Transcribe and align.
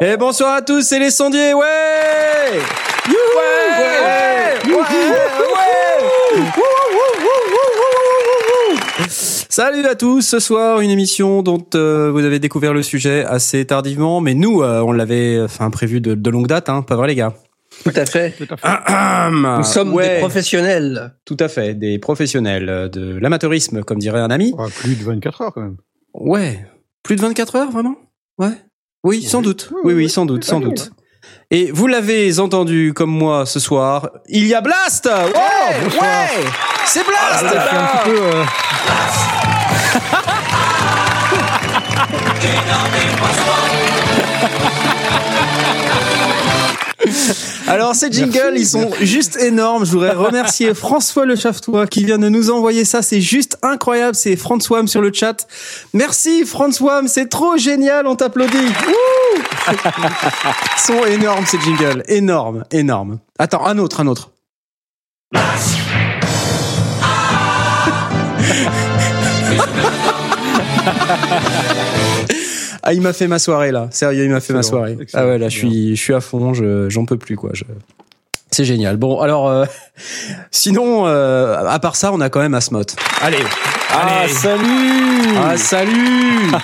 Et 0.00 0.16
bonsoir 0.16 0.54
à 0.54 0.62
tous, 0.62 0.82
c'est 0.82 0.98
les 0.98 1.10
sondiers, 1.10 1.54
ouais 1.54 2.62
ouais, 3.36 4.74
ouais, 4.74 4.88
Salut 9.50 9.86
à 9.86 9.94
tous, 9.96 10.22
ce 10.22 10.38
soir 10.38 10.80
une 10.80 10.90
émission 10.90 11.42
dont 11.42 11.64
euh, 11.74 12.10
vous 12.12 12.24
avez 12.24 12.38
découvert 12.38 12.72
le 12.72 12.82
sujet 12.82 13.24
assez 13.24 13.64
tardivement, 13.64 14.20
mais 14.20 14.34
nous 14.34 14.62
euh, 14.62 14.80
on 14.82 14.92
l'avait 14.92 15.40
enfin 15.42 15.70
prévu 15.70 16.00
de, 16.00 16.14
de 16.14 16.30
longue 16.30 16.46
date, 16.46 16.68
hein, 16.68 16.82
pas 16.82 16.94
vrai 16.96 17.08
les 17.08 17.14
gars? 17.16 17.34
Tout 17.84 17.92
à 17.94 18.06
fait. 18.06 18.34
Nous 18.40 19.56
Nous 19.56 19.64
sommes 19.64 19.96
des 19.96 20.18
professionnels. 20.20 21.14
Tout 21.24 21.36
à 21.40 21.48
fait, 21.48 21.74
des 21.74 21.98
professionnels 21.98 22.68
euh, 22.68 22.88
de 22.88 23.18
l'amateurisme, 23.18 23.82
comme 23.82 23.98
dirait 23.98 24.20
un 24.20 24.30
ami. 24.30 24.52
Ouais, 24.56 24.68
plus 24.70 24.94
de 24.94 25.04
24 25.04 25.40
heures 25.42 25.52
quand 25.52 25.62
même. 25.62 25.76
Ouais, 26.14 26.64
plus 27.02 27.16
de 27.16 27.20
24 27.22 27.56
heures 27.56 27.70
vraiment? 27.70 27.96
Ouais. 28.38 28.52
Oui, 29.04 29.22
sans 29.22 29.42
doute. 29.42 29.70
Oui, 29.84 29.94
oui, 29.94 30.08
sans 30.08 30.26
doute, 30.26 30.44
sans 30.44 30.60
doute. 30.60 30.90
Et 31.50 31.70
vous 31.72 31.86
l'avez 31.86 32.40
entendu 32.40 32.92
comme 32.94 33.10
moi 33.10 33.46
ce 33.46 33.58
soir, 33.60 34.10
il 34.28 34.46
y 34.46 34.54
a 34.54 34.60
Blast 34.60 35.06
Ouais, 35.06 35.80
bonsoir. 35.82 36.02
ouais 36.02 36.44
C'est 36.84 37.06
Blast 37.06 37.44
Ah, 37.46 37.48
c'est 37.48 37.76
un 37.76 37.86
petit 37.86 38.10
peu. 38.10 38.20
euh, 38.22 38.44
Alors 47.66 47.94
ces 47.94 48.10
jingles, 48.10 48.54
ils 48.56 48.66
sont 48.66 48.90
juste 49.00 49.36
énormes. 49.36 49.84
Je 49.84 49.92
voudrais 49.92 50.12
remercier 50.12 50.74
François 50.74 51.26
Le 51.26 51.36
Chaftois 51.36 51.86
qui 51.86 52.04
vient 52.04 52.18
de 52.18 52.28
nous 52.28 52.50
envoyer 52.50 52.84
ça. 52.84 53.02
C'est 53.02 53.20
juste 53.20 53.58
incroyable. 53.62 54.14
C'est 54.14 54.36
François 54.36 54.86
sur 54.86 55.00
le 55.00 55.12
chat. 55.12 55.46
Merci 55.92 56.44
François, 56.44 57.02
c'est 57.06 57.28
trop 57.28 57.56
génial. 57.56 58.06
On 58.06 58.16
t'applaudit. 58.16 58.56
Wouh 58.56 59.42
Ils 59.68 60.80
sont 60.80 61.04
énormes 61.04 61.46
ces 61.46 61.60
jingles. 61.60 62.02
Énormes, 62.08 62.64
énormes. 62.70 63.18
Attends, 63.38 63.66
un 63.66 63.78
autre, 63.78 64.00
un 64.00 64.06
autre. 64.06 64.30
Ah, 72.82 72.92
il 72.94 73.00
m'a 73.00 73.12
fait 73.12 73.26
ma 73.26 73.38
soirée 73.38 73.72
là. 73.72 73.88
Sérieux, 73.90 74.24
il 74.24 74.30
m'a 74.30 74.40
fait 74.40 74.52
ma 74.52 74.62
soirée. 74.62 74.96
excellent, 75.00 75.22
ah 75.24 75.26
ouais, 75.28 75.38
là, 75.38 75.48
je 75.48 75.56
suis, 75.58 75.96
je 75.96 76.00
suis 76.02 76.14
à 76.14 76.20
fond. 76.20 76.54
Je, 76.54 76.88
j'en 76.88 77.04
peux 77.04 77.16
plus 77.18 77.36
quoi. 77.36 77.50
Je... 77.52 77.64
C'est 78.50 78.64
génial. 78.64 78.96
Bon, 78.96 79.20
alors, 79.20 79.48
euh, 79.48 79.64
sinon, 80.50 81.06
euh, 81.06 81.66
à 81.66 81.78
part 81.80 81.96
ça, 81.96 82.12
on 82.12 82.20
a 82.20 82.30
quand 82.30 82.40
même 82.40 82.54
Asmot. 82.54 82.82
Allez. 83.20 83.36
Ah, 83.90 84.20
Allez. 84.22 84.32
salut 84.32 85.36
Ah, 85.36 85.56
salut. 85.56 86.50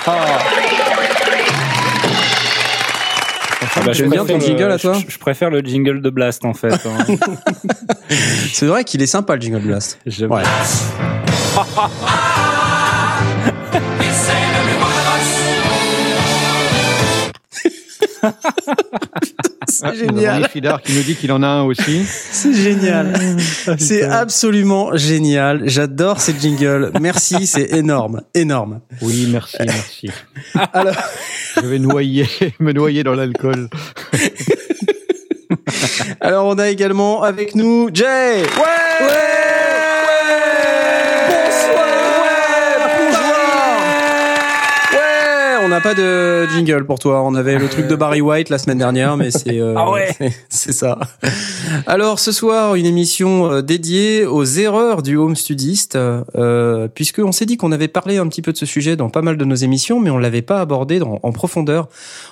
Ah 3.77 3.81
bah, 3.87 3.93
J'aime 3.93 4.11
bien 4.11 4.25
ton 4.25 4.39
jingle 4.39 4.65
le- 4.67 4.73
à 4.75 4.79
toi 4.79 4.93
je, 4.95 5.11
je 5.13 5.19
préfère 5.19 5.51
le 5.51 5.59
jingle 5.61 6.01
de 6.01 6.09
Blast 6.11 6.45
en 6.45 6.55
fait. 6.55 6.75
hein. 6.87 7.17
C'est 8.53 8.67
vrai 8.67 8.85
qu'il 8.85 9.03
est 9.03 9.07
sympa 9.07 9.35
le 9.35 9.41
jingle 9.41 9.59
blast. 9.61 9.99
J'aime- 10.07 10.31
Ouais. 10.31 10.43
C'est 19.69 19.87
ah, 19.87 19.93
nous 19.93 19.99
génial. 19.99 20.37
avons 20.37 20.49
Fidar 20.49 20.83
qui 20.83 20.93
nous 20.93 21.03
dit 21.03 21.17
qu'il 21.17 21.33
en 21.33 21.43
a 21.43 21.47
un 21.47 21.63
aussi. 21.63 22.05
C'est 22.05 22.53
génial. 22.53 23.15
C'est 23.79 24.03
absolument 24.03 24.95
génial. 24.97 25.63
J'adore 25.67 26.21
ces 26.21 26.35
jingles. 26.39 26.91
Merci, 27.01 27.47
c'est 27.47 27.73
énorme, 27.73 28.23
énorme. 28.35 28.81
Oui, 29.01 29.29
merci, 29.31 29.57
merci. 29.61 30.11
Alors, 30.73 30.95
Je 31.57 31.67
vais 31.67 31.79
noyer, 31.79 32.29
me 32.61 32.73
noyer 32.73 33.03
dans 33.03 33.15
l'alcool. 33.15 33.69
alors 36.21 36.47
on 36.47 36.59
a 36.59 36.69
également 36.69 37.23
avec 37.23 37.55
nous 37.55 37.89
Jay. 37.93 38.43
Ouais. 38.43 38.45
Bonsoir. 39.01 39.44
N'a 45.75 45.81
pas 45.81 45.95
de 45.95 46.47
jingle 46.55 46.87
pour 46.87 47.01
toi. 47.01 47.23
On 47.23 47.35
avait 47.35 47.59
le 47.59 47.69
truc 47.69 47.89
de 47.89 47.97
Barry 47.97 48.21
White 48.21 48.49
la 48.49 48.59
semaine 48.59 48.79
dernière, 48.79 49.17
mais 49.17 49.31
c'est 49.33 49.59
euh, 49.61 49.75
Ah 49.77 49.91
ouais. 49.91 50.15
c'est- 50.49 50.73
ça. 50.73 50.99
Alors 51.87 52.19
ce 52.21 52.31
soir, 52.33 52.75
une 52.77 52.87
émission 52.87 53.51
euh, 53.51 53.61
dédiée 53.63 54.25
aux 54.25 54.45
erreurs 54.45 55.03
du 55.03 55.17
home 55.17 55.35
studiste, 55.37 55.97
euh, 55.97 56.87
puisque 56.95 57.19
on 57.19 57.33
s'est 57.33 57.47
dit 57.47 57.57
qu'on 57.57 57.73
avait 57.73 57.89
parlé 57.89 58.19
un 58.19 58.29
petit 58.29 58.41
peu 58.43 58.53
de 58.53 58.57
ce 58.57 58.67
sujet 58.67 58.95
dans 58.97 59.11
pas 59.11 59.23
mal 59.23 59.37
de 59.37 59.45
nos 59.45 59.55
émissions, 59.57 59.99
mais 60.01 60.11
on 60.11 60.19
l'avait 60.19 60.43
pas 60.43 60.61
abordé 60.61 60.99
dans- 61.01 61.19
en 61.23 61.33
profondeur. 61.33 61.89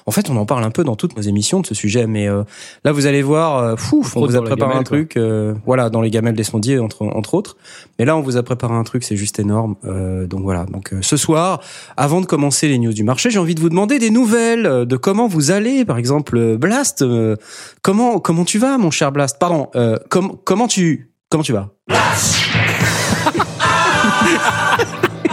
En 0.06 0.12
fait, 0.12 0.30
on 0.30 0.36
en 0.36 0.46
parle 0.46 0.62
un 0.64 0.70
peu 0.70 0.84
dans 0.84 0.94
toutes 0.96 1.16
nos 1.16 1.22
émissions 1.22 1.60
de 1.60 1.66
ce 1.66 1.74
sujet, 1.74 2.06
mais 2.06 2.28
euh, 2.28 2.42
là 2.84 2.92
vous 2.92 3.06
allez 3.06 3.22
voir, 3.22 3.58
euh, 3.58 3.76
fouf, 3.76 4.16
on 4.16 4.24
vous 4.24 4.36
a 4.36 4.42
préparé 4.42 4.74
un 4.76 4.82
truc, 4.84 5.16
euh, 5.16 5.54
voilà, 5.66 5.90
dans 5.90 6.00
les 6.00 6.10
gamelles 6.10 6.36
des 6.36 6.44
sondiers 6.44 6.78
entre 6.78 7.02
entre 7.06 7.34
autres. 7.34 7.56
Mais 7.98 8.04
là, 8.04 8.16
on 8.16 8.20
vous 8.20 8.36
a 8.36 8.42
préparé 8.42 8.74
un 8.74 8.84
truc, 8.84 9.02
c'est 9.02 9.16
juste 9.16 9.38
énorme. 9.40 9.74
Euh, 9.84 10.26
donc 10.26 10.42
voilà. 10.42 10.64
Donc 10.66 10.92
ce 11.00 11.16
soir, 11.16 11.60
avant 11.96 12.20
de 12.20 12.26
commencer 12.26 12.68
les 12.68 12.78
news 12.78 12.92
du 12.92 13.02
marché, 13.04 13.30
j'ai 13.32 13.38
envie 13.38 13.54
de 13.56 13.60
vous 13.60 13.68
demander 13.70 13.98
des 13.98 14.10
nouvelles 14.10 14.66
euh, 14.66 14.84
de 14.84 14.96
comment 14.96 15.26
vous 15.26 15.50
allez. 15.50 15.84
Par 15.84 15.98
exemple, 15.98 16.36
euh, 16.36 16.56
Blast, 16.56 17.02
euh, 17.02 17.36
comment 17.82 18.20
comment 18.20 18.44
tu 18.44 18.58
vas, 18.58 18.78
mon 18.78 18.90
cher 18.90 19.10
Blast? 19.12 19.38
Pardon. 19.40 19.68
Euh, 19.74 19.96
com- 20.10 20.36
comment 20.44 20.68
tu 20.68 21.10
comment 21.28 21.42
tu 21.42 21.52
vas? 21.52 21.70
Ça 21.88 21.96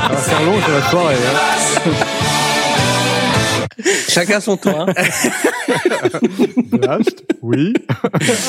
va 0.10 0.16
faire 0.18 0.44
long 0.44 0.60
sur 0.62 0.72
la 0.72 0.82
soirée. 0.90 1.16
Hein. 1.16 1.92
Chacun 4.10 4.40
son 4.40 4.58
tour. 4.58 4.80
Hein. 4.80 4.88
Blast, 6.72 7.24
oui. 7.42 7.74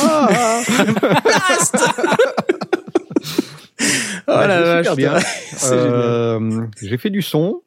Ah, 0.02 0.60
Oh 4.28 4.32
bah, 4.32 4.46
la 4.46 4.58
vais 4.60 4.64
vache, 4.82 4.86
super 4.88 4.96
bien. 4.96 5.14
Euh, 5.72 6.62
j'ai 6.80 6.96
fait 6.96 7.10
du 7.10 7.20
son, 7.22 7.60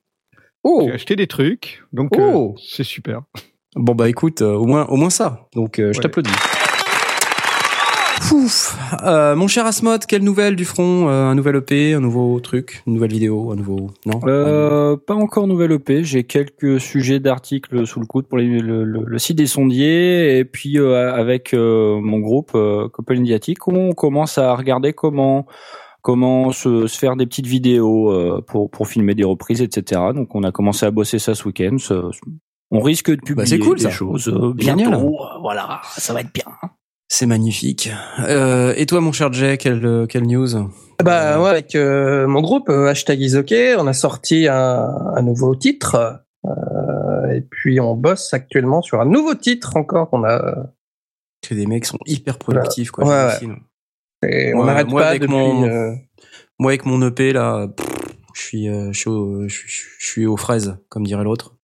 Oh. 0.64 0.84
j'ai 0.88 0.94
acheté 0.94 1.16
des 1.16 1.28
trucs, 1.28 1.84
donc 1.94 2.12
Oh. 2.18 2.56
euh, 2.58 2.62
c'est 2.66 2.84
super. 2.86 3.22
Bon 3.76 3.96
bah 3.96 4.08
écoute, 4.10 4.42
euh, 4.42 4.54
au 4.54 4.66
moins 4.66 4.86
au 4.88 4.96
moins 4.96 5.10
ça. 5.10 5.48
Donc 5.56 5.80
euh, 5.80 5.92
je 5.94 5.98
Ouais. 5.98 6.04
t'applaudis. 6.04 6.30
Pouf. 8.30 8.78
Euh, 9.04 9.36
mon 9.36 9.48
cher 9.48 9.66
Asmod, 9.66 10.06
quelle 10.06 10.24
nouvelle 10.24 10.56
du 10.56 10.64
front 10.66 11.10
Euh, 11.10 11.26
Un 11.26 11.36
nouvel 11.36 11.58
EP, 11.58 11.94
un 11.94 12.00
nouveau 12.00 12.40
truc, 12.40 12.82
une 12.88 12.94
nouvelle 12.94 13.12
vidéo, 13.12 13.52
un 13.52 13.56
nouveau 13.56 13.92
non? 14.06 14.22
Euh, 14.26 14.96
pas 14.96 15.14
encore 15.14 15.46
nouvelle 15.46 15.74
EP. 15.74 16.04
J'ai 16.04 16.24
quelques 16.24 16.80
sujets 16.80 17.20
d'articles 17.20 17.86
sous 17.86 18.00
le 18.00 18.06
coude 18.06 18.26
pour 18.28 18.38
les- 18.38 18.48
le, 18.62 18.86
le- 18.86 19.04
le 19.06 19.20
site 19.20 19.38
des 19.38 19.46
sondiers 19.48 20.38
et 20.38 20.46
puis 20.46 20.80
euh, 20.80 21.14
avec 21.14 21.54
euh, 21.54 22.00
mon 22.00 22.20
groupe 22.20 22.52
euh, 22.56 22.88
Couple 22.90 23.18
Indiatique, 23.18 23.68
on 23.68 23.92
commence 23.92 24.38
à 24.38 24.56
regarder 24.56 24.94
comment 24.94 25.46
comment 26.04 26.52
se, 26.52 26.86
se 26.86 26.98
faire 27.00 27.16
des 27.16 27.26
petites 27.26 27.48
vidéos 27.48 28.12
euh, 28.12 28.42
pour 28.46 28.70
pour 28.70 28.88
filmer 28.88 29.16
des 29.16 29.24
reprises, 29.24 29.62
etc. 29.64 30.00
Donc 30.14 30.36
on 30.36 30.44
a 30.44 30.52
commencé 30.52 30.86
à 30.86 30.92
bosser 30.92 31.18
ça 31.18 31.34
ce 31.34 31.46
week-end. 31.48 31.78
On 32.70 32.82
risque 32.82 33.10
de 33.10 33.16
publier 33.16 33.36
Bah, 33.36 33.46
c'est 33.46 33.58
cool, 33.60 33.78
des 33.78 33.84
ça. 33.84 33.90
choses 33.90 34.28
euh, 34.28 34.54
Génial. 34.60 34.90
bientôt. 34.92 35.16
Euh, 35.24 35.40
Voilà, 35.42 35.82
ça 35.98 36.14
va 36.14 36.22
être 36.22 36.34
bien. 36.34 36.46
C'est 37.08 37.26
magnifique. 37.28 37.90
Euh, 38.20 38.74
et 38.78 38.86
toi, 38.86 39.00
mon 39.02 39.12
cher 39.12 39.32
Jay, 39.34 39.58
quelle 39.58 39.86
euh, 39.86 40.06
quelle 40.08 40.26
news? 40.28 40.48
Bah 41.04 41.42
ouais, 41.42 41.50
avec 41.50 41.76
euh, 41.76 42.28
mon 42.28 42.42
groupe 42.42 42.70
euh, 42.70 42.88
hashtag 42.88 43.20
Isoke, 43.22 43.54
on 43.78 43.88
a 43.88 43.94
sorti 43.94 44.48
un, 44.48 44.88
un 45.16 45.22
nouveau 45.22 45.56
titre. 45.56 46.22
euh, 46.46 47.32
et 47.32 47.42
puis 47.42 47.80
on 47.80 47.96
bosse 47.96 48.34
actuellement 48.34 48.82
sur 48.82 49.00
un 49.02 49.06
nouveau 49.06 49.36
titre 49.36 49.76
encore 49.78 50.10
qu'on 50.10 50.24
a. 50.24 50.68
Que 51.48 51.54
des 51.54 51.66
mecs 51.68 51.86
sont 51.86 52.00
hyper 52.06 52.38
productifs, 52.40 52.90
quoi. 52.92 53.06
Ouais. 53.06 53.48
Et 54.30 54.54
on 54.54 54.66
n'arrête 54.66 54.88
moi, 54.88 55.02
pas 55.02 55.10
avec 55.10 55.22
depuis. 55.22 55.34
mon- 55.34 55.66
euh, 55.68 55.92
Moi, 56.60 56.72
avec 56.72 56.86
mon 56.86 57.02
EP 57.08 57.34
là, 57.34 57.68
pff, 57.68 57.88
je 58.34 58.42
suis 58.42 58.68
euh, 58.70 58.92
je 58.92 59.00
suis 59.00 59.10
au, 59.10 59.48
je, 59.48 59.54
suis- 59.56 59.84
je 60.00 60.06
suis 60.08 60.26
aux 60.26 60.38
fraises, 60.38 60.78
comme 60.90 61.06
dirait 61.06 61.24
l'autre. 61.24 61.56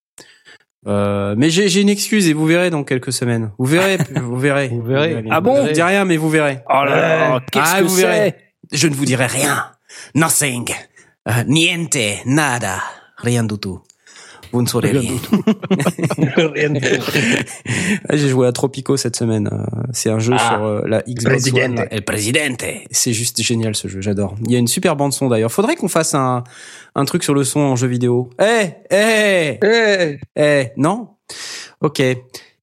Euh, 0.88 1.36
mais 1.38 1.50
j'ai 1.50 1.82
une 1.82 1.90
excuse 1.90 2.28
et 2.30 2.34
vous 2.34 2.46
verrez 2.46 2.70
dans 2.70 2.84
quelques 2.86 3.12
semaines. 3.12 3.52
Vous 3.58 3.66
verrez, 3.66 3.98
vous 4.22 4.38
verrez. 4.38 4.70
Vous 4.70 4.82
verrez. 4.82 5.26
Ah 5.30 5.42
bon 5.42 5.66
Je 5.68 5.72
dis 5.74 5.82
rien, 5.82 6.06
mais 6.06 6.18
vous 6.18 6.30
verrez. 6.30 6.60
Oh 6.70 6.84
là 6.86 6.96
là, 7.30 7.40
qu'est-ce 7.52 7.74
Ah, 7.76 7.80
que 7.80 7.84
vous 7.86 7.96
verrez. 7.96 8.36
c'est? 8.72 8.78
Je 8.78 8.88
ne 8.88 8.94
vous 8.96 9.06
dirai 9.06 9.26
rien. 9.26 9.66
Nothing. 10.16 10.70
Niente. 11.48 11.98
Nada. 12.26 12.78
Rien 13.18 13.44
du 13.44 13.58
tout. 13.60 13.82
Vous 14.51 14.62
ne 14.63 14.68
saurez 14.68 14.92
rien. 14.92 15.12
Rien 16.38 16.69
de 16.72 16.80
tout. 16.80 17.01
Ah, 18.10 18.16
J'ai 18.16 18.30
joué 18.30 18.48
à 18.48 18.51
Tropico 18.51 18.98
cette 18.98 19.16
semaine. 19.16 19.50
Euh, 19.51 19.57
C'est 19.94 20.10
un 20.10 20.19
jeu 20.19 20.34
Ah. 20.38 20.50
sur 20.56 20.63
euh, 20.66 20.81
la 20.88 21.01
Xbox. 21.04 21.51
One. 21.54 21.75
là. 21.75 21.86
El 21.92 22.04
Presidente. 22.04 22.63
C'est 22.90 23.13
juste 23.13 23.42
génial 23.42 23.75
ce 23.75 23.88
jeu, 23.88 24.01
j'adore. 24.01 24.36
Il 24.46 24.51
y 24.51 24.56
a 24.56 24.60
une 24.60 24.68
super 24.68 24.96
bande 24.96 25.13
son 25.13 25.28
d'ailleurs. 25.30 25.51
Faudrait 25.51 25.75
qu'on 25.75 25.88
fasse 25.88 26.16
un, 26.16 26.44
un 26.96 27.06
truc 27.06 27.24
sur 27.24 27.34
le 27.34 27.44
son 27.44 27.60
en 27.60 27.75
jeu 27.75 27.88
vidéo. 27.88 28.30
Eh, 28.42 28.69
eh, 28.92 29.60
Eh, 29.63 30.18
eh, 30.36 30.68
non? 30.78 31.10
Ok. 31.81 32.01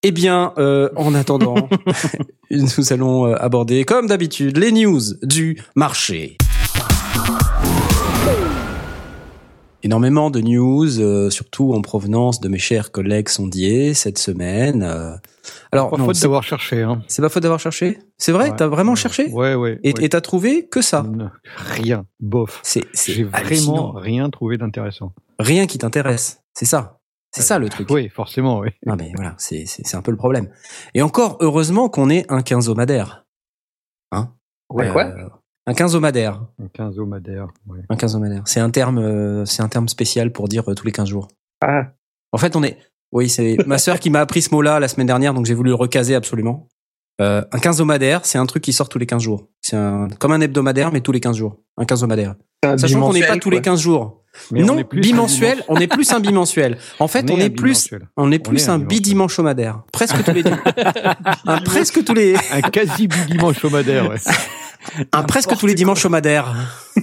Eh 0.03 0.11
bien, 0.12 0.53
euh, 0.59 0.88
en 0.97 1.15
attendant, 1.15 1.69
nous 2.50 2.93
allons 2.93 3.27
euh, 3.27 3.35
aborder, 3.38 3.85
comme 3.85 4.06
d'habitude, 4.09 4.56
les 4.56 4.73
news 4.73 5.00
du 5.23 5.56
marché. 5.75 6.37
Énormément 9.82 10.31
de 10.31 10.40
news, 10.40 11.00
euh, 11.00 11.31
surtout 11.31 11.73
en 11.75 11.81
provenance 11.82 12.40
de 12.40 12.49
mes 12.49 12.58
chers 12.58 12.90
collègues 12.90 13.28
sondiers 13.28 13.94
cette 13.94 14.19
semaine. 14.19 14.82
euh. 14.82 15.14
Alors, 15.70 15.90
Pas 15.90 15.96
non, 15.99 16.06
faute 16.06 16.17
c'est 16.17 16.23
d'avoir 16.23 16.43
cherché. 16.43 16.82
Hein. 16.82 17.02
c'est 17.06 17.23
pas 17.23 17.28
faute 17.28 17.43
d'avoir 17.43 17.61
cherché? 17.61 17.99
C'est 18.19 18.32
vrai? 18.32 18.50
Ouais. 18.50 18.56
T'as 18.56 18.67
vraiment 18.67 18.93
Ouais. 18.93 18.96
cherché? 18.96 19.28
Ouais, 19.31 19.55
ouais. 19.55 19.78
Et 19.84 19.93
ouais. 19.96 20.08
t'as 20.08 20.20
trouvé 20.20 20.67
que 20.67 20.81
ça? 20.82 21.02
Non, 21.02 21.31
Rien. 21.56 22.06
Bof. 22.20 22.61
C'est 22.64 22.84
J'ai 22.94 23.23
vraiment 23.25 23.93
rien 23.93 24.28
trouvé 24.31 24.56
d'intéressant. 24.58 25.12
rien 25.38 25.67
qui 25.67 25.78
t'intéresse. 25.78 26.40
C'est 26.55 26.64
ça. 26.67 26.99
C'est 27.32 27.43
ça 27.43 27.58
le 27.58 27.69
truc. 27.69 27.88
Oui, 27.90 28.08
forcément, 28.08 28.61
oui. 28.61 28.70
Non 28.87 28.96
mais 28.96 29.12
voilà, 29.14 29.34
c'est 29.37 29.67
c'est 29.67 29.87
c'est 29.87 29.96
un 29.99 30.00
peu 30.00 30.11
le 30.11 30.17
problème. 30.17 30.49
Et 30.94 31.02
encore 31.02 31.37
heureusement 31.40 31.90
qu'on 31.90 32.08
est 32.08 32.25
un 32.32 32.40
quinzomadaire. 32.40 33.26
Hein? 34.11 34.32
Ouais, 34.70 34.88
Euh, 34.88 34.93
quoi? 34.93 35.05
Un 35.67 35.75
quinzomadaire. 35.75 36.43
Un 36.63 36.69
quinzomadaire. 36.69 37.49
Ouais. 37.67 37.81
Un 37.89 37.97
quinzomadaire. 37.97 38.43
C'est 38.47 38.61
un 38.61 38.71
terme 38.71 38.99
euh, 38.99 39.45
c'est 39.45 39.63
un 39.63 39.69
terme 39.69 39.89
spécial 39.89 40.31
pour 40.31 40.49
dire 40.49 40.71
euh, 40.71 40.75
tous 40.75 40.87
les 40.87 40.93
15 40.93 41.09
jours. 41.09 41.29
Ah, 41.61 41.93
En 42.33 42.39
fait, 42.39 42.55
on 42.55 42.63
est 42.63 42.79
Oui, 43.13 43.29
c'est 43.29 43.57
ma 43.67 43.79
sœur 43.79 43.99
qui 43.99 44.11
m'a 44.11 44.21
appris 44.21 44.43
ce 44.43 44.55
mot-là 44.55 44.79
la 44.79 44.89
semaine 44.89 45.09
dernière 45.09 45.35
donc 45.35 45.47
j'ai 45.47 45.55
voulu 45.55 45.71
le 45.71 45.75
recaser 45.75 46.15
absolument. 46.15 46.69
Euh, 47.21 47.43
un 47.51 47.59
quinzomadaire, 47.59 48.27
c'est 48.27 48.39
un 48.39 48.47
truc 48.47 48.63
qui 48.63 48.73
sort 48.73 48.89
tous 48.89 48.99
les 48.99 49.07
15 49.07 49.23
jours. 49.23 49.49
C'est 49.61 49.77
un 49.77 50.09
comme 50.21 50.33
un 50.33 50.41
hebdomadaire 50.41 50.93
mais 50.93 51.01
tous 51.01 51.13
les 51.13 51.21
15 51.21 51.37
jours. 51.37 51.57
Un 51.77 51.85
quinzomadaire. 51.85 52.37
un 52.62 52.79
Sachant 52.79 53.01
qu'on 53.01 53.12
n'est 53.12 53.27
pas 53.27 53.37
tous 53.37 53.51
les 53.51 53.57
quoi. 53.57 53.73
15 53.73 53.81
jours. 53.81 54.23
Mais 54.53 54.62
non, 54.62 54.83
bimensuel, 54.93 55.65
on 55.67 55.77
est 55.77 55.87
plus 55.87 56.12
un 56.12 56.21
bimensuel. 56.21 56.77
En 57.01 57.09
fait, 57.09 57.31
on, 57.31 57.39
est 57.39 57.49
plus 57.49 57.89
on 58.19 58.31
est 58.31 58.47
On 58.47 58.51
plus 58.51 58.67
est 58.67 58.69
un 58.69 58.79
bidimanchomadaire. 58.79 59.83
Presque 59.93 60.23
tous 60.23 60.33
les 60.33 60.43
un, 61.47 61.59
presque 61.62 62.05
tous 62.05 62.12
les 62.12 62.35
Un 62.53 62.61
quasi 62.61 63.09
dimanche 63.09 63.65
homadaire, 63.65 64.11
ouais. 64.11 64.19
un 65.12 65.23
presque 65.23 65.56
tous 65.56 65.67
les 65.67 65.75
dimanches 65.75 66.05
homadaires. 66.05 66.55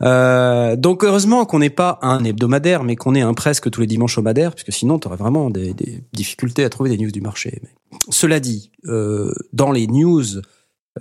Euh, 0.00 0.76
donc 0.76 1.02
heureusement 1.02 1.44
qu'on 1.44 1.58
n'est 1.58 1.70
pas 1.70 1.98
un 2.02 2.22
hebdomadaire, 2.22 2.84
mais 2.84 2.94
qu'on 2.94 3.16
est 3.16 3.20
un 3.20 3.34
presque 3.34 3.68
tous 3.68 3.80
les 3.80 3.88
dimanches 3.88 4.16
homadaires, 4.16 4.52
parce 4.52 4.62
que 4.62 4.70
sinon 4.70 5.00
tu 5.00 5.08
aurais 5.08 5.16
vraiment 5.16 5.50
des, 5.50 5.74
des 5.74 6.04
difficultés 6.12 6.62
à 6.62 6.68
trouver 6.68 6.90
des 6.90 6.98
news 6.98 7.10
du 7.10 7.20
marché. 7.20 7.60
Mais 7.64 7.98
cela 8.08 8.38
dit, 8.38 8.70
euh, 8.84 9.34
dans 9.52 9.72
les 9.72 9.88
news 9.88 10.22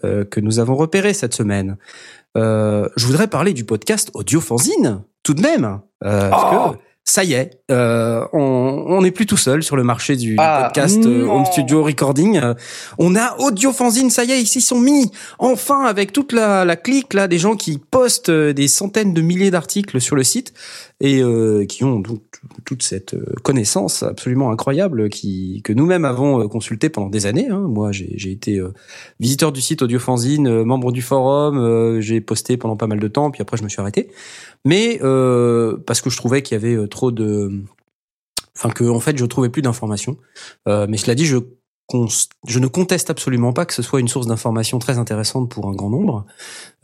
euh, 0.04 0.26
que 0.26 0.40
nous 0.40 0.58
avons 0.58 0.76
repérées 0.76 1.14
cette 1.14 1.36
semaine, 1.36 1.78
je 2.34 3.06
voudrais 3.06 3.28
parler 3.28 3.54
du 3.54 3.66
podcast 3.66 4.10
Audiofanzine, 4.16 5.04
tout 5.22 5.36
de 5.36 5.42
même, 5.42 5.80
parce 6.02 6.72
que 6.74 6.80
ça 7.10 7.24
y 7.24 7.34
est, 7.34 7.52
euh, 7.72 8.26
on 8.34 8.84
on 8.90 9.02
n'est 9.02 9.12
plus 9.12 9.26
tout 9.26 9.38
seul 9.38 9.64
sur 9.64 9.78
le 9.78 9.84
marché 9.84 10.18
du, 10.18 10.36
Ah, 10.38 10.64
podcast 10.66 11.00
euh, 11.06 11.26
home 11.26 11.46
studio 11.46 11.82
recording. 11.82 12.38
Euh, 12.38 12.54
on 12.98 13.16
a 13.16 13.38
Audiofanzine, 13.40 14.10
ça 14.10 14.26
y 14.26 14.34
est, 14.34 14.42
ils 14.42 14.46
s'y 14.46 14.60
sont 14.60 14.80
mis 14.80 15.10
enfin 15.40 15.86
avec 15.86 16.12
toute 16.12 16.34
la, 16.34 16.66
la 16.66 16.76
clique 16.76 17.14
là 17.14 17.30
des 17.30 17.38
gens 17.38 17.56
qui 17.56 17.78
postent 17.78 18.30
euh, 18.30 18.54
des 18.54 18.68
centaines 18.68 19.14
de 19.14 19.22
milliers 19.22 19.52
d'articles 19.52 20.02
sur 20.02 20.18
le 20.18 20.24
site 20.24 20.54
et 21.00 21.22
euh, 21.22 21.66
qui 21.66 21.86
ont 21.86 22.00
donc 22.00 22.22
toute 22.66 22.84
cette 22.84 23.14
euh, 23.14 23.34
connaissance 23.44 24.04
absolument 24.04 24.52
incroyable 24.52 25.10
qui 25.10 25.62
que 25.64 25.74
nous-mêmes 25.74 26.06
avons 26.06 26.42
euh, 26.42 26.48
consulté 26.48 26.90
pendant 26.90 27.10
des 27.10 27.26
années. 27.26 27.48
hein. 27.50 27.68
Moi, 27.68 27.92
j'ai 27.92 28.32
été 28.32 28.58
euh, 28.58 28.74
visiteur 29.20 29.52
du 29.52 29.62
site 29.62 29.82
Audiofanzine, 29.82 30.64
membre 30.64 30.92
du 30.92 31.02
forum, 31.02 32.00
j'ai 32.00 32.22
posté 32.22 32.58
pendant 32.58 32.76
pas 32.76 32.88
mal 32.88 33.00
de 33.00 33.08
temps, 33.08 33.32
puis 33.32 33.42
après 33.42 33.58
je 33.58 33.64
me 33.64 33.70
suis 33.70 33.82
arrêté. 33.82 34.10
Mais 34.66 35.00
parce 35.86 36.02
que 36.02 36.10
je 36.10 36.18
trouvais 36.18 36.42
qu'il 36.42 36.56
y 36.56 36.64
avait 36.64 36.88
trop 36.88 37.12
de, 37.12 37.52
enfin 38.56 38.70
que 38.70 38.84
en 38.84 39.00
fait 39.00 39.18
je 39.18 39.26
trouvais 39.26 39.50
plus 39.50 39.62
d'informations. 39.62 40.18
Mais 40.66 40.98
cela 40.98 41.16
dit, 41.16 41.26
je 41.26 41.38
je 42.48 42.60
ne 42.60 42.68
conteste 42.68 43.10
absolument 43.10 43.54
pas 43.54 43.66
que 43.66 43.74
ce 43.74 43.82
soit 43.82 44.00
une 44.00 44.08
source 44.08 44.28
d'information 44.28 44.78
très 44.78 44.98
intéressante 44.98 45.50
pour 45.50 45.68
un 45.68 45.74
grand 45.74 45.90
nombre. 45.90 46.26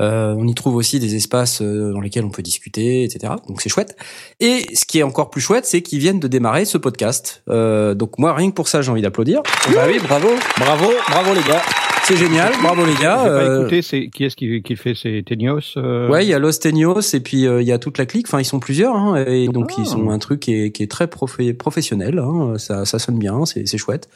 Euh, 0.02 0.34
on 0.38 0.48
y 0.48 0.56
trouve 0.56 0.76
aussi 0.76 1.00
des 1.00 1.16
espaces 1.16 1.62
euh, 1.62 1.92
dans 1.92 2.00
lesquels 2.00 2.24
on 2.24 2.30
peut 2.30 2.42
discuter, 2.42 3.04
etc. 3.04 3.34
Donc 3.48 3.62
c'est 3.62 3.70
chouette. 3.70 3.98
Et 4.40 4.66
ce 4.76 4.86
qui 4.86 5.00
est 5.00 5.04
encore 5.04 5.30
plus 5.30 5.42
chouette, 5.42 5.66
c'est 5.66 5.82
qu'ils 5.82 6.00
viennent 6.00 6.20
de 6.20 6.28
démarrer 6.28 6.66
ce 6.66 6.78
podcast. 6.78 7.44
Euh, 7.50 7.94
donc 7.94 8.18
moi, 8.18 8.34
rien 8.34 8.50
que 8.50 8.56
pour 8.56 8.70
ça, 8.70 8.82
j'ai 8.82 8.92
envie 8.92 9.02
d'applaudir. 9.02 9.42
Bah 9.74 9.86
oui, 9.88 10.00
bravo. 10.02 10.30
Bravo, 10.58 10.90
bravo 11.10 11.34
les 11.34 11.44
gars. 11.44 11.62
C'est 12.06 12.18
génial, 12.18 12.52
bravo 12.62 12.86
les 12.86 12.96
gars. 12.96 13.16
pas 13.16 13.28
Euh, 13.30 13.62
écouté, 13.62 13.82
c'est 13.82 14.10
qui 14.10 14.26
est-ce 14.26 14.36
qui, 14.36 14.62
qui 14.62 14.76
fait 14.76 14.94
C'est 14.94 15.24
Tenios 15.26 15.78
euh, 15.78 16.10
Ouais, 16.10 16.26
il 16.26 16.30
y 16.30 16.34
a 16.34 16.40
Los 16.40 16.52
Tenios 16.60 17.00
et 17.14 17.22
puis 17.22 17.48
euh, 17.48 17.62
il 17.62 17.68
y 17.68 17.72
a 17.72 17.80
toute 17.80 17.98
la 17.98 18.06
clique. 18.06 18.28
Enfin, 18.28 18.42
ils 18.42 18.46
sont 18.46 18.60
plusieurs, 18.60 18.94
hein, 18.96 19.24
et 19.26 19.48
donc 19.48 19.72
Ah. 19.78 19.82
ils 19.82 19.96
ont 19.96 20.10
un 20.10 20.20
truc 20.20 20.42
qui 20.42 20.54
est, 20.54 20.72
qui 20.72 20.84
est 20.84 20.92
très 20.92 21.08
professionnel. 21.08 22.20
Hein, 22.20 22.58
ça, 22.58 22.84
ça 22.84 23.00
sonne 23.00 23.18
bien, 23.18 23.46
c'est 23.46 23.78
chouette. 23.78 24.10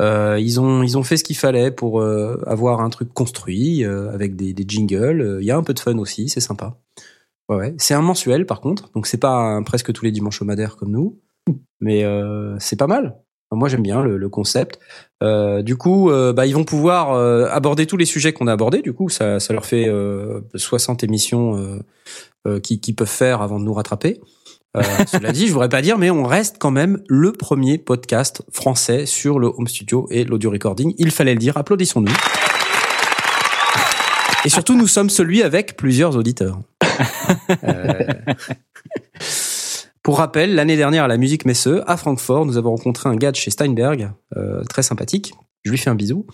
Euh, 0.00 0.38
ils 0.40 0.60
ont 0.60 0.82
ils 0.84 0.96
ont 0.96 1.02
fait 1.02 1.16
ce 1.16 1.24
qu'il 1.24 1.36
fallait 1.36 1.70
pour 1.72 2.00
euh, 2.00 2.40
avoir 2.46 2.80
un 2.80 2.90
truc 2.90 3.12
construit 3.12 3.84
euh, 3.84 4.12
avec 4.12 4.36
des, 4.36 4.52
des 4.52 4.64
jingles. 4.66 5.38
Il 5.40 5.46
y 5.46 5.50
a 5.50 5.56
un 5.56 5.62
peu 5.64 5.74
de 5.74 5.80
fun 5.80 5.98
aussi, 5.98 6.28
c'est 6.28 6.40
sympa. 6.40 6.76
Ouais, 7.48 7.56
ouais. 7.56 7.74
C'est 7.78 7.94
un 7.94 8.00
mensuel 8.02 8.46
par 8.46 8.60
contre, 8.60 8.90
donc 8.94 9.06
c'est 9.08 9.18
pas 9.20 9.36
un 9.36 9.62
presque 9.64 9.92
tous 9.92 10.04
les 10.04 10.12
dimanches 10.12 10.40
homadaires 10.40 10.76
comme 10.76 10.92
nous, 10.92 11.18
mais 11.80 12.04
euh, 12.04 12.56
c'est 12.60 12.78
pas 12.78 12.86
mal. 12.86 13.16
Moi 13.52 13.68
j'aime 13.68 13.82
bien 13.82 14.02
le, 14.02 14.16
le 14.16 14.28
concept. 14.28 14.80
Euh, 15.24 15.62
du 15.62 15.76
coup, 15.76 16.10
euh, 16.10 16.32
bah, 16.32 16.46
ils 16.46 16.54
vont 16.54 16.64
pouvoir 16.64 17.12
euh, 17.12 17.46
aborder 17.50 17.86
tous 17.86 17.96
les 17.96 18.04
sujets 18.04 18.32
qu'on 18.32 18.46
a 18.46 18.52
abordés. 18.52 18.82
Du 18.82 18.92
coup, 18.92 19.08
ça, 19.08 19.40
ça 19.40 19.52
leur 19.54 19.64
fait 19.64 19.88
euh, 19.88 20.40
60 20.54 21.02
émissions 21.02 21.56
euh, 21.56 21.78
euh, 22.46 22.60
qui, 22.60 22.78
qui 22.78 22.92
peuvent 22.92 23.08
faire 23.08 23.40
avant 23.40 23.58
de 23.58 23.64
nous 23.64 23.72
rattraper. 23.72 24.20
Euh, 24.76 24.82
cela 25.06 25.32
dit, 25.32 25.46
je 25.46 25.52
voudrais 25.52 25.70
pas 25.70 25.80
dire, 25.82 25.96
mais 25.98 26.10
on 26.10 26.24
reste 26.24 26.56
quand 26.58 26.70
même 26.70 27.02
le 27.08 27.32
premier 27.32 27.78
podcast 27.78 28.42
français 28.52 29.06
sur 29.06 29.38
le 29.38 29.46
home 29.46 29.66
studio 29.66 30.06
et 30.10 30.24
l'audio 30.24 30.50
recording. 30.50 30.94
Il 30.98 31.10
fallait 31.10 31.34
le 31.34 31.40
dire. 31.40 31.56
Applaudissons-nous. 31.56 32.12
Et 34.44 34.50
surtout, 34.50 34.76
nous 34.76 34.88
sommes 34.88 35.08
celui 35.08 35.42
avec 35.42 35.76
plusieurs 35.76 36.16
auditeurs. 36.16 36.58
Pour 40.04 40.18
rappel, 40.18 40.54
l'année 40.54 40.76
dernière 40.76 41.04
à 41.04 41.08
la 41.08 41.16
Musique 41.16 41.46
Messe, 41.46 41.66
à 41.86 41.96
Francfort, 41.96 42.44
nous 42.44 42.58
avons 42.58 42.76
rencontré 42.76 43.08
un 43.08 43.16
gars 43.16 43.30
de 43.32 43.36
chez 43.36 43.50
Steinberg, 43.50 44.10
euh, 44.36 44.62
très 44.64 44.82
sympathique. 44.82 45.32
Je 45.64 45.70
lui 45.70 45.78
fais 45.78 45.88
un 45.88 45.94
bisou. 45.94 46.26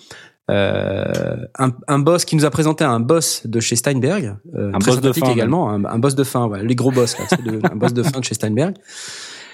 Euh, 0.51 1.37
un, 1.57 1.71
un 1.87 1.99
boss 2.01 2.25
qui 2.25 2.35
nous 2.35 2.45
a 2.45 2.51
présenté 2.51 2.83
un 2.83 2.99
boss 2.99 3.43
de 3.47 3.61
chez 3.61 3.77
Steinberg, 3.77 4.35
euh, 4.57 4.73
Un 4.75 4.79
très 4.81 4.91
boss 4.91 5.01
de 5.01 5.13
fin, 5.13 5.31
également, 5.31 5.71
un, 5.71 5.85
un 5.85 5.99
boss 6.01 6.17
de 6.17 6.25
fin, 6.25 6.47
ouais, 6.49 6.65
les 6.65 6.75
gros 6.75 6.91
boss, 6.91 7.17
là, 7.17 7.27
de- 7.45 7.61
un 7.71 7.77
boss 7.77 7.95
de 7.95 8.03
fin 8.03 8.19
de 8.19 8.25
chez 8.25 8.35
Steinberg. 8.35 8.75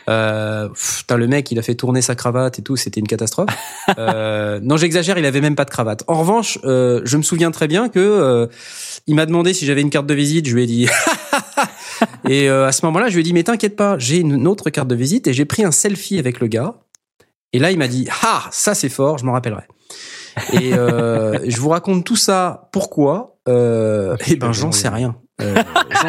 Euh, 0.09 0.69
pff, 0.71 1.01
putain, 1.01 1.17
le 1.19 1.27
mec, 1.27 1.51
il 1.51 1.59
a 1.59 1.63
fait 1.63 1.75
tourner 1.75 2.01
sa 2.01 2.15
cravate 2.15 2.59
et 2.59 2.63
tout, 2.63 2.77
c'était 2.77 3.01
une 3.01 3.09
catastrophe. 3.09 3.51
Euh, 3.99 4.61
non, 4.63 4.79
j'exagère, 4.79 5.19
il 5.19 5.27
avait 5.27 5.43
même 5.43 5.57
pas 5.57 5.65
de 5.67 5.71
cravate. 5.71 6.05
En 6.07 6.15
revanche, 6.15 6.59
euh, 6.65 7.03
je 7.05 7.19
me 7.19 7.23
souviens 7.23 7.51
très 7.51 7.67
bien 7.69 7.91
que 7.91 7.99
euh, 7.99 8.47
il 9.07 9.15
m'a 9.17 9.27
demandé 9.27 9.53
si 9.53 9.67
j'avais 9.67 9.83
une 9.83 9.91
carte 9.91 10.07
de 10.07 10.15
visite. 10.15 10.47
Je 10.49 10.55
lui 10.55 10.63
ai 10.63 10.67
dit. 10.67 10.89
et 12.29 12.49
euh, 12.49 12.67
à 12.67 12.73
ce 12.73 12.85
moment-là, 12.87 13.09
je 13.09 13.15
lui 13.15 13.21
ai 13.21 13.23
dit 13.23 13.33
mais 13.33 13.43
t'inquiète 13.43 13.77
pas, 13.77 13.99
j'ai 13.99 14.19
une 14.19 14.47
autre 14.47 14.71
carte 14.71 14.89
de 14.89 14.95
visite 14.95 15.27
et 15.27 15.33
j'ai 15.33 15.45
pris 15.45 15.65
un 15.65 15.71
selfie 15.71 16.19
avec 16.19 16.41
le 16.41 16.47
gars. 16.47 16.75
Et 17.53 17.59
là, 17.59 17.71
il 17.71 17.79
m'a 17.79 17.89
dit 17.89 18.09
ah 18.23 18.45
ça 18.51 18.75
c'est 18.75 18.89
fort, 18.89 19.19
je 19.19 19.25
m'en 19.25 19.33
rappellerai. 19.33 19.65
Et 20.53 20.75
euh, 20.75 21.39
je 21.49 21.61
vous 21.61 21.69
raconte 21.69 22.05
tout 22.05 22.17
ça. 22.17 22.69
Pourquoi? 22.73 23.39
Euh, 23.49 24.17
Eh 24.27 24.37
ben, 24.37 24.53
j'en 24.53 24.73
sais 24.73 24.89
rien. 24.89 25.17
Euh, 25.41 25.55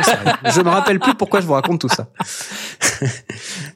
sais 0.04 0.16
rien. 0.16 0.38
Je 0.56 0.62
me 0.62 0.70
rappelle 0.70 1.00
plus 1.00 1.14
pourquoi 1.16 1.42
je 1.42 1.48
vous 1.48 1.54
raconte 1.54 1.82
tout 1.82 1.90
ça. 1.90 2.10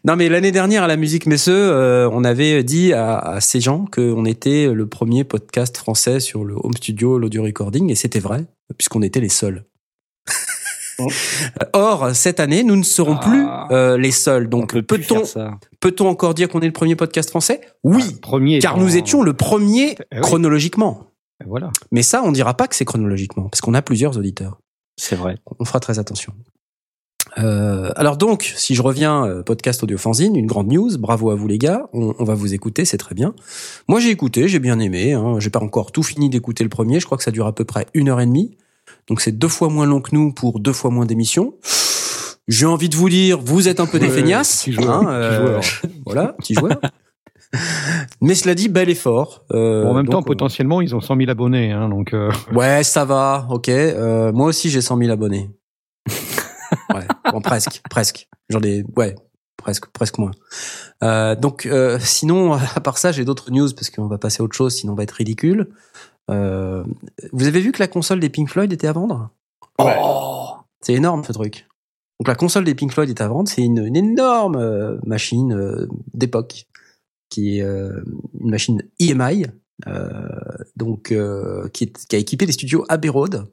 non, 0.05 0.15
mais 0.15 0.29
l'année 0.29 0.51
dernière 0.51 0.83
à 0.83 0.88
la 0.88 0.95
Musique 0.95 1.25
Messeux, 1.25 1.51
euh, 1.53 2.09
on 2.11 2.23
avait 2.23 2.63
dit 2.63 2.93
à, 2.93 3.17
à 3.17 3.41
ces 3.41 3.59
gens 3.59 3.85
qu'on 3.91 4.25
était 4.25 4.67
le 4.73 4.88
premier 4.88 5.23
podcast 5.23 5.77
français 5.77 6.19
sur 6.19 6.43
le 6.45 6.55
home 6.55 6.73
studio, 6.75 7.19
l'audio 7.19 7.43
recording, 7.43 7.91
et 7.91 7.95
c'était 7.95 8.19
vrai, 8.19 8.45
puisqu'on 8.77 9.01
était 9.01 9.19
les 9.19 9.29
seuls. 9.29 9.65
Or, 11.74 12.12
cette 12.15 12.39
année, 12.39 12.63
nous 12.63 12.75
ne 12.75 12.84
serons 12.84 13.17
Ah. 13.22 13.25
plus 13.27 13.46
euh, 13.75 13.98
les 13.98 14.12
seuls. 14.12 14.46
On 14.48 14.50
Donc, 14.50 14.74
peut 14.74 14.81
peut-on 14.84 15.25
ça. 15.25 15.51
peut-on 15.79 16.08
encore 16.08 16.34
dire 16.34 16.50
qu'on 16.50 16.62
est 16.62 16.65
le 16.67 16.74
premier 16.74 16.96
podcast 16.96 17.29
français? 17.29 17.62
Oui, 17.84 18.03
Ah, 18.08 18.17
premier. 18.22 18.60
car 18.60 18.77
nous 18.77 18.96
étions 18.98 19.24
le 19.24 19.34
premier 19.34 19.96
Eh 20.12 20.15
oui. 20.15 20.22
chronologiquement. 20.22 21.08
Voilà. 21.48 21.72
Mais 21.91 22.03
ça, 22.03 22.22
on 22.24 22.31
dira 22.31 22.55
pas 22.55 22.67
que 22.67 22.75
c'est 22.75 22.86
chronologiquement, 22.86 23.50
parce 23.50 23.62
qu'on 23.62 23.74
a 23.74 23.81
plusieurs 23.81 24.17
auditeurs. 24.17 24.60
C'est 24.98 25.15
vrai. 25.15 25.38
On 25.60 25.65
fera 25.65 25.79
très 25.79 25.98
attention. 26.00 26.34
Euh, 27.38 27.91
alors 27.96 28.17
donc, 28.17 28.51
si 28.58 28.75
je 28.75 28.81
reviens, 28.81 29.25
euh, 29.25 29.41
podcast 29.43 29.81
audio 29.84 29.98
fanzine, 29.98 30.36
une 30.36 30.48
grande 30.48 30.67
news, 30.72 30.98
bravo 30.98 31.29
à 31.29 31.36
vous 31.36 31.48
les 31.48 31.58
gars, 31.58 31.88
on, 31.93 32.13
on 32.20 32.24
va 32.25 32.34
vous 32.36 32.53
écouter, 32.53 32.84
c'est 32.84 32.98
très 32.98 33.15
bien. 33.15 33.34
Moi 33.88 34.00
j'ai 34.01 34.10
écouté, 34.10 34.48
j'ai 34.50 34.60
bien 34.60 34.79
aimé, 34.79 35.13
hein, 35.13 35.36
j'ai 35.39 35.50
pas 35.50 35.62
encore 35.62 35.91
tout 35.93 36.03
fini 36.03 36.29
d'écouter 36.29 36.63
le 36.63 36.70
premier, 36.70 37.00
je 37.00 37.05
crois 37.05 37.17
que 37.17 37.24
ça 37.24 37.31
dure 37.31 37.48
à 37.48 37.55
peu 37.55 37.63
près 37.63 37.86
une 37.93 38.10
heure 38.10 38.20
et 38.20 38.25
demie, 38.25 38.58
donc 39.11 39.19
c'est 39.19 39.33
deux 39.33 39.49
fois 39.49 39.67
moins 39.67 39.85
long 39.85 39.99
que 39.99 40.15
nous 40.15 40.31
pour 40.31 40.61
deux 40.61 40.71
fois 40.71 40.89
moins 40.89 41.05
d'émissions. 41.05 41.55
J'ai 42.47 42.65
envie 42.65 42.87
de 42.87 42.95
vous 42.95 43.09
dire, 43.09 43.41
vous 43.41 43.67
êtes 43.67 43.81
un 43.81 43.85
peu 43.85 43.99
des 43.99 44.07
Ouais, 44.07 44.15
feignasses. 44.15 44.61
petit 44.63 44.71
joueur, 44.71 44.89
hein, 44.89 45.03
petit 45.03 45.11
euh, 45.11 45.37
joueur. 45.41 45.61
voilà, 46.05 46.27
petit 46.39 46.53
joueur. 46.53 46.79
Mais 48.21 48.35
cela 48.35 48.55
dit, 48.55 48.69
bel 48.69 48.89
effort. 48.89 49.43
Euh, 49.51 49.83
Bon, 49.83 49.89
en 49.89 49.93
même 49.95 50.05
donc, 50.05 50.11
temps, 50.13 50.23
potentiellement, 50.23 50.79
ils 50.79 50.95
ont 50.95 51.01
100 51.01 51.17
000 51.17 51.29
abonnés, 51.29 51.73
hein, 51.73 51.89
donc. 51.89 52.13
euh, 52.13 52.31
Ouais, 52.53 52.83
ça 52.85 53.03
va, 53.03 53.47
ok. 53.49 53.67
Euh, 53.67 54.31
moi 54.31 54.47
aussi, 54.47 54.69
j'ai 54.69 54.79
100 54.79 54.97
000 54.97 55.11
abonnés. 55.11 55.49
ouais, 56.95 57.05
bon, 57.33 57.41
presque, 57.41 57.81
presque. 57.89 58.29
J'en 58.49 58.61
ai, 58.61 58.85
ouais, 58.95 59.13
presque, 59.57 59.87
presque 59.87 60.19
moins. 60.19 60.31
Euh, 61.03 61.35
donc, 61.35 61.65
euh, 61.65 61.97
sinon, 61.99 62.53
à 62.53 62.79
part 62.79 62.97
ça, 62.97 63.11
j'ai 63.11 63.25
d'autres 63.25 63.51
news 63.51 63.67
parce 63.75 63.89
qu'on 63.89 64.07
va 64.07 64.17
passer 64.17 64.41
à 64.41 64.45
autre 64.45 64.55
chose, 64.55 64.73
sinon 64.73 64.93
on 64.93 64.95
va 64.95 65.03
être 65.03 65.11
ridicule. 65.11 65.67
Euh, 66.31 66.83
vous 67.33 67.47
avez 67.47 67.59
vu 67.59 67.71
que 67.71 67.79
la 67.79 67.88
console 67.88 68.19
des 68.19 68.29
Pink 68.29 68.50
Floyd 68.50 68.71
était 68.71 68.88
à 68.88 68.93
vendre? 68.93 69.29
Ouais. 69.79 69.95
Oh, 70.01 70.50
C'est 70.81 70.93
énorme 70.93 71.23
ce 71.23 71.33
truc. 71.33 71.67
Donc 72.19 72.27
la 72.27 72.35
console 72.35 72.63
des 72.65 72.75
Pink 72.75 72.91
Floyd 72.93 73.09
est 73.09 73.21
à 73.21 73.27
vendre, 73.27 73.50
c'est 73.50 73.63
une, 73.63 73.83
une 73.85 73.95
énorme 73.95 74.55
euh, 74.55 74.97
machine 75.05 75.53
euh, 75.53 75.88
d'époque 76.13 76.65
qui 77.29 77.57
est 77.57 77.63
euh, 77.63 78.01
une 78.39 78.51
machine 78.51 78.83
EMI, 79.00 79.45
euh, 79.88 80.09
donc 80.75 81.11
euh, 81.11 81.67
qui, 81.69 81.85
est- 81.85 82.05
qui 82.07 82.15
a 82.15 82.19
équipé 82.19 82.45
les 82.45 82.51
studios 82.51 82.85
Abbey 82.89 83.09
Road. 83.09 83.45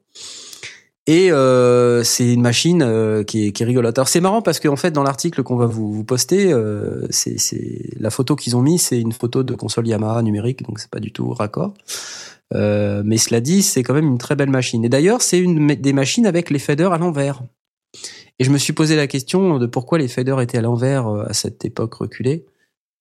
Et 1.07 1.33
euh, 1.33 2.05
c'est 2.05 2.35
une 2.35 2.43
machine 2.43 2.83
euh, 2.83 3.23
qui, 3.23 3.47
est, 3.47 3.53
qui 3.53 3.63
est 3.63 3.67
rigolote. 3.67 3.97
Alors 3.97 4.09
c'est 4.09 4.21
marrant 4.21 4.43
parce 4.43 4.61
qu'en 4.61 4.77
fait 4.77 4.91
dans 4.91 5.03
l'article 5.03 5.43
qu'on 5.43 5.57
va 5.57 5.65
vous, 5.65 5.91
vous 5.91 6.05
poster, 6.05 6.53
euh, 6.53 7.07
c'est 7.09 7.39
c'est- 7.39 7.95
la 7.99 8.11
photo 8.11 8.37
qu'ils 8.37 8.55
ont 8.57 8.61
mis, 8.61 8.79
c'est 8.79 9.01
une 9.01 9.13
photo 9.13 9.43
de 9.43 9.55
console 9.55 9.87
Yamaha 9.89 10.21
numérique, 10.23 10.63
donc 10.65 10.79
c'est 10.81 10.91
pas 10.91 11.01
du 11.01 11.11
tout 11.11 11.31
raccord. 11.33 11.73
Euh, 12.55 13.03
mais 13.05 13.19
cela 13.19 13.41
dit, 13.41 13.63
c'est 13.63 13.83
quand 13.83 13.95
même 13.95 14.07
une 14.07 14.19
très 14.19 14.37
belle 14.37 14.51
machine. 14.51 14.85
Et 14.85 14.89
d'ailleurs, 14.89 15.23
c'est 15.23 15.39
une 15.39 15.67
des 15.67 15.93
machines 15.93 16.27
avec 16.27 16.51
les 16.51 16.59
faders 16.59 16.93
à 16.93 16.99
l'envers. 16.99 17.43
Et 18.39 18.45
je 18.45 18.51
me 18.51 18.59
suis 18.59 18.73
posé 18.73 18.97
la 18.97 19.07
question 19.07 19.59
de 19.59 19.67
pourquoi 19.67 19.99
les 19.99 20.09
faders 20.09 20.41
étaient 20.41 20.59
à 20.59 20.63
l'envers 20.63 21.09
euh, 21.09 21.25
à 21.27 21.35
cette 21.35 21.65
époque 21.65 21.95
reculée. 21.95 22.47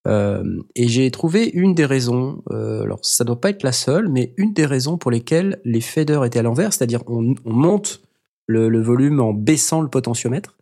Euh, 0.08 0.62
et 0.76 0.88
j'ai 0.88 1.12
trouvé 1.12 1.50
une 1.54 1.76
des 1.76 1.86
raisons, 1.86 2.42
euh, 2.52 2.84
alors 2.84 3.00
ça 3.02 3.26
doit 3.26 3.42
pas 3.42 3.50
être 3.50 3.64
la 3.64 3.74
seule, 3.74 4.08
mais 4.08 4.34
une 4.38 4.54
des 4.54 4.66
raisons 4.66 4.98
pour 4.98 5.12
lesquelles 5.12 5.60
les 5.66 5.82
faders 5.82 6.24
étaient 6.24 6.40
à 6.40 6.44
l'envers, 6.44 6.72
c'est-à-dire 6.72 7.04
on, 7.08 7.36
on 7.44 7.54
monte 7.54 8.02
le, 8.46 8.70
le 8.70 8.82
volume 8.82 9.20
en 9.20 9.34
baissant 9.34 9.82
le 9.82 9.90
potentiomètre. 9.90 10.56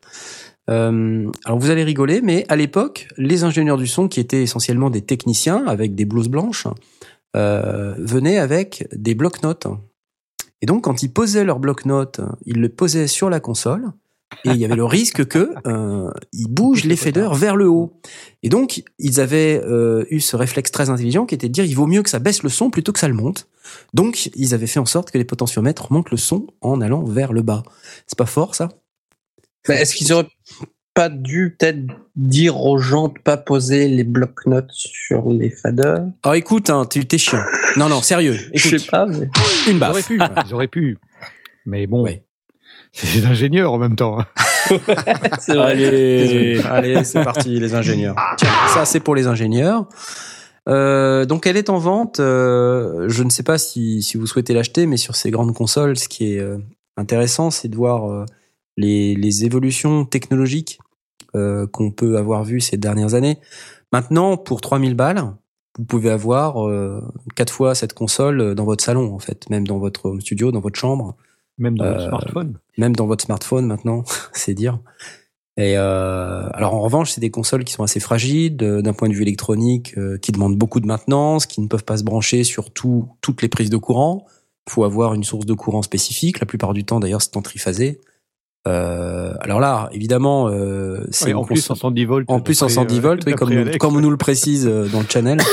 Euh, 0.70 1.30
alors 1.46 1.60
vous 1.60 1.70
allez 1.70 1.84
rigoler, 1.84 2.22
mais 2.22 2.46
à 2.50 2.56
l'époque, 2.56 3.08
les 3.18 3.44
ingénieurs 3.44 3.78
du 3.78 3.86
son, 3.86 4.08
qui 4.08 4.20
étaient 4.20 4.42
essentiellement 4.42 4.90
des 4.90 5.02
techniciens 5.02 5.64
avec 5.68 5.94
des 5.94 6.06
blouses 6.06 6.30
blanches, 6.30 6.68
venaient 7.36 8.38
avec 8.38 8.88
des 8.94 9.16
blocs-notes. 9.16 9.68
Et 10.62 10.66
donc, 10.66 10.86
quand 10.86 11.04
ils 11.04 11.12
posaient 11.12 11.44
leur 11.44 11.60
bloc-notes, 11.60 12.22
ils 12.46 12.60
le 12.60 12.70
posaient 12.70 13.08
sur 13.08 13.30
la 13.30 13.40
console, 13.40 13.92
et 14.44 14.50
il 14.50 14.58
y 14.58 14.66
avait 14.66 14.76
le 14.76 14.86
risque 14.86 15.26
que 15.26 15.54
euh, 15.66 16.10
ils 16.34 16.48
bougent 16.48 16.86
les 16.86 16.96
faders 16.96 17.36
vers 17.36 17.56
le 17.56 17.70
haut. 17.70 18.00
Et 18.44 18.50
donc, 18.50 18.84
ils 19.00 19.20
avaient 19.20 19.62
euh, 19.64 20.06
eu 20.10 20.20
ce 20.20 20.36
réflexe 20.36 20.72
très 20.72 20.90
intelligent 20.90 21.26
qui 21.26 21.36
était 21.36 21.48
de 21.48 21.54
dire 21.54 21.66
il 21.66 21.76
vaut 21.76 21.88
mieux 21.88 22.04
que 22.04 22.10
ça 22.10 22.20
baisse 22.20 22.44
le 22.44 22.50
son 22.50 22.70
plutôt 22.70 22.92
que 22.92 23.00
ça 23.00 23.08
le 23.08 23.14
monte. 23.14 23.48
Donc, 23.94 24.30
ils 24.36 24.54
avaient 24.54 24.68
fait 24.68 24.80
en 24.80 24.86
sorte 24.86 25.12
que 25.12 25.18
les 25.18 25.26
potentiomètres 25.26 25.92
montent 25.92 26.12
le 26.12 26.18
son 26.18 26.48
en 26.62 26.82
allant 26.82 27.04
vers 27.04 27.34
le 27.34 27.42
bas. 27.42 27.64
C'est 28.08 28.18
pas 28.18 28.26
fort, 28.26 28.56
ça? 28.56 28.70
Mais 29.68 29.82
est-ce 29.82 29.96
qu'ils 29.96 30.14
auraient 30.14 30.28
pas 30.96 31.10
dû 31.10 31.56
peut-être 31.60 31.80
dire 32.16 32.60
aux 32.60 32.78
gens 32.80 33.10
de 33.10 33.20
pas 33.20 33.38
poser 33.38 33.88
les 33.88 34.04
blocs-notes 34.04 34.72
sur 34.72 35.30
les 35.30 35.50
faders 35.52 36.06
Oh, 36.26 36.34
écoute, 36.34 36.70
hein, 36.72 36.86
t'es 36.86 37.04
t'es 37.04 37.18
chiant. 37.20 37.44
Non, 37.78 37.90
non, 37.90 38.02
sérieux. 38.02 38.34
Je 38.54 38.68
Écoute, 38.70 38.80
sais 38.80 38.88
pas. 38.90 39.06
Mais... 39.06 39.30
une 39.68 39.78
Ils 39.78 39.84
auraient 39.84 39.94
baffe. 39.94 40.08
pu, 40.08 40.20
ils 40.48 40.54
auraient 40.54 40.68
pu. 40.68 40.98
Mais 41.68 41.86
bon, 41.86 42.02
Ouais. 42.04 42.24
c'est 42.94 43.20
des 43.22 43.28
ingénieurs 43.28 43.72
en 43.74 43.78
même 43.78 43.96
temps. 43.96 44.20
hein. 44.20 44.26
C'est 45.40 45.54
vrai. 45.54 45.72
Allez, 45.74 46.60
allez, 46.68 47.04
c'est 47.04 47.24
parti, 47.24 47.60
les 47.60 47.76
ingénieurs. 47.76 48.16
Tiens, 48.38 48.50
ça 48.74 48.84
c'est 48.86 49.00
pour 49.00 49.14
les 49.14 49.28
ingénieurs. 49.28 49.88
Euh, 50.68 51.26
donc 51.26 51.46
elle 51.46 51.58
est 51.58 51.70
en 51.70 51.78
vente. 51.78 52.20
euh, 52.20 53.08
je 53.08 53.22
ne 53.22 53.30
sais 53.30 53.44
pas 53.44 53.58
si, 53.60 54.02
si 54.02 54.18
vous 54.18 54.26
souhaitez 54.26 54.54
l'acheter, 54.56 54.88
mais 54.88 54.98
sur 54.98 55.16
ces 55.16 55.30
grandes 55.30 55.54
consoles, 55.54 55.98
ce 55.98 56.08
qui 56.10 56.34
est 56.34 56.40
euh, 56.40 56.58
intéressant, 56.98 57.52
c'est 57.52 57.68
de 57.68 57.76
voir 57.76 58.10
euh, 58.10 58.26
les, 58.78 59.14
les 59.16 59.46
évolutions 59.46 60.06
technologiques 60.06 60.80
euh, 61.36 61.68
qu'on 61.68 61.92
peut 61.92 62.18
avoir 62.18 62.44
vues 62.44 62.62
ces 62.62 62.78
dernières 62.78 63.14
années. 63.14 63.38
Maintenant, 63.92 64.38
pour 64.38 64.62
3000 64.62 64.96
balles, 64.96 65.24
vous 65.78 65.86
pouvez 65.86 66.10
avoir 66.10 66.68
euh, 66.68 67.02
quatre 67.36 67.52
fois 67.54 67.76
cette 67.76 67.94
console 67.94 68.56
dans 68.56 68.66
votre 68.66 68.84
salon, 68.84 69.14
en 69.14 69.20
fait, 69.20 69.50
même 69.50 69.68
dans 69.68 69.78
votre 69.78 70.06
home 70.08 70.22
studio, 70.22 70.52
dans 70.52 70.62
votre 70.62 70.80
chambre 70.80 71.16
Même 71.58 71.78
dans 71.78 71.86
Euh, 71.86 71.94
le 71.96 72.00
smartphone. 72.08 72.60
même 72.78 72.96
dans 72.96 73.06
votre 73.08 73.24
smartphone 73.26 73.66
maintenant, 73.68 74.04
c'est 74.34 74.54
dire. 74.54 74.80
Et 75.58 75.78
euh, 75.78 76.50
alors 76.54 76.74
en 76.74 76.82
revanche, 76.82 77.12
c'est 77.12 77.22
des 77.22 77.32
consoles 77.32 77.64
qui 77.64 77.72
sont 77.74 77.84
assez 77.84 78.02
fragiles 78.02 78.58
d'un 78.58 78.92
point 78.94 79.08
de 79.08 79.14
vue 79.14 79.22
électronique, 79.22 79.98
euh, 79.98 80.18
qui 80.18 80.34
demandent 80.34 80.58
beaucoup 80.58 80.82
de 80.82 80.86
maintenance, 80.86 81.46
qui 81.46 81.62
ne 81.62 81.68
peuvent 81.68 81.86
pas 81.86 81.96
se 81.98 82.04
brancher 82.04 82.44
sur 82.44 82.72
tout- 82.72 83.08
toutes 83.22 83.42
les 83.42 83.48
prises 83.48 83.70
de 83.70 83.78
courant. 83.78 84.26
Il 84.68 84.72
faut 84.74 84.84
avoir 84.84 85.14
une 85.14 85.24
source 85.24 85.46
de 85.46 85.54
courant 85.54 85.82
spécifique. 85.82 86.40
La 86.42 86.46
plupart 86.46 86.74
du 86.74 86.84
temps, 86.84 87.00
d'ailleurs, 87.00 87.22
c'est 87.22 87.38
en 87.38 87.42
triphasé. 87.42 88.02
Euh, 88.68 89.34
alors 89.42 89.60
là, 89.60 89.90
évidemment, 89.92 90.48
euh, 90.50 91.06
c'est 91.12 91.26
Ouais, 91.26 91.32
une 91.32 91.38
en 91.38 91.44
plus, 91.44 91.56
console- 91.68 91.74
en 91.74 91.80
110 91.80 92.06
volts. 92.06 92.26
en 92.32 92.40
plus 92.40 92.60
en 92.62 92.66
d'après, 92.66 92.74
110 92.76 92.98
euh, 92.98 93.02
volts, 93.02 93.24
oui, 93.28 93.34
comme, 93.34 93.54
nous, 93.54 93.78
comme 93.78 93.96
on 93.96 94.00
nous 94.02 94.10
le 94.10 94.18
précise 94.18 94.66
euh, 94.68 94.88
dans 94.88 95.02
le 95.02 95.08
channel. 95.10 95.40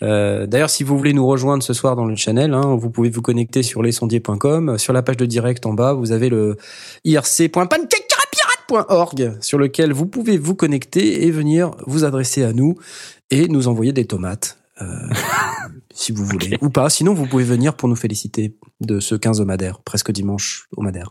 Euh, 0.00 0.46
D'ailleurs, 0.46 0.70
si 0.70 0.84
vous 0.84 0.96
voulez 0.96 1.12
nous 1.12 1.26
rejoindre 1.26 1.60
ce 1.60 1.72
soir 1.72 1.96
dans 1.96 2.04
le 2.04 2.14
channel, 2.14 2.54
hein, 2.54 2.76
vous 2.78 2.88
pouvez 2.88 3.10
vous 3.10 3.20
connecter 3.20 3.64
sur 3.64 3.82
lesondiers.com. 3.82 4.78
Sur 4.78 4.92
la 4.92 5.02
page 5.02 5.16
de 5.16 5.26
direct 5.26 5.66
en 5.66 5.72
bas, 5.72 5.92
vous 5.92 6.12
avez 6.12 6.28
le 6.28 6.56
irc.pancakepirate.org 7.04 9.32
sur 9.40 9.58
lequel 9.58 9.92
vous 9.92 10.06
pouvez 10.06 10.38
vous 10.38 10.54
connecter 10.54 11.24
et 11.26 11.30
venir 11.32 11.72
vous 11.86 12.04
adresser 12.04 12.44
à 12.44 12.52
nous 12.52 12.76
et 13.30 13.48
nous 13.48 13.66
envoyer 13.68 13.92
des 13.92 14.04
tomates. 14.04 14.58
euh, 14.80 14.86
si 15.92 16.12
vous 16.12 16.24
voulez 16.24 16.56
ou 16.60 16.70
pas 16.70 16.88
sinon 16.90 17.12
vous 17.12 17.26
pouvez 17.26 17.42
venir 17.44 17.74
pour 17.74 17.88
nous 17.88 17.96
féliciter 17.96 18.54
de 18.80 19.00
ce 19.00 19.16
15 19.16 19.40
au 19.40 19.44
Madère 19.44 19.80
presque 19.80 20.12
dimanche 20.12 20.68
au 20.76 20.82
Madère 20.82 21.10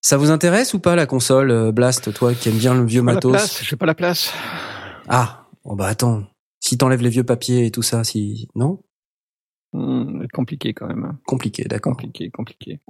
ça 0.00 0.16
vous 0.16 0.30
intéresse 0.30 0.74
ou 0.74 0.78
pas 0.80 0.96
la 0.96 1.06
console 1.06 1.50
euh, 1.50 1.72
Blast 1.72 2.12
toi 2.14 2.34
qui 2.34 2.48
aimes 2.48 2.58
bien 2.58 2.74
le 2.74 2.84
vieux 2.84 3.02
matos 3.02 3.62
j'ai 3.62 3.76
pas 3.76 3.86
la 3.86 3.94
place. 3.94 4.32
ah, 5.08 5.46
oh 5.64 5.74
bah 5.76 5.86
attends. 5.86 6.24
Si 6.62 6.76
t'enlèves 6.76 7.02
les 7.02 7.08
vieux 7.10 7.24
papiers 7.24 7.66
et 7.66 7.70
tout 7.70 7.82
ça, 7.82 8.04
si 8.04 8.48
non, 8.54 8.80
Hmm, 9.72 10.24
compliqué 10.32 10.74
quand 10.74 10.88
même. 10.88 11.16
compliqué, 11.28 11.62
d'accord. 11.62 11.92
Compliqué, 11.92 12.28
compliqué. 12.30 12.80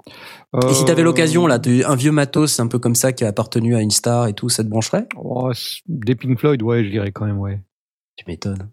Et 0.67 0.73
si 0.73 0.87
t'avais 0.87 1.03
Euh, 1.03 1.05
l'occasion 1.05 1.47
là, 1.47 1.59
de, 1.59 1.85
un 1.85 1.95
vieux 1.95 2.11
matos 2.11 2.59
un 2.59 2.69
peu 2.69 2.79
comme 2.79 2.95
ça 2.95 3.13
qui 3.13 3.23
a 3.23 3.29
appartenu 3.29 3.77
à 3.77 3.83
une 3.83 3.91
star 3.91 4.29
et 4.29 4.33
tout, 4.33 4.49
ça 4.49 4.65
te 4.65 4.69
brancherait? 4.71 5.07
Oh, 5.15 5.53
des 5.87 6.15
Pink 6.15 6.39
Floyd, 6.39 6.63
ouais, 6.63 6.83
je 6.83 6.89
dirais 6.89 7.13
quand 7.13 7.27
même, 7.27 7.39
ouais. 7.39 7.61
Tu 8.17 8.25
m'étonnes. 8.27 8.71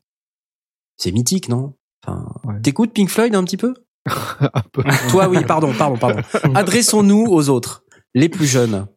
C'est 0.95 1.11
mythique, 1.11 1.49
non? 1.49 1.73
Enfin, 2.01 2.31
Ouais. 2.45 2.61
t'écoutes 2.61 2.93
Pink 2.93 3.09
Floyd 3.09 3.35
un 3.35 3.43
petit 3.43 3.57
peu? 3.57 3.73
Un 4.53 4.61
peu. 4.71 4.83
Toi, 5.09 5.27
oui, 5.27 5.43
pardon, 5.45 5.73
pardon, 5.77 5.97
pardon. 5.97 6.21
Adressons-nous 6.55 7.25
aux 7.27 7.49
autres, 7.49 7.83
les 8.13 8.29
plus 8.29 8.45
jeunes. 8.45 8.87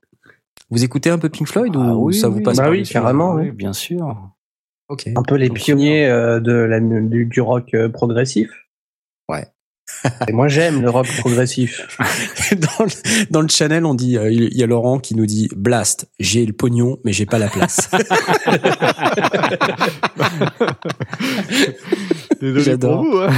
Vous 0.70 0.84
écoutez 0.84 1.10
un 1.10 1.18
peu 1.18 1.28
Pink 1.28 1.48
Floyd 1.48 1.72
Ah 1.76 1.94
ou 1.96 2.06
oui, 2.08 2.14
ça 2.14 2.28
vous 2.28 2.38
oui. 2.38 2.42
passe 2.42 2.56
Bah 2.56 2.64
par 2.64 2.72
oui, 2.72 2.82
carrément. 2.84 3.34
Oui, 3.34 3.44
oui. 3.44 3.50
bien 3.50 3.72
sûr. 3.72 4.30
Ok. 4.88 5.08
Un 5.14 5.22
peu 5.22 5.34
les 5.36 5.50
pionniers 5.50 6.06
euh, 6.06 6.40
de 6.40 6.52
la, 6.52 6.80
du, 6.80 7.26
du 7.26 7.40
rock 7.40 7.74
euh, 7.74 7.88
progressif. 7.88 8.50
Et 10.28 10.32
moi, 10.32 10.48
j'aime 10.48 10.80
le 10.80 10.88
rock 10.90 11.06
progressif. 11.18 11.86
dans, 12.52 12.84
le, 12.84 12.90
dans 13.30 13.40
le 13.42 13.48
channel, 13.48 13.84
on 13.84 13.94
dit, 13.94 14.16
euh, 14.16 14.30
il 14.32 14.56
y 14.56 14.62
a 14.62 14.66
Laurent 14.66 14.98
qui 14.98 15.14
nous 15.14 15.26
dit 15.26 15.48
Blast, 15.54 16.08
j'ai 16.18 16.46
le 16.46 16.52
pognon, 16.52 16.98
mais 17.04 17.12
j'ai 17.12 17.26
pas 17.26 17.38
la 17.38 17.48
place. 17.48 17.90
Désolé 22.40 22.62
J'adore. 22.64 23.02
pour 23.02 23.10
vous. 23.12 23.18
hein. 23.18 23.30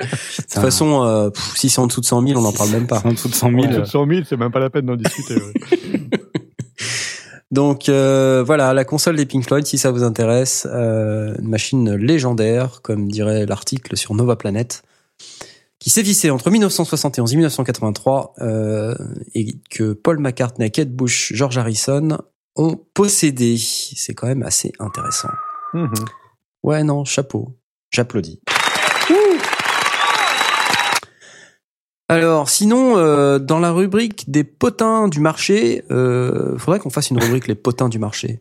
De 0.00 0.06
toute 0.36 0.52
façon, 0.52 1.02
euh, 1.04 1.30
pff, 1.30 1.52
si 1.56 1.68
c'est 1.68 1.80
en 1.80 1.86
dessous 1.86 2.00
de 2.00 2.06
100 2.06 2.26
000, 2.26 2.38
on 2.38 2.42
n'en 2.42 2.52
parle 2.52 2.70
même 2.70 2.86
pas. 2.86 3.02
En 3.04 3.12
dessous 3.12 3.28
de 3.28 3.34
100 3.34 3.46
En 3.48 3.50
000. 3.50 3.66
dessous 3.66 3.80
de 3.80 3.84
100 3.86 4.06
000, 4.08 4.20
c'est 4.28 4.36
même 4.36 4.52
pas 4.52 4.60
la 4.60 4.70
peine 4.70 4.86
d'en 4.86 4.96
discuter. 4.96 5.34
ouais. 5.34 6.00
Donc 7.52 7.88
euh, 7.88 8.42
voilà, 8.44 8.74
la 8.74 8.84
console 8.84 9.16
des 9.16 9.24
Pink 9.24 9.44
Floyd, 9.44 9.64
si 9.66 9.78
ça 9.78 9.90
vous 9.92 10.02
intéresse, 10.02 10.66
euh, 10.70 11.34
une 11.40 11.48
machine 11.48 11.94
légendaire, 11.94 12.80
comme 12.82 13.08
dirait 13.08 13.46
l'article 13.46 13.96
sur 13.96 14.14
Nova 14.14 14.34
Planet, 14.36 14.82
qui 15.86 15.90
sévissait 15.90 16.30
entre 16.30 16.50
1971 16.50 17.32
et 17.32 17.36
1983, 17.36 18.34
euh, 18.40 18.96
et 19.34 19.56
que 19.70 19.92
Paul 19.92 20.18
McCartney, 20.18 20.68
Kate 20.72 20.90
Bush, 20.90 21.32
George 21.32 21.58
Harrison 21.58 22.18
ont 22.56 22.76
possédé. 22.92 23.56
C'est 23.56 24.12
quand 24.12 24.26
même 24.26 24.42
assez 24.42 24.72
intéressant. 24.80 25.28
Mhm. 25.74 25.94
Ouais, 26.64 26.82
non, 26.82 27.04
chapeau. 27.04 27.56
J'applaudis. 27.92 28.40
Alors, 32.08 32.48
sinon, 32.48 32.96
euh, 32.98 33.40
dans 33.40 33.58
la 33.58 33.72
rubrique 33.72 34.30
des 34.30 34.44
potins 34.44 35.08
du 35.08 35.18
marché, 35.18 35.82
euh, 35.90 36.56
faudrait 36.56 36.78
qu'on 36.78 36.90
fasse 36.90 37.10
une 37.10 37.20
rubrique 37.20 37.48
les 37.48 37.56
potins 37.56 37.88
du 37.88 37.98
marché. 37.98 38.40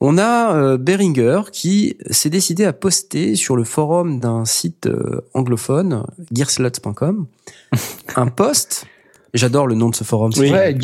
On 0.00 0.18
a 0.18 0.56
euh, 0.56 0.76
Behringer 0.78 1.42
qui 1.52 1.96
s'est 2.10 2.30
décidé 2.30 2.64
à 2.64 2.72
poster 2.72 3.36
sur 3.36 3.54
le 3.54 3.62
forum 3.62 4.18
d'un 4.18 4.44
site 4.44 4.86
euh, 4.86 5.20
anglophone, 5.32 6.04
gearslots.com, 6.32 7.26
un 8.16 8.26
post 8.26 8.86
J'adore 9.34 9.66
le 9.66 9.74
nom 9.74 9.90
de 9.90 9.96
ce 9.96 10.04
forum. 10.04 10.30
Oui, 10.36 10.50
Ouais, 10.52 10.74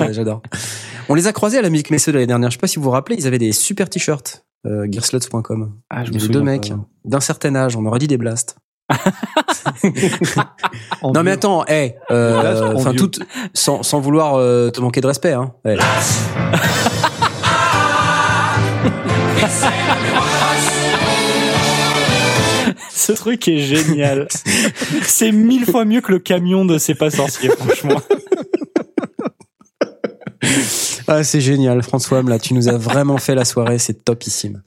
ouais, 0.00 0.12
j'adore. 0.12 0.42
On 1.08 1.14
les 1.14 1.28
a 1.28 1.32
croisés 1.32 1.58
à 1.58 1.62
la 1.62 1.70
Musique 1.70 1.92
Messeux 1.92 2.10
l'année 2.10 2.26
dernière. 2.26 2.50
Je 2.50 2.56
sais 2.56 2.60
pas 2.60 2.66
si 2.66 2.76
vous 2.76 2.82
vous 2.82 2.90
rappelez, 2.90 3.16
ils 3.16 3.26
avaient 3.28 3.38
des 3.38 3.52
super 3.52 3.88
t-shirts. 3.88 4.44
Euh, 4.66 4.86
Gearsluts.com. 4.90 5.72
Ah, 5.88 6.04
je 6.04 6.10
me 6.10 6.18
souviens 6.18 6.40
deux 6.40 6.44
mecs 6.44 6.70
pas. 6.70 6.88
d'un 7.04 7.20
certain 7.20 7.54
âge. 7.54 7.76
On 7.76 7.86
aurait 7.86 8.00
dit 8.00 8.08
des 8.08 8.16
blasts. 8.16 8.56
Non 11.02 11.22
mais 11.22 11.32
attends, 11.32 11.64
hey, 11.66 11.96
euh, 12.10 12.72
enfin 12.74 12.92
tout, 12.94 13.10
sans, 13.52 13.82
sans 13.82 14.00
vouloir 14.00 14.36
euh, 14.36 14.70
te 14.70 14.80
manquer 14.80 15.00
de 15.00 15.06
respect, 15.06 15.32
hein. 15.32 15.52
Ouais. 15.64 15.76
Ce 22.90 23.12
truc 23.12 23.46
est 23.46 23.58
génial. 23.58 24.26
c'est 25.02 25.30
mille 25.30 25.64
fois 25.64 25.84
mieux 25.84 26.00
que 26.00 26.10
le 26.10 26.18
camion 26.18 26.64
de 26.64 26.78
C'est 26.78 26.94
pas 26.94 27.10
sorcier, 27.10 27.50
franchement. 27.50 28.00
Ah, 31.08 31.22
c'est 31.22 31.40
génial, 31.40 31.82
François. 31.84 32.20
Là, 32.22 32.38
tu 32.38 32.52
nous 32.52 32.68
as 32.68 32.76
vraiment 32.76 33.18
fait 33.18 33.36
la 33.36 33.44
soirée. 33.44 33.78
C'est 33.78 34.04
topissime. 34.04 34.62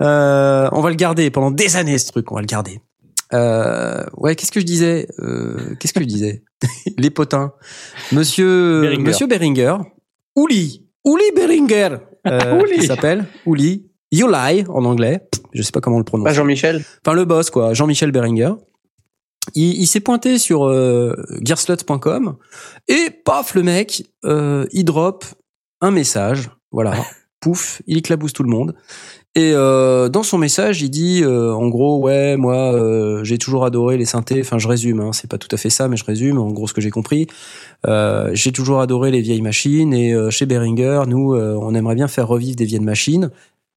Euh, 0.00 0.68
on 0.72 0.80
va 0.80 0.90
le 0.90 0.94
garder 0.94 1.28
pendant 1.30 1.50
des 1.50 1.76
années, 1.76 1.98
ce 1.98 2.06
truc. 2.06 2.30
On 2.30 2.36
va 2.36 2.40
le 2.40 2.46
garder. 2.46 2.80
Euh, 3.32 4.04
ouais, 4.16 4.36
qu'est-ce 4.36 4.52
que 4.52 4.60
je 4.60 4.64
disais 4.64 5.08
euh, 5.18 5.74
Qu'est-ce 5.78 5.92
que 5.92 6.00
je 6.00 6.06
disais 6.06 6.44
Les 6.98 7.10
potins. 7.10 7.52
Monsieur 8.12 8.82
Beringer. 8.82 9.02
Monsieur 9.02 9.26
Beringer. 9.26 9.76
Ouli. 10.36 10.86
Ouli 11.04 11.24
Beringer. 11.34 11.96
Euh, 12.26 12.58
Ouli. 12.60 12.76
Il 12.76 12.86
s'appelle 12.86 13.26
Ouli. 13.44 13.90
You 14.12 14.28
lie 14.28 14.64
en 14.68 14.84
anglais. 14.84 15.28
Je 15.52 15.62
sais 15.62 15.72
pas 15.72 15.80
comment 15.80 15.96
on 15.96 16.00
le 16.00 16.04
prononce. 16.04 16.24
Pas 16.24 16.32
Jean-Michel. 16.32 16.84
enfin 17.04 17.14
le 17.14 17.24
boss 17.24 17.50
quoi, 17.50 17.74
Jean-Michel 17.74 18.12
Beringer. 18.12 18.52
Il, 19.54 19.80
il 19.80 19.86
s'est 19.86 20.00
pointé 20.00 20.38
sur 20.38 20.64
euh, 20.64 21.14
gearslut.com 21.42 22.36
et 22.88 23.10
paf 23.24 23.54
le 23.54 23.62
mec, 23.62 24.04
euh, 24.24 24.66
il 24.72 24.84
drop 24.84 25.24
un 25.80 25.90
message, 25.90 26.50
voilà, 26.72 26.94
pouf, 27.40 27.80
il 27.86 27.98
éclabousse 27.98 28.32
tout 28.32 28.42
le 28.42 28.50
monde. 28.50 28.74
Et 29.36 29.52
euh, 29.52 30.08
dans 30.08 30.22
son 30.22 30.38
message, 30.38 30.80
il 30.80 30.88
dit 30.88 31.22
euh, 31.22 31.52
en 31.52 31.68
gros 31.68 31.98
ouais 31.98 32.38
moi 32.38 32.72
euh, 32.72 33.22
j'ai 33.22 33.36
toujours 33.36 33.66
adoré 33.66 33.98
les 33.98 34.06
synthés. 34.06 34.40
Enfin 34.40 34.56
je 34.56 34.66
résume, 34.66 35.00
hein, 35.00 35.12
c'est 35.12 35.28
pas 35.30 35.36
tout 35.36 35.54
à 35.54 35.58
fait 35.58 35.68
ça, 35.68 35.88
mais 35.88 35.98
je 35.98 36.06
résume 36.06 36.38
en 36.38 36.50
gros 36.50 36.66
ce 36.66 36.72
que 36.72 36.80
j'ai 36.80 36.90
compris. 36.90 37.26
Euh, 37.86 38.30
j'ai 38.32 38.50
toujours 38.50 38.80
adoré 38.80 39.10
les 39.10 39.20
vieilles 39.20 39.42
machines 39.42 39.92
et 39.92 40.14
euh, 40.14 40.30
chez 40.30 40.46
Behringer, 40.46 41.02
nous 41.06 41.34
euh, 41.34 41.54
on 41.60 41.74
aimerait 41.74 41.96
bien 41.96 42.08
faire 42.08 42.26
revivre 42.26 42.56
des 42.56 42.64
vieilles 42.64 42.80
machines, 42.80 43.30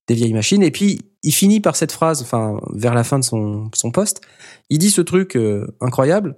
des 0.07 0.13
vieilles 0.13 0.31
machines. 0.31 0.63
Et 0.63 0.71
puis 0.71 1.01
il 1.23 1.33
finit 1.33 1.59
par 1.59 1.75
cette 1.75 1.91
phrase, 1.91 2.21
enfin 2.21 2.61
vers 2.73 2.93
la 2.93 3.03
fin 3.03 3.19
de 3.19 3.25
son 3.25 3.69
son 3.73 3.91
poste, 3.91 4.21
il 4.69 4.79
dit 4.79 4.91
ce 4.91 5.01
truc 5.01 5.37
incroyable. 5.81 6.37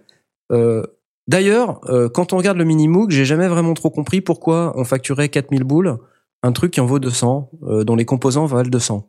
D'ailleurs, 1.27 1.79
quand 2.13 2.33
on 2.33 2.37
regarde 2.37 2.57
le 2.57 2.65
mini 2.65 2.87
Moog, 2.87 3.11
j'ai 3.11 3.25
jamais 3.25 3.47
vraiment 3.47 3.75
trop 3.75 3.91
compris 3.91 4.19
pourquoi 4.19 4.73
on 4.75 4.83
facturait 4.83 5.29
4000 5.29 5.63
boules 5.63 5.99
un 6.43 6.51
truc 6.53 6.71
qui 6.71 6.79
en 6.81 6.85
vaut 6.85 6.99
200, 6.99 7.51
euh, 7.67 7.83
dont 7.83 7.95
les 7.95 8.05
composants 8.05 8.45
valent 8.47 8.69
200. 8.69 9.07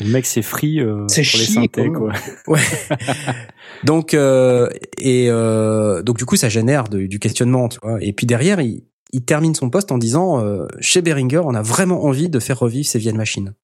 Le 0.00 0.06
mec, 0.08 0.26
c'est 0.26 0.42
free 0.42 0.80
euh, 0.80 1.04
C'est 1.08 1.22
pour 1.22 1.38
les 1.40 1.46
synthés, 1.46 1.88
quoi. 1.90 2.12
quoi. 2.44 2.58
Donc 3.84 4.14
euh, 4.14 4.68
et 4.98 5.26
euh, 5.28 6.02
donc 6.02 6.18
du 6.18 6.24
coup 6.24 6.36
ça 6.36 6.48
génère 6.48 6.84
de- 6.88 7.06
du 7.06 7.18
questionnement, 7.18 7.68
tu 7.68 7.78
vois. 7.82 8.02
Et 8.02 8.12
puis 8.12 8.26
derrière 8.26 8.60
il, 8.60 8.84
il 9.12 9.24
termine 9.24 9.54
son 9.54 9.70
poste 9.70 9.90
en 9.92 9.98
disant 9.98 10.40
euh, 10.40 10.66
chez 10.80 11.02
Behringer 11.02 11.40
on 11.44 11.54
a 11.54 11.62
vraiment 11.62 12.04
envie 12.04 12.28
de 12.28 12.38
faire 12.38 12.58
revivre 12.58 12.86
ces 12.88 12.98
vieilles 12.98 13.14
machines. 13.16 13.54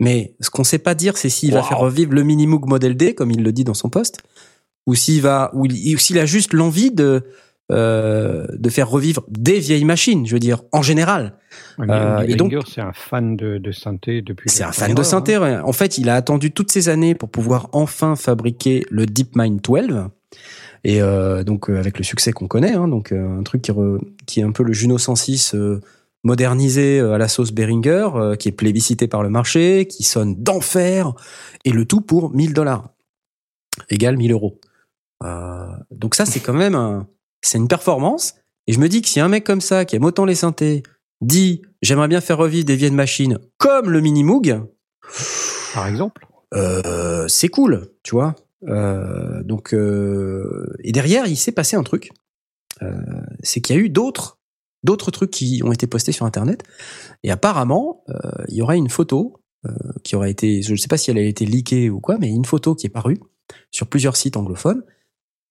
Mais 0.00 0.36
ce 0.40 0.50
qu'on 0.50 0.64
sait 0.64 0.78
pas 0.78 0.94
dire 0.94 1.16
c'est 1.16 1.28
s'il 1.28 1.52
va 1.52 1.60
Wow. 1.60 1.66
faire 1.66 1.78
revivre 1.78 2.12
le 2.12 2.22
Mini 2.22 2.46
Moog 2.46 2.66
Model 2.68 2.96
D 2.96 3.14
comme 3.14 3.30
il 3.30 3.42
le 3.42 3.52
dit 3.52 3.64
dans 3.64 3.74
son 3.74 3.88
poste, 3.90 4.18
ou 4.86 4.94
s'il 4.94 5.22
va 5.22 5.50
ou 5.54 5.66
s'il 5.98 6.18
a 6.18 6.26
juste 6.26 6.52
l'envie 6.52 6.90
de 6.92 7.22
euh, 7.72 8.46
de 8.52 8.68
faire 8.70 8.88
revivre 8.88 9.24
des 9.28 9.58
vieilles 9.58 9.84
machines, 9.84 10.26
je 10.26 10.32
veux 10.34 10.38
dire 10.38 10.62
en 10.72 10.82
général. 10.82 11.34
Ouais, 11.78 11.86
Euh, 11.90 12.20
et 12.20 12.34
donc- 12.36 12.52
c'est 12.66 12.80
un 12.80 12.92
fan 12.92 13.36
de, 13.36 13.58
de 13.58 13.72
synthé 13.72 14.22
depuis. 14.22 14.48
C'est 14.50 14.64
un 14.64 14.72
fan 14.72 14.94
de 14.94 15.02
synthé. 15.02 15.38
ouais. 15.38 15.56
En 15.58 15.72
fait, 15.72 15.98
il 15.98 16.08
a 16.08 16.14
attendu 16.14 16.50
toutes 16.52 16.70
ces 16.70 16.88
années 16.88 17.14
pour 17.14 17.28
pouvoir 17.30 17.68
enfin 17.72 18.14
fabriquer 18.16 18.84
le 18.90 19.06
DeepMind 19.06 19.60
12. 19.60 20.08
Et 20.84 21.00
euh, 21.00 21.44
donc 21.44 21.70
euh, 21.70 21.78
avec 21.78 21.98
le 21.98 22.04
succès 22.04 22.32
qu'on 22.32 22.48
connaît, 22.48 22.74
hein, 22.74 22.88
donc 22.88 23.12
un 23.12 23.42
truc 23.44 23.62
qui, 23.62 23.70
re- 23.70 24.00
qui 24.26 24.40
est 24.40 24.42
un 24.42 24.50
peu 24.52 24.64
le 24.64 24.72
Juno 24.72 24.98
106 24.98 25.54
euh, 25.54 25.80
modernisé 26.24 27.00
à 27.00 27.18
la 27.18 27.28
sauce 27.28 27.52
Behringer, 27.52 28.08
qui 28.38 28.48
est 28.48 28.52
plébiscité 28.52 29.06
par 29.08 29.22
le 29.22 29.28
marché, 29.28 29.86
qui 29.86 30.02
sonne 30.04 30.36
d'enfer, 30.42 31.12
et 31.64 31.70
le 31.70 31.84
tout 31.84 32.00
pour 32.00 32.30
1000 32.34 32.52
dollars, 32.54 32.88
égale 33.90 34.16
1000 34.16 34.32
euros. 34.32 34.60
Euh, 35.24 35.66
donc 35.90 36.14
ça, 36.14 36.24
c'est 36.26 36.40
quand 36.40 36.52
même 36.52 36.74
un, 36.74 37.06
c'est 37.42 37.58
une 37.58 37.68
performance. 37.68 38.34
Et 38.66 38.72
je 38.72 38.78
me 38.80 38.88
dis 38.88 39.02
que 39.02 39.08
si 39.08 39.20
un 39.20 39.28
mec 39.28 39.44
comme 39.44 39.60
ça, 39.60 39.84
qui 39.84 39.96
aime 39.96 40.04
autant 40.04 40.24
les 40.24 40.36
synthés, 40.36 40.82
dit 41.20 41.62
j'aimerais 41.82 42.08
bien 42.08 42.20
faire 42.20 42.38
revivre 42.38 42.64
des 42.64 42.76
vieilles 42.76 42.90
machines 42.92 43.38
comme 43.58 43.90
le 43.90 44.00
Mini 44.00 44.24
Moog, 44.24 44.62
Par 45.74 45.86
exemple. 45.88 46.26
euh, 46.54 47.26
c'est 47.28 47.48
cool, 47.48 47.90
tu 48.02 48.14
vois. 48.14 48.34
Euh, 48.68 49.42
donc 49.42 49.74
euh, 49.74 50.72
et 50.84 50.92
derrière, 50.92 51.26
il 51.26 51.36
s'est 51.36 51.52
passé 51.52 51.76
un 51.76 51.82
truc. 51.82 52.12
Euh, 52.82 52.92
c'est 53.42 53.60
qu'il 53.60 53.76
y 53.76 53.78
a 53.78 53.82
eu 53.82 53.88
d'autres 53.90 54.38
d'autres 54.84 55.10
trucs 55.12 55.30
qui 55.30 55.62
ont 55.64 55.72
été 55.72 55.86
postés 55.86 56.12
sur 56.12 56.26
Internet. 56.26 56.64
Et 57.22 57.30
apparemment, 57.30 58.02
euh, 58.08 58.14
il 58.48 58.56
y 58.56 58.62
aurait 58.62 58.78
une 58.78 58.88
photo 58.90 59.40
euh, 59.66 59.70
qui 60.02 60.16
aurait 60.16 60.30
été, 60.32 60.60
je 60.62 60.72
ne 60.72 60.76
sais 60.76 60.88
pas 60.88 60.96
si 60.96 61.10
elle 61.12 61.18
a 61.18 61.22
été 61.22 61.46
leakée 61.46 61.88
ou 61.88 62.00
quoi, 62.00 62.18
mais 62.18 62.28
une 62.28 62.44
photo 62.44 62.74
qui 62.74 62.86
est 62.86 62.90
parue 62.90 63.20
sur 63.70 63.86
plusieurs 63.86 64.16
sites 64.16 64.36
anglophones 64.36 64.82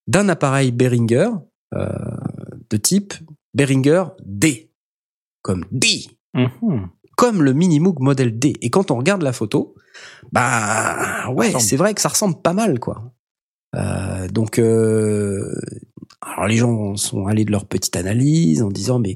d'un 0.08 0.28
appareil 0.28 0.72
Behringer 0.74 1.30
de 1.74 2.78
type 2.78 3.14
Behringer 3.54 4.04
D, 4.26 4.72
comme 5.42 5.66
D, 5.72 6.06
Mhm. 6.34 6.90
comme 7.18 7.44
le 7.44 7.54
Mini 7.54 7.80
Moog 7.80 8.00
Model 8.00 8.38
D. 8.40 8.54
Et 8.62 8.70
quand 8.70 8.92
on 8.92 8.96
regarde 8.98 9.22
la 9.22 9.34
photo, 9.34 9.76
bah 10.32 11.30
ouais, 11.32 11.52
c'est 11.60 11.76
vrai 11.78 11.94
que 11.94 12.02
ça 12.02 12.10
ressemble 12.10 12.42
pas 12.42 12.54
mal, 12.54 12.80
quoi. 12.80 13.12
Euh, 13.76 14.28
donc, 14.28 14.60
euh, 14.60 15.54
alors 16.22 16.48
les 16.48 16.58
gens 16.58 16.96
sont 16.98 17.28
allés 17.28 17.46
de 17.46 17.52
leur 17.52 17.66
petite 17.66 17.96
analyse 17.96 18.62
en 18.62 18.70
disant 18.70 19.00
mais 19.00 19.14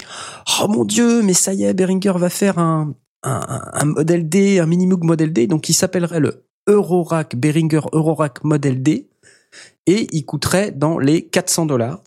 oh 0.62 0.68
mon 0.68 0.86
dieu, 0.86 1.22
mais 1.24 1.34
ça 1.34 1.54
y 1.54 1.64
est, 1.64 1.74
Behringer 1.74 2.14
va 2.18 2.30
faire 2.30 2.58
un 2.60 2.94
un, 3.24 3.42
un 3.74 3.86
modèle 3.86 4.30
D, 4.30 4.60
un 4.60 4.66
Mini 4.68 4.86
Moog 4.88 5.04
Model 5.04 5.34
D, 5.34 5.48
donc 5.48 5.68
il 5.68 5.74
s'appellerait 5.74 6.20
le 6.20 6.46
Eurorack 6.68 7.36
Behringer 7.36 7.82
Eurorack 7.92 8.44
Model 8.44 8.82
D 8.84 9.10
et 9.88 10.08
il 10.12 10.26
coûterait 10.26 10.72
dans 10.72 11.00
les 11.00 11.26
400 11.28 11.66
dollars. 11.66 12.02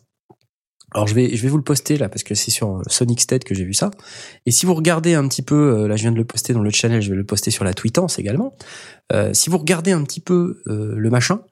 Alors 0.93 1.07
je 1.07 1.15
vais 1.15 1.37
je 1.37 1.43
vais 1.43 1.49
vous 1.49 1.59
le 1.59 1.65
poster 1.65 1.99
là 1.99 2.09
parce 2.09 2.23
que 2.23 2.35
c'est 2.35 2.51
sur 2.51 2.83
Sonic 2.87 3.21
State 3.21 3.45
que 3.45 3.55
j'ai 3.55 3.65
vu 3.65 3.75
ça. 3.75 3.91
Et 4.47 4.51
si 4.51 4.65
vous 4.65 4.75
regardez 4.75 5.15
un 5.15 5.29
petit 5.29 5.43
peu, 5.43 5.77
euh, 5.77 5.89
là 5.89 5.97
je 5.97 6.03
viens 6.03 6.13
de 6.13 6.17
le 6.17 6.25
poster 6.25 6.55
dans 6.55 6.63
le 6.63 6.71
channel, 6.71 7.03
je 7.03 7.11
vais 7.11 7.17
le 7.17 7.27
poster 7.27 7.51
sur 7.51 7.65
la 7.65 7.75
Tweetance 7.75 8.19
également. 8.19 8.55
Euh, 9.13 9.35
si 9.35 9.51
vous 9.51 9.59
regardez 9.59 9.93
un 9.93 10.03
petit 10.05 10.21
peu 10.21 10.63
euh, 10.67 10.95
le 10.97 11.11
machin, 11.11 11.43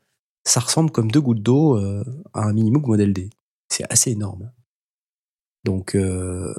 ça 0.45 0.61
ressemble 0.61 0.91
comme 0.91 1.11
deux 1.11 1.21
gouttes 1.21 1.43
d'eau 1.43 1.77
euh, 1.77 2.05
à 2.33 2.45
un 2.45 2.53
Minimoog 2.53 2.87
Model 2.87 3.13
D. 3.13 3.31
C'est 3.69 3.85
assez 3.91 4.13
énorme. 4.13 4.51
Donc 5.65 5.95
euh, 5.95 6.55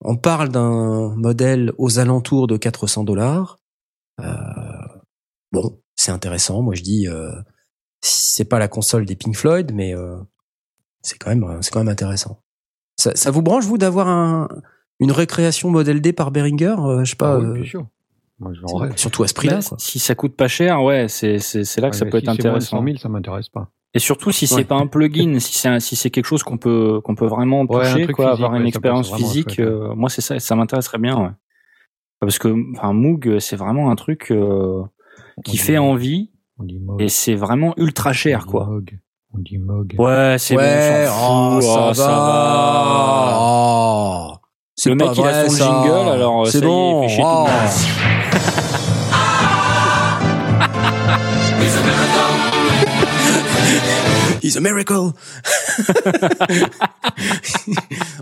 on 0.00 0.16
parle 0.16 0.48
d'un 0.48 1.14
modèle 1.16 1.72
aux 1.78 1.98
alentours 1.98 2.46
de 2.46 2.56
400 2.56 3.04
dollars. 3.04 3.58
Euh, 4.20 4.24
bon, 5.52 5.80
c'est 5.94 6.10
intéressant. 6.10 6.62
Moi 6.62 6.74
je 6.74 6.82
dis, 6.82 7.08
euh, 7.08 7.30
c'est 8.00 8.46
pas 8.46 8.58
la 8.58 8.68
console 8.68 9.04
des 9.04 9.16
Pink 9.16 9.36
Floyd, 9.36 9.72
mais 9.74 9.94
euh, 9.94 10.16
c'est 11.08 11.18
quand 11.18 11.30
même 11.30 11.58
c'est 11.62 11.70
quand 11.72 11.80
même 11.80 11.88
intéressant. 11.88 12.40
Ça, 12.96 13.14
ça 13.14 13.30
vous 13.30 13.42
branche 13.42 13.64
vous 13.64 13.78
d'avoir 13.78 14.08
un 14.08 14.48
une 15.00 15.12
récréation 15.12 15.70
modèle 15.70 16.00
D 16.00 16.12
par 16.12 16.30
Behringer 16.32 16.74
euh, 16.78 17.04
Je 17.04 17.10
sais 17.10 17.16
pas. 17.16 17.34
Ah 17.34 17.38
oui, 17.38 17.44
euh, 17.46 17.52
bien 17.54 17.64
sûr. 17.64 17.86
Moi, 18.40 18.52
surtout 18.96 19.22
à 19.24 19.28
ce 19.28 19.34
prix-là. 19.34 19.56
Bah, 19.58 19.62
quoi. 19.68 19.78
si 19.80 19.98
ça 19.98 20.14
coûte 20.14 20.36
pas 20.36 20.46
cher, 20.48 20.82
ouais, 20.82 21.08
c'est 21.08 21.38
c'est 21.40 21.64
c'est 21.64 21.80
là 21.80 21.90
que 21.90 21.96
ça 21.96 22.04
Ouais, 22.04 22.10
peut 22.10 22.18
si 22.20 22.24
être 22.24 22.32
c'est 22.36 22.42
moins 22.42 22.52
de 22.52 22.56
intéressant. 22.58 22.78
100 22.78 22.84
000, 22.84 22.96
ça 22.98 23.08
m'intéresse 23.08 23.48
pas. 23.48 23.70
Et 23.94 23.98
surtout 24.00 24.30
si 24.32 24.46
c'est 24.46 24.54
Ouais. 24.56 24.64
pas 24.64 24.76
un 24.76 24.86
plugin, 24.86 25.38
si 25.40 25.54
c'est 25.58 25.68
un- 25.68 25.80
si 25.80 25.96
c'est 25.96 26.10
quelque 26.10 26.26
chose 26.26 26.42
qu'on 26.44 26.58
peut 26.58 27.00
qu'on 27.02 27.14
peut 27.14 27.26
vraiment 27.26 27.62
Ouais, 27.62 27.86
un 27.86 27.92
toucher, 27.92 28.04
truc 28.04 28.16
quoi, 28.16 28.26
physique, 28.26 28.38
avoir 28.44 28.52
ouais, 28.52 28.58
une 28.58 28.64
ça 28.64 28.68
expérience 28.68 29.14
physique. 29.14 29.58
euh, 29.60 29.94
moi, 29.94 30.08
c'est 30.10 30.20
ça, 30.20 30.38
ça 30.38 30.54
m'intéresserait 30.56 30.98
bien. 30.98 31.16
Ouais. 31.20 31.30
Parce 32.20 32.38
que 32.38 32.54
enfin 32.76 32.92
Moog, 32.92 33.38
c'est 33.40 33.56
vraiment 33.56 33.90
un 33.90 33.96
truc 33.96 34.30
euh, 34.30 34.82
qui 35.44 35.56
On 35.58 35.62
fait 35.62 35.72
dit- 35.72 35.78
envie 35.78 36.30
On 36.58 36.64
dit 36.64 36.78
Moog. 36.80 37.00
et 37.00 37.08
c'est 37.08 37.34
vraiment 37.34 37.74
ultra 37.76 38.10
on 38.10 38.12
cher, 38.12 38.40
dit 38.40 38.50
quoi. 38.50 38.66
Moog. 38.66 38.98
On 39.34 39.38
dit 39.40 39.58
Moog. 39.58 39.94
Ouais, 39.98 40.36
c'est 40.38 40.56
ouais, 40.56 41.06
bon, 41.06 41.12
on 41.20 41.58
oh, 41.58 41.60
fout. 41.60 41.68
ça, 41.70 41.78
Oh, 41.80 41.94
va. 41.94 42.06
va. 42.06 43.38
Oh, 43.40 44.32
c'est 44.74 44.88
Le 44.90 44.96
mec, 44.96 45.08
pas 45.08 45.14
il 45.16 45.24
a 45.26 45.48
son 45.48 45.56
ça. 45.56 45.64
jingle, 45.64 46.08
alors, 46.10 46.46
c'est 46.46 46.52
ça 46.52 46.58
y 46.58 46.62
est, 46.62 46.66
bon. 46.66 47.06
oh. 47.20 47.22
monde. 47.22 47.48
He's 54.42 54.56
a 54.56 54.60
miracle. 54.60 54.94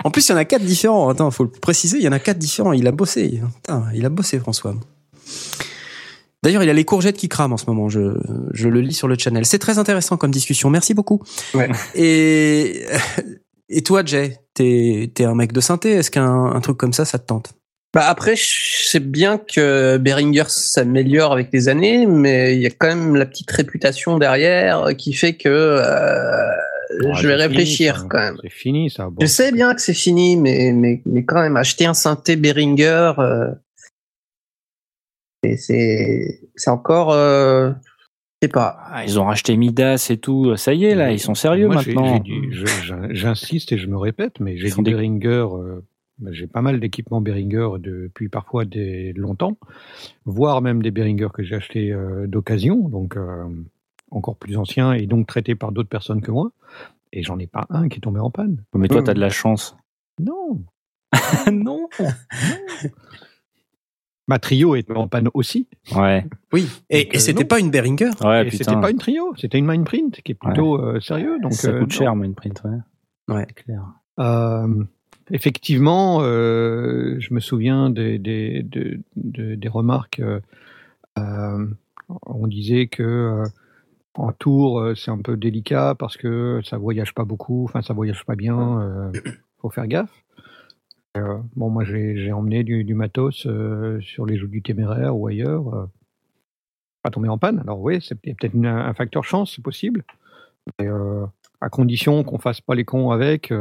en 0.04 0.10
plus, 0.10 0.28
il 0.28 0.32
y 0.32 0.34
en 0.34 0.38
a 0.38 0.44
quatre 0.44 0.64
différents. 0.64 1.08
Attends, 1.08 1.30
faut 1.30 1.44
le 1.44 1.50
préciser. 1.50 1.98
Il 1.98 2.04
y 2.04 2.08
en 2.08 2.12
a 2.12 2.18
quatre 2.18 2.38
différents. 2.38 2.72
Il 2.72 2.86
a 2.86 2.92
bossé. 2.92 3.40
Putain, 3.56 3.84
il 3.94 4.04
a 4.04 4.08
bossé, 4.08 4.38
François. 4.40 4.74
D'ailleurs, 6.46 6.62
il 6.62 6.70
a 6.70 6.72
les 6.72 6.84
courgettes 6.84 7.16
qui 7.16 7.28
crament 7.28 7.54
en 7.54 7.56
ce 7.56 7.66
moment. 7.66 7.88
Je, 7.88 8.16
je 8.52 8.68
le 8.68 8.80
lis 8.80 8.94
sur 8.94 9.08
le 9.08 9.16
channel. 9.18 9.44
C'est 9.44 9.58
très 9.58 9.78
intéressant 9.78 10.16
comme 10.16 10.30
discussion. 10.30 10.70
Merci 10.70 10.94
beaucoup. 10.94 11.20
Ouais. 11.54 11.68
Et 11.96 12.86
Et 13.68 13.82
toi, 13.82 14.04
Jay, 14.04 14.38
t'es 14.54 15.10
es 15.18 15.24
un 15.24 15.34
mec 15.34 15.52
de 15.52 15.60
synthé. 15.60 15.90
Est-ce 15.90 16.10
qu'un 16.10 16.44
un 16.46 16.60
truc 16.60 16.76
comme 16.76 16.92
ça, 16.92 17.04
ça 17.04 17.18
te 17.18 17.26
tente? 17.26 17.54
Bah 17.94 18.04
après, 18.08 18.36
je 18.36 18.88
sais 18.88 19.00
bien 19.00 19.38
que 19.38 19.96
Behringer 19.96 20.44
s'améliore 20.48 21.32
avec 21.32 21.48
les 21.52 21.68
années, 21.68 22.06
mais 22.06 22.54
il 22.54 22.62
y 22.62 22.66
a 22.66 22.70
quand 22.70 22.88
même 22.88 23.16
la 23.16 23.26
petite 23.26 23.50
réputation 23.50 24.18
derrière 24.18 24.94
qui 24.96 25.14
fait 25.14 25.32
que 25.32 25.48
euh, 25.48 26.46
je 27.14 27.26
vais 27.26 27.36
c'est 27.36 27.46
réfléchir 27.46 27.96
fini, 27.96 28.08
quand 28.08 28.18
même. 28.18 28.36
C'est 28.42 28.52
fini, 28.52 28.90
ça. 28.90 29.04
Bon. 29.06 29.16
Je 29.20 29.26
sais 29.26 29.50
bien 29.50 29.74
que 29.74 29.80
c'est 29.80 29.94
fini, 29.94 30.36
mais, 30.36 30.72
mais, 30.72 31.00
mais 31.06 31.24
quand 31.24 31.40
même, 31.40 31.56
acheter 31.56 31.86
un 31.86 31.94
synthé 31.94 32.36
Behringer, 32.36 33.14
euh, 33.18 33.46
c'est- 35.56 36.40
encore... 36.66 37.12
Euh, 37.12 37.70
je 38.42 38.48
sais 38.48 38.52
pas. 38.52 38.76
Ah, 38.90 39.04
ils 39.04 39.18
ont 39.20 39.24
racheté 39.24 39.56
Midas 39.56 40.08
et 40.10 40.18
tout. 40.18 40.56
Ça 40.56 40.74
y 40.74 40.84
est, 40.84 40.94
là, 40.94 41.12
ils 41.12 41.20
sont 41.20 41.34
sérieux 41.34 41.66
Moi, 41.68 41.76
maintenant. 41.76 42.22
J'insiste 43.10 43.72
et 43.72 43.78
je 43.78 43.86
me 43.86 43.96
répète, 43.96 44.40
mais 44.40 44.56
j'ai 44.58 44.68
des- 44.82 44.90
Behringer. 44.90 45.46
euh, 45.54 45.80
j'ai 46.32 46.46
pas 46.46 46.60
mal 46.62 46.80
d'équipements 46.80 47.20
Behringer 47.20 47.68
depuis 47.78 48.28
parfois 48.28 48.64
des 48.64 49.12
longtemps, 49.14 49.56
voire 50.24 50.60
même 50.62 50.82
des 50.82 50.90
Behringer 50.90 51.28
que 51.32 51.42
j'ai 51.44 51.54
achetés 51.54 51.92
euh, 51.92 52.26
d'occasion, 52.26 52.88
donc 52.88 53.16
euh, 53.16 53.44
encore 54.10 54.36
plus 54.36 54.56
anciens 54.58 54.92
et 54.92 55.06
donc 55.06 55.26
traités 55.26 55.54
par 55.54 55.72
d'autres 55.72 55.88
personnes 55.88 56.20
que 56.20 56.30
moi. 56.30 56.50
Et 57.12 57.22
j'en 57.22 57.38
ai 57.38 57.46
pas 57.46 57.66
un 57.70 57.88
qui 57.88 57.98
est 57.98 58.00
tombé 58.00 58.20
en 58.20 58.30
panne. 58.30 58.62
Mais 58.74 58.88
toi, 58.88 59.02
t'as 59.02 59.14
de 59.14 59.20
la 59.20 59.30
chance. 59.30 59.76
Non. 60.20 60.60
non. 61.52 61.88
Ma 64.28 64.38
trio 64.40 64.74
est 64.74 64.90
en 64.90 65.06
panne 65.06 65.28
aussi. 65.34 65.68
Ouais. 65.94 66.26
Oui. 66.52 66.68
Et, 66.90 67.02
et 67.02 67.16
euh, 67.16 67.18
c'était 67.20 67.44
pas 67.44 67.60
une 67.60 67.70
Behringer? 67.70 68.10
Ouais, 68.24 68.46
et 68.46 68.50
c'était 68.50 68.74
pas 68.80 68.90
une 68.90 68.98
trio, 68.98 69.34
c'était 69.36 69.58
une 69.58 69.66
Mindprint 69.66 70.20
qui 70.22 70.32
est 70.32 70.34
plutôt 70.34 70.80
euh, 70.80 71.00
sérieux. 71.00 71.38
Donc 71.40 71.52
ça 71.52 71.68
euh, 71.68 71.78
coûte 71.80 71.92
non. 71.92 71.96
cher, 71.98 72.16
moi, 72.16 72.26
une 72.26 72.34
print. 72.34 72.60
Ouais. 72.64 73.34
Ouais. 73.34 73.46
Clair. 73.54 73.82
Euh, 74.18 74.84
effectivement, 75.30 76.18
euh, 76.22 77.16
je 77.20 77.34
me 77.34 77.40
souviens 77.40 77.88
des, 77.90 78.18
des, 78.18 78.62
de- 78.64 79.00
de- 79.16 79.54
des 79.54 79.68
remarques. 79.68 80.20
on 81.16 82.46
disait 82.46 82.86
que 82.88 83.02
euh, 83.02 83.44
en 84.14 84.32
tour, 84.32 84.92
c'est 84.96 85.10
un 85.10 85.18
peu 85.18 85.36
délicat 85.36 85.94
parce 85.98 86.16
que 86.16 86.60
ça 86.64 86.78
voyage 86.78 87.14
pas 87.14 87.24
beaucoup, 87.24 87.64
enfin 87.64 87.82
ça 87.82 87.94
voyage 87.94 88.24
pas 88.24 88.34
bien. 88.36 88.80
euh, 88.80 89.12
faut 89.60 89.70
faire 89.70 89.86
gaffe. 89.86 90.10
Euh, 91.16 91.38
bon, 91.54 91.70
moi 91.70 91.84
j'ai 91.84 92.32
emmené 92.32 92.64
du, 92.64 92.94
matos 92.94 93.46
euh, 93.46 94.00
sur 94.00 94.26
les 94.26 94.36
jeux 94.36 94.48
du 94.48 94.62
téméraire 94.62 95.16
ou 95.16 95.26
ailleurs. 95.26 95.74
euh, 95.74 95.86
pas 97.02 97.10
tombé 97.10 97.28
en 97.28 97.38
panne. 97.38 97.60
Alors 97.60 97.80
oui, 97.80 98.00
c'est 98.00 98.16
peut-être 98.16 98.56
un 98.64 98.94
facteur 98.94 99.24
chance, 99.24 99.54
c'est 99.54 99.62
possible. 99.62 100.04
Mais, 100.78 100.88
à 101.60 101.68
condition 101.68 102.24
qu'on 102.24 102.38
fasse 102.38 102.60
pas 102.60 102.74
les 102.74 102.84
cons 102.84 103.10
avec. 103.10 103.52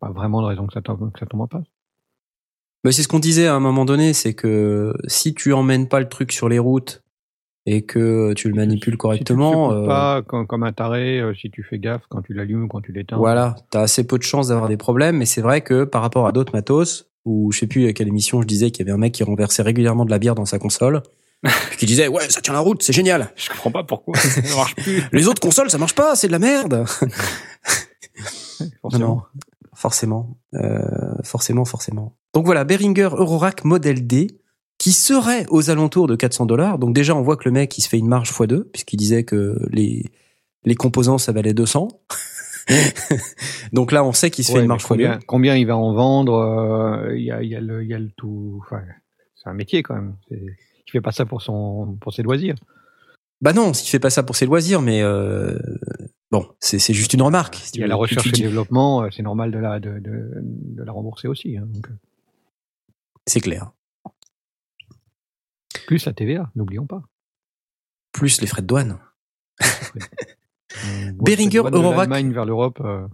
pas 0.00 0.10
vraiment 0.10 0.42
de 0.42 0.46
raison 0.46 0.66
que 0.66 0.74
ça 0.74 0.82
tombe, 0.82 1.10
que 1.12 1.18
ça 1.18 1.26
tombe 1.26 1.40
en 1.40 1.46
panne. 1.48 1.64
Mais 2.84 2.92
c'est 2.92 3.02
ce 3.02 3.08
qu'on 3.08 3.18
disait 3.18 3.46
à 3.46 3.54
un 3.54 3.60
moment 3.60 3.86
donné, 3.86 4.12
c'est 4.12 4.34
que 4.34 4.92
si 5.06 5.34
tu 5.34 5.52
emmènes 5.54 5.88
pas 5.88 5.98
le 5.98 6.08
truc 6.08 6.30
sur 6.30 6.48
les 6.48 6.58
routes 6.58 7.02
et 7.70 7.82
que 7.82 8.32
tu 8.32 8.48
le 8.48 8.54
manipules 8.54 8.96
correctement, 8.96 9.68
Si 9.68 9.76
tu 9.76 9.82
euh, 9.82 9.86
pas 9.86 10.22
comme, 10.22 10.46
comme 10.46 10.62
un 10.62 10.72
taré, 10.72 11.20
euh, 11.20 11.34
si 11.34 11.50
tu 11.50 11.62
fais 11.62 11.78
gaffe 11.78 12.00
quand 12.08 12.22
tu 12.22 12.32
l'allumes 12.32 12.64
ou 12.64 12.68
quand 12.68 12.80
tu 12.80 12.92
l'éteins. 12.92 13.18
voilà, 13.18 13.56
t'as 13.68 13.82
assez 13.82 14.06
peu 14.06 14.16
de 14.16 14.22
chances 14.22 14.48
d'avoir 14.48 14.68
des 14.68 14.78
problèmes. 14.78 15.18
Mais 15.18 15.26
c'est 15.26 15.42
vrai 15.42 15.60
que 15.60 15.84
par 15.84 16.00
rapport 16.00 16.26
à 16.26 16.32
d'autres 16.32 16.54
matos, 16.54 17.10
ou 17.26 17.52
je 17.52 17.58
sais 17.58 17.66
plus 17.66 17.86
à 17.86 17.92
quelle 17.92 18.08
émission 18.08 18.40
je 18.40 18.46
disais 18.46 18.70
qu'il 18.70 18.86
y 18.86 18.88
avait 18.88 18.94
un 18.94 18.98
mec 18.98 19.12
qui 19.12 19.22
renversait 19.22 19.60
régulièrement 19.60 20.06
de 20.06 20.10
la 20.10 20.18
bière 20.18 20.34
dans 20.34 20.46
sa 20.46 20.58
console, 20.58 21.02
puis 21.42 21.76
qui 21.76 21.84
disait 21.84 22.08
ouais 22.08 22.22
ça 22.30 22.40
tient 22.40 22.54
la 22.54 22.60
route, 22.60 22.82
c'est 22.82 22.94
génial. 22.94 23.28
Je 23.36 23.50
comprends 23.50 23.70
pas 23.70 23.84
pourquoi 23.84 24.16
ça 24.16 24.40
marche 24.56 24.74
plus. 24.76 25.02
Les 25.12 25.28
autres 25.28 25.42
consoles 25.42 25.68
ça 25.68 25.76
marche 25.76 25.94
pas, 25.94 26.16
c'est 26.16 26.28
de 26.28 26.32
la 26.32 26.38
merde. 26.38 26.86
forcément. 28.80 29.06
Non, 29.06 29.22
forcément, 29.74 30.38
euh, 30.54 30.80
forcément, 31.22 31.66
forcément. 31.66 32.16
Donc 32.32 32.46
voilà, 32.46 32.64
Behringer 32.64 33.10
Eurorack 33.12 33.66
Model 33.66 34.06
D, 34.06 34.38
qui 34.78 34.92
serait 34.92 35.44
aux 35.48 35.70
alentours 35.70 36.06
de 36.06 36.14
400 36.16 36.46
dollars. 36.46 36.78
Donc 36.78 36.94
déjà, 36.94 37.14
on 37.16 37.22
voit 37.22 37.36
que 37.36 37.44
le 37.48 37.52
mec, 37.52 37.76
il 37.78 37.82
se 37.82 37.88
fait 37.88 37.98
une 37.98 38.06
marge 38.08 38.30
x2, 38.32 38.62
puisqu'il 38.64 38.96
disait 38.96 39.24
que 39.24 39.58
les, 39.70 40.04
les 40.64 40.74
composants, 40.76 41.18
ça 41.18 41.32
valait 41.32 41.54
200. 41.54 41.88
Donc 43.72 43.92
là, 43.92 44.04
on 44.04 44.12
sait 44.12 44.30
qu'il 44.30 44.44
se 44.44 44.52
fait 44.52 44.60
une 44.60 44.66
marge 44.66 44.84
combien, 44.84 45.16
x2. 45.18 45.24
combien 45.26 45.56
il 45.56 45.66
va 45.66 45.76
en 45.76 45.92
vendre 45.94 46.34
euh, 46.34 47.16
Il 47.16 47.24
y, 47.24 47.30
a, 47.32 47.42
il 47.42 47.48
y, 47.50 47.56
a 47.56 47.60
le- 47.60 47.82
il 47.82 47.88
y 47.88 47.94
a 47.94 47.98
le 47.98 48.10
tout. 48.16 48.60
Enfin, 48.64 48.82
c'est 49.34 49.48
un 49.48 49.54
métier 49.54 49.82
quand 49.82 49.94
même. 49.94 50.14
Il 50.30 50.90
fait 50.90 51.00
pas 51.00 51.12
ça 51.12 51.24
pour 51.26 51.42
son 51.42 51.96
pour 52.00 52.12
ses 52.14 52.22
loisirs. 52.22 52.54
Bah 53.40 53.52
non, 53.52 53.72
il 53.72 53.88
fait 53.88 53.98
pas 53.98 54.10
ça 54.10 54.22
pour 54.22 54.36
ses 54.36 54.46
loisirs, 54.46 54.82
mais 54.82 55.00
euh, 55.02 55.58
bon, 56.30 56.46
c'est 56.60 56.78
juste 56.92 57.14
une 57.14 57.22
remarque. 57.22 57.54
si 57.56 57.72
Il 57.74 57.80
y 57.80 57.84
a 57.84 57.86
la 57.86 57.94
recherche 57.96 58.26
et 58.26 58.30
le 58.30 58.36
développement, 58.38 59.02
euh, 59.04 59.08
c'est 59.14 59.22
normal 59.22 59.50
de 59.52 59.58
la 59.58 59.78
de, 59.80 59.98
de, 59.98 60.30
de 60.42 60.82
la 60.82 60.92
rembourser 60.92 61.28
aussi. 61.28 61.56
hein, 61.56 61.66
C'est 63.26 63.40
clair. 63.40 63.70
Plus 65.88 66.04
la 66.04 66.12
TVA, 66.12 66.50
n'oublions 66.54 66.84
pas. 66.86 67.00
Plus 68.12 68.42
les 68.42 68.46
frais 68.46 68.60
de 68.60 68.66
douane. 68.66 68.98
Voie 69.60 69.70
de 71.70 71.76
Eurorack. 71.76 72.10
l'Allemagne 72.10 72.30
vers 72.34 72.44
l'Europe. 72.44 72.78
euh, 72.84 73.08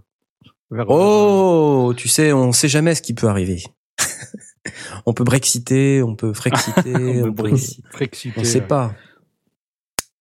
Oh, 0.89 1.93
tu 1.95 2.09
sais, 2.09 2.33
on 2.33 2.51
sait 2.51 2.67
jamais 2.67 2.93
ce 2.93 3.01
qui 3.01 3.13
peut 3.13 3.29
arriver. 3.29 3.63
on 5.05 5.13
peut 5.13 5.23
brexiter, 5.23 6.03
on 6.03 6.17
peut 6.17 6.33
frexiter, 6.33 7.23
On 7.23 7.27
on 7.29 7.33
peut 7.33 8.43
sait 8.43 8.61
euh, 8.61 8.67
pas. 8.67 8.93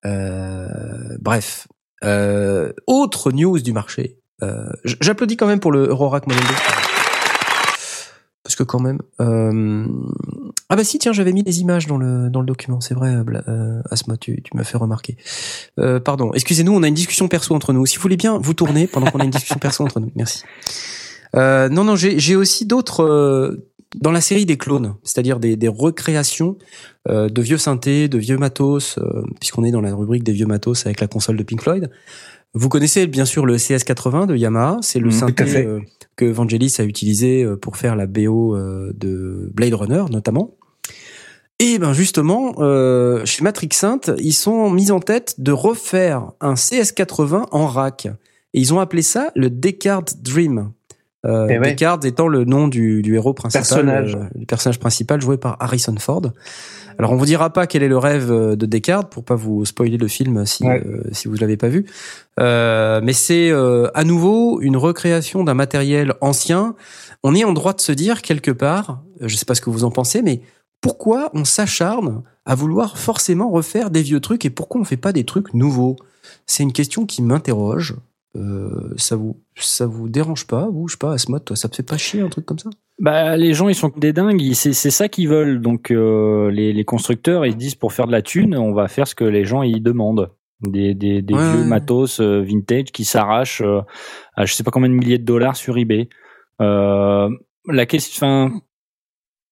Euh, 0.07 1.19
bref, 1.21 1.67
Euh, 2.05 2.73
autre 2.87 3.33
news 3.33 3.59
du 3.59 3.73
marché. 3.73 4.21
Euh, 4.43 4.69
J'applaudis 4.85 5.37
quand 5.37 5.49
même 5.49 5.61
pour 5.61 5.73
le 5.73 5.89
Eurorack 5.89 6.29
Model 6.29 6.45
2. 6.45 6.55
Parce 8.45 8.57
que 8.57 8.63
quand 8.63 8.79
même. 8.79 8.99
euh, 9.23 9.87
Ah 10.69 10.77
bah 10.77 10.85
si, 10.85 10.99
tiens, 10.99 11.13
j'avais 11.15 11.33
mis 11.33 11.43
les 11.43 11.61
images 11.63 11.87
dans 11.87 11.97
le 11.97 12.29
dans 12.29 12.41
le 12.41 12.47
document. 12.47 12.81
C'est 12.81 12.93
vrai, 12.95 13.15
euh, 13.49 13.81
Asma, 13.91 14.19
tu, 14.19 14.43
tu 14.43 14.55
m'as 14.55 14.65
fait 14.65 14.77
remarquer. 14.77 15.17
Euh, 15.81 15.99
pardon, 15.99 16.31
excusez-nous, 16.35 16.73
on 16.73 16.83
a 16.83 16.89
une 16.89 16.95
discussion 16.95 17.27
perso 17.27 17.55
entre 17.55 17.73
nous. 17.73 17.87
Si 17.87 17.97
vous 17.97 18.03
voulez 18.03 18.19
bien, 18.19 18.37
vous 18.39 18.53
tournez 18.53 18.87
pendant 18.87 19.11
qu'on 19.11 19.21
a 19.21 19.25
une 19.25 19.31
discussion 19.31 19.59
perso 19.59 19.83
entre 19.83 19.99
nous. 19.99 20.13
Merci. 20.15 20.43
Euh, 21.35 21.71
non, 21.71 21.85
non, 21.85 21.97
j'ai 21.97 22.19
j'ai 22.19 22.37
aussi 22.37 22.67
d'autres 22.67 23.03
euh, 23.03 23.67
dans 23.97 24.11
la 24.13 24.21
série 24.21 24.45
des 24.45 24.59
clones, 24.59 24.95
c'est-à-dire 25.05 25.41
des, 25.41 25.57
des 25.57 25.69
recréations 25.69 26.59
euh, 27.09 27.29
de 27.29 27.43
vieux 27.43 27.59
synthés, 27.59 28.09
de 28.09 28.19
vieux 28.19 28.37
matos, 28.37 28.99
euh, 28.99 29.23
puisqu'on 29.41 29.65
est 29.65 29.71
dans 29.71 29.81
la 29.81 29.95
rubrique 29.95 30.23
des 30.25 30.33
vieux 30.33 30.47
matos 30.47 30.85
avec 30.85 31.01
la 31.01 31.07
console 31.07 31.37
de 31.37 31.43
Pink 31.45 31.63
Floyd. 31.63 31.91
Vous 32.55 32.69
connaissez 32.69 33.07
bien 33.07 33.25
sûr 33.25 33.47
le 33.47 33.57
CS80 33.57 34.27
de 34.27 34.37
Yamaha, 34.37 34.79
c'est 34.81 35.01
le 35.01 35.07
Mhm, 35.07 35.13
synthé 35.13 35.67
euh, 35.67 35.81
que 36.17 36.25
Vangelis 36.25 36.77
a 36.79 36.85
utilisé 36.85 37.43
euh, 37.43 37.57
pour 37.57 37.77
faire 37.77 37.97
la 37.97 38.07
BO 38.07 38.55
euh, 38.55 38.93
de 38.95 39.51
Blade 39.55 39.75
Runner 39.75 40.05
notamment. 40.11 40.55
Et 41.59 41.79
ben 41.79 41.93
justement, 41.93 42.55
euh, 42.59 43.25
chez 43.25 43.43
Matrix 43.43 43.69
Synth, 43.73 44.11
ils 44.19 44.33
sont 44.33 44.71
mis 44.71 44.91
en 44.91 45.01
tête 45.01 45.37
de 45.39 45.53
refaire 45.53 46.33
un 46.41 46.55
CS80 46.55 47.47
en 47.53 47.67
rack. 47.67 48.07
Et 48.55 48.61
ils 48.61 48.75
ont 48.75 48.81
appelé 48.81 49.03
ça 49.03 49.31
le 49.35 49.51
Descartes 49.51 50.23
Dream. 50.23 50.73
Euh, 51.25 51.47
Eh 51.51 51.59
ouais. 51.59 51.71
Descartes 51.71 52.05
étant 52.05 52.29
le 52.29 52.45
nom 52.45 52.69
du, 52.69 53.01
du 53.03 53.15
héros 53.15 53.33
principal, 53.35 53.63
Personnage. 53.63 54.15
euh, 54.17 54.39
du 54.39 54.47
personnage 54.47 54.79
principal 54.79 55.21
joué 55.21 55.37
par 55.39 55.57
Harrison 55.61 55.95
Ford. 55.99 56.23
Alors 56.99 57.11
on 57.13 57.17
vous 57.17 57.27
dira 57.27 57.51
pas 57.53 57.67
quel 57.67 57.83
est 57.83 57.89
le 57.89 57.99
rêve 57.99 58.31
euh, 58.31 58.55
de 58.57 58.67
Descartes 58.67 59.11
pour 59.11 59.25
pas 59.25 59.35
vous 59.35 59.65
spoiler 59.65 59.97
le 59.97 60.07
film 60.07 60.45
si 60.47 60.65
Ouais. 60.65 60.83
euh, 60.87 61.03
si 61.13 61.27
vous 61.29 61.35
l'avez 61.37 61.57
pas 61.57 61.69
vu. 61.69 61.87
Euh, 62.39 63.01
mais 63.03 63.13
c'est 63.13 63.51
euh, 63.51 63.89
à 63.95 64.05
nouveau 64.05 64.61
une 64.61 64.77
recréation 64.77 65.45
d'un 65.45 65.55
matériel 65.55 66.15
ancien. 66.21 66.75
On 67.23 67.35
est 67.35 67.45
en 67.45 67.53
droit 67.53 67.73
de 67.73 67.81
se 67.81 67.93
dire 67.93 68.23
quelque 68.23 68.51
part, 68.51 69.03
je 69.21 69.35
sais 69.35 69.45
pas 69.47 69.55
ce 69.55 69.61
que 69.61 69.71
vous 69.71 69.85
en 69.85 69.91
pensez, 69.91 70.21
mais 70.23 70.41
pourquoi 70.81 71.31
on 71.33 71.45
s'acharne 71.45 72.23
à 72.45 72.55
vouloir 72.55 72.99
forcément 72.99 73.51
refaire 73.51 73.91
des 73.91 74.03
vieux 74.03 74.21
trucs 74.21 74.45
et 74.45 74.51
pourquoi 74.51 74.81
on 74.81 74.85
fait 74.85 74.99
pas 74.99 75.13
des 75.13 75.25
trucs 75.25 75.55
nouveaux? 75.55 75.97
C'est 76.47 76.63
une 76.63 76.73
question 76.73 77.07
qui 77.07 77.23
m'interroge. 77.23 77.95
Euh, 78.37 78.93
ça 78.99 79.17
vous 79.17 79.37
ça 79.57 79.87
vous 79.87 80.09
dérange 80.09 80.47
pas 80.47 80.69
vous 80.69 80.89
je 80.89 80.95
sais 80.95 80.99
pas 80.99 81.13
Asmod 81.13 81.45
toi 81.45 81.57
ça 81.57 81.69
te 81.69 81.77
fait 81.77 81.83
pas 81.83 81.97
chier 81.97 82.21
un 82.21 82.29
truc 82.29 82.45
comme 82.47 82.59
ça? 82.59 82.71
Bah, 83.01 83.37
les 83.37 83.55
gens, 83.55 83.69
ils 83.69 83.75
sont 83.75 83.91
des 83.97 84.13
dingues. 84.13 84.53
C'est, 84.53 84.73
ça 84.73 85.09
qu'ils 85.09 85.29
veulent. 85.29 85.61
Donc, 85.61 85.91
euh, 85.91 86.49
les, 86.53 86.73
les 86.73 86.85
constructeurs, 86.85 87.45
ils 87.45 87.51
se 87.51 87.57
disent 87.57 87.75
pour 87.75 87.93
faire 87.93 88.07
de 88.07 88.13
la 88.13 88.23
thune, 88.23 88.57
on 88.57 88.73
va 88.73 88.87
faire 88.87 89.09
ce 89.09 89.17
que 89.17 89.25
les 89.25 89.45
gens 89.45 89.63
ils 89.63 89.83
demandent. 89.83 90.31
Des, 90.61 90.95
des, 90.95 91.21
des 91.21 91.35
Ouais, 91.35 91.41
vieux 91.41 91.65
matos 91.65 92.21
euh, 92.21 92.41
vintage 92.41 92.93
qui 92.93 93.05
s'arrachent 93.05 93.63
euh, 93.63 93.81
à 94.37 94.47
je 94.47 94.55
sais 94.55 94.63
pas 94.63 94.71
combien 94.71 94.89
de 94.89 94.95
milliers 94.95 95.19
de 95.19 95.25
dollars 95.25 95.57
sur 95.57 95.77
eBay. 95.77 96.09
La 96.61 97.87
question, 97.89 98.27
enfin, 98.27 98.61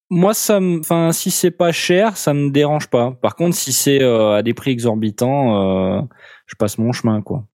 moi, 0.09 0.35
ça, 0.35 0.61
me- 0.61 0.79
enfin, 0.79 1.11
si 1.11 1.31
c'est 1.33 1.51
pas 1.51 1.73
cher, 1.73 2.17
ça 2.17 2.35
me 2.35 2.51
dérange 2.51 2.88
pas. 2.91 3.11
Par 3.23 3.35
contre, 3.35 3.57
si 3.57 3.73
c'est 3.73 4.05
à 4.05 4.43
des 4.43 4.55
prix 4.55 4.71
exorbitants, 4.71 6.07
je 6.47 6.55
passe 6.57 6.79
mon 6.79 6.93
chemin, 6.93 7.23
quoi. 7.23 7.45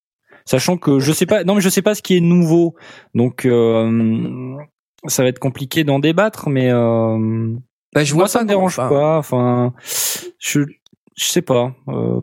Sachant 0.48 0.78
que 0.78 0.98
je 0.98 1.12
sais 1.12 1.26
pas, 1.26 1.44
non 1.44 1.54
mais 1.56 1.60
je 1.60 1.68
sais 1.68 1.82
pas 1.82 1.94
ce 1.94 2.00
qui 2.00 2.16
est 2.16 2.20
nouveau, 2.20 2.74
donc 3.14 3.44
euh, 3.44 4.54
ça 5.06 5.22
va 5.22 5.28
être 5.28 5.38
compliqué 5.38 5.84
d'en 5.84 5.98
débattre, 5.98 6.48
mais 6.48 6.70
euh, 6.72 7.52
bah, 7.94 8.02
je 8.02 8.14
moi 8.14 8.28
ça 8.28 8.42
me 8.42 8.48
dérange 8.48 8.76
pas. 8.76 9.18
Enfin, 9.18 9.74
je 10.38 10.60
je 11.16 11.24
sais 11.26 11.42
pas. 11.42 11.74
euh, 11.88 12.20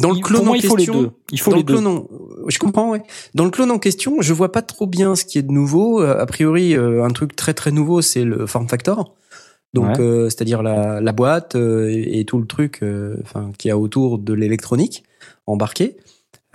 dans 0.00 0.10
le 0.10 0.18
clone 0.20 0.44
moi, 0.44 0.52
en 0.52 0.54
il 0.54 0.66
faut 0.66 0.76
les 0.76 0.84
question- 0.86 1.02
deux. 1.02 1.10
Il 1.32 1.40
faut 1.40 1.50
dans 1.50 1.56
les 1.56 1.62
le 1.62 1.66
deux. 1.66 1.74
clone, 1.74 1.86
en- 1.86 2.06
je 2.48 2.58
comprends. 2.58 2.90
Ouais. 2.90 3.02
Dans 3.34 3.44
le 3.44 3.50
clone 3.50 3.70
en 3.70 3.78
question, 3.78 4.16
je 4.20 4.32
vois 4.32 4.50
pas 4.52 4.62
trop 4.62 4.86
bien 4.88 5.14
ce 5.14 5.24
qui 5.24 5.38
est 5.38 5.42
de 5.42 5.52
nouveau. 5.52 6.00
Euh, 6.02 6.18
a 6.20 6.26
priori, 6.26 6.76
euh, 6.76 7.04
un 7.04 7.10
truc 7.10 7.34
très 7.36 7.54
très 7.54 7.70
nouveau, 7.70 8.00
c'est 8.02 8.24
le 8.24 8.46
form 8.46 8.68
factor. 8.68 9.14
Donc, 9.74 9.86
Ouais. 9.98 10.00
euh, 10.00 10.24
c'est-à-dire 10.28 10.62
la, 10.62 11.00
la 11.00 11.12
boîte 11.12 11.54
euh, 11.56 11.88
et, 11.90 12.20
et 12.20 12.24
tout 12.24 12.38
le 12.38 12.46
truc, 12.46 12.80
euh, 12.82 13.16
enfin, 13.22 13.50
qui 13.58 13.68
a 13.70 13.76
autour 13.78 14.18
de 14.18 14.32
l'électronique 14.32 15.02
embarqué. 15.46 15.96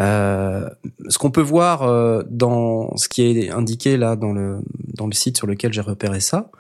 Euh, 0.01 0.69
ce 1.09 1.17
qu'on 1.17 1.31
peut 1.31 1.41
voir 1.41 1.83
euh, 1.83 2.23
dans 2.29 2.95
ce 2.95 3.09
qui 3.09 3.21
est 3.23 3.49
indiqué 3.49 3.97
là 3.97 4.15
dans 4.15 4.31
le 4.31 4.59
dans 4.93 5.07
le 5.07 5.13
site 5.13 5.37
sur 5.37 5.45
lequel 5.47 5.73
j'ai 5.73 5.81
repéré 5.81 6.19
ça, 6.21 6.51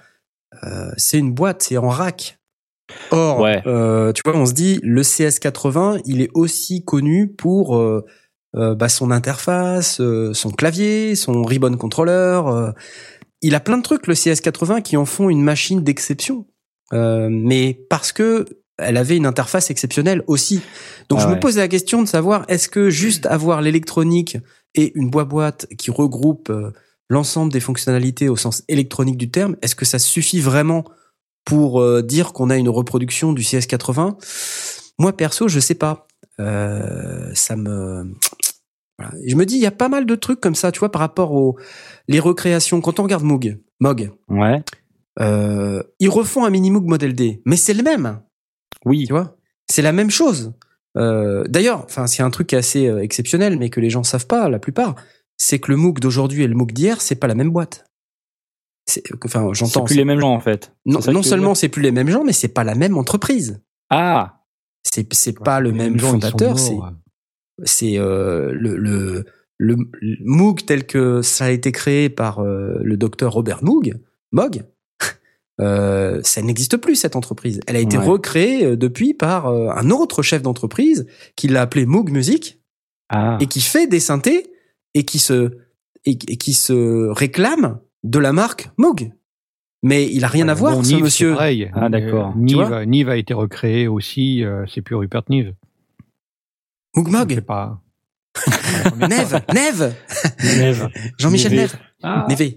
euh, 0.63 0.91
c'est 0.97 1.19
une 1.19 1.31
boîte, 1.33 1.63
c'est 1.63 1.77
en 1.77 1.89
rack. 1.89 2.37
Or, 3.11 3.39
Ouais. 3.39 3.61
euh, 3.67 4.11
tu 4.13 4.21
vois, 4.25 4.35
on 4.35 4.45
se 4.45 4.53
dit 4.53 4.79
le 4.83 5.03
CS80, 5.03 6.01
il 6.05 6.21
est 6.21 6.31
aussi 6.33 6.83
connu 6.83 7.27
pour 7.27 7.77
euh, 7.77 8.03
euh, 8.55 8.73
bah, 8.75 8.89
son 8.89 9.11
interface, 9.11 10.01
euh, 10.01 10.33
son 10.33 10.49
clavier, 10.49 11.15
son 11.15 11.43
ribbon 11.43 11.77
controller. 11.77 12.41
euh, 12.47 12.71
il 13.41 13.55
a 13.55 13.59
plein 13.61 13.77
de 13.77 13.83
trucs 13.83 14.07
le 14.07 14.15
CS80 14.15 14.81
qui 14.81 14.97
en 14.97 15.05
font 15.05 15.29
une 15.29 15.41
machine 15.43 15.81
d'exception. 15.83 16.45
Euh, 16.91 17.29
mais 17.31 17.79
parce 17.89 18.11
que 18.11 18.45
elle 18.79 18.97
avait 18.97 19.17
une 19.17 19.25
interface 19.25 19.69
exceptionnelle 19.71 20.23
aussi. 20.27 20.61
Donc 21.09 21.19
Ah 21.19 21.23
je 21.23 21.27
ouais. 21.29 21.35
me 21.35 21.39
pose 21.39 21.57
la 21.57 21.67
question 21.67 22.01
de 22.01 22.07
savoir 22.07 22.45
est-ce 22.47 22.69
que 22.69 22.89
juste 22.89 23.25
avoir 23.25 23.61
l'électronique 23.61 24.37
et 24.75 24.91
une 24.95 25.09
boîte 25.09 25.67
qui 25.77 25.91
regroupe 25.91 26.49
euh, 26.49 26.71
l'ensemble 27.09 27.51
des 27.51 27.59
fonctionnalités 27.59 28.29
au 28.29 28.35
sens 28.35 28.63
électronique 28.67 29.17
du 29.17 29.31
terme, 29.31 29.55
est-ce 29.61 29.75
que 29.75 29.85
ça 29.85 29.97
suffit 29.99 30.39
vraiment 30.41 30.83
pour 31.45 31.81
euh, 31.81 32.01
dire 32.03 32.33
qu'on 32.33 32.49
a 32.51 32.57
une 32.57 32.69
reproduction 32.69 33.33
du 33.33 33.41
CS80 33.41 34.15
Moi 34.99 35.13
perso, 35.17 35.47
je 35.47 35.59
sais 35.59 35.73
pas. 35.75 36.07
Euh, 36.39 37.31
ça 37.33 37.55
me 37.55 38.13
voilà. 38.97 39.13
Je 39.25 39.35
me 39.35 39.45
dis 39.45 39.55
il 39.55 39.61
y 39.61 39.65
a 39.65 39.71
pas 39.71 39.89
mal 39.89 40.05
de 40.05 40.15
trucs 40.15 40.39
comme 40.41 40.55
ça, 40.55 40.71
tu 40.71 40.79
vois, 40.79 40.91
par 40.91 40.99
rapport 41.01 41.31
aux 41.33 41.57
les 42.07 42.19
recréations. 42.19 42.79
Quand 42.81 42.99
on 42.99 43.03
regarde 43.03 43.23
Moog, 43.23 43.57
Mog, 43.79 44.11
Ouais. 44.29 44.61
euh, 45.19 45.81
ils 45.99 46.09
refont 46.09 46.45
un 46.45 46.49
mini 46.49 46.69
Moog 46.69 46.85
Model 46.85 47.13
D, 47.13 47.41
mais 47.45 47.55
c'est 47.55 47.73
le 47.73 47.83
même 47.83 48.21
Oui. 48.85 49.05
tu 49.07 49.13
vois? 49.13 49.35
C'est 49.69 49.81
la 49.81 49.91
même 49.91 50.09
chose 50.11 50.53
Euh, 50.97 51.43
d'ailleurs 51.47 51.83
enfin 51.85 52.07
c'est 52.07 52.23
un 52.23 52.31
truc 52.31 52.51
assez 52.53 52.87
euh, 52.87 53.03
exceptionnel 53.03 53.59
mais 53.59 53.69
que 53.69 53.79
les 53.79 53.91
gens 53.91 54.03
savent 54.03 54.25
pas 54.25 54.49
la 54.49 54.57
plupart 54.57 54.95
c'est 55.37 55.59
que 55.59 55.69
le 55.71 55.77
MOOC 55.77 55.99
d'aujourd'hui 55.99 56.41
et 56.43 56.47
le 56.47 56.55
MOOC 56.55 56.71
d'hier 56.73 56.99
c'est 56.99 57.15
pas 57.15 57.27
la 57.27 57.35
même 57.35 57.51
boîte 57.51 57.85
c'est 58.87 59.03
que- 59.03 59.13
enfin 59.27 59.47
C'est 59.53 59.59
j'entends 59.59 59.83
plus 59.85 59.95
les 59.95 60.03
mêmes 60.03 60.19
gens 60.19 60.33
en 60.33 60.39
fait. 60.39 60.73
non, 60.87 60.99
C'est 60.99 61.11
non 61.11 61.21
seulement 61.21 61.53
c'est 61.53 61.69
plus 61.69 61.83
les 61.83 61.91
mêmes 61.91 62.09
gens 62.09 62.23
mais 62.23 62.33
c'est 62.33 62.47
pas 62.47 62.63
la 62.63 62.73
même 62.73 62.97
entreprise 62.97 63.61
Ah. 63.91 64.41
c'est 64.83 65.13
c'est 65.13 65.37
pas 65.39 65.59
le 65.59 65.71
même 65.71 65.99
gens, 65.99 66.09
fondateur 66.11 66.57
c'est 66.57 66.77
c'est 67.65 67.99
euh, 67.99 68.51
le, 68.53 68.75
le 68.77 69.25
le 69.59 69.75
le 70.01 70.17
Moog 70.21 70.65
tel 70.65 70.87
que 70.87 71.21
ça 71.21 71.45
a 71.45 71.49
été 71.51 71.71
créé 71.71 72.09
par 72.09 72.39
euh, 72.39 72.79
le 72.81 72.97
docteur 72.97 73.33
Robert 73.33 73.63
Moog, 73.63 73.99
Moog, 74.31 74.63
euh, 75.59 76.21
ça 76.23 76.41
n'existe 76.41 76.77
plus 76.77 76.95
cette 76.95 77.15
entreprise. 77.15 77.59
Elle 77.67 77.75
a 77.75 77.79
été 77.79 77.97
Ouais. 77.97 78.05
recréée 78.05 78.65
euh, 78.65 78.75
depuis 78.77 79.13
par 79.13 79.47
euh, 79.47 79.69
un 79.75 79.89
autre 79.89 80.21
chef 80.23 80.41
d'entreprise 80.41 81.05
qui 81.35 81.47
l'a 81.47 81.61
appelé 81.61 81.85
Moog 81.85 82.11
Music 82.11 82.59
Ah. 83.09 83.37
et 83.41 83.47
qui 83.47 83.61
fait 83.61 83.87
des 83.87 83.99
synthés 83.99 84.51
et 84.93 85.03
qui 85.03 85.19
se 85.19 85.51
et, 86.05 86.11
et 86.11 86.37
qui 86.37 86.53
se 86.53 87.07
réclame 87.09 87.79
de 88.03 88.19
la 88.19 88.31
marque 88.31 88.69
Moog. 88.77 89.11
Mais 89.83 90.07
il 90.11 90.23
a 90.25 90.27
rien 90.27 90.47
à 90.49 90.53
voir, 90.53 90.73
Bon, 90.75 90.83
ce 90.83 90.93
Nive, 90.93 91.03
monsieur. 91.03 91.33
pareil. 91.33 91.71
Ah, 91.73 91.89
d'accord. 91.89 92.33
Euh, 92.37 92.85
Nive, 92.85 93.09
a 93.09 93.15
été 93.17 93.33
recréé 93.33 93.87
aussi. 93.87 94.43
euh, 94.43 94.65
c'est 94.73 94.81
plus 94.81 94.95
Rupert 94.95 95.23
Nive. 95.29 95.53
Moog 96.95 97.07
Mog, 97.09 97.39
pas. 97.41 97.81
Neve, 98.97 99.41
Neve, 99.53 99.93
Neve. 100.57 100.89
Jean-Michel 101.17 101.53
Neve. 101.55 101.75
Neve. 102.29 102.53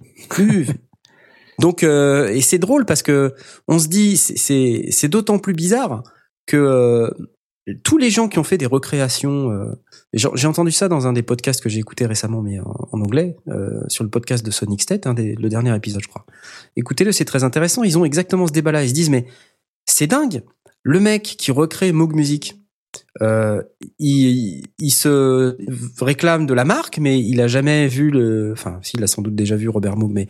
Donc 1.58 1.82
euh, 1.82 2.28
et 2.28 2.40
c'est 2.40 2.58
drôle 2.58 2.84
parce 2.86 3.02
que 3.02 3.34
on 3.68 3.78
se 3.78 3.88
dit 3.88 4.16
c'est 4.16 4.86
c'est 4.90 5.08
d'autant 5.08 5.38
plus 5.38 5.52
bizarre 5.52 6.02
que 6.46 6.56
euh, 6.56 7.10
tous 7.84 7.96
les 7.98 8.10
gens 8.10 8.28
qui 8.28 8.38
ont 8.38 8.44
fait 8.44 8.58
des 8.58 8.66
recréations 8.66 9.50
euh, 9.52 9.72
j'ai 10.14 10.46
entendu 10.48 10.72
ça 10.72 10.88
dans 10.88 11.06
un 11.06 11.12
des 11.12 11.22
podcasts 11.22 11.62
que 11.62 11.68
j'ai 11.68 11.78
écouté 11.78 12.06
récemment 12.06 12.42
mais 12.42 12.58
en, 12.58 12.88
anglais 13.00 13.36
euh, 13.48 13.80
sur 13.88 14.02
le 14.02 14.10
podcast 14.10 14.44
de 14.44 14.50
Sonic 14.50 14.82
State 14.82 15.06
un 15.06 15.14
des- 15.14 15.34
le 15.36 15.48
dernier 15.48 15.74
épisode 15.76 16.02
je 16.02 16.08
crois. 16.08 16.24
Écoutez-le, 16.76 17.12
c'est 17.12 17.24
très 17.24 17.44
intéressant, 17.44 17.84
ils 17.84 17.96
ont 17.98 18.04
exactement 18.04 18.46
ce 18.46 18.52
débat 18.52 18.72
là, 18.72 18.82
ils 18.82 18.88
se 18.88 18.94
disent 18.94 19.10
mais 19.10 19.26
c'est 19.86 20.06
dingue. 20.08 20.42
Le 20.82 20.98
mec 21.00 21.22
qui 21.22 21.52
recrée 21.52 21.92
Moog 21.92 22.14
Music 22.16 22.56
euh, 23.20 23.62
il, 23.98 24.64
il 24.78 24.90
se 24.90 25.56
réclame 26.02 26.46
de 26.46 26.54
la 26.54 26.64
marque, 26.64 26.98
mais 26.98 27.20
il 27.20 27.40
a 27.40 27.48
jamais 27.48 27.88
vu 27.88 28.10
le. 28.10 28.52
Enfin, 28.52 28.78
s'il 28.82 29.02
a 29.02 29.06
sans 29.06 29.22
doute 29.22 29.34
déjà 29.34 29.56
vu 29.56 29.68
Robert 29.68 29.96
Moog, 29.96 30.12
mais 30.12 30.28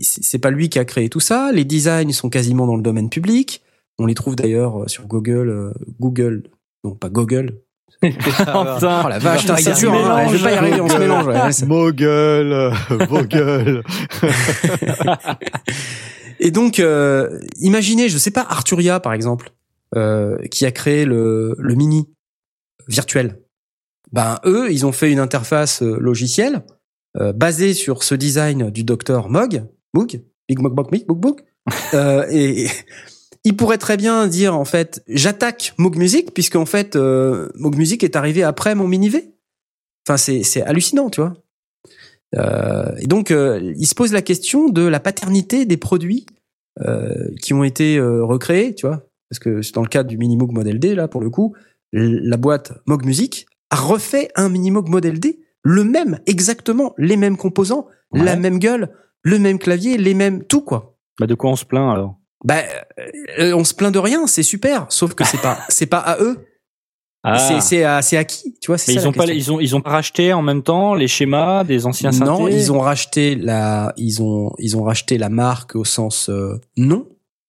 c'est 0.00 0.38
pas 0.38 0.50
lui 0.50 0.68
qui 0.68 0.78
a 0.78 0.84
créé 0.84 1.08
tout 1.08 1.20
ça. 1.20 1.50
Les 1.52 1.64
designs 1.64 2.12
sont 2.12 2.30
quasiment 2.30 2.66
dans 2.66 2.76
le 2.76 2.82
domaine 2.82 3.10
public. 3.10 3.62
On 3.98 4.06
les 4.06 4.14
trouve 4.14 4.36
d'ailleurs 4.36 4.88
sur 4.88 5.06
Google, 5.06 5.48
euh, 5.48 5.72
Google, 5.98 6.44
non 6.84 6.94
pas 6.94 7.08
Google. 7.08 7.60
Enfin. 8.00 9.02
Oh 9.04 9.08
la 9.08 9.18
vache, 9.18 9.44
c'est 9.56 9.74
dur. 9.74 9.92
Hein, 9.92 10.28
je 10.28 10.36
vais 10.36 10.42
pas 10.42 10.52
y 10.52 10.54
arriver, 10.54 10.80
on 10.80 10.88
se 10.88 10.98
mélange. 10.98 11.26
ouais, 11.26 11.66
Mogul, 11.66 12.72
Vogel. 13.08 13.82
Et 16.40 16.50
donc, 16.50 16.78
euh, 16.78 17.40
imaginez, 17.58 18.08
je 18.08 18.18
sais 18.18 18.30
pas, 18.30 18.42
Arturia 18.42 19.00
par 19.00 19.12
exemple, 19.12 19.50
euh, 19.50 19.52
qui 19.94 20.66
a 20.66 20.70
créé 20.70 21.04
le, 21.04 21.54
le 21.58 21.74
mini 21.74 22.08
virtuel. 22.88 23.40
Ben 24.12 24.38
eux, 24.44 24.72
ils 24.72 24.86
ont 24.86 24.92
fait 24.92 25.12
une 25.12 25.18
interface 25.18 25.82
euh, 25.82 25.98
logicielle 25.98 26.62
euh, 27.16 27.32
basée 27.32 27.74
sur 27.74 28.02
ce 28.02 28.14
design 28.14 28.70
du 28.70 28.84
docteur 28.84 29.28
Mog, 29.28 29.64
Moog, 29.94 30.22
Big 30.48 30.60
Mog 30.60 30.74
Mog 30.74 30.90
Big 30.90 31.08
Moog 31.08 31.24
Moog. 31.24 31.40
Euh, 31.92 32.24
et, 32.30 32.66
ils 33.44 33.54
pourraient 33.54 33.78
très 33.78 33.98
bien 33.98 34.26
dire 34.26 34.56
en 34.56 34.64
fait, 34.64 35.02
j'attaque 35.06 35.74
Moog 35.76 35.96
Music 35.96 36.32
puisque 36.32 36.56
en 36.56 36.64
fait 36.64 36.96
euh, 36.96 37.50
Moog 37.54 37.76
Music 37.76 38.02
est 38.02 38.16
arrivé 38.16 38.42
après 38.42 38.74
mon 38.74 38.88
mini 38.88 39.10
V. 39.10 39.34
Enfin, 40.06 40.16
c'est 40.16 40.42
c'est 40.42 40.62
hallucinant, 40.62 41.10
tu 41.10 41.20
vois. 41.20 41.34
Euh, 42.36 42.94
et 42.98 43.06
donc, 43.06 43.30
euh, 43.30 43.74
il 43.76 43.86
se 43.86 43.94
pose 43.94 44.12
la 44.12 44.22
question 44.22 44.68
de 44.68 44.82
la 44.82 45.00
paternité 45.00 45.66
des 45.66 45.76
produits 45.76 46.26
euh, 46.80 47.34
qui 47.40 47.52
ont 47.54 47.64
été 47.64 47.96
euh, 47.98 48.24
recréés, 48.24 48.74
tu 48.74 48.86
vois. 48.86 49.07
Parce 49.30 49.38
que 49.38 49.62
c'est 49.62 49.74
dans 49.74 49.82
le 49.82 49.88
cadre 49.88 50.08
du 50.08 50.16
Minimoog 50.18 50.52
Model 50.52 50.78
D, 50.78 50.94
là, 50.94 51.08
pour 51.08 51.20
le 51.20 51.30
coup, 51.30 51.54
la 51.92 52.36
boîte 52.36 52.72
Moog 52.86 53.04
Music 53.04 53.46
a 53.70 53.76
refait 53.76 54.30
un 54.36 54.48
Minimoog 54.48 54.88
Model 54.88 55.20
D, 55.20 55.40
le 55.62 55.84
même, 55.84 56.18
exactement, 56.26 56.94
les 56.98 57.16
mêmes 57.16 57.36
composants, 57.36 57.86
Ouais. 58.12 58.24
la 58.24 58.36
même 58.36 58.58
gueule, 58.58 58.88
le 59.22 59.38
même 59.38 59.58
clavier, 59.58 59.98
les 59.98 60.14
mêmes, 60.14 60.42
tout, 60.44 60.62
quoi. 60.62 60.96
Bah, 61.20 61.26
de 61.26 61.34
quoi 61.34 61.50
on 61.50 61.56
se 61.56 61.66
plaint 61.66 61.92
alors? 61.92 62.16
Bah, 62.44 62.62
euh, 63.38 63.52
on 63.52 63.64
se 63.64 63.74
plaint 63.74 63.92
de 63.92 63.98
rien, 63.98 64.26
c'est 64.26 64.42
super, 64.42 64.86
sauf 64.88 65.12
que 65.14 65.24
c'est 65.24 65.42
pas, 65.42 65.58
c'est 65.68 65.86
pas 65.86 65.98
à 65.98 66.22
eux, 66.22 66.38
Ah. 67.24 67.38
c'est, 67.38 67.60
c'est 67.60 67.84
à, 68.16 68.24
qui, 68.24 68.54
tu 68.60 68.68
vois, 68.68 68.78
ça 68.78 68.92
ils 68.92 68.96
la 69.00 69.08
ont 69.08 69.12
pas, 69.12 69.26
ils 69.26 69.52
ont, 69.52 69.60
ils 69.60 69.76
ont 69.76 69.80
pas 69.82 69.90
racheté 69.90 70.32
en 70.32 70.40
même 70.40 70.62
temps 70.62 70.94
les 70.94 71.08
schémas 71.08 71.64
des 71.64 71.84
anciens 71.84 72.12
synthés? 72.12 72.24
Non, 72.30 72.48
ils 72.48 72.72
ont 72.72 72.78
racheté 72.80 73.34
la, 73.34 73.92
ils 73.98 74.22
ont, 74.22 74.52
ils 74.58 74.76
ont 74.76 74.84
racheté 74.84 75.18
la 75.18 75.28
marque 75.28 75.74
au 75.76 75.84
sens 75.84 76.30
euh, 76.30 76.58
non, 76.78 77.06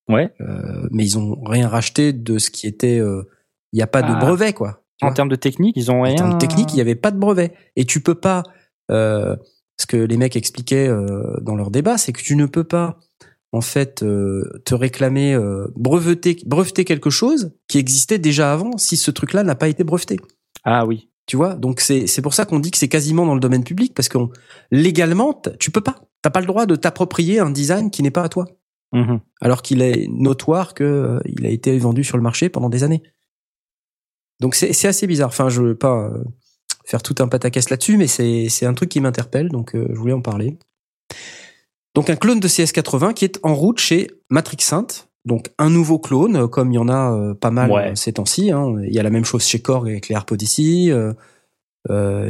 Ouais. 0.10 0.34
euh, 0.41 0.88
mais 0.91 1.06
ils 1.06 1.17
ont 1.17 1.39
rien 1.45 1.67
racheté 1.67 2.12
de 2.13 2.38
ce 2.39 2.50
qui 2.50 2.67
était. 2.67 3.00
euh, 3.00 3.24
Il 3.72 3.76
n'y 3.78 3.84
a 3.84 3.88
pas 3.88 4.02
de 4.02 4.08
Ah. 4.12 4.19
brevet, 4.19 4.54
quoi. 4.54 4.82
En 5.02 5.13
termes 5.13 5.30
de 5.30 5.36
technique, 5.36 5.78
ils 5.78 5.91
ont 5.91 6.00
En 6.00 6.02
rien. 6.02 6.15
termes 6.15 6.38
techniques, 6.39 6.72
il 6.74 6.76
n'y 6.76 6.82
avait 6.82 6.95
pas 6.95 7.12
de 7.12 7.17
brevet. 7.19 7.54
Et 7.76 7.86
tu 7.86 8.02
peux 8.02 8.15
pas. 8.15 8.43
Euh, 8.91 9.36
ce 9.80 9.86
que 9.86 9.95
les 9.95 10.17
mecs 10.17 10.36
expliquaient 10.36 10.88
euh, 10.89 11.38
dans 11.41 11.56
leur 11.56 11.69
débat, 11.72 11.98
c'est 11.98 12.12
que 12.12 12.22
tu 12.22 12.36
ne 12.36 12.48
peux 12.48 12.63
pas 12.65 12.98
en 13.54 13.62
fait 13.62 14.04
euh, 14.04 14.43
te 14.65 14.76
réclamer 14.76 15.34
euh, 15.36 15.67
breveter 15.78 16.38
breveter 16.45 16.84
quelque 16.84 17.10
chose 17.10 17.52
qui 17.67 17.78
existait 17.78 18.19
déjà 18.19 18.52
avant 18.52 18.78
si 18.78 18.98
ce 18.98 19.10
truc-là 19.12 19.43
n'a 19.43 19.56
pas 19.56 19.69
été 19.69 19.84
breveté. 19.86 20.19
Ah 20.65 20.86
oui. 20.86 21.10
Tu 21.28 21.38
vois, 21.38 21.54
donc 21.54 21.80
c'est 21.80 22.08
c'est 22.08 22.22
pour 22.24 22.34
ça 22.34 22.45
qu'on 22.45 22.60
dit 22.60 22.72
que 22.72 22.78
c'est 22.78 22.89
quasiment 22.89 23.26
dans 23.26 23.36
le 23.36 23.39
domaine 23.39 23.63
public 23.63 23.93
parce 23.95 24.10
que 24.10 24.17
légalement 24.72 25.39
tu 25.60 25.72
peux 25.72 25.82
pas, 25.82 25.95
t'as 26.22 26.30
pas 26.30 26.41
le 26.41 26.48
droit 26.48 26.65
de 26.65 26.76
t'approprier 26.76 27.39
un 27.39 27.50
design 27.52 27.91
qui 27.91 28.04
n'est 28.04 28.12
pas 28.12 28.24
à 28.24 28.30
toi, 28.30 28.45
Mhm. 28.91 29.19
alors 29.41 29.62
qu'il 29.62 29.82
est 29.84 30.08
notoire 30.10 30.73
que 30.73 30.84
euh, 30.84 31.19
il 31.25 31.45
a 31.45 31.49
été 31.49 31.78
vendu 31.78 32.04
sur 32.04 32.17
le 32.17 32.23
marché 32.23 32.49
pendant 32.49 32.69
des 32.69 32.84
années. 32.84 33.04
Donc 34.39 34.56
c'est 34.56 34.88
assez 34.88 35.06
bizarre. 35.06 35.28
Enfin, 35.30 35.49
je 35.49 35.62
veux 35.62 35.75
pas 35.75 36.06
euh, 36.10 36.23
faire 36.86 37.04
tout 37.04 37.15
un 37.19 37.28
pataquès 37.28 37.69
là-dessus, 37.69 37.97
mais 37.97 38.08
c'est 38.08 38.65
un 38.65 38.73
truc 38.73 38.89
qui 38.89 39.02
m'interpelle, 39.02 39.49
donc 39.49 39.75
euh, 39.75 39.88
je 39.93 39.95
voulais 39.99 40.13
en 40.13 40.21
parler. 40.21 40.58
Donc 41.95 42.10
un 42.10 42.15
clone 42.15 42.39
de 42.39 42.47
CS80 42.47 43.13
qui 43.13 43.25
est 43.25 43.39
en 43.43 43.54
route 43.54 43.80
chez 43.80 44.10
Matrix 44.30 44.58
Synth. 44.62 45.10
Donc 45.25 45.49
un 45.58 45.69
nouveau 45.69 45.99
clone, 45.99 46.36
euh, 46.38 46.47
comme 46.47 46.71
il 46.71 46.75
y 46.75 46.80
en 46.80 46.88
a 46.89 47.36
pas 47.36 47.52
mal 47.52 47.69
Ouais. 47.71 47.95
ces 47.95 48.13
temps-ci. 48.13 48.52
hein. 48.52 48.75
Il 48.84 48.93
y 48.93 48.99
a 48.99 49.04
la 49.04 49.10
même 49.10 49.25
chose 49.25 49.43
chez 49.43 49.60
Korg 49.62 49.88
avec 49.89 50.08
les 50.08 50.15
euh, 50.91 51.13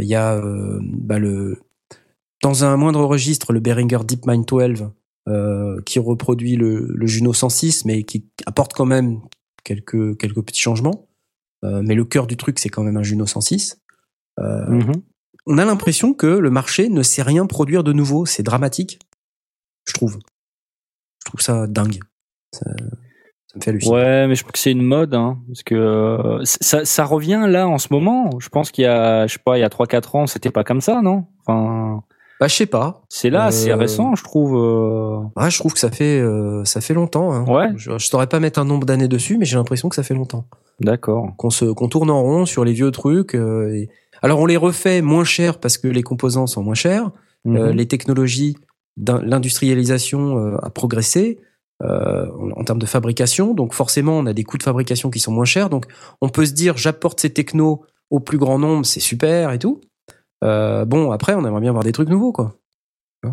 Il 0.02 0.08
y 0.08 0.16
a 0.16 0.42
bah, 0.82 1.20
le 1.20 1.60
dans 2.42 2.64
un 2.64 2.76
moindre 2.78 3.04
registre 3.06 3.52
le 3.54 3.60
Behringer 3.60 4.00
DeepMind 4.06 4.46
12 4.46 4.90
euh, 5.28 5.82
qui 5.86 6.00
reproduit 6.00 6.56
le, 6.56 6.88
le 6.94 7.08
Juno 7.08 7.34
106, 7.34 7.86
mais 7.86 8.04
qui 8.04 8.26
apporte 8.46 8.74
quand 8.74 8.86
même 8.86 9.22
quelques 9.64 10.18
quelques 10.18 10.42
petits 10.44 10.62
changements. 10.62 11.08
Euh, 11.66 11.82
mais 11.84 11.94
le 11.96 12.06
cœur 12.06 12.26
du 12.26 12.38
truc, 12.38 12.58
c'est 12.60 12.70
quand 12.70 12.84
même 12.84 12.98
un 12.98 13.04
Juno 13.04 13.26
106. 13.26 13.82
Euh, 14.40 14.66
Mhm. 14.70 14.94
on 15.46 15.58
a 15.58 15.66
l'impression 15.66 16.14
que 16.14 16.28
le 16.28 16.50
marché 16.50 16.88
ne 16.90 17.04
sait 17.04 17.22
rien 17.24 17.46
produire 17.46 17.84
de 17.84 17.92
nouveau. 17.94 18.26
C'est 18.26 18.44
dramatique, 18.44 19.00
je 19.86 19.94
trouve. 19.94 20.20
Je 21.20 21.26
trouve 21.26 21.42
ça 21.42 21.68
dingue. 21.68 22.00
Ça, 22.54 22.66
ça 23.48 23.58
me 23.58 23.62
fait 23.62 23.72
halluciner. 23.72 23.94
Ouais, 23.96 24.28
mais 24.28 24.36
je 24.36 24.44
pense 24.44 24.52
que 24.54 24.60
c'est 24.60 24.72
une 24.72 24.84
mode, 24.84 25.14
hein, 25.14 25.40
parce 25.48 25.64
que 25.64 26.40
ça, 26.44 26.86
ça 26.86 27.04
revient 27.04 27.46
là 27.48 27.68
en 27.68 27.78
ce 27.78 27.90
moment. 27.92 28.30
Je 28.40 28.48
pense 28.50 28.72
qu'il 28.72 28.84
y 28.84 28.88
a, 28.88 29.28
je 29.28 29.34
sais 29.34 29.40
pas, 29.44 29.58
il 29.58 29.62
y 29.62 29.64
a 29.64 29.70
3-4 29.70 30.16
ans, 30.16 30.28
c'était 30.28 30.52
pas 30.52 30.64
comme 30.64 30.82
ça, 30.82 31.02
non? 31.02 31.26
Enfin, 31.46 32.04
Bah, 32.40 32.48
je 32.48 32.56
sais 32.56 32.66
pas. 32.66 33.02
c'est 33.10 33.30
là, 33.30 33.48
Euh, 33.48 33.52
c'est 33.52 33.74
récent, 33.74 34.16
je 34.16 34.24
trouve. 34.24 34.56
euh. 34.56 35.20
Ouais, 35.36 35.50
je 35.52 35.60
trouve 35.60 35.74
que 35.74 35.80
ça 35.80 35.92
fait 35.92 36.22
ça 36.64 36.66
ça 36.66 36.82
fait 36.82 36.94
longtemps. 36.94 37.34
Hein. 37.34 37.46
Ouais. 37.46 37.68
Je, 37.76 37.98
je 37.98 38.06
saurais 38.08 38.28
pas 38.28 38.40
mettre 38.40 38.60
un 38.60 38.66
nombre 38.66 38.86
d'années 38.86 39.08
dessus, 39.10 39.38
mais 39.38 39.46
j'ai 39.46 39.58
l'impression 39.58 39.90
que 39.90 39.96
ça 39.96 40.04
fait 40.04 40.14
longtemps. 40.14 40.46
D'accord. 40.80 41.34
Qu'on 41.38 41.50
se 41.50 41.66
qu'on 41.66 41.90
tourne 41.90 42.10
en 42.10 42.22
rond 42.22 42.46
sur 42.46 42.64
les 42.64 42.72
vieux 42.74 42.92
trucs. 42.92 43.36
euh, 43.36 43.74
et... 43.76 43.90
Alors 44.22 44.40
on 44.40 44.46
les 44.46 44.58
refait 44.58 45.02
moins 45.02 45.24
cher 45.26 45.60
parce 45.60 45.78
que 45.78 45.88
les 45.90 46.02
composants 46.04 46.48
sont 46.48 46.64
moins 46.64 46.76
chers. 46.76 47.06
Euh, 47.48 47.70
Mhm. 47.70 47.72
les 47.72 47.88
technologies, 47.88 48.56
l'industrialisation 49.30 50.38
euh, 50.38 50.58
a 50.62 50.70
progressé 50.70 51.40
euh, 51.84 52.26
en, 52.38 52.60
en 52.60 52.64
termes 52.64 52.80
de 52.80 52.86
fabrication. 52.86 53.54
Donc 53.54 53.74
forcément, 53.74 54.18
on 54.18 54.26
a 54.26 54.34
des 54.34 54.44
coûts 54.44 54.58
de 54.58 54.64
fabrication 54.64 55.10
qui 55.10 55.20
sont 55.20 55.32
moins 55.32 55.46
chers. 55.46 55.70
Donc 55.70 55.86
on 56.22 56.30
peut 56.30 56.46
se 56.46 56.54
dire, 56.54 56.78
j'apporte 56.78 57.20
ces 57.20 57.30
technos 57.32 57.84
au 58.10 58.20
plus 58.20 58.38
grand 58.38 58.60
nombre, 58.60 58.86
c'est 58.86 59.00
super 59.00 59.52
et 59.52 59.60
tout. 59.60 59.80
Euh, 60.44 60.86
bon, 60.86 61.12
après, 61.12 61.34
on 61.34 61.46
aimerait 61.46 61.62
bien 61.62 61.72
voir 61.72 61.84
des 61.84 61.92
trucs 61.92 62.10
nouveaux, 62.10 62.32
quoi. 62.32 62.56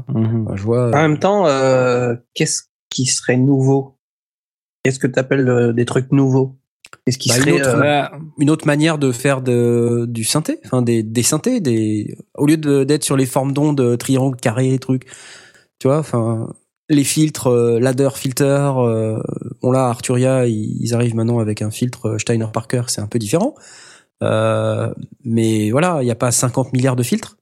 Mhm. 0.09 0.45
Enfin, 0.47 0.57
je 0.57 0.63
vois. 0.63 0.89
En 0.89 1.03
même 1.03 1.19
temps, 1.19 1.47
euh, 1.47 2.15
qu'est-ce 2.35 2.65
qui 2.91 3.07
serait 3.07 3.37
nouveau? 3.37 3.97
Qu'est-ce 4.83 4.99
que 4.99 5.07
tu 5.07 5.19
appelles 5.19 5.73
des 5.75 5.85
trucs 5.85 6.11
nouveaux? 6.13 6.57
Qu'est-ce 7.05 7.19
qui 7.19 7.29
Bah, 7.29 7.37
une 7.37 7.43
serait 7.43 7.53
autre- 7.53 7.77
euh, 7.77 8.03
une 8.39 8.51
autre 8.51 8.67
manière 8.67 8.99
de 8.99 9.11
faire 9.13 9.43
de, 9.43 10.07
du 10.09 10.25
synthé, 10.25 10.59
enfin 10.65 10.83
des, 10.83 11.03
des 11.03 11.23
synthés, 11.23 11.61
des 11.61 12.17
au 12.37 12.47
lieu 12.47 12.57
de- 12.57 12.85
d'être 12.85 13.03
sur 13.05 13.17
les 13.17 13.27
formes 13.27 13.53
d'ondes 13.53 13.81
euh, 13.81 13.97
triangles, 13.97 14.37
carrés, 14.37 14.79
trucs, 14.79 15.05
tu 15.81 15.89
vois, 15.89 15.99
enfin 15.99 16.49
les 16.89 17.03
filtres, 17.03 17.49
euh, 17.49 17.81
ladder 17.81 18.11
filter, 18.15 18.73
euh, 18.79 19.21
bon 19.63 19.73
là 19.73 19.87
Arturia 19.89 20.47
ils, 20.47 20.79
ils 20.81 20.95
arrivent 20.95 21.17
maintenant 21.17 21.41
avec 21.41 21.61
un 21.63 21.73
filtre 21.73 22.11
euh, 22.11 22.19
Steiner 22.19 22.47
Parker, 22.53 22.83
c'est 22.87 23.01
un 23.01 23.09
peu 23.09 23.19
différent, 23.19 23.55
Euh, 24.23 24.93
mais 25.25 25.71
voilà, 25.71 25.99
il 26.03 26.05
n'y 26.05 26.11
a 26.11 26.15
pas 26.17 26.31
50 26.31 26.73
milliards 26.73 26.97
de 26.97 27.03
filtres. 27.03 27.37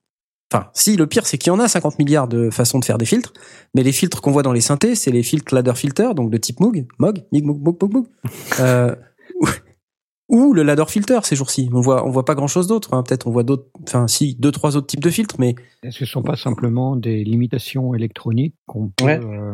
Enfin, 0.53 0.69
si 0.75 0.97
le 0.97 1.07
pire 1.07 1.27
c'est 1.27 1.39
qu'il 1.39 1.51
y 1.53 1.55
en 1.55 1.59
a 1.59 1.69
50 1.69 1.99
milliards 1.99 2.29
de 2.29 2.51
façons 2.51 2.79
de 2.79 2.85
faire 2.85 2.99
des 2.99 3.07
filtres, 3.07 3.33
mais 3.75 3.83
les 3.83 3.93
filtres 3.93 4.21
qu'on 4.21 4.31
voit 4.31 4.43
dans 4.43 4.53
les 4.53 4.61
synthés, 4.61 4.95
c'est 4.95 5.11
les 5.11 5.23
filtres 5.23 5.55
ladder 5.55 5.75
filter, 5.75 6.15
donc 6.15 6.31
de 6.31 6.37
type 6.37 6.61
Moog, 6.61 6.87
Moog, 6.99 7.23
Mig, 7.33 7.45
Moog, 7.45 7.61
Moog, 7.63 7.83
Moog, 7.83 7.93
Moog. 7.93 8.07
Euh, 8.61 8.95
ou 10.29 10.55
le 10.55 10.63
ladder 10.63 10.85
filter 10.89 11.21
ces 11.25 11.37
jours-ci. 11.37 11.69
On 11.73 11.81
voit, 11.81 12.07
on 12.07 12.11
voit 12.11 12.25
pas 12.25 12.35
grand-chose 12.35 12.67
d'autre. 12.67 12.95
hein. 12.95 13.03
Peut-être 13.03 13.27
on 13.27 13.31
voit 13.31 13.43
d'autres, 13.43 13.69
enfin 13.87 14.09
si 14.09 14.35
deux 14.37 14.51
trois 14.53 14.77
autres 14.77 14.87
types 14.87 15.03
de 15.03 15.11
filtres, 15.11 15.37
mais 15.39 15.55
Est-ce 15.83 15.99
que 15.99 16.05
ce 16.07 16.11
ne 16.11 16.23
sont 16.23 16.23
pas 16.23 16.37
simplement 16.37 16.97
des 16.97 17.25
limitations 17.25 17.95
électroniques 17.95 18.55
qu'on 18.67 18.89
peut, 18.89 19.05
Ouais. 19.05 19.21
euh, 19.23 19.53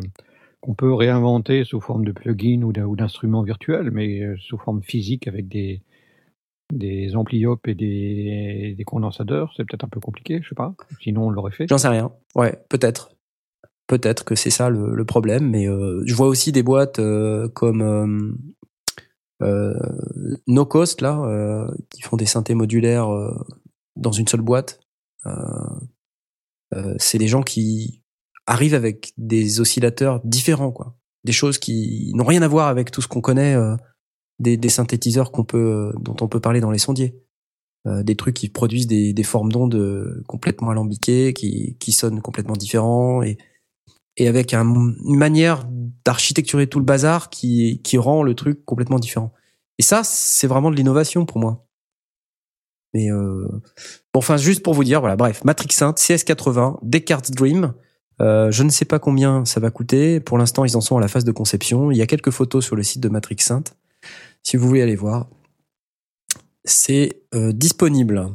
qu'on 0.60 0.74
peut 0.74 0.92
réinventer 0.94 1.64
sous 1.64 1.80
forme 1.80 2.04
de 2.04 2.12
plugins 2.12 2.62
ou 2.62 2.94
d'instruments 2.96 3.42
virtuels, 3.42 3.90
mais 3.90 4.20
sous 4.38 4.58
forme 4.58 4.82
physique 4.82 5.26
avec 5.26 5.48
des, 5.48 5.82
des 6.72 7.16
ampliopes 7.16 7.66
et 7.68 7.74
des, 7.74 8.84
condensadeurs 8.86 9.52
C'est 9.56 9.64
peut-être 9.64 9.84
un 9.84 9.88
peu 9.88 10.00
compliqué, 10.00 10.40
je 10.42 10.48
sais 10.48 10.54
pas. 10.54 10.74
Sinon, 11.02 11.26
on 11.26 11.30
l'aurait 11.30 11.52
fait. 11.52 11.66
j'en 11.68 11.78
sais 11.78 11.88
rien. 11.88 12.12
Ouais, 12.34 12.58
peut-être, 12.68 13.12
peut-être 13.86 14.24
que 14.24 14.34
c'est 14.34 14.50
ça 14.50 14.70
le, 14.70 15.04
problème. 15.04 15.50
Mais 15.50 15.68
euh, 15.68 16.02
je 16.06 16.14
vois 16.14 16.28
aussi 16.28 16.52
des 16.52 16.62
boîtes 16.62 16.98
euh, 16.98 17.48
comme 17.48 17.82
euh, 17.82 18.32
euh, 19.42 19.74
No 20.46 20.66
Cost 20.66 21.00
là, 21.00 21.68
qui 21.90 22.02
font 22.02 22.16
des 22.16 22.26
synthés 22.26 22.54
modulaires 22.54 23.08
dans 23.96 24.12
une 24.12 24.28
seule 24.28 24.42
boîte. 24.42 24.80
C'est 26.98 27.18
des 27.18 27.28
gens 27.28 27.42
qui 27.42 28.02
arrivent 28.46 28.74
avec 28.74 29.12
des 29.16 29.60
oscillateurs 29.60 30.20
différents, 30.24 30.72
quoi. 30.72 30.96
Des 31.24 31.32
choses 31.32 31.58
qui 31.58 32.12
n'ont 32.14 32.24
rien 32.24 32.40
à 32.40 32.48
voir 32.48 32.68
avec 32.68 32.90
tout 32.90 33.02
ce 33.02 33.08
qu'on 33.08 33.20
connaît 33.20 33.54
des, 34.40 34.56
des 34.56 34.68
synthétiseurs 34.68 35.30
qu'on 35.32 35.44
peut, 35.44 35.92
euh, 35.92 35.92
dont 36.00 36.16
on 36.20 36.28
peut 36.28 36.40
parler 36.40 36.60
dans 36.60 36.70
les 36.70 36.78
sondiers. 36.78 37.14
Euh, 37.86 38.02
des 38.02 38.14
trucs 38.16 38.34
qui 38.36 38.48
produisent 38.50 38.86
des, 38.86 39.12
des 39.14 39.22
formes 39.22 39.50
d'ondes 39.52 39.74
euh, 39.74 40.22
complètement 40.26 40.70
alambiquées, 40.70 41.32
qui, 41.32 41.76
qui 41.78 41.92
sonnent 41.92 42.20
complètement 42.20 42.56
différents 42.56 43.22
et, 43.22 43.38
et 44.18 44.28
avec 44.28 44.52
un- 44.52 44.64
une 45.06 45.16
manière 45.16 45.66
d'architecturer 46.04 46.66
tout 46.66 46.78
le 46.78 46.84
bazar 46.84 47.30
qui, 47.30 47.80
qui 47.82 47.96
rend 47.96 48.22
le 48.22 48.34
truc 48.34 48.64
complètement 48.66 48.98
différent. 48.98 49.32
Et 49.78 49.82
ça, 49.82 50.02
c'est 50.04 50.46
vraiment 50.46 50.70
de 50.70 50.76
l'innovation 50.76 51.24
pour 51.24 51.38
moi. 51.38 51.66
Mais 52.92 53.10
euh, 53.10 53.46
bon, 54.12 54.18
enfin, 54.18 54.36
juste 54.36 54.62
pour 54.62 54.74
vous 54.74 54.84
dire, 54.84 55.00
voilà, 55.00 55.16
bref, 55.16 55.42
Matrix 55.44 55.68
Synth, 55.72 55.98
CS80, 55.98 56.78
Descartes 56.82 57.30
Dream. 57.30 57.72
Euh, 58.20 58.50
je 58.50 58.62
ne 58.62 58.68
sais 58.68 58.84
pas 58.84 58.98
combien 58.98 59.46
ça 59.46 59.60
va 59.60 59.70
coûter. 59.70 60.20
Pour 60.20 60.36
l'instant, 60.36 60.66
ils 60.66 60.76
en 60.76 60.82
sont 60.82 60.98
à 60.98 61.00
la 61.00 61.08
phase 61.08 61.24
de 61.24 61.32
conception. 61.32 61.90
Il 61.90 61.96
y 61.96 62.02
a 62.02 62.06
quelques 62.06 62.30
photos 62.30 62.62
sur 62.62 62.76
le 62.76 62.82
site 62.82 63.00
de 63.00 63.08
Matrix 63.08 63.36
Synth. 63.38 63.74
Si 64.42 64.56
vous 64.56 64.66
voulez 64.66 64.82
aller 64.82 64.96
voir, 64.96 65.26
c'est 66.64 67.22
euh, 67.34 67.52
disponible. 67.52 68.28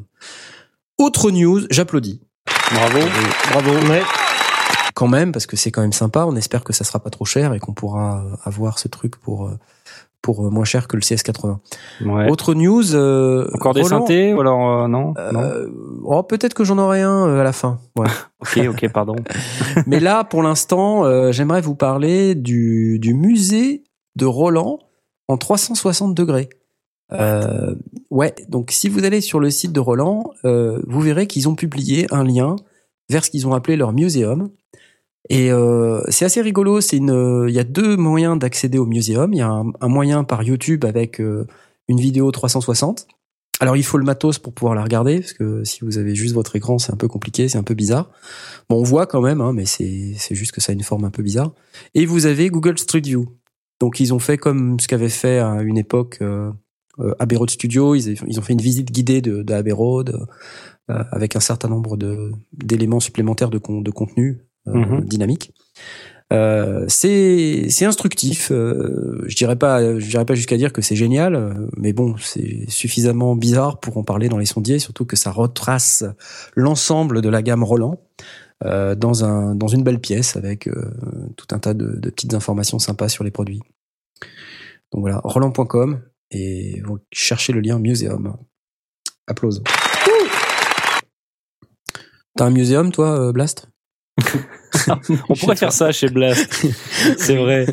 Autre 0.97 1.31
news, 1.31 1.61
j'applaudis. 1.69 2.21
Bravo. 2.73 2.99
Bravo. 3.51 3.71
ouais. 3.91 4.01
Quand 4.93 5.07
même, 5.07 5.31
parce 5.31 5.45
que 5.45 5.57
c'est 5.57 5.71
quand 5.71 5.81
même 5.81 5.93
sympa. 5.93 6.25
On 6.25 6.35
espère 6.35 6.63
que 6.63 6.73
ça 6.73 6.83
sera 6.83 6.99
pas 6.99 7.09
trop 7.09 7.25
cher 7.25 7.53
et 7.53 7.59
qu'on 7.59 7.73
pourra 7.73 8.23
euh, 8.23 8.35
avoir 8.43 8.79
ce 8.79 8.87
truc 8.87 9.17
pour 9.17 9.47
euh, 9.47 9.57
pour 10.21 10.45
euh, 10.47 10.49
moins 10.49 10.63
cher 10.63 10.87
que 10.87 10.95
le 10.95 11.01
CS80. 11.01 11.57
Ouais. 12.05 12.29
Autre 12.29 12.53
news. 12.53 12.95
euh, 12.95 13.47
Encore 13.53 13.73
des 13.73 13.81
Roland, 13.81 13.99
synthés 14.01 14.33
ou 14.33 14.39
alors 14.41 14.83
euh, 14.83 14.87
non, 14.87 15.13
non? 15.33 15.39
euh, 15.41 15.67
oh, 16.03 16.23
peut-être 16.23 16.53
que 16.53 16.63
j'en 16.63 16.77
aurai 16.77 17.01
un 17.01 17.37
à 17.37 17.43
la 17.43 17.53
fin. 17.53 17.79
Ouais. 17.97 18.07
Ok, 18.41 18.59
ok, 18.69 18.91
pardon. 18.91 19.15
Mais 19.87 19.99
là, 19.99 20.23
pour 20.23 20.43
l'instant, 20.43 21.03
euh, 21.05 21.31
j'aimerais 21.31 21.61
vous 21.61 21.73
parler 21.75 22.35
du, 22.35 22.99
du 22.99 23.13
musée 23.15 23.83
de 24.15 24.25
Roland 24.25 24.79
en 25.27 25.38
360 25.38 26.13
degrés. 26.13 26.49
Euh, 27.11 27.75
ouais, 28.09 28.33
donc 28.49 28.71
si 28.71 28.89
vous 28.89 29.03
allez 29.03 29.21
sur 29.21 29.39
le 29.39 29.49
site 29.49 29.71
de 29.71 29.79
Roland, 29.79 30.31
euh, 30.43 30.81
vous 30.88 31.01
verrez 31.01 31.27
qu'ils 31.27 31.47
ont 31.47 31.55
publié 31.55 32.07
un 32.11 32.23
lien 32.23 32.55
vers 33.09 33.23
ce 33.23 33.29
qu'ils 33.29 33.47
ont 33.47 33.53
appelé 33.53 33.77
leur 33.77 33.93
muséum. 33.93 34.49
Et 35.29 35.51
euh, 35.51 36.01
c'est 36.09 36.25
assez 36.25 36.41
rigolo. 36.41 36.81
C'est 36.81 36.97
une, 36.97 37.11
euh, 37.11 37.49
il 37.49 37.55
y 37.55 37.59
a 37.59 37.63
deux 37.63 37.97
moyens 37.97 38.38
d'accéder 38.38 38.77
au 38.77 38.85
muséum. 38.85 39.33
Il 39.33 39.38
y 39.38 39.41
a 39.41 39.49
un, 39.49 39.71
un 39.81 39.88
moyen 39.88 40.23
par 40.23 40.43
YouTube 40.43 40.85
avec 40.85 41.19
une 41.19 41.99
vidéo 41.99 42.31
360. 42.31 43.07
Alors 43.61 43.77
il 43.77 43.83
faut 43.83 43.97
le 43.97 44.03
matos 44.03 44.38
pour 44.38 44.53
pouvoir 44.53 44.75
la 44.75 44.83
regarder 44.83 45.21
parce 45.21 45.33
que 45.33 45.63
si 45.63 45.79
vous 45.81 45.97
avez 45.97 46.13
juste 46.13 46.33
votre 46.33 46.55
écran, 46.57 46.77
c'est 46.77 46.91
un 46.91 46.97
peu 46.97 47.07
compliqué, 47.07 47.47
c'est 47.47 47.57
un 47.57 47.63
peu 47.63 47.73
bizarre. 47.73 48.09
Bon, 48.69 48.79
on 48.79 48.83
voit 48.83 49.05
quand 49.05 49.21
même, 49.21 49.39
hein, 49.39 49.53
mais 49.53 49.65
c'est 49.65 50.13
c'est 50.17 50.35
juste 50.35 50.51
que 50.51 50.59
ça 50.59 50.71
a 50.71 50.73
une 50.73 50.83
forme 50.83 51.05
un 51.05 51.09
peu 51.09 51.23
bizarre. 51.23 51.53
Et 51.93 52.05
vous 52.05 52.25
avez 52.25 52.49
Google 52.49 52.77
Street 52.77 53.01
View. 53.01 53.27
Donc 53.79 53.99
ils 53.99 54.13
ont 54.13 54.19
fait 54.19 54.38
comme 54.38 54.79
ce 54.79 54.88
qu'avait 54.88 55.09
fait 55.09 55.39
à 55.39 55.61
une 55.61 55.77
époque 55.77 56.19
euh, 56.21 56.51
euh, 56.99 57.13
Abbey 57.19 57.35
Road 57.35 57.49
Studio. 57.49 57.95
Ils, 57.95 58.15
ils 58.27 58.39
ont 58.39 58.41
fait 58.41 58.53
une 58.53 58.61
visite 58.61 58.91
guidée 58.91 59.21
de, 59.21 59.43
de 59.43 59.53
Abbey 59.53 59.71
Road 59.73 60.15
euh, 60.89 61.03
avec 61.11 61.35
un 61.35 61.39
certain 61.41 61.67
nombre 61.67 61.97
d'éléments 62.53 62.99
supplémentaires 62.99 63.49
de, 63.49 63.57
con- 63.57 63.81
de 63.81 63.91
contenu 63.91 64.41
euh, 64.67 64.73
Mhm. 64.73 65.05
dynamique. 65.05 65.53
Euh, 66.33 66.85
c'est 66.88 67.67
c'est 67.69 67.85
instructif. 67.85 68.49
Euh, 68.51 69.23
je 69.27 69.35
dirais 69.35 69.55
pas 69.57 69.99
je 69.99 70.07
dirais 70.09 70.25
pas 70.25 70.33
jusqu'à 70.33 70.57
dire 70.57 70.73
que 70.73 70.81
c'est 70.81 70.95
génial, 70.95 71.35
euh, 71.35 71.53
mais 71.77 71.93
bon 71.93 72.15
c'est 72.17 72.65
suffisamment 72.67 73.35
bizarre 73.35 73.79
pour 73.79 73.97
en 73.97 74.03
parler 74.03 74.27
dans 74.27 74.39
les 74.39 74.47
sondiers, 74.47 74.79
surtout 74.79 75.05
que 75.05 75.15
ça 75.15 75.29
retrace 75.31 76.03
l'ensemble 76.55 77.21
de 77.21 77.29
la 77.29 77.43
gamme 77.43 77.63
Roland 77.63 77.99
euh, 78.63 78.95
dans 78.95 79.25
un 79.25 79.53
dans 79.55 79.67
une 79.67 79.83
belle 79.83 79.99
pièce 79.99 80.37
avec 80.37 80.67
euh, 80.67 80.91
tout 81.37 81.47
un 81.51 81.59
tas 81.59 81.73
de, 81.73 81.99
de 81.99 82.09
petites 82.09 82.33
informations 82.33 82.79
sympas 82.79 83.09
sur 83.09 83.23
les 83.23 83.31
produits. 83.31 83.61
Donc 84.91 85.01
voilà 85.01 85.19
Roland.com 85.23 86.01
et 86.31 86.81
vous 86.85 86.99
cherchez 87.11 87.51
le 87.53 87.59
lien 87.59 87.79
muséum. 87.79 88.37
Applause. 89.27 89.61
T'as 92.37 92.45
un 92.45 92.49
muséum 92.51 92.91
toi 92.91 93.19
euh, 93.19 93.31
Blast? 93.31 93.69
On 95.29 95.35
pourrait 95.35 95.55
faire 95.55 95.71
ça 95.73 95.91
chez 95.91 96.09
Blast. 96.09 96.65
c'est 97.17 97.36
vrai. 97.38 97.65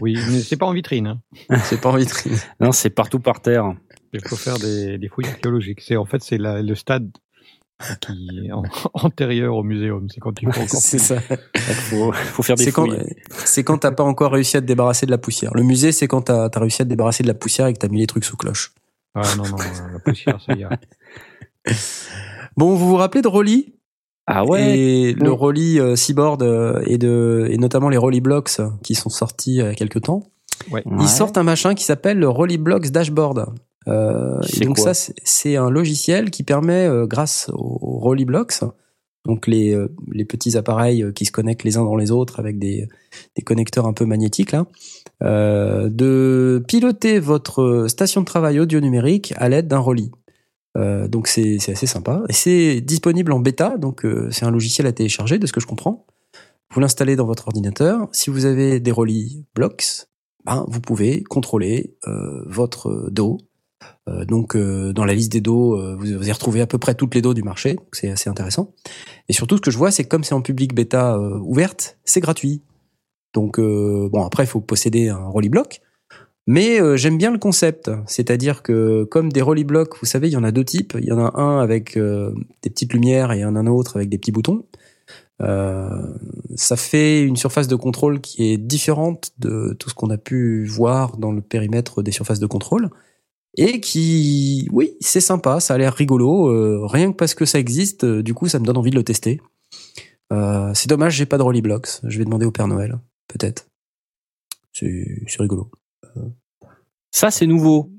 Oui, 0.00 0.16
mais 0.30 0.40
c'est 0.40 0.56
pas 0.56 0.66
en 0.66 0.72
vitrine. 0.72 1.06
hein. 1.06 1.58
C'est 1.64 1.80
pas 1.80 1.90
en 1.90 1.96
vitrine. 1.96 2.36
Non, 2.60 2.72
c'est 2.72 2.90
partout 2.90 3.20
par 3.20 3.40
terre. 3.40 3.74
Il 4.12 4.20
faut 4.26 4.36
faire 4.36 4.58
des, 4.58 4.98
des 4.98 5.08
fouilles 5.08 5.26
archéologiques. 5.28 5.80
C'est 5.80 5.96
en 5.96 6.06
fait 6.06 6.22
c'est 6.22 6.38
le 6.38 6.74
stade 6.74 7.10
qui 8.00 8.46
est 8.46 8.52
en- 8.52 8.62
antérieur 8.94 9.54
au 9.56 9.62
muséum. 9.62 10.08
C'est 10.08 10.20
quand 10.20 10.32
faut 10.40 10.48
encore. 10.48 10.66
c'est 10.68 10.98
ça. 10.98 11.20
Faut, 11.20 12.12
faut 12.12 12.42
faire 12.42 12.56
des 12.56 12.64
C'est 12.64 12.72
quand, 12.72 12.86
fouilles. 12.86 13.14
c'est 13.44 13.64
quand 13.64 13.78
t'as 13.78 13.92
pas 13.92 14.02
encore 14.04 14.32
réussi 14.32 14.56
à 14.56 14.60
te 14.60 14.66
débarrasser 14.66 15.06
de 15.06 15.10
la 15.10 15.18
poussière. 15.18 15.52
Le 15.54 15.62
musée, 15.62 15.92
c'est 15.92 16.08
quand 16.08 16.22
t'as 16.22 16.48
as 16.52 16.58
réussi 16.60 16.82
à 16.82 16.84
te 16.84 16.90
débarrasser 16.90 17.22
de 17.22 17.28
la 17.28 17.34
poussière 17.34 17.66
et 17.68 17.72
que 17.72 17.78
t'as 17.78 17.88
mis 17.88 18.00
les 18.00 18.06
trucs 18.06 18.24
sous 18.24 18.36
cloche. 18.36 18.72
Ah 19.14 19.22
non 19.36 19.44
non, 19.44 19.56
la 19.92 19.98
poussière, 20.00 20.40
ça 20.44 20.54
y 20.54 20.64
a. 20.64 20.70
Bon, 22.56 22.74
vous 22.74 22.88
vous 22.88 22.96
rappelez 22.96 23.22
de 23.22 23.28
Rolly 23.28 23.74
Ah 24.26 24.44
ouais. 24.44 24.78
et 24.78 25.12
le. 25.12 25.30
Rolly 25.30 25.78
euh, 25.78 25.94
Seaboard 25.96 26.42
euh, 26.42 26.82
et 26.86 26.98
de 26.98 27.46
et 27.50 27.58
notamment 27.58 27.88
les 27.88 27.96
Rolly 27.96 28.20
Blocks 28.20 28.50
euh, 28.58 28.68
qui 28.82 28.94
sont 28.94 29.10
sortis 29.10 29.52
il 29.52 29.56
y 29.58 29.62
a 29.62 29.74
quelques 29.74 30.02
temps. 30.02 30.24
Ouais. 30.72 30.82
Ouais. 30.86 30.96
Ils 31.00 31.08
sortent 31.08 31.38
un 31.38 31.44
machin 31.44 31.74
qui 31.74 31.84
s'appelle 31.84 32.18
le 32.18 32.28
Rolly 32.28 32.58
Blocks 32.58 32.88
Dashboard. 32.90 33.46
Euh, 33.88 34.40
et 34.60 34.64
donc 34.64 34.78
ça, 34.78 34.92
c'est- 34.94 35.56
un 35.56 35.70
logiciel 35.70 36.30
qui 36.30 36.42
permet, 36.42 36.86
euh, 36.86 37.06
grâce 37.06 37.50
aux 37.54 37.98
Rollyblocks, 37.98 38.60
donc 39.24 39.46
les, 39.46 39.74
euh, 39.74 39.88
les 40.12 40.24
petits 40.24 40.56
appareils 40.56 41.12
qui 41.14 41.24
se 41.24 41.32
connectent 41.32 41.64
les 41.64 41.76
uns 41.76 41.84
dans 41.84 41.96
les 41.96 42.10
autres 42.10 42.38
avec 42.38 42.58
des, 42.58 42.88
des 43.36 43.42
connecteurs 43.42 43.86
un 43.86 43.92
peu 43.92 44.04
magnétiques 44.04 44.52
là, 44.52 44.66
de 45.88 46.62
piloter 46.68 47.18
votre 47.18 47.86
station 47.88 48.20
de 48.20 48.26
travail 48.26 48.60
audio 48.60 48.80
numérique 48.80 49.34
à 49.36 49.48
l'aide 49.48 49.68
d'un 49.68 49.78
Rolly. 49.78 50.10
Donc 50.76 51.26
c'est 51.26 51.56
assez 51.68 51.86
sympa 51.86 52.22
et 52.28 52.32
c'est 52.32 52.80
disponible 52.80 53.32
en 53.32 53.40
bêta, 53.40 53.76
donc 53.78 54.06
c'est 54.30 54.44
un 54.44 54.50
logiciel 54.52 54.86
à 54.86 54.92
télécharger 54.92 55.38
de 55.38 55.46
ce 55.46 55.52
que 55.52 55.60
je 55.60 55.66
comprends. 55.66 56.06
Vous 56.72 56.80
l'installez 56.80 57.16
dans 57.16 57.26
votre 57.26 57.48
ordinateur. 57.48 58.08
Si 58.12 58.30
vous 58.30 58.44
avez 58.44 58.78
des 58.78 58.92
Rolly 58.92 59.44
Blocks, 59.56 60.06
ben, 60.44 60.64
vous 60.68 60.80
pouvez 60.80 61.24
contrôler 61.24 61.96
votre 62.46 63.10
dos. 63.10 63.38
Euh, 64.08 64.24
donc 64.24 64.56
euh, 64.56 64.92
dans 64.92 65.04
la 65.04 65.14
liste 65.14 65.32
des 65.32 65.40
dos, 65.40 65.74
euh, 65.74 65.96
vous, 65.98 66.18
vous 66.18 66.28
y 66.28 66.32
retrouvez 66.32 66.60
à 66.60 66.66
peu 66.66 66.78
près 66.78 66.94
toutes 66.94 67.14
les 67.14 67.22
dos 67.22 67.34
du 67.34 67.42
marché, 67.42 67.76
c'est 67.92 68.10
assez 68.10 68.30
intéressant. 68.30 68.72
Et 69.28 69.32
surtout, 69.32 69.56
ce 69.56 69.60
que 69.60 69.70
je 69.70 69.78
vois, 69.78 69.90
c'est 69.90 70.04
que 70.04 70.08
comme 70.08 70.24
c'est 70.24 70.34
en 70.34 70.42
public 70.42 70.74
bêta 70.74 71.18
ouverte, 71.18 71.98
c'est 72.04 72.20
gratuit. 72.20 72.62
Donc 73.34 73.60
bon, 73.60 74.24
après, 74.24 74.44
il 74.44 74.46
faut 74.46 74.60
posséder 74.60 75.08
un 75.10 75.26
Rolly 75.26 75.48
Block. 75.48 75.80
Mais 76.46 76.78
j'aime 76.96 77.18
bien 77.18 77.30
le 77.30 77.38
concept, 77.38 77.90
c'est-à-dire 78.06 78.62
que 78.62 79.04
comme 79.04 79.30
des 79.30 79.42
Rolly 79.42 79.64
Blocks, 79.64 79.98
vous 80.00 80.06
savez, 80.06 80.28
il 80.28 80.32
y 80.32 80.36
en 80.36 80.44
a 80.44 80.50
deux 80.50 80.64
types. 80.64 80.96
Il 80.98 81.04
y 81.04 81.12
en 81.12 81.18
a 81.18 81.38
un 81.38 81.60
avec 81.60 81.98
des 81.98 82.70
petites 82.70 82.94
lumières 82.94 83.32
et 83.32 83.38
il 83.38 83.40
y 83.42 83.44
en 83.44 83.54
a 83.54 83.58
un 83.58 83.66
autre 83.66 83.96
avec 83.96 84.08
des 84.08 84.16
petits 84.16 84.32
boutons. 84.32 84.64
Ça 85.40 86.76
fait 86.76 87.20
une 87.20 87.36
surface 87.36 87.68
de 87.68 87.76
contrôle 87.76 88.22
qui 88.22 88.50
est 88.50 88.56
différente 88.56 89.32
de 89.38 89.76
tout 89.78 89.90
ce 89.90 89.94
qu'on 89.94 90.08
a 90.08 90.16
pu 90.16 90.64
voir 90.64 91.18
dans 91.18 91.32
le 91.32 91.42
périmètre 91.42 92.02
des 92.02 92.12
surfaces 92.12 92.40
de 92.40 92.46
contrôle 92.46 92.88
et 93.56 93.80
qui, 93.80 94.68
oui, 94.72 94.96
c'est 95.00 95.20
sympa, 95.20 95.60
ça 95.60 95.74
a 95.74 95.78
l'air 95.78 95.94
rigolo. 95.94 96.48
euh, 96.48 96.86
rien 96.86 97.10
que 97.10 97.16
parce 97.16 97.34
que 97.34 97.44
ça 97.44 97.58
existe, 97.58 98.04
euh, 98.04 98.22
du 98.22 98.34
coup, 98.34 98.48
ça 98.48 98.58
me 98.58 98.64
donne 98.64 98.76
envie 98.76 98.90
de 98.90 98.96
le 98.96 99.04
tester. 99.04 99.40
Euh, 100.32 100.72
c'est 100.74 100.88
dommage, 100.88 101.14
j'ai 101.14 101.26
pas 101.26 101.38
de 101.38 101.42
Rolly 101.42 101.62
Blocks. 101.62 102.00
Je 102.04 102.18
vais 102.18 102.24
demander 102.24 102.46
au 102.46 102.50
Père 102.52 102.68
Noël, 102.68 102.98
peut-être. 103.26 103.66
C'est 104.72 105.06
c'est 105.26 105.40
rigolo. 105.40 105.70
Ça, 107.10 107.30
c'est 107.30 107.46
nouveau. 107.46 107.90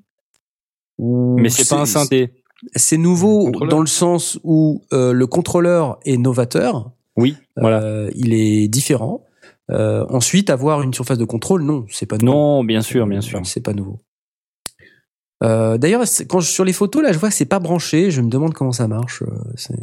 Mais 1.00 1.50
c'est 1.50 1.68
pas 1.68 1.82
un 1.82 1.86
synthé. 1.86 2.32
C'est 2.76 2.98
nouveau 2.98 3.52
Le 3.52 3.68
dans 3.68 3.80
le 3.80 3.88
sens 3.88 4.40
où 4.44 4.84
euh, 4.92 5.14
le 5.14 5.28
contrôleur 5.28 6.00
est 6.06 6.18
novateur. 6.18 6.92
Oui, 7.16 7.36
voilà. 7.56 7.82
Euh, 7.82 8.12
il 8.16 8.34
est 8.34 8.68
différent. 8.68 9.26
Euh, 9.72 10.06
ensuite, 10.10 10.50
avoir 10.50 10.82
une 10.82 10.94
surface 10.94 11.18
de 11.18 11.26
contrôle, 11.26 11.64
non, 11.64 11.86
c'est 11.90 12.06
pas 12.06 12.18
nouveau. 12.18 12.32
Non, 12.34 12.64
bien 12.64 12.82
sûr, 12.82 13.08
bien 13.08 13.22
sûr. 13.22 13.40
C'est 13.46 13.62
pas 13.62 13.74
nouveau. 13.74 14.00
Euh, 15.44 15.78
D'ailleurs, 15.78 16.06
c'est- 16.08 16.26
quand 16.28 16.40
je, 16.42 16.50
sur 16.50 16.66
les 16.66 16.74
photos 16.74 17.02
là, 17.04 17.12
je 17.14 17.18
vois 17.20 17.30
que 17.30 17.36
c'est 17.36 17.46
pas 17.46 17.60
branché. 17.60 18.12
Je 18.12 18.22
me 18.22 18.30
demande 18.30 18.54
comment 18.54 18.72
ça 18.74 18.88
marche. 18.88 19.22
euh, 19.24 19.28
Je 19.56 19.74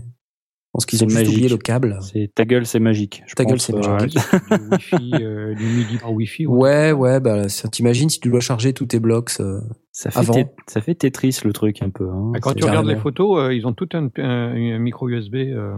pense 0.72 0.84
qu'ils 0.84 1.02
ont 1.02 1.08
juste 1.08 1.28
oublié 1.28 1.48
le 1.48 1.56
câble. 1.56 1.98
C'est 2.02 2.30
ta 2.34 2.44
gueule, 2.44 2.66
c'est 2.66 2.80
magique. 2.80 3.22
je 3.26 3.34
Ta 3.34 3.46
gueule, 3.46 3.58
c'est 3.60 3.74
euh, 3.74 3.78
magique. 3.78 4.18
du 4.50 4.68
Wi-Fi, 4.70 5.10
euh, 5.22 5.54
du 5.54 5.64
MIDI 5.64 5.96
par 5.98 6.12
Wi-Fi. 6.12 6.46
Ouais, 6.46 6.92
ouais. 6.92 7.18
Bah, 7.20 7.46
t'imagines 7.72 8.10
si 8.10 8.20
tu 8.20 8.28
dois 8.28 8.40
charger 8.40 8.74
tous 8.74 8.84
tes 8.84 9.00
blocs. 9.00 9.30
euh, 9.40 9.60
Ça 9.92 10.10
fait, 10.10 10.18
Avant. 10.18 10.34
ça 10.66 10.82
fait 10.82 10.94
Tetris 10.94 11.38
le 11.44 11.54
truc 11.54 11.80
un 11.80 11.88
peu. 11.88 12.06
Hein. 12.10 12.32
Ah, 12.34 12.40
Quand 12.40 12.52
tu 12.52 12.64
regardes 12.64 12.86
les 12.86 12.96
photos, 12.96 13.38
euh, 13.40 13.54
ils 13.54 13.66
ont 13.66 13.72
tout 13.72 13.88
un, 13.94 14.10
un- 14.18 14.74
un 14.74 14.78
micro 14.78 15.08
USB. 15.08 15.36
euh, 15.36 15.74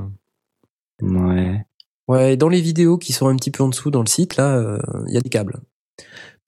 Ouais. 1.01 1.65
Ouais, 2.09 2.33
et 2.33 2.37
dans 2.37 2.49
les 2.49 2.61
vidéos 2.61 2.99
qui 2.99 3.13
sont 3.13 3.29
un 3.29 3.37
petit 3.37 3.51
peu 3.53 3.63
en 3.63 3.69
dessous 3.69 3.91
dans 3.93 4.01
le 4.01 4.09
site, 4.09 4.37
là, 4.37 4.57
euh, 4.57 4.79
il 5.07 5.15
y 5.15 5.17
a 5.17 5.21
des 5.21 5.29
câbles. 5.29 5.61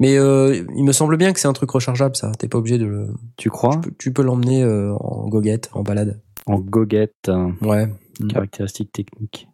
Mais 0.01 0.16
euh, 0.18 0.64
il 0.74 0.84
me 0.84 0.92
semble 0.92 1.16
bien 1.16 1.32
que 1.32 1.38
c'est 1.40 1.46
un 1.48 1.53
truc 1.53 1.70
rechargeable, 1.70 2.16
ça. 2.16 2.32
T'es 2.38 2.48
pas 2.48 2.59
obligé 2.59 2.78
de 2.78 2.86
le. 2.86 3.09
Tu 3.36 3.51
crois? 3.51 3.74
Tu 3.76 3.80
peux, 3.80 3.94
tu 3.98 4.12
peux 4.12 4.22
l'emmener 4.22 4.62
euh, 4.64 4.92
en 4.94 5.28
goguette, 5.28 5.68
en 5.72 5.82
balade. 5.82 6.20
En 6.46 6.59
goguette, 6.59 7.28
hein, 7.28 7.55
Ouais. 7.61 7.86
caractéristique 8.28 8.90
technique. 8.92 9.46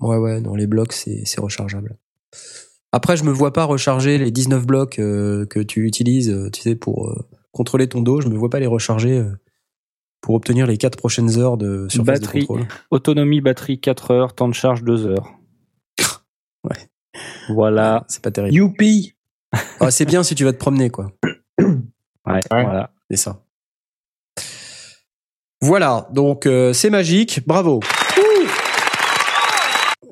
Ouais, 0.00 0.16
ouais, 0.16 0.40
dans 0.40 0.54
les 0.56 0.66
blocs, 0.66 0.92
c'est 0.94 1.22
c'est 1.26 1.40
rechargeable. 1.40 1.98
Après, 2.92 3.16
je 3.18 3.22
me 3.24 3.30
vois 3.30 3.52
pas 3.52 3.64
recharger 3.64 4.16
les 4.18 4.30
19 4.30 4.66
blocs 4.66 4.98
euh, 4.98 5.44
que 5.46 5.60
tu 5.60 5.86
utilises, 5.86 6.34
tu 6.52 6.62
sais, 6.62 6.74
pour 6.74 7.08
euh, 7.10 7.28
contrôler 7.52 7.86
ton 7.86 8.00
dos. 8.00 8.20
Je 8.22 8.28
me 8.28 8.36
vois 8.36 8.48
pas 8.50 8.60
les 8.60 8.66
recharger 8.66 9.18
euh, 9.18 9.30
pour 10.22 10.34
obtenir 10.34 10.66
les 10.66 10.78
4 10.78 10.96
prochaines 10.96 11.38
heures 11.38 11.56
de 11.58 11.86
surface 11.90 12.20
Batterie. 12.20 12.40
de 12.40 12.46
contrôle. 12.46 12.68
Autonomie 12.90 13.40
batterie 13.42 13.78
4 13.78 14.10
heures, 14.10 14.34
temps 14.34 14.48
de 14.48 14.54
charge 14.54 14.82
2 14.84 15.06
heures. 15.06 15.34
Ouais. 16.64 16.90
Voilà. 17.48 18.04
C'est 18.08 18.22
pas 18.22 18.30
terrible. 18.30 18.54
Youpi 18.54 19.14
Ah, 19.80 19.90
c'est 19.90 20.04
bien 20.04 20.22
si 20.22 20.34
tu 20.34 20.44
vas 20.44 20.52
te 20.52 20.58
promener, 20.58 20.90
quoi. 20.90 21.10
Ouais, 21.58 22.40
voilà. 22.50 22.90
C'est 23.10 23.16
ça. 23.16 23.42
Voilà, 25.62 26.08
donc 26.12 26.46
euh, 26.46 26.72
c'est 26.72 26.90
magique, 26.90 27.40
bravo. 27.46 27.80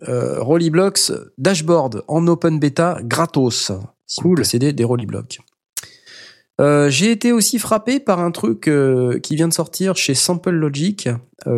Euh, 0.08 0.40
Rollyblocks 0.42 1.12
dashboard 1.38 2.04
en 2.06 2.26
open 2.28 2.58
beta 2.58 2.98
gratos. 3.02 3.72
Si 4.06 4.20
vous 4.22 4.28
Cool. 4.28 4.38
possédez 4.38 4.72
des 4.72 4.84
Rollyblocks. 4.84 5.38
Euh, 6.60 6.88
J'ai 6.90 7.10
été 7.10 7.32
aussi 7.32 7.58
frappé 7.58 8.00
par 8.00 8.20
un 8.20 8.30
truc 8.30 8.68
euh, 8.68 9.18
qui 9.20 9.36
vient 9.36 9.48
de 9.48 9.52
sortir 9.52 9.96
chez 9.96 10.14
Sample 10.14 10.50
Logic 10.50 11.08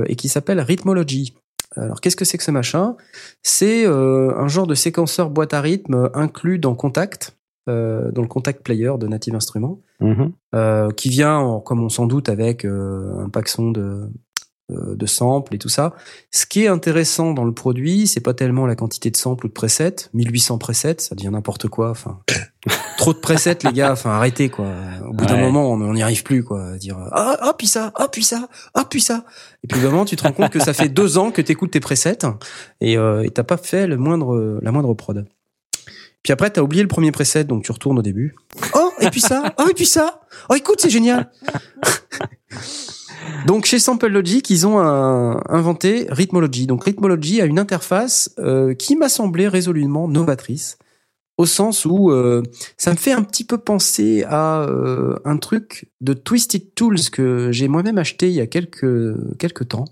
et 0.06 0.16
qui 0.16 0.28
s'appelle 0.28 0.60
Rhythmology. 0.60 1.34
Alors 1.76 2.00
qu'est-ce 2.00 2.16
que 2.16 2.24
c'est 2.24 2.38
que 2.38 2.44
ce 2.44 2.50
machin? 2.50 2.96
C'est 3.42 3.86
un 3.86 4.48
genre 4.48 4.66
de 4.66 4.74
séquenceur 4.74 5.30
boîte 5.30 5.54
à 5.54 5.60
rythme 5.60 6.10
inclus 6.14 6.58
dans 6.58 6.74
Contact, 6.74 7.36
euh, 7.68 8.10
dans 8.12 8.22
le 8.22 8.28
Contact 8.28 8.62
Player 8.64 8.92
de 8.98 9.06
Native 9.06 9.34
Instruments 9.34 9.80
Mhm. 10.00 10.32
euh, 10.54 10.90
qui 10.92 11.08
vient, 11.10 11.36
en- 11.38 11.60
comme 11.60 11.82
on 11.84 11.88
s'en 11.90 12.06
doute, 12.06 12.28
avec 12.28 12.64
euh, 12.64 13.20
un 13.24 13.28
paxon 13.28 13.70
de, 13.70 14.08
euh, 14.70 14.94
de 14.96 15.06
samples 15.06 15.54
et 15.54 15.58
tout 15.58 15.68
ça. 15.68 15.94
Ce 16.30 16.46
qui 16.46 16.64
est 16.64 16.68
intéressant 16.68 17.32
dans 17.34 17.44
le 17.44 17.52
produit, 17.52 18.06
c'est 18.06 18.20
pas 18.20 18.34
tellement 18.34 18.66
la 18.66 18.76
quantité 18.76 19.10
de 19.10 19.16
samples 19.16 19.46
ou 19.46 19.48
de 19.48 19.52
presets. 19.52 20.08
1800 20.14 20.58
presets, 20.58 20.96
ça 21.00 21.14
devient 21.14 21.30
n'importe 21.30 21.68
quoi. 21.68 21.90
Enfin, 21.90 22.20
trop 22.96 23.12
de 23.12 23.18
presets, 23.18 23.58
les 23.64 23.72
gars. 23.72 23.92
Enfin, 23.92 24.10
arrêtez 24.10 24.48
quoi. 24.48 24.66
Au 25.08 25.12
bout 25.12 25.26
d'un 25.26 25.36
moment, 25.40 25.70
on 25.72 25.92
n'y 25.92 26.02
arrive 26.02 26.22
plus 26.22 26.44
quoi. 26.44 26.76
Dire 26.78 26.96
ah 27.12 27.36
ah 27.40 27.54
puis 27.58 27.66
ça, 27.66 27.92
ah 27.96 28.08
puis 28.10 28.22
ça, 28.24 28.48
ah 28.74 28.86
puis 28.88 29.00
ça. 29.00 29.24
Et 29.64 29.66
puis 29.66 29.80
vraiment, 29.80 30.04
tu 30.04 30.16
te 30.16 30.22
rends 30.22 30.32
compte 30.32 30.50
que 30.50 30.60
ça 30.60 30.72
fait 30.72 30.88
deux 30.88 31.18
ans 31.18 31.30
que 31.30 31.42
t'écoutes 31.42 31.72
tes 31.72 31.80
presets 31.80 32.18
et 32.80 32.96
euh, 32.96 33.22
et 33.24 33.30
t'as 33.30 33.42
pas 33.44 33.56
fait 33.58 33.86
le 33.86 33.96
moindre 33.96 34.58
la 34.62 34.72
moindre 34.72 34.94
prod. 34.94 35.26
Puis 36.22 36.32
après, 36.32 36.50
t'as 36.50 36.60
oublié 36.60 36.82
le 36.82 36.88
premier 36.88 37.12
preset, 37.12 37.44
donc 37.44 37.64
tu 37.64 37.72
retournes 37.72 37.98
au 37.98 38.02
début. 38.02 38.34
Oh, 38.74 38.92
et 39.00 39.08
puis 39.10 39.20
ça, 39.20 39.54
oh, 39.58 39.68
et 39.70 39.74
puis 39.74 39.86
ça? 39.86 40.20
Oh, 40.50 40.54
écoute, 40.54 40.80
c'est 40.80 40.90
génial. 40.90 41.30
donc, 43.46 43.64
chez 43.64 43.78
Sample 43.78 44.08
Logic, 44.08 44.48
ils 44.50 44.66
ont 44.66 44.78
inventé 44.78 46.06
Rhythmology. 46.10 46.66
Donc, 46.66 46.84
Rhythmology 46.84 47.40
a 47.40 47.46
une 47.46 47.58
interface 47.58 48.34
euh, 48.38 48.74
qui 48.74 48.96
m'a 48.96 49.08
semblé 49.08 49.48
résolument 49.48 50.08
novatrice, 50.08 50.76
au 51.38 51.46
sens 51.46 51.86
où 51.86 52.10
euh, 52.10 52.42
ça 52.76 52.90
me 52.90 52.96
fait 52.96 53.12
un 53.12 53.22
petit 53.22 53.44
peu 53.44 53.56
penser 53.56 54.24
à 54.28 54.64
euh, 54.64 55.16
un 55.24 55.38
truc 55.38 55.90
de 56.02 56.12
Twisted 56.12 56.74
Tools 56.74 57.08
que 57.10 57.50
j'ai 57.50 57.66
moi-même 57.66 57.96
acheté 57.96 58.28
il 58.28 58.34
y 58.34 58.40
a 58.42 58.46
quelques, 58.46 59.16
quelques 59.38 59.68
temps, 59.68 59.86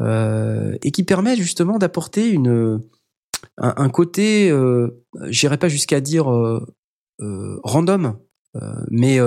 et 0.00 0.90
qui 0.90 1.04
permet 1.04 1.36
justement 1.36 1.78
d'apporter 1.78 2.30
une 2.30 2.80
un, 3.58 3.88
côté, 3.88 4.50
euh, 4.50 5.04
j'irai 5.28 5.58
pas 5.58 5.68
jusqu'à 5.68 6.00
dire 6.00 6.30
euh, 6.30 6.66
euh, 7.20 7.60
random, 7.62 8.18
euh, 8.56 8.60
mais 8.90 9.18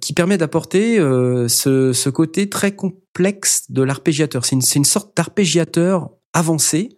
qui 0.00 0.12
permet 0.12 0.38
d'apporter 0.38 0.96
ce, 0.98 2.08
côté 2.08 2.48
très 2.48 2.72
complexe 2.72 3.70
de 3.70 3.82
l'arpégiateur. 3.82 4.44
C'est 4.44 4.56
une, 4.56 4.84
sorte 4.84 5.16
d'arpégiateur 5.16 6.10
avancé 6.32 6.90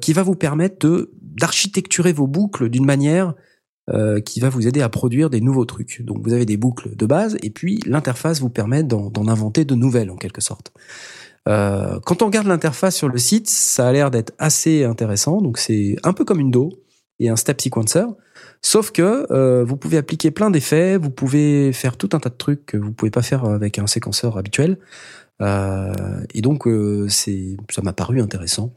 qui 0.00 0.12
va 0.12 0.22
vous 0.22 0.36
permettre 0.36 1.10
d'architecturer 1.20 2.12
vos 2.12 2.28
boucles 2.28 2.68
d'une 2.68 2.84
manière 2.84 3.34
qui 4.24 4.38
va 4.38 4.48
vous 4.48 4.68
aider 4.68 4.80
à 4.80 4.88
produire 4.88 5.30
des 5.30 5.40
nouveaux 5.40 5.64
trucs. 5.64 6.02
Donc 6.02 6.22
vous 6.22 6.32
avez 6.32 6.46
des 6.46 6.56
boucles 6.56 6.94
de 6.94 7.06
base 7.06 7.36
et 7.42 7.50
puis 7.50 7.80
l'interface 7.84 8.40
vous 8.40 8.50
permet 8.50 8.84
d'en 8.84 9.26
inventer 9.26 9.64
de 9.64 9.74
nouvelles 9.74 10.10
en 10.10 10.16
quelque 10.16 10.40
sorte. 10.40 10.72
Euh, 11.48 11.98
quand 12.00 12.22
on 12.22 12.26
regarde 12.26 12.46
l'interface 12.46 12.96
sur 12.96 13.08
le 13.08 13.18
site, 13.18 13.48
ça 13.48 13.88
a 13.88 13.92
l'air 13.92 14.10
d'être 14.10 14.32
assez 14.38 14.84
intéressant. 14.84 15.40
Donc 15.40 15.58
c'est 15.58 15.96
un 16.04 16.12
peu 16.12 16.24
comme 16.24 16.40
une 16.40 16.50
DAW 16.50 16.70
et 17.18 17.28
un 17.28 17.36
step 17.36 17.60
sequencer, 17.60 18.04
sauf 18.62 18.90
que 18.90 19.26
euh, 19.32 19.64
vous 19.64 19.76
pouvez 19.76 19.96
appliquer 19.96 20.30
plein 20.30 20.50
d'effets, 20.50 20.96
vous 20.96 21.10
pouvez 21.10 21.72
faire 21.72 21.96
tout 21.96 22.08
un 22.12 22.18
tas 22.18 22.30
de 22.30 22.36
trucs 22.36 22.66
que 22.66 22.76
vous 22.76 22.92
pouvez 22.92 23.10
pas 23.10 23.22
faire 23.22 23.44
avec 23.44 23.78
un 23.78 23.86
séquenceur 23.86 24.38
habituel. 24.38 24.78
Euh, 25.40 26.24
et 26.34 26.40
donc 26.40 26.66
euh, 26.66 27.08
c'est 27.08 27.56
ça 27.70 27.82
m'a 27.82 27.92
paru 27.92 28.20
intéressant. 28.20 28.74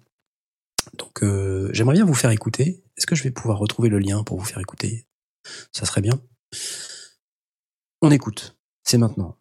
Donc 0.97 1.23
euh, 1.23 1.69
j'aimerais 1.73 1.95
bien 1.95 2.05
vous 2.05 2.13
faire 2.13 2.31
écouter. 2.31 2.83
Est-ce 2.97 3.05
que 3.05 3.15
je 3.15 3.23
vais 3.23 3.31
pouvoir 3.31 3.59
retrouver 3.59 3.89
le 3.89 3.99
lien 3.99 4.23
pour 4.23 4.39
vous 4.39 4.45
faire 4.45 4.59
écouter? 4.59 5.05
Ça 5.71 5.85
serait 5.85 6.01
bien. 6.01 6.19
On 8.01 8.11
écoute. 8.11 8.57
C'est 8.83 8.97
maintenant. 8.97 9.37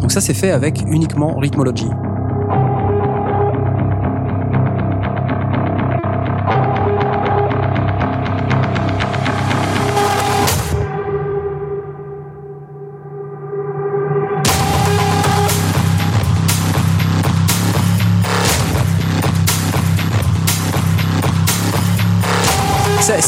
Donc 0.00 0.12
ça 0.12 0.20
c'est 0.20 0.34
fait 0.34 0.50
avec 0.50 0.82
uniquement 0.86 1.36
Rhythmology. 1.38 1.88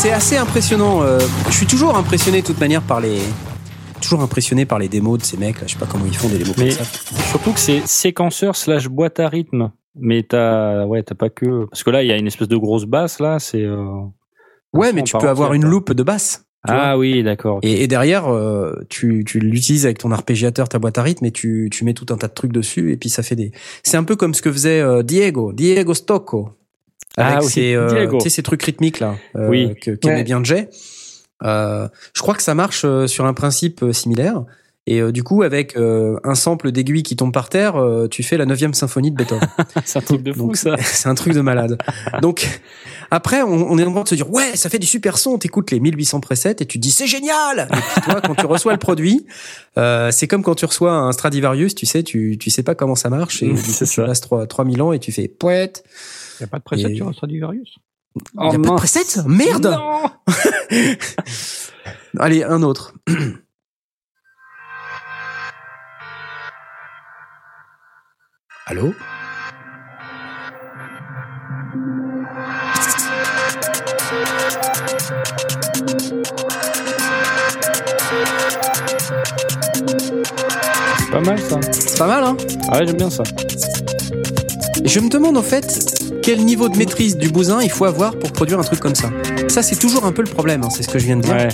c'est 0.02 0.12
assez 0.12 0.36
impressionnant. 0.36 1.02
Euh, 1.02 1.20
je 1.48 1.54
suis 1.54 1.66
toujours 1.66 1.96
impressionné 1.96 2.42
de 2.42 2.46
toute 2.46 2.58
manière 2.58 2.82
par 2.82 3.00
les, 3.00 3.20
Toujours 4.12 4.24
impressionné 4.24 4.66
par 4.66 4.78
les 4.78 4.88
démos 4.88 5.18
de 5.18 5.24
ces 5.24 5.36
mecs 5.38 5.60
là. 5.60 5.66
Je 5.66 5.72
sais 5.72 5.78
pas 5.78 5.86
comment 5.86 6.04
ils 6.06 6.14
font 6.16 6.28
des 6.28 6.38
démos 6.38 6.56
Mais- 6.58 6.68
comme 6.74 6.84
ça. 6.84 7.24
Surtout 7.30 7.52
que 7.52 7.60
c'est 7.60 7.86
séquenceur 7.86 8.56
slash 8.56 8.88
boîte 8.88 9.18
à 9.20 9.28
rythme. 9.28 9.72
Mais 9.94 10.22
t'as, 10.22 10.84
ouais, 10.86 11.02
t'as 11.02 11.14
pas 11.14 11.28
que, 11.30 11.66
parce 11.66 11.82
que 11.84 11.90
là, 11.90 12.02
il 12.02 12.08
y 12.08 12.12
a 12.12 12.16
une 12.16 12.26
espèce 12.26 12.48
de 12.48 12.56
grosse 12.56 12.84
basse, 12.86 13.20
là, 13.20 13.38
c'est, 13.38 13.62
euh... 13.62 13.84
Ouais, 14.72 14.92
mais 14.94 15.02
tu 15.02 15.16
peux 15.18 15.28
avoir 15.28 15.52
une 15.52 15.66
loupe 15.66 15.92
de 15.92 16.02
basse. 16.02 16.46
Ah 16.66 16.96
oui, 16.96 17.22
d'accord. 17.22 17.58
Et, 17.62 17.82
et 17.82 17.88
derrière, 17.88 18.28
euh, 18.32 18.72
tu, 18.88 19.22
tu 19.26 19.38
l'utilises 19.40 19.84
avec 19.84 19.98
ton 19.98 20.10
arpégiateur, 20.12 20.68
ta 20.68 20.78
boîte 20.78 20.96
à 20.96 21.02
rythme, 21.02 21.26
et 21.26 21.30
tu, 21.30 21.68
tu 21.70 21.84
mets 21.84 21.92
tout 21.92 22.06
un 22.10 22.16
tas 22.16 22.28
de 22.28 22.32
trucs 22.32 22.52
dessus, 22.52 22.92
et 22.92 22.96
puis 22.96 23.08
ça 23.10 23.22
fait 23.22 23.34
des. 23.36 23.50
C'est 23.82 23.96
un 23.98 24.04
peu 24.04 24.16
comme 24.16 24.32
ce 24.32 24.40
que 24.40 24.50
faisait 24.52 24.80
euh, 24.80 25.02
Diego, 25.02 25.52
Diego 25.52 25.92
Stocco, 25.92 26.50
avec 27.18 27.34
Ah 27.36 27.38
oui, 27.42 27.50
ses, 27.50 27.74
euh, 27.74 27.88
Diego. 27.88 28.18
trucs 28.44 28.62
rythmiques 28.62 29.00
là, 29.00 29.16
euh, 29.36 29.48
Oui. 29.50 29.74
que 29.82 29.90
qu'aimait 29.90 30.16
Ouais. 30.16 30.24
bien 30.24 30.42
Jay. 30.44 30.68
Euh, 31.44 31.88
je 32.14 32.20
crois 32.22 32.34
que 32.34 32.42
ça 32.42 32.54
marche 32.54 32.82
euh, 32.84 33.06
sur 33.06 33.24
un 33.26 33.34
principe 33.34 33.82
euh, 33.82 33.92
similaire. 33.92 34.44
Et 34.88 35.00
euh, 35.00 35.12
du 35.12 35.22
coup, 35.22 35.42
avec 35.44 35.76
euh, 35.76 36.18
un 36.24 36.34
sample 36.34 36.72
d'aiguille 36.72 37.04
qui 37.04 37.14
tombe 37.14 37.32
par 37.32 37.48
terre, 37.48 37.76
euh, 37.76 38.08
tu 38.08 38.24
fais 38.24 38.36
la 38.36 38.46
9 38.46 38.72
symphonie 38.72 39.12
de 39.12 39.16
Beethoven. 39.16 39.48
c'est 39.84 40.00
un 40.00 40.02
truc 40.02 40.22
de 40.24 40.32
fou, 40.32 40.38
Donc, 40.48 40.56
ça. 40.56 40.74
c'est 40.80 41.08
un 41.08 41.14
truc 41.14 41.34
de 41.34 41.40
malade. 41.40 41.78
Donc 42.20 42.60
après, 43.12 43.42
on, 43.42 43.70
on 43.70 43.78
est 43.78 43.84
en 43.84 43.92
train 43.92 44.02
de 44.02 44.08
se 44.08 44.16
dire 44.16 44.28
ouais, 44.32 44.56
ça 44.56 44.68
fait 44.70 44.80
du 44.80 44.86
super 44.88 45.18
son. 45.18 45.38
T'écoutes 45.38 45.70
les 45.70 45.78
1800 45.78 46.18
presets 46.18 46.56
et 46.58 46.66
tu 46.66 46.78
te 46.78 46.82
dis 46.82 46.90
c'est 46.90 47.06
génial. 47.06 47.68
Et 47.72 47.76
puis 47.76 48.00
toi, 48.02 48.20
quand 48.22 48.34
tu 48.34 48.46
reçois 48.46 48.72
le 48.72 48.78
produit, 48.80 49.24
euh, 49.78 50.10
c'est 50.10 50.26
comme 50.26 50.42
quand 50.42 50.56
tu 50.56 50.64
reçois 50.64 50.92
un 50.94 51.12
Stradivarius, 51.12 51.76
tu 51.76 51.86
sais, 51.86 52.02
tu 52.02 52.36
tu 52.40 52.50
sais 52.50 52.64
pas 52.64 52.74
comment 52.74 52.96
ça 52.96 53.08
marche 53.08 53.40
et 53.44 53.46
du 53.52 53.54
coup, 53.54 53.70
c'est 53.70 53.84
tu 53.84 53.92
ça. 53.94 54.04
passes 54.04 54.20
3 54.22 54.48
3000 54.48 54.82
ans 54.82 54.92
et 54.92 54.98
tu 54.98 55.12
fais 55.12 55.28
poète. 55.28 55.84
Il 56.40 56.42
n'y 56.42 56.44
a 56.44 56.48
pas 56.48 56.58
de 56.58 56.64
preset 56.64 56.90
Et- 56.90 56.96
sur 56.96 57.06
un 57.06 57.12
Stradivarius? 57.12 57.76
Il 58.14 58.20
y 58.44 58.46
a 58.46 58.50
pas 58.50 58.56
de 58.56 58.58
mince. 58.58 58.80
preset 58.80 59.22
Merde. 59.26 59.66
Non 59.66 60.10
Allez, 62.18 62.44
un 62.44 62.62
autre. 62.62 62.94
Allô? 68.66 68.92
Pas 81.10 81.20
mal, 81.20 81.38
ça. 81.40 81.60
C'est 81.72 81.98
pas 81.98 82.06
mal, 82.06 82.24
hein? 82.24 82.36
Ah 82.70 82.78
ouais, 82.78 82.86
j'aime 82.86 82.96
bien 82.96 83.10
ça. 83.10 83.22
Et 84.84 84.88
je 84.88 85.00
me 85.00 85.08
demande 85.08 85.36
en 85.36 85.42
fait 85.42 86.00
quel 86.22 86.44
niveau 86.44 86.68
de 86.68 86.76
maîtrise 86.76 87.16
du 87.16 87.28
bousin 87.30 87.60
il 87.62 87.70
faut 87.70 87.84
avoir 87.84 88.16
pour 88.18 88.32
produire 88.32 88.58
un 88.58 88.62
truc 88.64 88.80
comme 88.80 88.94
ça. 88.94 89.10
Ça, 89.48 89.62
c'est 89.62 89.76
toujours 89.76 90.04
un 90.04 90.12
peu 90.12 90.22
le 90.22 90.30
problème, 90.30 90.62
hein, 90.64 90.68
c'est 90.70 90.82
ce 90.82 90.88
que 90.88 90.98
je 90.98 91.06
viens 91.06 91.16
de 91.16 91.22
dire. 91.22 91.34
Ouais. 91.34 91.48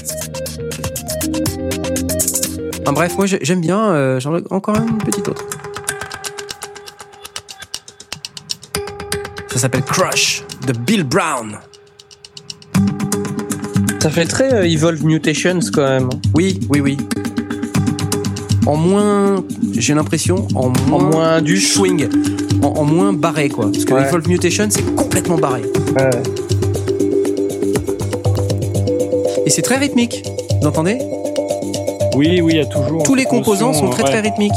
Enfin, 2.82 2.92
bref, 2.92 3.16
moi 3.16 3.26
j'ai- 3.26 3.38
j'aime 3.42 3.60
bien. 3.60 3.90
euh, 3.92 4.18
J'en 4.20 4.36
ai 4.36 4.42
encore 4.50 4.76
une 4.76 4.98
petite 4.98 5.28
autre. 5.28 5.44
Ça 9.50 9.58
s'appelle 9.58 9.82
Crush 9.82 10.42
de 10.66 10.72
Bill 10.72 11.04
Brown. 11.04 11.58
Ça 14.00 14.10
fait 14.10 14.26
très 14.26 14.54
euh, 14.54 14.62
Evolve 14.68 15.04
Mutations 15.04 15.58
quand 15.72 15.82
même. 15.82 16.08
Oui, 16.34 16.60
oui, 16.70 16.80
oui. 16.80 16.96
En 18.68 18.76
moins, 18.76 19.42
j'ai 19.72 19.94
l'impression, 19.94 20.46
en 20.54 20.68
moins, 20.68 20.98
En 20.98 21.02
moins 21.10 21.40
du 21.40 21.58
swing, 21.58 22.06
en, 22.62 22.66
en 22.66 22.84
moins 22.84 23.14
barré 23.14 23.48
quoi. 23.48 23.70
Parce 23.72 23.86
que 23.86 23.94
Ouais. 23.94 24.06
Evolve 24.06 24.28
Mutation 24.28 24.66
c'est 24.68 24.94
complètement 24.94 25.38
barré. 25.38 25.62
Ouais. 25.98 26.10
Et 29.46 29.50
c'est 29.50 29.62
très 29.62 29.78
rythmique. 29.78 30.22
Vous 30.60 30.68
entendez? 30.68 30.98
Oui, 32.14 32.42
oui, 32.42 32.52
il 32.52 32.56
y 32.58 32.60
a 32.60 32.66
toujours. 32.66 33.02
Tous 33.04 33.14
les 33.14 33.24
composants 33.24 33.72
sont 33.72 33.88
très 33.88 34.02
ouais. 34.02 34.10
très 34.10 34.20
rythmiques. 34.20 34.52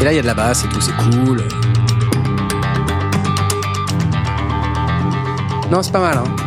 Et 0.00 0.04
là, 0.04 0.12
il 0.12 0.16
y 0.16 0.18
a 0.20 0.22
de 0.22 0.26
la 0.26 0.34
basse 0.34 0.64
et 0.64 0.68
tout, 0.68 0.80
c'est 0.80 0.94
cool. 0.96 1.42
Non, 5.72 5.82
c'est 5.82 5.90
pas 5.90 5.98
mal. 6.00 6.18
Hein. 6.18 6.45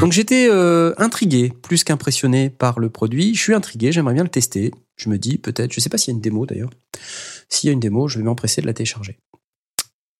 Donc 0.00 0.12
j'étais 0.12 0.48
euh, 0.48 0.94
intrigué, 0.96 1.52
plus 1.62 1.84
qu'impressionné 1.84 2.48
par 2.48 2.80
le 2.80 2.88
produit. 2.88 3.34
Je 3.34 3.40
suis 3.40 3.52
intrigué, 3.52 3.92
j'aimerais 3.92 4.14
bien 4.14 4.22
le 4.22 4.30
tester. 4.30 4.72
Je 4.96 5.10
me 5.10 5.18
dis 5.18 5.36
peut-être, 5.36 5.74
je 5.74 5.80
sais 5.80 5.90
pas 5.90 5.98
s'il 5.98 6.12
y 6.12 6.14
a 6.14 6.16
une 6.16 6.22
démo 6.22 6.46
d'ailleurs. 6.46 6.70
S'il 7.50 7.68
y 7.68 7.70
a 7.70 7.74
une 7.74 7.80
démo, 7.80 8.08
je 8.08 8.16
vais 8.16 8.24
m'empresser 8.24 8.62
de 8.62 8.66
la 8.66 8.72
télécharger. 8.72 9.18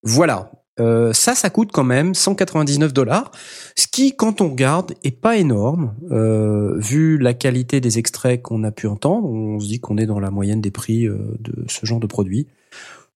Voilà. 0.03 0.53
Euh, 0.81 1.15
ça, 1.15 1.35
ça 1.35 1.49
coûte 1.49 1.71
quand 1.73 1.85
même 1.85 2.15
199 2.15 2.93
dollars, 2.93 3.31
ce 3.75 3.87
qui, 3.87 4.15
quand 4.15 4.43
on 4.43 4.51
regarde, 4.51 4.95
est 5.03 5.19
pas 5.19 5.39
énorme. 5.39 5.95
Euh, 6.11 6.79
vu 6.79 7.17
la 7.17 7.33
qualité 7.33 7.81
des 7.81 7.99
extraits 7.99 8.43
qu'on 8.43 8.65
a 8.65 8.71
pu 8.71 8.87
entendre, 8.87 9.31
on 9.31 9.61
se 9.61 9.67
dit 9.67 9.81
qu'on 9.81 9.97
est 9.97 10.07
dans 10.07 10.21
la 10.21 10.31
moyenne 10.31 10.61
des 10.61 10.71
prix 10.71 11.07
de 11.07 11.65
ce 11.69 11.87
genre 11.87 12.01
de 12.01 12.07
produit. 12.07 12.49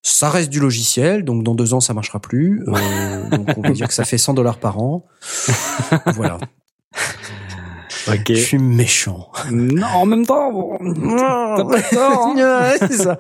Ça 0.06 0.28
reste 0.28 0.50
du 0.50 0.60
logiciel, 0.60 1.24
donc 1.24 1.42
dans 1.42 1.54
deux 1.54 1.72
ans 1.72 1.80
ça 1.80 1.94
marchera 1.94 2.20
plus. 2.20 2.62
Euh, 2.68 3.28
donc 3.30 3.48
on 3.56 3.62
va 3.62 3.70
dire 3.70 3.88
que 3.88 3.94
ça 3.94 4.04
fait 4.04 4.18
100 4.18 4.34
dollars 4.34 4.58
par 4.58 4.78
an. 4.78 5.06
Voilà. 6.14 6.38
Ok. 8.06 8.24
Je 8.28 8.34
suis 8.34 8.58
méchant. 8.58 9.30
Non, 9.50 9.86
en 9.86 10.04
même 10.04 10.26
temps, 10.26 10.52
bon, 10.52 10.78
t'as 11.16 11.64
pas 11.64 11.80
tort, 11.80 12.26
hein. 12.26 12.34
Ouais, 12.36 12.76
c'est 12.86 12.98
ça. 12.98 13.16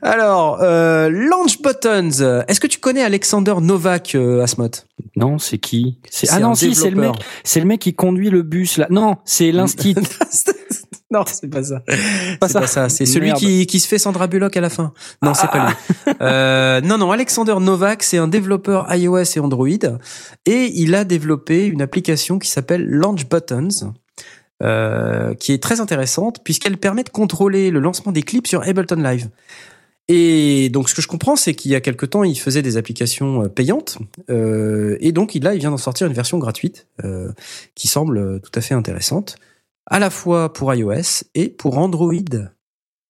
Alors, 0.00 0.60
euh, 0.62 1.10
Launch 1.10 1.60
Buttons. 1.60 2.42
Est-ce 2.48 2.58
que 2.58 2.66
tu 2.66 2.78
connais 2.78 3.02
Alexander 3.02 3.54
Novak, 3.60 4.14
euh, 4.14 4.42
Asmot 4.42 4.70
Non, 5.16 5.38
c'est 5.38 5.58
qui? 5.58 5.98
C'est 6.10 6.28
ah 6.30 6.40
non, 6.40 6.54
si, 6.54 6.74
c'est 6.74 6.88
le 6.88 7.00
mec, 7.02 7.12
c'est 7.44 7.60
le 7.60 7.66
mec 7.66 7.80
qui 7.80 7.94
conduit 7.94 8.30
le 8.30 8.40
bus 8.40 8.78
là. 8.78 8.86
Non, 8.88 9.16
c'est 9.26 9.52
l'instit. 9.52 9.94
Non, 11.14 11.24
c'est 11.26 11.48
pas 11.48 11.62
ça. 11.62 11.80
Pas 12.40 12.48
C'est 12.48 12.52
ça. 12.52 12.60
pas 12.60 12.66
ça. 12.66 12.88
C'est 12.88 13.06
celui 13.06 13.32
qui, 13.34 13.66
qui 13.66 13.80
se 13.80 13.88
fait 13.88 13.98
Sandra 13.98 14.26
Bullock 14.26 14.56
à 14.56 14.60
la 14.60 14.68
fin. 14.70 14.92
Non, 15.22 15.32
c'est 15.34 15.46
pas 15.48 15.68
lui. 15.68 15.74
Euh, 16.20 16.80
non, 16.80 16.98
non, 16.98 17.10
Alexander 17.10 17.54
Novak, 17.60 18.02
c'est 18.02 18.18
un 18.18 18.28
développeur 18.28 18.92
iOS 18.94 19.36
et 19.36 19.40
Android. 19.40 19.68
Et 20.46 20.72
il 20.74 20.94
a 20.94 21.04
développé 21.04 21.66
une 21.66 21.82
application 21.82 22.38
qui 22.38 22.48
s'appelle 22.50 22.84
Launch 22.86 23.28
Buttons. 23.28 23.94
euh, 24.62 25.34
qui 25.34 25.52
est 25.52 25.62
très 25.62 25.80
intéressante 25.80 26.38
puisqu'elle 26.44 26.76
permet 26.78 27.02
de 27.02 27.08
contrôler 27.10 27.70
le 27.70 27.80
lancement 27.80 28.12
des 28.12 28.22
clips 28.22 28.46
sur 28.46 28.62
Ableton 28.62 28.96
Live. 28.96 29.28
Et 30.08 30.68
donc, 30.68 30.90
ce 30.90 30.94
que 30.94 31.00
je 31.00 31.08
comprends, 31.08 31.34
c'est 31.34 31.54
qu'il 31.54 31.70
y 31.70 31.74
a 31.74 31.80
quelque 31.80 32.04
temps, 32.04 32.24
il 32.24 32.38
faisait 32.38 32.60
des 32.60 32.76
applications 32.76 33.44
euh, 33.44 33.48
payantes, 33.48 33.98
euh, 34.28 34.98
et 35.00 35.12
donc 35.12 35.34
là, 35.34 35.54
il 35.54 35.60
vient 35.60 35.70
d'en 35.70 35.78
sortir 35.78 36.06
une 36.06 36.12
version 36.12 36.38
gratuite 36.38 36.86
euh, 37.04 37.32
qui 37.74 37.88
semble 37.88 38.40
tout 38.40 38.50
à 38.54 38.60
fait 38.60 38.74
intéressante, 38.74 39.36
à 39.86 39.98
la 39.98 40.10
fois 40.10 40.52
pour 40.52 40.72
iOS 40.74 41.24
et 41.34 41.48
pour 41.48 41.78
Android. 41.78 42.12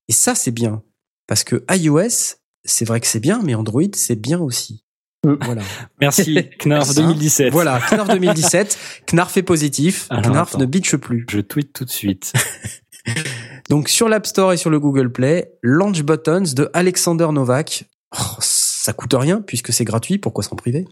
Et 0.09 0.13
ça, 0.13 0.35
c'est 0.35 0.51
bien, 0.51 0.83
parce 1.27 1.45
que 1.45 1.65
iOS, 1.71 2.37
c'est 2.65 2.85
vrai 2.85 3.01
que 3.01 3.07
c'est 3.07 3.21
bien, 3.21 3.41
mais 3.43 3.55
Android, 3.55 3.83
c'est 3.95 4.17
bien 4.17 4.41
aussi. 4.41 4.85
Mm. 5.25 5.35
Voilà. 5.43 5.63
Merci, 6.01 6.39
Knarf 6.65 6.89
Ça, 6.89 6.95
2017. 7.03 7.53
Voilà, 7.53 7.81
Knarf 7.91 8.09
2017, 8.09 8.79
Knarf 9.07 9.37
est 9.37 9.43
positif, 9.43 10.07
Alors, 10.11 10.31
Knarf 10.33 10.51
attends. 10.51 10.59
ne 10.59 10.67
bitche 10.67 10.97
plus. 10.97 11.27
Je 11.31 11.41
tweet 11.41 11.73
tout 11.73 11.85
de 11.85 11.91
suite. 11.91 12.33
Donc 13.71 13.89
sur 13.89 14.09
l'App 14.09 14.27
Store 14.27 14.53
et 14.53 14.57
sur 14.57 14.71
le 14.71 14.79
Google 14.79 15.11
Play, 15.11 15.53
Launch 15.63 16.03
Buttons 16.03 16.45
de 16.55 16.71
Alexander 16.75 17.29
Novak. 17.33 17.85
Oh, 18.13 18.37
ça 18.41 18.93
coûte 18.93 19.15
rien 19.15 19.41
puisque 19.41 19.73
c'est 19.73 19.85
gratuit, 19.85 20.19
pourquoi 20.19 20.45
s'en 20.45 20.57
priver? 20.57 20.87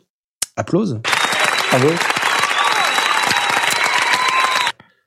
Applause. 0.57 1.01
Bravo. 1.71 1.89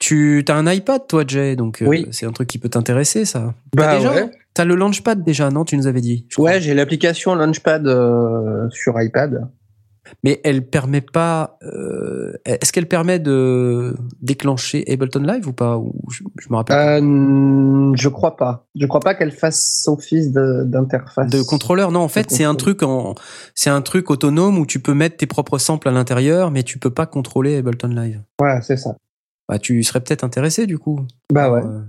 Tu 0.05 0.45
as 0.47 0.53
un 0.55 0.71
iPad 0.71 1.01
toi 1.07 1.23
Jay, 1.25 1.55
donc 1.55 1.81
euh, 1.81 2.03
c'est 2.11 2.27
un 2.27 2.31
truc 2.31 2.47
qui 2.47 2.59
peut 2.59 2.69
t'intéresser 2.69 3.25
ça. 3.25 3.55
Bah 3.75 3.97
déjà 3.97 4.13
ouais. 4.13 4.29
T'as 4.53 4.63
le 4.63 4.75
Launchpad 4.75 5.23
déjà, 5.23 5.49
non 5.49 5.65
Tu 5.65 5.75
nous 5.77 5.87
avais 5.87 5.99
dit. 5.99 6.27
Ouais, 6.37 6.61
j'ai 6.61 6.75
l'application 6.75 7.33
Launchpad 7.33 7.87
euh, 7.87 8.69
sur 8.69 9.01
iPad. 9.01 9.47
Mais 10.23 10.41
elle 10.43 10.63
permet 10.67 11.01
pas. 11.01 11.57
euh, 11.63 12.33
Est-ce 12.45 12.71
qu'elle 12.71 12.85
permet 12.87 13.17
de 13.17 13.95
déclencher 14.21 14.85
Ableton 14.87 15.21
Live 15.23 15.47
ou 15.47 15.53
pas? 15.53 15.79
Ou 15.79 15.95
je, 16.11 16.21
je 16.39 16.49
me 16.51 16.55
rappelle. 16.57 16.77
Euh, 17.03 17.91
je 17.95 18.07
crois 18.07 18.35
pas. 18.37 18.67
Je 18.79 18.85
crois 18.85 18.99
pas 18.99 19.15
qu'elle 19.15 19.31
fasse 19.31 19.85
office 19.87 20.31
d'interface. 20.31 21.31
De 21.31 21.41
contrôleur, 21.41 21.91
non. 21.91 22.01
En 22.01 22.09
fait, 22.09 22.29
c'est 22.29 22.43
un 22.43 22.53
truc 22.53 22.83
en, 22.83 23.15
c'est 23.55 23.71
un 23.71 23.81
truc 23.81 24.11
autonome 24.11 24.59
où 24.59 24.67
tu 24.67 24.79
peux 24.79 24.93
mettre 24.93 25.17
tes 25.17 25.25
propres 25.25 25.57
samples 25.57 25.89
à 25.89 25.91
l'intérieur, 25.91 26.51
mais 26.51 26.61
tu 26.61 26.77
peux 26.77 26.91
pas 26.91 27.07
contrôler 27.07 27.57
Ableton 27.57 27.87
Live. 27.87 28.21
Ouais, 28.39 28.59
c'est 28.61 28.77
ça. 28.77 28.95
Bah, 29.47 29.59
tu 29.59 29.83
serais 29.83 30.01
peut-être 30.01 30.23
intéressé 30.23 30.65
du 30.67 30.77
coup. 30.79 31.05
Bah 31.31 31.51
ouais. 31.51 31.61
Euh, 31.63 31.81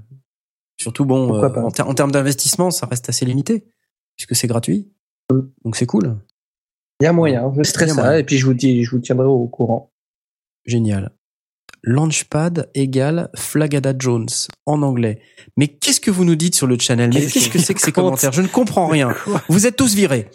surtout 0.81 1.05
bon, 1.07 1.35
euh, 1.43 1.49
en, 1.49 1.71
ter- 1.71 1.89
en 1.89 1.95
termes 1.95 2.13
d'investissement, 2.13 2.71
ça 2.71 2.87
reste 2.87 3.09
assez 3.09 3.25
limité 3.25 3.65
puisque 4.17 4.37
c'est 4.37 4.47
gratuit. 4.47 4.93
Mm. 5.33 5.41
Donc 5.65 5.77
c'est 5.77 5.87
cool, 5.87 6.19
Il 7.01 7.05
y 7.05 7.07
a 7.07 7.13
moyen. 7.13 7.51
Je 7.57 7.61
a 7.61 7.65
ça 7.65 7.87
moyen. 7.95 8.19
et 8.19 8.25
puis 8.25 8.37
je 8.39 8.47
vous 8.47 8.55
dis, 8.55 8.85
je 8.85 8.91
vous 8.91 8.99
tiendrai 9.01 9.27
au 9.27 9.47
courant. 9.49 9.91
génial. 10.67 11.13
Launchpad 11.83 12.69
égale 12.75 13.31
Flagada 13.37 13.95
Jones 13.97 14.27
en 14.67 14.83
anglais. 14.83 15.21
Mais 15.57 15.69
qu'est-ce 15.69 16.01
que 16.01 16.11
vous 16.11 16.25
nous 16.25 16.35
dites 16.35 16.57
sur 16.57 16.67
le 16.67 16.77
channel? 16.79 17.11
Mais 17.15 17.21
Qu'est-ce 17.27 17.49
que 17.49 17.61
c'est 17.61 17.75
que 17.75 17.81
ces 17.81 17.93
commentaires? 17.93 18.33
Je 18.33 18.43
ne 18.43 18.49
comprends 18.49 18.89
rien. 18.89 19.15
Vous 19.49 19.67
êtes 19.69 19.77
tous 19.77 19.95
virés. 19.95 20.29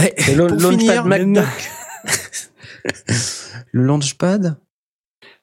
Eh, 0.00 0.14
Et 0.30 0.34
le- 0.36 0.46
pour 0.46 0.56
Launchpad 0.60 0.80
finir, 0.80 1.04
Le 3.72 3.82
launchpad 3.82 4.56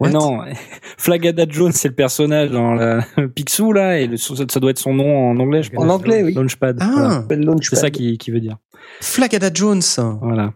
What? 0.01 0.09
Non, 0.09 0.39
Flagada 0.97 1.45
Jones, 1.47 1.71
c'est 1.73 1.87
le 1.89 1.93
personnage 1.95 2.49
dans 2.51 2.73
la 2.73 3.01
Picsou, 3.35 3.71
là, 3.73 3.99
et 3.99 4.07
le- 4.07 4.17
ça 4.17 4.33
ça 4.49 4.59
doit 4.59 4.71
être 4.71 4.79
son 4.79 4.93
nom 4.93 5.29
en 5.31 5.37
anglais, 5.39 5.63
je 5.63 5.71
pense. 5.71 5.83
En 5.85 5.89
anglais, 5.89 6.23
oui. 6.23 6.33
Launchpad. 6.33 6.77
Ah. 6.81 6.89
voilà. 6.93 7.15
Appelle 7.17 7.41
Launchpad. 7.41 7.69
C'est 7.77 7.81
ça 7.81 7.89
qui, 7.89 8.17
qui 8.17 8.31
veut 8.31 8.39
dire. 8.39 8.57
Flagada 8.99 9.49
Jones. 9.53 9.81
Voilà. 10.21 10.53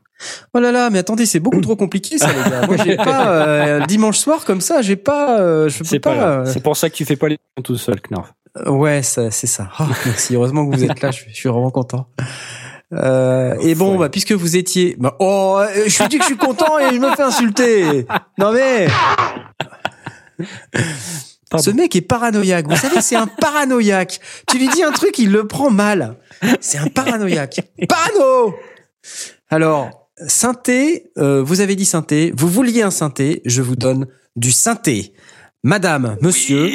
Oh 0.53 0.59
là 0.59 0.71
là, 0.71 0.89
mais 0.89 0.99
attendez, 0.99 1.25
c'est 1.25 1.39
beaucoup 1.41 1.59
trop 1.61 1.75
compliqué 1.75 2.17
ça, 2.17 2.29
les 2.31 2.49
gars. 2.49 2.65
Moi, 2.67 2.77
j'ai 2.83 2.95
pas 2.95 3.27
euh, 3.47 3.85
dimanche 3.85 4.17
soir 4.17 4.45
comme 4.45 4.61
ça, 4.61 4.81
j'ai 4.81 4.95
pas, 4.95 5.39
euh, 5.41 5.67
je 5.69 5.79
peux 5.79 5.83
C'est 5.83 5.99
pas. 5.99 6.39
euh, 6.39 6.45
C'est 6.45 6.63
pour 6.63 6.77
ça 6.77 6.89
que 6.89 6.95
tu 6.95 7.03
fais 7.05 7.17
pas 7.17 7.27
les 7.27 7.37
tout 7.63 7.75
seul, 7.77 7.99
Knorr. 8.01 8.29
euh, 8.65 8.71
ouais, 8.71 9.01
ça, 9.03 9.29
c'est 9.29 9.45
ça. 9.47 9.69
Oh, 9.79 9.83
merci. 10.05 10.35
Heureusement 10.35 10.65
que 10.67 10.75
vous 10.75 10.83
êtes 10.85 11.01
là. 11.01 11.11
Je, 11.11 11.17
suis- 11.21 11.31
je 11.31 11.35
suis 11.35 11.49
vraiment 11.49 11.69
content. 11.69 12.07
Euh, 12.93 13.55
et 13.61 13.75
bon, 13.75 13.97
bah, 13.97 14.09
puisque 14.09 14.31
vous 14.31 14.55
étiez, 14.55 14.95
bah, 14.99 15.15
oh, 15.19 15.57
euh, 15.59 15.83
je 15.87 16.03
vous 16.03 16.09
dis 16.09 16.17
que 16.17 16.23
je 16.23 16.27
suis 16.27 16.37
content 16.37 16.77
et 16.79 16.93
je 16.93 16.99
me 16.99 17.15
fais 17.15 17.23
insulter. 17.23 18.05
Non 18.37 18.51
mais, 18.51 18.87
Pardon. 21.49 21.63
ce 21.63 21.71
mec 21.71 21.95
est 21.95 22.01
paranoïaque. 22.01 22.67
Vous 22.67 22.75
savez, 22.75 23.01
c'est 23.01 23.15
un 23.15 23.27
paranoïaque. 23.27 24.19
Tu 24.47 24.57
lui 24.57 24.67
dis 24.69 24.83
un 24.83 24.91
truc, 24.91 25.17
il 25.19 25.31
le 25.31 25.47
prend 25.47 25.69
mal. 25.69 26.17
C'est 26.59 26.77
un 26.77 26.87
paranoïaque. 26.87 27.61
Parano. 27.87 28.55
Alors, 29.49 30.09
synthé, 30.27 31.11
euh, 31.17 31.41
vous 31.43 31.61
avez 31.61 31.75
dit 31.75 31.85
synthé. 31.85 32.33
Vous 32.35 32.47
vouliez 32.47 32.81
un 32.81 32.91
synthé, 32.91 33.41
je 33.45 33.61
vous 33.61 33.75
donne 33.75 34.07
du 34.35 34.51
synthé. 34.51 35.13
Madame, 35.63 36.17
monsieur, 36.21 36.69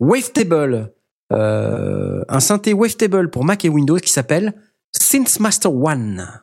Wavetable, 0.00 0.92
euh, 1.32 2.22
un 2.28 2.40
synthé 2.40 2.72
Wavetable 2.72 3.30
pour 3.30 3.44
Mac 3.44 3.64
et 3.64 3.68
Windows 3.68 3.98
qui 3.98 4.10
s'appelle 4.10 4.54
Synthmaster 4.92 5.72
One. 5.72 6.42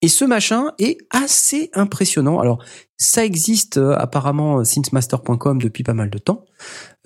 Et 0.00 0.08
ce 0.08 0.24
machin 0.24 0.72
est 0.78 0.98
assez 1.10 1.70
impressionnant. 1.74 2.40
Alors, 2.40 2.62
ça 2.96 3.24
existe 3.24 3.78
euh, 3.78 3.94
apparemment 3.96 4.58
euh, 4.60 4.64
synthmaster.com 4.64 5.60
depuis 5.60 5.84
pas 5.84 5.94
mal 5.94 6.10
de 6.10 6.18
temps. 6.18 6.44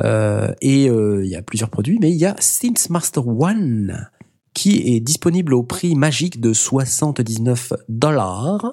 Euh, 0.03 0.53
et 0.61 0.89
euh, 0.89 1.25
il 1.25 1.31
y 1.31 1.37
a 1.37 1.43
plusieurs 1.43 1.71
produits, 1.71 1.99
mais 2.01 2.11
il 2.11 2.17
y 2.17 2.27
a 2.27 2.37
Synthmaster 2.39 3.27
One 3.27 4.09
qui 4.55 4.95
est 4.95 5.01
disponible 5.01 5.55
au 5.55 5.63
prix 5.63 5.95
magique 5.95 6.41
de 6.41 6.53
79 6.53 7.73
dollars 7.89 8.73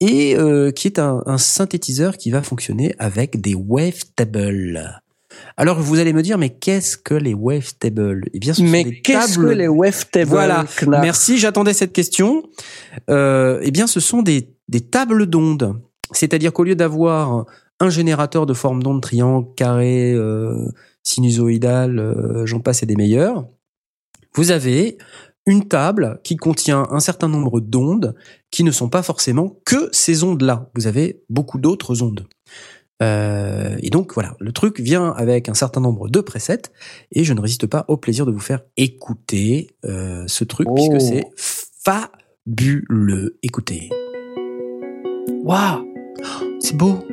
et 0.00 0.36
qui 0.74 0.86
est 0.86 0.98
un, 0.98 1.22
un 1.26 1.36
synthétiseur 1.36 2.16
qui 2.16 2.30
va 2.30 2.42
fonctionner 2.42 2.94
avec 2.98 3.40
des 3.40 3.54
wavetables. 3.54 5.03
Alors 5.56 5.80
vous 5.80 5.98
allez 5.98 6.12
me 6.12 6.22
dire, 6.22 6.38
mais 6.38 6.50
qu'est-ce 6.50 6.96
que 6.96 7.14
les 7.14 7.34
wavetables 7.34 8.26
Eh 8.32 8.38
bien, 8.38 8.54
ce 8.54 8.64
sont 8.64 8.70
Mais 8.70 8.84
des 8.84 9.00
qu'est-ce 9.00 9.38
que 9.38 9.42
tables 9.42 9.52
les 9.52 9.68
wavetables 9.68 10.28
Voilà. 10.28 10.64
Merci, 10.86 11.38
j'attendais 11.38 11.74
cette 11.74 11.92
question. 11.92 12.42
Euh, 13.10 13.60
eh 13.62 13.70
bien, 13.70 13.86
ce 13.86 14.00
sont 14.00 14.22
des, 14.22 14.54
des 14.68 14.80
tables 14.80 15.26
d'ondes. 15.26 15.80
C'est-à-dire 16.12 16.52
qu'au 16.52 16.64
lieu 16.64 16.74
d'avoir 16.74 17.46
un 17.80 17.90
générateur 17.90 18.46
de 18.46 18.54
forme 18.54 18.82
d'onde 18.82 19.02
triangle, 19.02 19.48
carré, 19.56 20.12
euh, 20.12 20.66
sinusoïdal, 21.02 21.98
euh, 21.98 22.46
j'en 22.46 22.60
passe 22.60 22.82
et 22.82 22.86
des 22.86 22.96
meilleurs, 22.96 23.46
vous 24.34 24.50
avez 24.50 24.98
une 25.46 25.68
table 25.68 26.20
qui 26.24 26.36
contient 26.36 26.86
un 26.90 27.00
certain 27.00 27.28
nombre 27.28 27.60
d'ondes 27.60 28.14
qui 28.50 28.64
ne 28.64 28.70
sont 28.70 28.88
pas 28.88 29.02
forcément 29.02 29.60
que 29.64 29.88
ces 29.92 30.24
ondes-là. 30.24 30.70
Vous 30.74 30.86
avez 30.86 31.22
beaucoup 31.28 31.58
d'autres 31.58 32.02
ondes. 32.02 32.26
Euh, 33.02 33.76
et 33.82 33.90
donc 33.90 34.14
voilà, 34.14 34.36
le 34.38 34.52
truc 34.52 34.78
vient 34.80 35.10
avec 35.10 35.48
un 35.48 35.54
certain 35.54 35.80
nombre 35.80 36.08
de 36.08 36.20
presets 36.20 36.62
et 37.12 37.24
je 37.24 37.34
ne 37.34 37.40
résiste 37.40 37.66
pas 37.66 37.84
au 37.88 37.96
plaisir 37.96 38.24
de 38.24 38.30
vous 38.32 38.40
faire 38.40 38.60
écouter 38.76 39.68
euh, 39.84 40.24
ce 40.28 40.44
truc 40.44 40.68
Oh. 40.70 40.74
puisque 40.74 41.00
c'est 41.00 41.24
fabuleux. 41.36 43.36
Écoutez. 43.42 43.90
Waouh, 45.42 45.84
c'est 46.60 46.76
beau, 46.76 47.04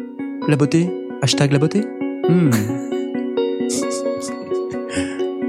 la 0.48 0.56
beauté. 0.56 0.90
Hashtag 1.22 1.52
la 1.52 1.60
beauté. 1.60 1.82
Hmm. 2.30 2.50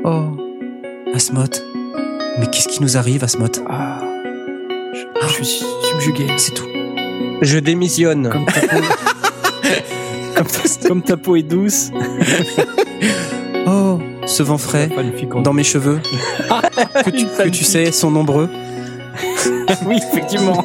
Oh, 0.05 0.37
Asmoth. 1.15 1.63
Mais 2.41 2.47
qu'est-ce 2.51 2.67
qui 2.67 2.83
nous 2.83 2.97
arrive, 2.97 3.23
Asmoth? 3.23 3.63
Ah. 3.69 4.01
Je, 4.93 5.29
je 5.39 5.43
suis 5.45 5.65
subjugué. 5.85 6.27
C'est 6.39 6.55
tout. 6.55 6.67
Je 7.41 7.59
démissionne. 7.61 8.29
Comme 8.29 8.47
comme, 10.37 10.47
ta- 10.81 10.89
comme 10.89 11.03
ta 11.03 11.17
peau 11.17 11.37
est 11.37 11.43
douce. 11.43 11.91
Oh, 13.65 14.01
ce 14.27 14.43
vent 14.43 14.59
frais 14.59 14.89
dans 15.45 15.53
mes 15.53 15.63
cheveux 15.63 16.01
que 17.05 17.11
tu, 17.11 17.27
que 17.27 17.49
tu 17.49 17.63
sais 17.63 17.93
sont 17.93 18.11
nombreux. 18.11 18.49
oui, 19.87 19.99
effectivement. 20.13 20.65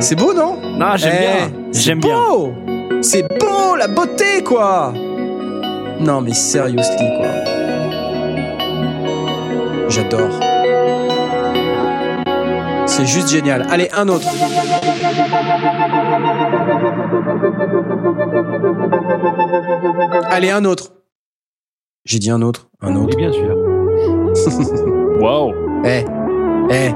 C'est 0.00 0.16
beau, 0.16 0.34
non? 0.34 0.58
Non, 0.78 0.96
j'aime 0.96 1.14
Eh, 1.16 1.20
bien. 1.20 1.52
c'est 1.72 1.80
J'aime 1.80 2.00
bien. 2.00 2.14
beau 2.28 2.52
C'est 3.00 3.22
beau, 3.38 3.74
la 3.78 3.88
beauté, 3.88 4.42
quoi 4.44 4.92
Non, 5.98 6.20
mais 6.20 6.34
seriously, 6.34 7.06
quoi. 7.18 7.28
J'adore. 9.88 10.28
C'est 13.00 13.06
juste 13.06 13.28
génial. 13.30 13.66
Allez, 13.70 13.88
un 13.94 14.06
autre. 14.08 14.26
Allez, 20.28 20.50
un 20.50 20.66
autre. 20.66 20.92
J'ai 22.04 22.18
dit 22.18 22.30
un 22.30 22.42
autre. 22.42 22.68
Un 22.82 22.90
Il 22.90 22.96
autre. 22.98 23.14
est 23.14 23.16
bien 23.16 23.32
celui-là. 23.32 23.54
Waouh. 25.18 25.54
Eh, 25.86 26.04
eh. 26.70 26.90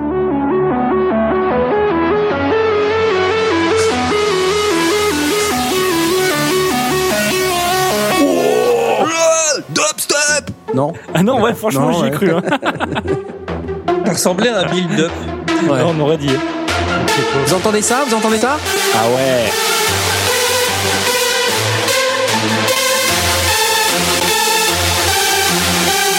Dubstep 9.71 10.51
Non 10.75 10.93
Ah 11.15 11.23
non, 11.23 11.41
ouais, 11.41 11.55
franchement, 11.55 11.93
j'y 11.93 12.01
ai 12.01 12.03
ouais. 12.03 12.11
cru. 12.11 12.31
Hein. 12.31 12.43
Ça 14.05 14.13
ressemblait 14.13 14.51
à 14.51 14.67
un 14.67 14.71
build-up. 14.71 15.11
Ouais. 15.69 15.79
Non, 15.83 15.95
on 15.97 16.01
aurait 16.01 16.19
dit. 16.19 16.31
Vous 17.47 17.55
entendez 17.55 17.83
ça 17.83 18.05
Vous 18.09 18.15
entendez 18.15 18.39
ça 18.39 18.59
Ah 18.95 19.05
ouais. 19.17 19.51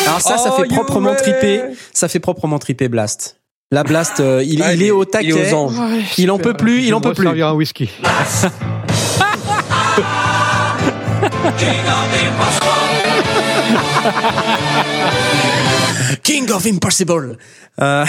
Alors 0.08 0.22
ça, 0.22 0.38
ça 0.38 0.54
Oh, 0.56 0.62
fait 0.62 0.68
proprement 0.68 1.16
triper. 1.16 1.62
Ça 1.94 2.08
fait 2.08 2.20
proprement 2.20 2.60
triper 2.60 2.88
Blast. 2.88 3.38
La 3.72 3.84
Blast, 3.84 4.20
euh, 4.20 4.44
il, 4.46 4.62
Ah, 4.64 4.74
il 4.74 4.84
est 4.84 4.92
au 4.92 5.06
taquet. 5.06 5.28
Il 5.30 5.38
est 5.38 5.52
aux 5.52 5.56
anges. 5.56 5.74
Il 6.18 6.30
en 6.32 6.38
peut 6.38 6.54
plus, 6.54 6.84
il 6.84 6.94
en 6.94 7.02
peut 7.02 7.14
plus. 7.14 7.26
servir 7.26 7.48
un 7.48 7.54
whisky. 7.54 7.90
King 16.24 16.52
of 16.52 16.66
Impossible. 16.66 17.38
Euh, 17.82 18.06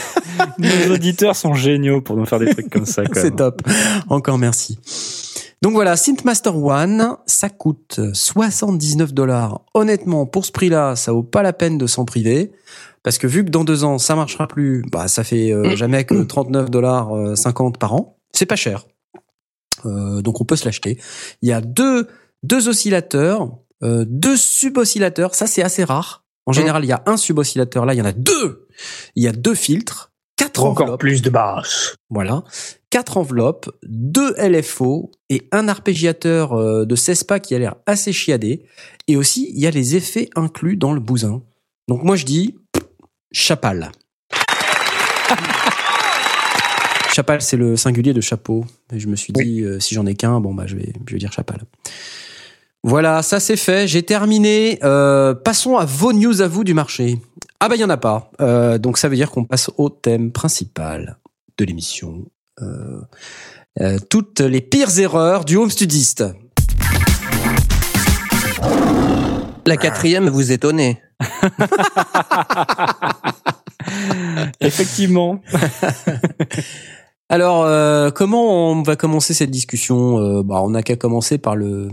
Nos 0.58 0.94
auditeurs 0.94 1.36
sont 1.36 1.54
géniaux 1.54 2.00
pour 2.00 2.16
nous 2.16 2.26
faire 2.26 2.38
des 2.38 2.50
trucs 2.50 2.70
comme 2.70 2.86
ça. 2.86 3.04
quand 3.04 3.20
C'est 3.20 3.36
top. 3.36 3.62
Encore 4.08 4.38
merci. 4.38 4.78
Donc 5.62 5.72
voilà, 5.72 5.96
Synthmaster 5.96 6.56
One, 6.56 7.16
ça 7.26 7.50
coûte 7.50 8.00
79 8.14 9.12
dollars. 9.12 9.60
Honnêtement, 9.74 10.24
pour 10.24 10.46
ce 10.46 10.52
prix-là, 10.52 10.96
ça 10.96 11.12
vaut 11.12 11.22
pas 11.22 11.42
la 11.42 11.52
peine 11.52 11.76
de 11.76 11.86
s'en 11.86 12.04
priver. 12.04 12.52
Parce 13.02 13.18
que 13.18 13.26
vu 13.26 13.44
que 13.44 13.50
dans 13.50 13.64
deux 13.64 13.84
ans, 13.84 13.98
ça 13.98 14.14
marchera 14.14 14.46
plus, 14.46 14.82
bah, 14.90 15.08
ça 15.08 15.24
fait 15.24 15.52
euh, 15.52 15.76
jamais 15.76 16.04
que 16.04 16.22
39 16.22 16.70
dollars 16.70 17.36
50 17.36 17.78
par 17.78 17.94
an. 17.94 18.18
C'est 18.32 18.46
pas 18.46 18.56
cher. 18.56 18.84
Euh, 19.86 20.22
donc 20.22 20.40
on 20.40 20.44
peut 20.44 20.56
se 20.56 20.64
l'acheter. 20.64 20.98
Il 21.42 21.48
y 21.48 21.52
a 21.52 21.60
deux, 21.60 22.08
deux 22.42 22.68
oscillateurs, 22.68 23.50
euh, 23.82 24.04
deux 24.06 24.36
sub-oscillateurs. 24.36 25.34
Ça, 25.34 25.46
c'est 25.46 25.62
assez 25.62 25.84
rare. 25.84 26.19
En 26.46 26.52
général, 26.52 26.84
il 26.84 26.88
y 26.88 26.92
a 26.92 27.02
un 27.06 27.16
sub-oscillateur. 27.16 27.86
Là, 27.86 27.94
il 27.94 27.98
y 27.98 28.02
en 28.02 28.06
a 28.06 28.12
deux. 28.12 28.66
Il 29.14 29.22
y 29.22 29.28
a 29.28 29.32
deux 29.32 29.54
filtres, 29.54 30.12
quatre 30.36 30.64
Encore 30.64 30.84
enveloppes. 30.84 31.00
plus 31.00 31.22
de 31.22 31.30
basse. 31.30 31.94
Voilà. 32.08 32.42
Quatre 32.88 33.18
enveloppes, 33.18 33.70
deux 33.84 34.34
LFO 34.36 35.12
et 35.28 35.46
un 35.52 35.68
arpégiateur 35.68 36.54
euh, 36.54 36.84
de 36.84 36.96
16 36.96 37.24
pas 37.24 37.38
qui 37.38 37.54
a 37.54 37.58
l'air 37.58 37.76
assez 37.86 38.12
chiadé. 38.12 38.64
Et 39.06 39.16
aussi, 39.16 39.50
il 39.54 39.60
y 39.60 39.66
a 39.66 39.70
les 39.70 39.96
effets 39.96 40.28
inclus 40.34 40.76
dans 40.76 40.92
le 40.92 41.00
bousin. 41.00 41.42
Donc 41.88 42.02
moi, 42.02 42.16
je 42.16 42.24
dis 42.24 42.56
chapal. 43.32 43.92
chapal, 47.12 47.42
c'est 47.42 47.56
le 47.56 47.76
singulier 47.76 48.12
de 48.12 48.20
chapeau. 48.20 48.64
Et 48.92 48.98
je 48.98 49.08
me 49.08 49.16
suis 49.16 49.32
dit, 49.32 49.62
euh, 49.62 49.78
si 49.78 49.94
j'en 49.94 50.06
ai 50.06 50.14
qu'un, 50.14 50.40
bon, 50.40 50.54
bah, 50.54 50.64
je 50.66 50.76
vais, 50.76 50.92
je 51.06 51.12
vais 51.12 51.18
dire 51.18 51.32
chapal. 51.32 51.60
Voilà, 52.82 53.22
ça 53.22 53.40
c'est 53.40 53.56
fait. 53.56 53.86
J'ai 53.86 54.02
terminé. 54.02 54.78
Euh, 54.82 55.34
passons 55.34 55.76
à 55.76 55.84
vos 55.84 56.12
news 56.12 56.40
à 56.40 56.48
vous 56.48 56.64
du 56.64 56.74
marché. 56.74 57.18
Ah 57.60 57.68
bah 57.68 57.76
il 57.76 57.80
y 57.80 57.84
en 57.84 57.90
a 57.90 57.98
pas. 57.98 58.30
Euh, 58.40 58.78
donc 58.78 58.96
ça 58.96 59.08
veut 59.08 59.16
dire 59.16 59.30
qu'on 59.30 59.44
passe 59.44 59.70
au 59.76 59.90
thème 59.90 60.32
principal 60.32 61.18
de 61.58 61.64
l'émission. 61.64 62.24
Euh, 62.62 63.00
euh, 63.80 63.98
toutes 64.08 64.40
les 64.40 64.60
pires 64.60 64.98
erreurs 64.98 65.44
du 65.44 65.56
home 65.56 65.70
studiste. 65.70 66.24
La 69.66 69.76
quatrième, 69.76 70.28
vous 70.28 70.52
étonnez. 70.52 71.00
Effectivement. 74.60 75.40
Alors, 77.28 77.64
euh, 77.64 78.10
comment 78.10 78.72
on 78.72 78.82
va 78.82 78.96
commencer 78.96 79.34
cette 79.34 79.50
discussion? 79.50 80.18
Euh, 80.18 80.42
bah, 80.42 80.62
On 80.62 80.70
n'a 80.70 80.82
qu'à 80.82 80.96
commencer 80.96 81.38
par 81.38 81.54
le 81.54 81.90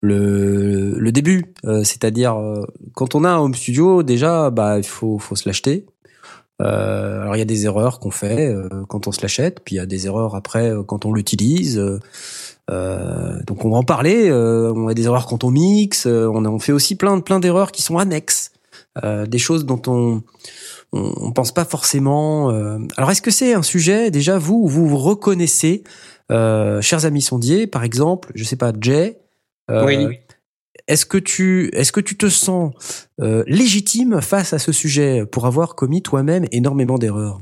le, 0.00 0.98
le 0.98 1.12
début, 1.12 1.54
euh, 1.64 1.84
c'est-à-dire 1.84 2.36
euh, 2.38 2.64
quand 2.94 3.14
on 3.14 3.24
a 3.24 3.30
un 3.30 3.38
home 3.38 3.54
studio, 3.54 4.02
déjà, 4.02 4.50
bah, 4.50 4.78
il 4.78 4.86
faut, 4.86 5.18
faut 5.18 5.36
se 5.36 5.48
l'acheter. 5.48 5.86
Euh, 6.60 7.22
alors 7.22 7.36
il 7.36 7.38
y 7.38 7.42
a 7.42 7.46
des 7.46 7.64
erreurs 7.64 8.00
qu'on 8.00 8.10
fait 8.10 8.48
euh, 8.48 8.68
quand 8.88 9.06
on 9.06 9.12
se 9.12 9.22
l'achète, 9.22 9.60
puis 9.64 9.76
il 9.76 9.78
y 9.78 9.80
a 9.80 9.86
des 9.86 10.06
erreurs 10.06 10.34
après 10.34 10.70
euh, 10.70 10.82
quand 10.82 11.06
on 11.06 11.12
l'utilise. 11.14 11.80
Donc 12.68 13.64
on 13.64 13.70
va 13.70 13.78
en 13.78 13.82
parler. 13.82 14.30
On 14.30 14.86
a 14.88 14.94
des 14.94 15.06
erreurs 15.06 15.26
quand 15.26 15.42
on 15.42 15.50
mixe. 15.50 16.06
on, 16.06 16.44
on 16.44 16.58
fait 16.58 16.72
aussi 16.72 16.94
plein 16.94 17.18
plein 17.20 17.40
d'erreurs 17.40 17.72
qui 17.72 17.82
sont 17.82 17.98
annexes, 17.98 18.52
des 19.02 19.38
choses 19.38 19.66
dont 19.66 19.82
on 19.88 20.22
on, 20.92 21.12
on 21.16 21.32
pense 21.32 21.50
pas 21.52 21.64
forcément. 21.64 22.50
Alors 22.96 23.10
est-ce 23.10 23.22
que 23.22 23.32
c'est 23.32 23.54
un 23.54 23.62
sujet 23.62 24.12
déjà 24.12 24.38
vous 24.38 24.68
vous 24.68 24.86
vous 24.86 24.98
reconnaissez, 24.98 25.82
chers 26.28 27.04
amis 27.06 27.22
sondiers, 27.22 27.66
par 27.66 27.82
exemple, 27.82 28.30
je 28.36 28.44
sais 28.44 28.56
pas 28.56 28.72
Jay. 28.80 29.18
Euh, 29.70 29.86
Oui. 29.86 30.18
Est-ce 30.86 31.06
que 31.06 31.18
tu 31.18 31.70
est-ce 31.74 31.92
que 31.92 32.00
tu 32.00 32.16
te 32.16 32.28
sens 32.28 32.72
euh, 33.20 33.44
légitime 33.46 34.20
face 34.20 34.52
à 34.52 34.58
ce 34.58 34.72
sujet 34.72 35.24
pour 35.24 35.46
avoir 35.46 35.74
commis 35.74 36.02
toi-même 36.02 36.46
énormément 36.52 36.98
d'erreurs? 36.98 37.40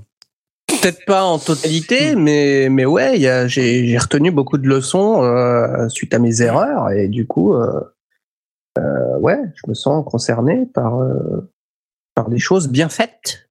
Peut-être 0.67 1.05
pas 1.07 1.25
en 1.25 1.39
totalité, 1.39 2.15
mais 2.15 2.69
mais 2.71 2.85
ouais, 2.85 3.49
j'ai 3.49 3.97
retenu 3.99 4.31
beaucoup 4.31 4.59
de 4.59 4.69
leçons 4.69 5.23
euh, 5.23 5.89
suite 5.89 6.13
à 6.15 6.19
mes 6.19 6.43
erreurs 6.43 6.91
et 6.91 7.09
du 7.09 7.27
coup, 7.27 7.55
euh, 7.55 7.81
euh, 8.79 9.19
ouais, 9.19 9.39
je 9.55 9.63
me 9.69 9.75
sens 9.75 10.05
concerné 10.07 10.67
par 10.67 11.01
euh, 11.01 11.51
par 12.15 12.29
des 12.29 12.39
choses 12.39 12.69
bien 12.69 12.89
faites. 12.89 13.48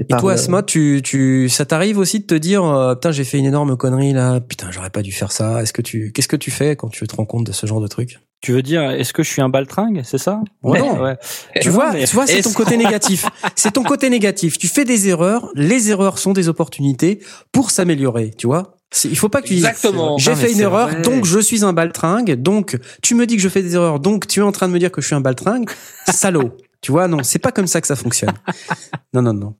Et 0.00 0.16
toi, 0.16 0.30
euh, 0.30 0.34
Asma, 0.34 0.62
tu, 0.62 1.00
tu, 1.02 1.48
ça 1.48 1.64
t'arrive 1.64 1.98
aussi 1.98 2.20
de 2.20 2.26
te 2.26 2.34
dire, 2.34 2.64
euh, 2.64 2.94
putain, 2.94 3.10
j'ai 3.10 3.24
fait 3.24 3.38
une 3.38 3.46
énorme 3.46 3.76
connerie 3.76 4.12
là, 4.12 4.40
putain, 4.40 4.70
j'aurais 4.70 4.90
pas 4.90 5.02
dû 5.02 5.12
faire 5.12 5.32
ça. 5.32 5.62
Est-ce 5.62 5.72
que 5.72 5.82
tu, 5.82 6.12
qu'est-ce 6.12 6.28
que 6.28 6.36
tu 6.36 6.50
fais 6.50 6.76
quand 6.76 6.88
tu 6.88 7.06
te 7.06 7.16
rends 7.16 7.24
compte 7.26 7.44
de 7.44 7.52
ce 7.52 7.66
genre 7.66 7.80
de 7.80 7.88
truc? 7.88 8.20
Tu 8.40 8.52
veux 8.52 8.62
dire, 8.62 8.82
est-ce 8.90 9.12
que 9.12 9.22
je 9.24 9.28
suis 9.28 9.42
un 9.42 9.48
baltringue, 9.48 10.02
c'est 10.04 10.18
ça? 10.18 10.40
Ouais, 10.62 10.78
non. 10.78 11.02
Ouais. 11.02 11.16
Tu 11.60 11.68
Non, 11.68 11.74
vois, 11.74 11.92
mais 11.92 12.04
tu 12.04 12.14
vois, 12.14 12.26
c'est 12.26 12.40
ton 12.42 12.52
côté 12.52 12.76
négatif. 12.76 13.26
C'est 13.56 13.72
ton 13.72 13.82
côté 13.82 14.08
négatif. 14.10 14.58
Tu 14.58 14.68
fais 14.68 14.84
des 14.84 15.08
erreurs. 15.08 15.48
Les 15.56 15.90
erreurs 15.90 16.18
sont 16.18 16.32
des 16.32 16.48
opportunités 16.48 17.18
pour 17.50 17.72
s'améliorer. 17.72 18.30
Tu 18.38 18.46
vois. 18.46 18.76
Il 19.04 19.18
faut 19.18 19.28
pas 19.28 19.42
que 19.42 19.48
tu 19.48 19.54
dises, 19.54 19.64
Exactement. 19.66 20.16
J'ai 20.18 20.36
fait 20.36 20.52
une 20.52 20.60
erreur, 20.60 20.88
vrai. 20.88 21.02
donc 21.02 21.24
je 21.24 21.40
suis 21.40 21.64
un 21.64 21.72
baltringue. 21.72 22.34
Donc 22.40 22.78
tu 23.02 23.14
me 23.16 23.26
dis 23.26 23.36
que 23.36 23.42
je 23.42 23.48
fais 23.48 23.62
des 23.62 23.74
erreurs, 23.74 23.98
donc 24.00 24.28
tu 24.28 24.38
es 24.40 24.42
en 24.42 24.52
train 24.52 24.68
de 24.68 24.72
me 24.72 24.78
dire 24.78 24.92
que 24.92 25.00
je 25.00 25.06
suis 25.06 25.16
un 25.16 25.20
baltringue. 25.20 25.68
Salaud. 26.08 26.52
Tu 26.80 26.92
vois, 26.92 27.08
non, 27.08 27.18
c'est 27.24 27.40
pas 27.40 27.50
comme 27.50 27.66
ça 27.66 27.80
que 27.80 27.86
ça 27.88 27.96
fonctionne. 27.96 28.32
Non, 29.14 29.22
non, 29.22 29.32
non. 29.32 29.54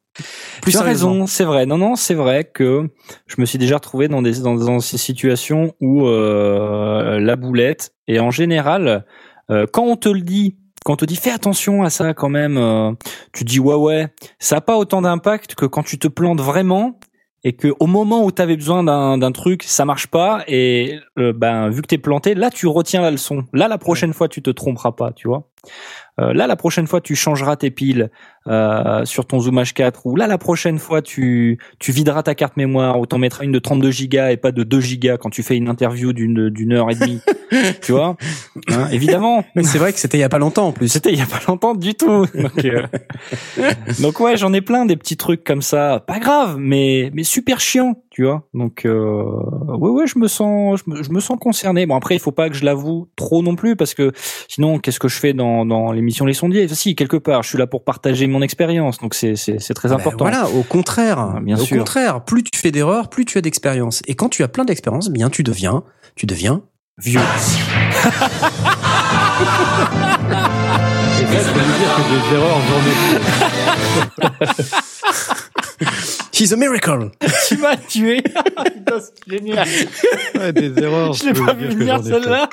Plus 0.62 0.72
tu 0.72 0.78
as 0.78 0.82
raison, 0.82 1.26
c'est 1.26 1.44
vrai. 1.44 1.66
Non, 1.66 1.78
non, 1.78 1.96
c'est 1.96 2.14
vrai 2.14 2.44
que 2.44 2.88
je 3.26 3.36
me 3.38 3.46
suis 3.46 3.58
déjà 3.58 3.76
retrouvé 3.76 4.08
dans 4.08 4.22
des 4.22 4.40
dans, 4.40 4.54
dans 4.56 4.80
ces 4.80 4.98
situations 4.98 5.74
où 5.80 6.06
euh, 6.06 7.20
la 7.20 7.36
boulette 7.36 7.92
et 8.06 8.20
en 8.20 8.30
général, 8.30 9.04
euh, 9.50 9.66
quand 9.70 9.84
on 9.84 9.96
te 9.96 10.08
le 10.08 10.20
dit, 10.20 10.56
quand 10.84 10.94
on 10.94 10.96
te 10.96 11.04
dit 11.04 11.16
fais 11.16 11.30
attention 11.30 11.82
à 11.82 11.90
ça 11.90 12.14
quand 12.14 12.28
même, 12.30 12.56
euh, 12.56 12.92
tu 13.32 13.44
dis 13.44 13.60
ouais 13.60 13.74
ouais, 13.74 14.08
ça 14.38 14.56
a 14.56 14.60
pas 14.60 14.76
autant 14.76 15.02
d'impact 15.02 15.54
que 15.54 15.66
quand 15.66 15.82
tu 15.82 15.98
te 15.98 16.08
plantes 16.08 16.40
vraiment 16.40 16.98
et 17.44 17.54
que 17.54 17.72
au 17.78 17.86
moment 17.86 18.24
où 18.24 18.32
tu 18.32 18.42
avais 18.42 18.56
besoin 18.56 18.82
d'un 18.82 19.18
d'un 19.18 19.32
truc, 19.32 19.62
ça 19.62 19.84
marche 19.84 20.08
pas 20.08 20.42
et 20.48 20.98
euh, 21.18 21.32
ben 21.32 21.68
vu 21.68 21.82
que 21.82 21.86
t'es 21.86 21.98
planté, 21.98 22.34
là 22.34 22.50
tu 22.50 22.66
retiens 22.66 23.00
la 23.00 23.10
leçon. 23.10 23.44
Là 23.52 23.68
la 23.68 23.78
prochaine 23.78 24.12
fois 24.12 24.28
tu 24.28 24.42
te 24.42 24.50
tromperas 24.50 24.92
pas, 24.92 25.12
tu 25.12 25.28
vois. 25.28 25.48
Euh, 26.20 26.32
là 26.32 26.46
la 26.48 26.56
prochaine 26.56 26.86
fois 26.86 27.00
tu 27.00 27.14
changeras 27.14 27.54
tes 27.56 27.70
piles 27.70 28.10
euh, 28.48 29.04
sur 29.04 29.24
ton 29.26 29.38
Zoom 29.38 29.60
H4 29.60 30.00
ou 30.04 30.16
là 30.16 30.26
la 30.26 30.38
prochaine 30.38 30.78
fois 30.80 31.00
tu 31.00 31.58
tu 31.78 31.92
videras 31.92 32.24
ta 32.24 32.34
carte 32.34 32.56
mémoire 32.56 32.98
ou 32.98 33.06
t'en 33.06 33.18
mettras 33.18 33.44
une 33.44 33.52
de 33.52 33.58
32 33.60 33.90
gigas 33.92 34.30
et 34.32 34.36
pas 34.36 34.50
de 34.50 34.64
2 34.64 34.80
gigas 34.80 35.16
quand 35.16 35.30
tu 35.30 35.44
fais 35.44 35.56
une 35.56 35.68
interview 35.68 36.12
d'une 36.12 36.50
d'une 36.50 36.72
heure 36.72 36.90
et 36.90 36.94
demie. 36.94 37.20
Tu 37.80 37.92
vois? 37.92 38.18
Hein, 38.68 38.88
évidemment. 38.92 39.42
Mais 39.54 39.62
c'est 39.62 39.78
vrai 39.78 39.94
que 39.94 39.98
c'était 39.98 40.18
il 40.18 40.20
y 40.20 40.24
a 40.24 40.28
pas 40.28 40.38
longtemps 40.38 40.66
en 40.66 40.72
plus. 40.72 40.88
c'était 40.88 41.10
il 41.10 41.18
y 41.18 41.22
a 41.22 41.26
pas 41.26 41.40
longtemps 41.48 41.74
du 41.74 41.94
tout. 41.94 42.26
Donc, 42.34 42.62
euh, 42.62 42.82
donc 44.00 44.20
ouais 44.20 44.36
j'en 44.36 44.52
ai 44.52 44.60
plein 44.60 44.84
des 44.84 44.96
petits 44.96 45.16
trucs 45.16 45.44
comme 45.44 45.62
ça. 45.62 46.04
Pas 46.06 46.18
grave 46.18 46.56
mais 46.58 47.10
mais 47.14 47.22
super 47.22 47.60
chiant 47.60 48.02
tu 48.18 48.24
vois 48.24 48.42
donc 48.52 48.84
euh, 48.84 49.22
ouais 49.68 49.90
ouais 49.90 50.08
je 50.08 50.18
me 50.18 50.26
sens 50.26 50.80
je 50.84 50.90
me, 50.90 51.04
je 51.04 51.10
me 51.12 51.20
sens 51.20 51.38
concerné 51.40 51.86
bon 51.86 51.94
après 51.94 52.16
il 52.16 52.18
faut 52.18 52.32
pas 52.32 52.48
que 52.48 52.56
je 52.56 52.64
l'avoue 52.64 53.06
trop 53.14 53.44
non 53.44 53.54
plus 53.54 53.76
parce 53.76 53.94
que 53.94 54.10
sinon 54.48 54.80
qu'est-ce 54.80 54.98
que 54.98 55.06
je 55.06 55.16
fais 55.20 55.34
dans 55.34 55.64
dans 55.64 55.92
l'émission 55.92 56.26
les 56.26 56.32
sondiers? 56.34 56.66
Si 56.66 56.96
quelque 56.96 57.16
part 57.16 57.44
je 57.44 57.50
suis 57.50 57.58
là 57.58 57.68
pour 57.68 57.84
partager 57.84 58.26
mon 58.26 58.42
expérience 58.42 58.98
donc 58.98 59.14
c'est 59.14 59.36
c'est 59.36 59.60
c'est 59.60 59.72
très 59.72 59.92
Ah 59.92 59.94
ben 59.94 60.00
important 60.00 60.24
voilà, 60.24 60.48
au 60.48 60.64
contraire. 60.64 61.20
Ah, 61.20 61.38
bien 61.40 61.54
au 61.56 61.64
sûr. 61.64 61.78
contraire, 61.78 62.24
plus 62.24 62.42
tu 62.42 62.58
fais 62.58 62.72
d'erreurs, 62.72 63.08
plus 63.08 63.24
tu 63.24 63.38
as 63.38 63.40
d'expérience. 63.40 64.02
Et 64.08 64.16
quand 64.16 64.28
tu 64.28 64.42
as 64.42 64.48
plein 64.48 64.64
d'expérience, 64.64 65.10
bien 65.10 65.30
tu 65.30 65.44
deviens, 65.44 65.84
tu 66.16 66.26
deviens 66.26 66.62
vieux. 67.00 67.20
Et 71.20 71.24
ça, 71.26 71.40
je 71.40 71.52
peux 71.52 71.60
vous 71.60 71.78
dire 71.78 71.94
que 71.96 72.02
des 72.10 72.34
erreurs, 72.34 72.60
j'en 72.68 72.80
ai 72.82 74.64
He's 76.32 76.52
a 76.52 76.56
miracle. 76.56 77.10
tu 77.48 77.56
m'as 77.58 77.76
tué 77.76 78.22
Putain, 78.22 79.00
c'est 79.00 79.30
génial. 79.30 79.68
Ouais, 80.36 80.52
des 80.52 80.78
erreurs. 80.82 81.12
je 81.14 81.24
l'ai 81.26 81.32
pas 81.32 81.52
vu 81.54 81.68
venir 81.68 82.02
celle-là 82.02 82.48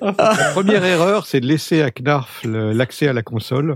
La 0.00 0.50
première 0.52 0.84
erreur, 0.84 1.26
c'est 1.26 1.40
de 1.40 1.46
laisser 1.46 1.82
à 1.82 1.90
Knarf 1.90 2.42
l'accès 2.44 3.08
à 3.08 3.12
la 3.12 3.22
console. 3.22 3.74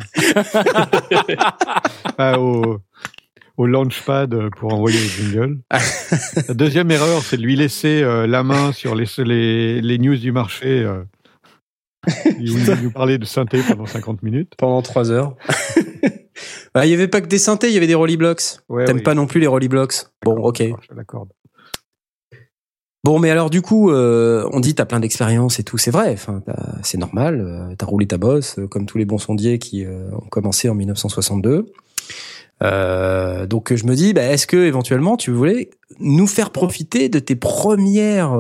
Enfin, 2.05 2.35
au, 2.39 2.79
au 3.57 3.67
launchpad 3.67 4.51
pour 4.59 4.73
envoyer 4.75 4.99
les 4.99 5.09
jingles. 5.09 5.59
La 6.49 6.55
deuxième 6.55 6.91
erreur, 6.91 7.23
c'est 7.23 7.37
de 7.37 7.43
lui 7.43 7.57
laisser 7.57 8.03
euh, 8.03 8.27
la 8.27 8.43
main 8.43 8.73
sur 8.73 8.95
les, 8.95 9.07
les, 9.19 9.81
les 9.81 9.99
news 9.99 10.17
du 10.17 10.33
marché. 10.33 10.81
Euh, 10.81 11.03
où 12.07 12.41
il 12.41 12.83
nous 12.83 12.91
parlait 12.91 13.19
de 13.19 13.25
synthé 13.25 13.61
pendant 13.67 13.87
50 13.87 14.23
minutes. 14.23 14.53
Pendant 14.59 14.83
trois 14.83 15.11
heures. 15.11 15.37
Bah, 16.75 16.85
Il 16.87 16.91
y 16.91 16.95
avait 16.95 17.09
pas 17.09 17.21
que 17.21 17.27
des 17.27 17.39
synthés, 17.39 17.69
il 17.69 17.75
y 17.75 17.77
avait 17.77 17.87
des 17.87 17.95
rolly 17.95 18.17
blocks. 18.17 18.43
Ouais, 18.69 18.85
T'aimes 18.85 18.97
oui. 18.97 19.03
pas 19.03 19.15
non 19.15 19.27
plus 19.27 19.41
les 19.41 19.47
rolly 19.47 19.69
blocks. 19.69 19.95
Bon, 20.25 20.37
ok. 20.43 20.63
Je 20.83 20.89
te 20.89 20.95
l'accorde. 20.95 21.29
Bon, 23.05 23.19
mais 23.19 23.31
alors 23.31 23.51
du 23.51 23.63
coup, 23.63 23.91
euh, 23.91 24.49
on 24.53 24.61
dit 24.61 24.75
t'as 24.77 24.85
plein 24.85 25.01
d'expérience 25.01 25.59
et 25.59 25.65
tout, 25.65 25.77
c'est 25.77 25.91
vrai. 25.91 26.17
C'est 26.83 26.99
normal. 26.99 27.41
euh, 27.41 27.75
T'as 27.77 27.87
roulé 27.87 28.07
ta 28.07 28.17
bosse 28.17 28.59
euh, 28.61 28.69
comme 28.69 28.87
tous 28.87 28.97
les 28.97 29.05
bons 29.05 29.19
sondiers 29.19 29.59
qui 29.59 29.85
euh, 29.85 30.09
ont 30.13 30.29
commencé 30.29 30.69
en 30.69 30.75
1962. 30.77 31.73
Euh, 32.63 33.45
donc 33.47 33.75
je 33.75 33.87
me 33.87 33.95
dis, 33.97 34.13
bah, 34.13 34.23
est-ce 34.23 34.47
que 34.47 34.57
éventuellement 34.57 35.17
tu 35.17 35.33
voulais 35.33 35.71
nous 35.99 36.29
faire 36.29 36.51
profiter 36.51 37.09
de 37.09 37.19
tes 37.19 37.35
premières, 37.35 38.39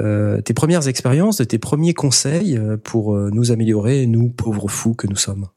euh, 0.00 0.40
tes 0.42 0.54
premières 0.54 0.88
expériences, 0.88 1.38
de 1.38 1.44
tes 1.44 1.58
premiers 1.58 1.94
conseils 1.94 2.56
euh, 2.56 2.76
pour 2.76 3.14
euh, 3.14 3.30
nous 3.32 3.50
améliorer, 3.52 4.06
nous 4.06 4.28
pauvres 4.28 4.68
fous 4.68 4.94
que 4.94 5.06
nous 5.06 5.16
sommes? 5.16 5.48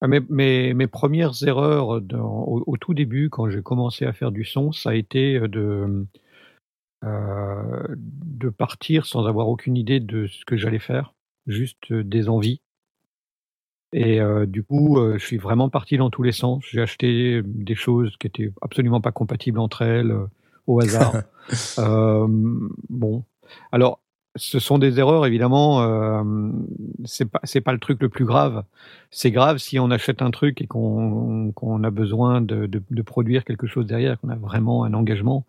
Ah, 0.00 0.08
Mes, 0.08 0.20
mes, 0.28 0.74
mes 0.74 0.86
premières 0.86 1.32
erreurs 1.42 2.00
dans- 2.00 2.44
au, 2.44 2.62
au 2.66 2.76
tout 2.76 2.94
début, 2.94 3.30
quand 3.30 3.48
j'ai 3.48 3.62
commencé 3.62 4.04
à 4.04 4.12
faire 4.12 4.30
du 4.30 4.44
son, 4.44 4.72
ça 4.72 4.90
a 4.90 4.94
été 4.94 5.40
de, 5.40 6.06
euh, 7.04 7.86
de 7.88 8.48
partir 8.50 9.06
sans 9.06 9.26
avoir 9.26 9.48
aucune 9.48 9.76
idée 9.76 10.00
de 10.00 10.26
ce 10.26 10.44
que 10.44 10.56
j'allais 10.56 10.78
faire, 10.78 11.14
juste 11.46 11.92
des 11.92 12.28
envies. 12.28 12.60
Et 13.92 14.20
euh, 14.20 14.46
du 14.46 14.62
coup, 14.62 14.98
euh, 14.98 15.16
je 15.18 15.24
suis 15.24 15.38
vraiment 15.38 15.70
parti 15.70 15.96
dans 15.96 16.10
tous 16.10 16.22
les 16.22 16.32
sens. 16.32 16.62
J'ai 16.70 16.82
acheté 16.82 17.40
des 17.44 17.74
choses 17.74 18.16
qui 18.18 18.26
étaient 18.26 18.52
absolument 18.60 19.00
pas 19.00 19.12
compatibles 19.12 19.58
entre 19.58 19.82
elles, 19.82 20.10
euh, 20.10 20.26
au 20.66 20.80
hasard. 20.80 21.14
Euh, 21.78 22.26
bon, 22.88 23.24
alors 23.72 24.00
ce 24.36 24.58
sont 24.58 24.78
des 24.78 24.98
erreurs 24.98 25.26
évidemment. 25.26 25.82
Euh, 25.82 26.22
c'est 27.04 27.24
pas 27.24 27.40
pas 27.64 27.72
le 27.72 27.78
truc 27.78 28.02
le 28.02 28.08
plus 28.08 28.24
grave. 28.24 28.64
C'est 29.10 29.30
grave 29.30 29.58
si 29.58 29.78
on 29.78 29.90
achète 29.90 30.22
un 30.22 30.30
truc 30.30 30.60
et 30.60 30.66
qu'on 30.66 31.84
a 31.84 31.90
besoin 31.90 32.40
de, 32.40 32.66
de, 32.66 33.02
produire 33.02 33.44
quelque 33.44 33.66
chose 33.66 33.86
derrière, 33.86 34.20
qu'on 34.20 34.28
a 34.28 34.36
vraiment 34.36 34.84
un 34.84 34.94
engagement. 34.94 35.44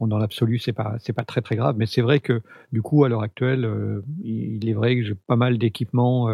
Dans 0.00 0.16
l'absolu, 0.16 0.58
c'est 0.58 0.72
pas 0.72 0.96
c'est 0.98 1.12
pas 1.12 1.24
très 1.24 1.42
très 1.42 1.56
grave, 1.56 1.76
mais 1.78 1.84
c'est 1.84 2.00
vrai 2.00 2.20
que 2.20 2.40
du 2.72 2.80
coup 2.80 3.04
à 3.04 3.10
l'heure 3.10 3.22
actuelle, 3.22 3.66
euh, 3.66 4.02
il 4.24 4.66
est 4.66 4.72
vrai 4.72 4.96
que 4.96 5.02
j'ai 5.02 5.14
pas 5.14 5.36
mal 5.36 5.58
d'équipements. 5.58 6.28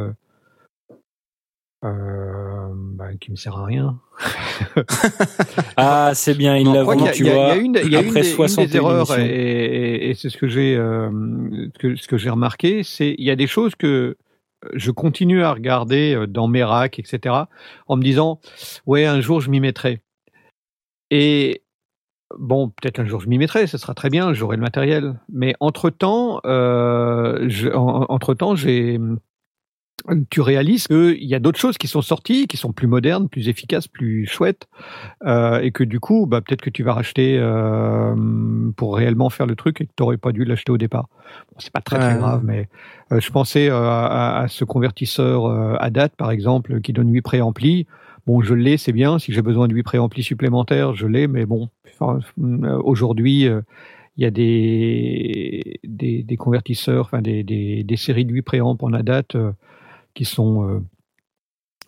Euh, 1.92 2.68
bah, 2.72 3.14
qui 3.20 3.30
me 3.30 3.36
sert 3.36 3.56
à 3.56 3.64
rien. 3.64 3.98
ah 5.76 6.12
c'est 6.14 6.34
bien 6.36 6.56
il 6.56 6.66
l'a 6.72 6.80
tu 7.12 7.24
vois 7.24 7.30
il 7.30 7.30
y 7.30 7.30
a 7.30 7.56
une, 7.56 7.78
il 7.84 7.90
y 7.92 7.96
a 7.96 8.00
une 8.00 8.08
après 8.08 8.22
des, 8.22 8.28
une 8.30 8.34
61 8.36 8.66
des 8.66 8.76
erreurs 8.76 9.18
et, 9.18 9.20
émissions. 9.20 9.34
et- 9.34 10.10
et 10.10 10.14
c'est 10.14 10.28
ce 10.30 10.36
que 10.38 10.48
j'ai 10.48 10.76
euh, 10.76 11.10
ce 11.74 11.78
que, 11.78 11.96
ce 11.96 12.08
que 12.08 12.16
j'ai 12.16 12.30
remarqué, 12.30 12.82
c'est 12.82 13.14
il 13.18 13.24
y 13.24 13.30
a 13.30 13.36
des 13.36 13.46
choses 13.46 13.74
que 13.74 14.16
je 14.74 14.90
continue 14.90 15.42
à 15.42 15.52
regarder 15.52 16.14
euh, 16.14 16.26
dans 16.26 16.48
mes 16.48 16.64
racks, 16.64 16.98
etc. 16.98 17.34
en 17.88 17.96
me 17.96 18.02
disant 18.02 18.40
ouais 18.86 19.04
un 19.06 19.20
jour 19.20 19.40
je 19.40 19.50
m'y 19.50 19.60
mettrai. 19.60 20.00
Et 21.10 21.62
bon 22.38 22.70
peut-être 22.70 22.98
un 22.98 23.06
jour 23.06 23.20
je 23.20 23.28
m'y 23.28 23.38
mettrai, 23.38 23.66
ce 23.66 23.78
sera 23.78 23.94
très 23.94 24.08
bien, 24.10 24.32
j'aurai 24.32 24.56
le 24.56 24.62
matériel. 24.62 25.20
Mais 25.32 25.54
entre 25.60 25.90
temps, 25.90 26.40
euh, 26.46 27.44
je, 27.48 27.68
entre 27.68 28.34
temps 28.34 28.56
j'ai 28.56 28.98
tu 30.30 30.40
réalises 30.40 30.86
qu'il 30.86 31.24
y 31.24 31.34
a 31.34 31.38
d'autres 31.38 31.58
choses 31.58 31.78
qui 31.78 31.88
sont 31.88 32.02
sorties, 32.02 32.46
qui 32.46 32.56
sont 32.56 32.72
plus 32.72 32.86
modernes, 32.86 33.28
plus 33.28 33.48
efficaces, 33.48 33.88
plus 33.88 34.26
chouettes, 34.26 34.68
euh, 35.24 35.60
et 35.60 35.70
que 35.70 35.84
du 35.84 36.00
coup, 36.00 36.26
bah, 36.26 36.40
peut-être 36.40 36.62
que 36.62 36.70
tu 36.70 36.82
vas 36.82 36.94
racheter 36.94 37.38
euh, 37.38 38.14
pour 38.76 38.96
réellement 38.96 39.30
faire 39.30 39.46
le 39.46 39.56
truc 39.56 39.80
et 39.80 39.86
que 39.86 39.92
tu 39.96 40.02
n'aurais 40.02 40.16
pas 40.16 40.32
dû 40.32 40.44
l'acheter 40.44 40.72
au 40.72 40.78
départ. 40.78 41.08
Bon, 41.52 41.56
c'est 41.58 41.72
pas 41.72 41.80
très 41.80 41.98
très 41.98 42.16
grave, 42.16 42.42
mais 42.44 42.68
euh, 43.12 43.20
je 43.20 43.30
pensais 43.30 43.68
euh, 43.68 43.88
à, 43.88 44.40
à 44.40 44.48
ce 44.48 44.64
convertisseur 44.64 45.46
euh, 45.46 45.76
à 45.78 45.90
date, 45.90 46.14
par 46.16 46.30
exemple, 46.30 46.80
qui 46.80 46.92
donne 46.92 47.12
8 47.12 47.22
préamplis. 47.22 47.86
Bon, 48.26 48.42
je 48.42 48.54
l'ai, 48.54 48.76
c'est 48.76 48.92
bien. 48.92 49.18
Si 49.20 49.32
j'ai 49.32 49.42
besoin 49.42 49.68
de 49.68 49.74
8 49.74 49.84
préamplis 49.84 50.24
supplémentaires, 50.24 50.94
je 50.94 51.06
l'ai, 51.06 51.28
mais 51.28 51.46
bon, 51.46 51.68
enfin, 51.88 52.18
euh, 52.42 52.80
aujourd'hui, 52.82 53.46
euh, 53.46 53.60
il 54.16 54.24
y 54.24 54.26
a 54.26 54.30
des, 54.30 55.78
des, 55.84 56.22
des 56.22 56.36
convertisseurs, 56.36 57.04
enfin 57.04 57.22
des, 57.22 57.44
des, 57.44 57.84
des 57.84 57.96
séries 57.96 58.24
de 58.24 58.32
8 58.32 58.42
préamps 58.42 58.76
en 58.80 58.92
ADAT 58.92 59.36
euh, 59.36 59.52
qui 60.16 60.24
sont 60.24 60.68
euh, 60.68 60.80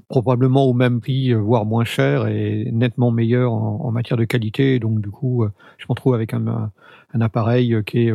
probablement 0.09 0.65
au 0.67 0.73
même 0.73 1.01
prix, 1.01 1.33
euh, 1.33 1.39
voire 1.39 1.65
moins 1.65 1.85
cher 1.85 2.29
et 2.29 2.71
nettement 2.71 3.11
meilleurs 3.11 3.53
en, 3.53 3.81
en 3.85 3.91
matière 3.91 4.17
de 4.17 4.25
qualité. 4.25 4.79
Donc 4.79 5.01
du 5.01 5.11
coup, 5.11 5.43
euh, 5.43 5.51
je 5.79 5.87
m'en 5.89 5.97
trouve 5.97 6.15
avec 6.15 6.33
un, 6.33 6.47
un, 6.47 6.73
un 7.13 7.21
appareil 7.21 7.83
qui 7.85 8.07
est 8.07 8.13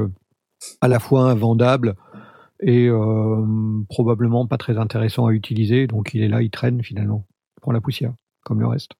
à 0.79 0.87
la 0.87 0.99
fois 0.99 1.29
invendable 1.29 1.95
et 2.63 2.87
euh, 2.87 3.45
probablement 3.89 4.47
pas 4.47 4.57
très 4.57 4.77
intéressant 4.77 5.25
à 5.27 5.33
utiliser. 5.33 5.87
Donc 5.87 6.13
il 6.13 6.23
est 6.23 6.27
là, 6.27 6.41
il 6.41 6.49
traîne 6.49 6.81
finalement, 6.83 7.25
il 7.57 7.61
prend 7.61 7.71
la 7.71 7.81
poussière 7.81 8.13
comme 8.43 8.59
le 8.59 8.67
reste. 8.67 8.91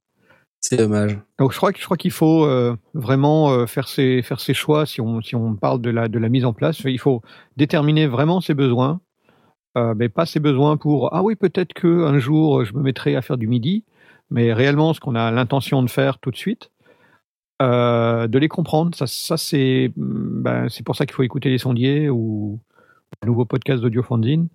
C'est 0.59 0.77
dommage. 0.77 1.19
Donc 1.39 1.51
je 1.51 1.57
crois 1.57 1.71
je 1.75 1.83
crois 1.83 1.97
qu'il 1.97 2.11
faut 2.11 2.45
euh, 2.45 2.77
vraiment 2.93 3.51
euh, 3.51 3.65
faire 3.65 3.87
ses 3.87 4.21
faire 4.21 4.39
ses 4.39 4.53
choix 4.53 4.85
si 4.85 5.01
on 5.01 5.21
si 5.21 5.35
on 5.35 5.55
parle 5.55 5.81
de 5.81 5.89
la 5.89 6.07
de 6.07 6.19
la 6.19 6.29
mise 6.29 6.45
en 6.45 6.53
place, 6.53 6.79
il 6.85 6.99
faut 6.99 7.21
déterminer 7.57 8.07
vraiment 8.07 8.39
ses 8.39 8.53
besoins, 8.53 9.01
euh, 9.77 9.93
mais 9.97 10.09
pas 10.09 10.25
ses 10.25 10.39
besoins 10.39 10.77
pour 10.77 11.13
ah 11.13 11.23
oui 11.23 11.35
peut-être 11.35 11.73
que 11.73 12.05
un 12.05 12.19
jour 12.19 12.59
euh, 12.59 12.65
je 12.65 12.73
me 12.73 12.81
mettrai 12.81 13.15
à 13.15 13.21
faire 13.21 13.37
du 13.37 13.47
midi, 13.47 13.83
mais 14.29 14.53
réellement 14.53 14.93
ce 14.93 14.99
qu'on 14.99 15.15
a 15.15 15.31
l'intention 15.31 15.83
de 15.83 15.89
faire 15.89 16.19
tout 16.19 16.31
de 16.31 16.37
suite, 16.37 16.71
euh, 17.61 18.27
de 18.27 18.37
les 18.39 18.49
comprendre, 18.49 18.95
ça 18.95 19.07
ça 19.07 19.37
c'est 19.37 19.91
mm, 19.95 20.43
ben, 20.43 20.69
c'est 20.69 20.83
pour 20.83 20.95
ça 20.95 21.05
qu'il 21.05 21.15
faut 21.15 21.23
écouter 21.23 21.49
les 21.49 21.57
sondiers 21.57 22.09
ou 22.09 22.59
le 23.21 23.27
nouveau 23.27 23.45
podcast 23.45 23.81
d'Audiofanzine 23.81 24.47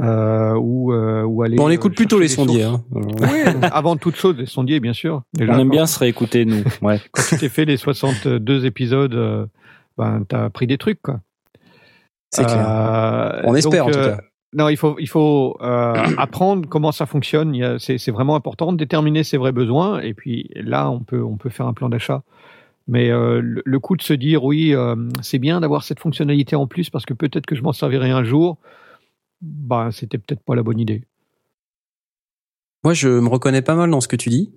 euh, 0.00 0.54
ou 0.54 0.92
euh, 0.92 1.24
ou 1.24 1.42
aller. 1.42 1.56
Bon, 1.56 1.66
on 1.66 1.70
écoute 1.70 1.94
plutôt 1.94 2.20
les 2.20 2.28
sondiers. 2.28 2.64
Hein. 2.64 2.82
Oui, 2.92 3.42
avant 3.72 3.96
toute 3.96 4.16
chose, 4.16 4.36
les 4.36 4.46
sondiers, 4.46 4.80
bien 4.80 4.92
sûr. 4.92 5.22
Déjà, 5.34 5.54
On 5.54 5.58
aime 5.58 5.70
bien 5.70 5.86
se 5.86 5.98
réécouter, 5.98 6.44
nous. 6.44 6.62
Ouais. 6.82 7.00
quand 7.10 7.22
tu 7.28 7.36
t'es 7.36 7.48
fait 7.48 7.64
les 7.64 7.76
62 7.76 8.64
épisodes, 8.64 9.48
ben, 9.96 10.24
t'as 10.28 10.44
appris 10.44 10.66
des 10.66 10.78
trucs, 10.78 11.02
quoi. 11.02 11.20
C'est 12.30 12.44
clair. 12.44 13.42
On 13.44 13.54
espère 13.54 13.86
donc, 13.86 13.96
en 13.96 13.98
tout 13.98 14.08
cas. 14.08 14.20
Non, 14.54 14.68
il 14.68 14.76
faut, 14.76 14.96
il 14.98 15.08
faut 15.08 15.58
euh, 15.60 15.94
apprendre 16.18 16.68
comment 16.68 16.92
ça 16.92 17.06
fonctionne. 17.06 17.78
C'est 17.78 18.10
vraiment 18.10 18.34
important 18.34 18.72
de 18.72 18.78
déterminer 18.78 19.24
ses 19.24 19.36
vrais 19.36 19.52
besoins. 19.52 20.00
Et 20.00 20.14
puis 20.14 20.50
là, 20.54 20.90
on 20.90 21.00
peut, 21.00 21.22
on 21.22 21.36
peut 21.36 21.50
faire 21.50 21.66
un 21.66 21.74
plan 21.74 21.88
d'achat. 21.88 22.22
Mais 22.86 23.10
euh, 23.10 23.40
le, 23.42 23.62
le 23.64 23.80
coup 23.80 23.96
de 23.96 24.02
se 24.02 24.14
dire, 24.14 24.44
oui, 24.44 24.74
euh, 24.74 24.96
c'est 25.20 25.38
bien 25.38 25.60
d'avoir 25.60 25.84
cette 25.84 26.00
fonctionnalité 26.00 26.56
en 26.56 26.66
plus 26.66 26.88
parce 26.88 27.04
que 27.04 27.12
peut-être 27.12 27.44
que 27.44 27.54
je 27.54 27.62
m'en 27.62 27.74
servirai 27.74 28.10
un 28.10 28.24
jour, 28.24 28.56
ben, 29.42 29.90
c'était 29.90 30.16
peut-être 30.16 30.42
pas 30.42 30.54
la 30.54 30.62
bonne 30.62 30.80
idée. 30.80 31.04
Moi, 32.84 32.94
je 32.94 33.08
me 33.08 33.28
reconnais 33.28 33.62
pas 33.62 33.74
mal 33.74 33.90
dans 33.90 34.00
ce 34.00 34.08
que 34.08 34.16
tu 34.16 34.30
dis. 34.30 34.52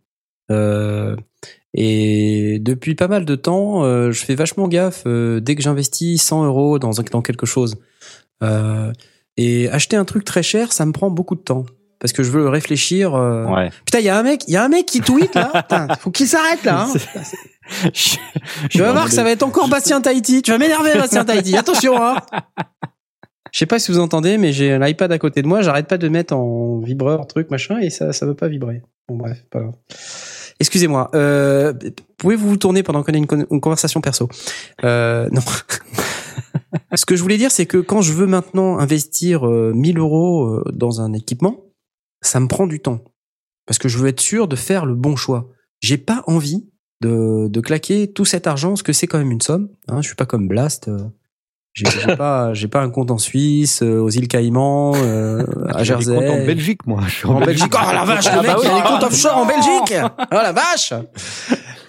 Euh, 0.50 1.16
et 1.74 2.60
depuis 2.60 2.96
pas 2.96 3.08
mal 3.08 3.26
de 3.26 3.36
temps, 3.36 3.84
euh, 3.84 4.12
je 4.12 4.26
fais 4.26 4.36
vachement 4.36 4.68
gaffe 4.68 5.04
euh, 5.06 5.40
dès 5.40 5.56
que 5.56 5.62
j'investis 5.62 6.22
100 6.22 6.46
euros 6.46 6.80
dans, 6.80 6.92
dans 6.92 7.22
quelque 7.22 7.46
chose. 7.46 7.78
Et 9.38 9.70
acheter 9.70 9.96
un 9.96 10.06
truc 10.06 10.24
très 10.26 10.44
cher, 10.44 10.74
ça 10.74 10.86
me 10.86 10.92
prend 10.92 11.10
beaucoup 11.10 11.36
de 11.36 11.42
temps. 11.42 11.66
Parce 12.00 12.14
que 12.14 12.24
je 12.24 12.32
veux 12.32 12.48
réfléchir. 12.50 13.14
euh. 13.16 13.46
Ouais. 13.46 13.70
Putain, 13.86 14.00
il 14.00 14.06
y 14.06 14.10
a 14.10 14.18
un 14.18 14.24
mec, 14.24 14.44
il 14.48 14.54
y 14.54 14.58
a 14.58 14.64
un 14.64 14.70
mec 14.70 14.86
qui 14.88 15.02
tweet 15.02 15.36
là. 15.36 15.52
Putain, 15.54 15.88
faut 16.00 16.10
qu'il 16.12 16.28
s'arrête 16.28 16.64
là. 16.64 16.88
hein. 16.88 16.94
je, 17.94 18.78
vais 18.82 18.92
voir 18.92 19.06
que 19.06 19.12
ça 19.12 19.24
va 19.24 19.30
être 19.32 19.44
encore 19.44 19.70
Bastien 19.70 20.02
Tahiti. 20.02 20.42
Tu 20.42 20.52
vas 20.52 20.58
m'énerver, 20.58 20.94
Bastien 20.96 21.24
Tahiti. 21.26 21.56
Attention, 21.56 22.02
hein. 22.04 22.18
Je 23.54 23.60
sais 23.60 23.66
pas 23.66 23.80
si 23.80 23.92
vous 23.92 24.00
entendez, 24.00 24.38
mais 24.38 24.52
j'ai 24.54 24.80
l'iPad 24.80 25.12
à 25.12 25.20
côté 25.20 25.42
de 25.42 25.48
moi. 25.48 25.62
J'arrête 25.62 25.88
pas 25.88 25.98
de 25.98 26.08
mettre 26.10 26.34
en 26.36 26.80
vibreur, 26.80 27.28
truc, 27.28 27.52
machin, 27.52 27.80
et 27.80 27.90
ça, 27.90 28.14
ça 28.14 28.26
veut 28.26 28.36
pas 28.36 28.48
vibrer. 28.48 28.82
Bon, 29.08 29.18
bref, 29.18 29.44
pas 29.52 29.60
grave. 29.60 29.74
Excusez-moi. 30.60 31.10
Euh, 31.16 31.74
Pouvez-vous 32.18 32.50
vous 32.50 32.58
tourner 32.58 32.82
pendant 32.84 33.04
qu'on 33.04 33.14
a 33.14 33.18
une, 33.18 33.28
con- 33.28 33.46
une 33.50 33.62
conversation 33.62 34.00
perso? 34.02 34.30
Euh, 34.84 35.28
Non. 35.32 35.42
Ce 36.96 37.06
que 37.06 37.16
je 37.16 37.22
voulais 37.22 37.38
dire, 37.38 37.52
c'est 37.52 37.66
que 37.66 37.78
quand 37.78 38.02
je 38.02 38.14
veux 38.14 38.28
maintenant 38.28 38.80
investir 38.80 39.48
euh, 39.48 39.72
1000 39.74 39.98
euros 40.00 40.46
euh, 40.46 40.64
dans 40.74 41.02
un 41.02 41.14
équipement, 41.14 41.58
ça 42.22 42.40
me 42.40 42.48
prend 42.48 42.68
du 42.68 42.80
temps. 42.80 43.00
Parce 43.66 43.78
que 43.78 43.88
je 43.90 43.98
veux 43.98 44.08
être 44.08 44.20
sûr 44.22 44.48
de 44.48 44.56
faire 44.56 44.86
le 44.86 44.96
bon 44.96 45.16
choix. 45.16 45.50
J'ai 45.82 45.98
pas 45.98 46.24
envie 46.28 46.68
de, 47.02 47.48
de 47.48 47.62
claquer 47.62 48.12
tout 48.12 48.26
cet 48.26 48.46
argent, 48.48 48.70
parce 48.70 48.84
que 48.84 48.94
c'est 48.94 49.08
quand 49.08 49.18
même 49.18 49.32
une 49.32 49.42
somme. 49.42 49.70
Hein, 49.88 50.02
je 50.02 50.08
suis 50.08 50.16
pas 50.16 50.26
comme 50.26 50.48
Blast. 50.48 50.88
euh, 50.88 51.00
j'ai 51.74 51.86
pas, 52.18 52.54
j'ai 52.54 52.68
pas 52.68 52.82
un 52.82 52.90
compte 52.90 53.12
en 53.12 53.18
Suisse, 53.18 53.82
euh, 53.82 54.00
aux 54.00 54.10
îles 54.10 54.28
Caïmans, 54.28 54.94
euh, 54.98 55.46
à 55.70 55.84
J'ai 55.84 55.96
des 55.96 56.02
Jersey. 56.04 56.30
en 56.30 56.46
Belgique, 56.46 56.86
moi. 56.86 57.02
Je 57.08 57.12
suis 57.16 57.26
En 57.28 57.40
Belgique. 57.40 57.74
Oh 57.74 57.94
la 57.94 58.04
vache, 58.06 58.26
le 58.26 58.32
Ah 58.34 58.42
mec, 58.42 58.52
bah 58.52 58.58
oui. 58.60 58.66
il 58.68 58.72
a 58.72 58.76
des 58.76 58.88
comptes 58.88 59.04
offshore 59.04 59.38
en 59.38 59.46
Belgique. 59.46 59.94
Oh 60.20 60.26
la 60.32 60.52
vache. 60.52 60.94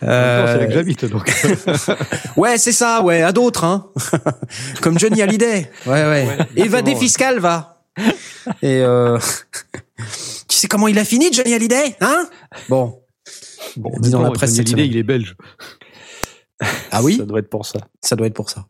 C'est 0.03 0.09
là 0.09 0.59
que 0.67 0.71
Euh, 0.71 0.75
j'habite, 0.75 1.05
donc. 1.07 1.33
ouais, 2.37 2.59
c'est 2.59 2.73
ça, 2.73 3.03
ouais, 3.03 3.23
à 3.23 3.33
d'autres, 3.33 3.65
hein. 3.65 3.91
Comme 4.83 4.99
Johnny 4.99 5.23
Hallyday. 5.23 5.71
Ouais, 5.87 5.93
ouais. 5.93 6.27
Évadé 6.57 6.91
exactement, 6.93 6.99
fiscal, 7.01 7.39
va. 7.39 7.83
Et 8.63 8.81
euh... 8.81 9.19
tu 10.49 10.57
sais 10.57 10.67
comment 10.69 10.89
il 10.89 10.99
a 10.99 11.05
fini, 11.05 11.33
Johnny 11.33 11.55
Hallyday, 11.55 11.97
hein? 12.01 12.27
Bon. 12.69 12.99
Bon, 13.77 13.93
Dis 14.01 14.11
dans 14.11 14.19
la 14.21 14.27
Johnny 14.27 14.35
presse 14.39 14.55
cette 14.55 14.67
Hallyday, 14.69 14.87
il 14.89 14.97
est 14.97 15.03
belge. 15.03 15.37
Ah 16.91 17.03
oui, 17.03 17.17
Ça 17.19 17.25
doit 17.25 17.39
être 17.39 17.51
pour 17.51 17.67
ça. 17.67 17.81
ça 18.01 18.17
doit 18.17 18.27
être 18.27 18.35
pour 18.35 18.51
ça. 18.51 18.67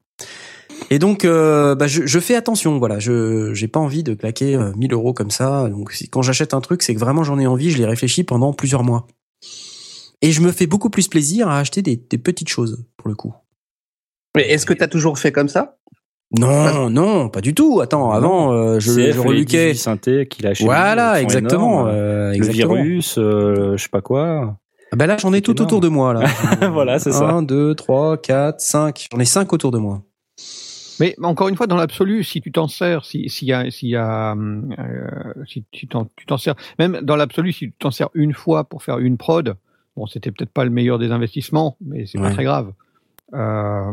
Et 0.90 0.98
donc, 0.98 1.24
euh, 1.24 1.74
bah, 1.74 1.86
je, 1.86 2.04
je 2.06 2.18
fais 2.20 2.34
attention, 2.34 2.78
voilà. 2.78 2.98
Je 2.98 3.54
j'ai 3.54 3.68
pas 3.68 3.80
envie 3.80 4.02
de 4.02 4.14
claquer 4.14 4.54
euh, 4.56 4.72
1000 4.76 4.92
euros 4.92 5.14
comme 5.14 5.30
ça. 5.30 5.68
Donc, 5.68 5.92
si- 5.92 6.08
quand 6.08 6.22
j'achète 6.22 6.52
un 6.54 6.60
truc, 6.60 6.82
c'est 6.82 6.94
que 6.94 7.00
vraiment 7.00 7.24
j'en 7.24 7.38
ai 7.38 7.46
envie. 7.46 7.70
Je 7.70 7.78
l'ai 7.78 7.86
réfléchi 7.86 8.24
pendant 8.24 8.52
plusieurs 8.52 8.82
mois. 8.82 9.06
Et 10.22 10.32
je 10.32 10.40
me 10.40 10.52
fais 10.52 10.66
beaucoup 10.66 10.88
plus 10.90 11.08
plaisir 11.08 11.48
à 11.48 11.58
acheter 11.58 11.82
des, 11.82 11.96
des 11.96 12.18
petites 12.18 12.48
choses 12.48 12.86
pour 12.96 13.08
le 13.08 13.14
coup. 13.14 13.34
Mais 14.36 14.48
est-ce 14.48 14.64
que 14.64 14.72
t'as 14.72 14.88
toujours 14.88 15.18
fait 15.18 15.32
comme 15.32 15.48
ça? 15.48 15.76
Non, 16.38 16.88
non, 16.88 17.28
pas 17.28 17.42
du 17.42 17.54
tout. 17.54 17.80
Attends, 17.82 18.10
avant, 18.12 18.52
euh, 18.52 18.80
je, 18.80 18.90
CF, 18.92 19.16
je 19.16 19.20
reluquais. 19.20 19.72
18 19.72 19.78
synthés 19.78 20.26
qu'il 20.26 20.46
a 20.46 20.52
Voilà, 20.60 21.20
exactement, 21.20 21.86
euh, 21.88 22.30
Le 22.30 22.36
exactement. 22.36 22.74
virus, 22.74 23.18
euh, 23.18 23.76
je 23.76 23.82
sais 23.82 23.90
pas 23.90 24.00
quoi. 24.00 24.56
Ah 24.92 24.96
bah 24.96 25.06
là, 25.06 25.16
j'en 25.18 25.32
ai 25.34 25.42
tout 25.42 25.52
énorme. 25.52 25.66
autour 25.66 25.80
de 25.80 25.88
moi 25.88 26.14
là. 26.14 26.26
Voilà, 26.72 26.98
c'est 26.98 27.12
ça. 27.12 27.28
1, 27.28 27.42
2, 27.42 27.74
3, 27.74 28.16
4, 28.18 28.60
5. 28.60 29.08
J'en 29.12 29.18
ai 29.18 29.24
5 29.24 29.52
autour 29.52 29.70
de 29.72 29.78
moi. 29.78 30.02
Mais 31.00 31.16
encore 31.22 31.48
une 31.48 31.56
fois, 31.56 31.66
dans 31.66 31.76
l'absolu, 31.76 32.22
si 32.24 32.40
tu 32.40 32.52
t'en 32.52 32.68
sers, 32.68 33.04
si, 33.04 33.28
s'il 33.28 33.48
y 33.48 33.52
a, 33.52 33.70
s'il 33.70 33.88
y 33.88 33.96
a, 33.96 34.34
euh, 34.34 35.32
si 35.46 35.64
tu 35.70 35.88
t'en, 35.88 36.08
tu 36.16 36.26
t'en 36.26 36.36
sers, 36.38 36.54
même 36.78 37.00
dans 37.02 37.16
l'absolu, 37.16 37.52
si 37.52 37.66
tu 37.66 37.74
t'en 37.78 37.90
sers 37.90 38.08
une 38.14 38.32
fois 38.32 38.64
pour 38.64 38.82
faire 38.82 38.98
une 38.98 39.16
prod, 39.18 39.56
bon, 39.96 40.06
c'était 40.06 40.30
peut-être 40.30 40.50
pas 40.52 40.64
le 40.64 40.70
meilleur 40.70 40.98
des 40.98 41.10
investissements, 41.10 41.76
mais 41.80 42.06
c'est 42.06 42.18
Ouais. 42.18 42.28
pas 42.28 42.34
très 42.34 42.44
grave. 42.44 42.72
Euh, 43.34 43.92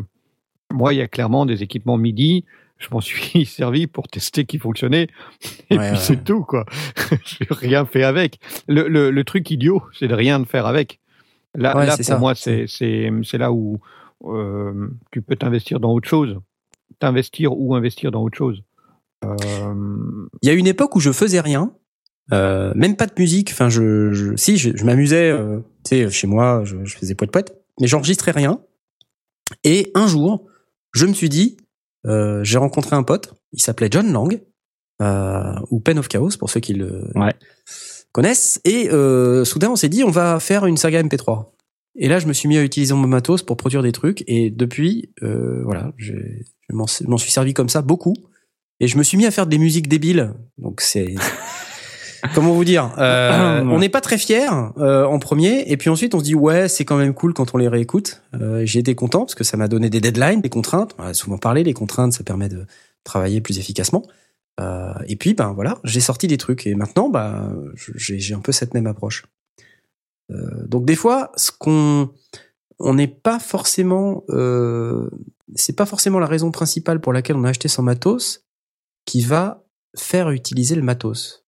moi, 0.71 0.93
il 0.93 0.97
y 0.97 1.01
a 1.01 1.07
clairement 1.07 1.45
des 1.45 1.63
équipements 1.63 1.97
MIDI. 1.97 2.45
Je 2.77 2.87
m'en 2.91 3.01
suis 3.01 3.45
servi 3.45 3.87
pour 3.87 4.07
tester 4.07 4.45
qui 4.45 4.57
fonctionnait, 4.59 5.07
et 5.69 5.77
Ouais, 5.77 5.89
puis 5.89 5.91
ouais. 5.91 5.95
c'est 5.97 6.23
tout, 6.23 6.43
quoi. 6.43 6.65
J'ai 7.25 7.47
rien 7.49 7.85
fait 7.85 8.03
avec. 8.03 8.39
Le, 8.67 8.87
le, 8.87 9.11
le 9.11 9.23
truc 9.23 9.49
idiot, 9.51 9.81
c'est 9.97 10.07
de 10.07 10.13
rien 10.15 10.43
faire 10.45 10.65
avec. 10.65 10.99
Là, 11.55 11.73
là 11.85 11.95
pour 11.95 12.05
ça. 12.05 12.17
moi, 12.19 12.35
c'est, 12.35 12.67
là 13.33 13.51
où 13.51 13.79
euh, 14.25 14.87
tu 15.11 15.21
peux 15.21 15.35
t'investir 15.35 15.79
dans 15.79 15.91
autre 15.93 16.07
chose 16.07 16.39
t'investir 16.97 17.57
ou 17.57 17.75
investir 17.75 18.11
dans 18.11 18.21
autre 18.23 18.37
chose. 18.37 18.61
Euh, 19.23 20.27
Il 20.41 20.47
y 20.47 20.49
a 20.49 20.53
une 20.53 20.67
époque 20.67 20.95
où 20.95 20.99
je 20.99 21.11
faisais 21.11 21.39
rien, 21.39 21.71
euh, 22.33 22.73
même 22.75 22.95
pas 22.97 23.05
de 23.05 23.13
musique. 23.17 23.51
Enfin, 23.51 23.69
je, 23.69 24.11
je 24.11 24.35
si, 24.35 24.57
je, 24.57 24.75
je 24.75 24.83
m'amusais, 24.85 25.29
euh, 25.31 25.59
sais, 25.89 26.09
chez 26.09 26.27
moi, 26.27 26.61
je, 26.65 26.83
je 26.85 26.97
faisais 26.97 27.15
poète 27.15 27.31
poète, 27.31 27.53
mais 27.79 27.87
j'enregistrais 27.87 28.31
rien. 28.31 28.61
Et 29.63 29.91
un 29.95 30.07
jour, 30.07 30.45
je 30.93 31.05
me 31.05 31.13
suis 31.13 31.29
dit, 31.29 31.57
euh, 32.05 32.43
j'ai 32.43 32.57
rencontré 32.57 32.95
un 32.95 33.03
pote, 33.03 33.33
il 33.51 33.61
s'appelait 33.61 33.89
John 33.91 34.11
Lang, 34.11 34.41
euh, 35.01 35.53
ou 35.69 35.79
Pen 35.79 35.97
of 35.99 36.07
Chaos 36.07 36.31
pour 36.37 36.49
ceux 36.49 36.59
qui 36.59 36.73
le 36.73 37.09
Ouais. 37.15 37.33
connaissent. 38.11 38.59
Et 38.65 38.89
euh, 38.91 39.45
soudain, 39.45 39.69
on 39.69 39.75
s'est 39.75 39.89
dit, 39.89 40.03
on 40.03 40.11
va 40.11 40.39
faire 40.39 40.65
une 40.65 40.77
saga 40.77 41.01
MP3. 41.01 41.51
Et 41.95 42.07
là, 42.07 42.19
je 42.19 42.27
me 42.27 42.33
suis 42.33 42.47
mis 42.47 42.57
à 42.57 42.63
utiliser 42.63 42.93
mon 42.93 43.07
matos 43.07 43.41
pour 43.43 43.57
produire 43.57 43.81
des 43.83 43.91
trucs. 43.91 44.23
Et 44.27 44.49
depuis, 44.51 45.11
euh, 45.23 45.61
voilà, 45.63 45.91
je 45.97 46.13
je 46.69 46.75
m'en 46.75 47.17
suis 47.17 47.31
servi 47.31 47.53
comme 47.55 47.67
ça 47.69 47.81
beaucoup. 47.81 48.13
Et 48.79 48.87
je 48.87 48.97
me 48.97 49.03
suis 49.03 49.17
mis 49.17 49.25
à 49.25 49.31
faire 49.31 49.47
des 49.47 49.57
musiques 49.57 49.87
débiles. 49.87 50.33
Donc 50.59 50.81
c'est 50.81 51.15
comment 52.33 52.53
vous 52.53 52.65
dire 52.65 52.91
euh, 52.97 53.61
On 53.65 53.79
n'est 53.79 53.89
pas 53.89 54.01
très 54.01 54.17
fiers 54.17 54.49
euh, 54.77 55.05
en 55.05 55.19
premier, 55.19 55.71
et 55.71 55.77
puis 55.77 55.89
ensuite 55.89 56.15
on 56.15 56.19
se 56.19 56.23
dit 56.23 56.35
ouais, 56.35 56.67
c'est 56.67 56.85
quand 56.85 56.97
même 56.97 57.13
cool 57.13 57.33
quand 57.33 57.53
on 57.53 57.57
les 57.57 57.67
réécoute. 57.67 58.21
Euh, 58.33 58.65
J'ai 58.65 58.79
été 58.79 58.95
content 58.95 59.19
parce 59.19 59.35
que 59.35 59.43
ça 59.43 59.57
m'a 59.57 59.67
donné 59.67 59.89
des 59.89 60.01
deadlines, 60.01 60.41
des 60.41 60.49
contraintes. 60.49 60.95
On 60.97 61.03
a 61.03 61.13
souvent 61.13 61.37
parlé, 61.37 61.63
les 61.63 61.73
contraintes, 61.73 62.13
ça 62.13 62.23
permet 62.23 62.49
de 62.49 62.65
travailler 63.03 63.41
plus 63.41 63.59
efficacement. 63.59 64.03
Euh, 64.59 64.93
et 65.07 65.15
puis, 65.15 65.33
ben 65.33 65.53
voilà, 65.53 65.79
j'ai 65.83 66.01
sorti 66.01 66.27
des 66.27 66.37
trucs 66.37 66.67
et 66.67 66.75
maintenant, 66.75 67.09
bah, 67.09 67.49
j'ai 67.95 68.19
j'ai 68.19 68.33
un 68.33 68.41
peu 68.41 68.51
cette 68.51 68.73
même 68.73 68.87
approche. 68.87 69.25
Euh, 70.31 70.67
donc 70.67 70.85
des 70.85 70.95
fois, 70.95 71.31
ce 71.35 71.51
qu'on 71.51 72.11
on 72.79 72.93
n'est 72.93 73.07
pas 73.07 73.39
forcément, 73.39 74.23
euh, 74.29 75.09
c'est 75.55 75.75
pas 75.75 75.85
forcément 75.85 76.19
la 76.19 76.27
raison 76.27 76.51
principale 76.51 77.01
pour 77.01 77.13
laquelle 77.13 77.35
on 77.35 77.43
a 77.43 77.49
acheté 77.49 77.67
son 77.67 77.83
matos 77.83 78.45
qui 79.05 79.21
va 79.21 79.63
faire 79.97 80.29
utiliser 80.29 80.75
le 80.75 80.81
matos. 80.81 81.45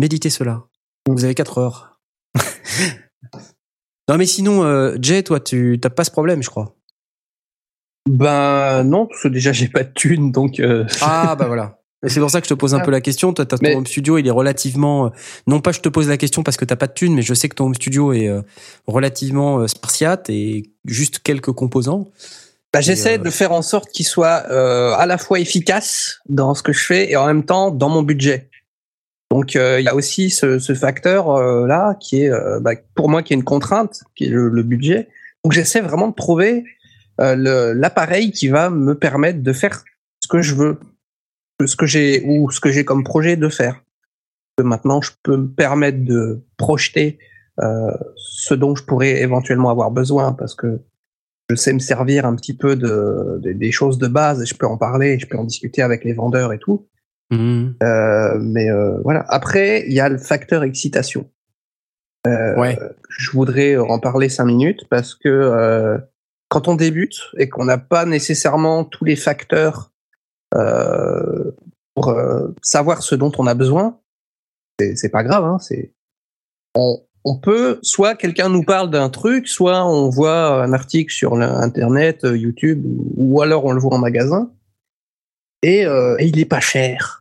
Méditez 0.00 0.30
cela. 0.30 0.64
Vous 1.06 1.24
avez 1.24 1.34
4 1.34 1.58
heures. 1.58 1.98
non 4.08 4.16
mais 4.16 4.24
sinon, 4.24 4.64
euh, 4.64 4.96
Jay, 5.00 5.22
toi, 5.22 5.40
tu 5.40 5.78
t'as 5.80 5.90
pas 5.90 6.04
ce 6.04 6.10
problème, 6.10 6.42
je 6.42 6.48
crois. 6.48 6.74
Ben 8.08 8.82
non, 8.84 9.06
parce 9.06 9.22
que 9.24 9.28
déjà 9.28 9.52
j'ai 9.52 9.68
pas 9.68 9.84
de 9.84 9.92
thunes, 9.92 10.32
donc 10.32 10.58
euh, 10.58 10.86
Ah 11.02 11.36
bah 11.38 11.46
voilà. 11.46 11.76
C'est 12.06 12.18
pour 12.18 12.30
ça 12.30 12.40
que 12.40 12.46
je 12.46 12.54
te 12.54 12.58
pose 12.58 12.74
un 12.74 12.80
peu 12.80 12.90
la 12.90 13.02
question. 13.02 13.34
Toi, 13.34 13.44
ton 13.44 13.58
home 13.76 13.86
studio, 13.86 14.16
il 14.16 14.26
est 14.26 14.30
relativement. 14.30 15.06
euh, 15.06 15.10
Non 15.46 15.60
pas, 15.60 15.70
je 15.72 15.80
te 15.80 15.88
pose 15.90 16.08
la 16.08 16.16
question 16.16 16.42
parce 16.42 16.56
que 16.56 16.64
t'as 16.64 16.76
pas 16.76 16.86
de 16.86 16.94
thunes, 16.94 17.14
mais 17.14 17.20
je 17.20 17.34
sais 17.34 17.50
que 17.50 17.54
ton 17.56 17.66
home 17.66 17.74
studio 17.74 18.14
est 18.14 18.30
relativement 18.86 19.68
spartiate 19.68 20.30
et 20.30 20.70
juste 20.86 21.18
quelques 21.18 21.52
composants. 21.52 22.08
bah, 22.72 22.80
j'essaie 22.80 23.18
euh, 23.18 23.22
de 23.22 23.28
faire 23.28 23.52
en 23.52 23.60
sorte 23.60 23.90
qu'il 23.90 24.06
soit 24.06 24.44
euh, 24.50 24.94
à 24.94 25.04
la 25.04 25.18
fois 25.18 25.40
efficace 25.40 26.20
dans 26.26 26.54
ce 26.54 26.62
que 26.62 26.72
je 26.72 26.82
fais 26.86 27.10
et 27.10 27.16
en 27.16 27.26
même 27.26 27.44
temps 27.44 27.70
dans 27.70 27.90
mon 27.90 28.02
budget. 28.02 28.49
Donc 29.30 29.54
euh, 29.54 29.80
il 29.80 29.84
y 29.84 29.88
a 29.88 29.94
aussi 29.94 30.28
ce, 30.28 30.58
facteur 30.74 31.30
euh, 31.30 31.66
là 31.66 31.94
qui 32.00 32.22
est 32.22 32.30
euh, 32.30 32.58
bah, 32.60 32.72
pour 32.94 33.08
moi 33.08 33.22
qui 33.22 33.32
est 33.32 33.36
une 33.36 33.44
contrainte, 33.44 34.02
qui 34.16 34.24
est 34.24 34.28
le, 34.28 34.62
budget. 34.62 35.08
Donc 35.44 35.52
j'essaie 35.52 35.80
vraiment 35.80 36.08
de 36.08 36.14
trouver 36.14 36.64
l'appareil 37.18 38.32
qui 38.32 38.48
va 38.48 38.70
me 38.70 38.94
permettre 38.94 39.42
de 39.42 39.52
faire 39.52 39.84
ce 40.20 40.28
que 40.28 40.40
je 40.40 40.54
veux, 40.54 40.80
ce 41.64 41.76
que 41.76 41.84
j'ai 41.84 42.24
ou 42.26 42.50
ce 42.50 42.60
que 42.60 42.70
j'ai 42.70 42.84
comme 42.84 43.04
projet 43.04 43.36
de 43.36 43.48
faire. 43.48 43.82
Maintenant 44.58 45.02
je 45.02 45.10
peux 45.22 45.36
me 45.36 45.48
permettre 45.48 46.02
de 46.02 46.42
projeter 46.56 47.18
ce 47.58 48.54
dont 48.54 48.74
je 48.74 48.84
pourrais 48.84 49.20
éventuellement 49.20 49.70
avoir 49.70 49.90
besoin 49.90 50.32
parce 50.32 50.54
que 50.54 50.80
je 51.50 51.56
sais 51.56 51.74
me 51.74 51.78
servir 51.78 52.24
un 52.24 52.36
petit 52.36 52.56
peu 52.56 52.74
de- 52.74 53.38
des 53.42 53.72
choses 53.72 53.98
de 53.98 54.06
base 54.06 54.42
et 54.42 54.46
je 54.46 54.54
peux 54.54 54.66
en 54.66 54.78
parler, 54.78 55.18
je 55.18 55.26
peux 55.26 55.36
en 55.36 55.44
discuter 55.44 55.82
avec 55.82 56.04
les 56.04 56.14
vendeurs 56.14 56.54
et 56.54 56.58
tout. 56.58 56.88
Euh, 57.32 58.38
mais 58.40 58.70
euh, 58.70 58.98
voilà. 59.04 59.24
Après, 59.28 59.84
il 59.86 59.92
y 59.92 60.00
a 60.00 60.08
le 60.08 60.18
facteur 60.18 60.62
excitation. 60.64 61.28
Euh, 62.26 62.56
Ouais. 62.56 62.78
Je 63.08 63.30
voudrais 63.30 63.76
en 63.76 63.98
parler 63.98 64.28
cinq 64.28 64.44
minutes 64.44 64.88
parce 64.88 65.14
que 65.14 66.00
quand 66.50 66.68
on 66.68 66.74
débute 66.74 67.30
et 67.38 67.48
qu'on 67.48 67.64
n'a 67.64 67.78
pas 67.78 68.04
nécessairement 68.04 68.84
tous 68.84 69.04
les 69.04 69.16
facteurs 69.16 69.92
euh, 70.54 71.52
pour 71.94 72.08
euh, 72.08 72.48
savoir 72.60 73.02
ce 73.02 73.14
dont 73.14 73.32
on 73.38 73.46
a 73.46 73.54
besoin, 73.54 73.98
c'est 74.78 75.10
pas 75.10 75.22
grave. 75.22 75.44
Hein, 75.44 75.58
c'est 75.60 75.92
on, 76.74 77.00
on 77.24 77.36
peut 77.36 77.78
soit 77.82 78.16
quelqu'un 78.16 78.48
nous 78.48 78.64
parle 78.64 78.90
d'un 78.90 79.10
truc, 79.10 79.46
soit 79.46 79.84
on 79.86 80.08
voit 80.08 80.62
un 80.62 80.72
article 80.72 81.12
sur 81.12 81.36
l'internet, 81.36 82.22
YouTube, 82.24 82.84
ou, 82.84 83.36
ou 83.36 83.42
alors 83.42 83.64
on 83.64 83.72
le 83.72 83.80
voit 83.80 83.94
en 83.94 83.98
magasin 83.98 84.50
et, 85.62 85.86
euh, 85.86 86.16
et 86.18 86.26
il 86.26 86.38
est 86.38 86.46
pas 86.46 86.60
cher 86.60 87.19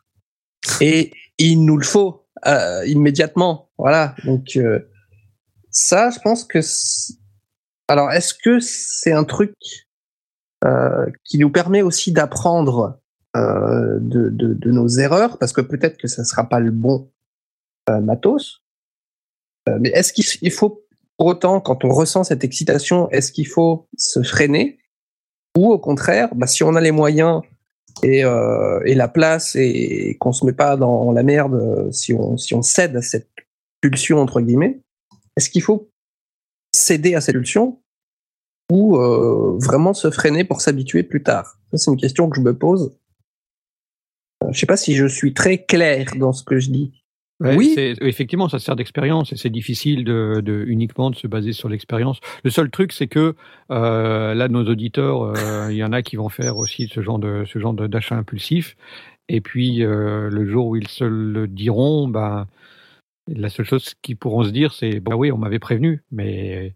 et 0.82 1.12
il 1.38 1.64
nous 1.66 1.78
le 1.78 1.86
faut 1.86 2.26
euh, 2.48 2.86
immédiatement. 2.86 3.70
Voilà. 3.78 4.16
Donc 4.26 4.56
euh, 4.56 4.80
ça, 5.72 6.10
je 6.10 6.20
pense 6.20 6.44
que 6.44 6.60
alors 7.88 8.12
est-ce 8.12 8.34
que 8.34 8.60
c'est 8.60 9.14
un 9.14 9.24
truc 9.24 9.54
euh, 10.66 11.06
qui 11.24 11.40
nous 11.40 11.50
permet 11.50 11.82
aussi 11.82 12.12
d'apprendre 12.12 13.00
de, 13.36 14.70
nos 14.72 14.88
erreurs? 14.88 15.38
Parce 15.38 15.54
que 15.54 15.62
peut-être 15.62 15.98
que 15.98 16.08
ça 16.08 16.24
sera 16.24 16.48
pas 16.48 16.60
le 16.60 16.72
bon 16.72 17.12
matos. 17.88 18.64
Mais 19.80 19.90
est-ce 19.90 20.14
qu'il 20.14 20.26
il 20.42 20.52
faut 20.52 20.86
pour 21.18 21.28
autant 21.28 21.60
quand 21.60 21.84
on 21.84 21.90
ressent 21.90 22.24
cette 22.24 22.44
excitation, 22.44 23.10
est-ce 23.10 23.32
qu'il 23.32 23.48
faut 23.48 23.88
se 23.98 24.24
freiner? 24.24 24.80
Ou 25.58 25.72
au 25.72 25.80
contraire, 25.80 26.34
bah, 26.36 26.48
si 26.48 26.64
on 26.64 26.76
a 26.76 26.82
les 26.82 26.92
moyens 26.92 27.42
et, 28.04 28.24
euh, 28.24 28.80
la 28.86 29.08
place 29.08 29.56
et, 29.56 30.18
qu'on 30.20 30.34
se 30.34 30.46
met 30.46 30.54
pas 30.54 30.78
dans 30.78 31.12
la 31.12 31.24
merde 31.24 31.56
euh, 31.56 31.92
si 31.92 32.14
on 32.14 32.38
si 32.38 32.54
on 32.54 32.62
cède 32.62 32.96
à 32.96 33.02
cette 33.02 33.30
pulsion 33.82 34.20
entre 34.20 34.42
guillemets. 34.42 34.80
Est-ce 35.36 35.50
qu'il 35.50 35.62
faut 35.62 35.90
céder 36.76 37.16
à 37.16 37.22
cette 37.22 37.36
pulsion 37.36 37.80
ou 38.72 38.98
euh, 38.98 39.58
vraiment 39.60 39.94
se 39.94 40.12
freiner 40.12 40.44
pour 40.44 40.62
s'habituer 40.62 41.04
plus 41.04 41.24
tard? 41.24 41.60
C'est 41.74 41.92
une 41.92 41.98
question 41.98 42.30
que 42.30 42.36
je 42.36 42.42
me 42.42 42.58
pose. 42.58 42.98
Euh, 44.44 44.52
je 44.52 44.60
sais 44.60 44.66
pas 44.66 44.78
si 44.78 44.96
je 44.96 45.06
suis 45.06 45.34
très 45.34 45.64
clair 45.64 46.14
dans 46.18 46.34
ce 46.34 46.44
que 46.44 46.60
je 46.60 46.70
dis 46.70 47.04
Ouais, 47.42 47.56
Oui. 47.56 47.74
effectivement, 48.02 48.50
ça 48.50 48.60
sert 48.60 48.76
d'expérience 48.76 49.32
et 49.32 49.38
c'est 49.38 49.50
difficile 49.50 50.04
de, 50.04 50.42
de 50.44 50.66
uniquement 50.68 51.10
de 51.10 51.16
se 51.16 51.26
baser 51.26 51.54
sur 51.54 51.70
l'expérience. 51.70 52.20
Le 52.44 52.50
seul 52.50 52.70
truc, 52.70 52.92
c'est 52.92 53.08
que 53.08 53.34
euh, 53.72 54.34
là, 54.34 54.48
nos 54.50 54.66
auditeurs, 54.66 55.24
euh, 55.24 55.72
il 55.72 55.78
y 55.78 55.84
en 55.84 55.94
a 55.94 56.02
qui 56.02 56.18
vont 56.18 56.28
faire 56.30 56.58
aussi 56.58 56.88
ce 56.94 57.02
genre 57.02 57.18
de 57.18 57.46
ce 57.46 57.58
genre 57.60 57.74
d'achat 57.74 58.16
impulsif. 58.16 58.76
Et 59.30 59.40
puis 59.42 59.84
euh, 59.84 60.30
le 60.30 60.46
jour 60.46 60.68
où 60.68 60.76
ils 60.76 60.88
se 60.88 61.06
le 61.06 61.48
diront, 61.48 62.08
ben 62.10 62.48
la 63.28 63.50
seule 63.50 63.66
chose 63.66 63.94
qu'ils 64.02 64.18
pourront 64.18 64.44
se 64.44 64.50
dire, 64.50 64.74
c'est 64.74 65.00
bah 65.00 65.16
oui, 65.16 65.32
on 65.32 65.38
m'avait 65.38 65.60
prévenu, 65.60 66.04
mais 66.12 66.76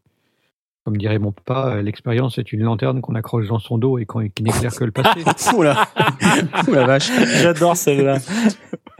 comme 0.85 0.97
dirait 0.97 1.17
mon 1.19 1.31
papa, 1.31 1.81
l'expérience 1.81 2.37
est 2.37 2.51
une 2.51 2.61
lanterne 2.63 2.99
qu'on 3.01 3.15
accroche 3.15 3.47
dans 3.47 3.59
son 3.59 3.77
dos 3.77 3.97
et 3.99 4.05
qu'on- 4.05 4.27
qui 4.27 4.43
n'éclaire 4.43 4.75
que 4.75 4.83
le 4.83 4.91
passé. 4.91 5.21
Oula. 5.55 5.87
Oula 6.67 6.85
vache. 6.85 7.09
J'adore 7.41 7.77
celle-là. 7.77 8.17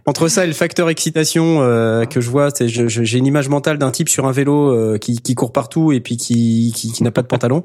Entre 0.05 0.27
ça 0.27 0.43
et 0.43 0.47
le 0.47 0.53
facteur 0.53 0.89
excitation 0.89 1.61
euh, 1.61 2.03
que 2.05 2.19
je 2.21 2.29
vois, 2.29 2.49
c'est 2.53 2.67
j'ai 2.67 3.17
une 3.17 3.25
image 3.25 3.47
mentale 3.49 3.77
d'un 3.77 3.91
type 3.91 4.09
sur 4.09 4.25
un 4.25 4.31
vélo 4.33 4.69
euh, 4.73 4.97
qui, 4.97 5.21
qui 5.21 5.33
court 5.35 5.53
partout 5.53 5.91
et 5.93 5.99
puis 6.01 6.17
qui, 6.17 6.71
qui, 6.75 6.91
qui 6.91 7.03
n'a 7.03 7.11
pas 7.11 7.21
de 7.21 7.27
pantalon. 7.27 7.63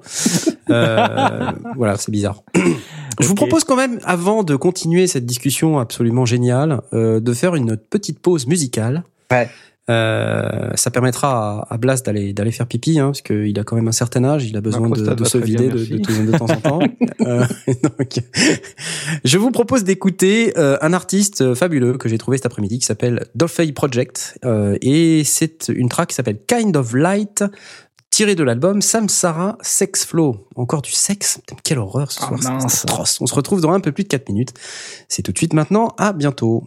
Euh, 0.70 1.50
voilà, 1.76 1.96
c'est 1.96 2.12
bizarre. 2.12 2.42
Je 3.20 3.26
vous 3.26 3.34
propose 3.34 3.64
quand 3.64 3.74
même, 3.76 3.98
avant 4.04 4.44
de 4.44 4.54
continuer 4.54 5.06
cette 5.08 5.26
discussion 5.26 5.78
absolument 5.80 6.24
géniale, 6.26 6.80
euh, 6.92 7.18
de 7.18 7.32
faire 7.32 7.54
une 7.56 7.76
petite 7.76 8.20
pause 8.20 8.46
musicale. 8.46 9.02
Ouais. 9.32 9.48
Euh, 9.90 10.70
ça 10.74 10.90
permettra 10.90 11.60
à, 11.68 11.74
à 11.74 11.78
Blas 11.78 12.02
d'aller 12.04 12.32
d'aller 12.32 12.52
faire 12.52 12.66
pipi, 12.66 12.98
hein, 12.98 13.06
parce 13.06 13.22
qu'il 13.22 13.58
a 13.58 13.64
quand 13.64 13.76
même 13.76 13.88
un 13.88 13.92
certain 13.92 14.22
âge, 14.24 14.44
il 14.44 14.56
a 14.56 14.60
besoin 14.60 14.90
de, 14.90 15.24
se 15.24 15.38
bien, 15.38 15.46
vider 15.46 15.68
de, 15.68 15.78
de, 15.96 16.30
de- 16.32 16.36
temps 16.38 16.46
en 16.46 16.60
temps. 16.60 16.78
Euh, 17.20 17.44
donc, 17.82 18.20
je 19.24 19.38
vous 19.38 19.50
propose 19.50 19.82
d'écouter 19.84 20.52
euh, 20.56 20.78
un 20.80 20.92
artiste 20.92 21.40
euh, 21.40 21.54
fabuleux 21.54 21.98
que 21.98 22.08
j'ai 22.08 22.16
trouvé 22.16 22.36
cet 22.36 22.46
après-midi 22.46 22.78
qui 22.78 22.86
s'appelle 22.86 23.26
Dolphy 23.34 23.72
Project, 23.72 24.38
euh, 24.44 24.76
et 24.80 25.24
c'est 25.24 25.68
une 25.68 25.88
track 25.88 26.10
qui 26.10 26.14
s'appelle 26.14 26.38
Kind 26.46 26.76
of 26.76 26.94
Light, 26.94 27.44
tirée 28.10 28.34
de 28.34 28.44
l'album 28.44 28.80
Samsara 28.80 29.58
Sex 29.62 30.04
Flow. 30.06 30.46
Encore 30.54 30.80
du 30.82 30.92
sexe, 30.92 31.40
quelle 31.64 31.78
horreur 31.78 32.10
ce 32.12 32.20
Ah, 32.22 32.36
soir, 32.40 32.70
c'est 32.70 32.84
atroce. 32.90 33.20
On 33.20 33.26
se 33.26 33.34
retrouve 33.34 33.60
dans 33.60 33.72
un 33.72 33.80
peu 33.80 33.92
plus 33.92 34.04
de 34.04 34.08
4 34.08 34.28
minutes. 34.28 34.54
C'est 35.08 35.22
tout 35.22 35.32
de 35.32 35.38
suite 35.38 35.52
maintenant, 35.52 35.88
à 35.98 36.12
bientôt. 36.12 36.64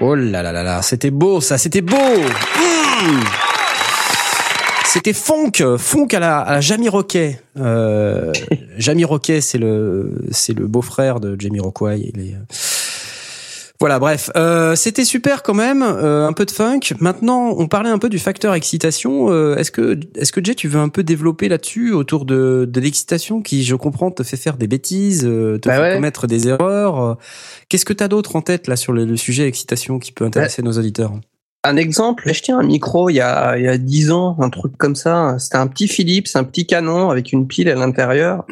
Oh 0.00 0.14
là 0.14 0.42
là 0.42 0.52
là 0.52 0.62
là, 0.62 0.82
c'était 0.82 1.10
beau 1.10 1.40
ça, 1.40 1.58
c'était 1.58 1.80
beau. 1.80 1.96
Mmh. 1.96 3.20
C'était 4.94 5.12
funk, 5.12 5.76
funk 5.76 6.08
à 6.12 6.20
la, 6.20 6.38
à 6.38 6.52
la 6.52 6.60
Jamie 6.60 6.88
Roquet. 6.88 7.40
Euh, 7.58 8.32
Jamie 8.78 9.04
Roquet, 9.04 9.40
c'est 9.40 9.58
le, 9.58 10.24
c'est 10.30 10.56
le 10.56 10.68
beau-frère 10.68 11.18
de 11.18 11.36
Jamie 11.36 11.58
Rockway. 11.58 12.12
Il 12.14 12.20
est, 12.20 12.36
voilà, 13.80 13.98
bref, 13.98 14.30
euh, 14.36 14.76
c'était 14.76 15.04
super 15.04 15.42
quand 15.42 15.52
même, 15.52 15.82
euh, 15.82 16.26
un 16.26 16.32
peu 16.32 16.46
de 16.46 16.50
funk. 16.52 16.80
Maintenant, 17.00 17.54
on 17.58 17.66
parlait 17.66 17.90
un 17.90 17.98
peu 17.98 18.08
du 18.08 18.18
facteur 18.18 18.54
excitation. 18.54 19.30
Euh, 19.30 19.56
est-ce 19.56 19.70
que, 19.72 19.98
est-ce 20.14 20.32
que 20.32 20.42
Jay, 20.42 20.54
tu 20.54 20.68
veux 20.68 20.78
un 20.80 20.88
peu 20.88 21.02
développer 21.02 21.48
là-dessus 21.48 21.92
autour 21.92 22.24
de, 22.24 22.66
de 22.70 22.80
l'excitation 22.80 23.42
qui, 23.42 23.64
je 23.64 23.74
comprends, 23.74 24.10
te 24.10 24.22
fait 24.22 24.36
faire 24.36 24.56
des 24.56 24.68
bêtises, 24.68 25.24
euh, 25.26 25.58
te 25.58 25.68
Bah 25.68 25.74
fait 25.76 25.82
ouais. 25.82 25.94
commettre 25.96 26.26
des 26.26 26.48
erreurs. 26.48 27.02
euh. 27.02 27.14
Qu'est-ce 27.68 27.84
que 27.84 27.92
t'as 27.92 28.08
d'autre 28.08 28.36
en 28.36 28.42
tête 28.42 28.68
là 28.68 28.76
sur 28.76 28.92
le, 28.92 29.04
le 29.04 29.16
sujet 29.16 29.46
excitation 29.48 29.98
qui 29.98 30.12
peut 30.12 30.24
intéresser 30.24 30.62
nos 30.62 30.72
auditeurs? 30.78 31.12
un 31.66 31.76
exemple, 31.76 32.24
j'ai 32.26 32.30
acheté 32.32 32.52
un 32.52 32.62
micro 32.62 33.08
il 33.08 33.14
y 33.14 33.22
a 33.22 33.56
il 33.56 33.64
y 33.64 33.68
a 33.68 33.78
dix 33.78 34.10
ans, 34.12 34.36
un 34.38 34.50
truc 34.50 34.76
comme 34.76 34.94
ça. 34.94 35.36
C'était 35.38 35.56
un 35.56 35.66
petit 35.66 35.88
Philips, 35.88 36.28
un 36.34 36.44
petit 36.44 36.66
canon 36.66 37.08
avec 37.08 37.32
une 37.32 37.46
pile 37.46 37.70
à 37.70 37.74
l'intérieur. 37.74 38.44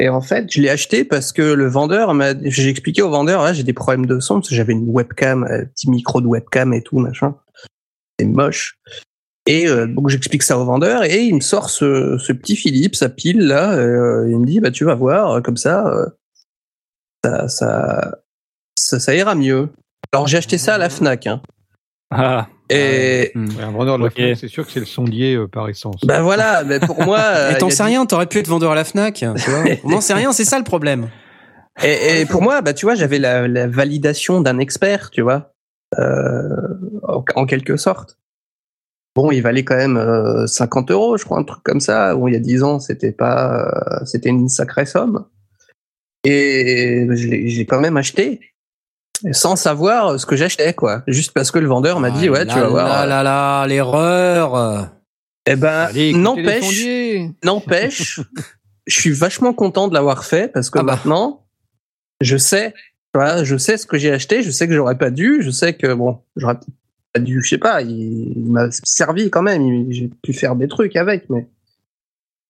Et 0.00 0.08
en 0.08 0.20
fait, 0.20 0.50
je 0.50 0.60
l'ai 0.60 0.68
acheté 0.68 1.04
parce 1.04 1.32
que 1.32 1.42
le 1.42 1.68
vendeur 1.68 2.12
m'a, 2.14 2.34
j'ai 2.42 2.68
expliqué 2.68 3.02
au 3.02 3.10
vendeur, 3.10 3.52
j'ai 3.54 3.62
des 3.62 3.72
problèmes 3.72 4.06
de 4.06 4.18
son 4.20 4.36
parce 4.36 4.48
que 4.48 4.54
j'avais 4.54 4.72
une 4.72 4.88
webcam, 4.88 5.44
un 5.44 5.64
petit 5.64 5.88
micro 5.88 6.20
de 6.20 6.26
webcam 6.26 6.72
et 6.72 6.82
tout 6.82 6.98
machin. 6.98 7.36
C'est 8.18 8.26
moche. 8.26 8.78
Et 9.46 9.66
euh, 9.68 9.86
donc 9.86 10.08
j'explique 10.08 10.42
ça 10.42 10.58
au 10.58 10.64
vendeur 10.64 11.04
et 11.04 11.22
il 11.22 11.34
me 11.34 11.40
sort 11.40 11.70
ce, 11.70 12.32
petit 12.32 12.56
Philips, 12.56 12.94
sa 12.94 13.08
pile 13.08 13.40
là. 13.40 13.74
euh, 13.74 14.28
il 14.30 14.38
me 14.38 14.46
dit 14.46 14.60
bah 14.60 14.70
tu 14.70 14.84
vas 14.84 14.94
voir 14.94 15.42
comme 15.42 15.56
ça, 15.56 15.86
euh, 15.88 16.06
ça, 17.24 17.48
ça, 17.48 18.18
ça, 18.78 19.00
ça 19.00 19.14
ira 19.14 19.34
mieux. 19.34 19.68
Alors 20.12 20.26
j'ai 20.26 20.38
acheté 20.38 20.58
ça 20.58 20.74
à 20.74 20.78
la 20.78 20.90
Fnac. 20.90 21.26
Hein. 21.26 21.42
Ah, 22.10 22.48
Et 22.72 23.32
Hmm. 23.34 23.48
Ouais, 23.56 23.62
un 23.62 23.70
vendeur 23.70 23.98
de 23.98 24.04
la. 24.04 24.10
Fnac, 24.10 24.36
c'est 24.36 24.48
sûr 24.48 24.66
que 24.66 24.72
c'est 24.72 24.80
le 24.80 24.86
sondier 24.86 25.34
euh, 25.34 25.46
par 25.48 25.68
essence. 25.68 26.00
ben 26.04 26.22
voilà, 26.22 26.64
mais 26.64 26.80
pour 26.80 27.02
moi, 27.02 27.18
euh, 27.34 27.50
Et 27.52 27.58
t'en 27.58 27.70
sais 27.70 27.82
rien, 27.82 28.04
t'aurais 28.06 28.26
pu 28.26 28.38
être 28.38 28.48
vendeur 28.48 28.72
à 28.72 28.74
la 28.74 28.84
Fnac. 28.84 29.14
Tu 29.14 29.26
vois 29.26 29.64
On 29.84 29.90
n'en 29.90 30.00
sait 30.00 30.14
rien, 30.14 30.32
c'est 30.32 30.44
ça 30.44 30.58
le 30.58 30.64
problème. 30.64 31.08
Et, 31.82 32.20
et 32.20 32.26
pour 32.26 32.42
moi, 32.42 32.60
bah, 32.60 32.74
tu 32.74 32.84
vois, 32.84 32.94
j'avais 32.94 33.18
la, 33.18 33.48
la 33.48 33.66
validation 33.66 34.40
d'un 34.42 34.58
expert, 34.58 35.10
tu 35.10 35.22
vois, 35.22 35.52
euh, 35.98 36.48
en, 37.08 37.24
en 37.34 37.46
quelque 37.46 37.76
sorte. 37.76 38.18
Bon, 39.14 39.30
il 39.30 39.40
valait 39.42 39.64
quand 39.64 39.76
même 39.76 39.96
euh, 39.96 40.46
50 40.46 40.90
euros, 40.90 41.16
je 41.16 41.24
crois, 41.24 41.38
un 41.38 41.44
truc 41.44 41.62
comme 41.62 41.80
ça. 41.80 42.14
Bon, 42.14 42.28
il 42.28 42.34
y 42.34 42.36
a 42.36 42.40
10 42.40 42.62
ans, 42.62 42.78
c'était 42.80 43.12
pas, 43.12 43.66
euh, 44.00 44.04
c'était 44.04 44.28
une 44.30 44.48
sacrée 44.48 44.86
somme. 44.86 45.26
Et 46.24 47.06
je 47.10 47.26
l'ai 47.28 47.66
quand 47.66 47.80
même 47.80 47.96
acheté 47.96 48.40
sans 49.30 49.56
savoir 49.56 50.18
ce 50.18 50.26
que 50.26 50.34
j'achetais, 50.36 50.74
quoi. 50.74 51.02
Juste 51.06 51.32
parce 51.32 51.50
que 51.50 51.58
le 51.58 51.68
vendeur 51.68 52.00
m'a 52.00 52.10
dit, 52.10 52.28
Ah 52.28 52.32
ouais, 52.32 52.44
là 52.44 52.52
tu 52.54 52.58
vas 52.60 52.66
voir. 52.68 52.86
Là, 52.88 53.06
là, 53.06 53.22
là, 53.22 53.66
l'erreur. 53.66 54.90
Eh 55.46 55.56
ben, 55.56 55.88
n'empêche. 56.14 56.84
N'empêche, 57.44 58.20
je 58.86 59.00
suis 59.00 59.12
vachement 59.12 59.52
content 59.52 59.88
de 59.88 59.94
l'avoir 59.94 60.24
fait 60.24 60.52
parce 60.52 60.70
que 60.70 60.78
Ah 60.78 60.82
bah. 60.82 60.94
maintenant, 60.94 61.46
je 62.20 62.36
sais, 62.36 62.74
voilà, 63.14 63.44
je 63.44 63.56
sais 63.56 63.76
ce 63.76 63.86
que 63.86 63.98
j'ai 63.98 64.12
acheté, 64.12 64.42
je 64.42 64.50
sais 64.50 64.66
que 64.68 64.74
j'aurais 64.74 64.98
pas 64.98 65.10
dû, 65.10 65.42
je 65.42 65.50
sais 65.50 65.74
que 65.74 65.92
bon, 65.94 66.20
j'aurais 66.36 66.58
pas 67.12 67.20
dû, 67.20 67.42
je 67.42 67.48
sais 67.48 67.58
pas, 67.58 67.82
il, 67.82 68.32
il 68.36 68.50
m'a 68.52 68.70
servi 68.70 69.30
quand 69.30 69.42
même, 69.42 69.90
j'ai 69.90 70.08
pu 70.22 70.32
faire 70.32 70.54
des 70.56 70.68
trucs 70.68 70.96
avec, 70.96 71.28
mais 71.28 71.46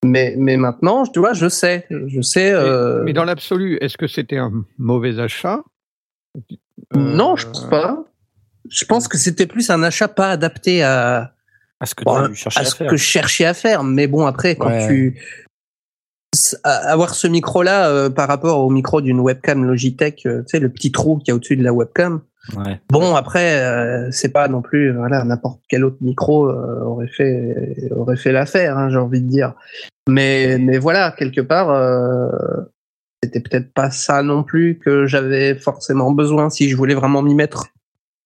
mais 0.05 0.35
mais 0.37 0.57
maintenant, 0.57 1.05
tu 1.07 1.19
vois, 1.21 1.33
je 1.33 1.49
sais, 1.49 1.87
je 1.91 2.21
sais. 2.21 2.53
euh, 2.53 3.03
Mais 3.05 3.13
dans 3.13 3.25
l'absolu, 3.25 3.79
est-ce 3.81 3.97
que 3.97 4.07
c'était 4.07 4.37
un 4.37 4.53
mauvais 4.79 5.19
achat? 5.19 5.61
Non, 6.95 7.33
Euh, 7.33 7.37
je 7.37 7.47
pense 7.47 7.69
pas. 7.69 8.05
Je 8.71 8.85
pense 8.85 9.09
que 9.09 9.19
c'était 9.19 9.47
plus 9.47 9.71
un 9.71 9.83
achat 9.83 10.09
pas 10.09 10.31
adapté 10.31 10.83
à, 10.83 11.33
À 11.81 11.87
ce 11.87 11.95
que 11.95 12.05
Bon, 12.05 12.29
tu 12.29 12.35
cherchais 12.35 12.59
à 12.61 12.63
à 12.63 12.65
ce 12.65 12.77
faire. 12.77 12.91
que 12.91 12.97
je 12.97 13.03
cherchais 13.05 13.45
à 13.45 13.55
faire. 13.55 13.83
Mais 13.85 14.07
bon, 14.07 14.25
après, 14.27 14.55
quand 14.57 14.69
Ouais. 14.69 14.87
tu 14.87 15.21
avoir 16.65 17.15
ce 17.15 17.27
micro-là 17.27 17.91
euh, 17.91 18.09
par 18.09 18.27
rapport 18.29 18.61
au 18.61 18.71
micro 18.71 19.01
d'une 19.03 19.21
webcam 19.21 19.65
Logitech, 19.65 20.25
euh, 20.25 20.41
tu 20.43 20.45
sais, 20.49 20.61
le 20.61 20.71
petit 20.71 20.91
trou 20.91 21.19
qu'il 21.19 21.29
y 21.29 21.31
a 21.33 21.35
au-dessus 21.35 21.57
de 21.57 21.63
la 21.65 21.73
webcam. 21.75 22.23
Ouais. 22.57 22.81
Bon, 22.91 23.15
après, 23.15 23.61
euh, 23.63 24.09
c'est 24.11 24.31
pas 24.31 24.49
non 24.49 24.63
plus, 24.63 24.93
voilà, 24.97 25.25
n'importe 25.25 25.61
quel 25.69 25.85
autre 25.85 25.99
micro 26.01 26.49
euh, 26.49 26.81
aurait 26.85 27.07
fait 27.09 27.89
aurait 27.95 28.17
fait 28.17 28.33
l'affaire, 28.33 28.79
hein, 28.79 28.89
j'ai 28.91 28.97
envie 28.97 29.21
de 29.21 29.29
dire. 29.29 29.55
Mais 30.09 30.57
mais 30.59 30.79
voilà, 30.79 31.13
quelque 31.17 31.41
part, 31.43 31.71
euh, 31.71 32.29
c'était 33.23 33.41
peut-être 33.41 33.73
pas 33.73 33.91
ça 33.91 34.23
non 34.23 34.43
plus 34.43 34.79
que 34.79 35.07
j'avais 35.07 35.55
forcément 35.55 36.11
besoin 36.11 36.51
si 36.51 36.69
je 36.69 36.77
voulais 36.77 36.95
vraiment 36.95 37.23
m'y 37.23 37.35
mettre, 37.35 37.69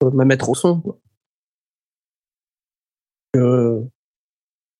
euh, 0.03 0.11
me 0.11 0.25
mettre 0.25 0.49
au 0.49 0.55
son. 0.55 0.81
quoi. 0.81 0.97
Euh, 3.35 3.81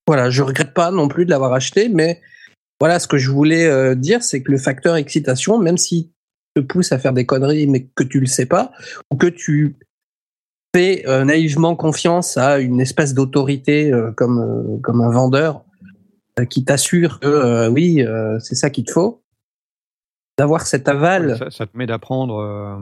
voilà, 0.08 0.30
je 0.30 0.42
regrette 0.42 0.74
pas 0.74 0.90
non 0.90 1.08
plus 1.08 1.26
de 1.26 1.30
l'avoir 1.30 1.54
acheté, 1.54 1.90
mais 1.90 2.22
voilà, 2.80 3.00
ce 3.00 3.08
que 3.08 3.18
je 3.18 3.30
voulais 3.30 3.68
euh, 3.68 3.94
dire, 3.94 4.24
c'est 4.24 4.42
que 4.42 4.52
le 4.52 4.58
facteur 4.58 4.96
excitation, 4.96 5.60
même 5.60 5.78
si 5.78 6.12
te 6.56 6.62
pousse 6.62 6.92
à 6.92 6.98
faire 6.98 7.14
des 7.14 7.26
conneries, 7.26 7.68
mais 7.68 7.88
que 7.96 8.04
tu 8.04 8.20
le 8.20 8.26
sais 8.26 8.46
pas, 8.48 8.72
ou 9.12 9.18
que 9.18 9.28
tu 9.28 9.76
fais 10.76 11.04
naïvement 11.24 11.76
confiance 11.76 12.38
à 12.38 12.60
une 12.60 12.80
espèce 12.80 13.14
d'autorité 13.14 13.92
comme 14.16 14.80
comme 14.84 15.02
un 15.02 15.10
vendeur 15.10 15.64
qui 16.50 16.66
t'assure 16.66 17.20
que 17.20 17.68
oui, 17.70 18.04
c'est 18.40 18.56
ça 18.56 18.70
qu'il 18.70 18.86
te 18.86 18.92
faut, 18.92 19.24
d'avoir 20.38 20.62
cet 20.62 20.88
aval. 20.88 21.38
ça, 21.38 21.50
ça 21.50 21.66
te 21.66 21.78
met 21.78 21.88
d'apprendre, 21.88 22.38
euh, 22.38 22.78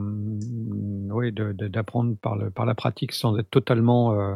oui, 1.12 1.32
d'apprendre 1.32 2.16
par, 2.16 2.36
le, 2.36 2.50
par 2.50 2.66
la 2.66 2.74
pratique 2.74 3.12
sans 3.12 3.36
être 3.38 3.50
totalement. 3.50 4.12
Euh, 4.20 4.34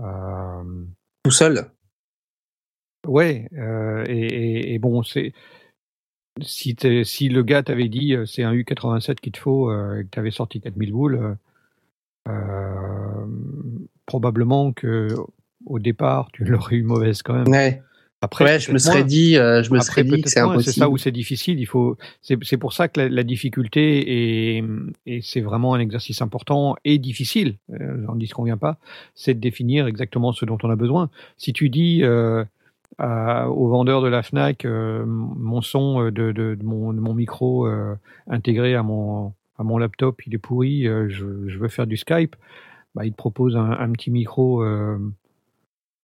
euh, 0.00 0.62
tout 1.22 1.30
seul. 1.30 1.70
ouais, 3.06 3.48
et, 4.08 4.12
et- 4.26 4.74
et 4.74 4.78
bon, 4.78 5.02
c'est. 5.02 5.32
Si, 6.42 6.74
le 7.30 7.42
gars 7.42 7.62
t'avait 7.62 7.88
dit 7.88 8.14
c'est 8.26 8.42
un 8.42 8.52
U87 8.52 9.14
qu'il 9.20 9.32
te 9.32 9.38
faut 9.38 9.72
et 9.72 10.04
que 10.04 10.08
t'avais 10.10 10.30
sorti 10.30 10.60
4000 10.60 10.92
boules, 10.92 11.38
probablement 14.04 14.72
que 14.72 15.08
au 15.64 15.78
départ 15.78 16.28
tu 16.32 16.44
l'aurais 16.44 16.76
eu 16.76 16.82
mauvaise 16.82 17.22
quand 17.22 17.32
même. 17.32 17.48
Ouais, 17.48 17.82
Après, 18.22 18.44
ouais 18.44 18.58
je 18.60 18.72
me 18.72 18.78
serais 18.78 18.98
moins. 18.98 19.06
dit, 19.06 19.36
euh, 19.36 19.62
je 19.62 19.70
me 19.70 19.76
Après, 19.76 19.86
serais 19.86 20.04
dit 20.04 20.22
que 20.22 20.30
c'est 20.30 20.40
impossible. 20.40 20.72
C'est 20.72 20.80
ça 20.80 20.88
où 20.88 20.96
c'est 20.96 21.12
difficile. 21.12 21.60
Il 21.60 21.66
faut. 21.66 21.96
C'est 22.22 22.56
pour 22.56 22.72
ça 22.72 22.88
que 22.88 23.00
la, 23.00 23.08
la 23.10 23.22
difficulté 23.22 24.56
est 24.56 24.64
et 25.04 25.20
c'est 25.22 25.42
vraiment 25.42 25.74
un 25.74 25.80
exercice 25.80 26.22
important 26.22 26.76
et 26.84 26.98
difficile. 26.98 27.56
Euh, 27.72 28.02
J'en 28.06 28.16
dis 28.16 28.26
ce 28.26 28.34
qu'on 28.34 28.44
vient 28.44 28.56
pas. 28.56 28.78
C'est 29.14 29.34
de 29.34 29.40
définir 29.40 29.86
exactement 29.86 30.32
ce 30.32 30.44
dont 30.46 30.56
on 30.62 30.70
a 30.70 30.76
besoin. 30.76 31.10
Si 31.36 31.52
tu 31.52 31.68
dis 31.68 32.02
euh, 32.04 32.42
à- 32.98 33.50
au 33.50 33.68
vendeur 33.68 34.00
de 34.00 34.08
la 34.08 34.22
Fnac, 34.22 34.64
euh, 34.64 35.04
mon 35.06 35.60
son 35.60 36.00
euh, 36.06 36.10
de, 36.10 36.32
de, 36.32 36.54
de 36.54 36.64
mon, 36.64 36.94
de 36.94 37.00
mon 37.00 37.12
micro 37.14 37.68
intégré 38.28 38.74
à 38.74 38.82
mon 38.82 39.34
à 39.58 39.62
mon 39.62 39.76
laptop, 39.78 40.20
il 40.26 40.34
est 40.34 40.38
pourri. 40.38 40.84
je, 40.84 41.08
je 41.48 41.58
veux 41.58 41.68
faire 41.68 41.86
du 41.86 41.96
Skype. 41.98 42.34
Bah, 42.94 43.04
il 43.04 43.12
te 43.12 43.16
propose 43.16 43.56
un, 43.56 43.70
un 43.72 43.90
petit 43.92 44.10
micro 44.10 44.64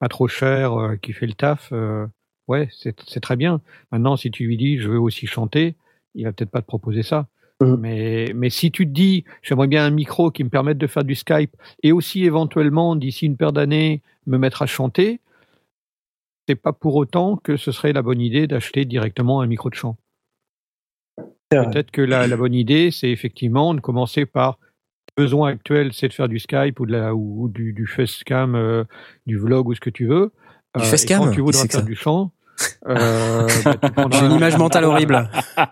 pas 0.03 0.09
trop 0.09 0.26
cher 0.26 0.72
euh, 0.74 0.96
qui 0.96 1.12
fait 1.12 1.28
le 1.28 1.32
taf. 1.32 1.68
euh, 1.70 2.09
ouais, 2.48 2.68
c'est 2.72 3.20
très 3.20 3.36
bien. 3.36 3.61
Maintenant, 3.92 4.16
si 4.16 4.32
tu 4.32 4.44
lui 4.44 4.57
dis 4.57 4.80
je 4.80 4.88
veux 4.88 4.98
aussi 4.98 5.28
chanter, 5.28 5.76
il 6.16 6.24
va 6.24 6.32
peut-être 6.32 6.50
pas 6.50 6.61
te 6.61 6.66
proposer 6.66 7.05
ça. 7.05 7.28
Mhm. 7.61 7.76
Mais, 7.78 8.32
mais 8.34 8.50
si 8.50 8.72
tu 8.72 8.84
te 8.84 8.90
dis 8.90 9.24
j'aimerais 9.42 9.68
bien 9.68 9.86
un 9.86 9.90
micro 9.90 10.32
qui 10.32 10.42
me 10.42 10.48
permette 10.48 10.78
de 10.78 10.88
faire 10.88 11.05
du 11.05 11.14
Skype 11.14 11.55
et 11.84 11.92
aussi 11.92 12.24
éventuellement 12.24 12.96
d'ici 12.96 13.26
une 13.26 13.36
paire 13.36 13.53
d'années 13.53 14.03
me 14.26 14.38
mettre 14.38 14.62
à 14.62 14.66
chanter, 14.66 15.20
c'est 16.48 16.57
pas 16.57 16.72
pour 16.72 16.96
autant 16.96 17.36
que 17.36 17.57
ce 17.57 17.70
serait 17.70 17.92
la 17.92 18.03
bonne 18.03 18.20
idée 18.20 18.48
d'acheter 18.48 18.84
directement 18.84 19.40
un 19.40 19.46
micro 19.46 19.70
de 19.70 19.76
chant. 19.76 19.96
Peut-être 21.48 21.92
que 21.92 22.03
la, 22.03 22.26
la 22.26 22.36
bonne 22.36 22.55
idée, 22.55 22.90
c'est 22.90 23.11
effectivement 23.11 23.72
de 23.72 23.80
commencer 23.80 24.26
par 24.26 24.59
besoin 25.16 25.50
actuel, 25.52 25.90
c'est 25.92 26.08
de 26.08 26.12
faire 26.14 26.28
du 26.28 26.38
Skype 26.38 26.78
ou, 26.80 26.86
de 26.86 26.92
la, 26.92 27.14
ou, 27.14 27.48
du, 27.48 27.72
du 27.72 27.86
facecam, 27.86 28.54
euh, 28.54 28.84
du 29.26 29.38
vlog 29.38 29.68
ou 29.68 29.74
ce 29.74 29.80
que 29.80 29.90
tu 29.90 30.06
veux. 30.06 30.32
Du 30.76 30.82
Euh, 30.82 30.86
facecam 30.86 31.24
quand 31.24 31.30
tu 31.32 31.40
voudras 31.42 31.62
faire 31.66 31.80
c'est 31.80 31.84
du 31.84 31.94
chant, 31.94 32.32
euh, 32.88 33.46
bah, 33.96 34.06
J'ai 34.12 34.18
une 34.20 34.32
un- 34.32 34.36
image 34.36 34.56
mentale 34.56 34.84
horrible. 34.84 35.28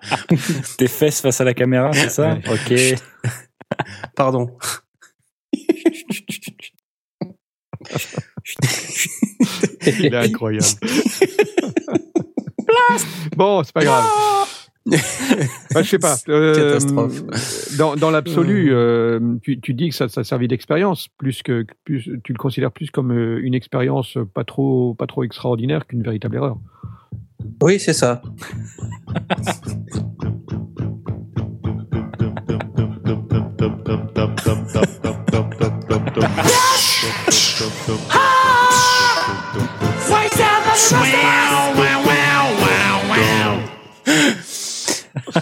Tes 0.78 0.88
fesses 0.88 1.20
face 1.20 1.40
à 1.40 1.44
la 1.44 1.54
caméra, 1.54 1.92
c'est 1.92 2.10
ça 2.10 2.34
Ouais. 2.34 2.42
Ok. 2.50 2.74
Pardon. 4.14 4.56
Il 9.86 10.06
est 10.06 10.14
incroyable. 10.16 10.64
bon, 13.36 13.62
c'est 13.64 13.72
pas 13.72 13.84
grave. 13.84 14.04
Bah, 14.86 15.82
je 15.82 15.88
sais 15.88 15.98
pas. 15.98 16.16
euh, 16.28 16.54
Catastrophe. 16.54 17.76
Dans, 17.76 17.96
dans 17.96 18.10
l'absolu, 18.10 18.70
euh, 18.72 19.36
tu, 19.42 19.60
tu 19.60 19.74
dis 19.74 19.90
que 19.90 19.94
ça, 19.94 20.08
ça 20.08 20.22
a 20.22 20.24
servi 20.24 20.48
d'expérience, 20.48 21.08
plus 21.18 21.42
que 21.42 21.66
plus, 21.84 22.10
tu 22.24 22.32
le 22.32 22.38
considères 22.38 22.72
plus 22.72 22.90
comme 22.90 23.12
euh, 23.12 23.40
une 23.42 23.54
expérience 23.54 24.16
pas 24.34 24.44
trop 24.44 24.94
pas 24.94 25.06
trop 25.06 25.22
extraordinaire 25.22 25.86
qu'une 25.86 26.02
véritable 26.02 26.36
erreur. 26.36 26.58
Oui, 27.62 27.78
c'est 27.78 27.92
ça. 27.92 28.22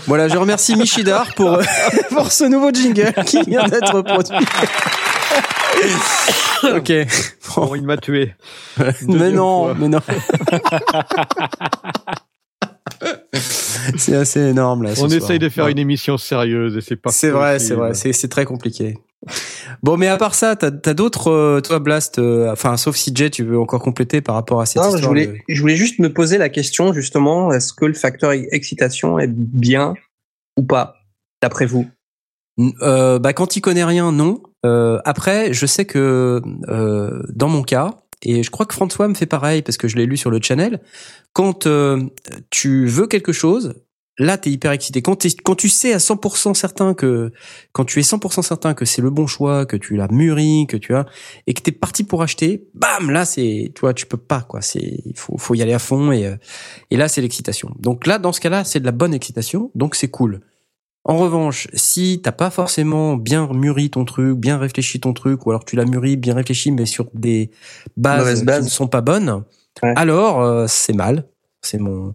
Voilà, 0.06 0.28
je 0.28 0.36
remercie 0.36 0.76
Michidar 0.76 1.34
pour, 1.34 1.54
euh, 1.54 1.62
pour 2.10 2.32
ce 2.32 2.44
nouveau 2.44 2.70
jingle 2.72 3.12
qui 3.26 3.42
vient 3.42 3.64
d'être 3.68 4.02
produit. 4.02 4.46
ok. 6.64 6.92
Bon. 7.56 7.74
Il 7.74 7.82
m'a 7.84 7.96
tué. 7.96 8.34
Mais 9.06 9.30
non, 9.30 9.74
mais 9.74 9.88
non. 9.88 10.00
c'est 13.96 14.16
assez 14.16 14.40
énorme 14.40 14.82
là. 14.84 14.94
ce 14.94 15.02
On 15.04 15.08
soir. 15.08 15.22
essaye 15.22 15.38
de 15.38 15.48
faire 15.48 15.66
Ouais. 15.66 15.72
une 15.72 15.78
émission 15.78 16.18
sérieuse 16.18 16.76
et 16.76 16.80
c'est 16.80 16.96
pas. 16.96 17.10
C'est 17.10 17.30
vrai, 17.30 17.58
c'est 17.58 17.74
vrai, 17.74 17.92
c'est 17.94 18.28
très 18.28 18.44
compliqué. 18.44 18.98
Bon, 19.82 19.96
mais 19.96 20.06
à 20.08 20.16
part 20.16 20.34
ça, 20.34 20.54
t'as 20.56 20.70
as, 20.84 20.94
d'autres, 20.94 21.28
euh, 21.30 21.60
toi 21.60 21.78
Blast, 21.80 22.18
euh, 22.18 22.50
enfin 22.52 22.76
sauf 22.76 22.96
si 22.96 23.10
Jay, 23.14 23.30
tu 23.30 23.42
veux 23.44 23.58
encore 23.58 23.82
compléter 23.82 24.20
par 24.20 24.34
rapport 24.36 24.60
à 24.60 24.66
cette 24.66 24.76
Non, 24.82 24.90
je 24.90 24.96
histoire. 24.96 25.10
voulais, 25.10 25.26
de- 25.26 25.36
je 25.48 25.60
voulais 25.60 25.76
juste 25.76 25.98
me 25.98 26.12
poser 26.12 26.38
la 26.38 26.48
question, 26.48 26.92
justement, 26.92 27.52
est-ce 27.52 27.72
que 27.72 27.84
le 27.84 27.94
facteur 27.94 28.32
excitation 28.32 29.18
est 29.18 29.26
bien 29.30 29.94
ou 30.56 30.62
pas, 30.62 30.94
d'après 31.42 31.66
vous? 31.66 31.86
Euh, 32.82 33.18
bah, 33.18 33.32
quand 33.32 33.56
il 33.56 33.60
connaît 33.60 33.84
rien, 33.84 34.12
non. 34.12 34.42
Euh, 34.66 34.98
après, 35.04 35.52
je 35.52 35.66
sais 35.66 35.84
que 35.84 36.40
dans 37.28 37.48
mon 37.48 37.62
cas, 37.62 37.94
et 38.22 38.42
je 38.42 38.50
crois 38.50 38.66
que 38.66 38.74
François 38.74 39.06
me 39.08 39.14
fait 39.14 39.26
pareil 39.26 39.62
parce 39.62 39.76
que 39.76 39.86
je 39.88 39.96
l'ai 39.96 40.06
lu 40.06 40.16
sur 40.16 40.30
le 40.30 40.40
channel, 40.42 40.80
quand 41.32 41.68
tu 42.50 42.86
veux 42.86 43.06
quelque 43.06 43.32
chose, 43.32 43.74
là, 44.18 44.36
t'es 44.36 44.50
hyper 44.50 44.72
excité. 44.72 45.00
Quand, 45.02 45.24
quand 45.44 45.54
tu 45.54 45.68
sais 45.68 45.92
à 45.92 45.98
100% 45.98 46.54
certain 46.54 46.94
que, 46.94 47.32
quand 47.72 47.84
tu 47.84 47.98
es 47.98 48.02
100% 48.02 48.42
certain 48.42 48.74
que 48.74 48.84
c'est 48.84 49.02
le 49.02 49.10
bon 49.10 49.26
choix, 49.26 49.64
que 49.66 49.76
tu 49.76 49.96
l'as 49.96 50.08
mûri, 50.08 50.66
que 50.68 50.76
tu 50.76 50.94
as, 50.94 51.06
et 51.46 51.54
que 51.54 51.62
t'es 51.62 51.72
parti 51.72 52.04
pour 52.04 52.22
acheter, 52.22 52.68
bam, 52.74 53.10
là, 53.10 53.24
c'est, 53.24 53.72
tu 53.74 53.80
vois, 53.80 53.94
tu 53.94 54.06
peux 54.06 54.16
pas, 54.16 54.40
quoi. 54.42 54.60
C'est, 54.60 55.00
il 55.04 55.16
faut, 55.16 55.38
faut 55.38 55.54
y 55.54 55.62
aller 55.62 55.72
à 55.74 55.78
fond 55.78 56.12
et, 56.12 56.26
euh, 56.26 56.36
et 56.90 56.96
là, 56.96 57.08
c'est 57.08 57.20
l'excitation. 57.20 57.70
Donc 57.78 58.06
là, 58.06 58.18
dans 58.18 58.32
ce 58.32 58.40
cas-là, 58.40 58.64
c'est 58.64 58.80
de 58.80 58.84
la 58.86 58.92
bonne 58.92 59.14
excitation, 59.14 59.70
donc 59.74 59.94
c'est 59.94 60.08
cool. 60.08 60.40
En 61.04 61.16
revanche, 61.16 61.68
si 61.72 62.20
t'as 62.22 62.32
pas 62.32 62.50
forcément 62.50 63.16
bien 63.16 63.48
mûri 63.52 63.88
ton 63.88 64.04
truc, 64.04 64.36
bien 64.36 64.58
réfléchi 64.58 65.00
ton 65.00 65.14
truc, 65.14 65.46
ou 65.46 65.50
alors 65.50 65.64
tu 65.64 65.74
l'as 65.74 65.86
mûri, 65.86 66.16
bien 66.16 66.34
réfléchi, 66.34 66.70
mais 66.70 66.84
sur 66.84 67.06
des 67.14 67.50
bases, 67.96 68.44
qui 68.44 68.46
ne 68.46 68.68
sont 68.68 68.88
pas 68.88 69.00
bonnes, 69.00 69.44
Ouais. 69.82 69.92
alors 69.96 70.42
euh, 70.42 70.66
c'est 70.68 70.92
mal. 70.92 71.28
C'est 71.62 71.78
mon 71.78 72.14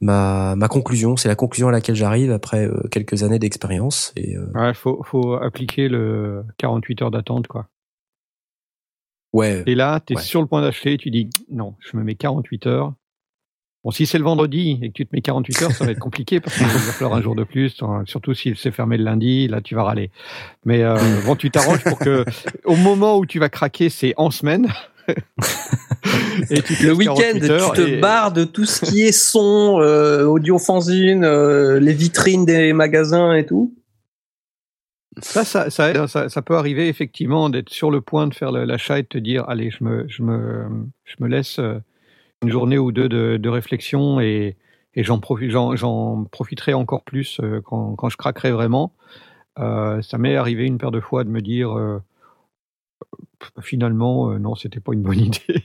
ma 0.00 0.54
ma 0.56 0.68
conclusion. 0.68 1.16
C'est 1.16 1.28
la 1.28 1.34
conclusion 1.36 1.68
à 1.68 1.72
laquelle 1.72 1.94
j'arrive 1.96 2.30
après 2.32 2.66
euh, 2.66 2.82
quelques 2.90 3.22
années 3.22 3.38
d'expérience. 3.38 4.12
Et 4.16 4.36
euh, 4.36 4.46
Ouais, 4.54 4.74
faut, 4.74 5.02
faut 5.04 5.34
appliquer 5.34 5.88
le 5.88 6.44
48 6.58 7.02
heures 7.02 7.10
d'attente, 7.10 7.46
quoi. 7.46 7.68
ouais, 9.32 9.62
Et 9.66 9.74
là, 9.74 10.00
tu 10.00 10.12
es 10.12 10.16
Ouais. 10.16 10.22
sur 10.22 10.40
le 10.40 10.46
point 10.46 10.60
d'acheter, 10.62 10.96
tu 10.98 11.10
dis 11.10 11.30
non, 11.50 11.74
je 11.80 11.96
me 11.96 12.02
mets 12.04 12.14
48 12.14 12.66
heures. 12.66 12.92
Bon, 13.84 13.92
si 13.92 14.04
c'est 14.04 14.18
le 14.18 14.24
vendredi 14.24 14.80
et 14.82 14.88
que 14.88 14.94
tu 14.94 15.06
te 15.06 15.14
mets 15.14 15.22
48 15.22 15.62
heures, 15.62 15.70
ça 15.70 15.84
va 15.84 15.92
être 15.92 16.00
compliqué 16.00 16.40
parce 16.40 16.56
qu'il 16.56 16.66
va 16.66 16.92
falloir 16.92 17.14
un 17.16 17.22
jour 17.22 17.36
de 17.36 17.44
plus, 17.44 17.80
hein, 17.82 18.02
surtout 18.04 18.34
s'il 18.34 18.56
s'est 18.56 18.72
fermé 18.72 18.96
le 18.96 19.04
lundi, 19.04 19.46
là 19.46 19.60
tu 19.60 19.76
vas 19.76 19.84
râler. 19.84 20.10
Mais 20.64 20.82
euh, 20.82 20.96
bon, 21.24 21.36
tu 21.36 21.52
t'arranges 21.52 21.84
pour 21.84 21.98
que 22.00 22.24
au 22.64 22.74
moment 22.74 23.16
où 23.16 23.26
tu 23.26 23.38
vas 23.38 23.48
craquer, 23.48 23.88
c'est 23.88 24.12
en 24.16 24.30
semaine. 24.32 24.66
et 26.50 26.62
tu 26.62 26.74
te 26.76 26.84
Le 26.86 26.92
week-end, 26.94 27.14
48 27.16 27.40
tu 27.40 27.82
te 27.82 27.88
et- 27.88 28.00
barres 28.00 28.32
de 28.32 28.44
tout 28.44 28.64
ce 28.64 28.84
qui 28.84 29.02
est 29.02 29.12
son, 29.12 29.78
euh, 29.80 30.24
audio 30.24 30.58
fanzine, 30.58 31.24
euh, 31.24 31.78
les 31.80 31.92
vitrines 31.92 32.44
des 32.44 32.72
magasins 32.72 33.34
et 33.34 33.44
tout. 33.46 33.74
Ça, 35.22 35.44
ça, 35.44 35.70
ça, 35.70 35.90
aide, 35.90 36.06
ça, 36.08 36.28
ça 36.28 36.42
peut 36.42 36.56
arriver 36.56 36.88
effectivement 36.88 37.48
d'être 37.48 37.70
sur 37.70 37.90
le 37.90 38.02
point 38.02 38.26
de 38.26 38.34
faire 38.34 38.52
l'achat 38.52 38.98
et 38.98 39.02
de 39.02 39.08
te 39.08 39.16
dire 39.18 39.44
allez, 39.48 39.70
je 39.70 39.82
me, 39.82 40.04
je 40.08 40.22
me, 40.22 40.66
je 41.04 41.14
me 41.20 41.26
laisse 41.28 41.58
euh, 41.58 41.78
une 42.42 42.50
journée 42.50 42.76
ou 42.76 42.92
deux 42.92 43.08
de, 43.08 43.38
de 43.38 43.48
réflexion 43.48 44.20
et, 44.20 44.56
et 44.94 45.02
j'en 45.04 45.16
profi- 45.18 46.28
profiterai 46.30 46.74
encore 46.74 47.02
plus 47.02 47.40
euh, 47.42 47.62
quand, 47.64 47.94
quand 47.96 48.10
je 48.10 48.18
craquerai 48.18 48.50
vraiment. 48.52 48.92
Euh, 49.58 50.02
ça 50.02 50.18
m'est 50.18 50.36
arrivé 50.36 50.64
une 50.66 50.76
paire 50.76 50.90
de 50.90 51.00
fois 51.00 51.24
de 51.24 51.30
me 51.30 51.40
dire 51.40 51.70
finalement 53.60 54.30
euh, 54.30 54.38
non, 54.38 54.54
c'était 54.54 54.80
pas 54.80 54.92
une 54.92 55.02
bonne 55.02 55.20
idée 55.20 55.64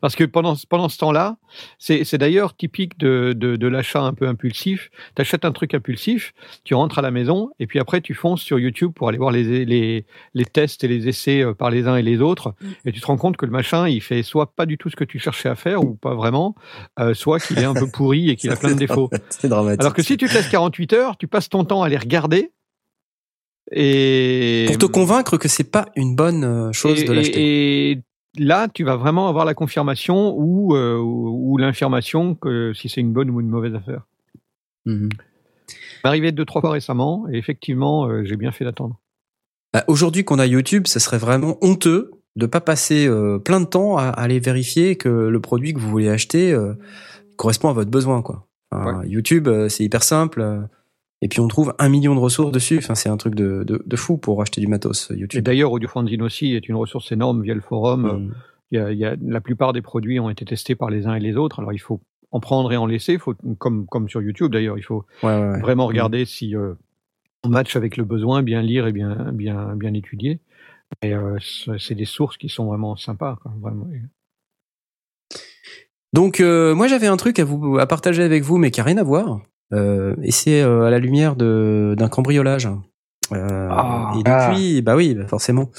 parce 0.00 0.16
que 0.16 0.24
pendant 0.24 0.54
pendant 0.68 0.88
ce 0.88 0.98
temps-là, 0.98 1.36
c'est 1.78 2.04
c'est 2.04 2.18
d'ailleurs 2.18 2.56
typique 2.56 2.98
de, 2.98 3.32
de, 3.36 3.56
de 3.56 3.66
l'achat 3.66 4.02
un 4.02 4.12
peu 4.12 4.26
impulsif. 4.26 4.90
Tu 5.14 5.22
achètes 5.22 5.44
un 5.44 5.52
truc 5.52 5.74
impulsif, 5.74 6.34
tu 6.64 6.74
rentres 6.74 6.98
à 6.98 7.02
la 7.02 7.10
maison 7.10 7.50
et 7.58 7.66
puis 7.66 7.78
après 7.78 8.00
tu 8.00 8.14
fonces 8.14 8.42
sur 8.42 8.58
YouTube 8.58 8.92
pour 8.94 9.08
aller 9.08 9.18
voir 9.18 9.30
les, 9.30 9.64
les, 9.64 10.06
les 10.34 10.44
tests 10.44 10.84
et 10.84 10.88
les 10.88 11.08
essais 11.08 11.42
euh, 11.42 11.54
par 11.54 11.70
les 11.70 11.86
uns 11.86 11.96
et 11.96 12.02
les 12.02 12.20
autres 12.20 12.54
et 12.84 12.92
tu 12.92 13.00
te 13.00 13.06
rends 13.06 13.16
compte 13.16 13.36
que 13.36 13.46
le 13.46 13.52
machin 13.52 13.88
il 13.88 14.00
fait 14.00 14.22
soit 14.22 14.54
pas 14.54 14.66
du 14.66 14.78
tout 14.78 14.90
ce 14.90 14.96
que 14.96 15.04
tu 15.04 15.18
cherchais 15.18 15.48
à 15.48 15.54
faire 15.54 15.82
ou 15.84 15.94
pas 15.94 16.14
vraiment, 16.14 16.54
euh, 16.98 17.14
soit 17.14 17.38
qu'il 17.38 17.58
est 17.58 17.64
un 17.64 17.74
peu 17.74 17.88
pourri 17.88 18.30
et 18.30 18.36
qu'il 18.36 18.50
a 18.50 18.56
plein 18.56 18.74
de 18.74 18.78
défauts. 18.78 19.10
c'est 19.28 19.48
dramatique. 19.48 19.80
Alors 19.80 19.94
que 19.94 20.02
si 20.02 20.16
tu 20.16 20.26
te 20.26 20.34
laisses 20.34 20.48
48 20.48 20.92
heures, 20.92 21.16
tu 21.16 21.28
passes 21.28 21.48
ton 21.48 21.64
temps 21.64 21.82
à 21.82 21.88
les 21.88 21.96
regarder 21.96 22.52
et 23.72 24.64
pour 24.68 24.78
te 24.78 24.86
convaincre 24.86 25.36
que 25.36 25.48
c'est 25.48 25.70
pas 25.70 25.86
une 25.96 26.14
bonne 26.14 26.44
euh, 26.44 26.72
chose 26.72 27.00
et, 27.02 27.04
de 27.04 27.12
l'acheter. 27.12 27.90
et- 27.92 28.02
là, 28.36 28.68
tu 28.68 28.82
vas 28.84 28.96
vraiment 28.96 29.28
avoir 29.28 29.44
la 29.44 29.54
confirmation 29.54 30.34
ou, 30.36 30.74
euh, 30.74 30.96
ou, 30.98 31.52
ou 31.52 31.56
l'information 31.56 32.34
que 32.34 32.72
si 32.74 32.88
c'est 32.88 33.00
une 33.00 33.12
bonne 33.12 33.30
ou 33.30 33.40
une 33.40 33.48
mauvaise 33.48 33.74
affaire. 33.74 34.02
M'est 34.86 35.08
arrivé 36.02 36.32
deux 36.32 36.44
trois 36.44 36.60
fois 36.60 36.72
récemment 36.72 37.26
et 37.32 37.36
effectivement, 37.38 38.06
euh, 38.08 38.24
j'ai 38.24 38.36
bien 38.36 38.52
fait 38.52 38.64
d'attendre. 38.64 39.00
Bah, 39.72 39.84
Aujourd'hui 39.88 40.24
qu'on 40.24 40.38
a 40.38 40.46
YouTube, 40.46 40.86
ça 40.86 41.00
serait 41.00 41.18
vraiment 41.18 41.56
honteux 41.62 42.10
de 42.36 42.46
pas 42.46 42.60
passer 42.60 43.06
euh, 43.06 43.38
plein 43.38 43.60
de 43.60 43.66
temps 43.66 43.96
à, 43.96 44.02
à 44.04 44.22
aller 44.22 44.40
vérifier 44.40 44.96
que 44.96 45.08
le 45.08 45.40
produit 45.40 45.72
que 45.72 45.78
vous 45.78 45.88
voulez 45.88 46.08
acheter 46.08 46.52
euh, 46.52 46.74
correspond 47.36 47.68
à 47.68 47.72
votre 47.72 47.90
besoin, 47.90 48.20
quoi. 48.22 48.46
Enfin, 48.72 49.02
YouTube, 49.06 49.46
euh, 49.46 49.68
c'est 49.68 49.84
hyper 49.84 50.02
simple. 50.02 50.66
Et 51.24 51.28
puis 51.28 51.40
on 51.40 51.48
trouve 51.48 51.74
un 51.78 51.88
million 51.88 52.14
de 52.14 52.20
ressources 52.20 52.52
dessus. 52.52 52.78
Enfin, 52.78 52.94
c'est 52.94 53.08
un 53.08 53.16
truc 53.16 53.34
de, 53.34 53.64
de, 53.64 53.82
de 53.84 53.96
fou 53.96 54.18
pour 54.18 54.40
acheter 54.42 54.60
du 54.60 54.66
matos 54.68 55.10
euh, 55.10 55.14
Et 55.14 55.18
YouTube. 55.18 55.42
d'ailleurs, 55.42 55.72
AudioFanzine 55.72 56.22
aussi 56.22 56.54
est 56.54 56.68
une 56.68 56.76
ressource 56.76 57.10
énorme 57.10 57.42
via 57.42 57.54
le 57.54 57.60
forum. 57.62 58.02
Mhm. 58.02 58.34
Il 58.70 58.78
y 58.78 58.80
a, 58.80 58.92
il 58.92 58.98
y 58.98 59.04
a- 59.04 59.16
la 59.20 59.40
plupart 59.40 59.72
des 59.72 59.82
produits 59.82 60.20
ont 60.20 60.30
été 60.30 60.44
testés 60.44 60.74
par 60.74 60.90
les 60.90 61.06
uns 61.06 61.14
et 61.14 61.20
les 61.20 61.36
autres. 61.36 61.58
Alors 61.60 61.72
il 61.72 61.78
faut 61.78 62.00
en 62.30 62.40
prendre 62.40 62.70
et 62.72 62.76
en 62.76 62.86
laisser. 62.86 63.18
Faut, 63.18 63.34
comme, 63.58 63.86
comme 63.86 64.08
sur 64.08 64.20
YouTube 64.22 64.52
d'ailleurs, 64.52 64.76
il 64.78 64.82
faut 64.82 65.04
Ouais, 65.22 65.28
ouais, 65.30 65.48
ouais. 65.52 65.60
vraiment 65.60 65.86
regarder 65.86 66.24
si 66.26 66.54
euh, 66.54 66.74
on 67.44 67.48
match 67.48 67.74
avec 67.76 67.96
le 67.96 68.04
besoin, 68.04 68.42
bien 68.42 68.60
lire 68.62 68.86
et 68.86 68.92
bien, 68.92 69.30
bien, 69.32 69.74
bien 69.76 69.94
étudier. 69.94 70.40
Et 71.02 71.14
euh, 71.14 71.38
c'est 71.78 71.94
des 71.94 72.04
sources 72.04 72.36
qui 72.36 72.48
sont 72.48 72.66
vraiment 72.66 72.96
sympas. 72.96 73.36
Quoi, 73.42 73.52
vraiment. 73.60 73.86
Donc 76.12 76.40
euh, 76.40 76.74
moi 76.74 76.86
j'avais 76.86 77.06
un 77.08 77.16
truc 77.16 77.38
à 77.38 77.44
vous 77.44 77.78
à 77.78 77.86
partager 77.86 78.22
avec 78.22 78.42
vous, 78.44 78.58
mais 78.58 78.70
qui 78.70 78.80
a 78.80 78.84
rien 78.84 78.98
à 78.98 79.02
voir. 79.02 79.40
Euh, 79.72 80.14
et 80.22 80.30
c'est 80.30 80.62
euh, 80.62 80.82
à 80.84 80.90
la 80.90 80.98
lumière 80.98 81.36
de 81.36 81.94
d'un 81.96 82.08
cambriolage. 82.08 82.68
Euh, 83.32 83.68
Ah. 83.70 84.12
et 84.18 84.22
depuis, 84.22 84.82
bah 84.82 84.96
oui, 84.96 85.14
bah 85.14 85.26
forcément. 85.26 85.70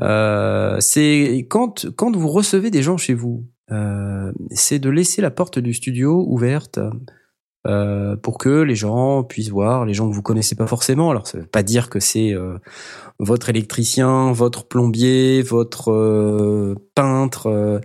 Euh, 0.00 0.76
c'est 0.80 1.46
quand 1.48 1.86
quand 1.96 2.14
vous 2.16 2.28
recevez 2.28 2.70
des 2.70 2.82
gens 2.82 2.96
chez 2.96 3.14
vous, 3.14 3.44
euh, 3.70 4.32
c'est 4.50 4.78
de 4.78 4.90
laisser 4.90 5.22
la 5.22 5.30
porte 5.30 5.58
du 5.58 5.72
studio 5.74 6.24
ouverte 6.28 6.78
euh, 7.66 8.14
pour 8.16 8.38
que 8.38 8.60
les 8.62 8.74
gens 8.76 9.22
puissent 9.24 9.50
voir, 9.50 9.84
les 9.86 9.94
gens 9.94 10.08
que 10.08 10.14
vous 10.14 10.22
connaissez 10.22 10.54
pas 10.54 10.66
forcément. 10.66 11.10
Alors 11.10 11.26
ça 11.26 11.38
veut 11.38 11.46
pas 11.46 11.62
dire 11.62 11.88
que 11.90 11.98
c'est 12.00 12.32
euh, 12.32 12.58
votre 13.18 13.48
électricien, 13.50 14.32
votre 14.32 14.66
plombier, 14.66 15.42
votre 15.42 15.90
euh, 15.92 16.74
peintre. 16.94 17.80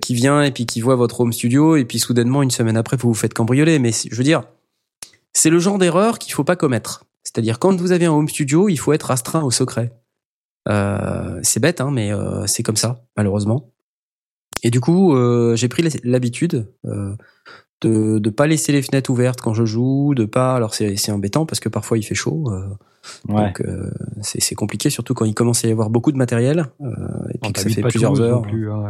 qui 0.00 0.14
vient 0.14 0.42
et 0.42 0.52
puis 0.52 0.64
qui 0.64 0.80
voit 0.80 0.96
votre 0.96 1.20
home 1.20 1.34
studio 1.34 1.76
et 1.76 1.84
puis 1.84 1.98
soudainement 1.98 2.42
une 2.42 2.50
semaine 2.50 2.78
après 2.78 2.96
vous 2.96 3.08
vous 3.08 3.14
faites 3.14 3.34
cambrioler 3.34 3.78
mais 3.78 3.90
je 3.92 4.16
veux 4.16 4.24
dire 4.24 4.42
c'est 5.36 5.50
le 5.50 5.58
genre 5.58 5.76
d'erreur 5.76 6.18
qu'il 6.18 6.32
faut 6.32 6.44
pas 6.44 6.56
commettre. 6.56 7.04
C'est-à-dire 7.22 7.58
quand 7.58 7.78
vous 7.78 7.92
avez 7.92 8.06
un 8.06 8.12
home 8.12 8.28
studio 8.28 8.70
il 8.70 8.78
faut 8.78 8.94
être 8.94 9.10
astreint 9.10 9.42
au 9.42 9.50
secret. 9.50 9.92
Euh, 10.66 11.38
c'est 11.42 11.60
bête 11.60 11.80
hein 11.80 11.90
mais 11.92 12.10
euh, 12.10 12.46
c'est 12.46 12.62
comme 12.62 12.76
ça 12.76 13.04
malheureusement. 13.18 13.70
Et 14.62 14.70
du 14.70 14.80
coup 14.80 15.14
euh, 15.14 15.54
j'ai 15.54 15.68
pris 15.68 15.86
l'habitude 16.04 16.72
de 17.82 18.18
de 18.18 18.30
pas 18.30 18.46
laisser 18.46 18.72
les 18.72 18.82
fenêtres 18.82 19.10
ouvertes 19.10 19.40
quand 19.40 19.54
je 19.54 19.64
joue 19.64 20.14
de 20.14 20.24
pas 20.24 20.54
alors 20.54 20.74
c'est 20.74 20.96
c'est 20.96 21.12
embêtant 21.12 21.44
parce 21.46 21.60
que 21.60 21.68
parfois 21.68 21.98
il 21.98 22.02
fait 22.02 22.14
chaud 22.14 22.44
euh, 22.50 22.66
Ouais. 23.28 23.36
donc 23.36 23.60
euh, 23.60 23.88
c'est 24.20 24.42
c'est 24.42 24.56
compliqué 24.56 24.90
surtout 24.90 25.14
quand 25.14 25.24
il 25.24 25.32
commence 25.34 25.64
à 25.64 25.68
y 25.68 25.70
avoir 25.70 25.90
beaucoup 25.90 26.10
de 26.10 26.16
matériel 26.16 26.66
euh, 26.80 26.86
et 27.32 27.38
puis 27.38 27.52
que 27.52 27.60
ça 27.60 27.68
fait 27.68 27.82
plusieurs 27.82 28.20
heures 28.20 28.40
Non, 28.40 28.42
plus, 28.42 28.68
hein, 28.72 28.88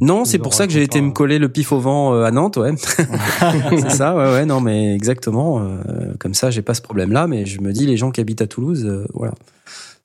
non, 0.00 0.24
c'est 0.24 0.40
pour 0.40 0.52
ça 0.52 0.66
que 0.66 0.72
j'ai 0.72 0.82
été 0.82 1.00
me 1.00 1.12
coller 1.12 1.38
le 1.38 1.48
pif 1.48 1.70
au 1.70 1.78
vent 1.78 2.12
euh, 2.12 2.24
à 2.24 2.32
Nantes, 2.32 2.56
ouais. 2.56 2.74
c'est 2.76 3.90
ça, 3.90 4.16
ouais, 4.16 4.32
ouais, 4.32 4.46
non, 4.46 4.60
mais 4.60 4.92
exactement. 4.96 5.60
euh, 5.60 6.12
comme 6.18 6.34
ça, 6.34 6.50
j'ai 6.50 6.62
pas 6.62 6.74
ce 6.74 6.82
problème-là, 6.82 7.28
mais 7.28 7.46
je 7.46 7.60
me 7.60 7.72
dis, 7.72 7.86
les 7.86 7.96
gens 7.96 8.10
qui 8.10 8.20
habitent 8.20 8.42
à 8.42 8.48
Toulouse, 8.48 8.84
euh, 8.84 9.06
voilà, 9.14 9.34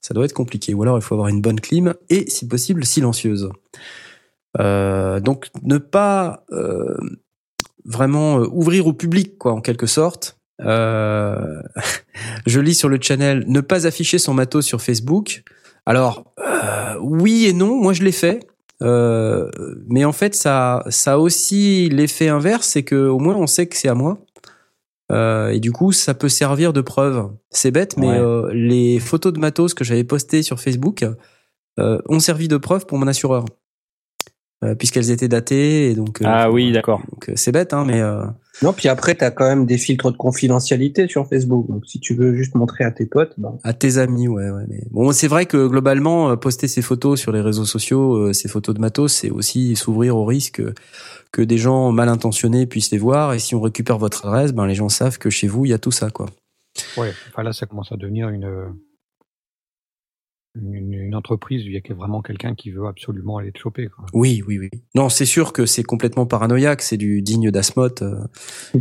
ça 0.02 0.14
doit 0.14 0.26
être 0.26 0.34
compliqué. 0.34 0.76
Ou 0.76 0.84
alors, 0.84 1.00
il 1.00 1.02
faut 1.02 1.16
avoir 1.16 1.30
une 1.30 1.42
bonne 1.42 1.60
clim 1.60 1.96
et, 2.12 2.30
si 2.30 2.48
possible, 2.48 2.86
silencieuse. 2.86 3.50
Euh, 4.60 5.20
donc, 5.20 5.48
ne 5.64 5.80
pas 5.80 6.44
euh, 6.52 6.96
vraiment 7.88 8.40
euh, 8.40 8.48
ouvrir 8.52 8.86
au 8.88 8.94
public, 8.94 9.38
quoi, 9.38 9.54
en 9.54 9.62
quelque 9.62 9.88
sorte. 9.88 10.38
Euh, 10.62 11.62
je 12.46 12.60
lis 12.60 12.76
sur 12.76 12.90
le 12.90 13.00
channel 13.02 13.44
ne 13.48 13.62
pas 13.62 13.88
afficher 13.88 14.18
son 14.20 14.34
matos 14.34 14.66
sur 14.66 14.82
Facebook. 14.82 15.44
Alors 15.86 16.34
euh, 16.40 16.96
oui 17.02 17.46
et 17.46 17.54
non, 17.54 17.76
moi 17.76 17.94
je 17.94 18.04
l'ai 18.04 18.12
fait. 18.12 18.46
Euh, 18.84 19.50
mais 19.88 20.06
en 20.06 20.12
fait, 20.12 20.36
ça, 20.36 20.84
ça 20.90 21.14
a 21.14 21.18
aussi 21.18 21.90
l'effet 21.90 22.28
inverse, 22.28 22.68
c'est 22.68 22.84
que 22.84 23.08
au 23.08 23.18
moins 23.20 23.36
on 23.36 23.48
sait 23.48 23.66
que 23.68 23.76
c'est 23.76 23.88
à 23.88 23.96
moi. 23.96 24.20
Euh, 25.12 25.50
et 25.50 25.60
du 25.60 25.72
coup, 25.72 25.92
ça 25.94 26.14
peut 26.14 26.28
servir 26.30 26.74
de 26.74 26.82
preuve. 26.82 27.30
C'est 27.50 27.72
bête, 27.72 27.96
mais 27.98 28.08
Ouais. 28.08 28.20
euh, 28.20 28.50
les 28.54 29.00
photos 29.00 29.32
de 29.34 29.40
matos 29.40 29.74
que 29.74 29.84
j'avais 29.86 30.04
postées 30.04 30.44
sur 30.44 30.60
Facebook 30.60 31.06
euh, 31.80 32.00
ont 32.10 32.20
servi 32.20 32.48
de 32.50 32.58
preuve 32.58 32.86
pour 32.86 32.98
mon 32.98 33.08
assureur, 33.08 33.46
puisqu'elles 34.78 35.12
étaient 35.12 35.28
datées. 35.28 35.92
Et 35.92 35.96
donc, 35.96 36.22
euh, 36.22 36.26
Ah 36.28 36.52
oui, 36.52 36.72
d'accord. 36.72 37.00
donc 37.12 37.30
euh, 37.30 37.34
c'est 37.36 37.52
bête, 37.52 37.74
hein, 37.74 37.84
mais 37.86 38.02
euh, 38.02 38.26
Non, 38.64 38.74
puis 38.74 38.88
après, 38.88 39.14
t'as 39.14 39.30
quand 39.30 39.48
même 39.48 39.66
des 39.66 39.78
filtres 39.78 40.12
de 40.12 40.18
confidentialité 40.18 41.08
sur 41.08 41.28
Facebook. 41.28 41.68
Donc, 41.68 41.86
si 41.86 42.00
tu 42.00 42.16
veux 42.16 42.36
juste 42.36 42.56
montrer 42.56 42.84
à 42.84 42.92
tes 42.92 43.06
potes, 43.06 43.34
ben, 43.38 43.58
À 43.64 43.74
tes 43.74 43.98
amis, 43.98 44.28
ouais, 44.28 44.50
ouais. 44.50 44.64
Mais 44.68 44.82
bon, 44.90 45.12
c'est 45.12 45.28
vrai 45.28 45.46
que 45.46 45.68
globalement, 45.68 46.32
euh, 46.32 46.36
poster 46.36 46.68
ses 46.68 46.82
photos 46.82 47.20
sur 47.20 47.32
les 47.32 47.42
réseaux 47.42 47.66
sociaux, 47.66 48.16
euh, 48.16 48.34
ces 48.34 48.48
photos 48.48 48.74
de 48.74 48.82
matos, 48.82 49.14
c'est 49.14 49.30
aussi 49.30 49.76
s'ouvrir 49.76 50.18
au 50.18 50.26
risque 50.26 50.62
que 51.32 51.42
des 51.42 51.58
gens 51.58 51.92
mal 51.92 52.10
intentionnés 52.10 52.66
puissent 52.66 52.92
les 52.92 52.98
voir. 52.98 53.34
Et 53.34 53.40
si 53.40 53.54
on 53.54 53.62
récupère 53.62 54.00
votre 54.00 54.26
adresse, 54.26 54.54
ben 54.54 54.66
les 54.66 54.76
gens 54.76 54.90
savent 54.90 55.20
que 55.20 55.30
chez 55.30 55.48
vous 55.48 55.66
il 55.66 55.70
y 55.70 55.74
a 55.74 55.78
tout 55.80 55.92
ça, 55.92 56.10
quoi. 56.10 56.26
Ouais, 56.96 57.12
enfin 57.30 57.44
là, 57.44 57.54
ça 57.54 57.66
commence 57.66 57.92
à 57.92 57.98
devenir 57.98 58.30
une, 58.30 58.48
une, 60.62 60.94
une 60.94 61.16
entreprise, 61.16 61.64
il 61.66 61.72
y 61.72 61.78
a 61.78 61.94
vraiment 61.94 62.22
quelqu'un 62.22 62.56
qui 62.56 62.72
veut 62.72 62.88
absolument 62.88 63.38
aller 63.38 63.52
te 63.52 63.60
choper. 63.60 63.88
Quoi. 63.88 64.06
Oui, 64.14 64.44
oui, 64.48 64.60
oui. 64.60 64.70
Non, 64.96 65.10
c'est 65.10 65.26
sûr 65.26 65.54
que 65.54 65.66
c'est 65.66 65.84
complètement 65.84 66.26
paranoïaque, 66.26 66.82
c'est 66.82 66.98
du 66.98 67.22
digne 67.22 67.52
d'Asmot 67.52 68.02
euh, 68.02 68.16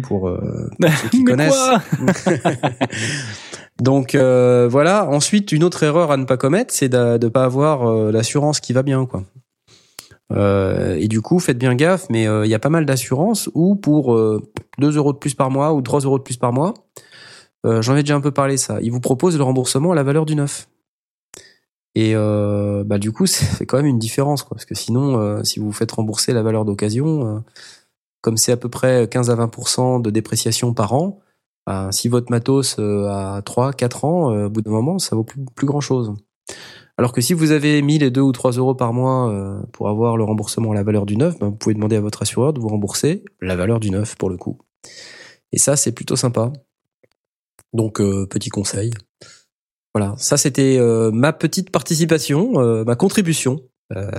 pour, 0.02 0.28
euh, 0.28 0.70
pour 0.80 0.90
ceux 0.90 1.08
qui 1.08 1.18
Mais 1.24 1.30
connaissent. 1.30 1.68
Donc 3.80 4.14
euh, 4.14 4.68
voilà. 4.70 5.08
Ensuite, 5.08 5.52
une 5.52 5.64
autre 5.64 5.82
erreur 5.82 6.10
à 6.10 6.16
ne 6.16 6.24
pas 6.24 6.36
commettre, 6.36 6.72
c'est 6.72 6.88
de 6.88 7.18
ne 7.22 7.28
pas 7.28 7.44
avoir 7.44 7.86
euh, 7.86 8.10
l'assurance 8.10 8.60
qui 8.60 8.72
va 8.72 8.82
bien, 8.82 9.06
quoi. 9.06 9.24
Euh, 10.32 10.96
et 10.96 11.08
du 11.08 11.20
coup, 11.20 11.38
faites 11.38 11.58
bien 11.58 11.74
gaffe, 11.74 12.06
mais 12.10 12.26
euh, 12.26 12.44
il 12.44 12.50
y 12.50 12.54
a 12.54 12.58
pas 12.58 12.68
mal 12.68 12.84
d'assurances 12.84 13.48
où 13.54 13.76
pour 13.76 14.14
euh, 14.14 14.42
2 14.78 14.96
euros 14.96 15.12
de 15.12 15.18
plus 15.18 15.34
par 15.34 15.50
mois 15.50 15.72
ou 15.72 15.82
3 15.82 16.00
euros 16.00 16.18
de 16.18 16.24
plus 16.24 16.36
par 16.36 16.52
mois, 16.52 16.74
euh, 17.64 17.80
j'en 17.82 17.96
ai 17.96 18.02
déjà 18.02 18.16
un 18.16 18.20
peu 18.20 18.32
parlé 18.32 18.56
ça, 18.56 18.78
ils 18.82 18.90
vous 18.90 19.00
proposent 19.00 19.36
le 19.36 19.44
remboursement 19.44 19.92
à 19.92 19.94
la 19.94 20.02
valeur 20.02 20.26
du 20.26 20.34
neuf. 20.34 20.68
Et 21.96 22.14
euh, 22.14 22.84
bah 22.84 22.98
du 22.98 23.10
coup, 23.10 23.26
ça 23.26 23.44
fait 23.46 23.66
quand 23.66 23.78
même 23.78 23.86
une 23.86 23.98
différence, 23.98 24.44
quoi, 24.44 24.54
parce 24.56 24.66
que 24.66 24.76
sinon, 24.76 25.18
euh, 25.18 25.42
si 25.42 25.58
vous 25.58 25.66
vous 25.66 25.72
faites 25.72 25.90
rembourser 25.90 26.32
la 26.32 26.42
valeur 26.42 26.64
d'occasion, 26.64 27.36
euh, 27.36 27.40
comme 28.20 28.36
c'est 28.36 28.52
à 28.52 28.56
peu 28.56 28.68
près 28.68 29.08
15 29.08 29.30
à 29.30 29.34
20% 29.36 30.02
de 30.02 30.10
dépréciation 30.10 30.74
par 30.74 30.92
an, 30.92 31.20
bah, 31.66 31.88
si 31.90 32.08
votre 32.08 32.30
matos 32.30 32.76
euh, 32.78 33.08
a 33.08 33.42
3, 33.42 33.72
4 33.72 34.04
ans, 34.04 34.32
euh, 34.32 34.46
au 34.46 34.50
bout 34.50 34.62
d'un 34.62 34.70
moment, 34.70 34.98
ça 34.98 35.16
vaut 35.16 35.24
plus, 35.24 35.44
plus 35.54 35.66
grand 35.66 35.80
chose. 35.80 36.14
Alors 36.98 37.12
que 37.12 37.20
si 37.20 37.34
vous 37.34 37.50
avez 37.50 37.82
mis 37.82 37.98
les 37.98 38.10
2 38.10 38.20
ou 38.20 38.32
3 38.32 38.52
euros 38.52 38.74
par 38.74 38.92
mois 38.92 39.30
euh, 39.30 39.60
pour 39.72 39.88
avoir 39.88 40.16
le 40.16 40.24
remboursement 40.24 40.72
à 40.72 40.74
la 40.74 40.84
valeur 40.84 41.06
du 41.06 41.16
neuf, 41.16 41.38
bah, 41.38 41.46
vous 41.48 41.56
pouvez 41.56 41.74
demander 41.74 41.96
à 41.96 42.00
votre 42.00 42.22
assureur 42.22 42.52
de 42.52 42.60
vous 42.60 42.68
rembourser 42.68 43.24
la 43.40 43.56
valeur 43.56 43.80
du 43.80 43.90
neuf 43.90 44.16
pour 44.16 44.30
le 44.30 44.36
coup. 44.36 44.58
Et 45.52 45.58
ça, 45.58 45.76
c'est 45.76 45.92
plutôt 45.92 46.16
sympa. 46.16 46.52
Donc, 47.72 47.98
petit 47.98 48.48
conseil. 48.48 48.92
Voilà, 49.98 50.14
ça 50.18 50.36
c'était 50.36 50.76
euh, 50.78 51.10
ma 51.10 51.32
petite 51.32 51.70
participation, 51.70 52.60
euh, 52.60 52.84
ma 52.84 52.96
contribution. 52.96 53.62
Euh, 53.96 54.10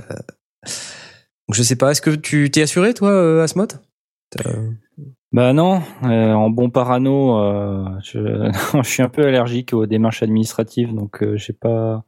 donc 0.64 1.54
je 1.54 1.62
sais 1.62 1.76
pas, 1.76 1.92
est-ce 1.92 2.02
que 2.02 2.10
tu 2.10 2.50
t'es 2.50 2.62
assuré 2.62 2.94
toi, 2.94 3.10
euh, 3.10 3.44
Asmod 3.44 3.74
Bah 5.30 5.52
non, 5.52 5.80
en 6.02 6.50
bon 6.50 6.68
parano, 6.68 7.38
je, 8.02 8.50
je 8.82 8.88
suis 8.88 9.04
un 9.04 9.08
peu 9.08 9.24
allergique 9.24 9.72
aux 9.72 9.86
démarches 9.86 10.24
administratives, 10.24 10.92
donc 10.92 11.24
j'ai 11.36 11.52
pas, 11.52 12.02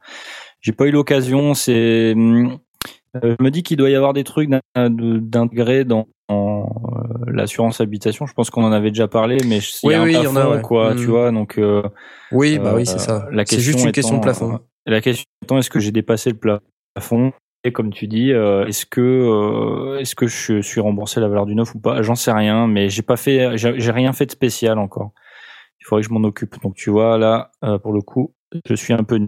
j'ai 0.59 0.73
pas 0.73 0.87
eu 0.87 0.91
l'occasion. 0.91 1.53
C'est, 1.53 2.11
hum, 2.11 2.59
je 3.23 3.37
me 3.39 3.51
dis 3.51 3.63
qu'il 3.63 3.77
doit 3.77 3.89
y 3.89 3.95
avoir 3.95 4.11
des 4.11 4.25
trucs 4.25 4.49
d'intégrer 4.75 5.85
dans, 5.85 6.09
euh, 6.31 7.31
l'assurance 7.31 7.81
habitation. 7.81 8.25
Je 8.25 8.33
pense 8.33 8.49
qu'on 8.49 8.63
en 8.63 8.71
avait 8.71 8.89
déjà 8.89 9.07
parlé, 9.07 9.37
mais 9.47 9.57
il 9.59 9.87
Oui, 9.87 9.93
y 9.93 9.95
a 9.95 10.01
un 10.01 10.07
y 10.09 10.27
en 10.27 10.35
a, 10.35 10.49
ouais. 10.49 10.61
quoi, 10.61 10.95
tu 10.95 11.05
vois. 11.05 11.31
Donc 11.31 11.57
euh, 11.57 11.83
Oui, 12.31 12.57
bah 12.59 12.71
euh, 12.71 12.75
oui, 12.77 12.85
c'est 12.85 12.99
ça. 12.99 13.27
La 13.31 13.45
C'est 13.45 13.59
juste 13.59 13.83
une 13.83 13.91
question 13.91 14.17
de 14.17 14.21
plafond. 14.21 14.59
la 14.85 15.01
question 15.01 15.25
étant, 15.43 15.57
est-ce 15.57 15.69
que 15.69 15.79
j'ai 15.79 15.91
dépassé 15.91 16.31
le 16.31 16.37
plafond? 16.37 17.33
Et 17.63 17.71
comme 17.71 17.91
tu 17.93 18.07
dis, 18.07 18.31
est-ce 18.31 18.85
que 18.85 19.97
est-ce 19.99 20.15
que 20.15 20.25
je 20.27 20.61
suis 20.61 20.81
remboursé 20.81 21.19
la 21.19 21.27
valeur 21.27 21.45
du 21.45 21.53
neuf 21.55 21.75
ou 21.75 21.79
pas? 21.79 22.01
J'en 22.01 22.15
sais 22.15 22.31
rien, 22.31 22.65
mais 22.67 22.89
j'ai 22.89 23.03
pas 23.03 23.17
fait, 23.17 23.57
j'ai 23.57 23.91
rien 23.91 24.13
fait 24.13 24.25
de 24.25 24.31
spécial 24.31 24.79
encore. 24.79 25.11
Il 25.79 25.85
faudrait 25.85 26.01
que 26.01 26.07
je 26.09 26.13
m'en 26.13 26.23
occupe. 26.27 26.61
Donc 26.63 26.75
tu 26.75 26.89
vois 26.89 27.17
là, 27.17 27.51
pour 27.83 27.93
le 27.93 28.01
coup, 28.01 28.33
je 28.65 28.73
suis 28.73 28.93
un 28.93 29.03
peu. 29.03 29.19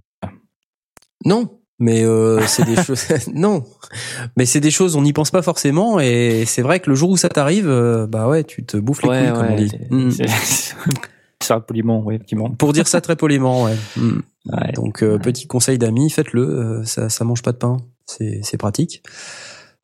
Non, 1.26 1.60
mais 1.80 2.04
euh, 2.06 2.42
c'est 2.48 2.66
des 2.66 2.76
choses. 2.82 3.06
non, 3.34 3.64
mais 4.38 4.46
c'est 4.46 4.60
des 4.60 4.72
choses 4.72 4.96
on 4.96 5.02
n'y 5.02 5.14
pense 5.14 5.32
pas 5.32 5.42
forcément 5.42 6.00
et 6.00 6.44
c'est 6.46 6.62
vrai 6.62 6.80
que 6.80 6.90
le 6.90 6.96
jour 6.96 7.10
où 7.10 7.18
ça 7.18 7.30
t'arrive, 7.30 7.68
euh, 7.70 8.08
bah 8.08 8.28
ouais, 8.28 8.44
tu 8.44 8.64
te 8.66 8.78
bouffes 8.78 9.02
les 9.04 9.10
couilles 9.10 9.34
comme 9.34 9.52
on 9.52 9.56
dit. 9.56 9.72
Mm. 9.90 10.12
c'est- 10.12 10.76
Ça 11.42 11.60
poliment, 11.60 12.02
oui, 12.06 12.16
effectivement. 12.16 12.50
Pour 12.52 12.72
dire 12.72 12.88
ça 12.88 13.02
très 13.02 13.18
poliment, 13.18 13.66
ouais. 13.66 13.76
Mm. 13.98 14.20
Ouais. 14.54 14.72
Donc 14.76 15.04
euh, 15.04 15.18
petit 15.20 15.46
conseil 15.46 15.78
d'amis, 15.78 16.10
faites-le. 16.10 16.42
euh, 16.42 16.84
ça, 16.86 17.10
ça 17.10 17.26
mange 17.26 17.42
pas 17.42 17.52
de 17.52 17.58
pain, 17.58 17.78
c'est 18.06 18.40
c'est 18.44 18.56
pratique. 18.58 19.04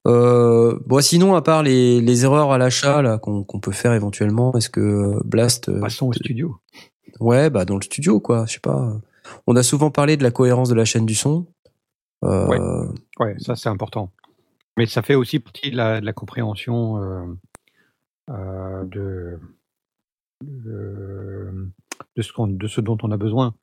Euh, 0.07 0.79
bon, 0.87 1.01
sinon, 1.01 1.35
à 1.35 1.41
part 1.41 1.61
les, 1.61 1.99
les 1.99 2.23
erreurs 2.23 2.53
à 2.53 2.57
l'achat 2.57 3.01
là 3.01 3.17
qu'on 3.17 3.43
qu'on 3.43 3.59
peut 3.59 3.73
faire 3.73 3.91
éventuellement, 3.93 4.53
est-ce 4.55 4.69
que 4.69 5.15
Blast, 5.25 5.69
Passons 5.81 6.07
au 6.07 6.13
studio. 6.13 6.55
ouais, 7.19 7.49
bah 7.49 7.65
dans 7.65 7.75
le 7.75 7.81
studio 7.81 8.21
quoi, 8.21 8.45
je 8.47 8.53
sais 8.53 8.59
pas. 8.61 8.93
On 9.45 9.55
a 9.57 9.63
souvent 9.63 9.91
parlé 9.91 10.15
de 10.15 10.23
la 10.23 10.31
cohérence 10.31 10.69
de 10.69 10.75
la 10.75 10.85
chaîne 10.85 11.05
du 11.05 11.15
son. 11.15 11.45
Euh, 12.23 12.47
Ouais. 12.47 12.59
Ouais, 13.19 13.35
ça 13.39 13.55
c'est 13.55 13.69
important. 13.69 14.11
Mais 14.77 14.85
ça 14.85 15.01
fait 15.01 15.15
aussi 15.15 15.39
partie 15.39 15.71
de 15.71 15.77
la, 15.77 15.99
de 16.01 16.05
la 16.05 16.13
compréhension 16.13 17.01
euh, 17.01 17.25
euh, 18.29 18.85
de, 18.85 19.39
de, 20.41 21.51
de 22.15 22.21
ce 22.21 22.31
de 22.47 22.67
ce 22.67 22.81
dont 22.81 22.97
on 23.03 23.11
a 23.11 23.17
besoin. 23.17 23.55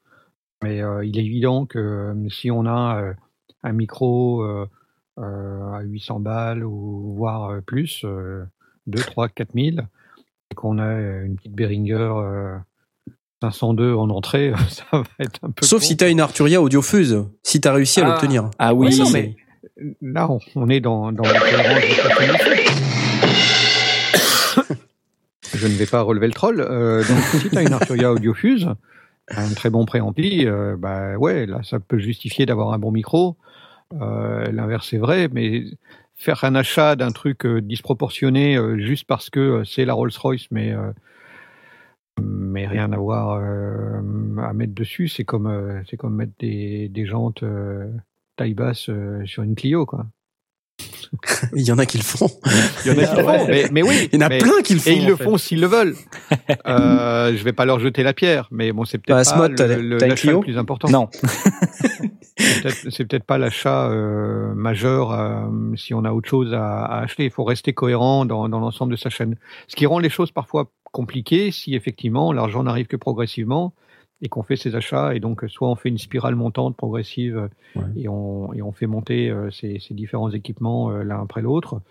Mais 0.63 0.81
il 1.05 1.19
est 1.19 1.25
évident 1.25 1.67
que 1.67 2.15
si 2.31 2.51
on 2.51 2.67
a 2.67 3.15
un 3.63 3.73
micro 3.73 4.43
à 5.17 5.81
800 5.83 6.21
balles 6.21 6.65
ou 6.65 7.15
voire 7.15 7.63
plus, 7.63 8.03
euh, 8.05 8.45
2, 8.87 9.01
3, 9.01 9.29
4 9.29 9.53
000, 9.55 9.77
et 10.51 10.55
qu'on 10.55 10.79
a 10.79 10.93
une 11.23 11.37
petite 11.37 11.55
Behringer 11.55 12.59
502 13.43 13.95
en 13.95 14.09
entrée, 14.11 14.53
ça 14.69 14.85
va 14.93 15.03
être 15.21 15.41
un 15.43 15.51
peu. 15.51 15.65
Sauf 15.67 15.83
si 15.83 15.97
t'as 15.97 16.11
une 16.11 16.21
Arturia 16.21 16.61
Audiofuse, 16.63 17.25
si 17.43 17.61
t'as 17.61 17.73
réussi 17.73 18.01
à 18.01 18.05
Ah. 18.07 18.09
l'obtenir. 18.11 18.51
Ah 18.59 18.75
oui, 18.75 18.89
Oui, 18.91 18.99
non, 18.99 19.11
mais 19.11 19.37
là, 20.01 20.29
on, 20.55 20.69
est 20.69 20.81
dans, 20.81 21.13
dans. 21.13 21.25
Je 25.55 25.67
ne 25.67 25.73
vais 25.75 25.87
pas 25.87 26.03
relever 26.03 26.27
le 26.27 26.33
troll. 26.33 26.61
euh, 26.61 27.03
donc, 27.07 27.19
si 27.41 27.49
tu 27.51 27.57
as 27.57 27.63
une 27.63 27.73
Arturia 27.73 28.13
Audiofuse, 28.13 28.69
un 29.31 29.53
très 29.55 29.71
bon 29.71 29.85
préampli, 29.87 30.47
euh, 30.47 30.77
bah 30.79 31.17
ouais, 31.17 31.47
là, 31.47 31.61
ça 31.63 31.79
peut 31.81 31.99
justifier 31.99 32.47
d'avoir 32.47 32.73
un 32.73 32.79
bon 32.79 32.91
micro. 32.93 33.37
Euh, 34.01 34.45
L'inverse 34.53 34.93
est 34.93 34.99
vrai, 34.99 35.29
mais 35.33 35.65
faire 36.15 36.45
un 36.45 36.55
achat 36.55 36.97
d'un 36.97 37.13
truc 37.13 37.45
euh, 37.47 37.61
disproportionné 37.61 38.59
juste 38.79 39.05
parce 39.07 39.31
que 39.31 39.63
c'est 39.65 39.85
la 39.85 39.95
Rolls-Royce, 39.95 40.47
mais 40.51 40.75
mais 42.23 42.67
rien 42.67 42.93
à 42.93 42.97
voir 42.97 43.39
euh, 43.43 44.01
à 44.43 44.53
mettre 44.53 44.75
dessus, 44.75 45.09
c'est 45.09 45.25
comme 45.25 45.47
euh, 45.47 45.81
c'est 45.91 45.97
comme 45.97 46.15
mettre 46.17 46.33
des, 46.39 46.89
des 46.89 47.07
jantes 47.07 47.43
euh, 47.43 47.87
taille 48.37 48.55
basse 48.55 48.89
euh, 48.89 49.25
sur 49.27 49.43
une 49.43 49.55
Clio, 49.55 49.87
quoi. 49.87 50.07
Il 51.55 51.63
y 51.63 51.73
en 51.73 51.79
a 51.79 51.87
qui 51.87 51.97
le 51.99 52.03
font. 52.03 52.29
Il 52.85 52.93
y 52.93 52.95
en 52.95 52.99
a 52.99 53.07
qui 53.07 53.17
le 53.17 53.23
font, 53.23 53.47
mais, 53.49 53.65
mais 53.73 53.83
oui. 53.83 54.09
Il 54.13 54.17
y 54.21 54.23
en 54.23 54.27
a 54.27 54.29
mais- 54.29 54.39
plein 54.39 54.61
qui 54.63 54.75
le 54.75 54.81
font. 54.81 54.91
Et 54.91 54.95
ils 54.97 55.07
le 55.07 55.17
fait. 55.17 55.25
font 55.25 55.39
s'ils 55.39 55.61
le 55.61 55.67
veulent. 55.67 55.95
Euh, 56.67 57.37
je 57.37 57.43
vais 57.45 57.53
pas 57.53 57.65
leur 57.65 57.79
jeter 57.81 58.03
la 58.03 58.13
pierre, 58.13 58.49
mais 58.51 58.73
bon, 58.73 58.85
c'est 58.85 58.99
peut-être 58.99 59.25
Bah, 59.37 59.49
pas 59.49 59.49
le, 59.49 59.79
le- 59.99 60.15
Clio 60.15 60.39
le 60.41 60.45
plus 60.45 60.59
important. 60.59 60.89
Non. 60.89 61.09
C'est 62.39 63.05
peut-être- 63.07 63.25
pas 63.25 63.39
l'achat 63.39 63.89
euh, 63.91 64.55
majeur 64.55 65.13
euh, 65.13 65.49
si 65.77 65.95
on 65.95 66.05
a 66.05 66.13
autre 66.13 66.29
chose 66.29 66.53
à, 66.55 66.85
à 66.85 67.01
acheter. 67.01 67.25
Il 67.25 67.31
faut 67.31 67.45
rester 67.45 67.73
cohérent 67.73 68.25
dans, 68.27 68.49
dans 68.49 68.61
l'ensemble 68.61 68.93
de 68.93 68.97
sa 68.97 69.09
chaîne. 69.11 69.37
Ce 69.69 69.77
qui 69.77 69.87
rend 69.87 69.99
les 69.99 70.11
choses 70.11 70.31
parfois 70.33 70.71
compliquées 70.93 71.51
si 71.51 71.75
effectivement 71.75 72.33
l'argent 72.33 72.63
n'arrive 72.63 72.87
que 72.87 72.97
progressivement 72.97 73.73
et 74.23 74.29
qu'on 74.29 74.43
fait 74.43 74.57
ses 74.57 74.75
achats 74.77 75.15
et 75.15 75.21
donc 75.21 75.45
soit 75.49 75.69
on 75.69 75.77
fait 75.77 75.89
une 75.91 75.99
spirale 75.99 76.35
montante 76.35 76.77
progressive 76.77 77.49
Ouais. 77.75 77.83
et, 77.97 78.09
on, 78.09 78.53
et 78.55 78.63
on 78.63 78.73
fait 78.73 78.87
monter 78.87 79.29
euh, 79.29 79.51
ces, 79.51 79.79
ces 79.79 79.93
différents 79.93 80.31
équipements 80.31 80.91
euh, 80.91 81.03
l'un 81.03 81.21
après 81.23 81.43
l'autre 81.43 81.83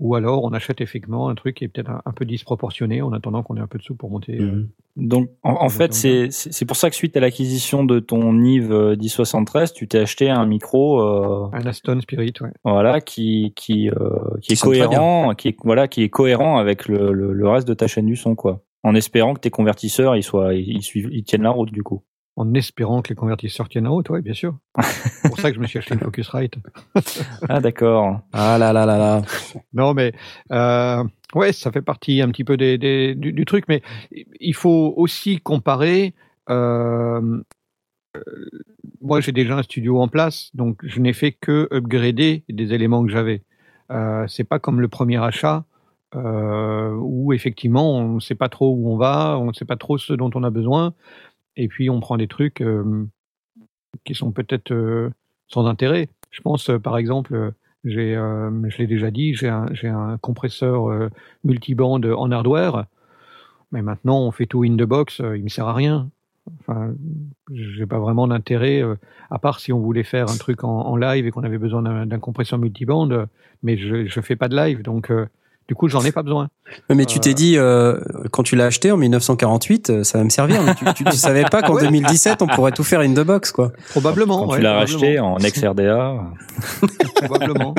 ou 0.00 0.16
alors 0.16 0.42
on 0.42 0.52
achète 0.52 0.80
effectivement 0.80 1.28
un 1.28 1.34
truc 1.36 1.56
qui 1.56 1.64
est 1.64 1.68
peut-être 1.68 1.90
un, 1.90 2.02
un 2.04 2.12
peu 2.12 2.24
disproportionné 2.24 3.00
en 3.02 3.12
attendant 3.12 3.42
qu'on 3.44 3.56
ait 3.56 3.60
un 3.60 3.68
peu 3.68 3.78
de 3.78 3.84
sous 3.84 3.94
pour 3.94 4.10
monter. 4.10 4.38
euh, 4.40 4.44
Mhm. 4.50 4.68
Donc, 4.96 5.30
en, 5.44 5.52
en 5.52 5.68
fait, 5.68 5.94
c'est 5.94 6.64
pour 6.66 6.76
ça 6.76 6.90
que 6.90 6.96
suite 6.96 7.16
à 7.16 7.20
l'acquisition 7.20 7.84
de 7.84 8.00
ton 8.00 8.32
Nive 8.32 8.72
euh, 8.72 8.96
1073, 8.96 9.72
tu 9.72 9.86
t'es 9.86 9.98
acheté 9.98 10.28
un 10.28 10.44
micro, 10.46 11.00
euh, 11.00 11.48
Un 11.52 11.64
Aston 11.64 12.00
Spirit, 12.00 12.32
ouais. 12.40 12.50
voilà, 12.64 13.00
qui 13.00 13.52
qui 13.54 13.88
euh, 13.88 14.10
qui 14.42 14.54
est 14.54 14.56
cohérent, 14.60 15.34
qui 15.36 15.48
est 15.48 15.56
voilà, 15.62 15.86
qui 15.86 16.02
est 16.02 16.08
cohérent 16.08 16.58
avec 16.58 16.88
le, 16.88 17.12
le, 17.12 17.32
le 17.32 17.48
reste 17.48 17.68
de 17.68 17.74
ta 17.74 17.86
chaîne 17.86 18.06
du 18.06 18.16
son, 18.16 18.34
quoi. 18.34 18.62
En 18.82 18.94
espérant 18.94 19.34
que 19.34 19.40
tes 19.40 19.50
convertisseurs, 19.50 20.16
ils 20.16 20.22
soient, 20.22 20.54
ils, 20.54 20.68
ils 20.76 20.82
suivent, 20.82 21.08
ils 21.12 21.22
tiennent 21.22 21.42
la 21.42 21.50
route, 21.50 21.70
du 21.70 21.82
coup. 21.82 22.02
En 22.40 22.54
espérant 22.54 23.02
que 23.02 23.10
les 23.10 23.14
convertisseurs 23.14 23.68
tiennent 23.68 23.84
la 23.84 23.90
route, 23.90 24.08
ouais, 24.08 24.22
bien 24.22 24.32
sûr. 24.32 24.56
C'est 24.82 25.28
pour 25.28 25.38
ça 25.38 25.50
que 25.50 25.56
je 25.56 25.60
me 25.60 25.66
suis 25.66 25.78
acheté 25.78 25.92
une 25.92 26.00
Focusrite. 26.00 26.54
Ah, 27.50 27.60
d'accord. 27.60 28.20
Ah 28.32 28.56
là 28.58 28.72
là 28.72 28.86
là 28.86 28.96
là. 28.96 29.22
Non, 29.74 29.92
mais 29.92 30.12
euh, 30.50 31.04
ouais, 31.34 31.52
ça 31.52 31.70
fait 31.70 31.82
partie 31.82 32.22
un 32.22 32.28
petit 32.30 32.44
peu 32.44 32.56
des, 32.56 32.78
des- 32.78 33.14
du, 33.14 33.34
du 33.34 33.44
truc, 33.44 33.64
mais 33.68 33.82
il 34.40 34.54
faut 34.54 34.94
aussi 34.96 35.38
comparer. 35.40 36.14
euh, 36.48 37.42
euh, 38.16 38.20
moi, 39.02 39.20
j'ai 39.20 39.32
déjà 39.32 39.56
un 39.58 39.62
studio 39.62 40.00
en 40.00 40.08
place, 40.08 40.50
donc 40.54 40.78
je 40.82 40.98
n'ai 41.00 41.12
fait 41.12 41.32
que 41.32 41.68
upgrader 41.72 42.44
des 42.48 42.72
éléments 42.72 43.04
que 43.04 43.10
j'avais. 43.12 43.42
Euh, 43.90 44.24
c'est 44.28 44.44
pas 44.44 44.58
comme 44.58 44.80
le 44.80 44.88
premier 44.88 45.22
achat 45.22 45.64
où 46.12 47.32
effectivement 47.32 47.96
on 47.96 48.14
ne 48.14 48.20
sait 48.20 48.34
pas 48.34 48.48
trop 48.48 48.74
où 48.74 48.90
on 48.92 48.96
va, 48.96 49.38
on 49.38 49.46
ne 49.46 49.52
sait 49.52 49.64
pas 49.64 49.76
trop 49.76 49.96
ce 49.96 50.12
dont 50.12 50.28
on 50.34 50.42
a 50.42 50.50
besoin, 50.50 50.92
et 51.56 51.68
puis 51.68 51.90
on 51.90 52.00
prend 52.00 52.16
des 52.16 52.28
trucs 52.28 52.62
qui 54.04 54.14
sont 54.14 54.32
peut-être 54.32 55.10
sans 55.48 55.66
intérêt. 55.66 56.08
Je 56.30 56.40
pense 56.40 56.70
par 56.82 56.96
exemple, 56.96 57.52
j'ai, 57.84 58.14
je 58.14 58.78
l'ai 58.78 58.86
déjà 58.86 59.10
dit, 59.10 59.34
j'ai 59.34 59.48
un, 59.48 59.68
un 59.84 60.18
compresseur 60.18 61.10
multiband 61.44 62.00
en 62.04 62.30
hardware, 62.30 62.86
mais 63.72 63.82
maintenant 63.82 64.20
on 64.20 64.30
fait 64.30 64.46
tout 64.46 64.62
in 64.62 64.76
the 64.76 64.84
box, 64.84 65.18
il 65.18 65.42
me 65.42 65.48
sert 65.48 65.66
à 65.66 65.74
rien. 65.74 66.10
enfin, 66.60 66.94
j'ai 67.52 67.86
pas 67.86 67.98
vraiment 67.98 68.26
d'intérêt, 68.28 68.82
à 69.30 69.38
part 69.38 69.60
si 69.60 69.72
on 69.72 69.80
voulait 69.80 70.04
faire 70.04 70.30
un 70.30 70.36
truc 70.36 70.64
en, 70.64 70.96
live 70.96 71.26
et 71.26 71.30
qu'on 71.30 71.44
avait 71.44 71.58
besoin 71.58 72.06
d'un 72.06 72.18
compresseur 72.18 72.58
multiband, 72.58 73.26
mais 73.62 73.76
je, 73.76 74.06
je 74.06 74.20
fais 74.20 74.36
pas 74.36 74.48
de 74.48 74.56
live, 74.56 74.82
donc 74.82 75.10
du 75.70 75.76
coup, 75.76 75.86
j'en 75.86 76.02
ai 76.04 76.10
pas 76.10 76.24
besoin. 76.24 76.48
Mais 76.88 77.04
tu 77.06 77.20
t'es 77.20 77.32
dit, 77.32 77.56
euh, 77.56 78.00
quand 78.32 78.42
tu 78.42 78.56
l'as 78.56 78.66
acheté 78.66 78.90
en 78.90 78.96
1948, 78.96 79.90
euh, 79.90 80.02
ça 80.02 80.18
va 80.18 80.24
me 80.24 80.28
servir. 80.28 80.60
Mais 80.64 80.74
tu, 80.74 80.84
tu, 80.94 81.04
tu 81.04 81.16
savais 81.16 81.44
pas 81.44 81.62
qu'en 81.62 81.74
Ouais. 81.76 81.82
2017, 81.82 82.42
on 82.42 82.48
pourrait 82.48 82.72
tout 82.72 82.82
faire 82.82 82.98
in 82.98 83.14
the 83.14 83.20
box, 83.24 83.52
quoi. 83.52 83.70
Probablement. 83.90 84.40
Quand 84.40 84.48
ouais, 84.50 84.56
tu 84.56 84.62
l'as 84.64 84.74
racheté 84.74 85.20
en 85.20 85.36
ex-RDA. 85.38 86.24
probablement. 87.14 87.72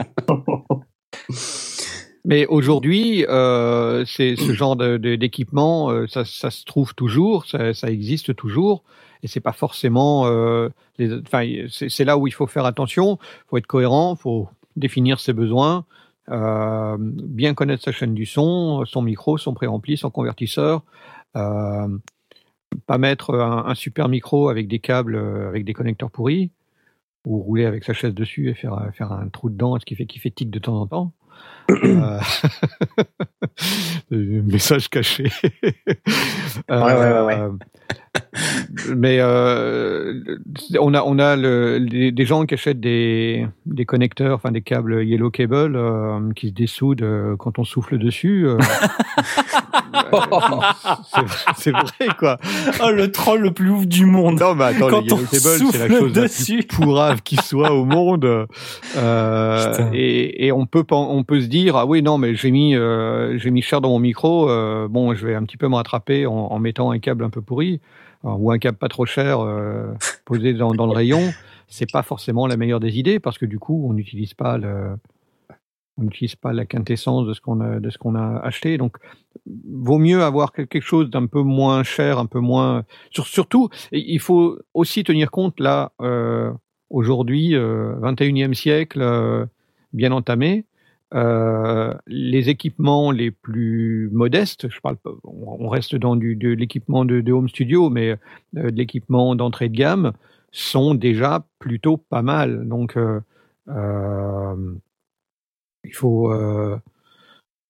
Mais 2.24 2.46
aujourd'hui, 2.46 3.26
euh, 3.28 4.06
c'est 4.06 4.36
ce 4.38 4.54
genre 4.54 4.78
de- 4.78 4.96
de- 4.96 5.16
d'équipement, 5.16 5.90
euh, 5.90 6.06
ça, 6.08 6.24
ça 6.24 6.50
se 6.50 6.64
trouve 6.64 6.94
toujours, 6.94 7.46
ça, 7.46 7.74
ça 7.74 7.90
existe 7.90 8.34
toujours, 8.36 8.84
et 9.24 9.28
c'est 9.28 9.40
pas 9.42 9.52
forcément. 9.54 10.28
euh, 10.28 10.70
les, 10.98 11.12
enfin, 11.28 11.44
c'est 11.70 11.90
c'est 11.90 12.06
là 12.06 12.18
où 12.18 12.28
il 12.28 12.32
faut 12.34 12.48
faire 12.48 12.66
attention. 12.66 13.18
Faut 13.50 13.58
être 13.58 13.68
cohérent, 13.68 14.16
faut 14.16 14.48
définir 14.78 15.20
ses 15.20 15.34
besoins, 15.34 15.84
euh, 16.32 16.98
bien 17.00 17.54
connaître 17.54 17.84
sa 17.84 17.92
chaîne 17.92 18.14
du 18.14 18.26
son, 18.26 18.86
son 18.86 19.02
micro, 19.02 19.38
son 19.38 19.54
préampli, 19.54 19.98
son 19.98 20.10
convertisseur. 20.10 20.84
Euh, 21.36 21.88
pas 22.86 22.98
mettre 22.98 23.36
un, 23.36 23.66
un 23.68 23.76
super 23.76 24.08
micro 24.08 24.50
avec 24.50 24.68
des 24.68 24.80
câbles, 24.80 25.16
euh, 25.16 25.50
avec 25.50 25.66
des 25.66 25.74
connecteurs 25.74 26.12
pourris, 26.12 26.52
ou 27.26 27.40
rouler 27.40 27.66
avec 27.66 27.84
sa 27.84 27.94
chaise 27.94 28.14
dessus 28.14 28.50
et 28.50 28.54
faire, 28.54 28.90
faire 28.94 29.12
un 29.12 29.28
trou 29.28 29.50
dedans, 29.50 29.78
ce 29.80 29.86
qui 29.86 29.96
fait 29.96 30.06
qu'il 30.06 30.22
fait 30.22 30.32
tic 30.32 30.50
de 30.50 30.60
temps 30.60 30.80
en 30.80 30.88
temps. 30.88 31.14
Euh, 31.70 32.20
Message 34.12 34.90
caché. 34.90 35.32
Ouais, 36.70 36.78
ouais, 36.78 37.22
ouais, 37.22 37.50
Mais 38.96 39.18
euh, 39.22 40.22
on 40.80 40.94
a, 40.94 41.02
on 41.04 41.18
a 41.20 41.36
le, 41.36 41.78
les- 41.78 42.12
des 42.12 42.26
gens 42.26 42.46
qui 42.46 42.54
achètent 42.56 42.80
des, 42.80 43.48
des 43.66 43.86
connecteurs, 43.86 44.36
enfin 44.36 44.52
des 44.52 44.62
câbles 44.62 45.04
Yellow 45.06 45.30
Cable 45.30 45.76
euh, 45.76 46.20
qui 46.36 46.50
se 46.50 46.54
dessoudent 46.54 47.04
euh, 47.04 47.36
quand 47.38 47.58
on 47.60 47.64
souffle 47.64 47.98
dessus. 47.98 48.46
euh. 48.48 48.58
c'est 51.14 51.22
c'est 51.58 51.72
vrai 51.72 52.08
quoi. 52.18 52.38
Oh, 52.84 52.92
le 52.92 53.12
troll 53.12 53.42
le 53.42 53.52
plus 53.52 53.70
ouf 53.70 53.88
du 53.88 54.06
monde. 54.06 54.40
Non, 54.40 54.56
mais 54.56 54.66
attends, 54.66 54.90
Quand 54.90 55.02
les 55.02 55.08
Yellow 55.08 55.16
on 55.16 55.26
Cable, 55.26 55.72
c'est 55.72 55.78
la 55.90 56.00
chose 56.00 56.14
dessus. 56.14 56.58
la 56.58 56.64
plus 56.64 56.68
pourrave 56.78 57.22
qui 57.22 57.36
soit 57.38 57.72
au 57.74 57.86
monde. 57.86 58.48
Euh, 58.98 59.90
et, 59.94 60.48
et 60.48 60.52
on 60.52 60.66
peut 60.66 60.84
on 60.92 61.24
peut 61.24 61.42
se 61.42 61.48
dire 61.48 61.76
ah 61.76 61.86
oui 61.86 62.02
non 62.02 62.18
mais 62.18 62.36
j'ai 62.36 62.52
mis 62.52 62.76
euh, 62.76 63.38
j'ai 63.38 63.52
mis 63.52 63.62
cher 63.62 63.80
dans 63.82 63.90
mon 63.90 64.00
micro. 64.00 64.50
euh, 64.50 64.88
bon, 64.90 65.14
je 65.14 65.26
vais 65.26 65.36
un 65.36 65.44
petit 65.44 65.58
peu 65.58 65.68
me 65.68 65.76
rattraper 65.76 66.26
en, 66.26 66.34
en 66.34 66.60
mettant 66.60 66.92
un 66.92 67.00
câble 67.00 67.24
un 67.24 67.30
peu 67.30 67.42
pourri 67.42 67.80
ou 68.24 68.52
un 68.52 68.60
câble 68.60 68.78
pas 68.78 68.90
trop 68.90 69.06
cher 69.06 69.40
euh, 69.40 69.94
posé 70.26 70.54
dans, 70.54 70.74
dans 70.74 70.86
le 70.86 70.94
rayon. 70.94 71.32
C'est 71.68 71.90
pas 71.92 72.04
forcément 72.04 72.48
la 72.48 72.58
meilleure 72.58 72.80
des 72.80 73.00
idées 73.00 73.20
parce 73.20 73.38
que 73.38 73.46
du 73.46 73.58
coup 73.60 73.86
on 73.90 73.94
n'utilise 73.94 74.34
pas 74.34 74.58
le 74.58 74.96
on 75.98 76.04
n'utilise 76.04 76.36
pas 76.36 76.54
la 76.54 76.66
quintessence 76.66 77.28
de 77.28 77.34
ce 77.34 77.42
qu'on 77.42 77.60
a 77.62 77.80
de 77.80 77.90
ce 77.90 77.98
qu'on 77.98 78.16
a 78.16 78.40
acheté. 78.40 78.78
Donc 78.78 78.98
vaut 79.46 79.98
mieux 79.98 80.24
avoir 80.24 80.52
quelque 80.52 80.82
chose 80.82 81.10
d'un 81.10 81.28
peu 81.28 81.42
moins 81.42 81.84
cher, 81.84 82.20
un 82.20 82.26
peu 82.26 82.40
moins 82.40 82.84
sur- 83.12 83.28
surtout, 83.28 83.70
il 83.92 84.20
faut 84.20 84.58
aussi 84.74 85.04
tenir 85.04 85.32
compte 85.32 85.60
là 85.60 85.92
euh, 86.02 86.52
aujourd'hui, 86.90 87.56
euh, 87.56 87.96
21e 88.02 88.54
siècle, 88.54 89.02
euh, 89.02 89.46
bien 89.94 90.12
entamé. 90.12 90.66
Euh, 91.14 91.94
les 92.08 92.50
équipements 92.50 93.12
les 93.12 93.32
plus 93.32 94.10
modestes, 94.12 94.70
je 94.70 94.80
parle, 94.80 94.98
on 95.24 95.68
reste 95.68 95.96
dans 95.96 96.16
du, 96.16 96.36
de 96.36 96.50
l'équipement 96.50 97.04
de, 97.04 97.32
home 97.32 97.50
studio, 97.50 97.90
mais 97.90 98.12
euh, 98.12 98.72
de 98.72 98.78
l'équipement 98.78 99.36
d'entrée 99.36 99.68
de 99.68 99.76
gamme 99.76 100.14
sont 100.52 100.96
déjà 100.96 101.46
plutôt 101.60 101.98
pas 101.98 102.22
mal. 102.22 102.68
Donc, 102.68 102.98
euh, 102.98 103.20
il 105.84 105.94
faut, 105.94 106.34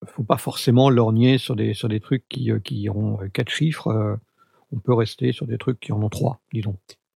faut 0.06 0.24
pas 0.24 0.38
forcément 0.38 0.90
lorgner 0.90 1.38
sur 1.38 1.56
des 1.56 1.74
sur 1.74 1.90
des 1.90 2.00
trucs 2.00 2.28
qui, 2.28 2.52
qui 2.64 2.90
ont 2.90 3.20
quatre 3.34 3.50
chiffres. 3.50 4.20
on 4.72 4.80
peut 4.80 4.94
rester 4.94 5.32
sur 5.32 5.48
des 5.48 5.58
trucs 5.58 5.80
qui 5.80 5.92
en 5.92 6.02
ont 6.02 6.10
trois, 6.10 6.40
disons. 6.54 6.76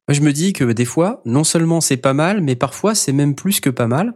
Je 0.08 0.20
me 0.20 0.32
dis 0.32 0.52
que 0.52 0.64
des 0.64 0.84
fois, 0.84 1.22
non 1.24 1.44
seulement 1.44 1.80
c'est 1.80 1.96
pas 1.96 2.12
mal, 2.12 2.42
mais 2.42 2.56
parfois 2.56 2.94
c'est 2.94 3.12
même 3.12 3.34
plus 3.34 3.60
que 3.60 3.70
pas 3.70 3.86
mal, 3.86 4.14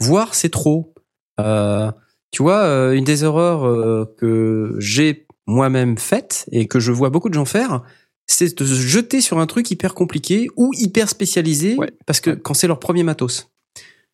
voire 0.00 0.34
c'est 0.34 0.50
trop. 0.50 0.93
Euh, 1.40 1.90
tu 2.30 2.42
vois, 2.42 2.62
euh, 2.64 2.92
une 2.92 3.04
des 3.04 3.24
erreurs 3.24 3.64
euh, 3.66 4.04
que 4.18 4.76
j'ai 4.78 5.26
moi-même 5.46 5.98
faite 5.98 6.46
et 6.52 6.66
que 6.66 6.80
je 6.80 6.90
vois 6.92 7.10
beaucoup 7.10 7.28
de 7.28 7.34
gens 7.34 7.44
faire, 7.44 7.82
c'est 8.26 8.58
de 8.58 8.64
se 8.64 8.74
jeter 8.74 9.20
sur 9.20 9.38
un 9.38 9.46
truc 9.46 9.70
hyper 9.70 9.94
compliqué 9.94 10.48
ou 10.56 10.70
hyper 10.74 11.08
spécialisé 11.08 11.76
Ouais. 11.76 11.90
parce 12.06 12.20
que 12.20 12.30
Ouais. 12.30 12.36
quand 12.42 12.54
c'est 12.54 12.66
leur 12.66 12.78
premier 12.80 13.02
matos. 13.02 13.50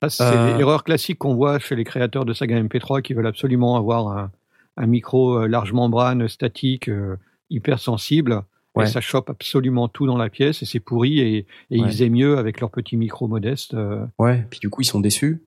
C'est 0.09 0.23
Euh. 0.23 0.57
l'erreur 0.57 0.83
classique 0.85 1.19
qu'on 1.19 1.35
voit 1.35 1.59
chez 1.59 1.77
les 1.77 1.85
créateurs 1.85 2.25
de 2.25 2.33
saga 2.33 2.57
MP3 2.59 3.03
qui 3.03 3.13
veulent 3.15 3.27
absolument 3.27 3.77
avoir 3.77 4.09
un, 4.09 4.33
un 4.79 4.87
micro 4.87 5.47
large 5.47 5.73
membrane, 5.75 6.27
statique, 6.29 6.89
euh, 6.89 7.17
hyper 7.51 7.79
sensible. 7.79 8.43
Ouais. 8.75 8.85
Et 8.85 8.87
ça 8.87 9.01
chope 9.01 9.29
absolument 9.29 9.89
tout 9.89 10.07
dans 10.07 10.17
la 10.17 10.31
pièce 10.31 10.63
et 10.63 10.67
c'est 10.67 10.81
pourri 10.81 11.19
et, 11.21 11.37
et 11.37 11.81
Ouais. 11.81 11.87
ils 11.87 11.87
faisaient 11.89 12.09
mieux 12.09 12.39
avec 12.39 12.61
leur 12.61 12.71
petit 12.71 12.97
micro 12.97 13.29
modeste. 13.29 13.75
euh, 13.75 14.05
Ouais. 14.19 14.47
Puis 14.51 14.59
du 14.61 14.71
coup, 14.71 14.81
ils 14.83 14.87
sont 14.87 15.01
déçus. 15.01 15.43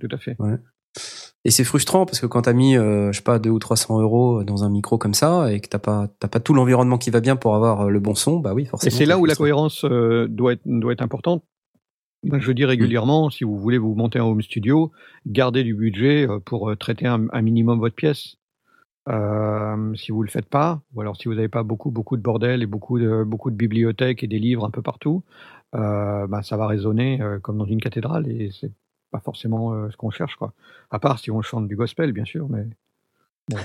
tout 0.00 0.08
à 0.12 0.16
fait. 0.18 0.34
Et 1.44 1.50
c'est 1.50 1.64
frustrant 1.64 2.04
parce 2.04 2.20
que 2.20 2.26
quand 2.26 2.42
t'as 2.42 2.52
mis, 2.52 2.76
euh, 2.76 3.12
je 3.12 3.18
sais 3.18 3.24
pas, 3.24 3.38
2 3.38 3.48
ou 3.48 3.58
300 3.58 4.00
euros 4.00 4.44
dans 4.44 4.62
un 4.64 4.68
micro 4.68 4.98
comme 4.98 5.14
ça 5.14 5.50
et 5.52 5.60
que 5.60 5.68
t'as 5.68 5.78
pas, 5.78 6.08
t'as 6.18 6.28
pas 6.28 6.40
tout 6.40 6.52
l'environnement 6.52 6.98
qui 6.98 7.10
va 7.10 7.20
bien 7.20 7.36
pour 7.36 7.54
avoir 7.54 7.82
euh, 7.82 7.88
le 7.90 7.98
bon 7.98 8.14
son, 8.14 8.40
bah 8.40 8.52
oui, 8.52 8.64
Et 8.64 8.66
forcément. 8.66 8.94
c'est 8.94 9.06
là 9.06 9.18
où 9.18 9.24
la 9.24 9.34
cohérence 9.34 9.84
euh, 9.84 10.26
doit, 10.28 10.52
être, 10.52 10.62
doit 10.66 10.92
être 10.92 11.02
importante. 11.02 11.42
Je 12.30 12.52
dis 12.52 12.66
régulièrement, 12.66 13.30
si 13.30 13.44
vous 13.44 13.58
voulez 13.58 13.78
vous 13.78 13.94
monter 13.94 14.18
un 14.18 14.24
home 14.24 14.42
studio, 14.42 14.92
gardez 15.26 15.64
du 15.64 15.74
budget 15.74 16.28
euh, 16.28 16.38
pour 16.38 16.76
traiter 16.76 17.06
un, 17.06 17.26
un 17.32 17.40
minimum 17.40 17.78
votre 17.80 17.94
pièce. 17.94 18.36
Euh, 19.08 19.94
si 19.94 20.12
vous 20.12 20.22
le 20.22 20.28
faites 20.28 20.48
pas, 20.48 20.82
ou 20.94 21.00
alors 21.00 21.16
si 21.16 21.26
vous 21.26 21.34
n'avez 21.34 21.48
pas 21.48 21.62
beaucoup 21.62 21.90
beaucoup 21.90 22.16
de 22.18 22.22
bordel 22.22 22.62
et 22.62 22.66
beaucoup 22.66 22.98
de 22.98 23.24
beaucoup 23.24 23.50
de 23.50 23.56
bibliothèques 23.56 24.22
et 24.22 24.26
des 24.26 24.38
livres 24.38 24.64
un 24.64 24.70
peu 24.70 24.82
partout, 24.82 25.24
euh, 25.74 26.26
ben, 26.26 26.42
ça 26.42 26.56
va 26.58 26.66
résonner 26.66 27.20
euh, 27.22 27.38
comme 27.40 27.56
dans 27.56 27.64
une 27.64 27.80
cathédrale 27.80 28.28
et 28.28 28.50
c'est 28.52 28.70
pas 29.10 29.20
forcément 29.20 29.72
euh, 29.74 29.88
ce 29.90 29.96
qu'on 29.96 30.10
cherche 30.10 30.36
quoi. 30.36 30.52
À 30.90 30.98
part 30.98 31.18
si 31.18 31.30
on 31.30 31.42
chante 31.42 31.66
du 31.68 31.76
gospel 31.76 32.12
bien 32.12 32.24
sûr, 32.24 32.46
mais 32.48 32.66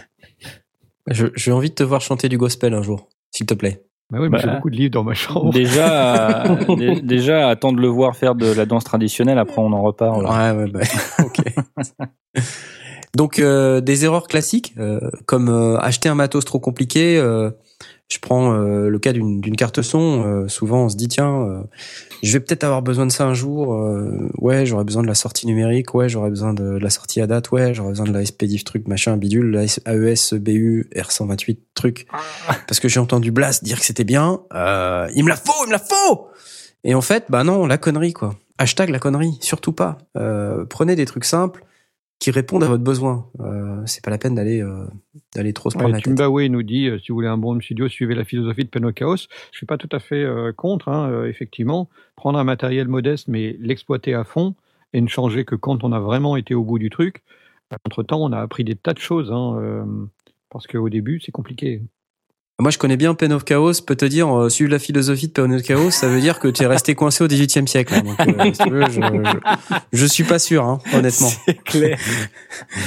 Je- 1.08 1.28
J'ai 1.36 1.52
envie 1.52 1.70
de 1.70 1.76
te 1.76 1.84
voir 1.84 2.02
chanter 2.02 2.30
du 2.30 2.38
gospel 2.38 2.74
un 2.74 2.82
jour, 2.82 3.10
s'il 3.32 3.46
te 3.46 3.54
plaît. 3.54 3.84
bah 4.10 4.18
oui, 4.20 4.26
mais 4.26 4.30
Bah, 4.32 4.38
j'ai 4.42 4.50
beaucoup 4.50 4.70
de 4.72 4.76
livres 4.76 4.92
dans 4.94 5.04
ma 5.04 5.14
chambre. 5.14 5.52
Déjà, 5.54 6.46
euh, 6.48 6.76
dé- 6.78 7.02
déjà, 7.02 7.48
attends 7.50 7.74
de 7.74 7.80
le 7.82 7.88
voir 7.88 8.16
faire 8.16 8.34
de 8.34 8.48
la 8.52 8.66
danse 8.66 8.84
traditionnelle. 8.86 9.38
Après, 9.38 9.60
on 9.60 9.72
en 9.72 9.84
reparle. 9.84 10.26
Ouais, 10.26 10.64
ouais, 10.64 10.72
bah, 10.72 10.80
ok. 11.24 11.44
Donc 13.16 13.40
euh, 13.40 13.82
des 13.82 14.04
erreurs 14.04 14.28
classiques 14.28 14.74
euh, 14.78 15.00
comme 15.26 15.50
euh, 15.50 15.78
acheter 15.78 16.10
un 16.10 16.16
matos 16.16 16.44
trop 16.44 16.60
compliqué. 16.60 17.18
Je 18.08 18.20
prends 18.20 18.54
euh, 18.54 18.88
le 18.90 19.00
cas 19.00 19.14
d'une 19.14 19.42
d'une 19.42 19.56
carte 19.56 19.82
son. 19.82 20.24
euh, 20.26 20.48
souvent, 20.48 20.86
on 20.86 20.90
se 20.90 20.96
dit 20.96 21.08
tiens, 21.08 21.42
euh, 21.42 21.62
je 22.22 22.34
vais 22.34 22.40
peut-être 22.40 22.64
avoir 22.64 22.82
besoin 22.84 23.06
de 23.08 23.12
ça 23.12 23.26
un 23.26 23.34
jour. 23.34 23.74
euh, 23.74 24.30
ouais, 24.38 24.66
j'aurais 24.66 24.84
besoin 24.84 25.02
de 25.02 25.08
la 25.08 25.16
sortie 25.16 25.48
numérique. 25.48 25.94
Ouais, 25.96 26.08
j'aurais 26.08 26.30
besoin 26.30 26.54
de, 26.54 26.64
de 26.64 26.78
la 26.78 26.90
sortie 26.92 27.20
à 27.22 27.28
date. 27.28 27.52
Ouais, 27.52 27.74
j'aurais 27.74 27.90
besoin 27.90 28.06
de 28.06 28.14
la 28.14 28.24
SPDIF 28.24 28.64
truc 28.64 28.88
machin 28.88 29.18
bidule, 29.18 29.50
la 29.52 29.64
AES 29.64 30.36
BU 30.38 30.88
R128 30.96 31.58
truc. 31.74 32.06
Parce 32.68 32.80
que 32.80 32.88
j'ai 32.88 33.00
entendu 33.00 33.32
Blast 33.32 33.64
dire 33.64 33.80
que 33.80 33.86
c'était 33.86 34.04
bien. 34.04 34.42
Euh, 34.54 35.08
il 35.16 35.24
me 35.24 35.30
la 35.30 35.36
faut, 35.36 35.54
il 35.64 35.68
me 35.68 35.72
la 35.74 35.80
faut. 35.80 36.28
Et 36.84 36.94
en 36.94 37.02
fait, 37.02 37.26
bah 37.30 37.44
non, 37.44 37.66
la 37.66 37.80
connerie 37.80 38.14
quoi. 38.14 38.36
Hashtag 38.60 38.90
la 38.90 39.00
connerie, 39.00 39.38
surtout 39.42 39.74
pas. 39.74 39.98
Euh, 40.16 40.64
prenez 40.66 40.96
des 40.96 41.06
trucs 41.06 41.26
simples 41.26 41.64
qui 42.20 42.32
répondent 42.32 42.64
à 42.64 42.68
votre 42.68 42.84
besoin. 42.84 43.30
Euh, 43.40 43.82
c'est 43.86 44.04
pas 44.04 44.12
la 44.12 44.18
peine 44.18 44.36
d'aller 44.36 44.62
euh, 44.62 44.86
d'aller 45.36 45.54
trop 45.54 45.70
se 45.70 45.76
prendre 45.76 45.90
Ouais, 45.90 45.98
la 45.98 46.02
tête. 46.02 46.08
Nous 46.50 46.64
dit 46.64 46.88
euh, 46.88 46.98
si 47.00 47.10
vous 47.10 47.16
voulez 47.16 47.28
un 47.28 47.38
bon 47.38 47.60
studio, 47.60 47.88
suivez 47.88 48.16
la 48.16 48.26
philosophie 48.26 48.64
de 48.64 48.70
Penocchaos. 48.70 49.28
Je 49.52 49.58
suis 49.58 49.66
pas 49.66 49.78
tout 49.78 49.90
à 49.92 50.00
fait 50.00 50.24
euh, 50.24 50.52
contre, 50.54 50.90
hein, 50.90 51.10
euh, 51.10 51.28
effectivement. 51.28 51.90
Prendre 52.16 52.40
un 52.40 52.44
matériel 52.44 52.88
modeste, 52.88 53.28
mais 53.28 53.56
l'exploiter 53.60 54.14
à 54.14 54.24
fond 54.24 54.56
et 54.94 55.02
ne 55.02 55.08
changer 55.08 55.44
que 55.46 55.56
quand 55.56 55.84
on 55.84 55.92
a 55.92 56.00
vraiment 56.00 56.38
été 56.38 56.56
au 56.56 56.64
bout 56.64 56.80
du 56.80 56.90
truc. 56.90 57.22
Entre 57.86 58.04
temps, 58.04 58.24
on 58.24 58.32
a 58.32 58.40
appris 58.40 58.64
des 58.64 58.76
tas 58.76 58.94
de 58.94 59.00
choses, 59.00 59.32
hein, 59.32 59.58
euh, 59.60 59.86
parce 60.50 60.68
qu'au 60.68 60.88
début, 60.90 61.20
c'est 61.20 61.32
compliqué. 61.32 61.82
Moi, 62.58 62.72
je 62.72 62.78
connais 62.78 62.96
bien 62.96 63.14
Pen 63.16 63.34
of 63.34 63.44
Chaos. 63.44 63.74
Peut 63.86 63.98
te 63.98 64.06
dire, 64.06 64.34
euh, 64.34 64.48
suivre 64.48 64.72
la 64.72 64.80
philosophie 64.80 65.28
de 65.28 65.34
Pen 65.34 65.54
of 65.54 65.62
Chaos, 65.62 65.92
ça 65.92 66.08
veut 66.08 66.22
dire 66.22 66.40
que 66.40 66.48
tu 66.48 66.64
es 66.64 66.66
resté 66.66 66.96
coincé 66.96 67.22
au 67.22 67.28
XVIIIe 67.28 67.68
siècle. 67.68 67.94
hein. 67.96 68.02
Donc, 68.02 68.18
euh, 68.40 68.54
si 68.54 68.64
tu 68.64 68.70
veux, 68.70 68.86
je, 68.90 69.02
je, 69.02 69.76
je 69.92 70.06
suis 70.06 70.24
pas 70.24 70.40
sûr, 70.40 70.64
hein, 70.64 70.80
honnêtement. 70.94 71.28
C'est 71.46 71.62
clair. 71.64 71.98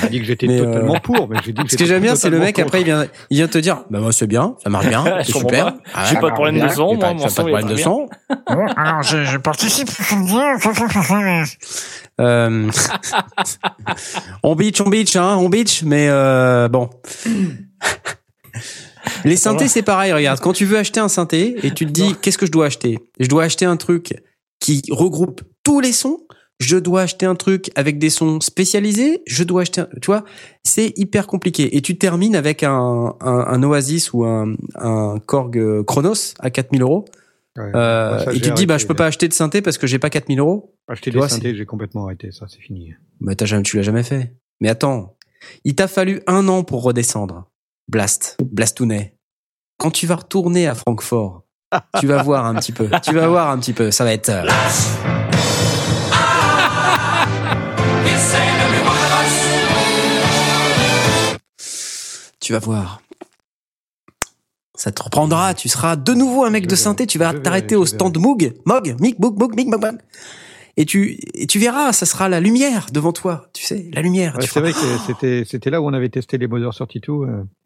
J'ai 0.03 0.09
dit 0.09 0.21
que 0.21 0.25
j'étais 0.25 0.47
Mais, 0.47 0.59
euh, 0.61 0.65
totalement 0.65 0.99
pour, 1.01 1.29
mais 1.29 1.37
j'ai 1.45 1.53
dit 1.53 1.63
que 1.65 1.71
Ce 1.71 1.77
que 1.77 1.85
j'aime 1.85 2.01
bien, 2.01 2.15
c'est 2.17 2.31
le 2.31 2.39
totalement 2.39 2.47
mec 2.47 2.57
contre. 2.57 2.67
après, 2.69 2.81
il 2.81 2.85
vient, 2.85 3.07
il 3.29 3.37
vient 3.37 3.49
te 3.49 3.59
dire, 3.59 3.85
bah 3.91 4.01
moi 4.01 4.11
c'est 4.11 4.27
bien, 4.27 4.57
ça 4.65 4.71
marche 4.71 4.89
bien, 4.89 5.05
c'est 5.23 5.33
super. 5.33 5.65
pas. 5.67 5.79
Ah 5.93 6.07
J'ai 6.09 6.17
pas 6.17 6.31
de 6.31 6.35
problème 6.35 6.67
de 6.67 6.69
son, 6.73 6.95
moi, 6.95 7.13
mon 7.13 7.19
j'ai 7.19 7.25
pas 7.25 7.29
son, 7.31 7.43
de 7.43 7.49
problème 7.51 7.69
de 7.69 7.77
son. 7.77 8.09
Alors 8.47 9.03
je, 9.03 9.23
je 9.25 9.37
participe. 9.37 9.91
Euh, 12.21 12.71
on 14.43 14.57
bitch, 14.57 14.81
on 14.81 14.89
bitch, 14.89 15.15
hein, 15.17 15.37
on 15.39 15.51
bitch, 15.51 15.83
mais 15.83 16.09
euh, 16.09 16.69
bon. 16.69 16.89
Les 19.25 19.37
synthés, 19.37 19.69
c'est 19.69 19.83
pareil. 19.83 20.13
Regarde, 20.13 20.41
quand 20.41 20.53
tu 20.53 20.65
veux 20.65 20.79
acheter 20.79 21.01
un 21.01 21.09
synthé 21.09 21.57
et 21.63 21.73
tu 21.73 21.87
te 21.87 21.91
dis, 21.91 22.15
qu'est-ce 22.21 22.39
que 22.39 22.47
je 22.47 22.53
dois 22.53 22.67
acheter? 22.67 22.99
Je 23.19 23.29
dois 23.29 23.45
acheter 23.45 23.65
un 23.65 23.77
truc 23.77 24.15
qui 24.61 24.83
regroupe 24.91 25.43
tous 25.63 25.81
les 25.81 25.93
sons. 25.93 26.21
Je 26.61 26.77
dois 26.77 27.03
acheter 27.03 27.25
un 27.25 27.37
truc 27.37 27.71
avec 27.77 27.99
des 27.99 28.11
sons 28.11 28.41
spécialisés. 28.41 29.23
Je 29.27 29.45
dois 29.45 29.63
acheter, 29.63 29.83
un... 29.83 29.89
tu 30.03 30.07
vois, 30.07 30.25
c'est 30.65 30.93
hyper 30.97 31.29
compliqué. 31.29 31.77
Et 31.77 31.83
tu 31.83 31.97
termines 31.99 32.35
avec 32.35 32.65
un, 32.65 33.15
un, 33.21 33.45
un 33.47 33.63
Oasis 33.63 34.13
ou 34.13 34.25
un, 34.25 34.55
un 34.75 35.21
Korg 35.25 35.85
Chronos 35.85 36.35
à 36.41 36.51
4000 36.51 36.83
euros. 36.83 37.05
Ouais. 37.57 37.71
Euh, 37.75 38.25
ça, 38.25 38.33
et 38.33 38.41
tu 38.41 38.51
te 38.51 38.55
dis, 38.55 38.67
bah, 38.67 38.79
je 38.79 38.87
peux 38.87 38.95
pas 38.95 39.07
acheter 39.07 39.29
de 39.29 39.33
synthé 39.33 39.63
parce 39.63 39.79
que 39.79 39.87
j'ai 39.87 39.99
pas 39.99 40.11
4000 40.11 40.39
euros. 40.41 40.75
Acheter 40.89 41.11
des 41.11 41.29
synthés, 41.29 41.55
j'ai 41.55 41.67
complètement 41.67 42.05
arrêté. 42.07 42.31
Ça, 42.33 42.47
c'est 42.49 42.61
fini. 42.61 42.93
Bah, 43.21 43.35
t'as 43.35 43.47
jamais, 43.47 43.63
tu 43.63 43.77
l'as 43.77 43.83
jamais 43.83 44.03
fait. 44.03 44.35
Mais 44.61 44.69
attends, 44.69 45.17
il 45.65 45.75
t'a 45.75 45.89
fallu 45.89 46.23
un 46.27 46.49
an 46.49 46.65
pour 46.65 46.83
redescendre. 46.83 47.49
Blast, 47.89 48.37
Blastounet. 48.45 49.15
Quand 49.79 49.91
tu 49.91 50.07
vas 50.07 50.17
retourner 50.17 50.67
à 50.67 50.75
Francfort, 50.75 51.45
tu 52.01 52.07
vas 52.07 52.23
voir 52.23 52.45
un 52.47 52.55
petit 52.57 52.73
peu. 52.73 52.89
Tu 53.03 53.15
vas 53.15 53.29
voir 53.29 53.51
un 53.51 53.59
petit 53.59 53.73
peu. 53.73 53.91
Ça 53.91 54.05
va 54.05 54.13
être. 54.13 54.29
euh, 54.29 54.45
Tu 62.41 62.53
vas 62.53 62.59
voir. 62.61 63.03
Ça 64.75 64.93
te 64.93 65.03
reprendra. 65.03 65.55
Tu 65.55 65.69
seras 65.69 65.97
de 65.97 66.15
nouveau 66.15 66.45
un 66.45 66.51
mec 66.51 66.65
Je 66.65 66.69
de 66.69 66.77
synthé. 66.77 67.07
Tu 67.07 67.19
vas 67.19 67.35
t'arrêter 67.35 67.77
au 67.77 67.85
stand. 67.87 68.17
Moog, 68.19 68.55
Mog, 68.65 68.97
Mic, 69.01 69.19
Moog, 69.19 69.39
Moog, 69.39 69.55
Mic, 69.57 69.69
Mog, 69.69 69.81
Mog. 69.83 69.99
Et 70.77 70.87
tu, 70.87 71.19
et 71.35 71.49
tu 71.49 71.59
verras, 71.59 71.93
ça 71.93 72.07
sera 72.07 72.29
la 72.29 72.39
lumière 72.39 72.87
devant 72.93 73.13
toi. 73.13 73.49
Tu 73.53 73.65
sais, 73.65 73.91
la 73.93 74.01
lumière. 74.01 74.37
Ouais, 74.37 74.43
c'est 74.43 74.47
feras- 74.47 74.61
vrai 74.61 74.73
que 74.73 74.99
c'était 75.07 75.43
c'était 75.45 75.71
là 75.71 75.83
où 75.83 75.87
on 75.89 75.93
avait 75.93 76.09
testé 76.09 76.39
les 76.39 76.47
32. 76.47 77.13
euh, 77.27 77.43
Eh 77.43 77.58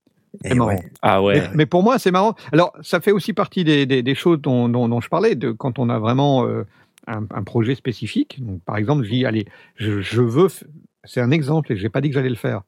c'est 0.42 0.54
marrant. 0.54 0.70
ouais. 0.70 0.82
Ah 1.02 1.22
ouais. 1.22 1.40
Mais, 1.40 1.48
mais 1.54 1.66
pour 1.66 1.82
moi, 1.82 1.98
c'est 1.98 2.10
marrant. 2.10 2.34
Alors, 2.52 2.72
ça 2.82 3.00
fait 3.00 3.12
aussi 3.12 3.32
partie 3.32 3.64
des, 3.64 3.86
des, 3.86 4.02
des 4.02 4.14
choses 4.14 4.40
dont, 4.40 4.68
dont, 4.68 4.88
dont 4.88 5.00
je 5.00 5.08
parlais, 5.08 5.34
de 5.34 5.50
quand 5.52 5.78
on 5.78 5.88
a 5.90 5.98
vraiment 5.98 6.46
euh, 6.46 6.64
un, 7.06 7.24
un 7.30 7.42
projet 7.42 7.74
spécifique. 7.74 8.44
Donc, 8.44 8.62
par 8.64 8.76
exemple, 8.76 9.04
je 9.04 9.10
dis, 9.10 9.26
allez, 9.26 9.46
je, 9.76 10.00
je 10.00 10.22
veux. 10.22 10.46
f- 10.48 10.64
C'est 11.04 11.20
un 11.20 11.30
exemple 11.32 11.72
et 11.72 11.76
j'ai 11.76 11.88
pas 11.88 12.00
dit 12.00 12.08
que 12.08 12.14
j'allais 12.14 12.28
le 12.30 12.36
faire. 12.36 12.62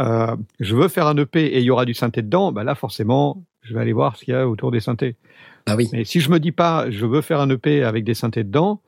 Euh, 0.00 0.34
je 0.60 0.74
veux 0.76 0.88
faire 0.88 1.06
un 1.06 1.16
EP 1.16 1.44
et 1.44 1.58
il 1.58 1.64
y 1.64 1.70
aura 1.70 1.84
du 1.84 1.94
synthé 1.94 2.22
dedans. 2.22 2.50
Bah 2.52 2.64
là, 2.64 2.74
forcément, 2.74 3.42
je 3.62 3.74
vais 3.74 3.80
aller 3.80 3.92
voir 3.92 4.16
ce 4.16 4.24
qu'il 4.24 4.32
y 4.34 4.36
a 4.36 4.48
autour 4.48 4.70
des 4.70 4.80
synthés. 4.80 5.16
Ah 5.66 5.76
oui. 5.76 5.88
Mais 5.92 6.04
si 6.04 6.20
je 6.20 6.30
me 6.30 6.38
dis 6.40 6.52
pas, 6.52 6.90
je 6.90 7.04
veux 7.06 7.20
faire 7.22 7.40
un 7.40 7.50
EP 7.50 7.82
avec 7.84 8.04
des 8.04 8.14
synthés 8.14 8.44
dedans, 8.44 8.80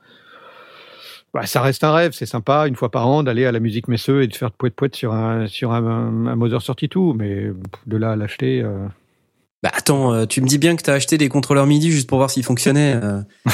bah, 1.35 1.47
ça 1.47 1.61
reste 1.63 1.85
un 1.85 1.93
rêve. 1.93 2.13
C'est 2.13 2.27
sympa 2.27 2.67
une 2.67 2.75
fois 2.77 2.91
par 2.91 3.07
an 3.07 3.23
d'aller 3.23 3.45
à 3.47 3.53
la 3.53 3.61
musique 3.61 3.89
Messeux 3.89 4.23
et 4.23 4.27
de 4.29 4.35
faire 4.35 4.51
poète 4.51 4.75
poète 4.75 4.97
sur 4.97 5.13
un 5.13 5.47
sur 5.47 5.73
un, 5.73 5.85
un, 6.27 6.37
Mother 6.37 6.63
32. 6.63 7.13
Mais 7.15 7.35
pff, 7.49 7.83
de 7.87 7.97
là 7.97 8.13
à 8.13 8.17
l'acheter. 8.17 8.63
euh, 8.63 8.87
Bah 9.63 9.71
attends, 9.75 10.13
euh, 10.15 10.27
tu 10.27 10.41
me 10.41 10.47
dis 10.47 10.59
bien 10.59 10.77
que 10.77 10.83
t'as 10.83 10.95
acheté 10.95 11.19
des 11.19 11.29
contrôleurs 11.29 11.67
MIDI 11.67 11.91
juste 11.91 12.09
pour 12.09 12.19
voir 12.19 12.31
s'ils 12.31 12.45
fonctionnaient. 12.45 12.95
euh. 13.03 13.21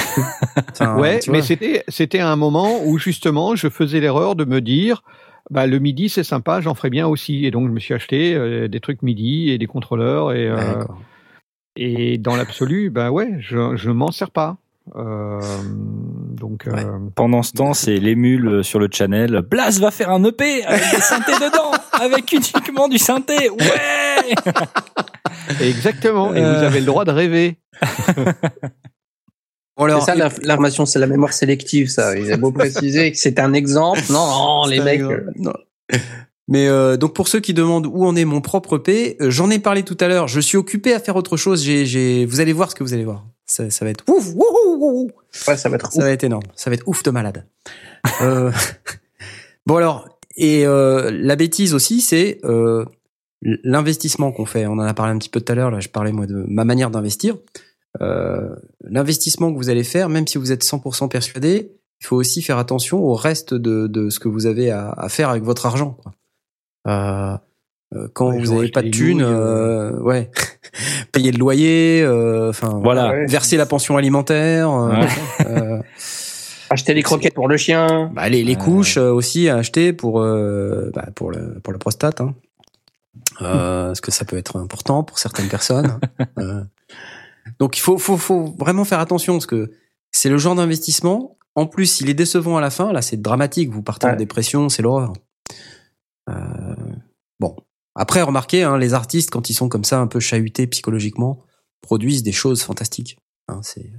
Enfin, 0.73 0.99
ouais, 0.99 1.21
tu 1.21 1.31
mais 1.31 1.43
c'était 1.43 1.85
c'était 1.89 2.21
un 2.21 2.37
moment 2.37 2.81
où 2.85 2.99
justement 2.99 3.55
je 3.57 3.69
faisais 3.69 4.01
l'erreur 4.01 4.35
de 4.37 4.45
me 4.45 4.61
dire 4.61 5.03
bah 5.51 5.67
le 5.67 5.79
midi 5.79 6.09
c'est 6.09 6.25
sympa, 6.25 6.61
j'en 6.61 6.75
ferais 6.75 6.91
bien 6.91 7.07
aussi 7.07 7.45
et 7.45 7.51
donc 7.51 7.69
je 7.69 7.73
me 7.73 7.79
suis 7.81 7.95
acheté 7.95 8.35
euh, 8.35 8.67
des 8.69 8.81
trucs 8.81 9.03
midi 9.03 9.51
et 9.51 9.59
des 9.59 9.67
contrôleurs 9.67 10.33
et 10.33 10.49
euh, 10.49 10.85
et 11.77 12.19
dans 12.19 12.37
l'absolu 12.37 12.91
bah 12.91 13.11
ouais, 13.11 13.37
je 13.41 13.77
je 13.77 13.91
m'en 13.91 14.11
sers 14.11 14.31
pas. 14.31 14.57
Euh, 14.97 15.41
donc 16.33 16.65
Ouais. 16.67 16.85
euh, 16.85 16.99
Pendant 17.15 17.43
ce 17.43 17.53
temps, 17.53 17.73
c'est 17.75 17.97
l'émule 17.97 18.63
sur 18.63 18.79
le 18.79 18.89
channel. 18.93 19.41
Blas 19.49 19.79
va 19.81 19.91
faire 19.91 20.11
un 20.11 20.23
EP 20.25 20.63
avec 20.65 20.83
des 20.91 21.01
synthés 21.01 21.33
dedans, 21.33 21.71
avec 21.93 22.31
uniquement 22.33 22.89
du 22.89 22.99
synthé. 22.99 23.49
Ouais. 23.51 24.35
exactement 25.61 26.35
et 26.35 26.43
Euh. 26.43 26.59
vous 26.59 26.65
avez 26.65 26.81
le 26.81 26.87
droit 26.87 27.05
de 27.05 27.13
rêver. 27.13 27.59
Bon, 29.77 29.85
alors, 29.87 30.05
C'est 30.05 30.17
ça 30.17 30.31
l'information, 30.43 30.87
c'est 30.87 30.99
la 31.01 31.07
mémoire 31.09 31.33
sélective, 31.33 31.89
ça. 31.89 32.17
Il 32.17 32.31
a 32.33 32.37
beau 32.37 32.53
préciser 32.53 33.11
que 33.11 33.19
c'est 33.19 33.41
un 33.41 33.53
exemple. 33.55 34.01
Non, 34.11 34.27
non, 34.27 34.67
les 34.69 34.81
mecs. 34.81 35.01
euh, 35.01 35.27
non. 35.37 35.53
Mais 36.47 36.69
euh, 36.69 36.97
donc 36.97 37.15
pour 37.15 37.29
ceux 37.29 37.41
qui 37.41 37.55
demandent 37.55 37.87
où 37.87 38.05
en 38.05 38.17
est 38.17 38.25
mon 38.25 38.41
propre 38.41 38.79
P, 38.79 39.17
euh, 39.21 39.31
j'en 39.31 39.51
ai 39.51 39.59
parlé 39.59 39.83
tout 39.83 39.97
à 40.01 40.09
l'heure. 40.09 40.29
Je 40.29 40.41
suis 40.41 40.59
occupé 40.59 40.93
à 40.93 41.01
faire 41.01 41.17
autre 41.17 41.37
chose. 41.37 41.63
J'ai, 41.63 41.87
j'ai, 41.87 42.27
vous 42.27 42.41
allez 42.41 42.53
voir 42.53 42.71
ce 42.71 42.75
que 42.75 42.85
vous 42.85 42.93
allez 42.93 43.05
voir. 43.05 43.25
Ça, 43.47 43.71
ça 43.71 43.85
va 43.85 43.91
être 43.91 44.05
ouf, 44.09 44.29
wouhou, 44.35 44.79
wouhou. 44.79 45.11
Ouais, 45.49 45.57
ça 45.57 45.69
va 45.69 45.77
être 45.77 45.93
Ça 45.93 46.03
va 46.03 46.11
être 46.11 46.25
énorme. 46.25 46.45
Ça 46.55 46.71
va 46.71 46.75
être 46.75 46.87
ouf 46.87 47.03
de 47.03 47.11
malade. 47.11 47.47
Euh, 48.23 48.51
bon 49.67 49.77
alors, 49.77 50.09
et 50.37 50.67
euh, 50.67 51.11
la 51.13 51.37
bêtise 51.37 51.75
aussi, 51.75 52.01
c'est 52.01 52.41
euh, 52.45 52.85
l'investissement 53.43 54.33
qu'on 54.33 54.47
fait. 54.47 54.67
On 54.67 54.73
en 54.73 54.81
a 54.81 54.95
parlé 54.95 55.13
un 55.13 55.19
petit 55.19 55.29
peu 55.29 55.41
tout 55.41 55.53
à 55.53 55.55
l'heure. 55.55 55.71
Là, 55.71 55.81
je 55.81 55.89
parlais 55.89 56.13
moi 56.13 56.27
de 56.27 56.45
ma 56.49 56.65
manière 56.65 56.91
d'investir. 56.91 57.37
Euh, 58.01 58.49
l'investissement 58.83 59.53
que 59.53 59.57
vous 59.57 59.71
allez 59.71 59.85
faire, 59.85 60.09
même 60.09 60.27
si 60.27 60.39
vous 60.39 60.51
êtes 60.51 60.65
100% 60.65 61.09
persuadé, 61.09 61.73
il 62.01 62.07
faut 62.07 62.17
aussi 62.17 62.43
faire 62.43 62.59
attention 62.59 62.99
au 62.99 63.15
reste 63.15 63.55
de, 63.55 63.87
de 63.87 64.11
ce 64.11 64.19
que 64.19 64.29
vous 64.29 64.47
avez 64.47 64.71
à, 64.71 64.91
à 64.91 65.09
faire 65.09 65.31
avec 65.31 65.45
votre 65.45 65.67
argent. 65.67 65.97
Quoi. 66.03 66.13
Euh, 66.87 67.37
euh, 67.95 68.09
quand 68.13 68.31
Ouais, 68.31 68.43
vous 68.43 68.55
n'avez 68.55 68.71
pas 68.71 68.83
de 68.83 68.89
thunes, 68.91 69.23
euh, 69.23 69.99
ouais, 70.01 70.31
payer 71.13 71.31
le 71.33 71.39
loyer, 71.39 72.03
euh, 72.03 72.51
enfin 72.51 72.81
Voilà. 72.83 73.11
Ouais. 73.11 73.27
verser 73.27 73.57
la 73.57 73.67
pension 73.67 73.97
alimentaire. 73.97 74.71
euh, 74.71 74.91
Ouais. 75.01 75.09
euh, 75.47 75.81
Acheter 76.71 76.95
des 76.95 77.03
croquettes 77.03 77.35
pour 77.35 77.47
le 77.47 77.57
chien. 77.57 78.11
bah, 78.15 78.29
les, 78.29 78.43
les 78.43 78.57
couches 78.57 78.97
euh, 78.97 79.11
aussi 79.13 79.49
à 79.49 79.57
acheter 79.57 79.93
pour 79.93 80.21
euh, 80.21 80.91
bah, 80.95 81.07
pour 81.15 81.31
le 81.31 81.61
pour 81.63 81.73
la 81.73 81.79
prostate, 81.79 82.21
hein. 82.21 82.35
Euh, 83.43 83.89
parce 83.89 84.01
que 84.01 84.11
ça 84.11 84.25
peut 84.25 84.37
être 84.37 84.57
important 84.59 85.03
pour 85.05 85.19
certaines 85.19 85.49
personnes. 85.49 85.99
Euh, 86.39 86.63
donc 87.61 87.77
il 87.77 87.81
faut 87.81 87.99
faut 87.99 88.17
faut 88.17 88.55
vraiment 88.59 88.85
faire 88.85 88.99
attention 89.01 89.35
parce 89.35 89.47
que 89.47 89.71
c'est 90.11 90.31
le 90.31 90.39
genre 90.39 90.55
d'investissement. 90.57 91.37
En 91.55 91.67
plus, 91.67 92.01
il 92.01 92.09
est 92.11 92.15
décevant 92.15 92.57
à 92.57 92.61
la 92.61 92.71
fin. 92.71 92.93
Là, 92.93 93.03
c'est 93.03 93.21
dramatique. 93.21 93.71
Vous 93.71 93.83
partez 93.83 94.09
en 94.09 94.17
dépression, 94.17 94.69
c'est 94.69 94.83
l'horreur. 94.83 95.13
Euh, 96.31 96.74
bon, 97.41 97.57
après, 97.95 98.23
remarquez, 98.23 98.63
hein, 98.63 98.77
les 98.79 98.93
artistes 98.95 99.31
quand 99.31 99.51
ils 99.51 99.55
sont 99.55 99.69
comme 99.69 99.85
ça, 99.85 99.99
un 100.01 100.07
peu 100.07 100.21
chahutés 100.21 100.67
psychologiquement, 100.67 101.43
produisent 101.81 102.23
des 102.23 102.33
choses 102.33 102.63
fantastiques. 102.63 103.19
Hein, 103.49 103.61
c'est 103.63 103.93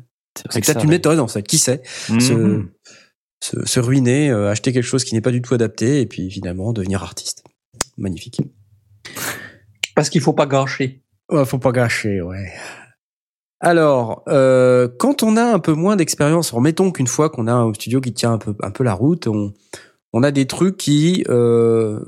c'est 0.51 0.65
peut-être 0.65 0.83
une 0.83 0.89
méthode, 0.89 1.19
en 1.19 1.27
fait. 1.29 1.43
Qui 1.43 1.57
sait? 1.57 1.81
Se, 1.85 2.33
Mhm. 2.33 2.69
se, 3.41 3.65
se 3.65 3.79
ruiner, 3.79 4.29
euh, 4.31 4.49
acheter 4.51 4.73
quelque 4.73 4.83
chose 4.83 5.03
qui 5.05 5.15
n'est 5.15 5.21
pas 5.21 5.31
du 5.31 5.41
tout 5.41 5.53
adapté, 5.53 6.01
et 6.01 6.05
puis 6.07 6.29
finalement 6.29 6.73
devenir 6.73 7.03
artiste. 7.03 7.43
Magnifique. 7.97 8.41
Parce 9.95 10.09
qu'il 10.09 10.19
faut 10.19 10.33
pas 10.33 10.45
gâcher. 10.45 11.03
Ouais, 11.31 11.45
faut 11.45 11.59
pas 11.59 11.71
gâcher, 11.71 12.21
ouais. 12.21 12.51
Alors, 13.61 14.23
euh, 14.27 14.89
quand 14.99 15.23
on 15.23 15.37
a 15.37 15.43
un 15.43 15.59
peu 15.59 15.73
moins 15.73 15.95
d'expérience, 15.95 16.51
remettons 16.51 16.91
qu'une 16.91 17.07
fois 17.07 17.29
qu'on 17.29 17.47
a 17.47 17.53
un 17.53 17.73
studio 17.73 18.01
qui 18.01 18.13
tient 18.13 18.33
un 18.33 18.37
peu, 18.37 18.53
un 18.61 18.71
peu 18.71 18.83
la 18.83 18.93
route, 18.93 19.27
on, 19.27 19.53
on 20.11 20.23
a 20.23 20.31
des 20.31 20.45
trucs 20.47 20.75
qui, 20.77 21.23
euh, 21.29 22.03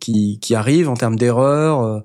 qui, 0.00 0.38
qui 0.40 0.54
arrivent 0.54 0.88
en 0.88 0.94
termes 0.94 1.16
d'erreurs. 1.16 1.82
Euh, 1.82 2.00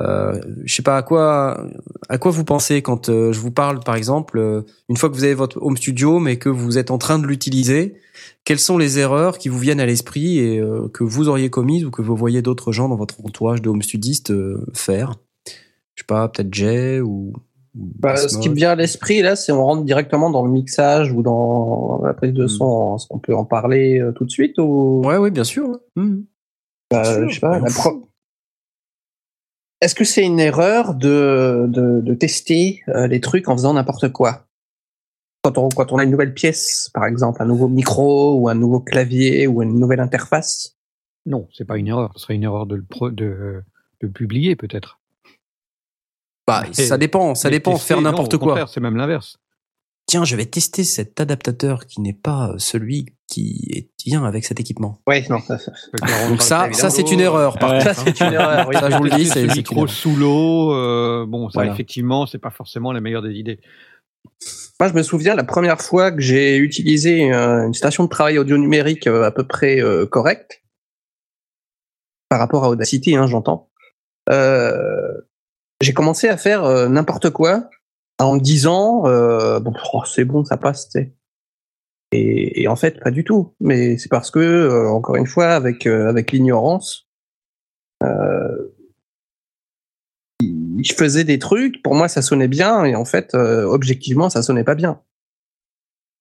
euh, 0.00 0.40
je 0.64 0.74
sais 0.74 0.82
pas 0.82 0.96
à 0.96 1.02
quoi, 1.02 1.66
à 2.08 2.18
quoi 2.18 2.30
vous 2.30 2.44
pensez 2.44 2.80
quand 2.80 3.08
euh, 3.08 3.32
je 3.32 3.40
vous 3.40 3.50
parle, 3.50 3.80
par 3.80 3.96
exemple, 3.96 4.38
euh, 4.38 4.62
une 4.88 4.96
fois 4.96 5.10
que 5.10 5.14
vous 5.14 5.24
avez 5.24 5.34
votre 5.34 5.60
home 5.60 5.76
studio, 5.76 6.20
mais 6.20 6.36
que 6.36 6.48
vous 6.48 6.78
êtes 6.78 6.90
en 6.90 6.98
train 6.98 7.18
de 7.18 7.26
l'utiliser, 7.26 7.94
quelles 8.44 8.58
sont 8.58 8.78
les 8.78 8.98
erreurs 8.98 9.36
qui 9.36 9.48
vous 9.48 9.58
viennent 9.58 9.80
à 9.80 9.86
l'esprit 9.86 10.38
et 10.38 10.62
que 10.94 11.04
vous 11.04 11.28
auriez 11.28 11.50
commises 11.50 11.84
ou 11.84 11.90
que 11.90 12.00
vous 12.02 12.16
voyez 12.16 12.40
d'autres 12.40 12.72
gens 12.72 12.88
dans 12.88 12.96
votre 12.96 13.16
entourage 13.24 13.60
de 13.60 13.68
home 13.68 13.82
studistes 13.82 14.32
faire? 14.74 15.16
Je 15.94 16.02
sais 16.02 16.06
pas, 16.06 16.28
peut-être 16.28 16.52
Jay 16.52 17.00
ou. 17.00 17.32
Bah, 17.74 18.16
ce 18.16 18.38
qui 18.38 18.48
me 18.48 18.54
vient 18.54 18.70
à 18.70 18.74
l'esprit, 18.74 19.22
là, 19.22 19.36
c'est 19.36 19.52
on 19.52 19.64
rentre 19.64 19.84
directement 19.84 20.30
dans 20.30 20.44
le 20.44 20.50
mixage 20.50 21.12
ou 21.12 21.22
dans 21.22 22.00
la 22.02 22.14
prise 22.14 22.32
de 22.32 22.46
son. 22.46 22.96
Est-ce 22.96 23.06
qu'on 23.06 23.18
peut 23.18 23.34
en 23.34 23.44
parler 23.44 24.02
tout 24.16 24.24
de 24.24 24.30
suite 24.30 24.58
ou? 24.58 25.02
Ouais, 25.04 25.18
ouais, 25.18 25.30
bien 25.30 25.44
sûr. 25.44 25.68
ouais. 25.68 26.04
Bah, 26.90 27.04
sûr, 27.04 27.28
je 27.28 27.34
sais 27.34 27.40
pas. 27.40 27.58
on 27.58 27.64
la 27.64 27.70
fout. 27.70 27.80
pro- 27.82 28.08
Est-ce 29.80 29.94
que 29.94 30.04
c'est 30.04 30.24
une 30.24 30.40
erreur 30.40 30.94
de, 30.94 31.66
de, 31.68 32.00
de 32.00 32.14
tester 32.14 32.82
euh, 32.88 33.06
les 33.06 33.20
trucs 33.20 33.48
en 33.48 33.56
faisant 33.56 33.74
n'importe 33.74 34.10
quoi? 34.10 34.46
Quand 35.42 35.56
on, 35.56 35.68
quand 35.70 35.90
on 35.92 35.96
a 35.96 36.04
une 36.04 36.10
nouvelle 36.10 36.34
pièce, 36.34 36.90
par 36.92 37.06
exemple, 37.06 37.40
un 37.42 37.46
nouveau 37.46 37.68
micro 37.68 38.34
ou 38.38 38.48
un 38.48 38.54
nouveau 38.54 38.80
clavier 38.80 39.46
ou 39.46 39.62
une 39.62 39.78
nouvelle 39.78 40.00
interface? 40.00 40.76
Non, 41.26 41.48
c'est 41.54 41.64
pas 41.64 41.78
une 41.78 41.88
erreur. 41.88 42.12
Ce 42.16 42.20
serait 42.22 42.34
une 42.34 42.42
erreur 42.44 42.66
de 42.66 42.74
le 42.76 42.84
pro- 42.84 43.10
de, 43.10 43.62
de 44.00 44.06
le 44.06 44.10
publier 44.10 44.54
peut-être. 44.56 45.00
Bah, 46.46 46.64
Et- 46.68 46.74
ça 46.74 46.98
dépend, 46.98 47.34
ça 47.34 47.48
dépend. 47.48 47.72
tester, 47.72 47.86
Faire 47.94 48.00
n'importe 48.02 48.36
quoi. 48.36 48.66
C'est 48.66 48.80
même 48.80 48.96
l'inverse. 48.96 49.38
Tiens, 50.06 50.24
je 50.24 50.34
vais 50.36 50.46
tester 50.46 50.82
cet 50.84 51.20
adaptateur 51.20 51.86
qui 51.86 52.00
n'est 52.00 52.12
pas 52.12 52.52
celui 52.58 53.06
qui 53.30 53.66
est 53.72 53.88
vient 54.04 54.24
avec 54.24 54.44
cet 54.44 54.58
équipement. 54.60 55.00
Oui, 55.06 55.24
non, 55.30 55.40
ça, 55.40 55.56
ça, 55.58 55.72
Donc 56.28 56.42
ça, 56.42 56.68
ça 56.72 56.90
c'est 56.90 57.10
une 57.12 57.20
erreur. 57.20 57.58
Par 57.58 57.70
Ouais. 57.70 57.78
contre. 57.78 57.94
ça, 57.94 58.02
c'est 58.04 58.20
une 58.20 58.32
erreur. 58.32 58.66
oui. 58.68 58.74
Ça, 58.76 58.90
je 58.90 58.96
vous 58.96 59.04
le 59.04 59.10
dis, 59.10 59.26
c'est 59.26 59.48
ce 59.48 59.56
micro 59.56 59.86
sous 59.86 60.16
l'eau. 60.16 60.72
euh, 60.74 61.24
bon, 61.28 61.48
ça 61.48 61.60
Voilà. 61.60 61.72
effectivement, 61.72 62.26
c'est 62.26 62.38
pas 62.38 62.50
forcément 62.50 62.92
la 62.92 63.00
meilleure 63.00 63.22
des 63.22 63.34
idées. 63.34 63.60
Moi, 64.80 64.88
je 64.88 64.94
me 64.94 65.02
souviens 65.02 65.34
la 65.34 65.44
première 65.44 65.80
fois 65.80 66.10
que 66.10 66.20
j'ai 66.20 66.56
utilisé 66.56 67.32
euh, 67.32 67.66
une 67.66 67.74
station 67.74 68.04
de 68.04 68.08
travail 68.08 68.38
audio 68.38 68.56
numérique 68.58 69.06
euh, 69.06 69.24
à 69.24 69.30
peu 69.30 69.46
près 69.46 69.80
correcte 70.10 70.62
par 72.28 72.38
rapport 72.38 72.64
à 72.64 72.68
Audacity, 72.70 73.16
hein, 73.16 73.26
j'entends. 73.26 73.68
Euh, 74.30 75.12
j'ai 75.80 75.92
commencé 75.92 76.28
à 76.28 76.36
faire 76.36 76.88
n'importe 76.88 77.30
quoi 77.30 77.68
en 78.18 78.34
me 78.36 78.40
disant 78.40 79.02
euh, 79.06 79.58
bon 79.60 79.72
oh, 79.94 80.02
c'est 80.04 80.24
bon 80.24 80.44
ça 80.44 80.56
passe 80.56 80.88
tu 80.90 81.00
sais. 81.00 81.14
Et, 82.12 82.62
et 82.62 82.68
en 82.68 82.76
fait 82.76 83.00
pas 83.00 83.10
du 83.10 83.24
tout 83.24 83.54
mais 83.60 83.96
c'est 83.98 84.08
parce 84.10 84.30
que 84.30 84.38
euh, 84.40 84.88
encore 84.88 85.16
une 85.16 85.26
fois 85.26 85.48
avec 85.48 85.86
euh, 85.86 86.08
avec 86.08 86.32
l'ignorance 86.32 87.08
euh, 88.02 88.72
je 90.42 90.92
faisais 90.94 91.24
des 91.24 91.38
trucs 91.38 91.82
pour 91.82 91.94
moi 91.94 92.08
ça 92.08 92.22
sonnait 92.22 92.48
bien 92.48 92.84
et 92.84 92.94
en 92.96 93.04
fait 93.04 93.34
objectivement 93.34 94.30
ça 94.30 94.42
sonnait 94.42 94.64
pas 94.64 94.74
bien 94.74 95.00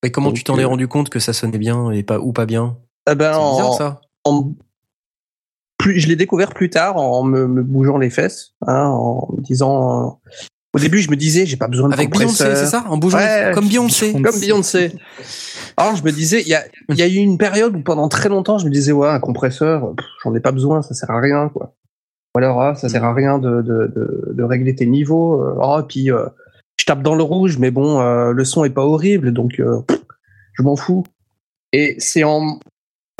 Et 0.04 0.12
comment 0.12 0.30
Donc, 0.30 0.38
tu 0.38 0.44
t'en 0.44 0.58
es 0.58 0.64
rendu 0.64 0.88
compte 0.88 1.10
que 1.10 1.20
ça 1.20 1.34
sonnait 1.34 1.58
bien 1.58 1.92
et 1.92 2.04
pas 2.04 2.20
ou 2.20 2.32
pas 2.32 2.46
bien? 2.46 2.78
Eh 3.10 3.16
ben, 3.16 3.34
C'est 3.34 3.50
bizarre 3.50 3.68
en- 3.68 3.72
ça. 3.72 4.02
en- 4.26 4.54
plus, 5.78 6.00
je 6.00 6.08
l'ai 6.08 6.16
découvert 6.18 6.54
plus 6.54 6.70
tard 6.70 6.98
en 6.98 7.24
me, 7.24 7.48
me 7.48 7.64
bougeant 7.64 7.98
les 7.98 8.10
fesses, 8.10 8.54
hein, 8.68 8.86
en 8.88 9.30
me 9.38 9.42
disant. 9.42 10.20
Au 10.74 10.80
début, 10.80 11.00
je 11.00 11.10
me 11.10 11.16
disais, 11.16 11.46
j'ai 11.46 11.58
pas 11.58 11.68
besoin 11.68 11.90
de 11.90 11.94
Avec 11.94 12.10
Beyoncé, 12.12 12.44
compresseur. 12.44 12.58
c'est 12.58 12.66
ça 12.72 12.86
En 12.90 12.98
bougeant 12.98 13.18
Ouais, 13.18 13.52
comme 13.54 13.68
Beyoncé. 13.68 14.14
Comme 14.14 14.40
Beyoncé. 14.40 14.94
Alors, 15.78 15.96
je 15.96 16.04
me 16.04 16.12
disais, 16.12 16.42
il 16.42 16.48
y 16.48 16.54
a, 16.56 16.64
il 16.90 16.96
y 16.96 17.02
a 17.02 17.08
eu 17.08 17.16
une 17.16 17.38
période 17.38 17.76
où 17.76 17.82
pendant 17.82 18.08
très 18.10 18.30
longtemps, 18.30 18.58
je 18.58 18.66
me 18.66 18.72
disais, 18.72 18.92
ouais, 18.92 19.08
un 19.10 19.20
compresseur, 19.20 19.94
j'en 20.24 20.34
ai 20.36 20.40
pas 20.40 20.52
besoin, 20.52 20.82
ça 20.82 20.94
sert 20.94 21.10
à 21.10 21.20
rien, 21.20 21.50
quoi. 21.50 21.74
Ou 22.36 22.40
alors, 22.40 22.62
ah, 22.62 22.76
ça 22.76 22.90
sert 22.90 23.04
à 23.04 23.14
rien 23.14 23.40
de, 23.40 23.62
de, 23.62 23.92
de, 23.96 24.34
de 24.34 24.44
régler 24.44 24.76
tes 24.76 24.86
niveaux. 24.86 25.42
euh, 25.42 25.56
Oh, 25.60 25.82
puis, 25.88 26.12
euh, 26.12 26.26
je 26.80 26.86
tape 26.86 27.02
dans 27.02 27.16
le 27.16 27.24
rouge, 27.24 27.58
mais 27.58 27.72
bon, 27.72 28.00
euh, 28.02 28.32
le 28.32 28.44
son 28.46 28.64
est 28.66 28.70
pas 28.70 28.86
horrible, 28.86 29.32
donc 29.34 29.60
euh, 29.60 29.80
je 30.54 30.62
m'en 30.64 30.76
fous. 30.76 31.04
Et 31.74 31.96
c'est 32.00 32.24
en 32.24 32.60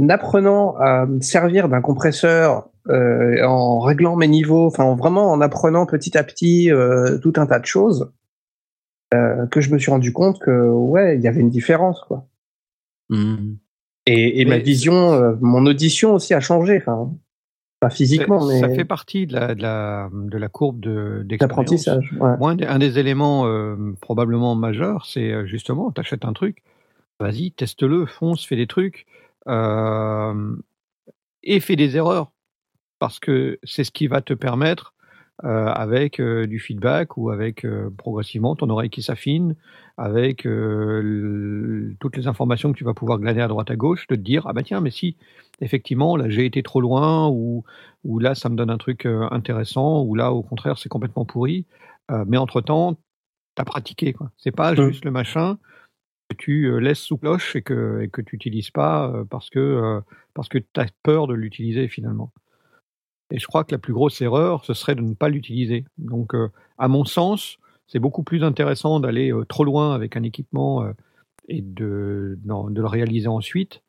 apprenant 0.10 0.76
à 0.78 1.06
me 1.06 1.22
servir 1.22 1.68
d'un 1.70 1.82
compresseur, 1.82 2.70
euh, 2.90 3.44
en 3.46 3.80
réglant 3.80 4.16
mes 4.16 4.28
niveaux, 4.28 4.66
enfin 4.66 4.84
en- 4.84 4.96
vraiment 4.96 5.32
en 5.32 5.42
apprenant 5.42 5.86
petit 5.86 6.18
à 6.18 6.24
petit 6.24 6.72
euh, 6.72 7.18
tout 7.20 7.34
un 7.38 7.46
tas 7.46 7.60
de 7.60 7.66
choses, 7.66 8.12
euh, 9.14 9.46
que 9.48 9.62
je 9.62 9.72
me 9.72 9.78
suis 9.78 9.92
rendu 9.92 10.12
compte 10.14 10.40
que 10.40 10.70
ouais, 10.70 11.16
il 11.18 11.22
y 11.22 11.28
avait 11.28 11.42
une 11.42 11.50
différence 11.50 12.02
quoi. 12.02 12.28
Hmm. 13.10 13.56
Et, 14.06 14.42
et 14.42 14.46
ma 14.46 14.58
vision, 14.58 15.38
mon 15.42 15.66
audition 15.66 16.14
aussi 16.14 16.34
a 16.34 16.40
changé, 16.40 16.78
enfin 16.78 17.12
pas 17.80 17.90
physiquement, 17.90 18.46
mais 18.46 18.60
Ça 18.60 18.70
fait 18.70 18.84
partie 18.86 19.26
de 19.28 19.34
la, 19.34 19.56
de 19.56 19.62
la, 19.62 20.10
de 20.12 20.38
la 20.38 20.50
courbe 20.50 20.80
de- 20.80 21.26
d'apprentissage. 21.40 22.14
Ouais. 22.20 22.32
Un 22.42 22.56
des, 22.56 22.66
un 22.66 22.80
des 22.80 23.00
éléments 23.00 23.46
probablement 24.02 24.56
majeurs, 24.56 25.06
c'est 25.06 25.48
justement, 25.48 25.92
tu 25.92 26.02
achètes 26.02 26.26
un 26.26 26.34
truc, 26.34 26.64
vas-y, 27.20 27.52
teste-le, 27.52 28.06
fonce, 28.06 28.46
fais 28.46 28.56
des 28.56 28.68
trucs, 28.68 29.06
et 31.44 31.60
fais 31.60 31.76
des 31.76 31.96
erreurs. 31.96 32.32
Parce 33.00 33.20
que 33.20 33.60
c'est 33.64 33.84
ce 33.84 33.92
qui 33.92 34.08
va 34.08 34.22
te 34.22 34.34
permettre, 34.34 34.94
euh, 35.46 35.68
avec 35.68 36.20
euh, 36.20 36.46
du 36.48 36.60
feedback 36.60 37.16
ou 37.16 37.30
avec 37.30 37.64
euh, 37.66 37.90
progressivement 37.98 38.58
ton 38.58 38.70
oreille 38.70 38.90
qui 38.90 39.02
s'affine, 39.02 39.56
avec 39.98 40.44
le- 40.44 41.96
toutes 42.00 42.18
les 42.18 42.28
informations 42.28 42.72
que 42.74 42.78
tu 42.78 42.84
vas 42.84 42.94
pouvoir 42.94 43.20
glaner 43.20 43.42
à 43.42 43.48
droite 43.48 43.72
à 43.72 43.76
gauche, 43.76 44.06
de 44.08 44.16
te 44.16 44.20
dire, 44.20 44.46
ah 44.48 44.54
bah 44.54 44.64
tiens, 44.64 44.82
mais 44.82 44.92
si, 44.92 45.16
effectivement, 45.62 46.18
là 46.18 46.30
j'ai 46.30 46.46
été 46.46 46.62
trop 46.64 46.82
loin, 46.82 47.30
ou, 47.30 47.64
ou 48.04 48.20
là 48.20 48.36
ça 48.36 48.50
me 48.50 48.56
donne 48.56 48.70
un 48.70 48.78
truc 48.78 49.06
intéressant, 49.06 50.04
ou 50.04 50.16
là 50.16 50.32
au 50.34 50.42
contraire 50.44 50.78
c'est 50.78 50.90
complètement 50.90 51.26
pourri. 51.26 51.66
Mais 52.28 52.38
entre-temps, 52.38 52.96
tu 52.96 53.62
as 53.62 53.66
pratiqué. 53.66 54.14
quoi. 54.14 54.32
C'est 54.38 54.52
pas 54.56 54.74
Mm. 54.74 54.90
juste 54.90 55.06
le 55.06 55.12
machin 55.12 55.58
que 56.30 56.36
tu 56.36 56.80
laisses 56.80 57.00
sous 57.00 57.18
cloche 57.18 57.56
et 57.56 57.62
que, 57.62 58.02
et 58.02 58.10
que 58.10 58.22
tu 58.22 58.36
n'utilises 58.36 58.72
pas 58.72 59.14
parce 59.30 59.50
que, 59.50 60.02
parce 60.34 60.50
que 60.50 60.58
tu 60.58 60.80
as 60.80 60.88
peur 61.04 61.28
de 61.28 61.34
l'utiliser 61.34 61.88
finalement. 61.88 62.32
Et 63.32 63.40
je 63.40 63.48
crois 63.48 63.64
que 63.64 63.72
la 63.72 63.78
plus 63.78 63.94
grosse 63.94 64.22
erreur, 64.22 64.66
ce 64.66 64.74
serait 64.74 64.96
de 64.96 65.02
ne 65.02 65.14
pas 65.14 65.30
l'utiliser. 65.30 65.86
Donc, 65.98 66.34
euh, 66.34 66.50
à 66.78 66.88
mon 66.88 67.06
sens, 67.06 67.58
c'est 67.88 68.00
beaucoup 68.00 68.24
plus 68.24 68.44
intéressant 68.44 69.00
d'aller 69.00 69.32
euh, 69.32 69.46
trop 69.46 69.64
loin 69.64 69.94
avec 69.94 70.18
un 70.18 70.24
équipement 70.24 70.84
euh, 70.84 70.94
et 71.48 71.62
de, 71.62 72.38
le 72.44 72.86
réaliser 72.86 73.28
ensuite. 73.28 73.82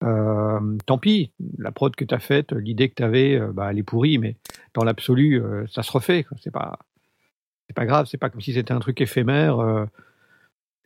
Tant 0.00 0.98
pis, 0.98 1.30
la 1.58 1.70
prod 1.70 1.94
que 1.94 2.04
tu 2.04 2.12
as 2.12 2.18
faite, 2.18 2.52
l'idée 2.52 2.88
que 2.88 2.96
tu 2.96 3.04
avais, 3.04 3.38
bah, 3.38 3.68
elle 3.70 3.78
est 3.78 3.84
pourrie, 3.84 4.18
mais 4.18 4.34
dans 4.74 4.82
l'absolu, 4.82 5.40
ça 5.70 5.84
se 5.84 5.92
refait. 5.92 6.26
C'est 6.40 6.50
pas, 6.50 6.76
c'est 7.68 7.72
pas 7.72 7.86
grave, 7.86 8.06
c'est 8.10 8.18
pas 8.18 8.28
comme 8.28 8.40
si 8.40 8.52
c'était 8.52 8.72
un 8.72 8.80
truc 8.80 9.00
éphémère 9.00 9.86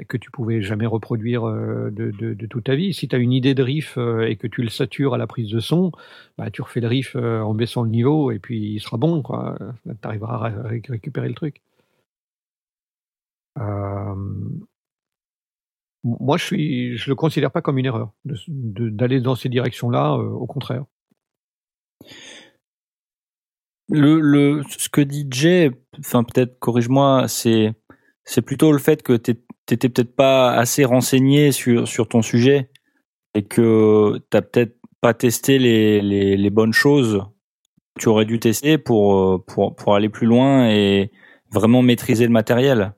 que 0.05 0.17
tu 0.17 0.31
pouvais 0.31 0.61
jamais 0.61 0.87
reproduire 0.87 1.47
euh, 1.49 1.91
de, 1.91 2.47
toute 2.47 2.65
ta 2.65 2.75
vie. 2.75 2.93
Si 2.93 3.09
tu 3.09 3.17
as 3.17 3.19
une 3.19 3.33
idée 3.33 3.55
de 3.55 3.63
riff 3.63 3.97
euh, 3.99 4.29
et 4.29 4.37
que 4.37 4.47
tu 4.47 4.63
le 4.63 4.69
satures 4.69 5.15
à 5.15 5.19
la 5.19 5.27
prise 5.27 5.51
de 5.51 5.61
son, 5.61 5.93
bah, 6.39 6.51
tu 6.51 6.63
refais 6.63 6.81
le 6.81 6.89
riff 6.89 7.17
euh, 7.17 7.41
en 7.41 7.55
baissant 7.55 7.83
le 7.83 7.91
niveau 7.91 8.31
et 8.31 8.39
puis 8.39 8.75
il 8.75 8.81
sera 8.81 8.99
bon. 8.99 9.23
Tu 9.23 9.93
arriveras 10.03 10.35
à 10.47 10.49
ré- 10.69 10.83
récupérer 10.89 11.29
le 11.29 11.35
truc. 11.35 11.63
Moi, 16.05 16.37
je 16.37 16.45
suis, 16.45 16.97
je 16.97 17.11
le 17.11 17.17
considère 17.17 17.51
pas 17.51 17.63
comme 17.63 17.79
une 17.79 17.87
erreur 17.87 18.13
d'aller 18.49 19.21
dans 19.21 19.35
ces 19.35 19.49
directions-là. 19.49 20.15
au 20.17 20.47
contraire. 20.47 20.85
Le, 23.89 24.19
le, 24.21 24.63
ce 24.69 24.89
que 24.89 25.01
dit 25.01 25.27
Jay, 25.31 25.71
enfin 25.99 26.25
peut-être 26.25 26.59
corrige-moi, 26.59 27.27
c'est 27.29 27.75
plutôt 28.45 28.73
le 28.73 28.79
fait 28.79 29.03
que 29.03 29.13
t'é- 29.17 29.41
t'étais 29.67 29.89
peut-être 29.89 30.15
pas 30.15 30.53
assez 30.53 30.85
renseigné 30.85 31.53
sur 31.53 32.09
ton 32.09 32.23
sujet 32.23 32.71
et 33.35 33.43
que 33.43 34.21
t'as 34.31 34.43
peut-être 34.43 34.77
pas 35.01 35.15
testé 35.15 35.59
les, 35.59 36.51
bonnes 36.51 36.73
choses 36.73 37.25
que 37.95 38.03
tu 38.03 38.09
aurais 38.09 38.25
dû 38.25 38.41
tester 38.41 38.79
pour 38.79 39.45
aller 39.89 40.09
plus 40.09 40.27
loin 40.27 40.71
et 40.71 41.11
vraiment 41.51 41.83
maîtriser 41.83 42.25
le 42.25 42.33
matériel. 42.33 42.93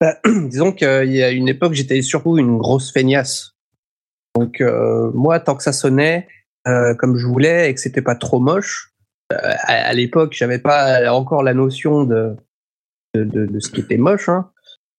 Bah, 0.00 0.16
disons 0.26 0.72
qu'il 0.72 1.12
y 1.12 1.22
a 1.22 1.30
une 1.30 1.48
époque, 1.48 1.74
j'étais 1.74 2.00
surtout 2.02 2.38
une 2.38 2.56
grosse 2.56 2.92
feignasse. 2.92 3.56
Donc 4.34 4.60
euh, 4.60 5.10
moi, 5.12 5.40
tant 5.40 5.56
que 5.56 5.62
ça 5.62 5.72
sonnait 5.72 6.26
euh, 6.66 6.94
comme 6.94 7.16
je 7.16 7.26
voulais 7.26 7.70
et 7.70 7.74
que 7.74 7.80
c'était 7.80 8.02
pas 8.02 8.14
trop 8.14 8.40
moche, 8.40 8.94
euh, 9.32 9.36
à, 9.62 9.92
l'époque, 9.92 10.32
j'avais 10.32 10.58
pas 10.58 11.12
encore 11.12 11.42
la 11.42 11.54
notion 11.54 12.04
de, 12.04 12.36
de 13.14 13.60
ce 13.60 13.70
qui 13.70 13.80
était 13.80 13.96
moche. 13.96 14.28
Hein. 14.28 14.50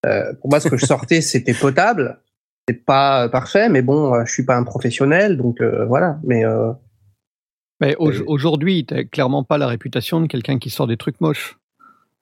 Euh, 0.05 0.33
pour 0.41 0.49
moi, 0.49 0.59
ce 0.59 0.69
que 0.69 0.77
je 0.77 0.85
sortais, 0.85 1.21
c'était 1.21 1.53
potable. 1.53 2.19
C'est 2.67 2.85
pas 2.85 3.27
parfait, 3.29 3.69
mais 3.69 3.81
bon, 3.81 4.13
euh, 4.13 4.23
je 4.25 4.31
suis 4.31 4.45
pas 4.45 4.55
un 4.55 4.63
professionnel, 4.63 5.37
donc 5.37 5.61
euh, 5.61 5.85
voilà. 5.85 6.19
Mais 6.23 6.45
euh, 6.45 6.71
Mais 7.79 7.95
aujourd'hui, 7.97 8.85
tu 8.85 9.07
clairement 9.07 9.43
pas 9.43 9.57
la 9.57 9.67
réputation 9.67 10.21
de 10.21 10.27
quelqu'un 10.27 10.59
qui 10.59 10.69
sort 10.69 10.87
des 10.87 10.97
trucs 10.97 11.19
moches. 11.21 11.57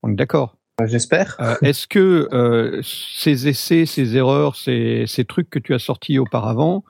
On 0.01 0.11
est 0.11 0.15
d'accord. 0.15 0.57
j'espère. 0.85 1.35
Euh, 1.41 1.55
Est-ce 1.61 1.87
que 1.87 2.29
euh, 2.31 2.81
ces 2.83 3.47
essais, 3.49 3.85
ces 3.85 4.15
erreurs, 4.15 4.55
ces, 4.55 5.03
ces 5.07 5.25
trucs 5.25 5.49
que 5.49 5.59
tu 5.59 5.73
as 5.73 5.79
sortis 5.79 6.19
auparavant 6.19 6.85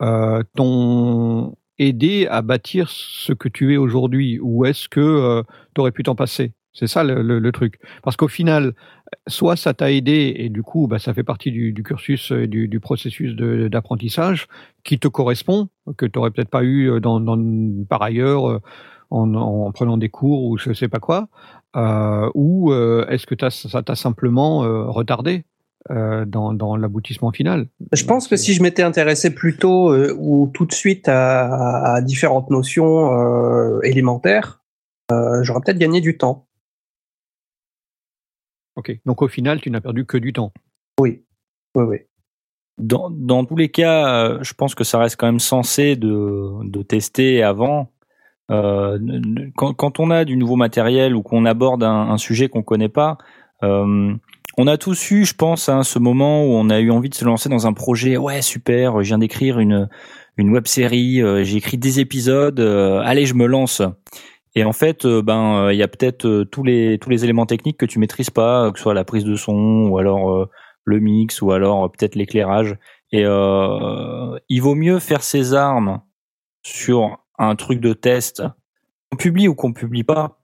euh, 0.00 0.42
t'ont 0.56 1.54
aidé 1.78 2.26
à 2.30 2.40
bâtir 2.40 2.88
ce 2.88 3.34
que 3.34 3.48
tu 3.48 3.74
es 3.74 3.76
aujourd'hui? 3.76 4.38
Ou 4.40 4.64
est-ce 4.64 4.88
que 4.88 5.42
tu 5.74 5.80
aurais 5.80 5.92
pu 5.92 6.02
t'en 6.02 6.14
passer? 6.14 6.52
C'est 6.72 6.86
ça 6.86 7.02
le, 7.02 7.22
le- 7.22 7.38
le 7.40 7.52
truc. 7.52 7.80
Parce 8.02 8.16
qu'au 8.16 8.28
final, 8.28 8.74
soit 9.26 9.56
ça 9.56 9.74
t'a 9.74 9.90
aidé 9.90 10.34
et 10.36 10.48
du 10.48 10.62
coup, 10.62 10.86
bah, 10.86 10.98
ça 11.00 11.12
fait 11.12 11.24
partie 11.24 11.50
du, 11.50 11.72
du 11.72 11.82
cursus, 11.82 12.30
euh, 12.32 12.46
du, 12.46 12.68
du 12.68 12.78
processus 12.80 13.34
d'apprentissage 13.34 14.46
qui 14.84 14.98
te 14.98 15.08
correspond, 15.08 15.68
que 15.96 16.06
tu 16.06 16.18
n'aurais 16.18 16.30
peut-être 16.30 16.48
pas 16.50 16.62
eu 16.64 17.00
dans, 17.00 17.18
dans- 17.20 17.84
par 17.88 18.02
ailleurs 18.02 18.48
euh, 18.48 18.60
en, 19.10 19.34
en 19.34 19.72
prenant 19.72 19.96
des 19.96 20.08
cours 20.08 20.44
ou 20.44 20.58
je 20.58 20.72
sais 20.72 20.88
pas 20.88 21.00
quoi. 21.00 21.28
Euh, 21.76 22.30
ou 22.34 22.72
euh, 22.72 23.04
est-ce 23.08 23.26
que 23.26 23.34
ça 23.50 23.82
t'a 23.82 23.94
simplement 23.96 24.64
euh, 24.64 24.84
retardé 24.84 25.44
euh, 25.90 26.24
dans, 26.24 26.52
dans 26.52 26.76
l'aboutissement 26.76 27.32
final? 27.32 27.66
Je 27.92 28.04
pense 28.04 28.28
que 28.28 28.36
si 28.36 28.52
je 28.54 28.62
m'étais 28.62 28.82
intéressé 28.82 29.34
plus 29.34 29.56
tôt 29.56 29.92
euh, 29.92 30.14
ou 30.18 30.50
tout 30.54 30.66
de 30.66 30.72
suite 30.72 31.08
à, 31.08 31.94
à 31.94 32.00
différentes 32.00 32.50
notions 32.50 33.12
euh, 33.12 33.80
élémentaires, 33.82 34.62
euh, 35.12 35.42
j'aurais 35.42 35.60
peut-être 35.64 35.78
gagné 35.78 36.00
du 36.00 36.16
temps. 36.16 36.46
Ok. 38.76 38.92
Donc 39.04 39.22
au 39.22 39.28
final, 39.28 39.60
tu 39.60 39.70
n'as 39.70 39.80
perdu 39.80 40.04
que 40.04 40.16
du 40.18 40.32
temps. 40.32 40.52
Oui, 41.00 41.24
oui, 41.74 41.84
oui. 41.84 41.96
Dans, 42.78 43.10
dans 43.10 43.44
tous 43.44 43.56
les 43.56 43.68
cas, 43.68 44.24
euh, 44.24 44.38
je 44.42 44.54
pense 44.54 44.74
que 44.74 44.84
ça 44.84 44.98
reste 44.98 45.16
quand 45.16 45.26
même 45.26 45.40
censé 45.40 45.96
de, 45.96 46.64
de 46.64 46.82
tester 46.82 47.42
avant. 47.42 47.92
Euh, 48.50 48.98
quand, 49.56 49.74
quand 49.74 50.00
on 50.00 50.10
a 50.10 50.24
du 50.24 50.36
nouveau 50.36 50.56
matériel 50.56 51.14
ou 51.14 51.22
qu'on 51.22 51.44
aborde 51.44 51.84
un, 51.84 52.10
un 52.10 52.18
sujet 52.18 52.48
qu'on 52.48 52.62
connaît 52.62 52.88
pas, 52.88 53.18
euh, 53.62 54.14
on 54.58 54.66
a 54.66 54.76
tous 54.78 55.10
eu, 55.10 55.24
je 55.24 55.34
pense, 55.34 55.68
à 55.68 55.82
ce 55.84 55.98
moment 55.98 56.44
où 56.44 56.48
on 56.48 56.70
a 56.70 56.80
eu 56.80 56.90
envie 56.90 57.10
de 57.10 57.14
se 57.14 57.24
lancer 57.24 57.48
dans 57.48 57.66
un 57.66 57.72
projet. 57.72 58.16
Ouais, 58.16 58.42
super, 58.42 59.02
je 59.02 59.08
viens 59.08 59.18
d'écrire 59.18 59.58
une 59.58 59.88
une 60.36 60.50
web 60.50 60.66
série, 60.66 61.20
euh, 61.22 61.44
j'ai 61.44 61.58
écrit 61.58 61.76
des 61.76 62.00
épisodes, 62.00 62.60
euh, 62.60 63.00
allez, 63.04 63.26
je 63.26 63.34
me 63.34 63.46
lance. 63.46 63.82
Et 64.54 64.64
en 64.64 64.72
fait, 64.72 65.04
euh, 65.04 65.22
ben, 65.22 65.66
euh, 65.66 65.72
il 65.72 65.78
y 65.78 65.82
a 65.82 65.88
peut-être 65.88 66.26
euh, 66.26 66.44
tous 66.44 66.64
les 66.64 66.98
tous 66.98 67.10
les 67.10 67.24
éléments 67.24 67.46
techniques 67.46 67.78
que 67.78 67.86
tu 67.86 67.98
maîtrises 67.98 68.30
pas, 68.30 68.70
que 68.72 68.78
ce 68.78 68.82
soit 68.82 68.94
la 68.94 69.04
prise 69.04 69.24
de 69.24 69.36
son 69.36 69.86
ou 69.88 69.98
alors 69.98 70.48
le 70.84 71.00
mix 71.00 71.40
ou 71.42 71.52
alors 71.52 71.90
peut-être 71.92 72.14
l'éclairage. 72.14 72.76
Et 73.12 73.22
il 73.22 74.60
vaut 74.60 74.74
mieux 74.74 74.98
faire 74.98 75.22
ses 75.22 75.54
armes 75.54 76.00
sur 76.62 77.18
un 77.38 77.56
truc 77.56 77.80
de 77.80 77.92
test, 77.92 78.42
qu'on 79.10 79.16
publie 79.16 79.48
ou 79.48 79.54
qu'on 79.54 79.72
publie 79.72 80.04
pas, 80.04 80.40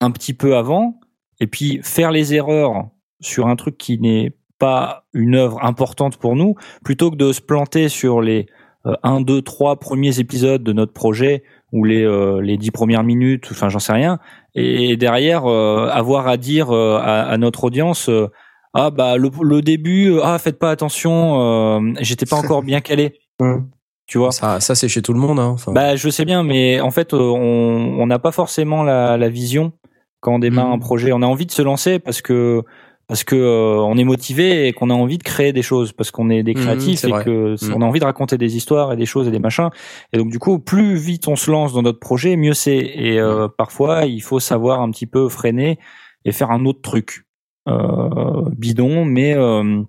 un 0.00 0.10
petit 0.10 0.34
peu 0.34 0.56
avant, 0.56 1.00
et 1.40 1.46
puis 1.46 1.80
faire 1.82 2.10
les 2.10 2.34
erreurs 2.34 2.88
sur 3.20 3.46
un 3.46 3.56
truc 3.56 3.78
qui 3.78 3.98
n'est 3.98 4.36
pas 4.58 5.04
une 5.14 5.34
œuvre 5.34 5.64
importante 5.64 6.18
pour 6.18 6.36
nous, 6.36 6.54
plutôt 6.84 7.10
que 7.10 7.16
de 7.16 7.32
se 7.32 7.40
planter 7.40 7.88
sur 7.88 8.20
les 8.20 8.46
euh, 8.86 8.94
un, 9.02 9.20
deux, 9.20 9.42
trois 9.42 9.78
premiers 9.78 10.20
épisodes 10.20 10.62
de 10.62 10.72
notre 10.72 10.92
projet 10.92 11.42
ou 11.72 11.84
les 11.84 12.02
euh, 12.04 12.40
les 12.40 12.56
dix 12.56 12.70
premières 12.70 13.04
minutes, 13.04 13.48
enfin 13.50 13.68
j'en 13.68 13.78
sais 13.78 13.92
rien, 13.92 14.18
et 14.54 14.96
derrière 14.96 15.46
euh, 15.46 15.88
avoir 15.92 16.26
à 16.28 16.36
dire 16.36 16.70
euh, 16.74 16.98
à, 16.98 17.22
à 17.22 17.36
notre 17.36 17.64
audience 17.64 18.08
euh, 18.08 18.28
ah 18.74 18.90
bah 18.90 19.16
le, 19.16 19.30
le 19.42 19.62
début 19.62 20.10
euh, 20.10 20.20
ah 20.24 20.38
faites 20.38 20.58
pas 20.58 20.70
attention, 20.70 21.40
euh, 21.40 21.92
j'étais 22.00 22.26
pas 22.26 22.36
encore 22.36 22.62
bien 22.62 22.80
calé, 22.80 23.14
tu 24.06 24.18
vois? 24.18 24.32
Ça, 24.32 24.60
ça 24.60 24.74
c'est 24.74 24.88
chez 24.88 25.02
tout 25.02 25.12
le 25.12 25.18
monde. 25.20 25.38
Hein. 25.38 25.56
Bah, 25.68 25.96
je 25.96 26.08
sais 26.10 26.24
bien, 26.24 26.42
mais 26.42 26.80
en 26.80 26.90
fait, 26.90 27.14
on 27.14 27.18
on 27.18 28.06
n'a 28.06 28.18
pas 28.18 28.32
forcément 28.32 28.82
la, 28.82 29.16
la 29.16 29.28
vision 29.28 29.72
quand 30.20 30.34
on 30.34 30.38
démarre 30.38 30.66
Mhm. 30.68 30.72
un 30.74 30.78
projet. 30.78 31.12
On 31.12 31.22
a 31.22 31.26
envie 31.26 31.46
de 31.46 31.52
se 31.52 31.62
lancer 31.62 31.98
parce 31.98 32.20
que 32.20 32.62
parce 33.10 33.24
que 33.24 33.34
euh, 33.34 33.80
on 33.82 33.96
est 33.98 34.04
motivé 34.04 34.68
et 34.68 34.72
qu'on 34.72 34.88
a 34.88 34.94
envie 34.94 35.18
de 35.18 35.24
créer 35.24 35.52
des 35.52 35.62
choses 35.62 35.90
parce 35.92 36.12
qu'on 36.12 36.30
est 36.30 36.44
des 36.44 36.54
Mhm, 36.54 36.60
créatifs 36.62 37.04
et 37.04 37.10
que 37.24 37.56
Mhm. 37.60 37.74
on 37.74 37.82
a 37.82 37.84
envie 37.84 37.98
de 37.98 38.04
raconter 38.04 38.38
des 38.38 38.56
histoires 38.56 38.92
et 38.92 38.96
des 38.96 39.04
choses 39.04 39.26
et 39.26 39.32
des 39.32 39.40
machins. 39.40 39.70
Et 40.12 40.16
donc 40.18 40.30
du 40.30 40.38
coup, 40.38 40.60
plus 40.60 40.94
vite 40.94 41.26
on 41.26 41.34
se 41.34 41.50
lance 41.50 41.72
dans 41.72 41.82
notre 41.82 41.98
projet, 41.98 42.36
mieux 42.36 42.54
c'est. 42.54 42.76
Et 42.78 43.18
euh, 43.18 43.48
parfois, 43.48 44.04
il 44.06 44.20
faut 44.22 44.38
savoir 44.38 44.80
un 44.80 44.88
petit 44.92 45.06
peu 45.06 45.28
freiner 45.28 45.80
et 46.24 46.30
faire 46.30 46.52
un 46.52 46.64
autre 46.66 46.82
truc 46.82 47.26
euh, 47.68 48.44
bidon, 48.56 49.04
mais 49.04 49.34
euh, 49.36 49.82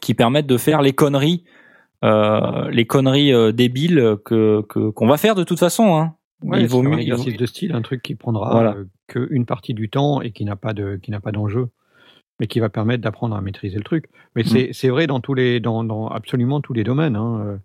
qui 0.00 0.14
permettent 0.14 0.48
de 0.48 0.56
faire 0.58 0.82
les 0.82 0.92
conneries, 0.92 1.44
euh, 2.04 2.68
les 2.72 2.84
conneries 2.84 3.32
euh, 3.32 3.52
débiles 3.52 4.16
que 4.24 4.62
qu'on 4.62 5.06
va 5.06 5.18
faire 5.18 5.36
de 5.36 5.44
toute 5.44 5.60
façon. 5.60 5.94
Hein. 5.96 6.14
Ouais, 6.42 6.62
il 6.62 6.66
vaut 6.66 6.80
c'est 6.80 6.86
un 6.88 6.90
mieux. 6.90 6.98
exercice 7.00 7.36
de 7.36 7.46
style, 7.46 7.72
un 7.74 7.82
truc 7.82 8.02
qui 8.02 8.16
prendra 8.16 8.50
Voilà. 8.50 8.74
euh, 8.74 8.86
qu'une 9.06 9.44
partie 9.46 9.74
du 9.74 9.88
temps 9.88 10.20
et 10.20 10.32
qui 10.32 10.44
n'a 10.44 10.56
pas 10.56 10.72
de 10.72 10.98
qui 11.02 11.10
n'a 11.10 11.20
pas 11.20 11.30
d'enjeu, 11.32 11.68
mais 12.40 12.46
qui 12.48 12.58
va 12.58 12.68
permettre 12.70 13.02
d'apprendre 13.04 13.36
à 13.36 13.40
maîtriser 13.42 13.76
le 13.76 13.84
truc. 13.84 14.06
Mais 14.34 14.42
Mm. 14.42 14.72
c'est 14.72 14.88
vrai 14.88 15.06
dans 15.06 15.20
tous 15.20 15.34
les 15.34 15.60
dans, 15.60 15.84
dans 15.84 16.08
absolument 16.08 16.60
tous 16.60 16.72
les 16.72 16.82
domaines. 16.82 17.14
Hein. 17.14 17.44
Euh, 17.46 17.56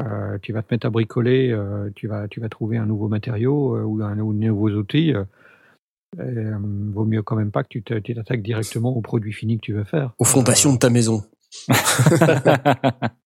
euh, 0.00 0.38
tu 0.42 0.52
vas 0.52 0.62
te 0.62 0.72
mettre 0.74 0.86
à 0.86 0.90
bricoler, 0.90 1.50
euh, 1.50 1.90
tu 1.94 2.06
vas 2.08 2.26
tu 2.28 2.40
vas 2.40 2.48
trouver 2.48 2.76
un 2.76 2.86
nouveau 2.86 3.08
matériau 3.08 3.76
euh, 3.76 3.82
ou 3.82 4.02
un 4.02 4.18
ou 4.18 4.32
de 4.32 4.38
nouveaux 4.38 4.70
outils. 4.70 5.14
Vaut 6.18 7.04
mieux 7.04 7.22
quand 7.22 7.36
même 7.36 7.52
pas 7.52 7.62
que 7.62 7.68
tu 7.68 7.82
t'attaques 7.82 8.42
directement 8.42 8.90
au 8.96 9.00
produit 9.00 9.32
fini 9.32 9.56
que 9.58 9.62
tu 9.62 9.72
veux 9.72 9.84
faire. 9.84 10.12
aux 10.18 10.24
fondations 10.24 10.72
de 10.72 10.78
ta 10.78 10.90
maison. 10.90 11.22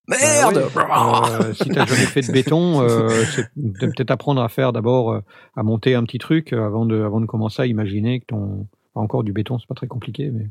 Merde 0.08 0.58
Euh, 0.58 1.52
si 1.54 1.64
tu 1.64 1.70
n'as 1.70 1.86
jamais 1.86 2.06
fait 2.06 2.20
de 2.22 2.32
béton, 2.32 2.86
c'est 3.34 3.48
peut-être 3.54 4.10
apprendre 4.10 4.42
à 4.42 4.48
faire 4.48 4.72
d'abord, 4.72 5.20
à 5.56 5.62
monter 5.62 5.94
un 5.94 6.04
petit 6.04 6.18
truc 6.18 6.52
avant 6.52 6.84
de, 6.84 7.02
avant 7.02 7.20
de 7.20 7.26
commencer 7.26 7.62
à 7.62 7.66
imaginer 7.66 8.20
que 8.20 8.26
ton. 8.26 8.66
enfin, 8.94 9.04
encore 9.04 9.24
du 9.24 9.32
béton, 9.32 9.58
c'est 9.58 9.66
pas 9.68 9.74
très 9.74 9.86
compliqué, 9.86 10.30
mais. 10.30 10.48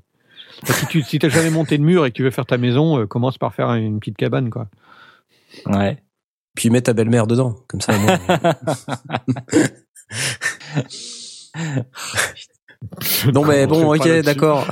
Enfin, 0.62 0.74
si 0.74 0.86
tu 0.88 1.02
si 1.02 1.20
t'as 1.20 1.30
jamais 1.30 1.50
monté 1.50 1.78
de 1.78 1.84
mur 1.84 2.06
et 2.06 2.12
que 2.12 2.16
tu 2.16 2.24
veux 2.24 2.32
faire 2.32 2.46
ta 2.46 2.58
maison, 2.58 3.00
euh, 3.00 3.08
commence 3.08 3.38
par 3.38 3.54
faire 3.56 3.72
une 3.74 4.00
petite 4.00 4.18
cabane, 4.18 4.50
quoi. 4.50 4.68
ouais. 5.68 5.98
Puis 6.56 6.70
mets 6.70 6.82
ta 6.82 6.94
belle-mère 6.94 7.26
dedans, 7.26 7.56
comme 7.68 7.82
ça. 7.82 7.94
non 13.34 13.46
mais 13.46 13.66
bon, 13.66 13.96
ok, 13.96 14.08
d'accord. 14.24 14.68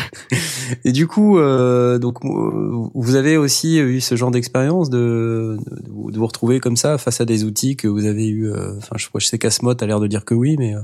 Et 0.84 0.92
du 0.92 1.06
coup, 1.06 1.38
euh, 1.38 1.98
donc 1.98 2.18
euh, 2.24 2.88
vous 2.94 3.14
avez 3.16 3.36
aussi 3.38 3.78
eu 3.78 4.00
ce 4.00 4.16
genre 4.16 4.30
d'expérience 4.30 4.90
de, 4.90 5.56
de 5.70 5.90
vous- 5.90 6.10
de 6.10 6.18
vous 6.18 6.26
retrouver 6.26 6.60
comme 6.60 6.76
ça 6.76 6.98
face 6.98 7.20
à 7.20 7.24
des 7.24 7.44
outils 7.44 7.76
que 7.76 7.88
vous 7.88 8.04
avez 8.04 8.28
eu. 8.28 8.50
euh, 8.50 8.76
Enfin, 8.78 8.96
je, 8.98 9.06
je 9.18 9.26
sais 9.26 9.38
qu'Asmod 9.38 9.82
a 9.82 9.86
l'air 9.86 10.00
de 10.00 10.06
dire 10.06 10.24
que 10.24 10.34
oui, 10.34 10.56
mais 10.58 10.74
euh, 10.74 10.80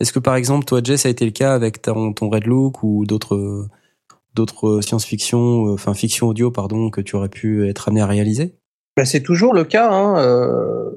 est-ce 0.00 0.12
que 0.12 0.18
par 0.18 0.36
exemple 0.36 0.64
toi, 0.64 0.80
Jess, 0.82 1.02
ça 1.02 1.08
a 1.08 1.10
été 1.10 1.24
le 1.24 1.30
cas 1.30 1.54
avec 1.54 1.82
ton, 1.82 2.12
Red 2.20 2.46
Look 2.46 2.82
ou 2.82 3.04
d'autres 3.06 3.68
d'autres 4.34 4.80
science-fiction, 4.80 5.68
euh, 5.68 5.74
enfin 5.74 5.94
fiction 5.94 6.26
audio, 6.26 6.50
pardon, 6.50 6.90
que 6.90 7.00
tu 7.00 7.14
aurais 7.14 7.28
pu 7.28 7.68
être 7.68 7.88
amené 7.88 8.00
à 8.00 8.06
réaliser? 8.06 8.56
Ben, 8.96 9.04
c'est 9.04 9.22
toujours 9.22 9.54
le 9.54 9.64
cas. 9.64 9.92
Hein, 9.92 10.18
euh, 10.18 10.90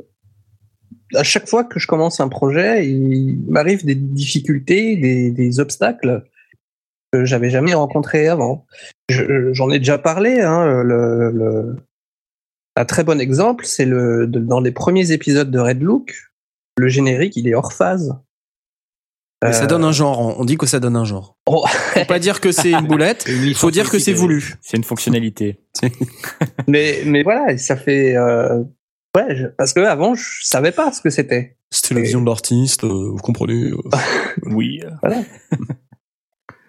à 1.13 1.23
chaque 1.23 1.47
fois 1.47 1.63
que 1.63 1.79
je 1.79 1.85
commence 1.85 2.19
un 2.19 2.29
projet, 2.29 2.87
il 2.87 3.39
m'arrive 3.47 3.85
des 3.85 3.95
difficultés, 3.95 4.97
des, 4.97 5.59
obstacles 5.59 6.25
que 7.11 7.25
j'avais 7.25 7.51
jamais 7.51 7.75
rencontrés 7.75 8.27
avant. 8.27 8.65
Je- 9.09 9.53
J'en 9.53 9.69
ai 9.69 9.77
déjà 9.77 9.99
parlé. 9.99 10.41
Hein, 10.41 10.83
un 12.75 12.85
très 12.85 13.03
bon 13.03 13.19
exemple, 13.19 13.65
c'est 13.65 13.85
le 13.85 14.27
dans 14.27 14.59
les 14.59 14.71
premiers 14.71 15.11
épisodes 15.11 15.49
de 15.49 15.59
Red 15.59 15.81
Look, 15.81 16.31
le 16.77 16.87
générique 16.89 17.35
il 17.35 17.47
est 17.47 17.55
hors 17.55 17.73
phase. 17.73 18.15
Mais 19.43 19.53
Ça 19.53 19.63
Euh, 19.63 19.67
donne 19.67 19.83
un 19.83 19.91
genre. 19.91 20.39
On 20.39 20.45
dit 20.45 20.57
que 20.57 20.65
ça 20.65 20.79
donne 20.79 20.95
un 20.95 21.05
genre. 21.05 21.37
Oh. 21.45 21.65
Faut 21.93 22.05
pas 22.05 22.19
dire 22.19 22.41
que 22.41 22.51
c'est 22.51 22.71
une 22.71 22.87
boulette. 22.87 23.25
Il 23.27 23.53
faut 23.55 23.69
dire 23.71 23.89
que 23.89 23.99
c'est 23.99 24.13
voulu. 24.13 24.55
C'est 24.61 24.77
une 24.77 24.83
fonctionnalité. 24.83 25.59
mais 26.67 27.01
mais 27.05 27.21
voilà, 27.23 27.57
ça 27.57 27.75
fait 27.77 28.15
euh, 28.17 28.63
ouais 29.15 29.35
je- 29.35 29.47
parce 29.57 29.73
que 29.73 29.79
avant 29.81 30.15
je 30.15 30.25
savais 30.43 30.71
pas 30.71 30.91
ce 30.91 31.01
que 31.01 31.09
c'était. 31.11 31.55
C'était 31.69 31.95
la 31.95 32.01
vision 32.01 32.21
de 32.21 32.25
l'artiste, 32.25 32.83
euh, 32.85 33.09
vous 33.11 33.17
comprenez. 33.17 33.71
euh. 33.71 33.77
Oui. 34.43 34.81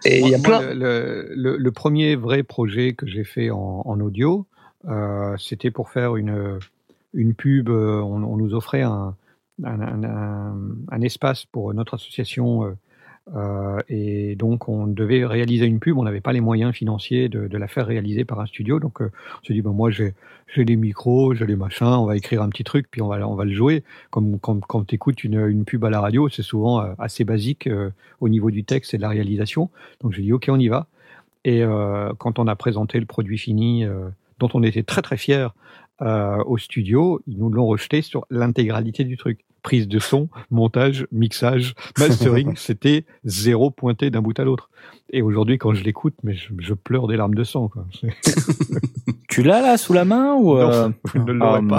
Et 0.05 0.21
il 0.21 0.29
y 0.29 0.35
a 0.35 0.39
plein. 0.39 0.61
le, 0.61 0.75
le- 0.75 1.29
le- 1.35 1.57
le 1.57 1.73
premier 1.73 2.17
vrai 2.17 2.43
projet 2.43 2.93
que 2.95 3.07
j'ai 3.07 3.25
fait 3.25 3.51
en, 3.51 3.83
en 3.85 4.01
audio, 4.01 4.47
euh, 4.89 5.37
c'était 5.39 5.71
pour 5.71 5.91
faire 5.91 6.17
une, 6.17 6.59
une 7.15 7.35
pub. 7.35 7.69
euh, 7.69 8.01
On, 8.03 8.23
on 8.23 8.37
nous 8.37 8.55
offrait 8.55 8.83
un, 8.83 9.17
un, 9.65 11.01
espace 11.03 11.45
pour 11.47 11.73
notre 11.75 11.95
association. 11.95 12.65
euh, 12.65 12.75
euh, 13.37 13.79
et 13.91 14.37
donc, 14.37 14.69
on 14.69 14.87
devait 14.87 15.25
réaliser 15.27 15.67
une 15.67 15.81
pub. 15.81 15.99
On 15.99 16.05
n'avait 16.05 16.21
pas 16.21 16.33
les 16.33 16.41
moyens 16.41 16.75
financiers 16.75 17.29
de, 17.29 17.57
la 17.57 17.69
faire 17.69 17.87
réaliser 17.87 18.25
par 18.25 18.41
un 18.41 18.47
studio. 18.47 18.81
Donc, 18.81 19.03
euh, 19.03 19.11
on 19.43 19.47
s'est 19.47 19.53
dit, 19.53 19.63
ben, 19.63 19.73
moi, 19.73 19.91
j'ai 19.91 20.15
les 20.57 20.77
micros, 20.77 21.35
j'ai 21.35 21.47
les 21.47 21.57
machins, 21.57 21.87
on 21.87 22.07
va 22.07 22.17
écrire 22.17 22.43
un 22.43 22.49
petit 22.49 22.65
truc, 22.65 22.87
puis 22.91 23.03
on 23.03 23.09
va, 23.09 23.27
on 23.29 23.35
va 23.35 23.45
le 23.45 23.53
jouer. 23.53 23.85
Comme 24.11 24.39
quand, 24.39 24.61
quand 24.61 24.85
tu 24.85 24.95
écoutes 24.95 25.25
une, 25.25 25.47
une 25.47 25.65
pub 25.65 25.85
à 25.85 25.91
la 25.91 26.01
radio, 26.01 26.29
c'est 26.29 26.43
souvent 26.43 26.79
assez 26.99 27.25
basique 27.25 27.69
au 28.21 28.29
niveau 28.29 28.51
du 28.51 28.65
texte 28.65 28.95
et 28.95 28.97
de 28.97 29.03
la 29.03 29.11
réalisation. 29.11 29.71
Donc 30.01 30.13
j'ai 30.13 30.23
dit 30.23 30.33
ok, 30.33 30.47
on 30.49 30.59
y 30.59 30.69
va. 30.69 30.87
Et 31.45 31.63
quand 32.19 32.39
on 32.39 32.47
a 32.47 32.57
présenté 32.57 32.99
le 32.99 33.07
produit 33.07 33.39
fini, 33.39 33.85
dont 34.39 34.49
on 34.55 34.63
était 34.63 34.83
très 34.83 35.03
très 35.03 35.17
fiers 35.17 35.49
au 36.01 36.59
studio, 36.59 37.21
ils 37.27 37.39
nous 37.39 37.51
l'ont 37.51 37.67
rejeté 37.67 38.03
sur 38.03 38.27
l'intégralité 38.31 39.05
du 39.05 39.17
truc. 39.17 39.45
Prise 39.63 39.89
de 39.89 39.99
son, 39.99 40.29
montage, 40.51 41.07
mixage, 41.13 41.75
mastering, 41.99 42.53
c'était 42.57 43.05
zéro 43.25 43.71
pointé 43.71 44.11
d'un 44.11 44.23
bout 44.23 44.39
à 44.39 44.45
l'autre. 44.45 44.71
Et 45.11 45.23
aujourd'hui, 45.23 45.59
quand 45.59 45.73
je 45.75 45.85
l'écoute, 45.85 46.15
mais 46.23 46.35
je, 46.35 46.49
je 46.59 46.75
pleure 46.75 47.07
des 47.07 47.17
larmes 47.17 47.35
de 47.35 47.45
sang. 47.45 47.69
Quoi. 47.69 47.87
Tu 49.29 49.43
l'as 49.43 49.61
là 49.61 49.77
sous 49.77 49.93
la 49.93 50.07
main 50.07 50.35
ou 50.35 50.55
Non, 50.55 50.71
euh, 50.73 50.89
je 51.15 51.19
ne 51.21 51.33
l'aurais 51.33 51.61
Ah, 51.65 51.69
pas. 51.69 51.77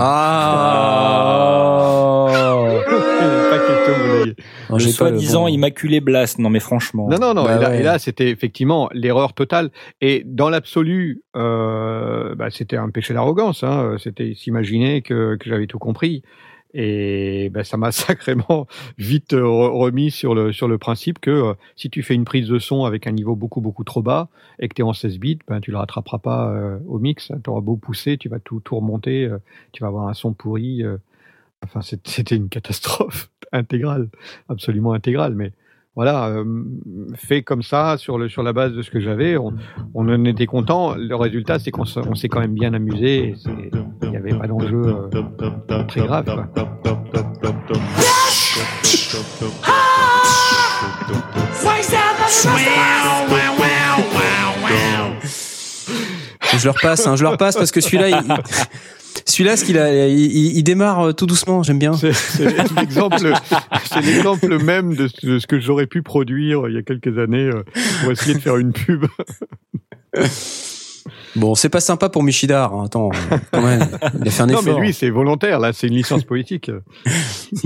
Ah, 4.69 4.77
j'ai 4.77 4.93
pas 4.93 5.11
bon. 5.11 5.47
immaculé 5.47 5.99
Blast. 5.99 6.37
Non 6.37 6.49
mais 6.49 6.59
franchement. 6.59 7.09
Non, 7.09 7.17
non, 7.19 7.33
non. 7.33 7.43
Bah 7.43 7.55
et, 7.57 7.59
là, 7.59 7.69
ouais. 7.69 7.79
et 7.79 7.83
là, 7.83 7.97
c'était 7.99 8.29
effectivement 8.29 8.87
l'erreur 8.93 9.33
totale. 9.33 9.71
Et 9.99 10.23
dans 10.25 10.49
l'absolu, 10.49 11.23
euh, 11.35 12.35
bah, 12.35 12.49
c'était 12.51 12.77
un 12.77 12.89
péché 12.91 13.13
d'arrogance. 13.13 13.63
Hein. 13.63 13.95
C'était 13.97 14.33
s'imaginer 14.35 15.01
que, 15.01 15.35
que 15.35 15.49
j'avais 15.49 15.67
tout 15.67 15.79
compris. 15.79 16.21
Et 16.73 17.49
bah, 17.51 17.63
ça 17.63 17.77
m'a 17.77 17.91
sacrément 17.93 18.67
vite 18.97 19.33
euh, 19.33 19.41
re- 19.41 19.77
remis 19.77 20.11
sur 20.11 20.35
le, 20.35 20.51
sur 20.51 20.67
le 20.67 20.77
principe 20.77 21.19
que 21.19 21.31
euh, 21.31 21.53
si 21.75 21.89
tu 21.89 22.03
fais 22.03 22.13
une 22.13 22.25
prise 22.25 22.47
de 22.47 22.59
son 22.59 22.85
avec 22.85 23.07
un 23.07 23.11
niveau 23.11 23.35
beaucoup, 23.35 23.61
beaucoup 23.61 23.83
trop 23.83 24.01
bas 24.01 24.29
et 24.59 24.67
que 24.67 24.75
tu 24.75 24.81
es 24.81 24.85
en 24.85 24.93
16 24.93 25.17
bits, 25.19 25.39
ben, 25.47 25.61
tu 25.61 25.71
le 25.71 25.77
rattraperas 25.77 26.19
pas 26.19 26.49
euh, 26.51 26.77
au 26.87 26.99
mix. 26.99 27.31
Tu 27.43 27.49
auras 27.49 27.61
beau 27.61 27.75
pousser, 27.75 28.17
tu 28.17 28.29
vas 28.29 28.39
tout, 28.39 28.59
tout 28.59 28.75
remonter, 28.75 29.29
tu 29.71 29.81
vas 29.81 29.87
avoir 29.87 30.07
un 30.07 30.13
son 30.13 30.33
pourri. 30.33 30.83
Enfin, 31.63 31.81
c'était 32.05 32.35
une 32.35 32.49
catastrophe 32.49 33.29
intégrale, 33.51 34.09
absolument 34.47 34.93
intégrale. 34.93 35.35
Mais 35.35 35.51
voilà, 35.99 36.27
euh, 36.29 36.45
fait 37.15 37.41
comme 37.43 37.61
ça, 37.61 37.97
sur, 37.97 38.17
le, 38.17 38.29
sur 38.29 38.41
la 38.41 38.53
base 38.53 38.71
de 38.71 38.81
ce 38.81 38.89
que 38.89 39.01
j'avais, 39.01 39.35
on, 39.35 39.51
on 39.93 40.07
en 40.07 40.23
était 40.23 40.45
content. 40.45 40.95
Le 40.95 41.13
résultat, 41.13 41.59
c'est 41.59 41.71
qu'on 41.71 41.83
s'est 41.83 42.29
quand 42.29 42.39
même 42.39 42.53
bien 42.53 42.73
amusé. 42.73 43.35
Il 44.03 44.09
n'y 44.09 44.15
avait 44.15 44.33
pas 44.33 44.47
d'enjeu 44.47 44.81
euh, 44.81 45.83
très 45.89 45.99
grave. 45.99 46.23
Je 56.57 56.65
leur 56.65 56.75
passe, 56.81 57.05
hein, 57.07 57.15
je 57.15 57.23
leur 57.23 57.37
passe 57.37 57.55
parce 57.55 57.71
que 57.71 57.81
celui-là, 57.81 58.09
il- 58.09 58.35
celui-là, 59.25 59.57
ce 59.57 59.65
qu'il 59.65 59.77
a, 59.77 60.07
il, 60.07 60.19
il- 60.57 60.63
démarre 60.63 61.07
euh, 61.07 61.11
tout 61.13 61.25
doucement. 61.25 61.61
J'aime 61.63 61.79
bien. 61.79 61.93
C'est 61.93 62.11
l'exemple, 62.75 63.33
c'est 63.85 64.01
l'exemple 64.01 64.57
même 64.63 64.95
de 64.95 65.07
ce, 65.07 65.25
de 65.25 65.39
ce 65.39 65.47
que 65.47 65.59
j'aurais 65.59 65.87
pu 65.87 66.01
produire 66.01 66.67
il 66.67 66.75
y 66.75 66.77
a 66.77 66.81
quelques 66.83 67.17
années 67.19 67.49
euh, 67.53 67.63
pour 68.01 68.11
essayer 68.11 68.33
de 68.35 68.39
faire 68.39 68.57
une 68.57 68.73
pub. 68.73 69.05
Bon, 71.35 71.53
c'est 71.55 71.69
pas 71.69 71.79
sympa 71.79 72.09
pour 72.09 72.23
Michidar. 72.23 72.73
hein, 72.73 72.85
Attends, 72.85 73.09
quand 73.51 73.61
même, 73.61 73.87
il 74.21 74.27
a 74.27 74.31
fait 74.31 74.41
un 74.41 74.47
Non, 74.47 74.59
effort. 74.61 74.79
mais 74.79 74.87
lui, 74.87 74.93
c'est 74.93 75.09
volontaire. 75.11 75.59
Là, 75.59 75.73
c'est 75.73 75.87
une 75.87 75.93
licence 75.93 76.23
poétique. 76.23 76.71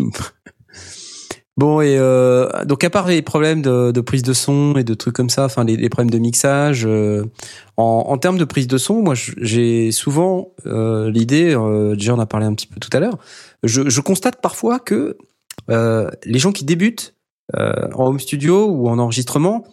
Bon, 1.56 1.82
et 1.82 1.98
euh, 2.00 2.50
donc 2.66 2.84
à 2.84 2.90
part 2.90 3.08
les 3.08 3.22
problèmes 3.22 3.62
de, 3.62 3.92
de, 3.92 4.02
prise 4.02 4.24
de 4.24 4.34
son 4.34 4.76
et 4.76 4.84
de 4.84 4.96
trucs 4.96 5.16
comme 5.16 5.30
ça, 5.30 5.46
enfin 5.46 5.64
les, 5.64 5.78
les 5.78 5.90
problèmes 5.90 6.10
de 6.10 6.18
mixage, 6.18 6.84
euh, 6.88 7.26
en, 7.78 8.06
en, 8.08 8.18
termes 8.18 8.40
de 8.40 8.46
prise 8.46 8.66
de 8.68 8.80
son, 8.80 9.04
moi 9.04 9.14
j'ai 9.16 9.92
souvent 9.92 10.54
euh, 10.66 11.12
l'idée, 11.12 11.56
euh, 11.56 11.96
déjà 11.96 12.16
on 12.16 12.20
a 12.20 12.26
parlé 12.26 12.48
un 12.48 12.56
petit 12.56 12.66
peu 12.66 12.80
tout 12.80 12.90
à 12.92 13.00
l'heure, 13.00 13.20
je, 13.62 13.88
je, 13.88 14.02
constate 14.02 14.42
parfois 14.42 14.80
que 14.80 15.16
euh, 15.70 16.10
les 16.26 16.40
gens 16.40 16.52
qui 16.52 16.66
débutent 16.66 17.14
en 17.54 18.08
home 18.08 18.20
studio 18.20 18.66
ou 18.72 18.90
en 18.90 18.98
enregistrement 18.98 19.64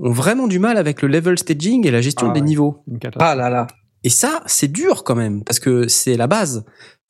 ont 0.00 0.10
vraiment 0.10 0.48
du 0.48 0.58
mal 0.58 0.76
avec 0.76 1.02
le 1.02 1.08
level 1.08 1.38
staging 1.38 1.86
et 1.86 1.92
la 1.92 2.00
gestion 2.00 2.28
Ah 2.30 2.32
des 2.32 2.40
ouais. 2.40 2.46
niveaux. 2.46 2.82
Ah 3.20 3.36
là 3.36 3.48
là. 3.48 3.68
Et 4.02 4.10
ça, 4.10 4.42
c'est 4.46 4.72
dur 4.72 5.04
quand 5.04 5.14
même 5.14 5.44
parce 5.44 5.60
que 5.60 5.86
c'est 5.88 6.16
la 6.16 6.26
base. 6.26 6.64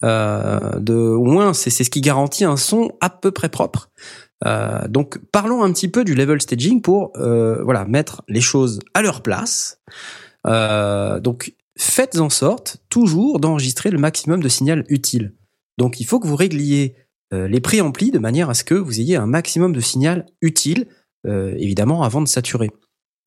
Euh, 0.04 0.78
de 0.78 0.94
au 0.94 1.24
moins 1.24 1.52
c'est 1.52 1.70
ce 1.70 1.90
qui 1.90 2.00
garantit 2.00 2.44
un 2.44 2.56
son 2.56 2.92
à 3.00 3.10
peu 3.10 3.30
près 3.30 3.48
propre. 3.48 3.90
Euh, 4.46 4.86
donc 4.86 5.18
parlons 5.32 5.64
un 5.64 5.72
petit 5.72 5.88
peu 5.88 6.04
du 6.04 6.14
level 6.14 6.40
staging 6.40 6.80
pour 6.80 7.10
euh, 7.16 7.62
voilà 7.64 7.84
mettre 7.84 8.22
les 8.28 8.40
choses 8.40 8.78
à 8.94 9.02
leur 9.02 9.22
place. 9.22 9.80
Donc 10.44 11.54
faites 11.76 12.18
en 12.18 12.30
sorte 12.30 12.78
toujours 12.88 13.40
d'enregistrer 13.40 13.90
le 13.90 13.98
maximum 13.98 14.42
de 14.42 14.48
signal 14.48 14.84
utile. 14.88 15.34
Donc 15.78 16.00
il 16.00 16.04
faut 16.04 16.20
que 16.20 16.26
vous 16.26 16.36
régliez 16.36 16.96
les 17.32 17.60
préamplis 17.60 18.10
de 18.10 18.18
manière 18.18 18.48
à 18.48 18.54
ce 18.54 18.64
que 18.64 18.74
vous 18.74 19.00
ayez 19.00 19.16
un 19.16 19.26
maximum 19.26 19.74
de 19.74 19.80
signal 19.80 20.24
utile, 20.40 20.86
évidemment 21.26 22.02
avant 22.02 22.22
de 22.22 22.28
saturer. 22.28 22.70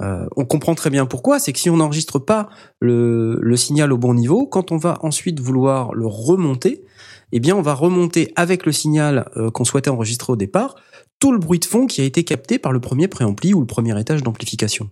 Euh, 0.01 0.25
on 0.35 0.45
comprend 0.45 0.75
très 0.75 0.89
bien 0.89 1.05
pourquoi, 1.05 1.39
c'est 1.39 1.53
que 1.53 1.59
si 1.59 1.69
on 1.69 1.77
n'enregistre 1.77 2.19
pas 2.19 2.49
le, 2.79 3.37
le, 3.41 3.55
signal 3.55 3.93
au 3.93 3.97
bon 3.97 4.13
niveau, 4.13 4.47
quand 4.47 4.71
on 4.71 4.77
va 4.77 4.97
ensuite 5.01 5.39
vouloir 5.39 5.93
le 5.93 6.07
remonter, 6.07 6.83
eh 7.31 7.39
bien 7.39 7.55
on 7.55 7.61
va 7.61 7.73
remonter 7.73 8.31
avec 8.35 8.65
le 8.65 8.71
signal 8.71 9.29
euh, 9.37 9.51
qu'on 9.51 9.65
souhaitait 9.65 9.89
enregistrer 9.89 10.33
au 10.33 10.35
départ 10.35 10.75
tout 11.19 11.31
le 11.31 11.37
bruit 11.37 11.59
de 11.59 11.65
fond 11.65 11.85
qui 11.85 12.01
a 12.01 12.03
été 12.03 12.23
capté 12.23 12.57
par 12.57 12.71
le 12.71 12.79
premier 12.79 13.07
préampli 13.07 13.53
ou 13.53 13.59
le 13.59 13.67
premier 13.67 13.97
étage 13.99 14.23
d'amplification. 14.23 14.89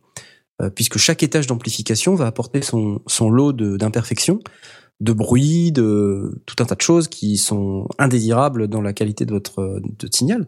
Euh, 0.61 0.69
puisque 0.69 0.97
chaque 0.97 1.23
étage 1.23 1.47
d'amplification 1.47 2.15
va 2.15 2.27
apporter 2.27 2.61
son, 2.61 3.01
son 3.07 3.29
lot 3.29 3.53
d'imperfections, 3.53 4.39
de, 4.99 5.11
de, 5.11 5.13
bruit, 5.13 5.71
de 5.71 6.39
tout 6.45 6.55
un 6.59 6.65
tas 6.65 6.75
de 6.75 6.81
choses 6.81 7.07
qui 7.07 7.37
sont 7.37 7.87
indésirables 7.97 8.67
dans 8.67 8.81
la 8.81 8.93
qualité 8.93 9.25
de 9.25 9.31
votre 9.31 9.81
de 9.81 10.09
signal. 10.13 10.45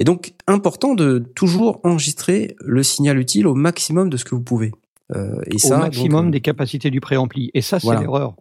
Et 0.00 0.04
donc, 0.04 0.32
important 0.46 0.94
de 0.94 1.18
toujours 1.18 1.78
enregistrer 1.84 2.56
le 2.60 2.82
signal 2.82 3.18
utile 3.18 3.46
au 3.46 3.54
maximum 3.54 4.08
de 4.08 4.16
ce 4.16 4.24
que 4.24 4.34
vous 4.34 4.40
pouvez. 4.40 4.72
Euh, 5.14 5.42
et 5.46 5.58
ça, 5.58 5.76
au 5.76 5.80
maximum 5.80 6.24
donc, 6.24 6.28
euh, 6.28 6.32
des 6.32 6.40
capacités 6.40 6.90
du 6.90 7.00
préampli. 7.00 7.50
Et 7.52 7.60
ça, 7.60 7.78
c'est 7.78 7.86
voilà. 7.86 8.00
l'erreur. 8.00 8.34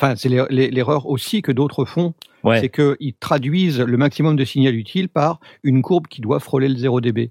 Enfin, 0.00 0.16
c'est 0.16 0.28
l'erreur 0.28 1.06
aussi 1.06 1.40
que 1.40 1.52
d'autres 1.52 1.84
font. 1.84 2.14
Ouais. 2.42 2.60
C'est 2.60 2.68
qu'ils 2.68 3.14
traduisent 3.14 3.80
le 3.80 3.96
maximum 3.96 4.34
de 4.34 4.44
signal 4.44 4.74
utile 4.74 5.08
par 5.08 5.38
une 5.62 5.82
courbe 5.82 6.08
qui 6.08 6.20
doit 6.20 6.40
frôler 6.40 6.68
le 6.68 6.76
0 6.76 7.00
dB. 7.00 7.30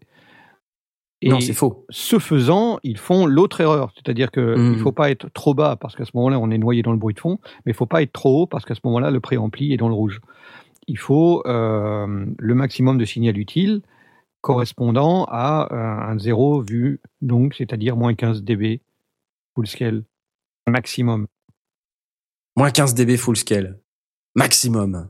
Et 1.21 1.29
non, 1.29 1.41
c'est 1.41 1.53
faux. 1.53 1.85
Ce 1.89 2.19
faisant, 2.19 2.79
ils 2.83 2.97
font 2.97 3.25
l'autre 3.25 3.59
erreur, 3.59 3.91
c'est-à-dire 3.95 4.31
que 4.31 4.55
mmh. 4.55 4.73
il 4.73 4.79
faut 4.79 4.91
pas 4.91 5.09
être 5.09 5.27
trop 5.33 5.53
bas 5.53 5.75
parce 5.75 5.95
qu'à 5.95 6.05
ce 6.05 6.11
moment-là, 6.13 6.39
on 6.39 6.51
est 6.51 6.57
noyé 6.57 6.83
dans 6.83 6.91
le 6.91 6.97
bruit 6.97 7.15
de 7.15 7.19
fond, 7.19 7.39
mais 7.65 7.71
il 7.71 7.75
faut 7.75 7.87
pas 7.87 8.01
être 8.01 8.13
trop 8.13 8.43
haut 8.43 8.45
parce 8.45 8.65
qu'à 8.65 8.75
ce 8.75 8.81
moment-là, 8.85 9.11
le 9.11 9.19
préampli 9.19 9.73
est 9.73 9.77
dans 9.77 9.89
le 9.89 9.95
rouge 9.95 10.21
il 10.87 10.97
faut 10.97 11.43
euh, 11.45 12.25
le 12.37 12.55
maximum 12.55 12.97
de 12.97 13.05
signal 13.05 13.37
utile 13.37 13.81
correspondant 14.41 15.25
à 15.29 15.67
euh, 15.71 16.11
un 16.11 16.17
zéro 16.17 16.61
vu, 16.61 17.01
donc 17.21 17.53
c'est-à-dire 17.55 17.97
moins 17.97 18.15
15 18.15 18.43
dB 18.43 18.81
full 19.53 19.67
scale 19.67 20.03
maximum. 20.67 21.27
Moins 22.55 22.71
15 22.71 22.95
dB 22.95 23.17
full 23.17 23.35
scale 23.35 23.79
maximum. 24.35 25.09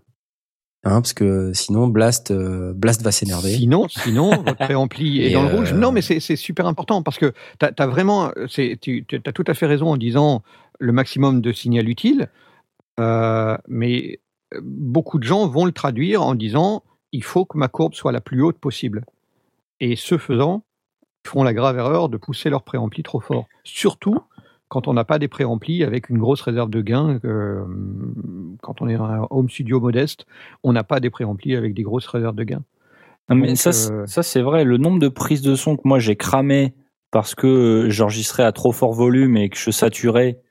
Hein, 0.83 1.01
parce 1.01 1.13
que 1.13 1.51
sinon 1.53 1.87
Blast 1.87 2.31
euh, 2.31 2.73
Blast 2.73 3.03
va 3.03 3.11
s'énerver. 3.11 3.53
Sinon, 3.55 3.87
sinon 3.89 4.29
votre 4.43 4.55
préampli 4.55 5.21
est 5.21 5.33
dans 5.33 5.43
le 5.43 5.55
rouge. 5.55 5.73
Non, 5.73 5.91
mais 5.91 6.01
c'est 6.01 6.35
super 6.35 6.65
important 6.65 7.03
parce 7.03 7.17
que 7.17 7.33
tu 7.59 7.65
as, 7.65 7.73
as, 7.77 7.87
vraiment, 7.87 8.31
tu 8.49 9.05
as 9.25 9.31
tout 9.31 9.43
à 9.45 9.53
fait 9.53 9.65
raison 9.65 9.89
en 9.89 9.97
disant 9.97 10.43
le 10.79 10.91
maximum 10.91 11.41
de 11.41 11.51
signal 11.51 11.89
utile, 11.89 12.29
mais 12.97 14.19
beaucoup 14.61 15.19
de 15.19 15.23
gens 15.23 15.47
vont 15.47 15.65
le 15.65 15.71
traduire 15.71 16.21
en 16.23 16.35
disant 16.35 16.83
il 17.11 17.23
faut 17.23 17.45
que 17.45 17.57
ma 17.57 17.67
courbe 17.67 17.93
soit 17.93 18.11
la 18.11 18.21
plus 18.21 18.41
haute 18.41 18.57
possible. 18.57 19.05
Et 19.79 19.95
ce 19.95 20.17
faisant, 20.17 20.63
ils 21.25 21.29
font 21.29 21.43
la 21.43 21.53
grave 21.53 21.77
erreur 21.77 22.09
de 22.09 22.17
pousser 22.17 22.49
leur 22.49 22.63
préampli 22.63 23.03
trop 23.03 23.19
fort. 23.19 23.45
Surtout 23.63 24.19
quand 24.69 24.87
on 24.87 24.93
n'a 24.93 25.05
pas 25.05 25.19
des 25.19 25.27
préamplis 25.27 25.83
avec 25.83 26.09
une 26.09 26.17
grosse 26.17 26.41
réserve 26.41 26.69
de 26.69 26.81
gain. 26.81 27.19
Euh, 27.23 27.63
quand 28.61 28.81
on 28.81 28.89
est 28.89 28.95
un 28.95 29.25
home 29.29 29.49
studio 29.49 29.79
modeste, 29.79 30.25
on 30.63 30.73
n'a 30.73 30.83
pas 30.83 30.99
des 30.99 31.09
préamplis 31.09 31.55
avec 31.55 31.73
des 31.73 31.83
grosses 31.83 32.07
réserves 32.07 32.35
de 32.35 32.43
gain. 32.43 32.63
Non, 33.29 33.35
mais 33.35 33.47
Donc, 33.47 33.57
ça, 33.57 33.91
euh... 33.91 34.05
ça 34.05 34.23
c'est 34.23 34.41
vrai. 34.41 34.63
Le 34.63 34.77
nombre 34.77 34.99
de 34.99 35.07
prises 35.07 35.41
de 35.41 35.55
son 35.55 35.77
que 35.77 35.83
moi 35.85 35.99
j'ai 35.99 36.15
cramé 36.15 36.73
parce 37.11 37.35
que 37.35 37.87
j'enregistrais 37.89 38.43
à 38.43 38.51
trop 38.51 38.73
fort 38.73 38.93
volume 38.93 39.37
et 39.37 39.49
que 39.49 39.57
je 39.57 39.71
saturais, 39.71 40.41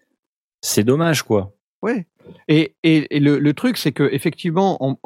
c'est 0.63 0.85
dommage, 0.85 1.23
quoi. 1.23 1.53
Ouais. 1.83 2.07
Et, 2.49 2.75
et, 2.83 3.21
le, 3.21 3.53
truc, 3.53 3.77
c'est 3.77 3.93
que 3.93 4.09
effectivement, 4.13 4.99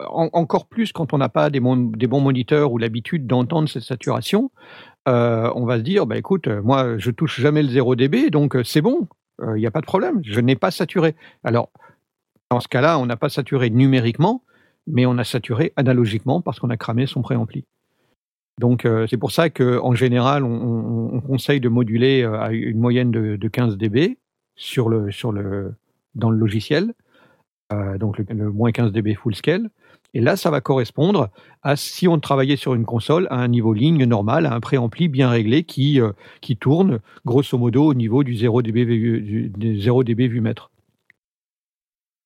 encore 0.00 0.66
plus 0.66 0.92
quand 0.92 1.12
on 1.12 1.18
n'a 1.18 1.28
pas 1.28 1.50
des, 1.50 1.60
mon, 1.60 1.76
des, 1.76 2.06
bons 2.06 2.20
moniteurs 2.20 2.72
ou 2.72 2.78
l'habitude 2.78 3.26
d'entendre 3.26 3.68
cette 3.68 3.82
saturation, 3.82 4.50
euh, 5.06 5.50
on 5.54 5.64
va 5.64 5.78
se 5.78 5.82
dire, 5.82 6.06
bah 6.06 6.16
écoute, 6.16 6.48
moi, 6.48 6.98
je 6.98 7.10
touche 7.10 7.40
jamais 7.40 7.62
le 7.62 7.68
0 7.68 7.94
dB, 7.94 8.30
donc 8.30 8.56
c'est 8.64 8.80
bon, 8.80 9.06
il 9.42 9.54
n'y 9.54 9.66
a 9.66 9.70
pas 9.70 9.80
de 9.80 9.86
problème, 9.86 10.20
je 10.24 10.40
n'ai 10.40 10.56
pas 10.56 10.70
saturé. 10.70 11.14
Alors, 11.44 11.70
dans 12.50 12.60
ce 12.60 12.68
cas-là, 12.68 12.98
on 12.98 13.06
n'a 13.06 13.16
pas 13.16 13.28
saturé 13.28 13.70
numériquement, 13.70 14.42
mais 14.86 15.06
on 15.06 15.18
a 15.18 15.24
saturé 15.24 15.72
analogiquement 15.76 16.40
parce 16.40 16.60
qu'on 16.60 16.70
a 16.70 16.76
cramé 16.76 17.06
son 17.06 17.22
préampli. 17.22 17.64
Donc 18.60 18.84
euh, 18.84 19.06
c'est 19.08 19.16
pour 19.16 19.32
ça 19.32 19.50
qu'en 19.50 19.94
général, 19.94 20.44
on, 20.44 20.48
on, 20.48 21.16
on, 21.16 21.20
conseille 21.20 21.60
de 21.60 21.68
moduler 21.68 22.22
euh, 22.22 22.40
à 22.40 22.52
une 22.52 22.78
moyenne 22.78 23.10
de, 23.10 23.36
de 23.36 23.48
15 23.48 23.76
dB 23.76 24.18
sur 24.54 24.88
le, 24.88 25.10
sur 25.10 25.32
le, 25.32 25.74
dans 26.14 26.30
le 26.30 26.38
logiciel, 26.38 26.94
euh, 27.72 27.98
donc 27.98 28.18
le, 28.18 28.52
moins 28.52 28.72
15 28.72 28.92
dB 28.92 29.14
full 29.14 29.34
scale. 29.34 29.70
Et 30.12 30.20
là, 30.20 30.36
ça 30.36 30.50
va 30.50 30.60
correspondre 30.60 31.30
à 31.62 31.74
si 31.74 32.06
on 32.06 32.20
travaillait 32.20 32.56
sur 32.56 32.74
une 32.74 32.84
console 32.84 33.26
à 33.30 33.36
un 33.36 33.48
niveau 33.48 33.72
ligne 33.72 34.04
normal, 34.04 34.46
à 34.46 34.54
un 34.54 34.60
préampli 34.60 35.08
bien 35.08 35.28
réglé 35.28 35.64
qui, 35.64 36.00
euh, 36.00 36.12
tourne 36.60 37.00
grosso 37.24 37.58
modo 37.58 37.84
au 37.84 37.94
niveau 37.94 38.22
du 38.22 38.36
0 38.36 38.62
dB, 38.62 38.84
du, 38.84 39.48
du 39.48 39.80
0 39.80 40.04
dB 40.04 40.28
vu 40.28 40.40
mètre. 40.40 40.70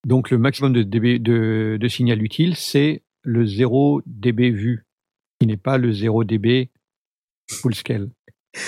Donc 0.07 0.31
le 0.31 0.39
maximum 0.39 0.73
de 0.73 1.89
signal 1.89 2.23
utile, 2.23 2.57
c'est 2.57 3.03
le 3.23 3.47
0 3.47 4.03
dB 4.07 4.51
vu, 4.51 4.85
qui 5.41 5.47
n'est 5.47 5.57
pas 5.57 5.79
le 5.79 5.93
0 5.93 6.25
dB 6.25 6.71
full 7.51 7.75
scale. 7.75 8.11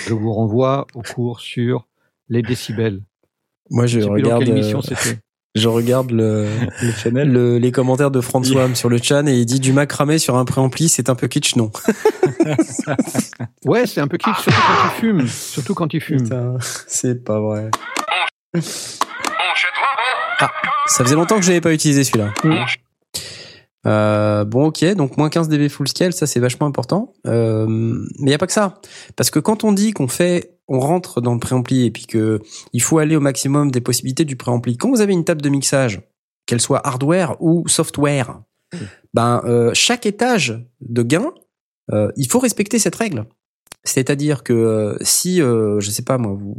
Je 0.07 0.13
vous 0.13 0.33
renvoie 0.33 0.87
au 0.93 1.01
cours 1.01 1.41
sur 1.41 1.87
les 2.29 2.41
décibels. 2.41 3.01
Moi, 3.71 3.87
je, 3.87 4.01
je 4.01 4.07
regarde. 4.07 4.47
émission 4.47 4.81
euh, 4.91 5.13
je 5.55 5.67
regarde 5.67 6.11
le, 6.11 6.45
le 6.81 6.91
channel, 6.91 7.31
le, 7.31 7.57
les 7.57 7.71
commentaires 7.71 8.11
de 8.11 8.19
François 8.21 8.65
yeah. 8.65 8.75
sur 8.75 8.89
le 8.89 8.99
chan 9.01 9.25
et 9.27 9.33
il 9.33 9.45
dit 9.45 9.61
du 9.61 9.71
macramé 9.71 10.19
sur 10.19 10.35
un 10.35 10.45
préampli, 10.45 10.89
c'est 10.89 11.09
un 11.09 11.15
peu 11.15 11.27
kitsch, 11.27 11.55
non? 11.55 11.71
Ouais, 13.65 13.85
c'est 13.85 14.01
un 14.01 14.07
peu 14.07 14.17
kitsch, 14.17 14.41
surtout 14.41 14.51
quand 14.57 14.89
tu 14.89 14.99
fumes. 14.99 15.27
Surtout 15.27 15.73
quand 15.73 15.87
tu 15.87 16.01
fumes. 16.01 16.57
C'est 16.87 17.23
pas 17.23 17.39
vrai. 17.39 17.69
Ah, 20.39 20.51
ça 20.87 21.03
faisait 21.03 21.15
longtemps 21.15 21.37
que 21.37 21.43
je 21.43 21.49
n'avais 21.49 21.61
pas 21.61 21.73
utilisé 21.73 22.03
celui-là. 22.03 22.33
Mmh. 22.43 22.55
Euh, 23.87 24.45
bon, 24.45 24.67
ok, 24.67 24.85
donc 24.93 25.17
moins 25.17 25.29
15 25.29 25.49
dB 25.49 25.67
full 25.69 25.87
scale, 25.87 26.13
ça 26.13 26.27
c'est 26.27 26.39
vachement 26.39 26.67
important. 26.67 27.13
Euh, 27.25 27.65
mais 27.67 28.07
il 28.19 28.25
n'y 28.25 28.33
a 28.33 28.37
pas 28.37 28.47
que 28.47 28.53
ça, 28.53 28.79
parce 29.15 29.31
que 29.31 29.39
quand 29.39 29.63
on 29.63 29.71
dit 29.71 29.91
qu'on 29.91 30.07
fait, 30.07 30.59
on 30.67 30.79
rentre 30.79 31.19
dans 31.19 31.33
le 31.33 31.39
préampli 31.39 31.85
et 31.85 31.91
puis 31.91 32.05
que 32.05 32.39
il 32.73 32.81
faut 32.81 32.99
aller 32.99 33.15
au 33.15 33.19
maximum 33.19 33.71
des 33.71 33.81
possibilités 33.81 34.25
du 34.25 34.35
préampli. 34.35 34.77
Quand 34.77 34.89
vous 34.89 35.01
avez 35.01 35.13
une 35.13 35.25
table 35.25 35.41
de 35.41 35.49
mixage, 35.49 36.01
qu'elle 36.45 36.61
soit 36.61 36.85
hardware 36.85 37.37
ou 37.39 37.67
software, 37.67 38.41
mmh. 38.73 38.77
ben 39.13 39.41
euh, 39.45 39.71
chaque 39.73 40.05
étage 40.05 40.63
de 40.81 41.01
gain, 41.01 41.31
euh, 41.91 42.11
il 42.17 42.29
faut 42.29 42.39
respecter 42.39 42.79
cette 42.79 42.95
règle. 42.95 43.25
C'est-à-dire 43.83 44.43
que 44.43 44.53
euh, 44.53 44.97
si, 45.01 45.37
je 45.37 45.89
sais 45.89 46.03
pas 46.03 46.17
moi, 46.17 46.33
vous, 46.37 46.55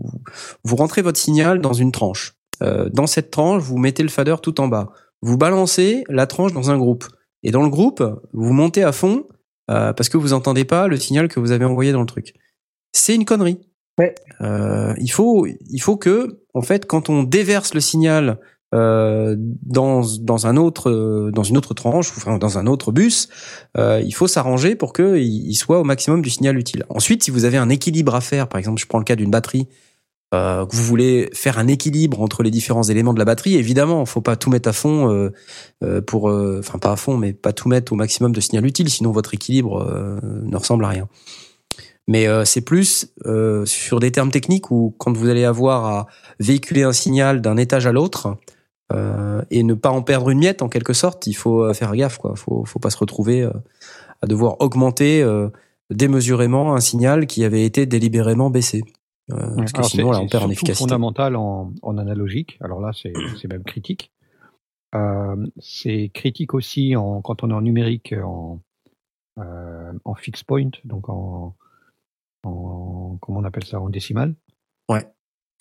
vous 0.65 0.77
rentrez 0.77 1.03
votre 1.03 1.21
signal 1.21 1.61
dans 1.61 1.73
une 1.73 1.93
tranche, 1.93 2.35
dans 2.61 3.09
cette 3.09 3.33
tranche, 3.33 3.61
vous 3.61 3.77
mettez 3.77 4.05
le 4.05 4.09
fader 4.09 4.37
tout 4.41 4.61
en 4.61 4.69
bas 4.69 4.93
vous 5.23 5.39
balancez 5.39 6.05
la 6.09 6.27
tranche 6.27 6.53
dans 6.53 6.71
un 6.71 6.77
groupe. 6.77 7.07
Et 7.43 7.51
dans 7.51 7.63
le 7.63 7.71
groupe, 7.71 8.03
vous 8.33 8.53
montez 8.53 8.83
à 8.83 8.93
fond 8.93 9.27
euh, 9.71 9.93
parce 9.93 10.09
que 10.09 10.17
vous 10.17 10.33
entendez 10.33 10.65
pas 10.65 10.89
le 10.89 10.97
signal 10.97 11.29
que 11.29 11.41
vous 11.41 11.53
avez 11.53 11.65
envoyé 11.65 11.93
dans 11.93 12.01
le 12.01 12.07
truc. 12.07 12.35
C'est 12.93 13.15
une 13.15 13.25
connerie. 13.25 13.61
Ouais. 13.99 14.15
Euh, 14.41 14.95
il 14.99 15.11
faut, 15.11 15.47
il 15.47 15.79
faut 15.79 15.97
que, 15.97 16.41
en 16.55 16.63
fait, 16.63 16.87
quand 16.87 17.09
on 17.09 17.23
déverse 17.23 17.75
le 17.75 17.81
signal 17.81 18.39
euh, 18.75 19.37
dans 19.39 20.03
dans 20.21 20.47
un 20.47 20.57
autre, 20.57 21.31
dans 21.33 21.43
une 21.43 21.59
autre 21.59 21.75
tranche, 21.75 22.11
enfin 22.17 22.39
dans 22.39 22.59
un 22.59 22.67
autre 22.67 22.91
bus, 22.91 23.29
euh, 23.77 24.01
il 24.05 24.13
faut 24.13 24.27
s'arranger 24.27 24.77
pour 24.77 24.93
que 24.95 25.19
il 25.19 25.55
soit 25.55 25.79
au 25.79 25.85
maximum 25.85 26.23
du 26.23 26.31
signal 26.31 26.57
utile. 26.59 26.85
Ensuite, 26.89 27.23
si 27.23 27.31
vous 27.31 27.45
avez 27.45 27.59
un 27.59 27.69
équilibre 27.69 28.15
à 28.15 28.23
faire, 28.23 28.49
par 28.49 28.59
exemple, 28.59 28.81
je 28.81 28.87
prends 28.87 28.99
le 28.99 29.05
cas 29.05 29.17
d'une 29.17 29.31
batterie 29.31 29.69
euh, 30.35 30.65
que 30.65 30.75
vous 30.75 30.83
voulez 30.83 31.29
faire 31.35 31.59
un 31.59 31.69
équilibre 31.69 32.23
entre 32.23 32.43
les 32.43 32.51
différents 32.51 32.85
éléments 32.85 33.13
de 33.13 33.19
la 33.19 33.27
batterie, 33.27 33.57
évidemment, 33.57 34.07
faut 34.07 34.23
pas 34.23 34.37
tout 34.37 34.49
mettre 34.49 34.69
à 34.69 34.73
fond 34.73 35.11
euh, 35.11 35.31
euh, 35.85 36.01
pour, 36.01 36.25
enfin 36.25 36.79
pas 36.79 36.93
à 36.93 36.97
fond, 36.97 37.19
mais 37.19 37.35
pas 37.35 37.53
tout 37.53 37.69
mettre 37.69 37.93
au 37.93 37.97
maximum 37.97 38.33
de 38.33 38.41
signal 38.41 38.65
utile, 38.65 38.89
sinon 38.89 39.13
votre 39.13 39.35
équilibre 39.35 39.87
ne 40.23 40.57
ressemble 40.57 40.85
à 40.85 40.89
rien. 40.89 41.09
Mais 42.09 42.27
c'est 42.45 42.63
plus 42.63 43.13
sur 43.65 44.01
des 44.01 44.11
termes 44.11 44.31
techniques 44.31 44.71
où 44.71 44.95
quand 44.99 45.17
vous 45.17 45.29
allez 45.29 45.45
avoir 45.45 45.87
à 45.87 46.07
véhiculer 46.41 46.83
un 46.83 46.93
signal 46.93 47.41
d'un 47.41 47.57
étage 47.57 47.87
à 47.87 47.93
l'autre 47.93 48.37
et 49.51 49.63
ne 49.63 49.75
pas 49.75 49.91
en 49.91 50.03
perdre 50.03 50.31
une 50.31 50.39
miette 50.39 50.63
en 50.63 50.69
quelque 50.69 50.95
sorte, 50.95 51.27
il 51.27 51.35
faut 51.35 51.73
faire 51.75 51.95
gaffe 51.95 52.19
quoi. 52.19 52.35
Faut, 52.37 52.65
faut 52.65 52.81
pas 52.81 52.91
se 52.91 52.99
retrouver 52.99 53.49
à 54.21 54.27
devoir 54.27 54.57
augmenter 54.61 55.25
démesurément 55.91 56.75
un 56.75 56.81
signal 56.81 57.27
qui 57.27 57.45
avait 57.45 57.65
été 57.65 57.87
délibérément 57.87 58.51
baissé. 58.51 58.83
Euh, 59.33 59.57
parce 59.57 59.73
que 59.73 59.79
Alors, 59.79 59.91
sinon 59.91 60.11
là 60.13 60.19
c'est- 60.19 60.25
on 60.25 60.29
perd 60.29 60.45
en 60.45 60.49
c'est 60.49 60.55
surtout 60.55 60.65
efficacité. 60.67 60.85
fondamental 60.85 61.37
en, 61.37 61.73
en 61.83 61.99
analogique. 61.99 62.59
Alors 62.61 62.81
là, 62.81 62.91
c'est 62.95 63.49
même 63.49 63.65
critique. 63.65 64.13
Euh, 64.95 65.47
c'est 65.59 66.11
critique 66.13 66.55
aussi 66.55 66.97
en, 66.97 67.23
quand 67.23 67.43
on 67.43 67.51
est 67.51 67.55
en 67.55 67.63
numérique, 67.63 68.15
en, 68.23 68.61
euh, 69.39 69.93
en 70.05 70.15
fixed 70.15 70.45
point, 70.47 70.71
donc 70.85 71.09
en, 71.09 71.55
en 72.45 73.17
comment 73.21 73.41
on 73.41 73.45
appelle 73.45 73.65
ça, 73.65 73.81
en 73.81 73.89
décimal. 73.89 74.35
Ouais. 74.91 75.07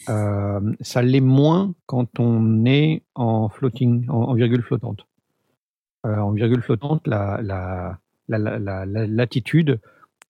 Euh, 0.09 0.73
ça 0.81 1.01
l'est 1.01 1.21
moins 1.21 1.73
quand 1.85 2.19
on 2.19 2.65
est 2.65 3.03
en 3.15 3.49
floating, 3.49 4.09
en, 4.09 4.23
en 4.23 4.33
virgule 4.33 4.63
flottante. 4.63 5.05
Euh, 6.05 6.17
en 6.17 6.31
virgule 6.31 6.61
flottante, 6.63 7.05
la, 7.07 7.39
la, 7.43 7.99
la, 8.27 8.37
la, 8.39 8.57
la- 8.59 8.85
la 8.85 9.07
latitude 9.07 9.79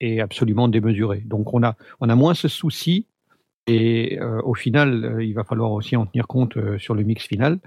est 0.02 0.20
absolument 0.20 0.68
démesurée. 0.68 1.22
Donc 1.22 1.54
on 1.54 1.64
a, 1.64 1.76
on 2.02 2.10
a 2.10 2.16
moins 2.16 2.34
ce 2.34 2.48
souci 2.50 3.08
et 3.68 4.20
euh, 4.20 4.42
au 4.44 4.54
final, 4.54 5.06
euh, 5.06 5.24
il 5.24 5.34
va 5.34 5.44
falloir 5.44 5.72
aussi 5.72 5.96
en 5.96 6.06
tenir 6.06 6.28
compte 6.28 6.58
euh, 6.58 6.78
sur 6.80 6.96
le 6.96 7.04
mix 7.04 7.26
final. 7.26 7.60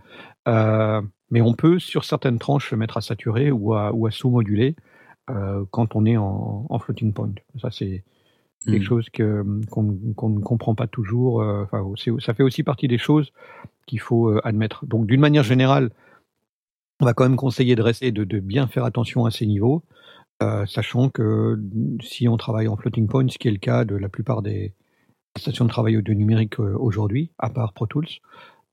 Mais 1.31 1.41
on 1.41 1.55
peut, 1.55 1.79
sur 1.79 2.05
certaines 2.05 2.39
tranches, 2.39 2.71
se 2.71 2.77
mettre 2.77 2.97
à 2.97 3.01
saturer 3.01 3.51
ou 3.51 3.75
à, 3.75 3.93
ou 3.93 4.07
à 4.07 4.11
sous-moduler 4.11 4.77
quand 5.71 5.97
on 5.97 6.05
est 6.05 6.19
en, 6.19 6.67
en 6.69 6.79
floating 6.79 7.13
point. 7.15 7.33
Ça, 7.61 7.71
c'est 7.71 8.05
quelque 8.67 8.83
Mm. 8.83 8.83
chose 8.83 9.11
que 9.11 9.45
qu'on 9.71 9.99
qu'on 10.15 10.29
ne 10.29 10.41
comprend 10.41 10.75
pas 10.75 10.87
toujours. 10.87 11.43
Enfin, 11.43 11.83
c'est- 11.97 12.13
ça 12.21 12.35
fait 12.35 12.43
aussi 12.43 12.63
partie 12.63 12.89
des 12.89 12.99
choses 12.99 13.33
qu'il 13.87 14.01
faut 14.01 14.39
admettre. 14.45 14.85
Donc, 14.87 15.07
d'une 15.07 15.21
manière 15.21 15.43
générale, 15.43 15.91
on 17.01 17.07
va 17.07 17.15
quand 17.15 17.25
même 17.25 17.37
conseiller 17.37 17.75
de 17.75 17.83
rester, 17.83 18.13
de, 18.13 18.25
de 18.25 18.39
bien 18.39 18.67
faire 18.69 18.85
attention 18.85 19.25
à 19.25 19.31
ces 19.31 19.47
niveaux, 19.47 19.83
sachant 20.67 21.09
que 21.09 21.59
si 22.03 22.29
on 22.29 22.37
travaille 22.37 22.69
en 22.69 22.77
floating 22.77 23.09
point, 23.09 23.27
ce 23.29 23.39
qui 23.39 23.49
est 23.49 23.53
le 23.53 23.59
cas 23.59 23.85
de 23.85 23.97
la 23.97 24.09
plupart 24.11 24.43
des 24.43 24.73
stations 25.37 25.65
de 25.65 25.71
travail 25.71 25.97
audio 25.97 26.15
numérique 26.15 26.61
euh, 26.61 26.77
aujourd'hui, 26.79 27.31
à 27.39 27.51
part 27.51 27.73
Pro 27.73 27.87
Tools, 27.87 28.07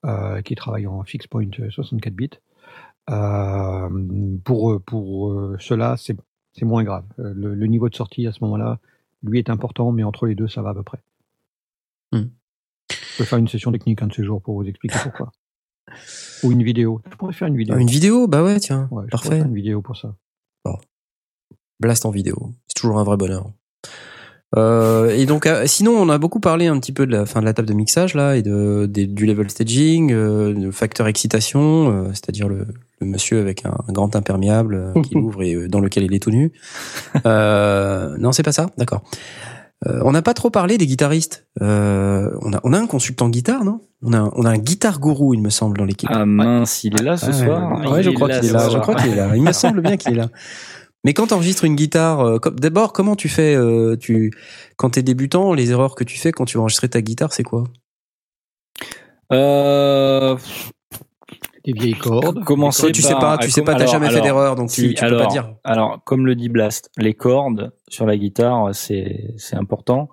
euh, 0.06 0.42
qui 0.42 0.56
travaillent 0.56 0.88
en 0.88 1.04
fixed 1.04 1.30
point 1.30 1.48
euh, 1.60 1.70
64 1.70 2.14
bits, 2.14 2.30
euh, 3.10 3.90
pour 4.44 4.82
pour 4.84 5.32
euh, 5.32 5.58
cela, 5.60 5.96
c'est 5.98 6.16
moins 6.64 6.84
grave. 6.84 7.06
Le, 7.18 7.56
le 7.56 7.66
niveau 7.68 7.90
de 7.90 7.96
sortie 7.96 8.28
à 8.28 8.32
ce 8.32 8.44
moment-là, 8.44 8.80
lui 9.24 9.40
est 9.40 9.50
important, 9.50 9.92
mais 9.92 10.04
entre 10.04 10.26
les 10.28 10.36
deux, 10.36 10.48
ça 10.48 10.62
va 10.62 10.70
à 10.72 10.74
peu 10.74 10.84
près. 10.84 11.00
Hmm. 12.12 12.26
Je 12.92 13.18
peux 13.18 13.24
faire 13.24 13.40
une 13.40 13.48
session 13.48 13.72
technique 13.72 14.02
un 14.02 14.08
de 14.08 14.14
ces 14.14 14.24
jours 14.24 14.42
pour 14.42 14.56
vous 14.56 14.68
expliquer 14.68 14.98
pourquoi. 15.04 15.32
Ou 16.44 16.52
une 16.52 16.64
vidéo. 16.64 17.02
Je 17.10 17.16
pourrais 17.16 17.34
faire 17.34 17.48
une 17.48 17.58
vidéo. 17.58 17.78
Une 17.78 17.90
vidéo, 17.90 18.28
bah 18.28 18.44
ouais, 18.44 18.60
tiens, 18.60 18.88
Ouais, 18.92 19.04
je 19.06 19.12
parfait. 19.12 19.38
faire 19.38 19.46
une 19.48 19.56
vidéo 19.56 19.82
pour 19.82 19.98
ça. 19.98 20.16
Blast 21.80 22.06
en 22.06 22.12
vidéo, 22.12 22.52
c'est 22.68 22.76
toujours 22.80 23.00
un 23.00 23.04
vrai 23.04 23.18
bonheur. 23.18 23.52
Euh, 24.58 25.10
et 25.16 25.26
donc, 25.26 25.46
euh, 25.46 25.64
sinon, 25.66 25.92
on 25.94 26.10
a 26.10 26.18
beaucoup 26.18 26.40
parlé 26.42 26.68
un 26.68 26.78
petit 26.80 26.92
peu 26.92 27.06
de 27.06 27.12
la 27.14 27.26
fin 27.26 27.40
de 27.40 27.46
la 27.46 27.54
table 27.54 27.68
de 27.70 27.74
mixage 27.74 28.16
là 28.16 28.36
et 28.36 28.42
de, 28.42 28.86
du 28.86 29.26
level 29.26 29.50
staging, 29.50 30.12
euh, 30.12 30.54
de 30.54 30.72
facteur 30.72 31.08
excitation, 31.08 31.90
euh, 31.92 32.08
c'est-à-dire 32.10 32.50
le, 32.50 32.68
le 33.00 33.08
monsieur 33.08 33.40
avec 33.40 33.66
un, 33.66 33.78
un 33.88 33.92
grand 33.94 34.14
imperméable 34.16 34.76
euh, 34.76 35.02
qui 35.02 35.16
ouvre 35.18 35.42
et 35.44 35.54
euh, 35.56 35.68
dans 35.70 35.80
lequel 35.80 36.04
il 36.04 36.14
est 36.14 36.20
tout 36.20 36.32
nu. 36.32 36.52
Euh, 37.26 38.16
non, 38.20 38.32
c'est 38.32 38.44
pas 38.44 38.52
ça, 38.52 38.68
d'accord. 38.78 39.04
Euh, 39.88 40.00
on 40.06 40.12
n'a 40.12 40.22
pas 40.22 40.34
trop 40.34 40.50
parlé 40.50 40.78
des 40.78 40.86
guitaristes. 40.86 41.48
Euh, 41.62 42.30
on 42.42 42.54
a, 42.54 42.60
on 42.64 42.74
a 42.74 42.80
un 42.80 42.86
consultant 42.88 43.30
guitare, 43.30 43.64
non? 43.64 43.82
On 44.04 44.14
a, 44.14 44.18
un- 44.20 44.32
on 44.36 44.46
a 44.46 44.50
un 44.52 44.58
guitare 44.58 45.00
gourou, 45.00 45.34
il 45.34 45.42
me 45.42 45.50
semble, 45.50 45.78
dans 45.78 45.86
l'équipe. 45.86 46.10
Ah 46.12 46.26
mince, 46.26 46.84
il 46.84 47.00
est 47.00 47.04
là 47.04 47.18
ce 47.18 47.28
Ah, 47.30 47.34
soir. 47.34 47.92
Ouais, 47.92 48.04
je 48.04 48.10
Il 48.12 48.16
crois 48.16 48.30
qu'il 48.30 48.50
est 48.50 48.54
là. 48.54 48.70
Je 48.70 48.78
crois 48.78 48.96
qu'il 48.96 49.12
est 49.12 49.16
là. 49.16 49.32
Il 49.36 49.42
me 49.42 49.52
semble 49.52 49.82
bien 49.82 49.98
qu'il 49.98 50.14
est 50.14 50.18
là. 50.18 50.28
Mais 51.04 51.14
quand 51.14 51.28
tu 51.28 51.34
enregistres 51.34 51.64
une 51.66 51.76
guitare, 51.76 52.20
euh, 52.22 52.38
comme- 52.40 52.60
d'abord, 52.60 52.94
comment 52.94 53.16
tu 53.16 53.28
fais 53.30 53.56
euh, 53.56 53.96
tu, 53.98 54.32
Quand 54.78 54.92
t'es 54.92 55.02
débutant, 55.04 55.54
les 55.54 55.72
erreurs 55.72 55.96
que 55.96 56.04
tu 56.04 56.18
fais 56.18 56.32
quand 56.32 56.46
tu 56.46 56.58
vas 56.58 56.62
enregistrer 56.62 56.90
ta 56.90 57.02
guitare, 57.02 57.34
c'est 57.34 57.44
quoi? 57.44 57.64
Euh, 59.32 60.36
Des 61.66 61.74
vieilles 61.74 61.94
cordes. 61.98 62.44
commencer 62.44 62.82
Toi, 62.84 62.92
Tu 62.92 63.02
sais 63.02 63.14
pas, 63.16 63.38
tu 63.38 63.50
sais 63.52 63.62
pas, 63.62 63.74
t'as 63.74 63.82
alors- 63.82 63.94
jamais 63.94 64.10
fait 64.10 64.22
d'erreur, 64.22 64.56
donc 64.56 64.70
tu, 64.70 64.90
si, 64.90 64.94
tu 64.94 65.02
peux 65.02 65.06
alors, 65.08 65.22
pas 65.22 65.28
dire. 65.28 65.54
Alors, 65.64 66.04
comme 66.04 66.26
le 66.26 66.36
dit 66.36 66.50
Blast, 66.50 66.90
les 66.98 67.14
cordes 67.14 67.72
sur 67.88 68.06
la 68.06 68.18
guitare, 68.18 68.74
c'est 68.74 69.34
c'est 69.38 69.56
important. 69.56 70.10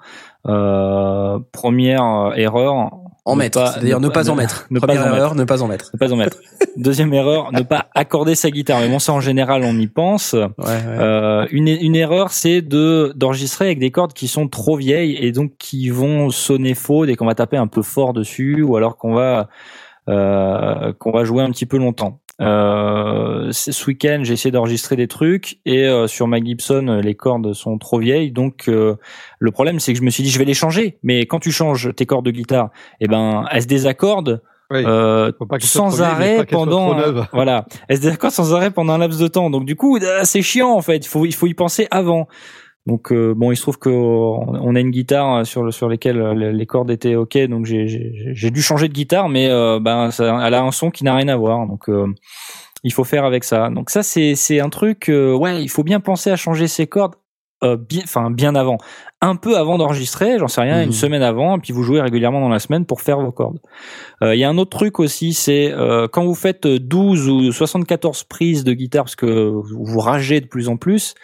Euh, 0.47 1.39
première 1.52 2.32
erreur. 2.36 2.90
En 3.28 3.34
ne 3.34 3.40
mettre, 3.40 3.72
c'est-à-dire 3.72 4.00
ne 4.00 4.09
pas 4.09 4.30
en 4.30 4.34
mettre. 4.34 4.66
ne 4.70 4.80
pas 4.80 4.86
Première 4.86 5.05
mettre. 5.05 5.16
erreur, 5.16 5.34
ne 5.34 5.44
pas 5.44 5.62
en 5.62 5.68
mettre. 5.68 5.90
Ne 5.94 5.98
pas 5.98 6.12
en 6.12 6.16
mettre. 6.16 6.38
Deuxième 6.76 7.12
erreur, 7.12 7.52
ne 7.52 7.62
pas 7.62 7.86
accorder 7.94 8.34
sa 8.34 8.50
guitare. 8.50 8.80
Mais 8.80 8.88
bon, 8.88 8.98
ça 8.98 9.12
en 9.12 9.20
général, 9.20 9.62
on 9.64 9.76
y 9.78 9.86
pense. 9.86 10.32
Ouais, 10.32 10.46
ouais. 10.59 10.74
Euh, 10.86 11.46
une, 11.50 11.68
une 11.68 11.96
erreur, 11.96 12.30
c'est 12.32 12.62
de 12.62 13.12
d'enregistrer 13.16 13.66
avec 13.66 13.78
des 13.78 13.90
cordes 13.90 14.12
qui 14.12 14.28
sont 14.28 14.48
trop 14.48 14.76
vieilles 14.76 15.16
et 15.16 15.32
donc 15.32 15.52
qui 15.59 15.90
vont 15.90 16.30
sonner 16.30 16.74
faux 16.74 17.06
dès 17.06 17.16
qu'on 17.16 17.26
va 17.26 17.34
taper 17.34 17.56
un 17.56 17.66
peu 17.66 17.82
fort 17.82 18.12
dessus 18.12 18.62
ou 18.62 18.76
alors 18.76 18.96
qu'on 18.96 19.14
va 19.14 19.48
euh, 20.09 20.92
qu'on 20.98 21.10
va 21.10 21.24
jouer 21.24 21.42
un 21.42 21.50
petit 21.50 21.66
peu 21.66 21.76
longtemps. 21.76 22.20
Euh, 22.40 23.48
ce 23.51 23.86
week-end, 23.86 24.20
j'ai 24.23 24.35
essayé 24.35 24.52
d'enregistrer 24.52 24.94
des 24.97 25.09
trucs 25.09 25.59
et 25.66 25.86
euh, 25.86 26.06
sur 26.06 26.28
ma 26.28 26.39
Gibson, 26.39 26.86
euh, 26.89 27.01
les 27.01 27.15
cordes 27.15 27.52
sont 27.52 27.78
trop 27.78 27.98
vieilles. 27.98 28.31
Donc 28.31 28.69
euh, 28.69 28.94
le 29.39 29.51
problème, 29.51 29.81
c'est 29.81 29.93
que 29.93 29.98
je 29.98 30.05
me 30.05 30.10
suis 30.10 30.23
dit, 30.23 30.31
je 30.31 30.39
vais 30.39 30.44
les 30.44 30.55
changer. 30.55 30.98
Mais 31.02 31.27
quand 31.27 31.40
tu 31.40 31.51
changes 31.51 31.94
tes 31.97 32.06
cordes 32.06 32.24
de 32.24 32.31
guitare, 32.31 32.70
eh 33.01 33.09
ben, 33.09 33.44
elles 33.51 33.62
se 33.62 33.66
désaccordent 33.66 34.40
Oui. 34.70 34.82
euh, 34.86 35.32
sans 35.60 36.02
arrêt 36.02 36.44
pendant 36.47 36.94
voilà 37.32 37.65
elles 37.89 37.97
se 37.97 38.02
désaccordent 38.02 38.35
sans 38.35 38.55
arrêt 38.55 38.70
pendant 38.70 38.93
un 38.93 38.98
laps 38.98 39.19
de 39.19 39.27
temps? 39.28 39.51
Donc 39.51 39.65
du 39.65 39.74
coup 39.77 39.97
euh, 39.97 40.20
c'est 40.24 40.43
chiant 40.43 40.70
en 40.73 40.82
fait 40.82 40.98
il 40.98 41.09
faut 41.09 41.24
il 41.27 41.35
faut 41.35 41.47
y 41.47 41.55
penser 41.55 41.89
avant 41.90 42.28
donc 42.89 43.12
euh, 43.12 43.35
bon 43.36 43.52
il 43.52 43.56
se 43.56 43.62
trouve 43.62 43.78
que 43.78 43.90
on 43.90 44.55
on 44.55 44.74
a 44.74 44.81
une 44.81 44.90
guitare 44.90 45.47
sur 45.47 45.62
le 45.62 45.70
sur 45.70 45.89
lesquelles 45.89 46.20
euh, 46.20 46.52
les 46.52 46.66
cordes 46.66 46.90
étaient 46.90 47.15
ok 47.15 47.36
donc 47.47 47.66
j'ai 47.66 48.51
dû 48.51 48.62
changer 48.62 48.89
de 48.89 48.94
guitare 48.94 49.28
mais 49.28 49.48
euh, 49.48 49.78
ben 49.78 50.10
ça, 50.10 50.40
elle 50.44 50.55
a 50.55 50.62
un 50.62 50.73
son 50.73 50.90
qui 50.90 51.05
n'a 51.05 51.15
rien 51.15 51.28
à 51.28 51.36
voir. 51.36 51.66
Donc 51.66 51.89
euh, 51.89 52.06
il 52.85 52.93
faut 52.93 53.05
faire 53.05 53.24
avec 53.24 53.44
ça. 53.44 53.69
Donc 53.69 53.90
ça 53.90 54.02
c'est 54.02 54.35
c'est 54.35 54.60
un 54.60 54.70
truc 54.70 55.10
euh, 55.10 55.35
ouais 55.35 55.62
il 55.62 55.69
faut 55.69 55.85
bien 55.85 56.01
penser 56.01 56.31
à 56.31 56.36
changer 56.36 56.66
ses 56.66 56.86
cordes 56.86 57.15
euh, 57.62 57.77
bien 57.77 58.02
enfin 58.05 58.31
bien 58.31 58.55
avant. 58.55 58.78
Un 59.20 59.36
peu 59.36 59.59
avant 59.59 59.77
d'enregistrer 59.77 60.39
j'en 60.39 60.48
sais 60.48 60.60
rien 60.62 60.82
une 60.82 60.93
semaine 60.93 61.23
avant 61.23 61.56
et 61.56 61.60
puis 61.60 61.73
vous 61.74 61.82
jouez 61.82 62.01
régulièrement 62.01 62.40
dans 62.40 62.48
la 62.48 62.60
semaine 62.60 62.86
pour 62.86 63.02
faire 63.02 63.20
vos 63.20 63.32
cordes. 63.32 63.59
Euh, 64.23 64.35
Il 64.35 64.39
y 64.39 64.44
a 64.44 64.48
un 64.48 64.56
autre 64.59 64.77
truc 64.78 64.98
aussi, 64.98 65.35
c'est 65.35 65.73
euh, 65.73 66.09
quand 66.09 66.24
vous 66.24 66.36
faites 66.36 66.66
12 66.66 67.28
ou 67.28 67.52
74 67.52 68.24
prises 68.24 68.65
de 68.65 68.73
guitare 68.73 69.05
parce 69.05 69.16
que 69.16 69.51
vous 69.51 69.98
ragez 69.98 70.40
de 70.40 70.47
plus 70.47 70.69
en 70.69 70.77
plus. 70.77 71.15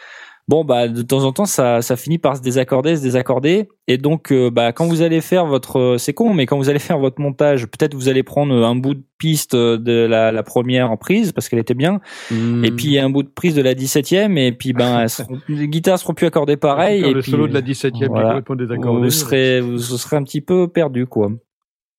Bon 0.47 0.63
bah 0.63 0.89
de 0.89 1.01
temps 1.01 1.25
en 1.25 1.33
temps 1.33 1.47
ça 1.47 1.81
ça 1.81 1.97
finit 1.97 2.19
par 2.19 2.37
se 2.37 2.43
désaccorder, 2.43 2.97
se 2.97 3.03
désaccorder 3.03 3.67
et 3.89 3.97
donc 3.97 4.31
euh, 4.31 4.51
bah 4.51 4.73
quand 4.73 4.87
vous 4.87 5.01
allez 5.01 5.23
faire 5.23 5.47
votre 5.47 5.79
euh, 5.79 5.97
c'est 5.99 6.13
con 6.13 6.35
mais 6.35 6.45
quand 6.45 6.59
vous 6.59 6.69
allez 6.69 6.79
faire 6.79 6.99
votre 6.99 7.19
montage, 7.19 7.67
peut-être 7.67 7.95
vous 7.95 8.11
allez 8.11 8.23
prendre 8.23 8.55
un 8.63 8.77
bout 8.77 8.93
de 8.93 9.03
piste 9.17 9.57
de 9.57 10.05
la, 10.07 10.33
la 10.33 10.43
première 10.43 10.99
prise 10.99 11.33
parce 11.33 11.49
qu'elle 11.49 11.61
était 11.61 11.73
bien 11.73 12.01
Hmm. 12.31 12.63
et 12.63 12.71
puis 12.73 12.99
un 12.99 13.09
bout 13.09 13.23
de 13.23 13.29
prise 13.29 13.55
de 13.55 13.63
la 13.63 13.73
17e 13.75 14.37
et 14.37 14.53
puis 14.53 14.75
ben 14.75 15.09
seront- 15.09 15.39
les 15.49 15.67
guitares 15.67 15.99
seront 15.99 16.13
plus 16.13 16.27
accordées 16.27 16.59
pareil 16.59 17.03
et 17.03 17.15
le 17.15 17.21
puis 17.23 17.31
solo 17.31 17.49
de 17.49 17.55
la 17.55 17.63
17e 17.63 18.09
voilà. 18.09 18.23
qui 18.35 18.43
complètement 18.43 18.57
désaccordé. 18.57 19.01
vous 19.03 19.11
serez 19.11 19.61
vous 19.63 19.79
serez 19.79 20.17
un 20.17 20.25
petit 20.25 20.43
peu 20.43 20.69
perdu 20.69 21.07
quoi. 21.07 21.31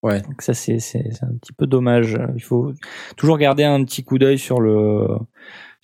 Ouais. 0.03 0.21
Donc 0.21 0.43
ça 0.43 0.53
c'est 0.53 0.77
c'est 0.77 1.03
c'est 1.13 1.23
un 1.23 1.33
petit 1.41 1.51
peu 1.53 1.65
dommage. 1.65 2.15
Il 2.35 2.43
faut 2.43 2.73
toujours 3.17 3.39
garder 3.39 3.63
un 3.63 3.83
petit 3.83 4.03
coup 4.03 4.19
d'œil 4.19 4.37
sur 4.37 4.61
le 4.61 5.07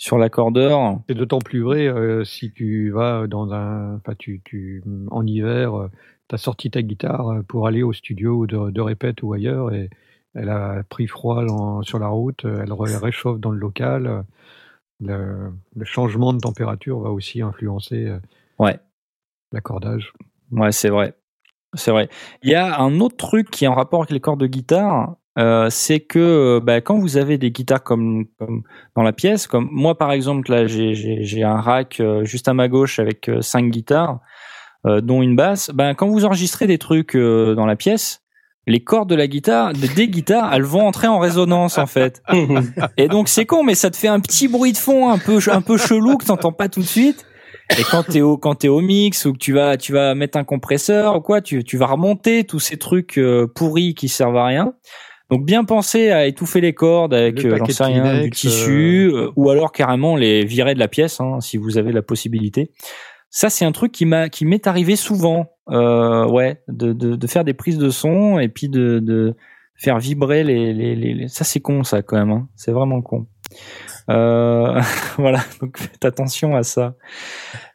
sur 0.02 0.18
l'accordeur. 0.18 1.00
C'est 1.08 1.14
d'autant 1.14 1.38
plus 1.38 1.62
vrai 1.62 1.86
euh, 1.88 2.24
si 2.24 2.52
tu 2.52 2.90
vas 2.90 3.28
dans 3.28 3.54
un, 3.54 3.98
enfin 3.98 4.16
tu, 4.18 4.42
tu 4.44 4.84
en 5.12 5.28
hiver, 5.28 5.76
euh, 5.76 5.92
t'as 6.28 6.38
sorti 6.38 6.72
ta 6.72 6.82
guitare 6.82 7.28
euh, 7.30 7.42
pour 7.44 7.68
aller 7.68 7.84
au 7.84 7.94
studio 7.94 8.48
de, 8.48 8.72
de 8.72 8.82
répète 8.82 9.22
ou 9.22 9.32
ailleurs 9.34 9.72
et 9.72 9.92
elle 10.34 10.50
a 10.50 10.82
pris 10.90 11.06
froid 11.06 11.44
sur 11.84 12.00
la 12.00 12.08
route, 12.08 12.46
elle 12.46 12.74
ré- 12.74 12.98
réchauffe 12.98 13.40
dans 13.40 13.52
le 13.52 13.60
local. 13.60 14.26
Le, 15.00 15.52
le 15.76 15.86
changement 15.86 16.34
de 16.34 16.40
température 16.40 17.00
va 17.00 17.12
aussi 17.12 17.44
influencer 17.44 18.12
Ouais. 18.58 18.80
l'accordage. 19.52 20.14
Ouais, 20.52 20.72
c'est 20.72 20.90
vrai. 20.90 21.14
C'est 21.76 21.92
vrai. 21.92 22.10
Il 22.42 22.50
y 22.50 22.56
a 22.56 22.80
un 22.82 23.00
autre 23.02 23.18
truc 23.18 23.52
qui 23.52 23.66
est 23.66 23.68
en 23.68 23.76
rapport 23.76 24.02
avec 24.02 24.12
les 24.12 24.20
cordes 24.20 24.40
de 24.40 24.48
guitare, 24.48 25.16
euh, 25.40 25.68
c'est 25.70 26.00
que 26.02 26.20
euh, 26.20 26.60
bah, 26.62 26.82
quand 26.82 26.98
vous 27.00 27.18
avez 27.18 27.38
des 27.38 27.52
guitares 27.52 27.84
comme, 27.84 28.26
comme 28.38 28.64
dans 28.96 29.04
la 29.04 29.14
pièce, 29.14 29.48
comme 29.48 29.70
moi 29.72 29.98
par 29.98 30.12
exemple 30.12 30.52
là 30.52 30.68
j'ai 30.68 31.44
un 31.44 31.60
rack 31.62 32.00
euh, 32.00 32.26
juste 32.26 32.48
à 32.48 32.54
ma 32.54 32.68
gauche 32.68 33.00
avec 33.00 33.30
euh, 33.30 33.42
cinq 33.42 33.70
guitares, 33.70 34.20
euh, 34.86 35.00
dont 35.02 35.22
une 35.22 35.36
basse. 35.36 35.72
Ben 35.74 35.94
quand 35.94 36.08
vous 36.10 36.26
enregistrez 36.26 36.68
des 36.68 36.78
trucs 36.78 37.16
euh, 37.16 37.56
dans 37.56 37.66
la 37.66 37.76
pièce, 37.76 38.22
les 38.68 38.84
cordes 38.84 39.10
de 39.10 39.16
la 39.16 39.28
guitare, 39.28 39.74
de- 39.74 39.96
des 39.96 40.08
guitares, 40.08 40.54
elles 40.54 40.64
vont 40.64 40.86
entrer 40.86 41.08
en 41.08 41.18
résonance 41.20 41.78
en 41.78 41.86
fait. 41.88 42.22
Et 42.98 43.08
donc 43.08 43.28
c'est 43.30 43.46
con, 43.46 43.64
mais 43.64 43.76
ça 43.76 43.90
te 43.90 43.96
fait 43.98 44.08
un 44.10 44.20
petit 44.20 44.48
bruit 44.48 44.74
de 44.74 44.78
fond 44.78 45.10
un 45.10 45.18
peu 45.18 45.40
un 45.52 45.62
peu 45.62 45.78
chelou 45.78 46.18
que 46.18 46.26
t'entends 46.26 46.52
pas 46.54 46.68
tout 46.70 46.82
de 46.82 46.86
suite. 46.86 47.26
Et 47.80 47.84
quand 47.90 48.04
t'es 48.04 48.20
au 48.22 48.38
quand 48.38 48.56
t'es 48.56 48.68
au 48.68 48.82
mix 48.82 49.26
ou 49.26 49.32
que 49.32 49.38
tu 49.38 49.54
vas 49.54 49.78
tu 49.78 49.94
vas 49.94 50.14
mettre 50.14 50.38
un 50.38 50.44
compresseur 50.44 51.16
ou 51.16 51.22
quoi, 51.22 51.40
tu 51.42 51.64
tu 51.64 51.78
vas 51.78 51.86
remonter 51.86 52.44
tous 52.44 52.60
ces 52.60 52.76
trucs 52.78 53.18
pourris 53.56 53.96
qui 53.96 54.10
servent 54.10 54.36
à 54.38 54.46
rien. 54.46 54.74
Donc 55.32 55.46
bien 55.46 55.64
penser 55.64 56.12
à 56.12 56.26
étouffer 56.26 56.60
les 56.62 56.74
cordes 56.74 57.14
avec 57.14 57.44
euh, 57.46 57.58
j'en 57.58 57.66
sais 57.66 57.84
rien 57.86 58.04
du 58.24 58.30
tissu 58.32 59.10
euh, 59.14 59.30
ou 59.38 59.50
alors 59.50 59.72
carrément 59.72 60.16
les 60.18 60.44
virer 60.46 60.74
de 60.74 60.80
la 60.80 60.88
pièce 60.90 61.22
hein, 61.22 61.40
si 61.40 61.56
vous 61.58 61.78
avez 61.78 61.92
la 61.94 62.02
possibilité. 62.02 62.72
Ça 63.30 63.50
c'est 63.50 63.64
un 63.64 63.72
truc 63.72 63.92
qui 63.94 64.06
m'a 64.06 64.28
qui 64.30 64.46
m'est 64.46 64.68
arrivé 64.68 64.96
souvent. 64.98 65.48
Euh, 65.70 66.28
ouais, 66.28 66.62
de, 66.68 66.92
de 66.92 67.16
de 67.16 67.28
faire 67.28 67.46
des 67.46 67.54
prises 67.54 67.78
de 67.78 67.90
son 67.90 68.40
et 68.40 68.50
puis 68.50 68.68
de 68.68 69.00
de 69.00 69.36
faire 69.78 70.00
vibrer 70.00 70.44
les 70.44 70.74
les, 70.74 70.96
les, 70.96 71.14
les- 71.14 71.28
ça 71.30 71.46
c'est 71.46 71.62
con 71.62 71.84
ça 71.86 72.02
quand 72.02 72.18
même 72.18 72.32
hein. 72.32 72.48
c'est 72.58 72.72
vraiment 72.72 73.02
con 73.02 73.28
euh, 74.10 74.82
voilà 75.18 75.40
donc 75.62 75.78
faites 75.78 76.04
attention 76.04 76.56
à 76.58 76.64
ça 76.64 76.96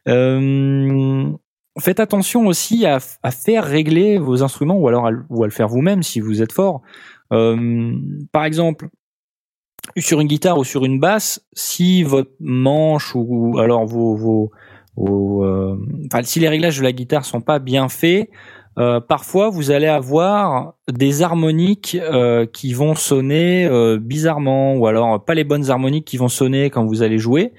euh, 0.09 1.31
faites 1.81 2.01
attention 2.01 2.47
aussi 2.47 2.87
à, 2.87 2.99
à 3.23 3.31
faire 3.31 3.65
régler 3.65 4.19
vos 4.19 4.43
instruments 4.43 4.77
ou 4.77 4.89
alors 4.89 5.07
à, 5.07 5.11
le- 5.11 5.25
ou 5.31 5.43
à 5.43 5.47
le 5.47 5.53
faire 5.53 5.69
vous-même 5.69 6.03
si 6.03 6.21
vous 6.21 6.43
êtes 6.43 6.53
fort 6.53 6.83
euh, 6.83 7.16
par 7.31 8.45
exemple 8.45 8.89
sur 9.97 10.21
une 10.21 10.29
guitare 10.29 10.59
ou 10.59 10.65
sur 10.65 10.85
une 10.85 10.99
basse 10.99 11.41
si 11.53 12.03
votre 12.03 12.33
manche 12.41 13.15
ou 13.15 13.59
alors 13.59 13.87
vos 13.87 14.17
vos, 14.17 14.51
vos 14.97 15.45
euh, 15.45 15.77
enfin 16.07 16.23
si 16.23 16.41
les 16.41 16.49
réglages 16.49 16.79
de 16.79 16.83
la 16.83 16.93
guitare 16.93 17.25
sont 17.25 17.41
pas 17.41 17.59
bien 17.59 17.89
faits 17.89 18.31
euh, 18.79 19.01
parfois 19.01 19.49
vous 19.49 19.71
allez 19.71 19.87
avoir 19.87 20.75
des 20.91 21.23
harmoniques 21.23 21.97
euh, 21.99 22.45
qui 22.47 22.75
vont 22.75 22.95
sonner 22.95 23.67
euh, 23.67 23.99
bizarrement 23.99 24.75
ou 24.75 24.87
alors 24.87 25.25
pas 25.25 25.35
les 25.35 25.45
bonnes 25.45 25.71
harmoniques 25.71 26.05
qui 26.05 26.19
vont 26.19 26.29
sonner 26.29 26.69
quand 26.69 26.85
vous 26.85 27.03
allez 27.03 27.19
jouer. 27.19 27.55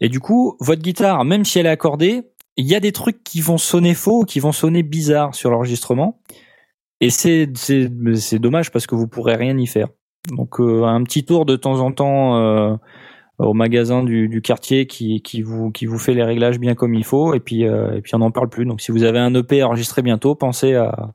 Et 0.00 0.08
du 0.08 0.20
coup 0.20 0.56
votre 0.60 0.82
guitare 0.82 1.24
même 1.24 1.44
si 1.44 1.58
elle 1.58 1.66
est 1.66 1.70
accordée 1.70 2.22
il 2.58 2.66
y 2.66 2.74
a 2.74 2.80
des 2.80 2.92
trucs 2.92 3.22
qui 3.22 3.42
vont 3.42 3.58
sonner 3.58 3.94
faux 3.94 4.24
qui 4.24 4.40
vont 4.40 4.52
sonner 4.52 4.82
bizarre 4.82 5.34
sur 5.34 5.50
l'enregistrement 5.50 6.20
et 7.00 7.10
c'est 7.10 8.38
dommage 8.38 8.70
parce 8.70 8.86
que 8.86 8.94
vous 8.94 9.08
pourrez 9.08 9.36
rien 9.36 9.56
y 9.58 9.66
faire 9.66 9.88
donc 10.30 10.60
euh, 10.60 10.84
un 10.84 11.02
petit 11.04 11.24
tour 11.24 11.46
de 11.46 11.56
temps 11.56 11.80
en 11.80 11.92
temps 11.92 12.36
euh, 12.36 12.76
au 13.38 13.54
magasin 13.54 14.02
du, 14.02 14.28
du 14.28 14.42
quartier 14.42 14.86
qui, 14.86 15.22
qui 15.22 15.42
vous 15.42 15.70
qui 15.70 15.86
vous 15.86 15.98
fait 15.98 16.14
les 16.14 16.24
réglages 16.24 16.58
bien 16.58 16.74
comme 16.74 16.94
il 16.94 17.04
faut 17.04 17.34
et 17.34 17.40
puis 17.40 17.66
euh, 17.66 17.96
et 17.96 18.00
puis 18.00 18.14
on 18.14 18.18
n'en 18.18 18.30
parle 18.30 18.48
plus. 18.48 18.64
Donc 18.64 18.80
si 18.80 18.92
vous 18.92 19.04
avez 19.04 19.18
un 19.18 19.34
EP 19.34 19.60
à 19.60 19.68
enregistrer 19.68 20.02
bientôt, 20.02 20.34
pensez 20.34 20.74
à 20.74 21.14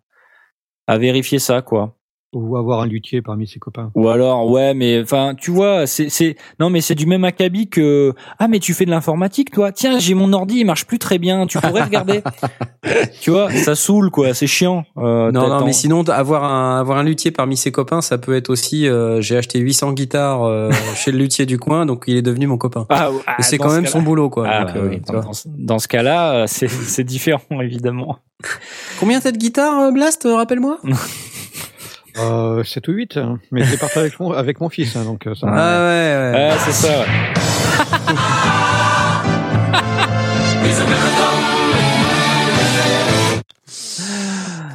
à 0.87 0.97
vérifier 0.97 1.39
ça 1.39 1.61
quoi. 1.61 1.97
Ou 2.33 2.55
avoir 2.55 2.79
un 2.81 2.85
luthier 2.87 3.21
parmi 3.21 3.45
ses 3.45 3.59
copains. 3.59 3.91
Ou 3.95 4.07
alors 4.07 4.49
ouais 4.49 4.73
mais 4.73 5.01
enfin 5.01 5.33
tu 5.37 5.51
vois 5.51 5.85
c'est 5.85 6.07
c'est 6.09 6.37
non 6.61 6.69
mais 6.69 6.79
c'est 6.79 6.95
du 6.95 7.05
même 7.05 7.25
acabit 7.25 7.67
que 7.67 8.13
ah 8.39 8.47
mais 8.47 8.59
tu 8.59 8.73
fais 8.73 8.85
de 8.85 8.89
l'informatique 8.89 9.51
toi 9.51 9.71
tiens 9.73 9.99
j'ai 9.99 10.13
mon 10.13 10.31
ordi 10.31 10.59
il 10.59 10.65
marche 10.65 10.85
plus 10.85 10.97
très 10.97 11.17
bien 11.17 11.45
tu 11.45 11.59
pourrais 11.59 11.83
regarder 11.83 12.21
tu 13.21 13.31
vois 13.31 13.51
ça 13.51 13.75
saoule 13.75 14.09
quoi 14.11 14.33
c'est 14.33 14.47
chiant 14.47 14.85
euh, 14.97 15.31
Non, 15.31 15.49
non, 15.49 15.65
mais 15.65 15.73
sinon, 15.73 16.03
avoir 16.07 16.43
un, 16.45 16.79
avoir 16.79 16.97
un 16.97 17.03
luthier 17.03 17.31
parmi 17.31 17.57
ses 17.57 17.71
copains, 17.71 18.01
ça 18.01 18.17
peut 18.17 18.35
être 18.35 18.49
aussi, 18.49 18.87
euh, 18.87 19.21
j'ai 19.21 19.37
acheté 19.37 19.59
800 19.59 19.93
guitares 19.93 20.43
euh, 20.43 20.71
chez 20.95 21.11
le 21.11 21.17
luthier 21.17 21.45
du 21.45 21.59
coin, 21.59 21.85
donc 21.85 22.03
il 22.07 22.15
est 22.17 22.21
devenu 22.21 22.47
mon 22.47 22.57
copain. 22.57 22.85
ah, 22.89 23.09
ah, 23.27 23.35
Et 23.39 23.43
c'est 23.43 23.57
quand 23.57 23.69
ce 23.69 23.75
même 23.75 23.85
son 23.85 24.01
boulot, 24.01 24.29
quoi. 24.29 24.47
Ah, 24.47 24.65
Donc, 24.65 24.73
bah 24.73 24.79
euh, 24.81 24.89
oui, 24.89 25.01
dans, 25.07 25.33
ce- 25.33 25.47
dans 25.49 25.79
ce 25.79 25.87
cas-là, 25.87 26.33
euh, 26.33 26.43
c'est 26.47 26.67
c'est 26.69 27.03
différent 27.03 27.41
évidemment. 27.61 28.17
Combien 28.99 29.19
t'as 29.19 29.31
de 29.31 29.37
guitares, 29.37 29.91
Blast 29.91 30.27
Rappelle-moi? 30.29 30.79
Euh, 32.17 32.63
7 32.63 32.88
ou 32.89 32.91
8, 32.91 33.17
hein. 33.17 33.39
mais 33.51 33.63
je 33.63 33.71
l'ai 33.71 33.77
partagé 33.77 34.01
avec 34.07 34.19
mon, 34.19 34.31
avec 34.31 34.59
mon 34.59 34.69
fils, 34.69 34.95
hein, 34.95 35.03
donc 35.05 35.27
euh, 35.27 35.35
ça. 35.35 35.47
Ah 35.49 35.79
ouais, 35.79 36.31
ouais. 36.33 36.49
Ouais, 36.51 36.57
c'est 36.65 36.71
ça. 36.73 36.99
ouais. 36.99 37.05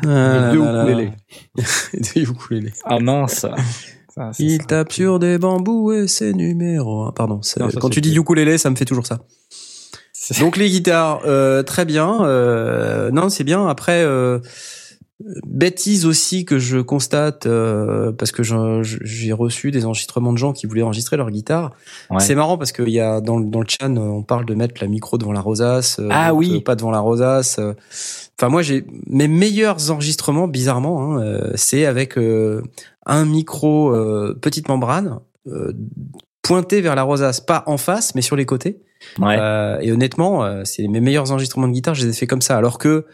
Ah 0.07 0.51
deux 0.53 0.59
ukulélés. 0.59 1.13
Deux 2.15 2.23
ukulélés. 2.31 2.73
Ah 2.85 2.99
mince. 3.01 3.47
Ça, 4.15 4.31
Il 4.39 4.61
ça. 4.63 4.67
tape 4.67 4.93
sur 4.93 5.19
des 5.19 5.39
bambous 5.39 5.93
et 5.93 6.09
c'est 6.09 6.33
numéro 6.33 7.05
un. 7.05 7.13
Pardon, 7.13 7.41
c'est- 7.43 7.61
Non, 7.61 7.71
ça, 7.71 7.81
quand 7.81 7.91
tu 7.91 8.01
dis 8.01 8.15
ukulélé, 8.17 8.57
ça 8.59 8.71
me 8.71 8.77
fait 8.77 8.85
toujours 8.85 9.07
ça. 9.07 9.21
Donc 10.41 10.57
les 10.57 10.69
guitares, 10.69 11.21
euh, 11.27 11.63
très 11.63 11.85
bien. 11.85 12.25
Euh, 12.25 13.11
non, 13.13 13.29
c'est 13.29 13.45
bien. 13.45 13.67
Après, 13.69 14.03
euh, 14.03 14.39
bêtise 15.47 16.05
aussi 16.05 16.45
que 16.45 16.59
je 16.59 16.79
constate 16.79 17.47
euh, 17.47 18.13
parce 18.13 18.33
que 18.33 18.43
j'ai 18.43 19.33
reçu 19.33 19.71
des 19.71 19.87
enregistrements 19.87 20.33
de 20.33 20.39
gens 20.39 20.53
qui 20.53 20.67
voulaient 20.67 20.83
enregistrer 20.83 21.17
leur 21.17 21.31
guitare. 21.31 21.73
Ouais. 22.11 22.21
C'est 22.21 22.35
marrant 22.35 22.59
parce 22.59 22.73
qu'il 22.73 22.91
y 22.91 23.01
a 23.01 23.21
dans, 23.23 23.39
le- 23.39 23.47
dans 23.47 23.61
le 23.61 23.67
chat, 23.67 23.89
on 23.89 24.23
parle 24.23 24.45
de 24.45 24.55
mettre 24.55 24.75
la 24.81 24.89
micro 24.89 25.17
devant 25.17 25.33
la 25.33 25.41
rosace. 25.41 25.99
euh, 26.01 26.09
Ah 26.11 26.35
oui. 26.35 26.57
euh, 26.57 26.61
pas 26.61 26.77
devant 26.77 26.91
la 26.91 27.01
rosace. 27.01 27.59
euh. 27.59 27.73
Enfin 28.39 28.51
moi 28.51 28.61
j'ai 28.61 28.85
mes 29.07 29.29
meilleurs 29.29 29.91
enregistrements 29.91 30.49
bizarrement, 30.49 31.17
hein, 31.19 31.41
c'est 31.55 31.87
avec 31.87 32.19
euh, 32.19 32.61
un 33.07 33.25
micro 33.25 33.95
euh, 33.95 34.39
petite 34.39 34.69
membrane 34.69 35.21
euh, 35.47 35.73
pointé 36.43 36.83
vers 36.83 36.95
la 36.95 37.03
rosace, 37.05 37.41
pas 37.41 37.63
en 37.67 37.79
face 37.79 38.15
mais 38.15 38.21
sur 38.23 38.37
les 38.37 38.45
côtés. 38.45 38.81
Ouais. 39.19 39.37
Euh, 39.39 39.79
et 39.81 39.93
honnêtement, 39.93 40.65
c'est 40.65 40.87
mes 40.89 41.01
meilleurs 41.01 41.31
enregistrements 41.33 41.69
de 41.69 41.73
guitare, 41.73 41.95
je 41.95 42.05
les 42.05 42.11
ai 42.11 42.13
fait 42.13 42.27
comme 42.27 42.43
ça. 42.43 42.57
Alors 42.57 42.77
que 42.79 43.07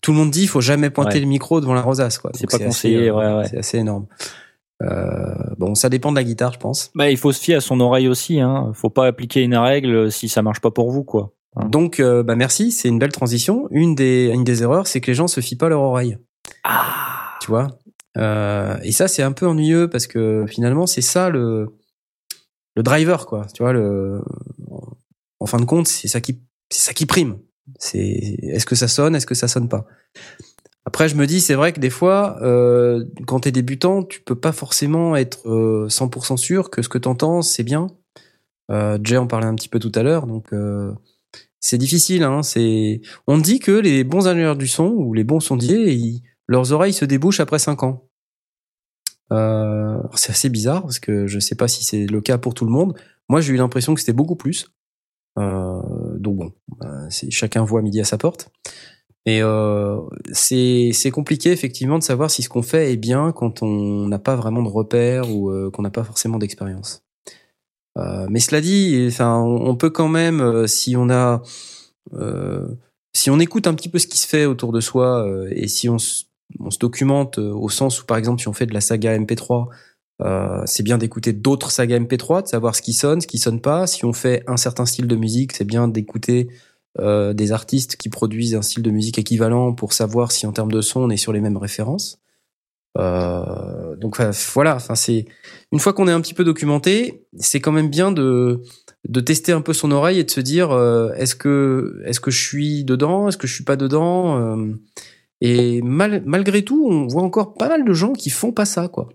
tout 0.00 0.12
le 0.12 0.18
monde 0.18 0.30
dit, 0.30 0.42
il 0.42 0.48
faut 0.48 0.60
jamais 0.60 0.90
pointer 0.90 1.14
Ouais. 1.14 1.20
le 1.20 1.26
micro 1.26 1.60
devant 1.60 1.74
la 1.74 1.82
rosace, 1.82 2.18
quoi. 2.18 2.30
C'est 2.34 2.50
pas 2.50 2.58
conseillé, 2.58 3.08
euh, 3.10 3.14
ouais, 3.14 3.38
ouais. 3.38 3.48
C'est 3.48 3.58
assez 3.58 3.78
énorme. 3.78 4.06
Euh, 4.82 5.34
bon, 5.58 5.74
ça 5.74 5.88
dépend 5.90 6.10
de 6.10 6.16
la 6.16 6.24
guitare, 6.24 6.54
je 6.54 6.58
pense. 6.58 6.90
Bah, 6.94 7.10
il 7.10 7.18
faut 7.18 7.32
se 7.32 7.40
fier 7.40 7.56
à 7.56 7.60
son 7.60 7.80
oreille 7.80 8.08
aussi. 8.08 8.40
Hein. 8.40 8.72
Faut 8.74 8.88
pas 8.90 9.06
appliquer 9.06 9.42
une 9.42 9.56
règle 9.56 10.10
si 10.10 10.28
ça 10.28 10.40
marche 10.42 10.60
pas 10.60 10.70
pour 10.70 10.90
vous, 10.90 11.04
quoi. 11.04 11.32
Hein. 11.56 11.66
Donc, 11.68 12.00
euh, 12.00 12.22
bah 12.22 12.34
merci, 12.36 12.72
c'est 12.72 12.88
une 12.88 12.98
belle 12.98 13.12
transition. 13.12 13.66
Une 13.70 13.94
des, 13.94 14.30
une 14.32 14.44
des 14.44 14.62
erreurs, 14.62 14.86
c'est 14.86 15.00
que 15.02 15.08
les 15.08 15.14
gens 15.14 15.26
se 15.26 15.40
fient 15.40 15.56
pas 15.56 15.66
à 15.66 15.70
leur 15.70 15.82
oreille. 15.82 16.16
Ah. 16.64 17.36
Tu 17.42 17.48
vois. 17.48 17.68
Euh, 18.16 18.76
et 18.82 18.92
ça, 18.92 19.06
c'est 19.06 19.22
un 19.22 19.32
peu 19.32 19.46
ennuyeux 19.46 19.88
parce 19.90 20.06
que 20.06 20.46
finalement, 20.48 20.86
c'est 20.86 21.02
ça 21.02 21.28
le, 21.28 21.66
le 22.74 22.82
driver, 22.82 23.26
quoi. 23.26 23.46
Tu 23.52 23.62
vois, 23.62 23.72
le, 23.74 24.22
en 25.40 25.46
fin 25.46 25.58
de 25.58 25.64
compte, 25.66 25.88
c'est 25.88 26.08
ça 26.08 26.20
qui, 26.20 26.40
c'est 26.70 26.80
ça 26.80 26.94
qui 26.94 27.04
prime. 27.04 27.36
C'est, 27.78 28.36
est-ce 28.42 28.66
que 28.66 28.74
ça 28.74 28.88
sonne, 28.88 29.14
est-ce 29.14 29.26
que 29.26 29.34
ça 29.34 29.48
sonne 29.48 29.68
pas? 29.68 29.86
Après, 30.86 31.08
je 31.08 31.14
me 31.14 31.26
dis, 31.26 31.40
c'est 31.40 31.54
vrai 31.54 31.72
que 31.72 31.80
des 31.80 31.90
fois, 31.90 32.38
euh, 32.42 33.04
quand 33.26 33.40
t'es 33.40 33.52
débutant, 33.52 34.02
tu 34.02 34.20
peux 34.20 34.34
pas 34.34 34.52
forcément 34.52 35.14
être 35.14 35.48
euh, 35.48 35.88
100% 35.88 36.36
sûr 36.36 36.70
que 36.70 36.82
ce 36.82 36.88
que 36.88 36.98
t'entends, 36.98 37.42
c'est 37.42 37.62
bien. 37.62 37.88
Euh, 38.70 38.98
Jay 39.02 39.16
en 39.16 39.26
parlait 39.26 39.46
un 39.46 39.54
petit 39.54 39.68
peu 39.68 39.78
tout 39.78 39.92
à 39.94 40.02
l'heure, 40.02 40.26
donc 40.26 40.52
euh, 40.52 40.92
c'est 41.60 41.78
difficile. 41.78 42.22
Hein, 42.22 42.42
c'est, 42.42 43.00
on 43.26 43.38
dit 43.38 43.58
que 43.58 43.72
les 43.72 44.04
bons 44.04 44.28
ingénieurs 44.28 44.56
du 44.56 44.68
son 44.68 44.88
ou 44.88 45.12
les 45.12 45.24
bons 45.24 45.40
sondiers, 45.40 46.22
leurs 46.46 46.72
oreilles 46.72 46.92
se 46.92 47.04
débouchent 47.04 47.40
après 47.40 47.58
5 47.58 47.82
ans. 47.82 48.06
Euh, 49.32 49.98
c'est 50.14 50.32
assez 50.32 50.48
bizarre 50.48 50.82
parce 50.82 50.98
que 50.98 51.26
je 51.26 51.38
sais 51.38 51.54
pas 51.54 51.68
si 51.68 51.84
c'est 51.84 52.06
le 52.06 52.20
cas 52.20 52.38
pour 52.38 52.54
tout 52.54 52.64
le 52.64 52.72
monde. 52.72 52.98
Moi, 53.28 53.40
j'ai 53.40 53.52
eu 53.52 53.56
l'impression 53.56 53.94
que 53.94 54.00
c'était 54.00 54.12
beaucoup 54.12 54.36
plus. 54.36 54.72
Donc 56.20 56.36
bon, 56.36 56.52
euh, 56.84 57.08
chacun 57.30 57.64
voit 57.64 57.82
midi 57.82 58.00
à 58.00 58.04
sa 58.04 58.18
porte. 58.18 58.50
Et 59.26 59.42
euh, 59.42 60.00
c'est 60.32 61.10
compliqué 61.12 61.52
effectivement 61.52 61.98
de 61.98 62.02
savoir 62.02 62.30
si 62.30 62.42
ce 62.42 62.48
qu'on 62.48 62.62
fait 62.62 62.92
est 62.92 62.96
bien 62.96 63.32
quand 63.32 63.62
on 63.62 64.06
n'a 64.08 64.18
pas 64.18 64.34
vraiment 64.34 64.62
de 64.62 64.68
repères 64.68 65.30
ou 65.30 65.50
euh, 65.50 65.70
qu'on 65.70 65.82
n'a 65.82 65.90
pas 65.90 66.04
forcément 66.04 66.38
d'expérience. 66.38 67.02
Euh, 67.98 68.26
mais 68.30 68.40
cela 68.40 68.60
dit, 68.60 69.06
enfin, 69.08 69.38
on, 69.38 69.76
peut 69.76 69.90
quand 69.90 70.08
même, 70.08 70.66
si 70.66 70.96
on 70.96 71.10
a, 71.10 71.42
si 73.12 73.30
on 73.30 73.38
écoute 73.38 73.66
un 73.66 73.74
petit 73.74 73.88
peu 73.88 73.98
ce 73.98 74.06
qui 74.06 74.16
se 74.16 74.26
fait 74.26 74.46
autour 74.46 74.72
de 74.72 74.80
soi 74.80 75.26
et 75.50 75.68
si 75.68 75.88
on 75.88 75.98
se, 75.98 76.24
on 76.58 76.70
se 76.70 76.78
documente 76.78 77.38
au 77.38 77.68
sens 77.68 78.00
où, 78.00 78.06
par 78.06 78.16
exemple, 78.16 78.40
si 78.40 78.48
on 78.48 78.52
fait 78.52 78.66
de 78.66 78.74
la 78.74 78.80
saga 78.80 79.18
MP3, 79.18 79.68
euh, 80.20 80.62
c'est 80.66 80.82
bien 80.82 80.98
d'écouter 80.98 81.32
d'autres 81.32 81.70
sagas 81.70 81.98
MP3, 81.98 82.42
de 82.42 82.48
savoir 82.48 82.74
ce 82.74 82.82
qui 82.82 82.92
sonne, 82.92 83.20
ce 83.20 83.26
qui 83.26 83.38
sonne 83.38 83.60
pas. 83.60 83.86
Si 83.86 84.04
on 84.04 84.12
fait 84.12 84.42
un 84.46 84.56
certain 84.56 84.86
style 84.86 85.06
de 85.06 85.16
musique, 85.16 85.52
c'est 85.52 85.64
bien 85.64 85.88
d'écouter 85.88 86.48
euh, 86.98 87.32
des 87.32 87.52
artistes 87.52 87.96
qui 87.96 88.08
produisent 88.08 88.54
un 88.54 88.62
style 88.62 88.82
de 88.82 88.90
musique 88.90 89.18
équivalent 89.18 89.72
pour 89.74 89.92
savoir 89.92 90.32
si 90.32 90.46
en 90.46 90.52
termes 90.52 90.72
de 90.72 90.80
son 90.80 91.02
on 91.02 91.10
est 91.10 91.16
sur 91.16 91.32
les 91.32 91.40
mêmes 91.40 91.56
références. 91.56 92.20
Euh, 92.98 93.94
donc 93.96 94.18
enfin, 94.18 94.30
voilà, 94.54 94.76
enfin 94.76 94.94
c'est 94.96 95.26
une 95.72 95.78
fois 95.78 95.92
qu'on 95.92 96.08
est 96.08 96.12
un 96.12 96.20
petit 96.20 96.34
peu 96.34 96.44
documenté, 96.44 97.24
c'est 97.38 97.60
quand 97.60 97.72
même 97.72 97.88
bien 97.88 98.10
de 98.12 98.62
de 99.08 99.20
tester 99.20 99.52
un 99.52 99.62
peu 99.62 99.72
son 99.72 99.92
oreille 99.92 100.18
et 100.18 100.24
de 100.24 100.30
se 100.30 100.40
dire 100.40 100.72
euh, 100.72 101.12
est-ce 101.14 101.36
que 101.36 102.02
est-ce 102.04 102.20
que 102.20 102.30
je 102.32 102.42
suis 102.42 102.84
dedans, 102.84 103.28
est-ce 103.28 103.36
que 103.38 103.46
je 103.46 103.54
suis 103.54 103.64
pas 103.64 103.76
dedans? 103.76 104.38
euh, 104.38 104.74
et 105.42 105.80
mal, 105.82 106.22
malgré 106.26 106.64
tout, 106.64 106.86
on 106.90 107.06
voit 107.06 107.22
encore 107.22 107.54
pas 107.54 107.68
mal 107.68 107.84
de 107.84 107.92
gens 107.94 108.12
qui 108.12 108.28
font 108.30 108.52
pas 108.52 108.66
ça 108.66 108.88
quoi. 108.88 109.08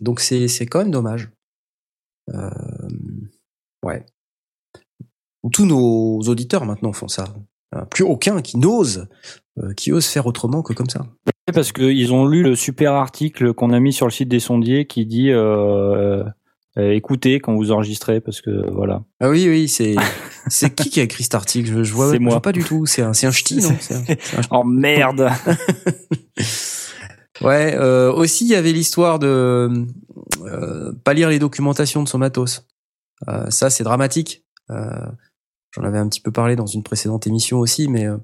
Donc 0.00 0.20
c'est 0.20 0.48
quand 0.66 0.80
même 0.80 0.90
dommage. 0.90 1.30
Euh, 2.34 2.50
ouais. 3.84 4.04
Tous 5.52 5.64
nos 5.66 6.18
auditeurs 6.22 6.64
maintenant 6.64 6.92
font 6.92 7.08
ça. 7.08 7.24
Euh, 7.74 7.82
Plus 7.84 8.04
aucun 8.04 8.42
qui 8.42 8.58
n'ose, 8.58 9.06
euh, 9.58 9.72
qui 9.74 9.92
ose 9.92 10.06
faire 10.06 10.26
autrement 10.26 10.62
que 10.62 10.72
comme 10.72 10.90
ça. 10.90 11.06
Parce 11.54 11.70
qu'ils 11.72 12.12
ont 12.12 12.26
lu 12.26 12.42
le 12.42 12.56
super 12.56 12.92
article 12.94 13.54
qu'on 13.54 13.70
a 13.72 13.78
mis 13.78 13.92
sur 13.92 14.06
le 14.06 14.12
site 14.12 14.28
des 14.28 14.40
sondiers 14.40 14.86
qui 14.86 15.06
dit 15.06 15.30
euh, 15.30 16.24
euh, 16.78 16.90
écoutez 16.92 17.38
quand 17.38 17.54
vous 17.54 17.70
enregistrez 17.70 18.20
parce 18.20 18.40
que 18.40 18.68
voilà. 18.72 19.04
Ah 19.20 19.30
oui, 19.30 19.48
oui, 19.48 19.68
c'est 19.68 19.94
c'est 20.48 20.74
qui 20.74 20.90
qui 20.90 20.98
a 21.00 21.04
écrit 21.04 21.22
cet 21.22 21.36
article? 21.36 21.68
Je, 21.68 21.84
je 21.84 21.92
vois, 21.94 22.10
C'est 22.10 22.16
je 22.16 22.20
moi. 22.22 22.32
vois 22.32 22.42
pas 22.42 22.52
du 22.52 22.64
tout. 22.64 22.84
C'est 22.86 23.02
un 23.02 23.12
c'est 23.12 23.28
un 23.28 23.30
ch'ti, 23.32 23.58
non? 23.58 23.70
Un-. 23.70 24.42
Oh 24.50 24.64
merde 24.64 25.28
Ouais. 27.42 27.74
Euh, 27.76 28.12
aussi, 28.12 28.44
il 28.44 28.50
y 28.50 28.54
avait 28.54 28.72
l'histoire 28.72 29.18
de 29.18 29.70
euh, 30.44 30.92
pas 31.04 31.14
lire 31.14 31.28
les 31.28 31.38
documentations 31.38 32.02
de 32.02 32.08
son 32.08 32.18
matos. 32.18 32.66
Euh, 33.28 33.50
ça, 33.50 33.70
c'est 33.70 33.84
dramatique. 33.84 34.44
Euh, 34.70 35.06
J'en 35.72 35.82
avais 35.82 35.98
un 35.98 36.08
petit 36.08 36.22
peu 36.22 36.32
parlé 36.32 36.56
dans 36.56 36.64
une 36.66 36.82
précédente 36.82 37.26
émission 37.26 37.58
aussi, 37.58 37.86
mais 37.86 38.06
euh, 38.06 38.16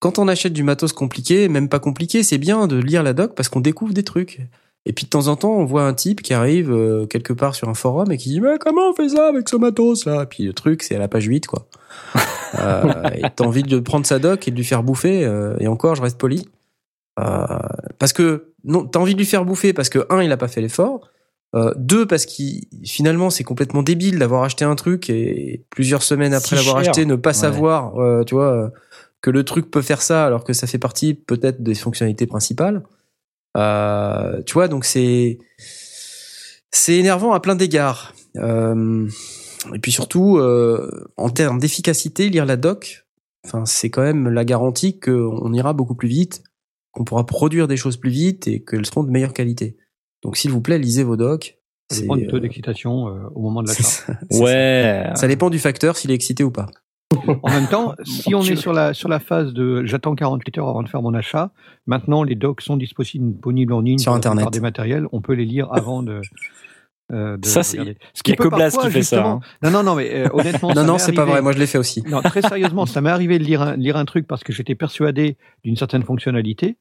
quand 0.00 0.18
on 0.18 0.26
achète 0.26 0.52
du 0.52 0.64
matos 0.64 0.92
compliqué, 0.92 1.48
même 1.48 1.68
pas 1.68 1.78
compliqué, 1.78 2.24
c'est 2.24 2.38
bien 2.38 2.66
de 2.66 2.76
lire 2.76 3.04
la 3.04 3.12
doc 3.12 3.34
parce 3.36 3.48
qu'on 3.48 3.60
découvre 3.60 3.94
des 3.94 4.02
trucs. 4.02 4.40
Et 4.84 4.92
puis 4.92 5.04
de 5.04 5.10
temps 5.10 5.28
en 5.28 5.36
temps, 5.36 5.52
on 5.52 5.64
voit 5.64 5.86
un 5.86 5.94
type 5.94 6.20
qui 6.20 6.34
arrive 6.34 6.72
euh, 6.72 7.06
quelque 7.06 7.32
part 7.32 7.54
sur 7.54 7.68
un 7.68 7.74
forum 7.74 8.10
et 8.10 8.18
qui 8.18 8.28
dit 8.28 8.40
mais 8.40 8.58
comment 8.58 8.90
on 8.90 8.92
fait 8.94 9.08
ça 9.08 9.28
avec 9.28 9.48
ce 9.48 9.54
matos 9.56 10.04
là? 10.04 10.24
Et 10.24 10.26
puis 10.26 10.44
le 10.44 10.52
truc, 10.52 10.82
c'est 10.82 10.96
à 10.96 10.98
la 10.98 11.06
page 11.08 11.24
8 11.26 11.46
quoi. 11.46 11.68
euh, 12.58 13.04
et 13.14 13.22
t'as 13.34 13.44
envie 13.44 13.62
de 13.62 13.78
prendre 13.78 14.04
sa 14.04 14.18
doc 14.18 14.48
et 14.48 14.50
de 14.50 14.56
lui 14.56 14.64
faire 14.64 14.82
bouffer. 14.82 15.24
euh, 15.24 15.56
et 15.60 15.68
encore, 15.68 15.94
je 15.94 16.02
reste 16.02 16.18
poli. 16.18 16.48
Euh, 17.20 17.46
parce 17.98 18.12
que 18.12 18.52
non, 18.64 18.86
t'as 18.86 18.98
envie 18.98 19.14
de 19.14 19.18
lui 19.18 19.26
faire 19.26 19.44
bouffer 19.44 19.72
parce 19.72 19.88
que 19.88 20.06
un, 20.10 20.22
il 20.22 20.32
a 20.32 20.36
pas 20.36 20.48
fait 20.48 20.60
l'effort. 20.60 21.10
Euh, 21.54 21.72
deux, 21.76 22.04
parce 22.06 22.26
qu'il 22.26 22.62
finalement 22.84 23.30
c'est 23.30 23.44
complètement 23.44 23.84
débile 23.84 24.18
d'avoir 24.18 24.42
acheté 24.42 24.64
un 24.64 24.74
truc 24.74 25.08
et 25.08 25.64
plusieurs 25.70 26.02
semaines 26.02 26.34
après 26.34 26.48
Si 26.48 26.54
l'avoir 26.56 26.78
acheté 26.78 27.06
ne 27.06 27.14
pas 27.14 27.30
Ouais. 27.30 27.34
savoir, 27.34 27.96
euh, 28.00 28.24
tu 28.24 28.34
vois, 28.34 28.50
euh, 28.52 28.68
que 29.20 29.30
le 29.30 29.44
truc 29.44 29.70
peut 29.70 29.80
faire 29.82 30.02
ça 30.02 30.26
alors 30.26 30.42
que 30.42 30.52
ça 30.52 30.66
fait 30.66 30.78
partie 30.78 31.14
peut-être 31.14 31.62
des 31.62 31.76
fonctionnalités 31.76 32.26
principales. 32.26 32.82
Euh, 33.56 34.42
tu 34.44 34.54
vois, 34.54 34.66
donc 34.66 34.84
c'est 34.84 35.38
c'est 36.72 36.96
énervant 36.96 37.32
à 37.32 37.40
plein 37.40 37.54
d'égards. 37.54 38.14
Euh, 38.36 39.08
et 39.72 39.78
puis 39.78 39.92
surtout, 39.92 40.38
euh, 40.38 40.90
en 41.16 41.30
termes 41.30 41.60
d'efficacité, 41.60 42.28
lire 42.30 42.46
la 42.46 42.56
doc, 42.56 43.06
enfin 43.46 43.64
c'est 43.64 43.90
quand 43.90 44.02
même 44.02 44.28
la 44.28 44.44
garantie 44.44 44.98
qu'on 44.98 45.52
ira 45.52 45.72
beaucoup 45.72 45.94
plus 45.94 46.08
vite, 46.08 46.42
qu'on 46.94 47.04
pourra 47.04 47.26
produire 47.26 47.68
des 47.68 47.76
choses 47.76 47.96
plus 47.96 48.10
vite 48.10 48.46
et 48.48 48.62
qu'elles 48.64 48.86
seront 48.86 49.04
de 49.04 49.10
meilleure 49.10 49.32
qualité. 49.32 49.76
Donc 50.22 50.36
s'il 50.36 50.50
vous 50.50 50.60
plaît, 50.60 50.78
lisez 50.78 51.02
vos 51.04 51.16
docs. 51.16 51.58
Ça 51.90 51.96
C'est, 51.96 52.02
dépend 52.02 52.16
du 52.16 52.26
taux 52.28 52.36
euh, 52.36 52.40
d'excitation 52.40 53.08
euh, 53.08 53.28
au 53.34 53.42
moment 53.42 53.62
de 53.62 53.68
ça, 53.68 54.14
c'est 54.30 54.40
Ouais. 54.42 55.02
ça. 55.08 55.14
Ça 55.16 55.28
dépend 55.28 55.50
du 55.50 55.58
facteur 55.58 55.96
s'il 55.96 56.10
est 56.10 56.14
excité 56.14 56.42
ou 56.44 56.50
pas. 56.50 56.66
En 57.42 57.50
même 57.50 57.68
temps, 57.68 57.94
si 58.04 58.34
on 58.34 58.42
est 58.42 58.56
sur 58.56 58.72
la, 58.72 58.94
sur 58.94 59.08
la 59.08 59.20
phase 59.20 59.52
de 59.52 59.84
j'attends 59.84 60.14
48 60.14 60.58
heures 60.58 60.68
avant 60.68 60.82
de 60.82 60.88
faire 60.88 61.02
mon 61.02 61.12
achat, 61.14 61.52
maintenant 61.86 62.22
les 62.22 62.34
docs 62.36 62.60
sont 62.62 62.76
disponibles 62.78 63.72
en 63.72 63.80
ligne 63.80 63.98
Sur 63.98 64.12
la 64.12 64.16
Internet. 64.16 64.38
plupart 64.38 64.50
des 64.50 64.60
matériels, 64.60 65.06
on 65.12 65.20
peut 65.20 65.34
les 65.34 65.44
lire 65.44 65.68
avant 65.72 66.02
de. 66.02 66.20
Euh, 67.14 67.36
de 67.36 67.46
Ça, 67.46 67.62
c'est-. 67.62 67.78
Ce 67.78 67.82
y 68.26 68.32
a 68.32 68.36
que 68.36 68.48
Blas 68.48 68.70
parfois, 68.70 68.82
qui 68.84 68.90
fait 68.90 69.02
ça, 69.02 69.16
justement- 69.16 69.40
Non, 69.62 69.70
non, 69.70 69.82
non, 69.82 69.94
mais 69.94 70.12
euh, 70.14 70.28
honnêtement, 70.32 70.68
Non, 70.74 70.74
ça 70.74 70.82
non, 70.84 70.98
c'est 70.98 71.12
pas 71.12 71.24
vrai. 71.24 71.40
Moi, 71.40 71.52
je 71.52 71.58
l'ai 71.58 71.66
fait 71.66 71.78
aussi. 71.78 72.02
Non, 72.08 72.20
très 72.22 72.42
sérieusement, 72.42 72.84
ça 72.86 73.00
m'est 73.00 73.10
arrivé 73.10 73.38
de 73.38 73.44
lire 73.44 73.62
un, 73.62 73.76
lire 73.76 73.96
un 73.96 74.04
truc 74.04 74.26
parce 74.26 74.42
que 74.44 74.52
j'étais 74.52 74.74
persuadé 74.74 75.36
d'une 75.64 75.76
certaine 75.76 76.02
fonctionnalité. 76.02 76.76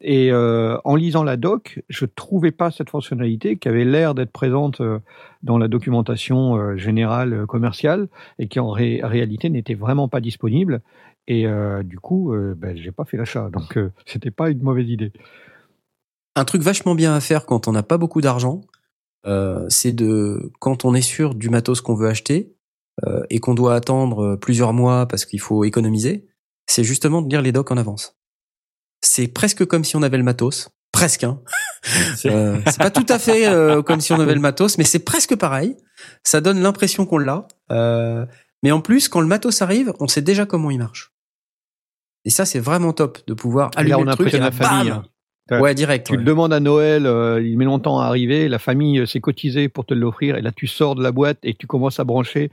Et 0.00 0.32
euh, 0.32 0.76
en 0.84 0.96
lisant 0.96 1.22
la 1.22 1.36
doc, 1.36 1.80
je 1.88 2.04
trouvais 2.04 2.50
pas 2.50 2.72
cette 2.72 2.90
fonctionnalité 2.90 3.56
qui 3.58 3.68
avait 3.68 3.84
l'air 3.84 4.16
d'être 4.16 4.32
présente 4.32 4.80
euh, 4.80 4.98
dans 5.44 5.56
la 5.56 5.68
documentation 5.68 6.76
générale 6.76 7.46
commerciale 7.46 8.08
et 8.40 8.48
qui 8.48 8.58
en 8.58 8.70
ré- 8.70 9.00
réalité 9.04 9.50
n'était 9.50 9.74
vraiment 9.74 10.08
pas 10.08 10.20
disponible. 10.20 10.80
Et 11.28 11.46
euh, 11.46 11.84
du 11.84 12.00
coup, 12.00 12.32
euh, 12.34 12.54
ben, 12.58 12.76
j'ai 12.76 12.90
pas 12.90 13.04
fait 13.04 13.16
l'achat. 13.16 13.50
Donc, 13.50 13.76
euh, 13.78 13.92
c'était 14.04 14.32
pas 14.32 14.50
une 14.50 14.62
mauvaise 14.62 14.88
idée. 14.90 15.12
Un 16.36 16.44
truc 16.44 16.62
vachement 16.62 16.96
bien 16.96 17.14
à 17.14 17.20
faire 17.20 17.46
quand 17.46 17.68
on 17.68 17.72
n'a 17.72 17.84
pas 17.84 17.96
beaucoup 17.96 18.20
d'argent, 18.20 18.62
euh, 19.26 19.66
c'est 19.68 19.92
de 19.92 20.52
quand 20.60 20.84
on 20.84 20.94
est 20.94 21.02
sûr 21.02 21.34
du 21.34 21.48
matos 21.50 21.80
qu'on 21.80 21.94
veut 21.94 22.08
acheter 22.08 22.54
euh, 23.06 23.22
et 23.30 23.38
qu'on 23.40 23.54
doit 23.54 23.74
attendre 23.74 24.36
plusieurs 24.36 24.72
mois 24.72 25.06
parce 25.06 25.24
qu'il 25.24 25.40
faut 25.40 25.64
économiser, 25.64 26.26
c'est 26.66 26.84
justement 26.84 27.22
de 27.22 27.28
lire 27.28 27.42
les 27.42 27.52
docs 27.52 27.70
en 27.70 27.76
avance. 27.76 28.16
C'est 29.00 29.28
presque 29.28 29.64
comme 29.64 29.84
si 29.84 29.96
on 29.96 30.02
avait 30.02 30.16
le 30.16 30.24
matos, 30.24 30.70
presque. 30.92 31.24
Hein. 31.24 31.40
Euh, 32.24 32.62
c'est 32.64 32.78
pas 32.78 32.90
tout 32.90 33.04
à 33.10 33.18
fait 33.18 33.46
euh, 33.46 33.82
comme 33.82 34.00
si 34.00 34.14
on 34.14 34.20
avait 34.20 34.34
le 34.34 34.40
matos, 34.40 34.78
mais 34.78 34.84
c'est 34.84 35.00
presque 35.00 35.36
pareil. 35.36 35.76
Ça 36.22 36.40
donne 36.40 36.62
l'impression 36.62 37.04
qu'on 37.04 37.18
l'a. 37.18 37.46
Euh, 37.70 38.24
mais 38.62 38.72
en 38.72 38.80
plus, 38.80 39.10
quand 39.10 39.20
le 39.20 39.26
matos 39.26 39.60
arrive, 39.60 39.92
on 40.00 40.08
sait 40.08 40.22
déjà 40.22 40.46
comment 40.46 40.70
il 40.70 40.78
marche. 40.78 41.12
Et 42.24 42.30
ça, 42.30 42.46
c'est 42.46 42.58
vraiment 42.58 42.94
top 42.94 43.18
de 43.26 43.34
pouvoir 43.34 43.70
allumer 43.76 43.90
là, 43.90 43.98
on 43.98 44.04
le 44.04 44.12
truc 44.12 44.32
et 44.32 44.38
la 44.38 44.50
famille. 44.50 44.88
bam 44.88 45.02
hein. 45.04 45.08
Ouais, 45.50 45.74
direct. 45.74 46.06
Tu 46.06 46.12
ouais. 46.12 46.18
le 46.18 46.24
demandes 46.24 46.52
à 46.52 46.60
Noël, 46.60 47.06
euh, 47.06 47.42
il 47.42 47.58
met 47.58 47.66
longtemps 47.66 48.00
à 48.00 48.06
arriver, 48.06 48.48
la 48.48 48.58
famille 48.58 49.00
euh, 49.00 49.06
s'est 49.06 49.20
cotisée 49.20 49.68
pour 49.68 49.84
te 49.84 49.92
l'offrir, 49.92 50.36
et 50.36 50.42
là 50.42 50.52
tu 50.52 50.66
sors 50.66 50.94
de 50.94 51.02
la 51.02 51.12
boîte 51.12 51.38
et 51.42 51.54
tu 51.54 51.66
commences 51.66 52.00
à 52.00 52.04
brancher, 52.04 52.50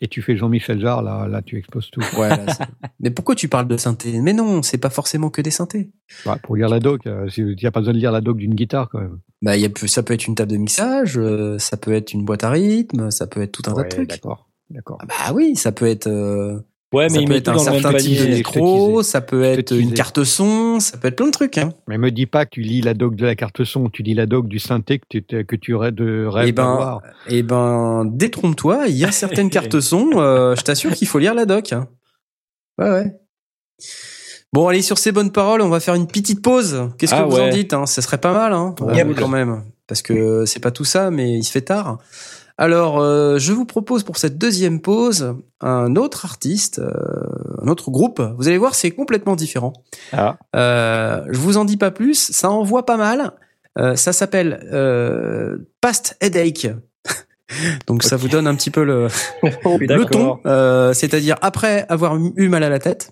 et 0.00 0.08
tu 0.08 0.20
fais 0.20 0.36
Jean-Michel 0.36 0.80
Jarre, 0.80 1.02
là, 1.02 1.26
là 1.28 1.40
tu 1.40 1.56
exploses 1.56 1.90
tout. 1.90 2.02
Ouais, 2.18 2.28
là, 2.28 2.44
mais 3.00 3.10
pourquoi 3.10 3.34
tu 3.34 3.48
parles 3.48 3.68
de 3.68 3.76
synthé? 3.78 4.20
Mais 4.20 4.34
non, 4.34 4.62
c'est 4.62 4.78
pas 4.78 4.90
forcément 4.90 5.30
que 5.30 5.40
des 5.40 5.50
synthés. 5.50 5.90
Ouais, 6.26 6.34
pour 6.42 6.56
lire 6.56 6.68
la 6.68 6.80
doc, 6.80 7.06
euh, 7.06 7.26
il 7.36 7.56
n'y 7.56 7.66
a 7.66 7.70
pas 7.70 7.80
besoin 7.80 7.94
de 7.94 7.98
lire 7.98 8.12
la 8.12 8.20
doc 8.20 8.36
d'une 8.36 8.54
guitare 8.54 8.90
quand 8.90 9.00
même. 9.00 9.18
Bah, 9.40 9.56
il 9.56 9.62
y 9.62 9.66
a, 9.66 9.70
ça 9.86 10.02
peut 10.02 10.12
être 10.12 10.26
une 10.26 10.34
table 10.34 10.52
de 10.52 10.56
mixage, 10.58 11.16
euh, 11.16 11.58
ça 11.58 11.78
peut 11.78 11.92
être 11.92 12.12
une 12.12 12.24
boîte 12.24 12.44
à 12.44 12.50
rythme, 12.50 13.10
ça 13.10 13.26
peut 13.26 13.40
être 13.40 13.52
tout 13.52 13.70
un 13.70 13.74
tas 13.74 13.84
de 13.84 13.88
trucs. 13.88 14.10
D'accord, 14.10 14.50
d'accord. 14.68 14.98
Ah 15.00 15.06
Bah 15.06 15.32
oui, 15.34 15.56
ça 15.56 15.72
peut 15.72 15.86
être, 15.86 16.08
Ouais, 16.94 17.08
ça 17.08 17.16
mais 17.16 17.22
il 17.22 17.28
peut 17.28 17.34
être 17.34 17.48
un 17.48 17.58
certain 17.58 17.92
type 17.94 18.20
de 18.20 18.26
micro, 18.26 19.02
ça 19.02 19.20
peut 19.20 19.42
être 19.42 19.72
une 19.76 19.92
carte 19.92 20.22
son, 20.24 20.78
ça 20.80 20.96
peut 20.96 21.08
être 21.08 21.16
plein 21.16 21.26
de 21.26 21.30
trucs. 21.32 21.58
Hein. 21.58 21.72
Mais 21.88 21.98
me 21.98 22.10
dis 22.10 22.26
pas 22.26 22.44
que 22.46 22.50
tu 22.50 22.60
lis 22.62 22.80
la 22.82 22.94
doc 22.94 23.16
de 23.16 23.24
la 23.26 23.34
carte 23.34 23.64
son, 23.64 23.88
tu 23.90 24.02
lis 24.02 24.14
la 24.14 24.26
doc 24.26 24.46
du 24.48 24.58
synthé 24.58 24.98
que 25.00 25.04
tu, 25.18 25.44
que 25.44 25.56
tu 25.56 25.74
rêves 25.74 25.94
de 25.94 26.26
rêves 26.26 26.48
Eh 26.48 26.52
ben, 26.52 26.64
d'avoir. 26.64 27.02
Eh 27.28 27.42
ben, 27.42 28.04
détrompe-toi, 28.06 28.84
il 28.88 28.96
y 28.96 29.04
a 29.04 29.12
certaines 29.12 29.50
cartes 29.50 29.80
son, 29.80 30.10
euh, 30.14 30.54
je 30.56 30.62
t'assure 30.62 30.92
qu'il 30.92 31.08
faut 31.08 31.18
lire 31.18 31.34
la 31.34 31.46
doc. 31.46 31.72
hein. 31.72 31.88
Ouais, 32.78 32.90
ouais. 32.90 33.12
Bon, 34.52 34.68
allez, 34.68 34.82
sur 34.82 34.98
ces 34.98 35.10
bonnes 35.10 35.32
paroles, 35.32 35.60
on 35.62 35.68
va 35.68 35.80
faire 35.80 35.94
une 35.96 36.06
petite 36.06 36.40
pause. 36.42 36.90
Qu'est-ce 36.98 37.12
que 37.12 37.18
Ah 37.18 37.24
vous 37.24 37.40
en 37.40 37.48
dites 37.48 37.72
hein? 37.74 37.86
Ce 37.86 38.00
serait 38.00 38.18
pas 38.18 38.32
mal, 38.32 38.52
hein, 38.52 38.74
Yep. 38.94 39.16
quand 39.18 39.28
même. 39.28 39.64
Parce 39.88 40.00
que 40.00 40.44
c'est 40.46 40.60
pas 40.60 40.70
tout 40.70 40.84
ça, 40.84 41.10
mais 41.10 41.32
il 41.38 41.42
se 41.42 41.50
fait 41.50 41.62
tard. 41.62 41.98
Alors, 42.56 43.00
euh, 43.00 43.38
je 43.38 43.52
vous 43.52 43.64
propose 43.64 44.04
pour 44.04 44.16
cette 44.16 44.38
deuxième 44.38 44.80
pause 44.80 45.34
un 45.60 45.96
autre 45.96 46.24
artiste, 46.24 46.78
euh, 46.78 46.90
un 47.62 47.68
autre 47.68 47.90
groupe. 47.90 48.22
Vous 48.38 48.46
allez 48.46 48.58
voir, 48.58 48.74
c'est 48.74 48.92
complètement 48.92 49.34
différent. 49.34 49.72
Ah. 50.12 50.36
Euh, 50.54 51.24
je 51.30 51.38
vous 51.38 51.56
en 51.56 51.64
dis 51.64 51.76
pas 51.76 51.90
plus, 51.90 52.30
ça 52.30 52.50
envoie 52.50 52.86
pas 52.86 52.96
mal. 52.96 53.32
Euh, 53.78 53.96
ça 53.96 54.12
s'appelle 54.12 54.68
euh, 54.72 55.58
Past 55.80 56.16
Headache. 56.20 56.68
Donc 57.86 58.02
ça 58.02 58.16
vous 58.16 58.28
donne 58.28 58.46
un 58.46 58.54
petit 58.54 58.70
peu 58.70 58.84
le, 58.84 59.08
le 59.42 60.04
ton, 60.04 60.38
euh, 60.46 60.92
c'est-à-dire 60.92 61.36
après 61.42 61.86
avoir 61.88 62.16
eu 62.36 62.48
mal 62.48 62.62
à 62.62 62.68
la 62.68 62.78
tête. 62.78 63.10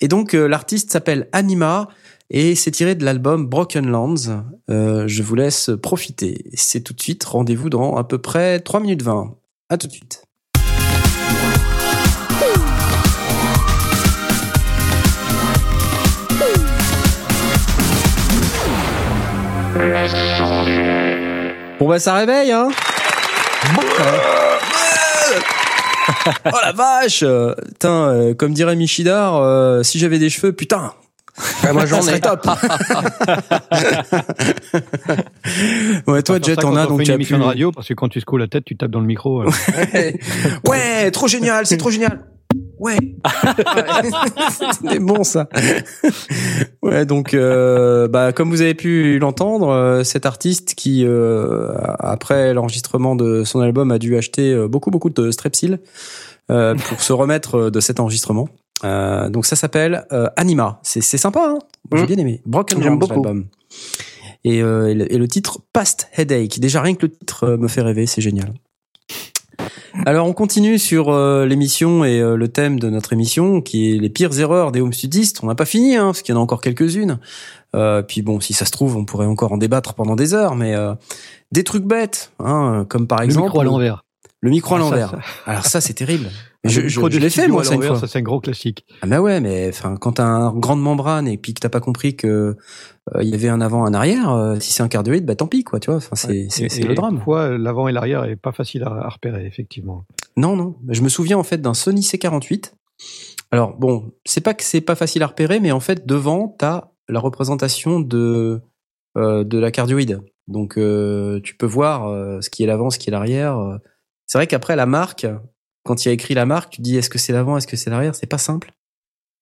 Et 0.00 0.08
donc 0.08 0.32
l'artiste 0.32 0.90
s'appelle 0.90 1.28
Anima 1.30 1.86
et 2.34 2.54
c'est 2.54 2.70
tiré 2.70 2.94
de 2.94 3.04
l'album 3.04 3.46
Broken 3.46 3.86
Lands. 3.86 4.14
Euh, 4.70 5.04
je 5.06 5.22
vous 5.22 5.34
laisse 5.34 5.70
profiter. 5.82 6.46
C'est 6.54 6.80
tout 6.80 6.94
de 6.94 7.00
suite. 7.00 7.22
Rendez-vous 7.24 7.68
dans 7.68 7.96
à 7.96 8.04
peu 8.04 8.16
près 8.16 8.58
3 8.58 8.80
minutes 8.80 9.02
20. 9.02 9.36
À 9.68 9.76
tout 9.76 9.86
de 9.86 9.92
suite. 9.92 10.24
Bon 21.78 21.88
bah 21.88 21.98
ça 21.98 22.14
réveille 22.14 22.52
hein 22.52 22.68
Oh 26.46 26.58
la 26.62 26.72
vache 26.72 27.22
euh, 27.22 27.54
Putain, 27.66 28.08
euh, 28.08 28.34
comme 28.34 28.54
dirait 28.54 28.76
Michidar, 28.76 29.36
euh, 29.36 29.82
si 29.82 29.98
j'avais 29.98 30.18
des 30.18 30.30
cheveux, 30.30 30.52
putain 30.52 30.94
moi 31.72 31.86
j'en 31.86 32.06
ai. 32.08 32.20
top 32.20 32.46
Ouais, 36.06 36.22
toi 36.22 36.38
Jet, 36.42 36.56
t'en 36.56 36.76
as, 36.76 36.86
on 36.86 36.90
donc 36.90 36.98
tu 37.00 37.06
une 37.06 37.10
as 37.12 37.14
émission 37.14 37.36
pu... 37.36 37.42
de 37.42 37.46
radio 37.46 37.72
parce 37.72 37.88
que 37.88 37.94
quand 37.94 38.08
tu 38.08 38.20
secoues 38.20 38.36
la 38.36 38.46
tête, 38.48 38.64
tu 38.64 38.76
tapes 38.76 38.90
dans 38.90 39.00
le 39.00 39.06
micro. 39.06 39.42
euh. 39.42 39.50
Ouais, 40.68 41.10
trop 41.10 41.28
génial, 41.28 41.66
c'est 41.66 41.76
trop 41.76 41.90
génial 41.90 42.24
Ouais 42.78 42.96
C'était 44.72 44.98
bon 44.98 45.22
ça 45.24 45.48
Ouais, 46.82 47.06
donc, 47.06 47.32
euh, 47.32 48.08
bah, 48.08 48.32
comme 48.32 48.50
vous 48.50 48.60
avez 48.60 48.74
pu 48.74 49.18
l'entendre, 49.18 49.68
euh, 49.68 50.04
cet 50.04 50.26
artiste 50.26 50.74
qui, 50.74 51.04
euh, 51.06 51.68
après 51.98 52.52
l'enregistrement 52.52 53.14
de 53.16 53.44
son 53.44 53.60
album, 53.60 53.90
a 53.92 53.98
dû 53.98 54.16
acheter 54.16 54.66
beaucoup, 54.68 54.90
beaucoup 54.90 55.10
de 55.10 55.30
Strepsil 55.30 55.78
euh, 56.50 56.74
pour 56.74 57.00
se 57.00 57.12
remettre 57.12 57.70
de 57.70 57.80
cet 57.80 58.00
enregistrement. 58.00 58.48
Euh, 58.84 59.28
donc 59.28 59.46
ça 59.46 59.56
s'appelle 59.56 60.06
euh, 60.12 60.28
Anima. 60.36 60.80
C'est 60.82 61.00
c'est 61.02 61.18
sympa, 61.18 61.44
hein 61.46 61.58
J'ai 61.94 62.02
Mm. 62.02 62.06
bien 62.06 62.18
aimé. 62.18 62.42
Broken 62.46 62.82
J'aime 62.82 62.98
beaucoup. 62.98 63.24
Et, 64.44 64.60
euh, 64.60 64.88
et, 64.88 64.94
le, 64.94 65.12
et 65.12 65.18
le 65.18 65.28
titre 65.28 65.60
Past 65.72 66.08
Headache. 66.16 66.58
Déjà 66.58 66.80
rien 66.82 66.94
que 66.94 67.06
le 67.06 67.12
titre 67.12 67.44
euh, 67.44 67.56
me 67.56 67.68
fait 67.68 67.80
rêver, 67.82 68.06
c'est 68.06 68.20
génial. 68.20 68.52
Alors 70.06 70.26
on 70.26 70.32
continue 70.32 70.78
sur 70.78 71.10
euh, 71.10 71.46
l'émission 71.46 72.04
et 72.04 72.18
euh, 72.20 72.34
le 72.36 72.48
thème 72.48 72.80
de 72.80 72.88
notre 72.90 73.12
émission 73.12 73.60
qui 73.60 73.92
est 73.94 73.98
les 73.98 74.08
pires 74.08 74.36
erreurs 74.40 74.72
des 74.72 74.80
home 74.80 74.92
studistes. 74.92 75.40
On 75.44 75.46
n'a 75.46 75.54
pas 75.54 75.66
fini 75.66 75.94
hein, 75.96 76.06
parce 76.06 76.22
qu'il 76.22 76.34
y 76.34 76.38
en 76.38 76.40
a 76.40 76.42
encore 76.42 76.60
quelques-unes. 76.60 77.18
Euh, 77.76 78.02
puis 78.02 78.22
bon, 78.22 78.40
si 78.40 78.52
ça 78.52 78.64
se 78.64 78.70
trouve, 78.72 78.96
on 78.96 79.04
pourrait 79.04 79.26
encore 79.26 79.52
en 79.52 79.58
débattre 79.58 79.94
pendant 79.94 80.16
des 80.16 80.34
heures, 80.34 80.56
mais 80.56 80.74
euh, 80.74 80.94
des 81.52 81.62
trucs 81.62 81.84
bêtes, 81.84 82.32
hein, 82.40 82.84
comme 82.88 83.06
par 83.06 83.20
Le 83.20 83.26
exemple 83.26 83.46
micro 83.46 83.60
à 83.60 83.64
l'envers. 83.64 84.02
Le 84.42 84.50
micro 84.50 84.74
à 84.74 84.78
Ah, 84.78 84.80
l'envers. 84.80 85.14
Alors 85.46 85.66
ça, 85.66 85.80
c'est 85.80 85.94
terrible. 85.94 86.28
Le 86.64 86.70
je 86.70 86.88
je, 86.88 87.00
je 87.00 87.18
l'ai 87.18 87.30
fait 87.30 87.46
moi 87.46 87.62
ça 87.62 87.76
une 87.76 87.82
fois. 87.82 87.96
Ça, 87.96 88.08
c'est 88.08 88.18
un 88.18 88.22
gros 88.22 88.40
classique. 88.40 88.84
Ah 89.00 89.06
bah 89.06 89.20
ouais, 89.20 89.40
mais 89.40 89.68
enfin, 89.68 89.96
quand 89.96 90.12
t'as 90.14 90.24
une 90.24 90.58
grande 90.58 90.82
membrane 90.82 91.28
et 91.28 91.38
puis 91.38 91.54
que 91.54 91.60
t'as 91.60 91.68
pas 91.68 91.80
compris 91.80 92.16
que 92.16 92.26
euh, 92.26 93.22
il 93.22 93.28
y 93.28 93.34
avait 93.34 93.48
un 93.48 93.60
avant, 93.60 93.84
un 93.84 93.94
arrière, 93.94 94.30
euh, 94.30 94.58
si 94.58 94.72
c'est 94.72 94.82
un 94.82 94.88
cardioïde, 94.88 95.24
bah 95.24 95.36
tant 95.36 95.46
pis 95.46 95.62
quoi, 95.62 95.78
tu 95.78 95.90
vois. 95.90 95.98
Enfin, 95.98 96.16
c'est 96.16 96.48
le 96.82 96.94
drame. 96.94 97.16
Parfois, 97.16 97.56
l'avant 97.56 97.86
et 97.86 97.92
l'arrière 97.92 98.24
est 98.24 98.36
pas 98.36 98.50
facile 98.50 98.82
à, 98.82 99.08
repérer, 99.08 99.46
effectivement? 99.46 100.06
Non, 100.36 100.56
non. 100.56 100.76
Je 100.88 101.02
me 101.02 101.08
souviens 101.08 101.38
en 101.38 101.44
fait 101.44 101.58
d'un 101.58 101.74
Sony 101.74 102.00
C48. 102.00 102.72
Alors 103.52 103.76
bon, 103.76 104.12
c'est 104.24 104.40
pas 104.40 104.54
que 104.54 104.64
c'est 104.64 104.80
pas 104.80 104.96
facile 104.96 105.22
à 105.22 105.28
repérer, 105.28 105.60
mais 105.60 105.70
en 105.70 105.80
fait 105.80 106.04
devant 106.04 106.48
t'as 106.48 106.88
la 107.08 107.20
représentation 107.20 108.00
de 108.00 108.60
euh, 109.16 109.44
de 109.44 109.58
la 109.58 109.70
cardioïde. 109.70 110.20
Donc 110.48 110.74
tu 110.74 111.56
peux 111.56 111.66
voir 111.66 112.42
ce 112.42 112.50
qui 112.50 112.64
est 112.64 112.66
l'avant, 112.66 112.90
ce 112.90 112.98
qui 112.98 113.08
est 113.08 113.12
l'arrière. 113.12 113.78
C'est 114.32 114.38
vrai 114.38 114.46
qu'après 114.46 114.76
la 114.76 114.86
marque, 114.86 115.26
quand 115.82 116.02
il 116.02 116.08
y 116.08 116.10
a 116.10 116.14
écrit 116.14 116.32
la 116.32 116.46
marque, 116.46 116.72
tu 116.72 116.80
dis 116.80 116.96
est-ce 116.96 117.10
que 117.10 117.18
c'est 117.18 117.34
l'avant, 117.34 117.58
est-ce 117.58 117.66
que 117.66 117.76
c'est 117.76 117.90
l'arrière, 117.90 118.14
c'est 118.14 118.26
pas 118.26 118.38
simple. 118.38 118.72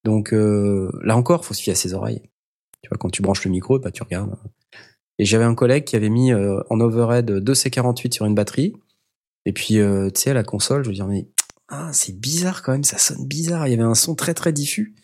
Donc 0.03 0.35
euh, 0.35 0.91
là 1.05 1.17
encore, 1.17 1.45
faut 1.45 1.55
se 1.55 1.63
fier 1.63 1.75
à 1.75 1.77
ses 1.77 1.95
oreilles. 1.95 2.23
Tu 2.83 2.89
vois, 2.89 2.99
quand 2.99 3.09
tu 3.09 3.23
branches 3.23 3.45
le 3.45 3.53
micro, 3.53 3.79
bah 3.79 3.93
tu 3.93 4.03
regardes. 4.03 4.35
Et 5.21 5.25
j'avais 5.25 5.45
un 5.45 5.55
collègue 5.55 5.85
qui 5.85 5.95
avait 5.95 6.09
mis 6.09 6.33
euh, 6.33 6.61
en 6.71 6.81
overhead 6.81 7.31
deux 7.31 7.53
C48 7.53 8.13
sur 8.13 8.27
une 8.27 8.35
batterie. 8.35 8.73
Et 9.47 9.53
puis, 9.53 9.79
euh, 9.79 10.11
tu 10.11 10.23
sais, 10.23 10.35
la 10.35 10.43
console, 10.43 10.83
je 10.83 10.89
veux 10.89 10.95
dire, 10.97 11.07
mais 11.07 11.29
ah, 11.69 11.91
c'est 11.93 12.19
bizarre 12.19 12.65
quand 12.65 12.73
même, 12.73 12.83
ça 12.83 12.99
sonne 12.99 13.25
bizarre. 13.29 13.69
Il 13.69 13.71
y 13.71 13.75
avait 13.75 13.85
un 13.85 13.95
son 13.95 14.17
très 14.17 14.35
très 14.35 14.53
diffus. 14.53 14.97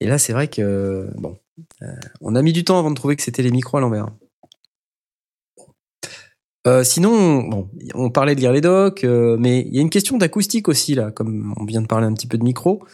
Et 0.00 0.06
là, 0.06 0.16
c'est 0.16 0.32
vrai 0.32 0.48
que 0.48 1.10
bon, 1.18 1.36
euh, 1.82 1.92
on 2.22 2.34
a 2.34 2.40
mis 2.40 2.54
du 2.54 2.64
temps 2.64 2.78
avant 2.78 2.90
de 2.90 2.96
trouver 2.96 3.16
que 3.16 3.22
c'était 3.22 3.42
les 3.42 3.50
micros 3.50 3.76
à 3.76 3.82
l'envers. 3.82 4.06
Euh, 6.66 6.84
sinon, 6.84 7.42
bon, 7.42 7.68
on 7.94 8.10
parlait 8.10 8.34
de 8.34 8.40
lire 8.40 8.52
les 8.52 8.60
docs, 8.60 9.04
euh, 9.04 9.36
mais 9.38 9.62
il 9.62 9.74
y 9.74 9.78
a 9.78 9.82
une 9.82 9.90
question 9.90 10.16
d'acoustique 10.16 10.68
aussi 10.68 10.94
là, 10.94 11.10
comme 11.10 11.54
on 11.56 11.64
vient 11.64 11.82
de 11.82 11.86
parler 11.86 12.06
un 12.06 12.14
petit 12.14 12.28
peu 12.28 12.38
de 12.38 12.44
micro. 12.44 12.84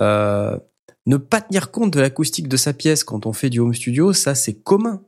Euh, 0.00 0.58
ne 1.06 1.16
pas 1.16 1.40
tenir 1.40 1.70
compte 1.70 1.92
de 1.92 2.00
l'acoustique 2.00 2.48
de 2.48 2.56
sa 2.56 2.72
pièce 2.72 3.04
quand 3.04 3.26
on 3.26 3.32
fait 3.32 3.50
du 3.50 3.60
home 3.60 3.74
studio, 3.74 4.12
ça 4.12 4.34
c'est 4.34 4.54
commun. 4.54 5.02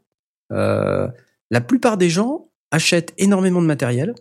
Euh, 0.53 1.09
la 1.51 1.61
plupart 1.61 1.97
des 1.97 2.11
gens 2.11 2.49
achètent 2.71 3.15
énormément 3.19 3.63
de 3.63 3.67
matériel 3.67 4.15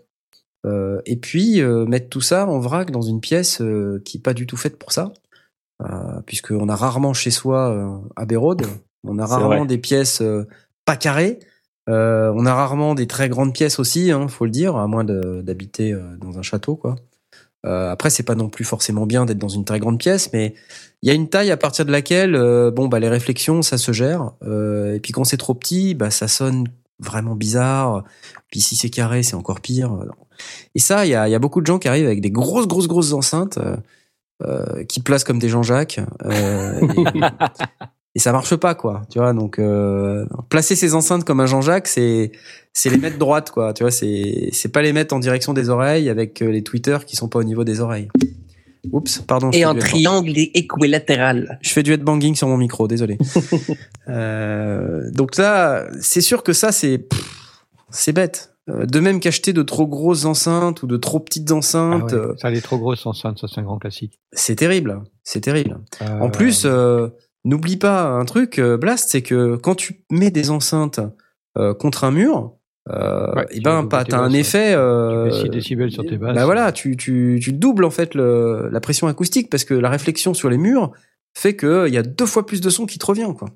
euh, 0.65 1.01
et 1.05 1.17
puis 1.17 1.61
euh, 1.61 1.85
mettre 1.85 2.09
tout 2.09 2.21
ça 2.21 2.47
en 2.47 2.59
vrac 2.59 2.91
dans 2.91 3.01
une 3.01 3.21
pièce 3.21 3.61
qui 4.05 4.17
est 4.17 4.21
pas 4.21 4.33
du 4.33 4.47
tout 4.47 4.57
faite 4.57 4.77
pour 4.77 4.91
ça, 4.91 5.13
euh, 5.81 6.21
puisqu'on 6.25 6.69
a 6.69 6.75
rarement 6.75 7.13
chez 7.13 7.31
soi 7.31 7.71
euh, 7.71 7.97
à 8.15 8.25
Bérode, 8.25 8.65
on 9.03 9.17
a 9.19 9.25
rarement 9.25 9.65
des 9.65 9.77
pièces 9.77 10.21
euh, 10.21 10.47
pas 10.85 10.95
carrées, 10.95 11.39
euh, 11.89 12.31
on 12.35 12.45
a 12.45 12.53
rarement 12.53 12.95
des 12.95 13.07
très 13.07 13.29
grandes 13.29 13.53
pièces 13.53 13.79
aussi, 13.79 14.11
hein, 14.11 14.27
faut 14.27 14.45
le 14.45 14.51
dire, 14.51 14.75
à 14.77 14.87
moins 14.87 15.03
d'habiter 15.03 15.93
euh, 15.93 16.15
dans 16.17 16.37
un 16.37 16.41
château, 16.41 16.75
quoi. 16.75 16.95
Euh, 17.65 17.91
après, 17.91 18.09
c'est 18.09 18.23
pas 18.23 18.35
non 18.35 18.49
plus 18.49 18.65
forcément 18.65 19.05
bien 19.05 19.25
d'être 19.25 19.37
dans 19.37 19.47
une 19.49 19.63
très 19.63 19.79
grande 19.79 19.97
pièce, 19.97 20.31
mais 20.33 20.53
il 21.01 21.07
y 21.07 21.11
a 21.11 21.13
une 21.13 21.29
taille 21.29 21.51
à 21.51 21.57
partir 21.57 21.85
de 21.85 21.91
laquelle, 21.91 22.35
euh, 22.35 22.71
bon, 22.71 22.87
bah, 22.87 22.99
les 22.99 23.07
réflexions, 23.09 23.61
ça 23.61 23.77
se 23.77 23.91
gère. 23.91 24.31
Euh, 24.43 24.95
et 24.95 24.99
puis 24.99 25.13
quand 25.13 25.23
c'est 25.23 25.37
trop 25.37 25.53
petit, 25.53 25.95
bah, 25.95 26.11
ça 26.11 26.27
sonne 26.27 26.67
vraiment 26.99 27.35
bizarre. 27.35 28.03
Puis 28.51 28.61
si 28.61 28.75
c'est 28.75 28.89
carré, 28.89 29.23
c'est 29.23 29.35
encore 29.35 29.61
pire. 29.61 29.97
Et 30.75 30.79
ça, 30.79 31.05
il 31.05 31.09
y 31.09 31.15
a, 31.15 31.29
y 31.29 31.35
a 31.35 31.39
beaucoup 31.39 31.61
de 31.61 31.65
gens 31.65 31.79
qui 31.79 31.87
arrivent 31.87 32.05
avec 32.05 32.21
des 32.21 32.31
grosses, 32.31 32.67
grosses, 32.67 32.87
grosses 32.87 33.13
enceintes 33.13 33.59
euh, 34.43 34.83
qui 34.85 34.99
placent 34.99 35.23
comme 35.23 35.39
des 35.39 35.49
Jean-Jacques. 35.49 36.01
et, 38.15 38.19
ça 38.19 38.31
marche 38.31 38.55
pas, 38.55 38.75
quoi. 38.75 39.03
Tu 39.09 39.19
vois, 39.19 39.33
donc 39.33 39.59
euh, 39.59 40.25
placer 40.49 40.75
ces 40.75 40.93
enceintes 40.95 41.23
comme 41.23 41.39
un 41.39 41.45
Jean-Jacques, 41.45 41.87
c'est 41.87 42.31
c'est 42.73 42.89
les 42.89 42.97
mettre 42.97 43.17
droite, 43.17 43.51
quoi. 43.51 43.73
Tu 43.73 43.83
vois, 43.83 43.91
c'est 43.91 44.49
c'est 44.51 44.71
pas 44.71 44.81
les 44.81 44.93
mettre 44.93 45.15
en 45.15 45.19
direction 45.19 45.53
des 45.53 45.69
oreilles 45.69 46.09
avec 46.09 46.41
euh, 46.41 46.51
les 46.51 46.63
tweeters 46.63 47.05
qui 47.05 47.15
sont 47.15 47.27
pas 47.27 47.39
au 47.39 47.43
niveau 47.43 47.63
des 47.63 47.79
oreilles. 47.81 48.09
Oups, 48.91 49.19
pardon. 49.19 49.49
Et 49.51 49.65
en 49.65 49.75
triangle 49.75 50.33
équilatéral. 50.37 51.57
Je 51.61 51.69
fais 51.69 51.83
du 51.83 51.93
headbanging 51.93 52.35
sur 52.35 52.47
mon 52.47 52.57
micro, 52.57 52.87
désolé. 52.87 53.17
Euh, 54.09 55.09
donc 55.11 55.37
là, 55.37 55.87
c'est 56.01 56.19
sûr 56.19 56.43
que 56.43 56.51
ça, 56.51 56.73
c'est 56.73 57.07
c'est 57.89 58.11
bête. 58.11 58.53
Euh, 58.69 58.85
De 58.85 58.99
même 58.99 59.19
qu'acheter 59.19 59.53
de 59.53 59.61
trop 59.61 59.87
grosses 59.87 60.25
enceintes 60.25 60.83
ou 60.83 60.87
de 60.87 60.97
trop 60.97 61.19
petites 61.19 61.51
Ah 61.51 61.55
enceintes, 61.55 62.11
ouais, 62.11 62.17
euh, 62.17 62.35
Ça, 62.37 62.49
les 62.49 62.61
trop 62.61 62.77
grosses 62.77 63.05
enceintes, 63.05 63.39
ça 63.39 63.47
c'est 63.47 63.59
un 63.59 63.63
grand 63.63 63.77
classique. 63.77 64.19
c'est 64.31 64.55
terrible. 64.55 65.01
C'est 65.23 65.41
terrible. 65.41 65.79
En 66.01 66.29
plus, 66.29 66.63
euh, 66.65 67.07
n'oublie 67.45 67.77
pas 67.77 68.03
un 68.03 68.25
truc, 68.25 68.59
euh, 68.59 68.77
Blast, 68.77 69.09
c'est 69.09 69.21
que 69.21 69.55
quand 69.55 69.75
tu 69.75 70.05
mets 70.09 70.31
des 70.31 70.49
enceintes 70.49 70.99
euh, 71.57 71.73
contre 71.73 72.03
un 72.03 72.11
mur, 72.11 72.53
euh, 72.89 73.33
Ouais, 73.33 73.45
et 73.51 73.55
tu 73.55 73.61
ben, 73.61 73.85
pas, 73.85 74.03
t'as 74.03 74.19
un 74.19 74.33
effet. 74.33 74.73
Euh, 74.75 75.25
mets 75.25 75.43
6 75.43 75.49
décibels 75.49 75.91
sur 75.91 76.05
tes 76.05 76.17
basses. 76.17 76.35
bah 76.35 76.45
voilà, 76.45 76.71
tu, 76.71 76.97
tu, 76.97 77.39
tu 77.41 77.53
doubles 77.53 77.85
en 77.85 77.89
fait 77.89 78.13
le, 78.13 78.69
la 78.71 78.79
pression 78.81 79.07
acoustique 79.07 79.49
parce 79.49 79.63
que 79.63 79.73
la 79.73 79.89
réflexion 79.89 80.33
sur 80.33 80.49
les 80.49 80.57
murs 80.57 80.91
fait 81.33 81.55
que 81.55 81.87
il 81.87 81.93
y 81.93 81.97
a 81.97 82.03
deux 82.03 82.25
fois 82.25 82.45
plus 82.45 82.61
de 82.61 82.69
son 82.69 82.85
qui 82.85 82.99
te 82.99 83.05
revient 83.05 83.31
quoi. 83.37 83.49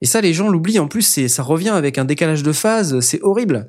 Et 0.00 0.06
ça, 0.06 0.20
les 0.20 0.32
gens 0.32 0.48
l'oublient. 0.48 0.80
En 0.80 0.88
plus, 0.88 1.02
c'est 1.02 1.28
ça 1.28 1.42
revient 1.42 1.70
avec 1.70 1.98
un 1.98 2.04
décalage 2.04 2.42
de 2.42 2.52
phase, 2.52 3.00
c'est 3.00 3.22
horrible. 3.22 3.66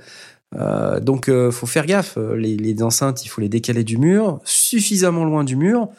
Euh, 0.56 1.00
donc, 1.00 1.30
euh, 1.30 1.52
faut 1.52 1.66
faire 1.66 1.86
gaffe. 1.86 2.18
Les, 2.18 2.56
les 2.58 2.82
enceintes, 2.82 3.26
il 3.26 3.28
faut 3.28 3.42
les 3.42 3.50
décaler 3.50 3.84
du 3.84 3.98
mur, 3.98 4.40
suffisamment 4.44 5.26
loin 5.26 5.44
du 5.44 5.56
mur, 5.56 5.90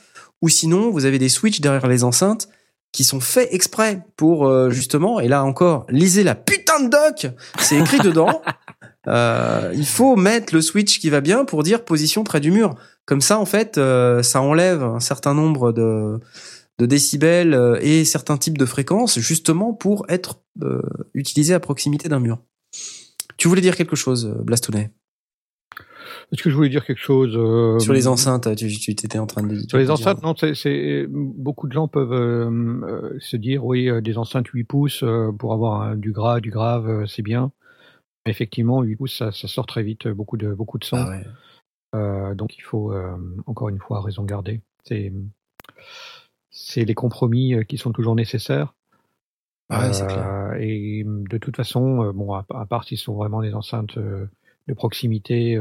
ou 0.43 0.49
sinon, 0.49 0.91
vous 0.91 1.05
avez 1.05 1.19
des 1.19 1.29
switches 1.29 1.61
derrière 1.61 1.87
les 1.87 2.03
enceintes 2.05 2.49
qui 2.93 3.05
sont 3.05 3.21
faits 3.21 3.49
exprès 3.53 4.03
pour 4.17 4.47
euh, 4.47 4.71
justement. 4.71 5.21
Et 5.21 5.29
là 5.29 5.45
encore, 5.45 5.87
lisez 5.89 6.25
la 6.25 6.35
putain 6.35 6.81
de 6.81 6.89
doc. 6.89 7.33
C'est 7.59 7.79
écrit 7.79 7.99
dedans. 8.01 8.43
Euh, 9.09 9.73
il 9.77 9.87
faut 9.87 10.17
mettre 10.17 10.53
le 10.53 10.61
switch 10.61 10.99
qui 10.99 11.11
va 11.11 11.21
bien 11.21 11.45
pour 11.45 11.63
dire 11.63 11.85
position 11.85 12.25
près 12.25 12.41
du 12.41 12.51
mur. 12.51 12.75
Comme 13.05 13.21
ça, 13.21 13.39
en 13.39 13.45
fait, 13.47 13.79
euh, 13.79 14.21
ça 14.25 14.43
enlève 14.43 14.83
un 14.83 14.99
certain 14.99 15.33
nombre 15.33 15.71
de, 15.71 16.19
de 16.79 16.87
décibels 16.87 17.55
euh, 17.55 17.79
et 17.81 18.05
certains 18.05 18.37
types 18.37 18.59
de 18.59 18.67
fréquences, 18.67 19.19
justement 19.19 19.73
pour 19.73 20.05
être 20.09 20.43
euh, 20.63 20.83
utilisé 21.15 21.55
à 21.55 21.61
proximité 21.61 22.09
d'un 22.09 22.21
mur. 22.21 22.39
Tu 23.37 23.49
voulais 23.49 23.61
dire 23.61 23.77
quelque 23.77 23.97
chose, 23.97 24.27
euh, 24.27 24.43
Blastounet 24.43 24.91
Est-ce 26.33 26.43
que 26.43 26.51
je 26.51 26.57
voulais 26.57 26.69
dire 26.69 26.85
quelque 26.85 27.01
chose 27.01 27.35
euh, 27.37 27.79
Sur 27.79 27.93
les 27.93 28.09
enceintes, 28.09 28.55
tu, 28.57 28.69
tu 28.69 28.91
étais 28.91 29.19
en 29.19 29.27
train 29.27 29.43
de 29.45 29.57
Sur 29.69 29.79
les 29.79 29.91
enceintes, 29.91 30.23
non, 30.23 30.35
c'est, 30.37 30.55
c'est- 30.55 31.07
beaucoup 31.09 31.69
de 31.69 31.73
gens 31.73 31.87
peuvent 31.89 32.13
euh, 32.13 32.51
euh, 32.51 33.17
se 33.21 33.37
dire 33.37 33.65
oui, 33.65 33.89
des 34.03 34.19
enceintes 34.19 34.49
8 34.49 34.65
pouces 34.65 35.05
pour 35.39 35.53
avoir 35.53 35.97
du 35.97 36.11
gras, 36.13 36.41
du 36.41 36.51
grave, 36.51 37.07
c'est 37.07 37.23
bien. 37.23 37.53
Effectivement, 38.27 38.83
8 38.83 38.97
pouces, 38.97 39.17
ça, 39.17 39.31
ça 39.31 39.47
sort 39.47 39.67
très 39.67 39.85
vite, 39.85 40.09
beaucoup 40.09 40.37
de 40.37 40.53
beaucoup 40.53 40.79
de 40.79 40.85
son. 40.85 40.97
Ah 40.97 41.09
ouais. 41.11 41.25
Euh, 41.95 42.35
donc 42.35 42.59
il 42.59 42.63
faut 42.63 42.93
euh, 42.93 43.17
encore 43.47 43.69
une 43.69 43.79
fois 43.79 44.03
raison 44.03 44.25
garder. 44.25 44.61
C'est 44.85 45.13
c'est 46.51 46.85
les 46.85 46.95
compromis 46.95 47.55
qui 47.69 47.79
sont 47.79 47.93
toujours 47.93 48.15
nécessaires. 48.17 48.75
Ah 49.69 49.89
ouais, 49.89 50.03
Euh, 50.03 50.07
clair. 50.07 50.53
Et 50.61 51.05
de 51.07 51.39
toute 51.39 51.57
façon, 51.57 52.13
bon, 52.13 52.33
à, 52.35 52.45
à 52.55 52.67
part 52.67 52.85
s'ils 52.85 52.99
sont 52.99 53.15
vraiment 53.15 53.43
des 53.43 53.55
enceintes 53.55 53.97
de 53.99 54.75
proximité. 54.75 55.57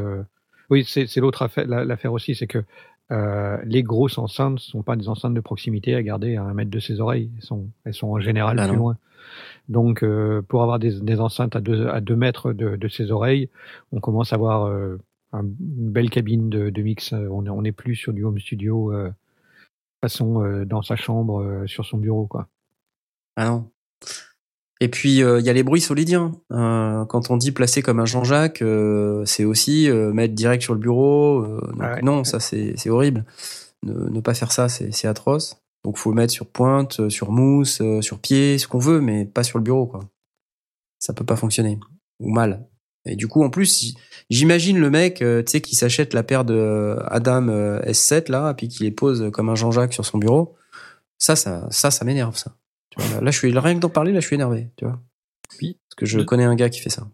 Oui, 0.69 0.83
c'est 0.85 1.17
l'autre 1.17 1.41
affaire, 1.43 1.67
la- 1.67 1.85
l'affaire 1.85 2.13
aussi, 2.13 2.35
c'est 2.35 2.47
que 2.47 2.63
euh, 3.11 3.57
les 3.65 3.83
grosses 3.83 4.17
enceintes 4.17 4.59
sont 4.59 4.81
pas 4.81 4.95
des 4.95 5.07
enceintes 5.09 5.33
de 5.35 5.39
proximité 5.41 5.93
à 5.95 6.01
garder 6.01 6.37
à 6.37 6.43
un 6.43 6.53
mètre 6.53 6.71
de 6.71 6.79
ses 6.79 6.99
oreilles. 6.99 7.29
Elles 7.37 7.43
sont, 7.43 7.67
elles 7.83 7.93
sont 7.93 8.07
en 8.07 8.19
général 8.19 8.57
Ah 8.59 8.65
plus 8.67 8.75
non. 8.75 8.81
loin. 8.81 8.97
Donc, 9.69 10.03
euh, 10.03 10.41
pour 10.41 10.61
avoir 10.63 10.79
des, 10.79 10.99
des 11.01 11.19
enceintes 11.19 11.55
à 11.55 11.61
deux, 11.61 11.87
à 11.87 12.01
deux 12.01 12.15
mètres 12.15 12.53
de, 12.53 12.75
de 12.75 12.87
ses 12.87 13.11
oreilles, 13.11 13.49
on 13.91 13.99
commence 13.99 14.33
à 14.33 14.35
avoir 14.37 14.65
euh, 14.65 14.97
un- 15.33 15.41
une 15.43 15.91
belle 15.91 16.09
cabine 16.09 16.49
de, 16.49 16.69
de 16.69 16.81
mix. 16.81 17.13
On 17.13 17.45
on 17.47 17.61
n'est 17.61 17.71
plus 17.71 17.95
sur 17.95 18.13
du 18.13 18.23
home 18.23 18.39
studio 18.39 18.93
façon 20.01 20.63
dans 20.65 20.81
sa 20.83 20.95
chambre, 20.95 21.63
sur 21.67 21.85
son 21.85 21.97
bureau, 21.97 22.27
quoi. 22.27 22.47
Ah 23.35 23.47
non. 23.49 23.71
Et 24.85 24.87
puis 24.87 25.23
euh, 25.23 25.39
il 25.39 25.45
y 25.47 25.49
a 25.49 25.53
les 25.53 25.63
bruits 25.63 25.81
solidiens. 25.81 26.31
Euh, 26.51 27.05
quand 27.05 27.31
on 27.31 27.37
dit 27.37 27.51
placer 27.51 27.81
comme 27.81 27.99
un 27.99 28.05
Jean-Jacques, 28.05 28.61
euh, 28.61 29.25
c'est 29.25 29.43
aussi 29.43 29.89
mettre 30.13 30.35
direct 30.35 30.61
sur 30.61 30.75
le 30.75 30.79
bureau. 30.79 31.41
donc 31.41 31.79
Ah 31.79 31.95
ouais. 31.95 32.01
Non, 32.03 32.23
ça 32.23 32.39
c'est 32.39 32.87
horrible. 32.87 33.25
Ne, 33.81 34.09
ne 34.09 34.19
pas 34.19 34.35
faire 34.35 34.51
ça, 34.51 34.69
c'est 34.69 35.07
atroce. 35.07 35.57
Donc 35.83 35.97
faut 35.97 36.11
le 36.11 36.15
mettre 36.15 36.31
sur 36.31 36.45
pointe, 36.45 37.09
sur 37.09 37.31
mousse, 37.31 37.81
sur 38.01 38.19
pied, 38.19 38.59
ce 38.59 38.67
qu'on 38.67 38.77
veut, 38.77 39.01
mais 39.01 39.25
pas 39.25 39.41
sur 39.41 39.57
le 39.57 39.63
bureau 39.63 39.87
quoi. 39.87 40.01
Ça 40.99 41.13
peut 41.13 41.25
pas 41.25 41.35
fonctionner 41.35 41.79
ou 42.19 42.29
mal. 42.29 42.67
Et 43.07 43.15
du 43.15 43.27
coup 43.27 43.43
en 43.43 43.49
plus, 43.49 43.95
j'imagine 44.29 44.77
le 44.77 44.91
mec, 44.91 45.15
tu 45.15 45.43
sais, 45.47 45.61
qui 45.61 45.75
s'achète 45.75 46.13
la 46.13 46.21
paire 46.21 46.45
de 46.45 46.99
Adam 47.07 47.47
euh, 47.47 47.81
S7 47.81 48.29
là, 48.29 48.53
puis 48.53 48.67
qui 48.67 48.83
les 48.83 48.91
pose 48.91 49.31
comme 49.33 49.49
un 49.49 49.55
Jean-Jacques 49.55 49.93
sur 49.93 50.05
son 50.05 50.19
bureau. 50.19 50.55
Ça, 51.17 51.35
ça, 51.35 51.67
ça, 51.71 51.89
ça 51.89 52.05
m'énerve 52.05 52.37
ça. 52.37 52.55
Tu 52.97 53.03
vois, 53.05 53.15
là, 53.15 53.21
là, 53.25 53.31
je 53.31 53.37
suis 53.37 53.57
rien 53.57 53.75
que 53.75 53.79
d'en 53.79 53.89
parler, 53.89 54.11
là, 54.11 54.19
je 54.19 54.27
suis 54.27 54.35
énervé, 54.35 54.69
tu 54.77 54.85
vois. 54.85 54.99
Oui. 55.61 55.77
Parce 55.89 55.95
que 55.95 56.05
je 56.05 56.19
connais 56.21 56.43
un 56.45 56.55
gars 56.55 56.69
qui 56.69 56.79
fait 56.79 56.89
ça. 56.89 57.07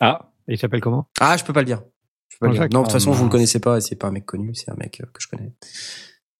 Ah, 0.00 0.32
Et 0.48 0.54
il 0.54 0.58
s'appelle 0.58 0.80
comment? 0.80 1.08
Ah, 1.20 1.36
je 1.36 1.44
peux 1.44 1.52
pas 1.52 1.60
le 1.60 1.66
dire. 1.66 1.82
Je 2.28 2.36
peux 2.38 2.46
pas 2.46 2.52
le 2.52 2.58
dire. 2.58 2.62
Non, 2.72 2.80
de 2.80 2.84
toute 2.84 2.90
Ah, 2.90 2.92
façon, 2.94 3.12
vous 3.12 3.24
le 3.24 3.30
connaissez 3.30 3.60
pas. 3.60 3.80
C'est 3.80 3.96
pas 3.96 4.08
un 4.08 4.12
mec 4.12 4.26
connu. 4.26 4.54
C'est 4.54 4.70
un 4.70 4.76
mec 4.76 5.00
euh, 5.00 5.06
que 5.12 5.20
je 5.22 5.28
connais. 5.28 5.52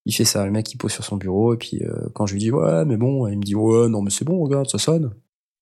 Il 0.05 0.13
fait 0.13 0.25
ça. 0.25 0.45
Le 0.45 0.51
mec, 0.51 0.71
il 0.73 0.77
pose 0.77 0.91
sur 0.91 1.03
son 1.03 1.17
bureau 1.17 1.53
et 1.53 1.57
puis 1.57 1.81
euh, 1.83 2.07
quand 2.13 2.25
je 2.27 2.33
lui 2.33 2.39
dis 2.39 2.51
ouais, 2.51 2.85
mais 2.85 2.97
bon, 2.97 3.27
il 3.27 3.37
me 3.37 3.43
dit 3.43 3.55
ouais, 3.55 3.87
non, 3.89 4.01
mais 4.01 4.11
c'est 4.11 4.25
bon, 4.25 4.43
regarde, 4.43 4.69
ça 4.69 4.77
sonne. 4.77 5.13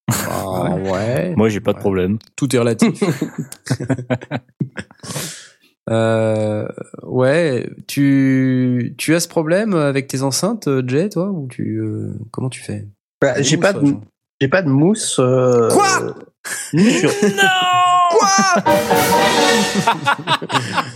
Ah 0.26 0.74
ouais. 0.74 1.34
Moi, 1.36 1.48
j'ai 1.48 1.60
pas 1.60 1.72
de 1.72 1.78
Ouais. 1.78 1.82
problème. 1.82 2.18
Tout 2.36 2.54
est 2.54 2.58
relatif. 2.58 3.00
euh, 5.90 6.66
ouais, 7.02 7.68
tu 7.86 8.94
tu 8.98 9.14
as 9.14 9.20
ce 9.20 9.28
problème 9.28 9.74
avec 9.74 10.06
tes 10.06 10.22
enceintes, 10.22 10.68
euh, 10.68 10.82
Jay, 10.86 11.08
toi, 11.08 11.30
ou 11.30 11.46
tu 11.48 11.78
euh, 11.78 12.14
comment 12.30 12.50
tu 12.50 12.60
fais? 12.62 12.88
Bah, 13.24 13.40
j'ai 13.40 13.56
pas 13.56 13.72
de, 13.72 13.94
j'ai 14.38 14.48
pas 14.48 14.60
de 14.60 14.68
mousse. 14.68 15.16
euh, 15.18 15.70
Quoi? 15.70 16.14
sur- 16.74 17.10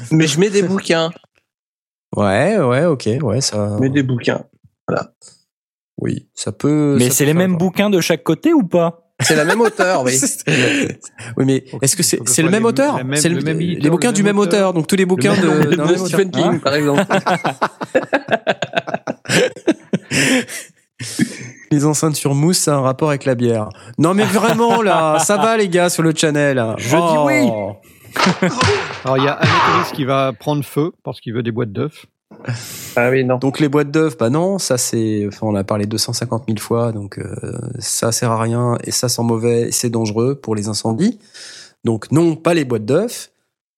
Mais 0.13 0.27
je 0.27 0.39
mets 0.39 0.51
des 0.51 0.63
bouquins. 0.63 1.11
Ouais, 2.15 2.59
ouais, 2.59 2.85
ok, 2.85 3.09
ouais, 3.23 3.41
ça. 3.41 3.77
Je 3.77 3.81
mets 3.81 3.89
des 3.89 4.03
bouquins. 4.03 4.45
Oui, 6.01 6.29
ça 6.35 6.53
peut. 6.53 6.97
Mais 6.99 7.09
ça 7.09 7.15
c'est 7.17 7.25
peut 7.25 7.29
les 7.31 7.35
mêmes 7.35 7.57
bouquins 7.57 7.89
de 7.89 8.01
chaque 8.03 8.23
côté 8.23 8.53
ou 8.53 8.63
pas? 8.63 9.05
C'est 9.21 9.35
la 9.35 9.45
même 9.47 9.61
hauteur, 9.61 10.03
oui. 10.05 10.13
oui, 11.39 11.45
mais 11.47 11.65
est-ce 11.83 11.97
que 11.97 12.03
c'est 12.03 12.21
c'est 12.29 12.43
le 12.43 12.51
même 12.51 12.65
auteur 12.67 13.01
C'est 13.15 13.31
le 13.31 13.41
même 13.41 13.59
les 13.59 13.91
bouquins 13.91 14.11
le 14.11 14.15
du 14.17 14.23
même 14.23 14.39
auteur, 14.39 14.69
auteur. 14.69 14.75
donc 14.75 14.87
tous 14.87 14.97
les 14.97 15.07
bouquins 15.07 15.35
de, 15.35 15.73
Stephen 16.07 16.29
auteur. 16.29 16.51
King, 16.53 16.61
par 16.61 16.75
exemple. 16.75 17.05
Les 21.71 21.85
enceintes 21.85 22.17
sur 22.17 22.35
mousse, 22.35 22.59
ça 22.59 22.75
a 22.75 22.79
un 22.79 22.81
rapport 22.81 23.11
avec 23.11 23.25
la 23.25 23.35
bière. 23.35 23.69
Non 23.99 24.15
mais 24.15 24.25
vraiment 24.25 24.83
là, 24.83 25.19
ça 25.25 25.37
va 25.37 25.57
les 25.57 25.69
gars 25.69 25.91
sur 25.91 26.03
le 26.03 26.13
channel. 26.15 26.75
Je 26.79 26.97
dis 26.97 27.19
oui. 27.25 27.51
Alors 29.05 29.19
il 29.19 29.25
y 29.25 29.29
a 29.29 29.33
Anatolis 29.33 29.93
qui 29.95 30.05
va 30.05 30.33
prendre 30.33 30.65
feu 30.65 30.93
parce 31.05 31.21
qu'il 31.21 31.35
veut 31.35 31.43
des 31.43 31.53
boîtes 31.53 31.73
d'œufs. 31.73 32.07
Ah 32.97 33.11
oui, 33.11 33.25
non. 33.25 33.39
Donc 33.39 33.59
les 33.59 33.69
boîtes 33.69 33.91
d'œufs, 33.91 34.17
bah 34.17 34.31
non, 34.31 34.59
ça 34.59 34.79
c'est, 34.79 35.27
enfin 35.27 35.47
on 35.47 35.55
a 35.55 35.65
parlé 35.65 35.87
250 35.87 36.45
000 36.47 36.59
fois, 36.59 36.93
donc 36.93 37.19
euh, 37.19 37.35
ça 37.79 38.13
sert 38.13 38.31
à 38.31 38.41
rien 38.41 38.77
et 38.85 38.91
ça 38.91 39.09
sent 39.09 39.23
mauvais, 39.23 39.71
c'est 39.73 39.91
dangereux 39.91 40.35
pour 40.35 40.55
les 40.55 40.69
incendies. 40.69 41.19
Donc 41.85 42.11
non, 42.13 42.37
pas 42.37 42.55
les 42.55 42.65
boîtes 42.65 42.85
d'œufs. 42.85 43.31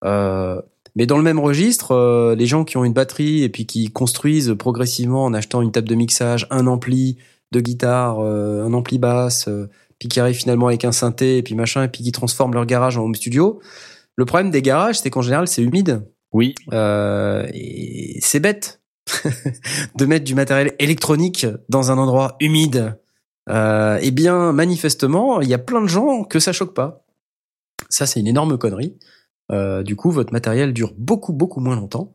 Euh, 0.04 0.60
mais 0.96 1.06
dans 1.06 1.16
le 1.16 1.22
même 1.22 1.38
registre, 1.38 1.92
euh, 1.92 2.34
les 2.34 2.46
gens 2.46 2.64
qui 2.64 2.76
ont 2.76 2.84
une 2.84 2.92
batterie 2.92 3.42
et 3.42 3.48
puis 3.48 3.66
qui 3.66 3.90
construisent 3.90 4.54
progressivement 4.58 5.24
en 5.24 5.34
achetant 5.34 5.62
une 5.62 5.72
table 5.72 5.88
de 5.88 5.94
mixage, 5.94 6.46
un 6.50 6.66
ampli 6.66 7.16
de 7.52 7.60
guitare, 7.60 8.20
euh, 8.20 8.64
un 8.64 8.72
ampli 8.72 8.98
basse, 8.98 9.48
euh, 9.48 9.68
puis 9.98 10.08
qui 10.08 10.20
arrivent 10.20 10.36
finalement 10.36 10.68
avec 10.68 10.84
un 10.84 10.92
synthé 10.92 11.38
et 11.38 11.42
puis 11.42 11.54
machin, 11.54 11.84
et 11.84 11.88
puis 11.88 12.02
qui 12.02 12.12
transforment 12.12 12.54
leur 12.54 12.66
garage 12.66 12.96
en 12.96 13.04
home 13.04 13.14
studio. 13.14 13.60
Le 14.16 14.24
problème 14.24 14.50
des 14.50 14.62
garages, 14.62 15.00
c'est 15.00 15.10
qu'en 15.10 15.22
général, 15.22 15.48
c'est 15.48 15.62
humide. 15.62 16.06
Oui. 16.32 16.54
Euh, 16.72 17.46
et 17.52 18.18
c'est 18.20 18.40
bête 18.40 18.82
de 19.96 20.06
mettre 20.06 20.24
du 20.24 20.34
matériel 20.34 20.74
électronique 20.78 21.46
dans 21.68 21.90
un 21.90 21.98
endroit 21.98 22.36
humide. 22.40 22.98
Euh, 23.48 23.98
eh 24.00 24.10
bien, 24.10 24.52
manifestement, 24.52 25.40
il 25.40 25.48
y 25.48 25.54
a 25.54 25.58
plein 25.58 25.82
de 25.82 25.88
gens 25.88 26.24
que 26.24 26.38
ça 26.38 26.52
choque 26.52 26.74
pas. 26.74 27.04
Ça, 27.88 28.06
c'est 28.06 28.20
une 28.20 28.28
énorme 28.28 28.58
connerie. 28.58 28.98
Euh, 29.50 29.82
du 29.82 29.96
coup, 29.96 30.10
votre 30.10 30.32
matériel 30.32 30.72
dure 30.72 30.94
beaucoup, 30.96 31.32
beaucoup 31.32 31.60
moins 31.60 31.76
longtemps. 31.76 32.12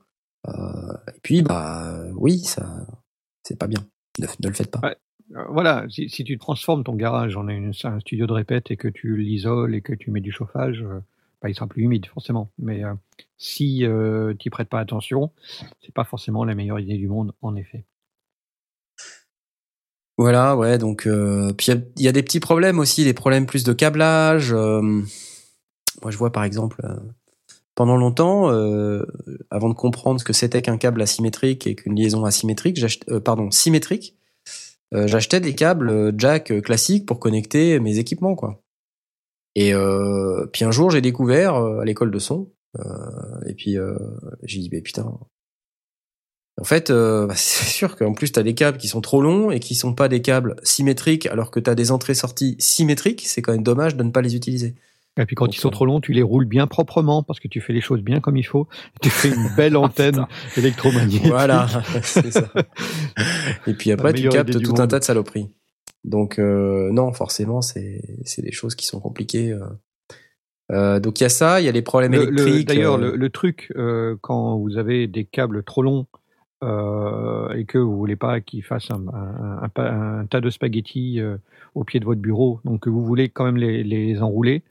Euh, 0.47 0.93
et 1.09 1.19
puis, 1.21 1.41
bah, 1.41 1.93
oui, 2.13 2.39
ça, 2.39 2.87
c'est 3.43 3.57
pas 3.57 3.67
bien. 3.67 3.85
Ne, 4.19 4.27
ne 4.27 4.47
le 4.47 4.53
faites 4.53 4.71
pas. 4.71 4.79
Ouais. 4.81 4.95
Euh, 5.33 5.43
Voilà, 5.49 5.85
si, 5.89 6.07
tu 6.07 6.37
transformes 6.37 6.83
ton 6.83 6.95
garage 6.95 7.35
en 7.35 7.47
un 7.47 7.99
studio 7.99 8.27
de 8.27 8.33
répète 8.33 8.71
et 8.71 8.77
que 8.77 8.87
tu 8.87 9.17
l'isoles 9.17 9.75
et 9.75 9.81
que 9.81 9.93
tu 9.93 10.11
mets 10.11 10.21
du 10.21 10.31
chauffage, 10.31 10.83
euh, 10.83 10.99
bah, 11.41 11.49
il 11.49 11.55
sera 11.55 11.67
plus 11.67 11.83
humide 11.83 12.05
forcément. 12.05 12.49
Mais 12.59 12.83
euh, 12.83 12.93
si 13.37 13.85
euh, 13.85 14.33
tu 14.37 14.49
prêtes 14.49 14.69
pas 14.69 14.79
attention, 14.79 15.31
c'est 15.81 15.93
pas 15.93 16.03
forcément 16.03 16.43
la 16.43 16.55
meilleure 16.55 16.79
idée 16.79 16.97
du 16.97 17.07
monde 17.07 17.33
en 17.41 17.55
effet. 17.55 17.85
Voilà, 20.17 20.55
ouais, 20.55 20.77
donc 20.77 21.09
puis 21.57 21.71
il 21.97 22.01
y 22.01 22.07
a- 22.07 22.11
des 22.13 22.23
petits 22.23 22.39
problèmes 22.39 22.79
aussi, 22.79 23.03
des 23.03 23.13
problèmes 23.13 23.45
plus 23.45 23.65
de 23.65 23.73
câblage. 23.73 24.53
moi, 24.53 25.03
je 26.09 26.17
vois 26.17 26.31
par 26.31 26.45
exemple, 26.45 26.81
pendant 27.75 27.97
longtemps, 27.97 28.47
avant 29.49 29.67
de 29.67 29.73
comprendre 29.73 30.21
ce 30.21 30.23
que 30.23 30.31
c'était 30.31 30.61
qu'un 30.61 30.77
câble 30.77 31.01
asymétrique 31.01 31.67
et 31.67 31.75
qu'une 31.75 31.97
liaison 31.97 32.23
asymétrique, 32.23 32.79
pardon, 33.25 33.51
symétrique, 33.51 34.15
j'achetais 35.07 35.39
des 35.39 35.55
câbles 35.55 35.89
euh, 35.89 36.11
jack 36.17 36.51
euh, 36.51 36.61
classiques 36.61 37.05
pour 37.05 37.19
connecter 37.19 37.79
mes 37.79 37.97
équipements, 37.97 38.35
quoi. 38.35 38.61
Et 39.55 39.73
euh, 39.73 40.47
puis 40.51 40.65
un 40.65 40.71
jour, 40.71 40.91
j'ai 40.91 41.01
découvert 41.01 41.55
euh, 41.55 41.79
à 41.79 41.85
l'école 41.85 42.11
de 42.11 42.19
son, 42.19 42.51
euh, 42.79 42.81
et 43.47 43.53
puis 43.53 43.77
euh, 43.77 43.97
j'ai 44.43 44.59
dit, 44.59 44.69
mais 44.71 44.81
putain, 44.81 45.17
en 46.59 46.63
fait, 46.63 46.89
euh, 46.89 47.25
bah, 47.27 47.35
c'est 47.35 47.65
sûr 47.65 47.95
qu'en 47.95 48.13
plus, 48.13 48.31
tu 48.31 48.39
as 48.39 48.43
des 48.43 48.55
câbles 48.55 48.77
qui 48.77 48.87
sont 48.87 49.01
trop 49.01 49.21
longs 49.21 49.51
et 49.51 49.59
qui 49.59 49.75
sont 49.75 49.93
pas 49.93 50.07
des 50.07 50.21
câbles 50.21 50.55
symétriques, 50.63 51.25
alors 51.27 51.51
que 51.51 51.59
tu 51.59 51.69
as 51.69 51.75
des 51.75 51.91
entrées-sorties 51.91 52.55
symétriques. 52.59 53.23
C'est 53.25 53.41
quand 53.41 53.53
même 53.53 53.63
dommage 53.63 53.95
de 53.95 54.03
ne 54.03 54.11
pas 54.11 54.21
les 54.21 54.35
utiliser. 54.35 54.75
Et 55.17 55.25
puis 55.25 55.35
quand 55.35 55.55
ils 55.55 55.59
sont 55.59 55.69
trop 55.69 55.85
longs, 55.85 56.01
tu 56.01 56.11
les 56.11 56.21
roules 56.21 56.45
bien 56.45 56.67
proprement 56.67 57.23
parce 57.23 57.39
que 57.39 57.47
tu 57.47 57.61
fais 57.61 57.71
les 57.71 57.79
choses 57.81 58.01
bien 58.01 58.19
comme 58.19 58.35
il 58.35 58.43
faut. 58.45 58.67
Tu 59.01 59.09
fais 59.09 59.29
une 59.29 59.49
belle 59.55 59.77
antenne 59.77 60.25
électromagnétique. 60.57 61.27
Voilà, 61.27 61.67
c'est 62.01 62.31
ça. 62.31 62.51
Et 63.67 63.73
puis 63.73 63.91
après, 63.91 64.13
tu 64.13 64.27
captes 64.29 64.61
tout 64.61 64.75
un 64.81 64.87
tas 64.87 64.99
de 64.99 65.03
saloperies. 65.05 65.49
Donc, 66.03 66.37
euh, 66.37 66.91
non, 66.91 67.13
forcément, 67.13 67.61
c'est 67.61 68.01
c'est 68.25 68.41
des 68.41 68.51
choses 68.51 68.75
qui 68.75 68.85
sont 68.85 68.99
compliquées. 68.99 69.51
euh. 69.53 69.61
Euh, 70.71 70.99
donc, 70.99 71.19
il 71.19 71.23
y 71.23 71.25
a 71.25 71.29
ça, 71.29 71.61
il 71.61 71.65
y 71.65 71.69
a 71.69 71.71
les 71.71 71.81
problèmes 71.81 72.11
Le- 72.11 72.25
le- 72.25 72.41
électriques. 72.47 72.67
D'ailleurs, 72.67 72.97
le, 72.97 73.15
le 73.15 73.29
truc, 73.29 73.71
quand 74.21 74.57
vous 74.57 74.77
avez 74.77 75.07
des 75.07 75.23
câbles 75.25 75.63
trop 75.63 75.81
longs 75.81 76.07
et 76.63 77.65
que 77.65 77.77
vous 77.77 77.95
voulez 77.97 78.15
pas 78.15 78.41
qu'ils 78.41 78.63
fassent 78.63 78.89
un, 78.91 79.07
un- 79.13 79.59
un 79.63 79.69
pa- 79.69 79.91
un 79.91 80.25
tas 80.25 80.41
de 80.41 80.49
spaghettis 80.49 81.19
au 81.75 81.83
pied 81.83 81.99
de 81.99 82.05
votre 82.05 82.21
bureau, 82.21 82.59
donc 82.65 82.81
que 82.81 82.89
vous 82.89 83.05
voulez 83.05 83.29
quand 83.29 83.45
même 83.45 83.57
les, 83.57 83.83
les 83.83 84.21
enrouler, 84.21 84.63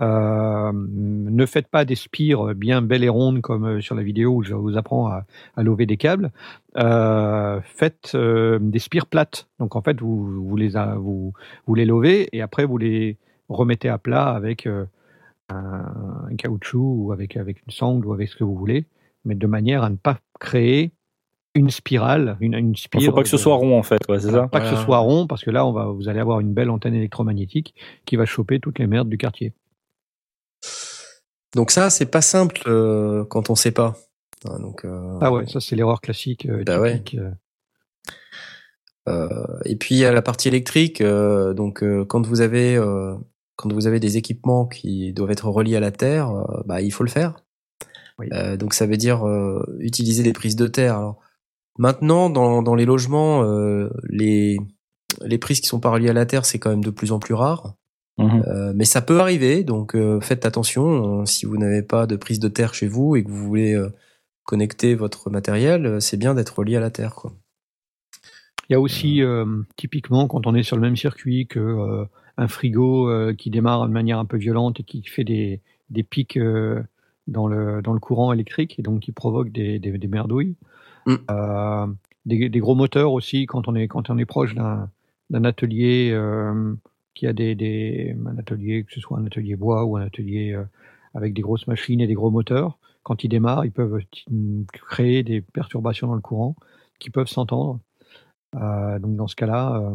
euh, 0.00 0.72
ne 0.74 1.46
faites 1.46 1.68
pas 1.68 1.84
des 1.84 1.94
spires 1.94 2.54
bien 2.54 2.80
belles 2.82 3.04
et 3.04 3.08
rondes 3.08 3.40
comme 3.42 3.64
euh, 3.66 3.80
sur 3.80 3.94
la 3.94 4.02
vidéo 4.02 4.36
où 4.36 4.42
je 4.42 4.54
vous 4.54 4.76
apprends 4.76 5.08
à, 5.08 5.24
à 5.56 5.62
lever 5.62 5.86
des 5.86 5.96
câbles. 5.96 6.30
Euh, 6.78 7.60
faites 7.62 8.12
euh, 8.14 8.58
des 8.60 8.78
spires 8.78 9.06
plates. 9.06 9.48
Donc 9.58 9.76
en 9.76 9.82
fait, 9.82 10.00
vous, 10.00 10.42
vous 10.48 10.56
les 10.56 10.76
a- 10.76 10.94
vous, 10.96 11.32
vous 11.66 11.74
les 11.74 11.84
levez 11.84 12.28
et 12.32 12.40
après 12.42 12.64
vous 12.64 12.78
les 12.78 13.18
remettez 13.48 13.88
à 13.88 13.98
plat 13.98 14.28
avec 14.30 14.66
euh, 14.66 14.86
un, 15.50 16.26
un 16.30 16.36
caoutchouc 16.36 16.78
ou 17.06 17.12
avec, 17.12 17.36
avec 17.36 17.62
une 17.66 17.72
sangle 17.72 18.06
ou 18.06 18.12
avec 18.12 18.28
ce 18.28 18.36
que 18.36 18.44
vous 18.44 18.54
voulez, 18.56 18.86
mais 19.24 19.34
de 19.34 19.46
manière 19.46 19.82
à 19.82 19.90
ne 19.90 19.96
pas 19.96 20.18
créer 20.38 20.92
une 21.56 21.68
spirale, 21.70 22.36
une, 22.40 22.54
une 22.54 22.70
Il 22.70 22.78
spire. 22.78 23.02
faut 23.02 23.12
pas 23.12 23.24
que 23.24 23.28
ce 23.28 23.36
soit 23.36 23.56
rond 23.56 23.76
en 23.76 23.82
fait, 23.82 23.98
ouais, 24.08 24.20
c'est 24.20 24.30
ça. 24.30 24.46
Pas 24.46 24.60
que 24.60 24.68
ce 24.68 24.76
soit 24.76 24.98
rond, 24.98 25.26
parce 25.26 25.42
que 25.42 25.50
là, 25.50 25.66
on 25.66 25.72
va, 25.72 25.86
vous 25.86 26.08
allez 26.08 26.20
avoir 26.20 26.38
une 26.38 26.54
belle 26.54 26.70
antenne 26.70 26.94
électromagnétique 26.94 27.74
qui 28.06 28.14
va 28.14 28.24
choper 28.24 28.60
toutes 28.60 28.78
les 28.78 28.86
merdes 28.86 29.08
du 29.08 29.18
quartier. 29.18 29.52
Donc 31.54 31.70
ça, 31.70 31.90
c'est 31.90 32.06
pas 32.06 32.22
simple 32.22 32.60
euh, 32.66 33.24
quand 33.24 33.50
on 33.50 33.54
sait 33.54 33.72
pas. 33.72 33.96
Ah, 34.48 34.58
donc, 34.58 34.84
euh, 34.84 35.18
Ah 35.20 35.32
ouais, 35.32 35.46
ça 35.46 35.60
c'est 35.60 35.76
l'erreur 35.76 36.00
classique. 36.00 36.46
euh, 36.46 36.62
Bah 36.64 36.80
ouais. 36.80 37.02
et 39.64 39.76
puis 39.76 39.96
il 39.96 39.98
y 39.98 40.04
a 40.04 40.12
la 40.12 40.22
partie 40.22 40.48
électrique. 40.48 41.02
donc 41.02 41.82
quand 42.06 42.26
vous 42.26 42.40
avez 42.40 42.80
quand 43.56 43.72
vous 43.72 43.86
avez 43.86 43.98
des 44.00 44.16
équipements 44.16 44.66
qui 44.66 45.12
doivent 45.12 45.32
être 45.32 45.48
reliés 45.48 45.76
à 45.76 45.80
la 45.80 45.90
terre, 45.90 46.32
bah 46.64 46.80
il 46.80 46.92
faut 46.92 47.02
le 47.04 47.10
faire. 47.10 47.34
Oui. 48.18 48.28
Donc 48.58 48.72
ça 48.72 48.86
veut 48.86 48.96
dire 48.96 49.24
utiliser 49.80 50.22
des 50.22 50.32
prises 50.32 50.54
de 50.56 50.68
terre. 50.68 50.96
Alors 50.96 51.18
maintenant 51.76 52.30
dans 52.30 52.62
dans 52.62 52.76
les 52.76 52.84
logements, 52.84 53.42
les 54.08 54.58
les 55.22 55.38
prises 55.38 55.60
qui 55.60 55.66
sont 55.66 55.80
pas 55.80 55.90
reliées 55.90 56.10
à 56.10 56.14
la 56.14 56.24
terre, 56.26 56.44
c'est 56.46 56.60
quand 56.60 56.70
même 56.70 56.84
de 56.84 56.90
plus 56.90 57.10
en 57.10 57.18
plus 57.18 57.34
rare. 57.34 57.74
Mhm. 58.18 58.42
Euh, 58.46 58.72
mais 58.74 58.84
ça 58.84 59.00
peut 59.00 59.20
arriver, 59.20 59.64
donc 59.64 59.94
euh, 59.94 60.20
faites 60.20 60.44
attention. 60.44 61.22
euh, 61.22 61.24
si 61.26 61.46
vous 61.46 61.56
n'avez 61.56 61.82
pas 61.82 62.06
de 62.06 62.16
prise 62.16 62.38
de 62.38 62.48
terre 62.48 62.74
chez 62.74 62.86
vous 62.88 63.16
et 63.16 63.24
que 63.24 63.30
vous 63.30 63.46
voulez 63.46 63.74
euh, 63.74 63.88
connecter 64.44 64.94
votre 64.94 65.30
matériel, 65.30 65.86
euh, 65.86 66.00
c'est 66.00 66.16
bien 66.16 66.34
d'être 66.34 66.58
relié 66.58 66.76
à 66.76 66.80
la 66.80 66.90
terre, 66.90 67.14
quoi. 67.14 67.32
Il 68.68 68.74
y 68.74 68.76
a 68.76 68.80
aussi 68.80 69.20
euh, 69.20 69.62
typiquement 69.76 70.28
quand 70.28 70.46
on 70.46 70.54
est 70.54 70.62
sur 70.62 70.76
le 70.76 70.82
même 70.82 70.96
circuit 70.96 71.48
que 71.48 71.58
euh, 71.58 72.04
un 72.36 72.46
frigo 72.46 73.08
euh, 73.08 73.34
qui 73.34 73.50
démarre 73.50 73.86
de 73.88 73.92
manière 73.92 74.20
un 74.20 74.24
peu 74.26 74.36
violente 74.36 74.78
et 74.78 74.84
qui 74.84 75.02
fait 75.02 75.24
des, 75.24 75.60
des 75.88 76.04
pics 76.04 76.36
euh, 76.36 76.80
dans, 77.26 77.48
le, 77.48 77.82
dans 77.82 77.92
le 77.92 77.98
courant 77.98 78.32
électrique 78.32 78.78
et 78.78 78.82
donc 78.82 79.00
qui 79.00 79.10
provoque 79.10 79.50
des, 79.50 79.80
des, 79.80 79.98
des 79.98 80.06
merdouilles. 80.06 80.54
Mm. 81.06 81.14
Euh, 81.32 81.86
des, 82.26 82.48
des 82.48 82.58
gros 82.60 82.76
moteurs 82.76 83.12
aussi 83.12 83.46
quand 83.46 83.66
on 83.66 83.74
est, 83.74 83.88
quand 83.88 84.08
on 84.08 84.18
est 84.18 84.26
proche 84.26 84.54
d'un 84.54 84.88
d'un 85.30 85.44
atelier 85.44 86.10
euh, 86.12 86.74
qui 87.14 87.26
a 87.26 87.32
des, 87.32 87.54
des 87.54 88.16
un 88.26 88.38
atelier 88.38 88.84
que 88.84 88.92
ce 88.92 89.00
soit 89.00 89.18
un 89.18 89.26
atelier 89.26 89.56
bois 89.56 89.84
ou 89.84 89.96
un 89.96 90.02
atelier 90.02 90.52
euh, 90.52 90.64
avec 91.14 91.34
des 91.34 91.42
grosses 91.42 91.66
machines 91.66 92.00
et 92.00 92.06
des 92.06 92.14
gros 92.14 92.30
moteurs. 92.30 92.78
Quand 93.02 93.24
ils 93.24 93.28
démarrent 93.28 93.64
ils 93.64 93.72
peuvent 93.72 93.98
t- 94.10 94.24
créer 94.72 95.22
des 95.22 95.40
perturbations 95.40 96.06
dans 96.08 96.14
le 96.14 96.20
courant 96.20 96.56
qui 96.98 97.10
peuvent 97.10 97.28
s'entendre. 97.28 97.80
Euh, 98.56 98.98
donc 98.98 99.16
dans 99.16 99.26
ce 99.28 99.36
cas-là, 99.36 99.76
euh, 99.80 99.94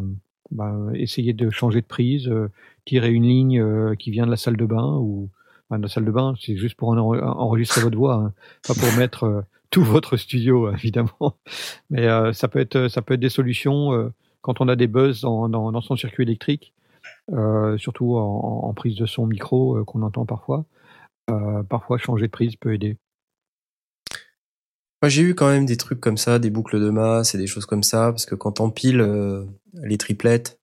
ben, 0.50 0.92
essayez 0.94 1.32
de 1.32 1.50
changer 1.50 1.80
de 1.82 1.86
prise, 1.86 2.28
euh, 2.28 2.50
tirer 2.84 3.10
une 3.12 3.24
ligne 3.24 3.60
euh, 3.60 3.94
qui 3.96 4.10
vient 4.10 4.26
de 4.26 4.30
la 4.30 4.36
salle 4.36 4.56
de 4.56 4.66
bain 4.66 4.96
ou 4.98 5.28
dans 5.70 5.78
la 5.78 5.88
salle 5.88 6.04
de 6.04 6.10
bain, 6.12 6.34
c'est 6.40 6.56
juste 6.56 6.76
pour 6.76 6.90
en- 6.90 6.98
enregistrer 6.98 7.80
votre 7.80 7.96
voix, 7.98 8.14
hein, 8.14 8.32
pas 8.66 8.74
pour 8.74 8.92
mettre 8.98 9.24
euh, 9.24 9.42
tout 9.70 9.82
votre 9.82 10.16
studio 10.16 10.72
évidemment. 10.72 11.36
Mais 11.90 12.06
euh, 12.06 12.32
ça 12.32 12.48
peut 12.48 12.60
être 12.60 12.88
ça 12.88 13.02
peut 13.02 13.14
être 13.14 13.20
des 13.20 13.28
solutions 13.30 13.92
euh, 13.92 14.10
quand 14.42 14.60
on 14.60 14.68
a 14.68 14.76
des 14.76 14.86
buzz 14.86 15.22
dans, 15.22 15.48
dans, 15.48 15.72
dans 15.72 15.80
son 15.80 15.96
circuit 15.96 16.22
électrique, 16.24 16.72
euh, 16.74 16.75
surtout 17.78 18.16
en, 18.16 18.60
en 18.64 18.74
prise 18.74 18.96
de 18.96 19.06
son 19.06 19.26
micro 19.26 19.76
euh, 19.78 19.84
qu'on 19.84 20.02
entend 20.02 20.26
parfois. 20.26 20.64
Euh, 21.30 21.62
parfois 21.64 21.98
changer 21.98 22.26
de 22.26 22.30
prise 22.30 22.56
peut 22.56 22.72
aider. 22.74 22.96
Moi, 25.02 25.08
j'ai 25.10 25.22
eu 25.22 25.34
quand 25.34 25.48
même 25.48 25.66
des 25.66 25.76
trucs 25.76 26.00
comme 26.00 26.16
ça, 26.16 26.38
des 26.38 26.50
boucles 26.50 26.80
de 26.80 26.88
masse 26.90 27.34
et 27.34 27.38
des 27.38 27.46
choses 27.46 27.66
comme 27.66 27.82
ça, 27.82 28.10
parce 28.12 28.26
que 28.26 28.34
quand 28.34 28.52
t'empiles 28.52 29.00
euh, 29.00 29.44
les 29.74 29.98
triplettes, 29.98 30.58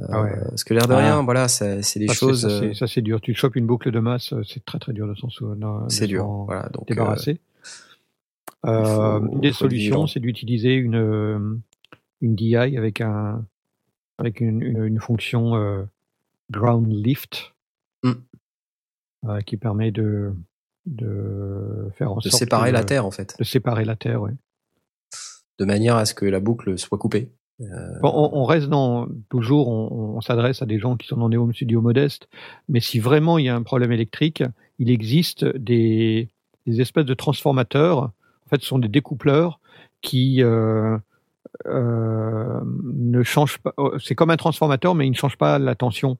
euh, 0.00 0.04
Ah 0.10 0.22
ouais. 0.22 0.34
parce 0.48 0.64
que 0.64 0.74
l'air 0.74 0.86
de 0.86 0.92
Ah. 0.92 0.98
rien, 0.98 1.22
voilà, 1.22 1.48
c'est 1.48 1.76
des 1.76 1.82
Ça, 2.08 2.12
c'est- 2.12 2.14
choses, 2.14 2.40
ça, 2.74 2.86
c'est- 2.86 3.00
euh, 3.00 3.02
dur. 3.02 3.20
Tu 3.20 3.34
chopes 3.34 3.56
une 3.56 3.66
boucle 3.66 3.90
de 3.90 3.98
masse, 4.00 4.32
euh, 4.32 4.42
c'est 4.44 4.64
très 4.64 4.78
très 4.78 4.92
dur 4.92 5.06
de 5.08 5.14
s'en 5.14 5.30
sou- 5.30 5.54
de- 5.54 5.60
de 5.60 5.88
c'est 5.88 6.06
dur. 6.06 6.26
Voilà, 6.46 6.68
donc 6.70 6.90
euh, 6.90 6.94
débarrasser. 6.94 7.40
Euh, 8.66 9.20
faut- 9.20 9.38
des 9.38 9.52
solutions, 9.52 10.06
c'est 10.06 10.20
d'utiliser 10.20 10.74
une 10.74 10.96
euh, 10.96 11.56
une 12.20 12.34
DI 12.34 12.56
avec 12.56 13.00
un 13.00 13.44
avec 14.18 14.40
une, 14.40 14.60
une, 14.60 14.84
une 14.84 15.00
fonction 15.00 15.56
euh, 15.56 15.84
ground 16.50 16.86
lift 16.90 17.54
Mm. 18.02 18.12
euh, 19.28 19.40
qui 19.42 19.56
permet 19.58 19.90
de 19.90 20.32
de 20.86 21.90
faire 21.94 22.10
en 22.12 22.16
de 22.16 22.22
sorte 22.22 22.38
séparer 22.38 22.72
la 22.72 22.82
terre 22.84 23.04
en 23.04 23.10
fait, 23.10 23.36
de 23.38 23.44
séparer 23.44 23.84
la 23.84 23.94
terre. 23.96 24.22
Ouais. 24.22 24.32
de 25.58 25.64
manière 25.66 25.96
à 25.96 26.06
ce 26.06 26.14
que 26.14 26.24
la 26.24 26.40
boucle 26.40 26.78
soit 26.78 26.96
coupée. 26.98 27.30
Bon, 28.00 28.10
on, 28.14 28.38
on 28.40 28.44
reste 28.46 28.68
dans 28.70 29.06
toujours, 29.28 29.68
on, 29.68 30.16
on 30.16 30.20
s'adresse 30.22 30.62
à 30.62 30.66
des 30.66 30.78
gens 30.78 30.96
qui 30.96 31.06
sont 31.06 31.18
dans 31.18 31.28
des 31.28 31.36
home 31.36 31.52
studios 31.52 31.82
modestes, 31.82 32.26
mais 32.70 32.80
si 32.80 32.98
vraiment 32.98 33.36
il 33.36 33.44
y 33.44 33.48
a 33.50 33.54
un 33.54 33.62
problème 33.62 33.92
électrique, 33.92 34.42
il 34.78 34.90
existe 34.90 35.44
des, 35.44 36.30
des 36.66 36.80
espèces 36.80 37.04
de 37.04 37.12
transformateurs. 37.12 37.98
En 37.98 38.48
fait, 38.48 38.62
ce 38.62 38.66
sont 38.66 38.78
des 38.78 38.88
découpleurs 38.88 39.60
qui 40.00 40.42
euh, 40.42 40.96
euh, 40.96 40.98
ne 41.66 43.22
changent 43.22 43.58
pas. 43.58 43.74
euh, 43.78 43.98
C'est 43.98 44.14
comme 44.14 44.30
un 44.30 44.36
transformateur, 44.36 44.94
mais 44.94 45.06
il 45.06 45.10
ne 45.10 45.16
change 45.16 45.36
pas 45.36 45.58
la 45.58 45.74
tension. 45.74 46.16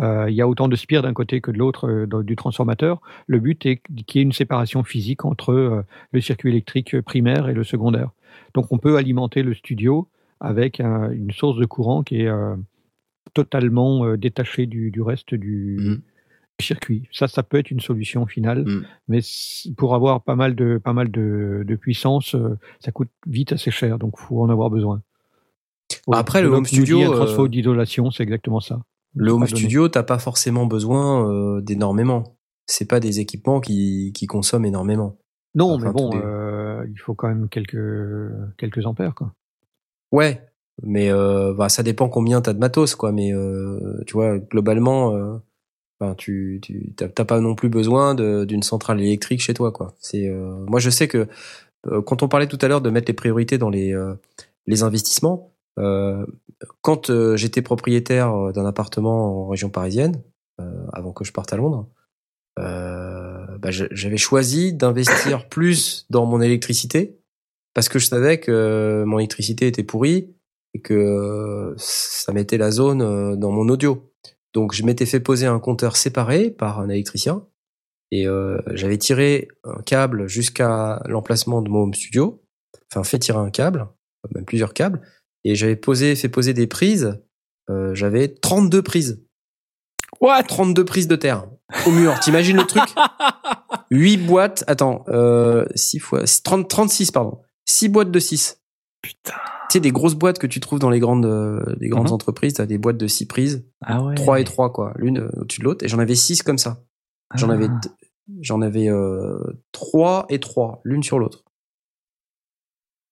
Euh, 0.00 0.26
il 0.28 0.34
y 0.34 0.40
a 0.40 0.48
autant 0.48 0.66
de 0.68 0.74
spires 0.76 1.02
d'un 1.02 1.12
côté 1.12 1.40
que 1.40 1.50
de 1.52 1.58
l'autre 1.58 1.88
euh, 1.88 2.22
du 2.22 2.34
transformateur. 2.36 3.00
Le 3.26 3.38
but 3.38 3.64
est 3.66 3.80
qu'il 4.06 4.18
y 4.18 4.22
ait 4.22 4.22
une 4.26 4.32
séparation 4.32 4.82
physique 4.82 5.24
entre 5.24 5.52
euh, 5.52 5.82
le 6.12 6.20
circuit 6.20 6.50
électrique 6.50 7.00
primaire 7.02 7.48
et 7.48 7.54
le 7.54 7.62
secondaire. 7.64 8.10
Donc, 8.54 8.66
on 8.72 8.78
peut 8.78 8.96
alimenter 8.96 9.42
le 9.44 9.54
studio 9.54 10.08
avec 10.40 10.80
un- 10.80 11.10
une 11.12 11.30
source 11.30 11.58
de 11.58 11.64
courant 11.64 12.02
qui 12.02 12.22
est 12.22 12.26
euh, 12.28 12.56
totalement 13.34 14.04
euh, 14.04 14.16
détachée 14.16 14.66
du, 14.66 14.92
reste 15.00 15.34
du, 15.34 15.76
Mhm. 15.80 16.00
Circuit. 16.60 17.08
Ça, 17.12 17.26
ça 17.28 17.42
peut 17.42 17.58
être 17.58 17.70
une 17.70 17.80
solution 17.80 18.26
finale, 18.26 18.64
Mhm. 18.64 18.84
mais 19.08 19.20
pour 19.76 19.94
avoir 19.94 20.22
pas 20.22 20.36
mal 20.36 20.54
de 20.54 20.78
pas 20.78 20.92
mal 20.92 21.10
de, 21.10 21.64
de 21.66 21.76
puissance, 21.76 22.34
euh, 22.34 22.56
ça 22.80 22.92
coûte 22.92 23.10
vite 23.26 23.52
assez 23.52 23.70
cher, 23.70 23.98
donc 23.98 24.18
faut 24.18 24.40
en 24.40 24.48
avoir 24.48 24.70
besoin. 24.70 25.02
Après, 26.10 26.42
le 26.42 26.48
home 26.48 26.64
studio, 26.64 27.00
un 27.12 27.26
euh, 27.26 27.48
d'isolation, 27.48 28.10
c'est 28.10 28.22
exactement 28.22 28.60
ça. 28.60 28.80
Le 29.14 29.30
home 29.32 29.46
studio, 29.46 29.88
t'as 29.88 30.02
pas 30.02 30.18
forcément 30.18 30.66
besoin 30.66 31.30
euh, 31.30 31.60
d'énormément. 31.60 32.36
C'est 32.66 32.88
pas 32.88 32.98
des 33.00 33.20
équipements 33.20 33.60
qui, 33.60 34.12
qui 34.14 34.26
consomment 34.26 34.64
énormément. 34.64 35.18
Non, 35.54 35.74
Enfin, 35.74 35.86
mais 35.88 35.92
bon, 35.92 36.10
euh, 36.14 36.84
il 36.90 36.98
faut 36.98 37.14
quand 37.14 37.28
même 37.28 37.48
quelques 37.48 38.30
quelques 38.56 38.86
ampères, 38.86 39.14
quoi. 39.14 39.32
Ouais, 40.10 40.40
mais 40.82 41.10
bah, 41.56 41.68
ça 41.68 41.82
dépend 41.82 42.08
combien 42.08 42.40
t'as 42.40 42.54
de 42.54 42.58
matos, 42.58 42.94
quoi. 42.94 43.12
Mais 43.12 43.32
tu 44.06 44.14
vois, 44.14 44.38
globalement, 44.38 45.40
enfin, 46.00 46.14
tu, 46.14 46.60
tu 46.62 46.92
t'as 46.96 47.24
pas 47.24 47.40
non 47.40 47.54
plus 47.54 47.68
besoin 47.68 48.14
d'une 48.14 48.62
centrale 48.62 49.00
électrique 49.00 49.40
chez 49.40 49.54
toi, 49.54 49.72
quoi. 49.72 49.94
C'est 50.00 50.28
euh, 50.28 50.64
moi, 50.66 50.80
je 50.80 50.90
sais 50.90 51.08
que 51.08 51.28
euh, 51.86 52.02
quand 52.02 52.22
on 52.22 52.28
parlait 52.28 52.46
tout 52.48 52.58
à 52.60 52.68
l'heure 52.68 52.80
de 52.80 52.90
mettre 52.90 53.08
les 53.08 53.14
priorités 53.14 53.58
dans 53.58 53.70
les 53.70 53.94
euh, 53.94 54.14
les 54.66 54.82
investissements, 54.82 55.52
euh, 55.78 56.24
quand 56.80 57.10
j'étais 57.36 57.62
propriétaire 57.62 58.52
d'un 58.52 58.64
appartement 58.64 59.44
en 59.44 59.48
région 59.48 59.70
parisienne, 59.70 60.22
euh, 60.60 60.86
avant 60.92 61.12
que 61.12 61.24
je 61.24 61.32
parte 61.32 61.52
à 61.52 61.56
Londres, 61.56 61.88
euh, 62.60 63.58
bah, 63.58 63.70
j'avais 63.70 64.16
choisi 64.16 64.72
d'investir 64.72 65.48
plus 65.50 66.06
dans 66.10 66.26
mon 66.26 66.40
électricité 66.40 67.18
parce 67.74 67.88
que 67.88 67.98
je 67.98 68.06
savais 68.06 68.38
que 68.38 69.02
mon 69.04 69.18
électricité 69.18 69.66
était 69.66 69.82
pourrie 69.82 70.32
et 70.74 70.80
que 70.80 71.74
ça 71.76 72.32
mettait 72.32 72.56
la 72.56 72.70
zone 72.70 73.36
dans 73.36 73.50
mon 73.50 73.68
audio. 73.68 74.12
Donc 74.54 74.72
je 74.72 74.84
m'étais 74.84 75.06
fait 75.06 75.20
poser 75.20 75.46
un 75.46 75.58
compteur 75.58 75.96
séparé 75.96 76.50
par 76.50 76.80
un 76.80 76.88
électricien 76.88 77.44
et 78.10 78.28
euh, 78.28 78.58
j'avais 78.72 78.96
tiré 78.96 79.48
un 79.64 79.82
câble 79.82 80.28
jusqu'à 80.28 81.02
l'emplacement 81.06 81.62
de 81.62 81.68
mon 81.68 81.82
home 81.82 81.94
studio, 81.94 82.42
enfin 82.90 83.02
fait 83.02 83.18
tirer 83.18 83.38
un 83.38 83.50
câble, 83.50 83.88
même 84.34 84.44
plusieurs 84.44 84.72
câbles, 84.72 85.02
et 85.42 85.56
j'avais 85.56 85.74
posé, 85.74 86.14
fait 86.14 86.28
poser 86.28 86.54
des 86.54 86.68
prises. 86.68 87.20
Euh, 87.70 87.94
j'avais 87.94 88.28
32 88.28 88.82
prises. 88.82 89.24
What? 90.20 90.44
32 90.44 90.84
prises 90.84 91.08
de 91.08 91.16
terre 91.16 91.48
au 91.86 91.90
mur. 91.90 92.18
T'imagines 92.20 92.56
le 92.56 92.66
truc? 92.66 92.84
8 93.90 94.18
boîtes, 94.18 94.64
attends, 94.68 95.04
euh, 95.08 95.64
6 95.74 95.98
fois, 95.98 96.22
30, 96.44 96.68
36, 96.68 97.10
pardon. 97.10 97.42
6 97.66 97.88
boîtes 97.88 98.10
de 98.10 98.20
6. 98.20 98.60
Putain. 99.02 99.34
Tu 99.70 99.74
sais, 99.78 99.80
des 99.80 99.90
grosses 99.92 100.14
boîtes 100.14 100.38
que 100.38 100.46
tu 100.46 100.60
trouves 100.60 100.78
dans 100.78 100.90
les 100.90 101.00
grandes, 101.00 101.26
euh, 101.26 101.62
les 101.80 101.88
grandes 101.88 102.08
Mhm. 102.08 102.12
entreprises, 102.14 102.54
t'as 102.54 102.66
des 102.66 102.78
boîtes 102.78 102.96
de 102.98 103.06
6 103.06 103.26
prises, 103.26 103.66
Ah 103.82 104.02
ouais. 104.04 104.14
3 104.14 104.40
et 104.40 104.44
3, 104.44 104.72
quoi, 104.72 104.92
l'une 104.96 105.18
euh, 105.18 105.28
au-dessus 105.36 105.60
de 105.60 105.64
l'autre, 105.64 105.84
et 105.84 105.88
j'en 105.88 105.98
avais 105.98 106.14
6 106.14 106.42
comme 106.42 106.58
ça. 106.58 106.84
J'en 107.34 107.50
Ah. 107.50 107.54
avais, 107.54 107.68
j'en 108.40 108.60
avais 108.60 108.88
euh, 108.88 109.38
3 109.72 110.26
et 110.28 110.38
3, 110.38 110.80
l'une 110.84 111.02
sur 111.02 111.18
l'autre. 111.18 111.44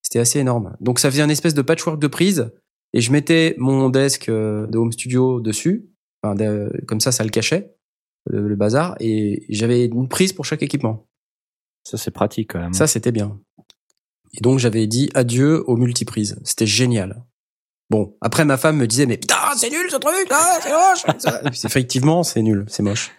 C'était 0.02 0.18
assez 0.18 0.38
énorme. 0.40 0.76
Donc 0.80 0.98
ça 0.98 1.10
faisait 1.10 1.22
un 1.22 1.28
espèce 1.28 1.54
de 1.54 1.62
patchwork 1.62 1.98
de 2.00 2.06
prises, 2.06 2.52
et 2.92 3.00
je 3.00 3.10
mettais 3.12 3.54
mon 3.58 3.88
desk 3.88 4.28
euh, 4.28 4.66
de 4.66 4.78
home 4.78 4.92
studio 4.92 5.40
dessus, 5.40 5.88
enfin, 6.22 6.34
de- 6.34 6.70
comme 6.86 7.00
ça, 7.00 7.12
ça 7.12 7.24
le 7.24 7.30
cachait, 7.30 7.74
le, 8.26 8.46
le 8.46 8.56
bazar, 8.56 8.94
et 9.00 9.46
j'avais 9.48 9.86
une 9.86 10.08
prise 10.08 10.32
pour 10.32 10.44
chaque 10.44 10.62
équipement. 10.62 11.06
Ça, 11.84 11.96
c'est 11.96 12.10
pratique 12.12 12.52
quand 12.52 12.60
même. 12.60 12.72
Ça, 12.74 12.86
c'était 12.86 13.10
bien. 13.10 13.40
Et 14.36 14.40
donc, 14.40 14.58
j'avais 14.58 14.86
dit 14.86 15.10
adieu 15.14 15.62
aux 15.66 15.76
multiprises. 15.76 16.38
C'était 16.44 16.66
génial. 16.66 17.24
Bon, 17.90 18.16
après, 18.22 18.46
ma 18.46 18.56
femme 18.56 18.78
me 18.78 18.86
disait, 18.86 19.04
mais 19.04 19.18
putain, 19.18 19.36
c'est 19.54 19.68
nul 19.68 19.90
ce 19.90 19.96
truc, 19.96 20.30
là, 20.30 20.58
c'est 20.62 20.70
moche. 20.72 21.64
Effectivement, 21.64 22.22
c'est 22.22 22.40
nul, 22.40 22.64
c'est 22.68 22.82
moche. 22.82 23.10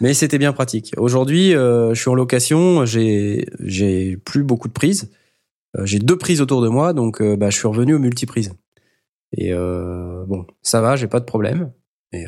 Mais 0.00 0.14
c'était 0.14 0.38
bien 0.38 0.52
pratique. 0.52 0.92
Aujourd'hui, 0.96 1.54
euh, 1.54 1.94
je 1.94 2.00
suis 2.00 2.10
en 2.10 2.14
location, 2.14 2.84
j'ai, 2.84 3.46
j'ai 3.60 4.16
plus 4.16 4.42
beaucoup 4.42 4.66
de 4.66 4.72
prises. 4.72 5.10
Euh, 5.76 5.86
j'ai 5.86 5.98
deux 5.98 6.18
prises 6.18 6.40
autour 6.40 6.60
de 6.62 6.68
moi, 6.68 6.92
donc 6.92 7.20
euh, 7.20 7.36
bah, 7.36 7.50
je 7.50 7.58
suis 7.58 7.68
revenu 7.68 7.94
aux 7.94 7.98
multiprises. 7.98 8.52
Et 9.36 9.52
euh, 9.52 10.24
bon, 10.26 10.46
ça 10.62 10.80
va, 10.80 10.96
j'ai 10.96 11.06
pas 11.06 11.20
de 11.20 11.24
problème. 11.24 11.72
Et 12.12 12.26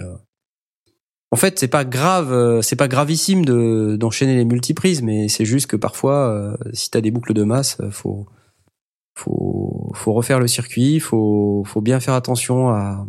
en 1.33 1.37
fait, 1.37 1.59
c'est 1.59 1.69
pas 1.69 1.85
grave, 1.85 2.31
euh, 2.33 2.63
c'est 2.63 2.77
pas 2.77 2.87
gravissime 2.89 3.45
de 3.45 3.97
d'enchaîner 3.97 4.37
les 4.37 4.45
multiprises, 4.45 5.03
mais 5.03 5.27
c'est 5.29 5.45
juste 5.47 5.67
que 5.67 5.77
parfois, 5.77 6.29
euh, 6.31 6.57
si 6.75 6.91
t'as 6.91 7.01
des 7.01 7.11
boucles 7.11 7.33
de 7.35 7.43
masse, 7.43 7.81
euh, 7.81 7.91
faut 7.91 8.27
faut 9.17 9.91
faut 9.95 10.13
refaire 10.13 10.39
le 10.41 10.47
circuit, 10.47 11.01
faut 11.01 11.65
faut 11.67 11.81
bien 11.81 11.99
faire 12.01 12.15
attention 12.15 12.69
à 12.69 13.07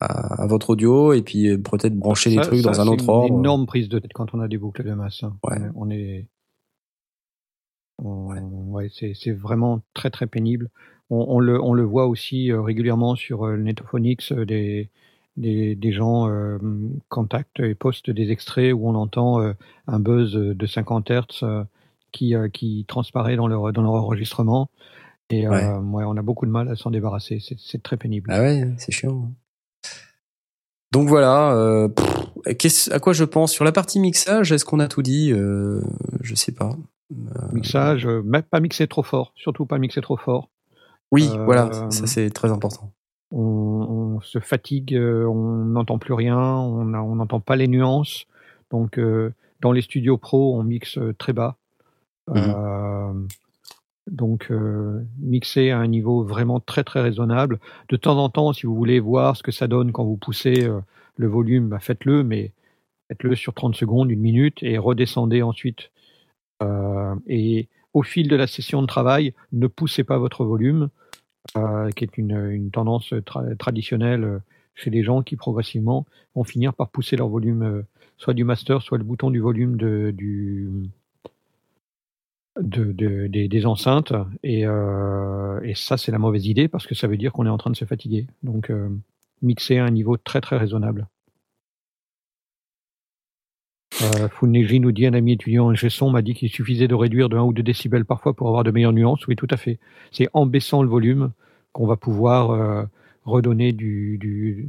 à, 0.00 0.42
à 0.42 0.46
votre 0.46 0.70
audio 0.70 1.12
et 1.14 1.22
puis 1.22 1.56
peut-être 1.58 1.94
brancher 1.96 2.28
les 2.30 2.36
Ça- 2.36 2.42
trucs 2.42 2.60
ça, 2.60 2.70
dans 2.70 2.80
un 2.80 2.84
c'est 2.84 2.90
autre 2.90 3.04
une 3.04 3.10
ordre. 3.10 3.38
énorme 3.38 3.66
prise 3.66 3.88
de 3.88 3.98
tête 3.98 4.12
quand 4.12 4.34
on 4.34 4.40
a 4.40 4.48
des 4.48 4.58
boucles 4.58 4.84
de 4.84 4.92
masse. 4.92 5.22
hein. 5.22 5.36
Ouais. 5.42 5.56
On 5.74 5.88
est, 5.90 6.28
on- 7.98 8.70
ouais, 8.72 8.90
c'est 8.92 9.12
c'est 9.14 9.32
vraiment 9.32 9.80
très 9.94 10.10
très 10.10 10.26
pénible. 10.26 10.70
On, 11.08 11.24
on 11.28 11.40
le 11.40 11.60
on 11.62 11.72
le 11.72 11.84
voit 11.84 12.06
aussi 12.06 12.52
régulièrement 12.52 13.14
sur 13.16 13.46
euh, 13.46 13.56
des 14.44 14.90
des, 15.36 15.74
des 15.74 15.92
gens 15.92 16.28
euh, 16.28 16.58
contactent 17.08 17.60
et 17.60 17.74
postent 17.74 18.10
des 18.10 18.30
extraits 18.30 18.72
où 18.72 18.88
on 18.88 18.94
entend 18.94 19.40
euh, 19.40 19.52
un 19.86 19.98
buzz 19.98 20.32
de 20.34 20.66
50 20.66 21.10
Hz 21.10 21.22
euh, 21.42 21.64
qui 22.12 22.34
qui 22.52 22.84
transparaît 22.88 23.36
dans 23.36 23.46
leur 23.46 23.72
dans 23.72 23.82
leur 23.82 23.92
enregistrement. 23.94 24.70
Et 25.28 25.48
Ouais. 25.48 25.66
ouais, 25.66 26.04
on 26.06 26.16
a 26.16 26.22
beaucoup 26.22 26.46
de 26.46 26.50
mal 26.50 26.68
à 26.68 26.76
s'en 26.76 26.90
débarrasser. 26.90 27.40
C'est 27.58 27.82
très 27.82 27.96
pénible. 27.96 28.30
Ah 28.32 28.40
ouais, 28.40 28.72
c'est 28.78 28.92
chiant. 28.92 29.30
Donc 30.92 31.08
voilà, 31.08 31.88
pff, 31.94 32.88
à 32.92 33.00
quoi 33.00 33.12
je 33.12 33.24
pense? 33.24 33.52
Sur 33.52 33.64
la 33.64 33.72
partie 33.72 33.98
mixage 33.98 34.52
Est-ce 34.52 34.64
qu'on 34.64 34.78
a 34.78 34.88
tout 34.88 35.02
dit? 35.02 35.30
Je 35.30 36.34
sais 36.34 36.52
pas. 36.52 36.76
Mixage, 37.52 38.08
pas 38.50 38.60
mixer 38.60 38.86
trop 38.86 39.02
fort, 39.02 39.32
surtout 39.36 39.66
pas 39.66 39.78
mixer 39.78 40.00
trop 40.00 40.16
fort. 40.16 40.48
Oui, 41.12 41.28
voilà, 41.44 41.90
ça 41.90 42.06
c'est 42.06 42.30
très 42.30 42.50
important. 42.50 42.92
On, 43.32 44.16
on 44.16 44.20
se 44.20 44.38
fatigue, 44.38 44.94
euh, 44.94 45.26
on 45.26 45.64
n'entend 45.64 45.98
plus 45.98 46.14
rien, 46.14 46.38
on 46.38 46.84
n'entend 46.84 47.40
pas 47.40 47.56
les 47.56 47.68
nuances. 47.68 48.26
Donc, 48.70 48.98
euh, 48.98 49.32
dans 49.60 49.72
les 49.72 49.82
studios 49.82 50.18
pro, 50.18 50.56
on 50.56 50.62
mixe 50.62 50.98
euh, 50.98 51.14
très 51.18 51.32
bas. 51.32 51.56
Euh, 52.30 53.12
donc, 54.06 54.50
euh, 54.50 55.02
mixer 55.18 55.70
à 55.70 55.78
un 55.78 55.86
niveau 55.86 56.24
vraiment 56.24 56.60
très 56.60 56.84
très 56.84 57.00
raisonnable. 57.00 57.58
De 57.88 57.96
temps 57.96 58.18
en 58.18 58.28
temps, 58.28 58.52
si 58.52 58.66
vous 58.66 58.74
voulez 58.74 59.00
voir 59.00 59.36
ce 59.36 59.42
que 59.42 59.52
ça 59.52 59.66
donne 59.66 59.92
quand 59.92 60.04
vous 60.04 60.16
poussez 60.16 60.64
euh, 60.64 60.80
le 61.16 61.26
volume, 61.26 61.68
bah, 61.68 61.80
faites-le, 61.80 62.22
mais 62.22 62.52
faites-le 63.08 63.34
sur 63.34 63.54
30 63.54 63.74
secondes, 63.74 64.10
une 64.10 64.20
minute, 64.20 64.62
et 64.62 64.78
redescendez 64.78 65.42
ensuite. 65.42 65.90
Euh, 66.62 67.14
et 67.26 67.68
au 67.94 68.02
fil 68.02 68.28
de 68.28 68.36
la 68.36 68.46
session 68.46 68.82
de 68.82 68.86
travail, 68.86 69.34
ne 69.52 69.66
poussez 69.66 70.04
pas 70.04 70.18
votre 70.18 70.44
volume, 70.44 70.88
qui 71.94 72.04
est 72.04 72.18
une, 72.18 72.70
tendance 72.70 73.12
tra- 73.12 73.56
traditionnelle 73.56 74.24
euh, 74.24 74.38
chez 74.76 74.90
les 74.90 75.02
gens 75.02 75.22
qui 75.22 75.36
progressivement 75.36 76.06
vont 76.34 76.44
finir 76.44 76.74
par 76.74 76.90
pousser 76.90 77.16
leur 77.16 77.28
volume, 77.28 77.62
euh, 77.62 77.82
soit 78.18 78.34
du 78.34 78.44
master, 78.44 78.82
soit 78.82 78.98
le 78.98 79.04
bouton 79.04 79.30
du 79.30 79.40
volume 79.40 79.76
de, 79.76 80.12
des, 82.60 83.66
enceintes. 83.66 84.12
Et, 84.42 84.66
euh, 84.66 85.74
ça, 85.74 85.96
c'est 85.96 86.12
la 86.12 86.18
mauvaise 86.18 86.46
idée 86.46 86.68
parce 86.68 86.86
que 86.86 86.94
ça 86.94 87.08
veut 87.08 87.16
dire 87.16 87.32
qu'on 87.32 87.46
est 87.46 87.50
en 87.50 87.58
train 87.58 87.70
de 87.70 87.76
se 87.76 87.84
fatiguer. 87.84 88.26
Donc, 88.42 88.70
euh, 88.70 88.88
mixer 89.42 89.78
à 89.78 89.84
un 89.84 89.90
niveau 89.90 90.16
très 90.16 90.40
très 90.40 90.56
raisonnable. 90.56 91.06
Euh, 94.02 94.28
nous 94.42 94.92
dit 94.92 95.06
un 95.06 95.14
ami 95.14 95.32
étudiant 95.32 95.66
en 95.66 95.74
gestion 95.74 96.10
m'a 96.10 96.22
dit 96.22 96.34
qu'il 96.34 96.50
suffisait 96.50 96.88
de 96.88 96.94
réduire 96.94 97.28
de 97.28 97.36
1 97.36 97.42
ou 97.42 97.52
2 97.52 97.62
décibels 97.62 98.04
parfois 98.04 98.34
pour 98.34 98.48
avoir 98.48 98.62
de 98.62 98.70
meilleures 98.70 98.92
nuances. 98.92 99.26
Oui, 99.26 99.36
tout 99.36 99.46
à 99.50 99.56
fait. 99.56 99.78
C'est 100.12 100.28
en 100.34 100.44
baissant 100.46 100.82
le 100.82 100.88
volume 100.88 101.32
qu'on 101.72 101.86
va 101.86 101.96
pouvoir 101.96 102.50
euh, 102.50 102.84
redonner 103.24 103.72
du, 103.72 104.18
du, 104.18 104.68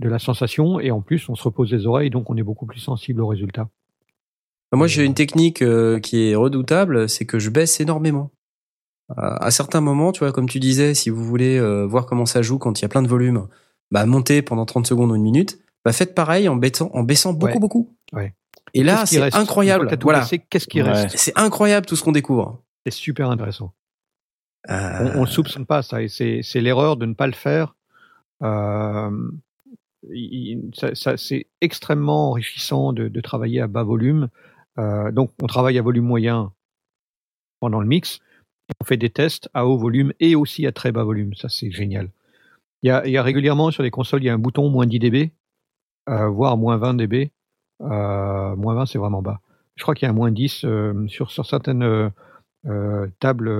de 0.00 0.08
la 0.08 0.18
sensation 0.18 0.80
et 0.80 0.90
en 0.90 1.00
plus 1.00 1.28
on 1.28 1.34
se 1.34 1.42
repose 1.44 1.72
les 1.72 1.86
oreilles 1.86 2.10
donc 2.10 2.28
on 2.30 2.36
est 2.36 2.42
beaucoup 2.42 2.66
plus 2.66 2.80
sensible 2.80 3.20
au 3.20 3.26
résultat. 3.26 3.68
Moi, 4.72 4.88
j'ai 4.88 5.04
une 5.04 5.14
technique 5.14 5.62
euh, 5.62 6.00
qui 6.00 6.30
est 6.30 6.34
redoutable, 6.34 7.08
c'est 7.08 7.26
que 7.26 7.38
je 7.38 7.48
baisse 7.50 7.78
énormément. 7.80 8.32
À 9.16 9.44
à 9.44 9.50
certains 9.52 9.80
moments, 9.80 10.10
tu 10.10 10.20
vois, 10.20 10.32
comme 10.32 10.48
tu 10.48 10.58
disais, 10.58 10.94
si 10.94 11.10
vous 11.10 11.22
voulez 11.22 11.58
euh, 11.58 11.86
voir 11.86 12.06
comment 12.06 12.26
ça 12.26 12.42
joue 12.42 12.58
quand 12.58 12.80
il 12.80 12.82
y 12.82 12.84
a 12.86 12.88
plein 12.88 13.02
de 13.02 13.06
volume, 13.08 13.46
bah 13.92 14.04
montez 14.06 14.42
pendant 14.42 14.64
30 14.66 14.86
secondes 14.86 15.12
ou 15.12 15.14
une 15.14 15.22
minute, 15.22 15.60
bah 15.84 15.92
faites 15.92 16.14
pareil 16.14 16.48
en 16.48 16.56
baissant, 16.56 16.90
en 16.92 17.04
baissant 17.04 17.32
beaucoup, 17.34 17.52
Ouais. 17.52 17.58
beaucoup. 17.60 17.94
Ouais. 18.14 18.34
Et 18.74 18.82
là, 18.82 19.06
c'est 19.06 19.34
incroyable. 19.34 19.88
Voilà, 20.02 20.26
Qu'est-ce 20.50 20.66
qui 20.66 20.82
Ouais. 20.82 20.90
reste 20.90 21.16
c'est 21.16 21.36
incroyable 21.38 21.86
tout 21.86 21.96
ce 21.96 22.02
qu'on 22.02 22.12
découvre. 22.12 22.62
C'est 22.86 22.92
super 22.92 23.30
intéressant. 23.30 23.72
Euh, 24.70 25.12
On, 25.14 25.18
on 25.18 25.20
le 25.22 25.26
soupçonne 25.26 25.66
pas 25.66 25.82
ça 25.82 26.02
et 26.02 26.08
c'est 26.08 26.42
l'erreur 26.60 26.96
de 26.96 27.06
ne 27.06 27.14
pas 27.14 27.26
le 27.26 27.32
faire. 27.34 27.76
Euh, 28.42 29.10
il- 30.10 30.70
ça, 30.74 30.94
ça- 30.94 31.16
c'est 31.16 31.46
extrêmement 31.60 32.30
enrichissant 32.30 32.92
de, 32.92 33.08
de 33.08 33.20
travailler 33.20 33.60
à 33.60 33.66
bas 33.66 33.82
volume. 33.84 34.28
Euh, 34.78 35.12
donc 35.12 35.30
on 35.42 35.46
travaille 35.46 35.78
à 35.78 35.82
volume 35.82 36.04
moyen 36.06 36.52
pendant 37.60 37.80
le 37.80 37.86
mix. 37.86 38.20
On 38.80 38.84
fait 38.84 38.96
des 38.96 39.10
tests 39.10 39.48
à 39.54 39.66
haut 39.66 39.76
volume 39.78 40.12
et 40.20 40.34
aussi 40.34 40.66
à 40.66 40.72
très 40.72 40.92
bas 40.92 41.04
volume. 41.04 41.34
Ça 41.34 41.48
c'est 41.48 41.70
génial. 41.70 42.10
Il 42.82 42.88
y, 42.88 42.90
a, 42.90 43.06
il 43.06 43.12
y 43.12 43.16
a 43.18 43.22
régulièrement 43.22 43.70
sur 43.70 43.82
les 43.82 43.90
consoles 43.90 44.22
il 44.22 44.26
y 44.26 44.30
a 44.30 44.34
un 44.34 44.38
bouton 44.38 44.68
moins 44.68 44.86
10 44.86 44.98
dB, 44.98 45.32
euh, 46.10 46.28
voire 46.28 46.56
moins 46.58 46.76
20 46.76 46.94
dB. 46.94 47.30
Euh, 47.84 48.56
moins 48.56 48.74
20 48.74 48.86
c'est 48.86 48.98
vraiment 48.98 49.22
bas. 49.22 49.40
Je 49.76 49.82
crois 49.82 49.94
qu'il 49.94 50.06
y 50.06 50.08
a 50.08 50.12
un 50.12 50.14
moins 50.14 50.30
10 50.30 50.64
euh, 50.64 51.06
sur, 51.08 51.30
sur 51.30 51.46
certaines 51.46 51.82
euh, 52.66 53.06
tables 53.20 53.50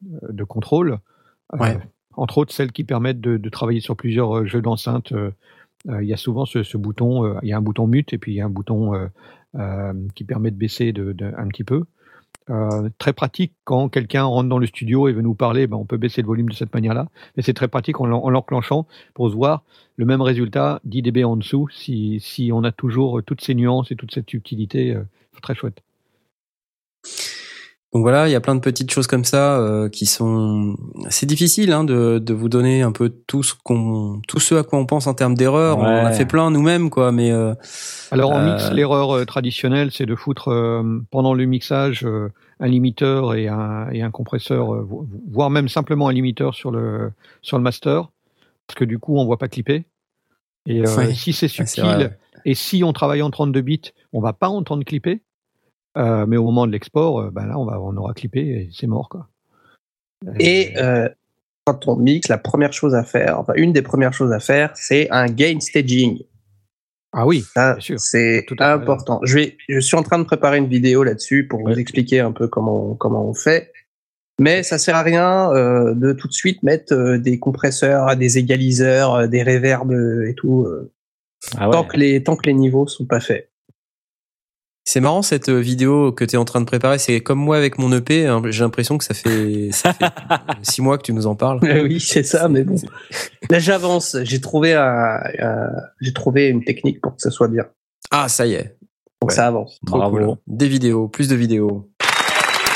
de 0.00 0.44
contrôle. 0.44 0.98
Ouais. 1.58 1.78
entre 2.16 2.38
autres 2.38 2.52
celles 2.52 2.70
qui 2.72 2.84
permettent 2.84 3.20
de, 3.20 3.36
de 3.36 3.48
travailler 3.48 3.80
sur 3.80 3.96
plusieurs 3.96 4.46
jeux 4.46 4.62
d'enceinte. 4.62 5.12
il 5.88 6.04
y 6.04 6.12
a 6.12 6.16
souvent 6.16 6.44
ce, 6.46 6.62
ce 6.62 6.76
bouton, 6.76 7.38
il 7.42 7.48
y 7.48 7.52
a 7.52 7.56
un 7.56 7.60
bouton 7.62 7.86
mute 7.86 8.12
et 8.12 8.18
puis 8.18 8.32
il 8.32 8.36
y 8.36 8.40
a 8.40 8.46
un 8.46 8.50
bouton 8.50 8.92
qui 10.14 10.24
permet 10.24 10.50
de 10.50 10.56
baisser 10.56 10.92
de, 10.92 11.12
de- 11.12 11.32
un 11.36 11.48
petit 11.48 11.64
peu. 11.64 11.84
Euh, 12.50 12.88
très 12.98 13.12
pratique 13.12 13.52
quand 13.64 13.88
quelqu'un 13.88 14.24
rentre 14.24 14.48
dans 14.48 14.58
le 14.58 14.66
studio 14.66 15.08
et 15.08 15.12
veut 15.12 15.22
nous 15.22 15.34
parler, 15.34 15.66
ben 15.68 15.76
on 15.76 15.84
peut 15.84 15.98
baisser 15.98 16.20
le 16.22 16.26
volume 16.26 16.48
de 16.48 16.54
cette 16.54 16.74
manière-là. 16.74 17.06
Mais 17.36 17.42
c'est 17.42 17.54
très 17.54 17.68
pratique 17.68 18.00
en, 18.00 18.06
l'en- 18.06 18.24
en 18.24 18.30
l'enclenchant 18.30 18.86
pour 19.14 19.30
se 19.30 19.34
voir 19.36 19.62
le 19.96 20.04
même 20.04 20.20
résultat 20.22 20.80
10 20.84 21.02
dB 21.02 21.24
en 21.24 21.36
dessous 21.36 21.68
si, 21.70 22.20
on 22.52 22.64
a 22.64 22.72
toujours 22.72 23.22
toutes 23.24 23.40
ces 23.42 23.54
nuances 23.54 23.92
et 23.92 23.96
toute 23.96 24.12
cette 24.12 24.28
subtilité. 24.28 24.94
euh, 24.94 25.04
très 25.42 25.54
chouette. 25.54 25.80
Donc 27.92 28.02
voilà, 28.02 28.28
il 28.28 28.30
y 28.30 28.36
a 28.36 28.40
plein 28.40 28.54
de 28.54 28.60
petites 28.60 28.92
choses 28.92 29.08
comme 29.08 29.24
ça 29.24 29.58
euh, 29.58 29.88
qui 29.88 30.06
sont. 30.06 30.76
C'est 31.08 31.26
difficile 31.26 31.72
hein, 31.72 31.82
de, 31.82 32.20
de 32.20 32.32
vous 32.34 32.48
donner 32.48 32.82
un 32.82 32.92
peu 32.92 33.08
tout 33.26 33.42
ce 33.42 33.52
qu'on, 33.64 34.20
tout 34.28 34.38
ce 34.38 34.54
à 34.54 34.62
quoi 34.62 34.78
on 34.78 34.86
pense 34.86 35.08
en 35.08 35.14
termes 35.14 35.34
d'erreurs. 35.34 35.78
On 35.78 35.82
en 35.82 35.86
a 35.86 36.04
Ouais. 36.04 36.12
fait 36.12 36.24
plein 36.26 36.52
nous-mêmes, 36.52 36.88
quoi. 36.88 37.10
Mais 37.10 37.32
euh, 37.32 37.52
Alors 38.12 38.30
en 38.30 38.38
Euh, 38.38 38.52
mix, 38.52 38.70
l'erreur 38.70 39.10
euh, 39.16 39.24
traditionnelle, 39.24 39.90
c'est 39.90 40.06
de 40.06 40.14
foutre 40.14 40.48
euh, 40.52 41.00
pendant 41.10 41.34
le 41.34 41.44
mixage 41.46 42.04
euh, 42.04 42.28
un 42.60 42.68
limiteur 42.68 43.34
et 43.34 43.48
un, 43.48 43.88
et 43.90 44.02
un 44.02 44.10
compresseur, 44.12 44.72
euh, 44.72 44.82
vo- 44.82 45.08
voire 45.28 45.50
même 45.50 45.68
simplement 45.68 46.06
un 46.06 46.12
limiteur 46.12 46.54
sur 46.54 46.70
le 46.70 47.10
sur 47.42 47.56
le 47.56 47.64
master, 47.64 48.08
parce 48.68 48.78
que 48.78 48.84
du 48.84 49.00
coup 49.00 49.16
on 49.18 49.24
voit 49.24 49.38
pas 49.38 49.48
clipper. 49.48 49.84
Et 50.66 50.86
euh, 50.86 50.96
Ouais. 50.96 51.12
si 51.12 51.32
c'est 51.32 51.48
subtil 51.48 51.82
ouais. 51.84 52.16
et 52.44 52.54
si 52.54 52.84
on 52.84 52.92
travaille 52.92 53.22
en 53.22 53.30
32 53.30 53.60
bits, 53.62 53.80
on 54.12 54.20
va 54.20 54.32
pas 54.32 54.48
entendre 54.48 54.84
clipper. 54.84 55.22
Euh, 55.98 56.24
mais 56.26 56.36
au 56.36 56.44
moment 56.44 56.66
de 56.66 56.72
l'export, 56.72 57.20
euh, 57.20 57.30
ben 57.30 57.46
là 57.46 57.58
on 57.58 57.64
va 57.64 57.80
on 57.80 57.96
aura 57.96 58.14
clippé 58.14 58.40
et 58.40 58.70
c'est 58.72 58.86
mort 58.86 59.08
quoi. 59.08 59.28
Et 60.38 60.72
euh, 60.76 61.08
quand 61.64 61.88
on 61.88 61.96
mixe, 61.96 62.28
la 62.28 62.38
première 62.38 62.72
chose 62.72 62.94
à 62.94 63.02
faire, 63.02 63.38
enfin 63.40 63.54
une 63.56 63.72
des 63.72 63.82
premières 63.82 64.12
choses 64.12 64.32
à 64.32 64.38
faire, 64.40 64.70
c'est 64.74 65.10
un 65.10 65.26
gain 65.26 65.58
staging. 65.60 66.22
ah 67.12 67.26
oui, 67.26 67.44
c'est 67.96 68.44
important. 68.60 69.20
Je 69.24 69.34
vais, 69.34 69.56
je 69.68 69.80
suis 69.80 69.96
en 69.96 70.02
train 70.04 70.18
de 70.18 70.24
préparer 70.24 70.58
une 70.58 70.68
vidéo 70.68 71.02
là-dessus 71.02 71.48
pour 71.48 71.60
Ouais. 71.62 71.72
vous 71.74 71.78
expliquer 71.80 72.20
un 72.20 72.32
peu 72.32 72.46
comment 72.48 72.94
comment 72.94 73.24
on 73.28 73.34
fait. 73.34 73.72
Mais 74.38 74.62
ça 74.62 74.78
sert 74.78 74.94
à 74.96 75.02
rien 75.02 75.52
euh, 75.52 75.92
de 75.94 76.12
tout 76.12 76.28
de 76.28 76.32
suite 76.32 76.62
mettre 76.62 77.16
des 77.16 77.38
compresseurs, 77.38 78.16
des 78.16 78.38
égaliseurs, 78.38 79.28
des 79.28 79.42
reverbs 79.42 79.92
et 80.26 80.34
tout 80.34 80.66
Ah 81.56 81.66
ouais. 81.68 81.72
tant 81.72 81.84
que 81.84 81.96
les 81.96 82.22
tant 82.22 82.36
que 82.36 82.46
les 82.46 82.54
niveaux 82.54 82.86
sont 82.86 83.06
pas 83.06 83.20
faits. 83.20 83.50
C'est 84.84 85.00
marrant 85.00 85.22
cette 85.22 85.48
euh, 85.50 85.58
vidéo 85.60 86.10
que 86.10 86.24
tu 86.24 86.34
es 86.34 86.38
en 86.38 86.44
train 86.44 86.60
de 86.60 86.64
préparer. 86.66 86.98
C'est 86.98 87.20
comme 87.20 87.38
moi 87.38 87.56
avec 87.56 87.78
mon 87.78 87.92
EP. 87.92 88.26
hein, 88.26 88.42
J'ai 88.48 88.64
l'impression 88.64 88.98
que 88.98 89.04
ça 89.04 89.14
fait, 89.14 89.68
ça 89.72 89.92
fait 89.92 90.06
six 90.62 90.82
mois 90.82 90.98
que 90.98 91.02
tu 91.02 91.12
nous 91.12 91.26
en 91.26 91.34
parles. 91.36 91.60
oui, 91.62 92.00
c'est 92.00 92.22
ça, 92.24 92.48
mais 92.48 92.64
bon. 92.64 92.76
Là, 93.50 93.58
j'avance. 93.58 94.16
J'ai 94.22 94.40
trouvé 94.40 94.74
un, 94.74 95.18
un- 95.38 95.70
j'ai 96.00 96.12
trouvé 96.12 96.48
une 96.48 96.64
technique 96.64 97.00
pour 97.00 97.14
que 97.14 97.22
ça 97.22 97.30
soit 97.30 97.48
bien. 97.48 97.64
Ah, 98.10 98.28
ça 98.28 98.46
y 98.46 98.54
est. 98.54 98.76
Donc 99.22 99.30
Ouais. 99.30 99.34
ça 99.36 99.46
avance. 99.46 99.78
Trop 99.86 99.98
Bravo. 99.98 100.16
cool. 100.18 100.36
Des 100.46 100.66
vidéos, 100.68 101.06
plus 101.08 101.28
de 101.28 101.34
vidéos. 101.36 101.88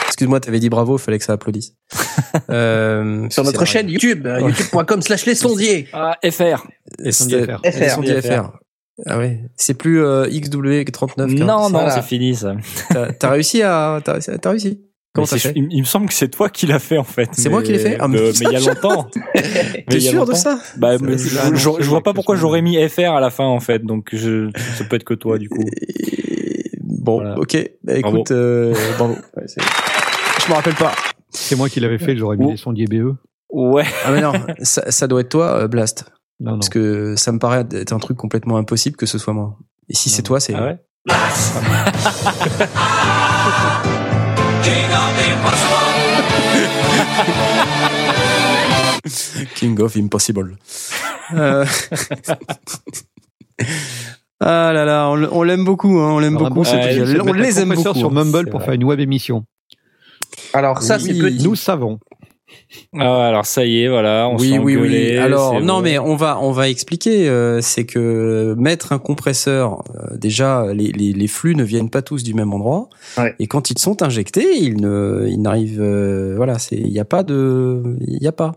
Excuse-moi, 0.09 0.39
t'avais 0.39 0.61
dit 0.61 0.69
bravo, 0.69 0.97
il 0.97 1.01
fallait 1.01 1.19
que 1.19 1.25
ça 1.25 1.33
applaudisse. 1.33 1.75
Euh, 2.51 3.29
Sur 3.31 3.45
notre 3.45 3.65
chaîne 3.65 3.89
YouTube, 3.89 4.27
euh, 4.27 4.41
youtube.com 4.41 5.03
slash 5.03 5.25
les 5.25 5.35
sondiers. 5.37 5.89
Ah, 5.93 6.17
FR. 6.29 6.67
Les 6.99 7.13
sondiers 7.13 7.47
FR. 8.21 8.51
Ah 9.07 9.19
ouais. 9.19 9.41
C'est 9.57 9.75
plus 9.75 10.03
euh, 10.03 10.27
XW39. 10.29 11.39
Non, 11.45 11.69
non, 11.71 11.91
c'est 11.91 12.03
fini 12.03 12.35
ça. 12.35 12.55
T'as 12.91 13.13
t'as 13.13 13.31
réussi 13.31 13.63
à, 13.63 14.01
t'as 14.05 14.15
réussi- 14.19 14.39
t'as 14.39 14.51
réussi. 14.51 14.81
Comment 15.15 15.27
c'est- 15.27 15.39
fait 15.39 15.53
il, 15.55 15.67
il 15.71 15.81
me 15.81 15.85
semble 15.85 16.07
que 16.09 16.15
c'est 16.15 16.29
toi 16.29 16.49
qui 16.49 16.67
l'as 16.67 16.79
fait 16.81 16.99
en 16.99 17.05
fait. 17.05 17.29
C'est 17.33 17.49
moi 17.49 17.63
qui 17.63 17.71
l'ai 17.73 17.79
fait 17.79 17.97
Ah, 18.01 18.09
mais 18.09 18.21
mais, 18.21 18.33
putain, 18.33 18.49
mais 18.51 18.57
il 18.59 18.61
y 18.65 18.69
a 18.69 18.75
longtemps. 18.75 19.11
T'es 19.89 20.01
sûr 20.01 20.27
de 20.27 20.35
ça 20.35 20.59
Bah, 20.77 20.99
Ça, 20.99 21.05
mais 21.05 21.19
je, 21.19 21.29
je- 21.55 21.89
vois 21.89 22.03
pas 22.03 22.13
pourquoi 22.15 22.35
j'aurais 22.37 22.63
mis 22.63 22.77
FR 22.89 23.13
à 23.13 23.21
la 23.21 23.31
fin 23.31 23.45
en 23.45 23.61
fait, 23.61 23.81
donc 23.85 24.09
je, 24.13 24.51
ça 24.77 24.85
peut 24.85 24.97
être 24.97 25.05
que 25.05 25.15
toi 25.15 25.39
du 25.39 25.49
coup. 25.49 25.65
Bon, 26.81 27.21
Voilà. 27.21 27.39
ok. 27.39 27.71
Bah, 27.85 27.93
Bravo. 28.01 28.17
écoute, 28.17 28.31
euh, 28.31 28.75
bravo. 28.99 29.15
Ouais, 29.37 29.45
c'est- 29.47 29.61
je 30.45 30.51
me 30.51 30.55
rappelle 30.55 30.75
pas. 30.75 30.93
C'est 31.31 31.57
moi 31.57 31.69
qui 31.69 31.81
l'avais 31.81 31.99
fait, 31.99 32.17
j'aurais 32.17 32.37
mis 32.37 32.47
Oh. 32.47 32.51
les 32.51 32.57
sondiers 32.57 32.87
BE. 32.87 33.15
Ouais. 33.51 33.85
Ah 34.05 34.11
mais 34.13 34.21
non, 34.21 34.33
ça, 34.63 34.91
ça 34.91 35.07
doit 35.07 35.21
être 35.21 35.29
toi, 35.29 35.61
euh, 35.63 35.69
Blast. 35.69 36.07
Non, 36.41 36.53
non. 36.53 36.59
Parce 36.59 36.69
que 36.69 37.15
ça 37.17 37.33
me 37.33 37.39
paraît 37.39 37.65
être 37.73 37.93
un 37.93 37.99
truc 37.99 38.17
complètement 38.17 38.57
impossible 38.57 38.97
que 38.97 39.07
ce 39.07 39.19
soit 39.19 39.33
moi. 39.33 39.57
Et 39.89 39.95
si 39.95 40.11
c'est 40.11 40.23
toi, 40.23 40.41
c'est 40.41 40.55
Ah 40.55 40.65
ouais. 40.65 40.79
King 49.55 49.79
of 49.81 49.97
Impossible. 49.97 50.57
Euh, 51.35 51.65
ah 54.41 54.71
là 54.73 54.85
là, 54.85 55.09
on, 55.09 55.23
on 55.33 55.43
l'aime 55.43 55.65
beaucoup, 55.65 55.99
hein, 55.99 56.13
on 56.13 56.19
l'aime 56.19 56.37
beaucoup. 56.37 56.55
bon- 56.55 56.63
truc. 56.63 56.81
c'est 56.83 57.15
de 57.15 57.21
on 57.21 57.33
les 57.33 57.61
aime 57.61 57.75
beaucoup. 57.75 57.95
sur 57.95 58.09
hein. 58.09 58.13
Mumble 58.13 58.51
pour 58.51 58.61
vrai. 58.61 58.67
faire 58.67 58.75
une 58.75 58.85
web 58.85 59.01
émission. 59.01 59.45
Alors 60.53 60.83
ça, 60.83 60.99
c'est 60.99 61.15
petit. 61.15 61.43
Nous 61.45 61.57
savons. 61.57 61.99
Ah, 62.99 63.27
alors 63.27 63.47
ça 63.47 63.65
y 63.65 63.83
est, 63.83 63.89
voilà. 63.89 64.29
On 64.29 64.37
oui, 64.39 64.59
oui, 64.59 64.77
oui. 64.77 65.17
Alors, 65.17 65.61
non, 65.61 65.77
bon. 65.77 65.83
mais 65.83 65.99
on 65.99 66.17
va, 66.17 66.39
on 66.41 66.53
va 66.53 66.69
expliquer. 66.69 67.29
euh, 67.29 67.61
c'est 67.61 67.85
que 67.85 68.55
mettre 68.59 68.93
un 68.93 68.99
compresseur, 68.99 69.83
euh, 69.95 70.17
déjà, 70.17 70.67
les, 70.73 70.93
les, 70.93 71.13
les 71.13 71.29
flux 71.29 71.55
ne 71.55 71.65
viennent 71.65 71.91
pas 71.91 72.03
tous 72.03 72.23
du 72.23 72.35
même 72.35 72.53
endroit. 72.53 72.89
Ouais. 73.17 73.35
Et 73.39 73.47
quand 73.47 73.71
ils 73.71 73.79
sont 73.79 74.03
injectés, 74.03 74.57
ils 74.57 74.81
ne, 74.81 75.27
ils 75.29 75.41
n'arrivent, 75.41 75.81
euh, 75.81 76.35
voilà, 76.37 76.59
c'est, 76.59 76.77
il 76.77 76.91
n'y 76.91 77.01
a 77.01 77.05
pas 77.05 77.23
de, 77.23 77.97
il 78.07 78.23
y 78.23 78.29
a 78.29 78.33
pas. 78.33 78.53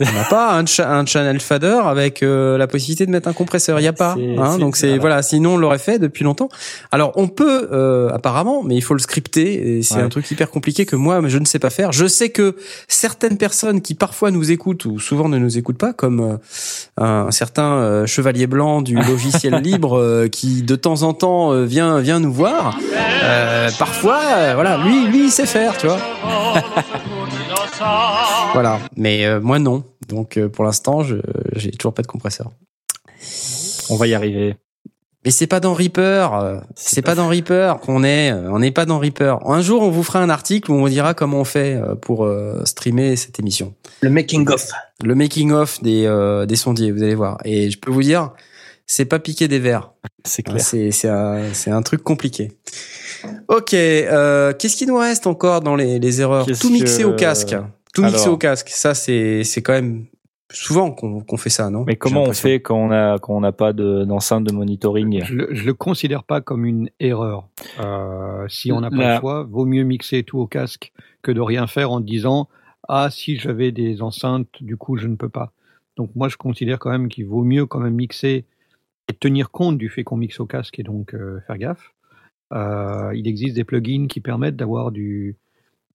On 0.00 0.12
n'a 0.12 0.24
pas 0.24 0.54
un, 0.54 0.64
cha- 0.66 0.90
un 0.90 1.04
channel 1.06 1.40
fader 1.40 1.80
avec 1.84 2.22
euh, 2.22 2.56
la 2.58 2.66
possibilité 2.66 3.04
de 3.06 3.10
mettre 3.10 3.28
un 3.28 3.32
compresseur. 3.32 3.78
Il 3.80 3.82
y 3.84 3.88
a 3.88 3.92
pas. 3.92 4.16
Hein, 4.38 4.58
donc 4.58 4.76
c'est 4.76 4.86
voilà. 4.88 5.00
voilà. 5.00 5.22
Sinon 5.22 5.54
on 5.54 5.56
l'aurait 5.56 5.78
fait 5.78 5.98
depuis 5.98 6.24
longtemps. 6.24 6.48
Alors 6.90 7.12
on 7.16 7.28
peut 7.28 7.68
euh, 7.72 8.08
apparemment, 8.10 8.62
mais 8.64 8.74
il 8.76 8.80
faut 8.82 8.94
le 8.94 9.00
scripter. 9.00 9.78
Et 9.78 9.82
c'est 9.82 9.96
Ouais. 9.96 10.02
un 10.02 10.08
truc 10.08 10.30
hyper 10.30 10.50
compliqué 10.50 10.86
que 10.86 10.96
moi 10.96 11.20
je 11.26 11.38
ne 11.38 11.44
sais 11.44 11.58
pas 11.58 11.70
faire. 11.70 11.92
Je 11.92 12.06
sais 12.06 12.30
que 12.30 12.56
certaines 12.88 13.36
personnes 13.36 13.80
qui 13.82 13.94
parfois 13.94 14.30
nous 14.30 14.50
écoutent 14.50 14.84
ou 14.86 14.98
souvent 14.98 15.28
ne 15.28 15.38
nous 15.38 15.58
écoutent 15.58 15.78
pas, 15.78 15.92
comme 15.92 16.38
un, 16.96 17.04
un 17.26 17.30
certain 17.30 17.72
euh, 17.74 18.06
chevalier 18.06 18.46
blanc 18.46 18.80
du 18.82 18.94
logiciel 19.10 19.56
libre 19.62 19.98
euh, 19.98 20.28
qui 20.28 20.62
de 20.62 20.76
temps 20.76 21.02
en 21.02 21.12
temps 21.12 21.52
euh, 21.52 21.64
vient 21.64 21.98
vient 22.00 22.20
nous 22.20 22.32
voir. 22.32 22.78
Euh, 23.24 23.68
parfois, 23.78 24.20
euh, 24.36 24.52
voilà, 24.54 24.78
lui 24.78 25.06
lui 25.08 25.24
il 25.24 25.30
sait 25.30 25.46
faire, 25.46 25.76
tu 25.76 25.86
vois. 25.86 25.98
voilà, 28.52 28.78
mais 28.96 29.26
euh, 29.26 29.40
moi 29.40 29.58
non. 29.58 29.84
Donc 30.08 30.36
euh, 30.36 30.48
pour 30.48 30.64
l'instant, 30.64 31.02
je 31.02 31.16
j'ai 31.54 31.70
toujours 31.70 31.94
pas 31.94 32.02
de 32.02 32.06
compresseur. 32.06 32.50
On 33.90 33.96
va 33.96 34.06
y 34.06 34.14
arriver. 34.14 34.56
Mais 35.24 35.30
c'est 35.30 35.46
pas 35.46 35.60
dans 35.60 35.74
Reaper, 35.74 36.32
euh, 36.32 36.60
c'est 36.74 37.02
pas 37.02 37.14
dans 37.14 37.28
Reaper 37.28 37.80
qu'on 37.80 38.02
est, 38.04 38.32
euh, 38.32 38.50
on 38.50 38.60
n'est 38.60 38.70
pas 38.70 38.86
dans 38.86 38.98
Reaper. 38.98 39.46
Un 39.46 39.60
jour, 39.60 39.82
on 39.82 39.90
vous 39.90 40.02
fera 40.02 40.20
un 40.20 40.30
article 40.30 40.70
où 40.70 40.74
on 40.74 40.88
dira 40.88 41.12
comment 41.12 41.40
on 41.40 41.44
fait 41.44 41.74
euh, 41.74 41.94
pour 41.94 42.24
euh, 42.24 42.64
streamer 42.64 43.16
cette 43.16 43.38
émission. 43.38 43.74
Le 44.00 44.08
making 44.08 44.48
of. 44.48 44.70
Le 45.04 45.14
making 45.14 45.52
of 45.52 45.82
des 45.82 46.06
euh, 46.06 46.46
des 46.46 46.56
sondiers, 46.56 46.90
vous 46.90 47.02
allez 47.02 47.14
voir. 47.14 47.36
Et 47.44 47.70
je 47.70 47.78
peux 47.78 47.90
vous 47.90 48.02
dire, 48.02 48.30
c'est 48.86 49.04
pas 49.04 49.18
piquer 49.18 49.46
des 49.46 49.58
verres. 49.58 49.92
C'est 50.24 50.42
clair. 50.42 50.58
C'est 50.62 50.90
c'est 50.90 51.10
un 51.10 51.52
c'est 51.52 51.70
un 51.70 51.82
truc 51.82 52.02
compliqué. 52.02 52.52
Ok, 53.48 53.74
euh, 53.74 54.52
qu'est-ce 54.58 54.76
qui 54.76 54.86
nous 54.86 54.96
reste 54.96 55.26
encore 55.26 55.60
dans 55.60 55.76
les, 55.76 55.98
les 55.98 56.20
erreurs 56.20 56.46
Qu'est-ce 56.46 56.60
Tout 56.62 56.70
mixer 56.70 57.02
que- 57.02 57.08
au 57.08 57.14
casque. 57.14 57.56
Tout 57.94 58.02
mixer 58.02 58.22
Alors. 58.22 58.34
au 58.34 58.38
casque. 58.38 58.68
Ça 58.70 58.94
c'est 58.94 59.42
c'est 59.44 59.62
quand 59.62 59.72
même 59.72 60.06
souvent 60.52 60.90
qu'on 60.92 61.20
qu'on 61.20 61.36
fait 61.36 61.50
ça, 61.50 61.70
non 61.70 61.84
Mais 61.86 61.96
comment 61.96 62.22
on 62.22 62.32
fait 62.32 62.60
quand 62.60 62.76
on 62.76 62.90
a 62.90 63.18
quand 63.18 63.36
on 63.36 63.40
n'a 63.40 63.52
pas 63.52 63.72
de- 63.72 64.04
d'enceinte 64.04 64.44
de 64.44 64.52
monitoring 64.52 65.22
Je, 65.24 65.34
le- 65.34 65.48
je 65.54 65.64
le 65.64 65.74
considère 65.74 66.24
pas 66.24 66.40
comme 66.40 66.64
une 66.64 66.88
erreur. 67.00 67.48
Euh, 67.80 68.46
si 68.48 68.72
on 68.72 68.80
n'a 68.80 68.90
pas 68.90 68.96
La- 68.96 69.14
le 69.14 69.20
choix, 69.20 69.42
vaut 69.44 69.64
mieux 69.66 69.82
mixer 69.84 70.22
tout 70.22 70.38
au 70.38 70.46
casque 70.46 70.92
que 71.22 71.32
de 71.32 71.40
rien 71.40 71.66
faire 71.66 71.90
en 71.90 72.00
disant 72.00 72.48
ah 72.88 73.08
si 73.10 73.36
j'avais 73.38 73.72
des 73.72 74.02
enceintes, 74.02 74.48
du 74.60 74.76
coup 74.76 74.96
je 74.96 75.06
ne 75.08 75.16
peux 75.16 75.28
pas. 75.28 75.52
Donc 75.96 76.10
moi 76.14 76.28
je 76.28 76.36
considère 76.36 76.78
quand 76.78 76.90
même 76.90 77.08
qu'il 77.08 77.26
vaut 77.26 77.44
mieux 77.44 77.66
quand 77.66 77.80
même 77.80 77.94
mixer 77.94 78.44
et 79.08 79.12
tenir 79.12 79.50
compte 79.50 79.76
du 79.78 79.88
fait 79.88 80.04
qu'on 80.04 80.16
mixe 80.16 80.38
au 80.40 80.46
casque 80.46 80.78
et 80.78 80.82
donc 80.84 81.12
euh, 81.14 81.40
faire 81.46 81.58
gaffe. 81.58 81.92
Euh, 82.52 83.12
il 83.14 83.28
existe 83.28 83.54
des 83.56 83.64
plugins 83.64 84.06
qui 84.08 84.20
permettent 84.20 84.56
d'avoir 84.56 84.90
du, 84.90 85.36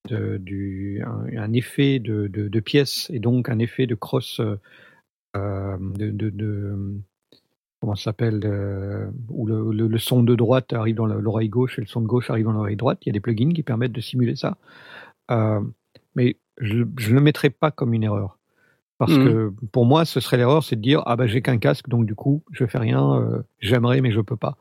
de- 0.09 0.37
du 0.37 1.01
un, 1.05 1.25
un 1.37 1.53
effet 1.53 1.99
de, 1.99 2.27
de, 2.27 2.47
de 2.47 2.59
pièces 2.59 3.09
et 3.13 3.19
donc 3.19 3.49
un 3.49 3.59
effet 3.59 3.87
de 3.87 3.95
cross 3.95 4.39
euh, 4.39 4.55
euh, 5.35 5.77
de, 5.79 6.95
comment 7.81 7.95
ça 7.95 8.05
s'appelle 8.05 8.41
euh, 8.45 9.07
où 9.29 9.45
le, 9.45 9.71
le, 9.71 9.87
le 9.87 9.97
son 9.97 10.23
de 10.23 10.35
droite 10.35 10.73
arrive 10.73 10.95
dans 10.95 11.05
l'oreille 11.05 11.49
gauche 11.49 11.77
et 11.77 11.81
le 11.81 11.87
son 11.87 12.01
de 12.01 12.07
gauche 12.07 12.29
arrive 12.29 12.45
dans 12.45 12.53
l'oreille 12.53 12.77
droite. 12.77 12.99
Il 13.03 13.07
y 13.07 13.11
a 13.11 13.13
des 13.13 13.19
plugins 13.19 13.51
qui 13.53 13.63
permettent 13.63 13.91
de 13.91 14.01
simuler 14.01 14.35
ça. 14.35 14.57
Euh, 15.31 15.61
mais 16.15 16.37
je 16.59 16.79
ne 16.79 17.13
le 17.15 17.21
mettrai 17.21 17.49
pas 17.49 17.71
comme 17.71 17.93
une 17.93 18.03
erreur. 18.03 18.37
Parce 18.97 19.17
Mhm. 19.17 19.25
que 19.25 19.53
pour 19.73 19.85
moi, 19.85 20.05
ce 20.05 20.21
serait 20.21 20.37
l'erreur, 20.37 20.63
c'est 20.63 20.77
de 20.77 20.81
dire 20.81 21.03
ah 21.05 21.17
bah 21.17 21.27
j'ai 21.27 21.41
qu'un 21.41 21.57
casque, 21.57 21.89
donc 21.89 22.05
du 22.05 22.15
coup 22.15 22.43
je 22.51 22.65
fais 22.65 22.77
rien. 22.77 23.43
J'aimerais, 23.59 23.99
mais 24.01 24.11
je 24.11 24.21
peux 24.21 24.37
pas. 24.37 24.57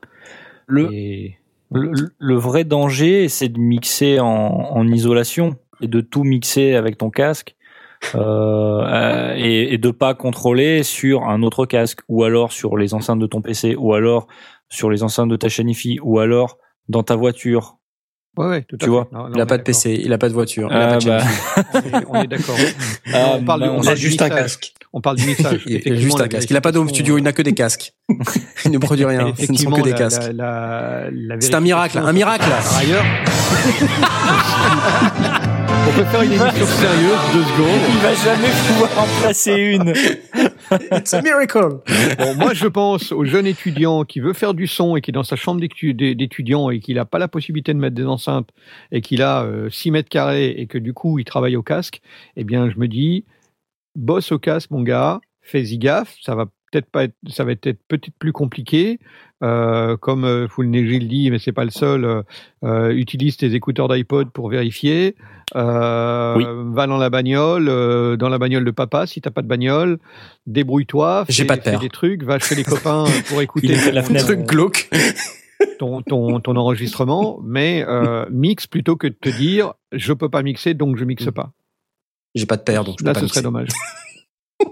Le, 0.66 0.90
Et 0.92 1.36
le, 1.72 1.92
le 2.18 2.34
vrai 2.36 2.64
danger, 2.64 3.28
c'est 3.28 3.48
de 3.48 3.58
mixer 3.58 4.20
en, 4.20 4.26
en 4.28 4.86
isolation 4.88 5.56
et 5.80 5.88
de 5.88 6.00
tout 6.00 6.22
mixer 6.24 6.74
avec 6.74 6.98
ton 6.98 7.10
casque 7.10 7.56
euh, 8.14 8.18
euh, 8.20 9.34
et, 9.36 9.74
et 9.74 9.78
de 9.78 9.90
pas 9.90 10.14
contrôler 10.14 10.82
sur 10.82 11.24
un 11.24 11.42
autre 11.42 11.66
casque 11.66 12.00
ou 12.08 12.22
alors 12.24 12.52
sur 12.52 12.76
les 12.76 12.92
enceintes 12.94 13.18
de 13.18 13.26
ton 13.26 13.40
PC 13.40 13.74
ou 13.76 13.94
alors 13.94 14.26
sur 14.68 14.90
les 14.90 15.02
enceintes 15.02 15.30
de 15.30 15.36
ta 15.36 15.48
chaîne 15.48 15.68
IFI 15.70 15.98
ou 16.02 16.18
alors 16.18 16.58
dans 16.88 17.02
ta 17.02 17.16
voiture. 17.16 17.78
ouais, 18.36 18.46
ouais, 18.46 18.62
tout 18.62 18.76
Tu 18.76 18.84
à 18.84 18.86
fait. 18.86 18.90
vois, 18.90 19.08
Non, 19.12 19.24
non, 19.24 19.30
Il 19.34 19.40
a 19.40 19.44
on 19.44 19.46
pas 19.46 19.58
de 19.58 19.62
PC, 19.62 19.98
il 20.04 20.12
a 20.12 20.18
pas 20.18 20.28
de 20.28 20.34
voiture, 20.34 20.68
il 20.70 20.76
a 20.76 20.84
Ah, 20.86 20.92
pas 20.92 20.98
de 20.98 21.06
bah. 21.08 21.22
On 21.74 21.78
est- 21.98 22.04
On 22.10 22.22
est 22.22 22.26
d'accord. 22.26 22.56
Ah, 23.14 23.36
on 23.38 23.44
parle, 23.44 23.62
de- 23.62 23.68
on 23.68 23.86
a 23.86 23.94
juste 23.94 24.20
un 24.22 24.28
casque. 24.28 24.74
On 24.96 25.00
parle 25.00 25.16
du 25.16 25.26
mixage. 25.26 25.62
Il 25.66 25.72
a 25.74 25.78
Effectivement, 25.78 26.00
juste 26.00 26.20
un 26.20 26.28
casque. 26.28 26.48
Il 26.50 26.56
a 26.56 26.60
pas 26.60 26.70
de 26.70 26.78
home 26.78 26.88
studio, 26.88 27.18
il 27.18 27.24
n'a 27.24 27.32
que 27.32 27.42
des 27.42 27.52
casques. 27.52 27.94
il 28.64 28.70
ne 28.70 28.78
produit 28.78 29.04
rien. 29.04 29.34
Ce 29.36 29.50
ne 29.50 29.56
sont 29.58 29.72
que 29.72 29.82
des 29.82 29.90
la- 29.90 29.96
casques. 29.96 30.22
la- 30.32 31.10
la- 31.10 31.10
la 31.10 31.40
C'est 31.40 31.52
un 31.54 31.60
miracle, 31.60 31.98
un 31.98 32.12
miracle. 32.12 32.44
Par 32.48 32.76
ailleurs, 32.78 33.02
on 35.86 35.92
peut 35.96 36.04
faire 36.04 36.22
une 36.22 36.32
émission 36.32 36.66
sérieuse, 36.66 37.18
deux 37.32 37.42
secondes. 37.42 37.80
Il 37.88 37.98
va 37.98 38.14
jamais 38.14 38.48
pouvoir 38.68 38.90
en 38.98 39.06
placer 39.20 39.52
une. 39.54 39.92
It's 40.96 41.12
a 41.14 41.22
miracle. 41.22 41.80
Bon, 42.18 42.34
moi, 42.36 42.54
je 42.54 42.66
pense 42.66 43.12
au 43.12 43.24
jeune 43.24 43.46
étudiant 43.46 44.04
qui 44.04 44.20
veut 44.20 44.32
faire 44.32 44.54
du 44.54 44.66
son 44.66 44.96
et 44.96 45.00
qui 45.00 45.10
est 45.10 45.12
dans 45.12 45.22
sa 45.24 45.36
chambre 45.36 45.60
d'étu- 45.60 45.94
d'é- 45.94 46.14
d'étudiant 46.14 46.70
et 46.70 46.80
qu'il 46.80 46.96
n'a 46.96 47.04
pas 47.04 47.18
la 47.18 47.28
possibilité 47.28 47.74
de 47.74 47.78
mettre 47.78 47.94
des 47.96 48.06
enceintes 48.06 48.48
et 48.92 49.00
qu'il 49.00 49.22
a 49.22 49.42
euh, 49.42 49.68
6 49.70 49.90
mètres 49.90 50.08
carrés 50.08 50.50
et 50.56 50.66
que 50.66 50.78
du 50.78 50.92
coup, 50.92 51.18
il 51.18 51.24
travaille 51.24 51.56
au 51.56 51.62
casque. 51.62 52.00
Eh 52.36 52.44
bien, 52.44 52.70
je 52.70 52.78
me 52.78 52.88
dis, 52.88 53.24
bosse 53.94 54.32
au 54.32 54.38
casque, 54.38 54.70
mon 54.70 54.82
gars, 54.82 55.20
fais-y 55.42 55.78
gaffe. 55.78 56.16
Ça 56.22 56.34
va 56.34 56.46
peut-être 56.72 56.90
pas 56.90 57.04
être, 57.04 57.14
ça 57.28 57.44
va 57.44 57.52
être 57.52 57.62
peut-être 57.88 58.10
plus 58.18 58.32
compliqué. 58.32 58.98
Euh, 59.42 59.96
comme 59.98 60.24
euh, 60.24 60.48
Full 60.48 60.68
Negil 60.70 61.06
dit, 61.06 61.30
mais 61.30 61.38
c'est 61.38 61.52
pas 61.52 61.64
le 61.64 61.70
seul. 61.70 62.04
euh, 62.04 62.22
euh, 62.64 62.90
utilise 62.94 63.36
tes 63.36 63.54
écouteurs 63.54 63.88
d'iPod 63.88 64.30
pour 64.30 64.48
vérifier. 64.48 65.16
Euh, 65.54 66.34
Oui. 66.36 66.44
Va 66.74 66.86
dans 66.86 66.96
la 66.96 67.10
bagnole, 67.10 67.68
euh, 67.68 68.16
dans 68.16 68.28
la 68.30 68.38
bagnole 68.38 68.64
de 68.64 68.70
papa 68.70 69.06
si 69.06 69.20
t'as 69.20 69.30
pas 69.30 69.42
de 69.42 69.46
bagnole. 69.48 69.98
Débrouille-toi. 70.46 71.26
J'ai 71.28 71.42
fais- 71.42 71.46
pas 71.46 71.56
de 71.56 71.62
fais 71.62 71.76
des 71.78 71.88
trucs. 71.90 72.22
Va 72.22 72.38
chez 72.38 72.54
les 72.54 72.64
copains 72.64 73.04
pour 73.28 73.42
écouter 73.42 73.66
Il 73.66 73.72
est 73.72 73.90
de 73.90 73.94
la 73.94 74.00
ton- 74.02 74.08
fenêtre. 74.08 74.24
Truc 74.26 74.40
glauque. 74.46 74.88
ton, 75.78 76.02
ton, 76.02 76.40
ton 76.40 76.56
enregistrement, 76.56 77.40
mais 77.44 77.84
euh, 77.86 78.26
mixe 78.30 78.66
plutôt 78.66 78.96
que 78.96 79.06
de 79.06 79.14
te 79.18 79.28
dire 79.28 79.74
je 79.92 80.12
peux 80.12 80.28
pas 80.28 80.42
mixer 80.42 80.74
donc 80.74 80.96
je 80.96 81.04
mixe 81.04 81.30
pas. 81.32 81.52
J'ai 82.34 82.46
pas 82.46 82.56
de 82.56 82.62
père, 82.62 82.84
donc 82.84 82.96
je 82.98 83.04
peux 83.04 83.08
Là, 83.08 83.14
pas 83.14 83.20
ce 83.20 83.24
mixer. 83.24 83.34
serait 83.40 83.44
dommage. 83.44 83.68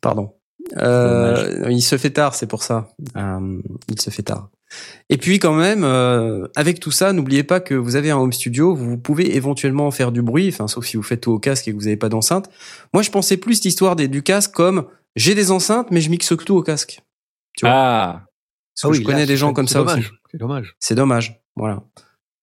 Pardon. 0.00 0.34
Euh, 0.78 1.66
il 1.70 1.82
se 1.82 1.96
fait 1.98 2.10
tard, 2.10 2.34
c'est 2.34 2.46
pour 2.46 2.62
ça. 2.62 2.88
Euh, 3.16 3.60
il 3.88 4.00
se 4.00 4.10
fait 4.10 4.22
tard. 4.22 4.50
Et 5.08 5.18
puis 5.18 5.38
quand 5.38 5.54
même, 5.54 5.84
euh, 5.84 6.48
avec 6.56 6.80
tout 6.80 6.90
ça, 6.90 7.12
n'oubliez 7.12 7.44
pas 7.44 7.60
que 7.60 7.74
vous 7.74 7.96
avez 7.96 8.10
un 8.10 8.16
home 8.16 8.32
studio, 8.32 8.74
vous 8.74 8.98
pouvez 8.98 9.36
éventuellement 9.36 9.90
faire 9.90 10.10
du 10.10 10.20
bruit, 10.22 10.48
enfin 10.48 10.66
sauf 10.66 10.86
si 10.86 10.96
vous 10.96 11.02
faites 11.02 11.20
tout 11.20 11.32
au 11.32 11.38
casque 11.38 11.68
et 11.68 11.70
que 11.70 11.76
vous 11.76 11.84
n'avez 11.84 11.96
pas 11.96 12.08
d'enceinte. 12.08 12.50
Moi, 12.92 13.02
je 13.02 13.10
pensais 13.10 13.36
plus 13.36 13.62
l'histoire 13.62 13.94
des 13.94 14.08
du 14.08 14.22
casque 14.22 14.52
comme 14.52 14.86
j'ai 15.16 15.34
des 15.34 15.50
enceintes, 15.50 15.90
mais 15.90 16.00
je 16.00 16.10
mixe 16.10 16.32
tout 16.36 16.56
au 16.56 16.62
casque. 16.62 17.02
Tu 17.56 17.66
vois 17.66 17.74
Ah, 17.74 18.24
Parce 18.82 18.92
que 18.96 19.00
je 19.00 19.04
connais 19.06 19.26
des 19.26 19.36
gens 19.36 19.52
comme 19.52 19.68
ça 19.68 19.82
aussi. 19.82 20.00
C'est 20.32 20.38
dommage. 20.38 20.74
C'est 20.80 20.94
dommage, 20.96 21.40
voilà. 21.56 21.84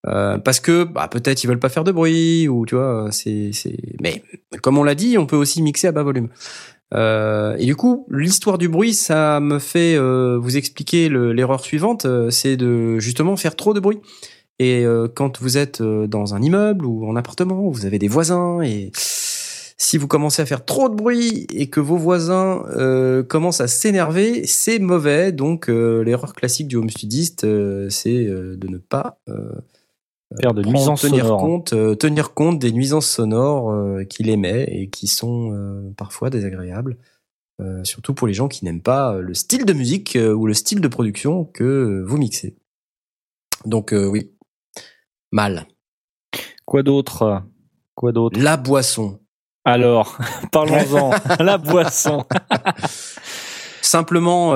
Euh, 0.06 0.36
parce 0.38 0.58
que 0.58 0.82
bah, 0.84 1.06
peut-être 1.08 1.44
ils 1.44 1.46
veulent 1.46 1.60
pas 1.60 1.68
faire 1.68 1.84
de 1.84 1.92
bruit 1.92 2.48
ou 2.48 2.66
tu 2.66 2.74
vois, 2.74 3.08
c'est 3.12 3.50
c'est. 3.52 3.76
Mais 4.00 4.22
comme 4.60 4.76
on 4.78 4.82
l'a 4.84 4.94
dit, 4.96 5.16
on 5.18 5.26
peut 5.26 5.36
aussi 5.36 5.62
mixer 5.62 5.86
à 5.88 5.92
bas 5.92 6.02
volume. 6.02 6.28
Euh, 6.94 7.56
et 7.58 7.64
du 7.66 7.76
coup, 7.76 8.06
l'histoire 8.10 8.58
du 8.58 8.68
bruit, 8.68 8.94
ça 8.94 9.40
me 9.40 9.58
fait 9.58 9.94
euh, 9.96 10.38
vous 10.38 10.56
expliquer 10.56 11.08
le- 11.08 11.32
l'erreur 11.32 11.60
suivante, 11.64 12.04
euh, 12.04 12.30
c'est 12.30 12.56
de 12.56 12.98
justement 12.98 13.36
faire 13.36 13.56
trop 13.56 13.72
de 13.74 13.80
bruit. 13.80 14.00
Et 14.58 14.84
euh, 14.84 15.08
quand 15.12 15.40
vous 15.40 15.56
êtes 15.56 15.80
euh, 15.80 16.06
dans 16.06 16.34
un 16.34 16.42
immeuble 16.42 16.84
ou 16.84 17.06
en 17.08 17.16
appartement, 17.16 17.70
vous 17.70 17.86
avez 17.86 17.98
des 17.98 18.08
voisins 18.08 18.60
et 18.60 18.90
si 19.78 19.98
vous 19.98 20.06
commencez 20.06 20.42
à 20.42 20.46
faire 20.46 20.64
trop 20.64 20.88
de 20.88 20.94
bruit 20.94 21.46
et 21.52 21.68
que 21.70 21.80
vos 21.80 21.96
voisins 21.96 22.62
euh, 22.76 23.22
commencent 23.24 23.60
à 23.60 23.66
s'énerver, 23.68 24.46
c'est 24.46 24.78
mauvais. 24.78 25.32
Donc 25.32 25.68
euh, 25.68 26.02
l'erreur 26.04 26.34
classique 26.34 26.68
du 26.68 26.76
home 26.76 26.90
studiste, 26.90 27.44
euh, 27.44 27.88
c'est 27.90 28.26
euh, 28.26 28.56
de 28.56 28.68
ne 28.68 28.76
pas 28.78 29.18
euh, 29.28 29.50
faire 30.40 30.54
de 30.54 30.62
prendre- 30.62 30.76
nuisances 30.78 31.00
tenir 31.02 31.24
sonores. 31.24 31.40
compte, 31.40 31.72
euh, 31.72 31.94
tenir 31.94 32.34
compte 32.34 32.58
des 32.58 32.72
nuisances 32.72 33.06
sonores 33.08 33.70
euh, 33.70 34.04
qu'il 34.04 34.28
émet 34.30 34.64
et 34.70 34.88
qui 34.90 35.06
sont 35.06 35.52
euh, 35.52 35.90
parfois 35.96 36.30
désagréables. 36.30 36.96
surtout 37.84 38.12
pour 38.14 38.26
les 38.26 38.34
gens 38.34 38.48
qui 38.48 38.64
n'aiment 38.64 38.82
pas 38.82 39.18
le 39.18 39.34
style 39.34 39.64
de 39.64 39.72
musique 39.72 40.18
ou 40.36 40.46
le 40.46 40.54
style 40.54 40.80
de 40.80 40.88
production 40.88 41.44
que 41.44 42.02
vous 42.06 42.18
mixez. 42.18 42.56
Donc 43.66 43.92
oui, 43.94 44.32
mal. 45.30 45.66
Quoi 46.64 46.82
d'autre? 46.82 47.42
Quoi 47.94 48.10
d'autre? 48.10 48.40
La 48.40 48.56
boisson. 48.56 49.20
Alors, 49.64 50.18
parlons-en. 50.50 51.12
La 51.38 51.56
boisson. 51.58 52.24
Simplement, 53.80 54.50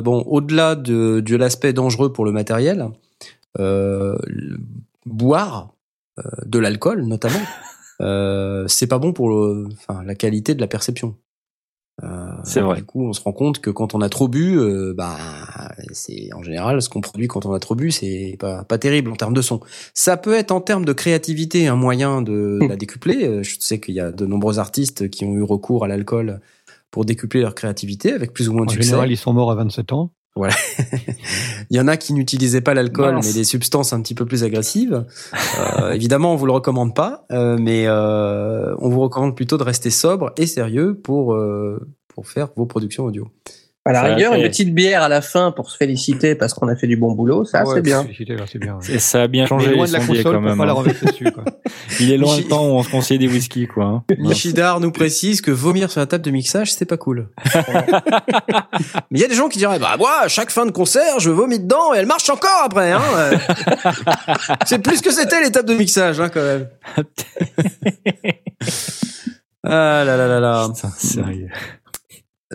bon, 0.00 0.22
au-delà 0.26 0.74
de, 0.74 1.20
de 1.20 1.36
l'aspect 1.36 1.72
dangereux 1.72 2.12
pour 2.12 2.24
le 2.24 2.32
matériel, 2.32 2.88
euh, 3.58 4.16
boire 5.08 5.74
euh, 6.18 6.22
de 6.46 6.58
l'alcool, 6.58 7.02
notamment, 7.04 7.40
euh, 8.00 8.64
c'est 8.68 8.86
pas 8.86 8.98
bon 8.98 9.12
pour 9.12 9.28
le, 9.30 9.66
enfin, 9.72 10.02
la 10.04 10.14
qualité 10.14 10.54
de 10.54 10.60
la 10.60 10.66
perception. 10.68 11.16
Euh, 12.04 12.28
C'est 12.44 12.60
vrai. 12.60 12.76
Du 12.76 12.84
coup, 12.84 13.04
on 13.08 13.12
se 13.12 13.20
rend 13.20 13.32
compte 13.32 13.58
que 13.60 13.70
quand 13.70 13.92
on 13.94 14.00
a 14.00 14.08
trop 14.08 14.28
bu, 14.28 14.56
euh, 14.56 14.94
bah, 14.96 15.16
c'est 15.90 16.32
en 16.32 16.44
général 16.44 16.80
ce 16.80 16.88
qu'on 16.88 17.00
produit 17.00 17.26
quand 17.26 17.44
on 17.44 17.52
a 17.52 17.58
trop 17.58 17.74
bu, 17.74 17.90
c'est 17.90 18.36
pas 18.38 18.62
pas 18.62 18.78
terrible 18.78 19.10
en 19.10 19.16
termes 19.16 19.34
de 19.34 19.42
son. 19.42 19.60
Ça 19.94 20.16
peut 20.16 20.34
être 20.34 20.52
en 20.52 20.60
termes 20.60 20.84
de 20.84 20.92
créativité 20.92 21.66
un 21.66 21.74
moyen 21.74 22.22
de 22.22 22.60
la 22.68 22.76
décupler. 22.76 23.26
Euh, 23.26 23.42
Je 23.42 23.56
sais 23.58 23.80
qu'il 23.80 23.96
y 23.96 24.00
a 24.00 24.12
de 24.12 24.26
nombreux 24.26 24.60
artistes 24.60 25.10
qui 25.10 25.24
ont 25.24 25.34
eu 25.34 25.42
recours 25.42 25.84
à 25.84 25.88
l'alcool 25.88 26.40
pour 26.92 27.04
décupler 27.04 27.40
leur 27.40 27.56
créativité 27.56 28.12
avec 28.12 28.32
plus 28.32 28.48
ou 28.48 28.52
moins 28.52 28.64
de 28.64 28.70
En 28.70 28.74
succès. 28.74 28.90
général, 28.90 29.10
ils 29.10 29.16
sont 29.16 29.32
morts 29.32 29.50
à 29.50 29.56
27 29.56 29.92
ans. 29.92 30.12
Il 31.70 31.76
y 31.76 31.80
en 31.80 31.88
a 31.88 31.96
qui 31.96 32.12
n'utilisaient 32.12 32.60
pas 32.60 32.74
l'alcool, 32.74 33.18
mais 33.22 33.32
des 33.32 33.44
substances 33.44 33.92
un 33.92 34.00
petit 34.00 34.14
peu 34.14 34.24
plus 34.24 34.44
agressives. 34.44 35.04
Euh, 35.58 35.92
évidemment, 35.92 36.32
on 36.32 36.36
vous 36.36 36.46
le 36.46 36.52
recommande 36.52 36.94
pas, 36.94 37.26
euh, 37.32 37.56
mais 37.58 37.84
euh, 37.86 38.74
on 38.78 38.88
vous 38.88 39.00
recommande 39.00 39.36
plutôt 39.36 39.58
de 39.58 39.64
rester 39.64 39.90
sobre 39.90 40.32
et 40.36 40.46
sérieux 40.46 40.94
pour, 40.94 41.34
euh, 41.34 41.78
pour 42.08 42.28
faire 42.28 42.48
vos 42.56 42.66
productions 42.66 43.04
audio. 43.04 43.30
À 43.84 43.92
la 43.92 44.02
Ça 44.02 44.14
rigueur, 44.14 44.32
fait- 44.34 44.40
une 44.42 44.48
petite 44.48 44.74
bière 44.74 45.02
à 45.02 45.08
la 45.08 45.22
fin 45.22 45.50
pour 45.50 45.70
se 45.70 45.76
féliciter 45.78 46.34
parce 46.34 46.52
qu'on 46.52 46.68
a 46.68 46.76
fait 46.76 46.86
du 46.86 46.98
bon 46.98 47.12
boulot, 47.12 47.44
ça 47.46 47.64
Ouais, 47.64 47.76
c'est 47.76 47.80
bien. 47.80 48.02
bien. 48.04 48.74
ouais. 48.76 48.94
Et 48.94 48.98
ça 48.98 49.22
a 49.22 49.28
bien 49.28 49.46
changé 49.46 49.70
loin 49.74 49.86
les 49.86 49.92
de 49.92 49.96
la 49.96 50.00
sondiers 50.04 50.16
console 50.22 50.32
quand 50.34 50.40
pour 50.40 50.48
même. 50.50 50.58
pas 50.58 50.66
la 50.66 50.72
remettre 50.74 51.04
dessus. 51.06 51.32
Quoi. 51.32 51.44
Il 52.00 52.12
est 52.12 52.18
loin 52.18 52.36
le 52.36 52.42
temps 52.44 52.66
où 52.66 52.72
on 52.72 52.82
se 52.82 52.90
conseillait 52.90 53.18
des 53.18 53.28
whisky, 53.32 53.66
quoi. 53.66 53.84
hein. 53.84 54.04
Michidar 54.18 54.80
nous 54.80 54.90
précise 54.92 55.40
que 55.40 55.50
vomir 55.50 55.90
sur 55.90 56.00
la 56.00 56.06
table 56.06 56.22
de 56.22 56.30
mixage, 56.30 56.70
c'est 56.74 56.84
pas 56.84 56.98
cool. 56.98 57.30
Mais 59.10 59.18
il 59.18 59.20
y 59.20 59.24
a 59.24 59.28
des 59.28 59.34
gens 59.34 59.48
qui 59.48 59.56
diraient, 59.58 59.78
bah 59.78 59.94
moi, 59.98 60.20
à 60.22 60.28
chaque 60.28 60.50
fin 60.50 60.66
de 60.66 60.70
concert, 60.70 61.18
je 61.18 61.30
vomis 61.30 61.58
dedans 61.58 61.94
et 61.94 61.98
elle 61.98 62.06
marche 62.06 62.28
encore 62.28 62.62
après. 62.64 62.92
Hein 62.92 63.00
Euh, 63.16 63.36
c'est 64.66 64.80
plus 64.80 65.00
que 65.00 65.10
c'était 65.10 65.40
les 65.42 65.50
tables 65.50 65.68
de 65.68 65.74
mixage, 65.74 66.20
hein, 66.20 66.28
quand 66.28 66.42
même. 66.42 66.68
Ah 69.64 70.02
là 70.04 70.16
là 70.16 70.26
là 70.28 70.40
là. 70.40 70.68
Putain, 70.74 70.88
sérieux. 70.96 71.48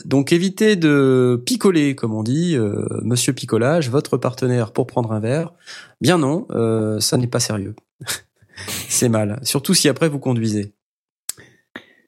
Donc 0.05 0.31
évitez 0.33 0.75
de 0.75 1.41
picoler, 1.45 1.95
comme 1.95 2.13
on 2.13 2.23
dit, 2.23 2.55
euh, 2.55 2.85
Monsieur 3.03 3.33
Picolage, 3.33 3.89
votre 3.89 4.17
partenaire 4.17 4.71
pour 4.71 4.87
prendre 4.87 5.11
un 5.11 5.19
verre. 5.19 5.53
Bien 6.01 6.17
non, 6.17 6.45
euh, 6.51 6.99
ça 6.99 7.17
n'est 7.17 7.27
pas 7.27 7.39
sérieux. 7.39 7.75
c'est 8.89 9.09
mal, 9.09 9.39
surtout 9.43 9.73
si 9.73 9.87
après 9.89 10.09
vous 10.09 10.19
conduisez. 10.19 10.73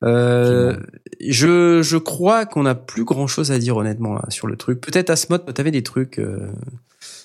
Euh, 0.04 0.76
je, 1.22 1.82
je 1.82 1.98
crois 1.98 2.46
qu'on 2.46 2.64
n'a 2.64 2.76
plus 2.76 3.06
grand 3.06 3.28
chose 3.28 3.52
à 3.52 3.58
dire 3.60 3.78
honnêtement 3.78 4.14
là, 4.14 4.26
sur 4.30 4.46
le 4.48 4.56
truc. 4.56 4.82
Peut-être 4.82 5.10
Asmod, 5.10 5.44
tu 5.54 5.62
avais 5.62 5.72
des 5.72 5.84
trucs. 5.84 6.20
euh, 6.20 6.52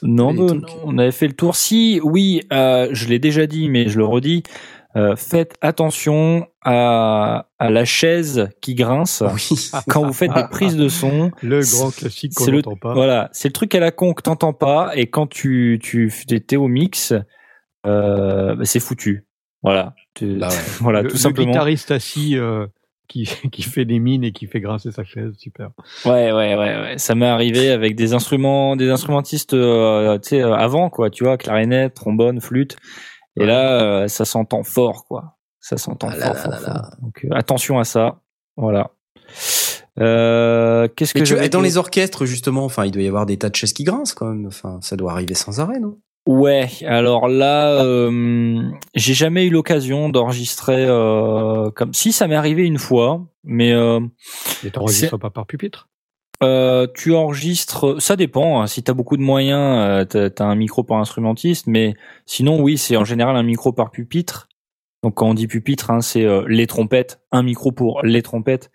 Non, 0.03 0.33
bah, 0.33 0.47
trucs. 0.47 0.65
on 0.85 0.97
avait 0.97 1.11
fait 1.11 1.27
le 1.27 1.35
tour. 1.35 1.57
Si, 1.57 2.01
oui, 2.03 2.43
euh, 2.53 2.89
je 2.93 3.09
l'ai 3.09 3.19
déjà 3.19 3.47
dit, 3.47 3.69
mais 3.69 3.89
je 3.89 3.99
le 3.99 4.05
redis. 4.05 4.45
Euh, 4.97 5.15
faites 5.17 5.57
attention 5.61 6.47
à, 6.65 7.47
à 7.59 7.71
la 7.71 7.85
chaise 7.85 8.49
qui 8.61 8.75
grince 8.75 9.23
Oui. 9.33 9.71
quand 9.89 10.05
vous 10.05 10.13
faites 10.13 10.33
des 10.35 10.45
prises 10.51 10.77
de 10.77 10.89
son. 10.89 11.31
Le 11.43 11.61
grand 11.61 11.95
classique 11.95 12.35
qu'on 12.35 12.45
C'est 12.45 12.51
le- 12.51 12.57
n'entend 12.59 12.77
pas. 12.77 12.93
Voilà, 12.95 13.29
c'est 13.33 13.49
le 13.49 13.53
truc 13.53 13.75
à 13.75 13.81
la 13.81 13.91
con 13.93 14.15
que 14.15 14.23
t'entends 14.23 14.53
pas 14.53 14.91
et 14.97 15.07
quand 15.09 15.27
tu 15.29 15.79
tu 15.83 16.11
t'es 16.27 16.57
au 16.57 16.67
mix, 16.69 17.15
euh, 17.87 18.55
bah, 18.57 18.65
c'est 18.65 18.81
foutu. 18.81 19.27
Voilà, 19.63 19.95
Tu- 20.15 20.39
Bah 20.39 20.49
ouais. 20.49 20.55
voilà, 20.81 21.03
le, 21.03 21.09
tout 21.09 21.15
le 21.17 21.21
simplement. 21.21 21.51
guitariste 21.53 21.91
assis 21.91 22.37
euh, 22.37 22.67
qui, 23.09 23.25
qui 23.53 23.63
fait 23.63 23.85
des 23.85 23.99
mines 23.99 24.25
et 24.25 24.33
qui 24.33 24.47
fait 24.47 24.61
grincer 24.61 24.91
sa 24.91 25.05
chaise, 25.05 25.33
super. 25.39 25.71
Ouais, 26.05 26.33
ouais, 26.33 26.55
ouais, 26.57 26.77
ouais. 26.81 26.95
Ça 26.99 27.15
m'est 27.15 27.27
arrivé 27.27 27.71
avec 27.71 27.95
des 27.95 28.13
instruments, 28.15 28.75
des 28.77 28.89
instrumentistes, 28.91 29.53
euh, 29.55 30.19
tu 30.19 30.31
sais, 30.31 30.43
euh, 30.43 30.55
avant 30.55 30.89
quoi, 30.91 31.11
tu 31.11 31.25
vois, 31.25 31.37
clarinette, 31.37 31.95
trombone, 31.95 32.41
flûte. 32.41 32.77
Et 33.41 33.47
là, 33.47 33.83
euh, 33.83 34.09
ça 34.09 34.25
s'entend 34.25 34.63
fort, 34.63 35.05
quoi. 35.05 35.37
Ça 35.61 35.77
s'entend 35.77 36.09
Ah 36.11 36.17
là 36.17 36.27
fort, 36.27 36.35
là 36.35 36.41
fort, 36.41 36.51
là 36.51 36.59
fort. 36.59 36.75
là. 36.75 36.91
Donc 37.03 37.25
euh, 37.25 37.29
attention 37.33 37.79
à 37.79 37.85
ça. 37.85 38.21
Voilà. 38.57 38.91
Euh, 39.99 40.89
Qu'est-ce 40.97 41.13
que 41.13 41.19
tu, 41.21 41.27
j'avais 41.27 41.49
dans 41.49 41.61
les 41.61 41.77
orchestres 41.77 42.25
justement, 42.25 42.65
enfin, 42.65 42.85
il 42.87 42.91
doit 42.91 43.03
y 43.03 43.09
avoir 43.09 43.27
des 43.27 43.37
tas 43.37 43.51
de 43.51 43.57
chaises 43.57 43.73
qui 43.73 43.85
grincent 43.85 44.15
quand 44.17 44.27
même. 44.27 44.47
Enfin, 44.47 44.79
ça 44.81 44.97
doit 44.97 45.13
arriver 45.13 45.35
sans 45.35 45.61
arrêt, 45.61 45.79
non? 45.81 45.99
Ouais, 46.27 46.69
alors 46.87 47.29
là, 47.29 47.83
euh, 47.83 48.63
j'ai 48.95 49.15
jamais 49.15 49.47
eu 49.47 49.51
l'occasion 49.51 50.09
d'enregistrer 50.11 50.85
euh, 50.87 51.71
comme 51.71 51.93
si 51.95 52.13
ça 52.13 52.29
m'est 52.29 52.37
arrivé 52.37 52.63
une 52.65 52.79
fois, 52.79 53.27
mais 53.43 53.73
euh, 53.73 54.01
Et 54.65 54.71
t'enregistres 54.71 55.19
pas 55.19 55.31
par 55.31 55.47
pupitre? 55.47 55.89
Euh, 56.43 56.87
tu 56.95 57.15
enregistres, 57.15 58.01
ça 58.01 58.17
dépend. 58.17 58.63
hein, 58.63 58.67
si 58.67 58.83
t'as 58.83 58.95
beaucoup 58.95 59.17
de 59.17 59.23
moyens, 59.23 59.61
euh, 59.61 60.05
t'as 60.05 60.31
t'as 60.31 60.45
un 60.47 60.55
micro 60.55 60.83
par 60.83 60.99
instrumentiste, 60.99 61.67
mais 61.67 61.95
sinon 62.27 62.61
oui, 62.61 62.79
c'est 62.79 62.97
en 62.97 63.05
général 63.05 63.37
un 63.37 63.43
micro 63.43 63.73
par 63.73 63.91
pupitre. 63.91 64.49
Donc 65.03 65.15
quand 65.15 65.29
on 65.29 65.35
dit 65.35 65.47
pupitre, 65.47 65.91
hein, 65.91 66.01
c'est 66.01 66.25
euh, 66.25 66.45
les 66.49 66.67
trompettes, 66.67 67.21
un 67.33 67.43
micro 67.43 67.73
pour 67.73 68.03
les 68.03 68.23
trompettes. 68.23 68.71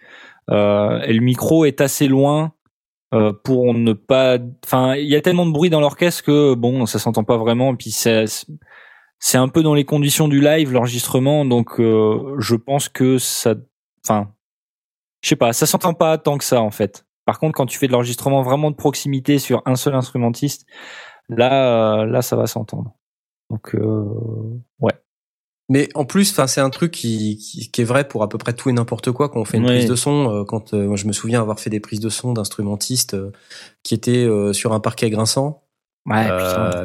Euh, 0.51 1.01
et 1.01 1.13
le 1.13 1.21
micro 1.21 1.65
est 1.65 1.81
assez 1.81 2.07
loin 2.07 2.53
euh, 3.13 3.33
pour 3.43 3.73
ne 3.73 3.93
pas. 3.93 4.37
Enfin, 4.65 4.95
il 4.95 5.07
y 5.07 5.15
a 5.15 5.21
tellement 5.21 5.45
de 5.45 5.51
bruit 5.51 5.69
dans 5.69 5.81
l'orchestre 5.81 6.23
que 6.23 6.53
bon, 6.55 6.85
ça 6.85 6.99
s'entend 6.99 7.23
pas 7.23 7.37
vraiment. 7.37 7.73
Et 7.73 7.77
puis 7.77 7.91
c'est 7.91 8.25
c'est 9.19 9.37
un 9.37 9.47
peu 9.47 9.63
dans 9.63 9.73
les 9.73 9.85
conditions 9.85 10.27
du 10.27 10.41
live 10.41 10.71
l'enregistrement, 10.73 11.45
donc 11.45 11.79
je 11.79 12.55
pense 12.55 12.89
que 12.89 13.17
ça. 13.17 13.55
Enfin, 14.05 14.31
je 15.21 15.29
sais 15.29 15.35
pas, 15.35 15.53
ça 15.53 15.65
s'entend 15.65 15.93
pas 15.93 16.17
tant 16.17 16.37
que 16.37 16.43
ça 16.43 16.61
en 16.61 16.71
fait. 16.71 17.04
Par 17.25 17.39
contre, 17.39 17.53
quand 17.55 17.65
tu 17.65 17.77
fais 17.77 17.87
de 17.87 17.91
l'enregistrement 17.91 18.41
vraiment 18.43 18.71
de 18.71 18.75
proximité 18.75 19.39
sur 19.39 19.61
un 19.65 19.75
seul 19.75 19.95
instrumentiste, 19.95 20.65
là, 21.29 22.01
euh, 22.01 22.05
là, 22.05 22.21
ça 22.21 22.35
va 22.35 22.47
s'entendre. 22.47 22.93
Donc, 23.49 23.75
euh, 23.75 24.03
ouais. 24.79 24.93
Mais 25.67 25.89
en 25.95 26.05
plus, 26.05 26.29
enfin, 26.31 26.45
c'est 26.45 26.61
un 26.61 26.69
truc 26.69 26.91
qui, 26.91 27.37
qui, 27.37 27.71
qui 27.71 27.81
est 27.81 27.85
vrai 27.85 28.07
pour 28.07 28.21
à 28.21 28.29
peu 28.29 28.37
près 28.37 28.53
tout 28.53 28.69
et 28.69 28.73
n'importe 28.73 29.11
quoi 29.11 29.29
quand 29.29 29.39
on 29.41 29.45
fait 29.45 29.57
une 29.57 29.65
prise 29.65 29.87
de 29.87 29.95
son. 29.95 30.31
euh, 30.31 30.43
quand 30.43 30.73
euh, 30.75 30.85
moi, 30.87 30.95
je 30.95 31.07
me 31.07 31.11
souviens 31.11 31.41
avoir 31.41 31.59
fait 31.59 31.71
des 31.71 31.79
prises 31.79 31.99
de 31.99 32.09
son 32.09 32.33
d'instrumentistes 32.33 33.15
euh, 33.15 33.31
qui 33.81 33.95
étaient 33.95 34.25
euh, 34.25 34.53
sur 34.53 34.73
un 34.73 34.79
parquet 34.79 35.09
grinçant. 35.09 35.63
Ouais, 36.07 36.27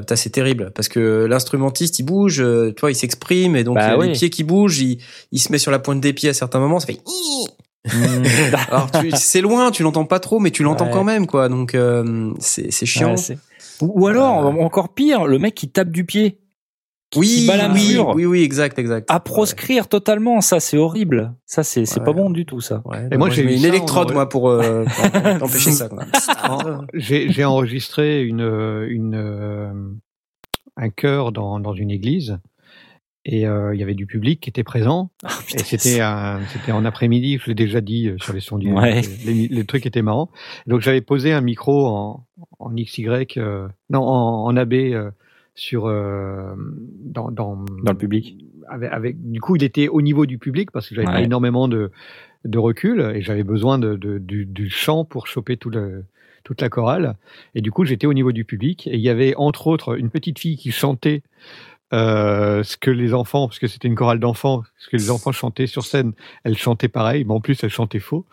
putain. 0.01 0.17
c'est 0.17 0.31
terrible 0.31 0.71
parce 0.75 0.89
que 0.89 1.27
l'instrumentiste 1.27 1.99
il 1.99 2.05
bouge, 2.05 2.37
tu 2.75 2.81
vois, 2.81 2.91
il 2.91 2.95
s'exprime 2.95 3.55
et 3.55 3.65
donc 3.65 3.75
Bah 3.75 3.89
il 3.89 3.91
y 3.91 3.93
a 3.93 3.99
oui. 3.99 4.07
les 4.07 4.13
pieds 4.15 4.31
qui 4.31 4.45
bougent, 4.45 4.81
il, 4.81 5.03
il 5.31 5.39
se 5.39 5.53
met 5.53 5.59
sur 5.59 5.71
la 5.71 5.79
pointe 5.79 6.01
des 6.01 6.15
pieds 6.15 6.31
à 6.31 6.33
certains 6.33 6.59
moments, 6.59 6.81
ça 6.81 6.87
fait. 6.87 7.01
Mm. 7.87 7.91
Alors 8.71 8.91
c'est 9.15 9.41
loin, 9.41 9.71
tu 9.71 9.83
l'entends 9.83 10.05
pas 10.05 10.21
trop, 10.21 10.39
mais 10.39 10.51
tu 10.51 10.63
l'entends 10.63 10.87
Ouais. 10.87 10.91
quand 10.93 11.05
même 11.05 11.27
quoi. 11.27 11.49
Donc 11.49 11.75
euh, 11.75 12.33
c'est 12.39 12.71
c'est 12.71 12.87
chiant. 12.87 13.11
Ouais, 13.13 13.17
c'est- 13.17 13.39
ou, 13.81 14.03
ou 14.03 14.07
alors, 14.07 14.47
Euh. 14.47 14.63
encore 14.63 14.91
pire, 14.93 15.27
le 15.27 15.39
mec 15.39 15.55
qui 15.55 15.71
tape 15.71 15.91
du 15.91 16.05
pied. 16.05 16.39
Qui, 17.11 17.19
oui, 17.19 17.27
qui 17.29 17.47
bat 17.49 17.57
la 17.57 17.73
oui, 17.73 17.99
oui, 18.15 18.25
oui, 18.25 18.43
exact, 18.43 18.79
exact. 18.79 19.11
À 19.11 19.19
proscrire 19.19 19.89
totalement, 19.89 20.41
ça 20.41 20.61
c'est 20.61 20.77
horrible. 20.77 21.35
Ça 21.45 21.65
c'est 21.65 21.85
c'est 21.85 21.99
Ouais. 21.99 22.05
pas 22.07 22.13
bon 22.13 22.31
du 22.31 22.47
tout 22.47 22.61
ça. 22.61 22.83
Ouais, 22.85 23.09
Et 23.11 23.17
moi, 23.17 23.31
j'ai 23.31 23.43
une 23.43 23.65
électrode 23.65 24.13
moi 24.13 24.29
pour, 24.29 24.49
euh, 24.49 24.85
pour 24.85 25.43
empêcher 25.43 25.73
ça. 25.73 25.89
J'ai 26.95 27.33
j'ai 27.33 27.45
enregistré 27.45 28.23
une, 28.23 28.43
euh, 28.43 28.87
une, 28.89 29.15
euh, 29.17 29.73
un 30.77 30.91
chœur 30.91 31.33
dans, 31.33 31.59
dans 31.59 31.73
une 31.75 31.91
église 31.91 32.39
et 33.25 33.47
euh, 33.47 33.75
il 33.75 33.81
y 33.81 33.83
avait 33.83 33.95
du 33.95 34.07
public 34.07 34.41
qui 34.41 34.49
était 34.51 34.65
présent 34.65 35.11
Oh, 35.25 35.29
et 35.55 35.59
c'était 35.59 36.01
un- 36.01 36.41
c'était 36.53 36.73
en 36.73 36.85
après-midi. 36.85 37.39
Je 37.43 37.47
l'ai 37.49 37.55
déjà 37.55 37.81
dit 37.81 38.09
euh, 38.09 38.17
sur 38.19 38.33
les 38.33 38.41
sondiers. 38.41 38.73
Ouais. 38.73 39.03
Les, 39.27 39.49
les 39.49 39.65
trucs 39.65 39.85
étaient 39.87 40.03
marrants. 40.03 40.31
Donc 40.67 40.81
j'avais 40.81 41.01
posé 41.03 41.33
un 41.33 41.41
micro 41.41 41.87
en, 41.87 42.27
en 42.59 42.71
XY, 42.75 43.07
euh, 43.37 43.69
non 43.91 44.01
en, 44.03 44.45
en 44.47 44.57
AB 44.57 44.73
euh, 44.75 45.11
sur 45.55 45.87
euh, 45.87 46.55
dans, 47.05 47.31
dans 47.31 47.57
Dans 47.85 47.93
le 47.93 47.99
public. 47.99 48.37
avec, 48.69 48.91
avec- 48.93 49.31
du 49.31 49.41
coup, 49.41 49.57
il 49.57 49.65
était 49.65 49.89
au 49.89 50.01
niveau 50.01 50.25
du 50.27 50.39
public 50.39 50.71
parce 50.71 50.89
que 50.89 50.95
j'avais 50.95 51.07
pas 51.07 51.21
énormément 51.23 51.69
de, 51.69 51.91
de 52.45 52.59
recul 52.59 53.01
et 53.15 53.21
j'avais 53.21 53.43
besoin 53.45 53.79
de, 53.79 53.97
de- 53.97 54.19
du, 54.19 54.47
du 54.47 54.71
chant 54.71 55.05
pour 55.05 55.27
choper 55.27 55.57
tout 55.59 55.69
le, 55.71 56.05
toute 56.45 56.63
la 56.63 56.71
chorale. 56.71 57.17
Et 57.55 57.61
du 57.61 57.71
coup, 57.71 57.85
j'étais 57.85 58.07
au 58.07 58.15
niveau 58.15 58.33
du 58.33 58.45
public 58.47 58.87
et 58.87 58.95
il 58.95 59.01
y 59.01 59.11
avait 59.11 59.35
entre 59.37 59.67
autres 59.67 59.99
une 59.99 60.09
petite 60.09 60.39
fille 60.39 60.57
qui 60.57 60.71
chantait 60.71 61.23
euh, 61.93 62.63
ce 62.63 62.77
que 62.77 62.91
les 62.91 63.15
enfants, 63.15 63.49
parce 63.49 63.59
que 63.59 63.67
c'était 63.67 63.89
une 63.89 63.95
chorale 63.95 64.21
d'enfants, 64.21 64.63
ce 64.79 64.89
que 64.89 64.97
les 64.97 65.11
enfants 65.11 65.33
chantaient 65.33 65.67
sur 65.67 65.85
scène, 65.85 66.13
elle 66.45 66.57
chantait 66.57 66.89
pareil, 66.89 67.25
mais 67.25 67.35
en 67.35 67.41
plus 67.41 67.63
elle 67.63 67.71
chantait 67.71 67.99
faux. 67.99 68.25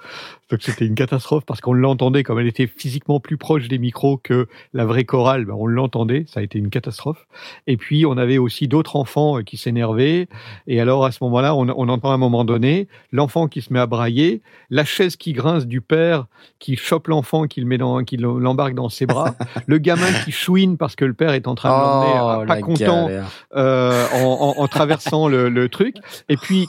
Donc 0.49 0.61
c'était 0.61 0.85
une 0.85 0.95
catastrophe 0.95 1.43
parce 1.45 1.59
qu'on 1.59 1.73
l'entendait 1.73 2.23
comme 2.23 2.39
elle 2.39 2.47
était 2.47 2.67
physiquement 2.67 3.19
plus 3.19 3.35
proche 3.37 3.67
des 3.67 3.77
micros 3.77 4.17
que 4.17 4.47
la 4.73 4.85
vraie 4.85 5.03
chorale, 5.03 5.43
ben, 5.45 5.53
on 5.57 5.67
l'entendait, 5.67 6.25
ça 6.27 6.39
a 6.39 6.43
été 6.43 6.57
une 6.57 6.69
catastrophe. 6.69 7.27
Et 7.67 7.75
puis 7.75 8.05
on 8.05 8.17
avait 8.17 8.37
aussi 8.37 8.67
d'autres 8.69 8.95
enfants 8.95 9.39
euh, 9.39 9.41
qui 9.43 9.57
s'énervaient. 9.57 10.27
Et 10.67 10.79
alors 10.79 11.05
à 11.05 11.11
ce 11.11 11.17
moment-là, 11.23 11.53
on, 11.55 11.67
on 11.69 11.89
entend 11.89 12.11
à 12.11 12.13
un 12.13 12.17
moment 12.17 12.45
donné 12.45 12.87
l'enfant 13.11 13.47
qui 13.47 13.61
se 13.61 13.73
met 13.73 13.79
à 13.79 13.87
brailler, 13.87 14.41
la 14.69 14.85
chaise 14.85 15.17
qui 15.17 15.33
grince 15.33 15.65
du 15.67 15.81
père 15.81 16.25
qui 16.59 16.75
chope 16.77 17.07
l'enfant, 17.07 17.47
qui 17.47 17.59
le 17.59 17.67
met 17.67 17.77
dans, 17.77 18.03
qui 18.03 18.15
l'embarque 18.17 18.73
dans 18.73 18.89
ses 18.89 19.05
bras, 19.05 19.35
le 19.67 19.77
gamin 19.79 20.11
qui 20.23 20.31
chouine 20.31 20.77
parce 20.77 20.95
que 20.95 21.03
le 21.05 21.13
père 21.13 21.33
est 21.33 21.47
en 21.47 21.55
train 21.55 21.69
de 21.69 21.73
l'emmener, 21.83 22.19
Oh, 22.37 22.41
euh, 22.41 22.45
pas 22.45 22.55
content 22.61 23.07
euh, 23.55 24.05
en, 24.13 24.55
en- 24.57 24.61
en 24.63 24.67
traversant 24.67 25.27
le, 25.27 25.49
le 25.49 25.69
truc. 25.69 25.97
Et 26.29 26.37
puis, 26.37 26.67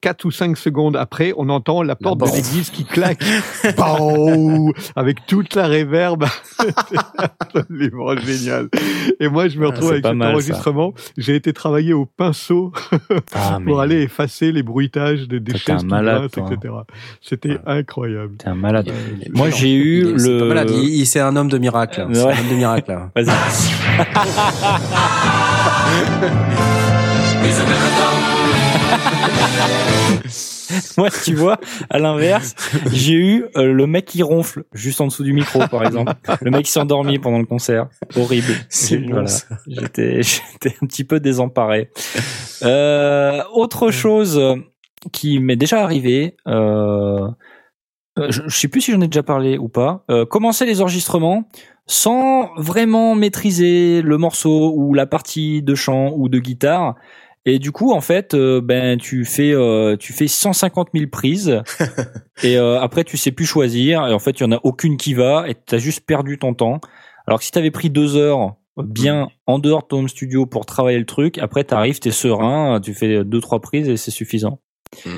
quatre 0.00 0.24
ou 0.24 0.30
cinq 0.30 0.56
secondes 0.56 0.96
après, 0.96 1.32
on 1.36 1.48
entend 1.48 1.82
la 1.82 1.96
porte 1.96 2.20
de 2.20 2.26
l'église 2.26 2.70
qui 2.70 2.84
claque, 2.84 3.22
avec 4.96 5.26
toute 5.26 5.54
la 5.54 5.66
réverbe. 5.66 6.24
Absolument 7.18 8.16
génial. 8.16 8.68
Et 9.20 9.28
moi, 9.28 9.48
je 9.48 9.58
me 9.58 9.66
Ah, 9.66 9.70
retrouve 9.70 9.90
avec 9.92 10.04
cet 10.06 10.14
mal, 10.14 10.32
enregistrement. 10.32 10.92
J'ai 11.16 11.34
été 11.36 11.52
travailler 11.52 11.92
au 11.92 12.06
pinceau 12.06 12.72
Ah, 13.34 13.58
pour 13.64 13.80
aller 13.80 14.02
effacer 14.02 14.52
les 14.52 14.62
bruitages 14.62 15.26
des, 15.28 15.40
toi. 15.42 15.76
etc. 16.26 16.74
C'était 17.20 17.58
incroyable. 17.66 18.36
T'es 18.38 18.48
un 18.48 18.54
malade. 18.54 18.90
Il 19.24 19.32
Moi, 19.32 19.50
j'ai 19.50 19.72
eu 19.74 20.00
il 20.02 20.08
est- 20.14 20.18
c'est 21.04 21.18
le- 21.20 21.24
un 21.24 21.36
homme 21.36 21.48
de 21.48 21.58
miracle. 21.58 22.06
C'est 22.12 22.22
Ouais. 22.24 22.32
un 22.32 22.38
homme 22.38 22.48
de 22.50 22.54
miracle. 22.54 22.98
Vas-y. 23.14 23.30
Moi, 30.96 31.08
tu 31.24 31.34
vois, 31.34 31.58
à 31.88 31.98
l'inverse, 31.98 32.54
j'ai 32.92 33.14
eu 33.14 33.44
euh, 33.56 33.72
le 33.72 33.86
mec 33.86 34.04
qui 34.04 34.22
ronfle 34.22 34.64
juste 34.72 35.00
en 35.00 35.06
dessous 35.06 35.24
du 35.24 35.32
micro, 35.32 35.66
par 35.66 35.84
exemple. 35.84 36.12
Le 36.40 36.50
mec 36.50 36.66
qui 36.66 36.70
s'est 36.70 36.80
endormi 36.80 37.18
pendant 37.18 37.38
le 37.38 37.46
concert. 37.46 37.88
Horrible. 38.16 38.52
J'étais, 39.66 40.22
j'étais 40.22 40.76
un 40.80 40.86
petit 40.86 41.04
peu 41.04 41.18
désemparé. 41.18 41.90
Euh, 42.62 43.42
autre 43.52 43.90
chose 43.90 44.40
qui 45.12 45.40
m'est 45.40 45.56
déjà 45.56 45.82
arrivé, 45.82 46.36
euh, 46.46 47.28
euh, 48.18 48.26
je, 48.30 48.42
je 48.46 48.56
sais 48.56 48.68
plus 48.68 48.80
si 48.80 48.92
j'en 48.92 49.00
ai 49.00 49.06
déjà 49.06 49.22
parlé 49.22 49.56
ou 49.58 49.68
pas, 49.68 50.04
euh, 50.10 50.26
commencer 50.26 50.66
les 50.66 50.80
enregistrements 50.80 51.48
sans 51.86 52.50
vraiment 52.56 53.14
maîtriser 53.14 54.02
le 54.02 54.18
morceau 54.18 54.72
ou 54.76 54.94
la 54.94 55.06
partie 55.06 55.62
de 55.62 55.74
chant 55.74 56.12
ou 56.16 56.28
de 56.28 56.38
guitare. 56.38 56.94
Et 57.46 57.58
du 57.58 57.72
coup, 57.72 57.92
en 57.92 58.00
fait, 58.00 58.34
euh, 58.34 58.60
ben 58.60 58.98
tu 58.98 59.24
fais 59.24 59.52
euh, 59.52 59.96
tu 59.96 60.12
fais 60.12 60.28
150 60.28 60.88
000 60.94 61.06
prises 61.10 61.62
et 62.42 62.58
euh, 62.58 62.80
après 62.80 63.02
tu 63.04 63.16
sais 63.16 63.32
plus 63.32 63.46
choisir 63.46 64.06
et 64.06 64.12
en 64.12 64.18
fait 64.18 64.38
il 64.38 64.42
y 64.42 64.46
en 64.46 64.52
a 64.52 64.60
aucune 64.62 64.98
qui 64.98 65.14
va 65.14 65.48
et 65.48 65.54
tu 65.54 65.74
as 65.74 65.78
juste 65.78 66.04
perdu 66.04 66.38
ton 66.38 66.52
temps. 66.52 66.80
Alors 67.26 67.38
que 67.38 67.44
si 67.44 67.50
tu 67.50 67.58
avais 67.58 67.70
pris 67.70 67.88
deux 67.88 68.16
heures 68.16 68.56
bien 68.76 69.28
en 69.46 69.58
dehors 69.58 69.82
de 69.82 69.88
ton 69.88 69.98
home 70.00 70.08
studio 70.08 70.44
pour 70.44 70.66
travailler 70.66 70.98
le 70.98 71.06
truc, 71.06 71.38
après 71.38 71.64
tu 71.64 71.72
arrives, 71.74 71.98
t'es 71.98 72.10
serein, 72.10 72.80
tu 72.80 72.92
fais 72.92 73.24
deux 73.24 73.40
trois 73.40 73.60
prises 73.60 73.88
et 73.88 73.96
c'est 73.96 74.10
suffisant. 74.10 74.60
Mm. 75.06 75.10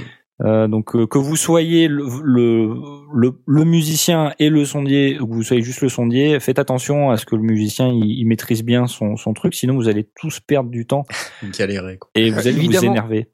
Euh, 0.45 0.67
donc 0.67 0.97
euh, 0.97 1.07
que 1.07 1.19
vous 1.19 1.37
soyez 1.37 1.87
le, 1.87 2.05
le, 2.25 2.75
le, 3.15 3.33
le 3.47 3.65
musicien 3.65 4.33
et 4.41 4.49
le 4.49 4.65
sondier, 4.65 5.21
ou 5.21 5.27
que 5.29 5.35
vous 5.35 5.43
soyez 5.45 5.63
juste 5.63 5.83
le 5.83 5.89
sondier, 5.89 6.41
faites 6.41 6.59
attention 6.59 7.11
à 7.11 7.17
ce 7.17 7.27
que 7.27 7.37
le 7.37 7.43
musicien 7.43 7.89
il, 7.89 8.05
il 8.19 8.25
maîtrise 8.27 8.65
bien 8.65 8.87
son, 8.89 9.17
son 9.17 9.35
truc, 9.35 9.55
sinon 9.55 9.75
vous 9.77 9.89
allez 9.89 10.09
tous 10.21 10.41
perdre 10.41 10.71
du 10.71 10.85
temps 10.87 11.05
Galérer, 11.57 11.99
quoi. 11.99 12.11
et 12.17 12.31
vous 12.31 12.41
allez 12.41 12.53
vous 12.53 12.59
Évidemment. 12.65 12.93
énerver. 12.93 13.29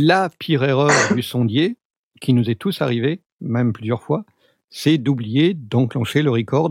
La 0.00 0.30
pire 0.38 0.64
erreur 0.64 0.90
du 1.14 1.22
sondier, 1.22 1.76
qui 2.20 2.32
nous 2.32 2.50
est 2.50 2.56
tous 2.56 2.82
arrivé, 2.82 3.20
même 3.40 3.72
plusieurs 3.72 4.02
fois, 4.02 4.24
c'est 4.70 4.98
d'oublier 4.98 5.54
d'enclencher 5.54 6.22
le 6.22 6.30
record 6.30 6.70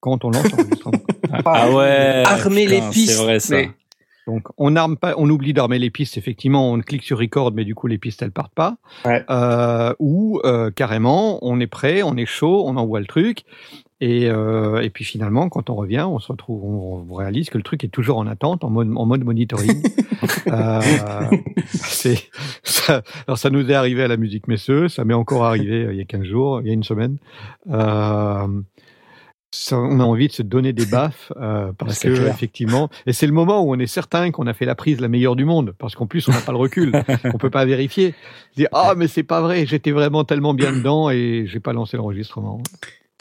quand 0.00 0.24
on 0.24 0.30
lance 0.30 0.50
l'enregistrement. 0.50 0.98
Ah 1.44 1.70
ouais. 1.70 2.22
Armer 2.26 2.66
les 2.66 2.80
pistes. 2.90 3.12
C'est 3.16 3.22
vrai 3.22 3.38
ça. 3.38 3.54
mais- 3.56 3.70
Donc 4.26 4.48
on 4.58 4.76
arme 4.76 4.96
pas, 4.96 5.14
on 5.16 5.28
oublie 5.28 5.52
d'armer 5.52 5.78
les 5.78 5.90
pistes. 5.90 6.16
Effectivement, 6.16 6.70
on 6.70 6.80
clique 6.80 7.02
sur 7.02 7.18
record, 7.18 7.52
mais 7.52 7.64
du 7.64 7.74
coup 7.74 7.86
les 7.86 7.98
pistes 7.98 8.22
elles 8.22 8.32
partent 8.32 8.54
pas. 8.54 8.76
Ouais. 9.04 9.24
Euh, 9.30 9.94
ou 9.98 10.40
euh, 10.44 10.70
carrément, 10.70 11.38
on 11.42 11.60
est 11.60 11.66
prêt, 11.66 12.02
on 12.02 12.16
est 12.16 12.26
chaud, 12.26 12.64
on 12.66 12.76
envoie 12.76 13.00
le 13.00 13.06
truc. 13.06 13.44
Et, 14.02 14.30
euh, 14.30 14.80
et 14.80 14.88
puis 14.88 15.04
finalement, 15.04 15.50
quand 15.50 15.68
on 15.68 15.74
revient, 15.74 16.06
on 16.08 16.18
se 16.18 16.32
retrouve, 16.32 16.64
on, 16.64 17.06
on 17.08 17.14
réalise 17.14 17.50
que 17.50 17.58
le 17.58 17.62
truc 17.62 17.84
est 17.84 17.88
toujours 17.88 18.16
en 18.16 18.26
attente, 18.26 18.64
en 18.64 18.70
mode, 18.70 18.90
en 18.96 19.04
mode 19.04 19.24
monitoring. 19.24 19.82
euh, 20.46 20.80
c'est, 21.66 22.30
ça, 22.62 23.02
alors 23.26 23.36
ça 23.36 23.50
nous 23.50 23.70
est 23.70 23.74
arrivé 23.74 24.02
à 24.02 24.08
la 24.08 24.16
musique 24.16 24.48
Messeux, 24.48 24.88
ça 24.88 25.04
m'est 25.04 25.12
encore 25.12 25.44
arrivé 25.44 25.84
euh, 25.84 25.92
il 25.92 25.98
y 25.98 26.00
a 26.00 26.06
15 26.06 26.24
jours, 26.24 26.62
il 26.62 26.68
y 26.68 26.70
a 26.70 26.72
une 26.72 26.82
semaine. 26.82 27.18
Ça, 29.52 29.76
on 29.76 29.98
a 29.98 30.04
envie 30.04 30.28
de 30.28 30.32
se 30.32 30.42
donner 30.42 30.72
des 30.72 30.86
baffes 30.86 31.32
euh, 31.40 31.72
parce 31.76 31.98
que 31.98 32.08
clair. 32.14 32.28
effectivement, 32.32 32.88
et 33.04 33.12
c'est 33.12 33.26
le 33.26 33.32
moment 33.32 33.62
où 33.62 33.74
on 33.74 33.78
est 33.80 33.88
certain 33.88 34.30
qu'on 34.30 34.46
a 34.46 34.54
fait 34.54 34.64
la 34.64 34.76
prise 34.76 35.00
la 35.00 35.08
meilleure 35.08 35.34
du 35.34 35.44
monde, 35.44 35.74
parce 35.76 35.96
qu'en 35.96 36.06
plus 36.06 36.28
on 36.28 36.30
n'a 36.32 36.40
pas 36.40 36.52
le 36.52 36.58
recul, 36.58 36.92
on 37.24 37.36
peut 37.38 37.50
pas 37.50 37.64
vérifier. 37.64 38.14
Dire 38.56 38.68
ah 38.72 38.94
mais 38.96 39.08
c'est 39.08 39.24
pas 39.24 39.40
vrai, 39.40 39.66
j'étais 39.66 39.90
vraiment 39.90 40.22
tellement 40.22 40.54
bien 40.54 40.70
dedans 40.72 41.10
et 41.10 41.46
j'ai 41.48 41.58
pas 41.58 41.72
lancé 41.72 41.96
l'enregistrement. 41.96 42.62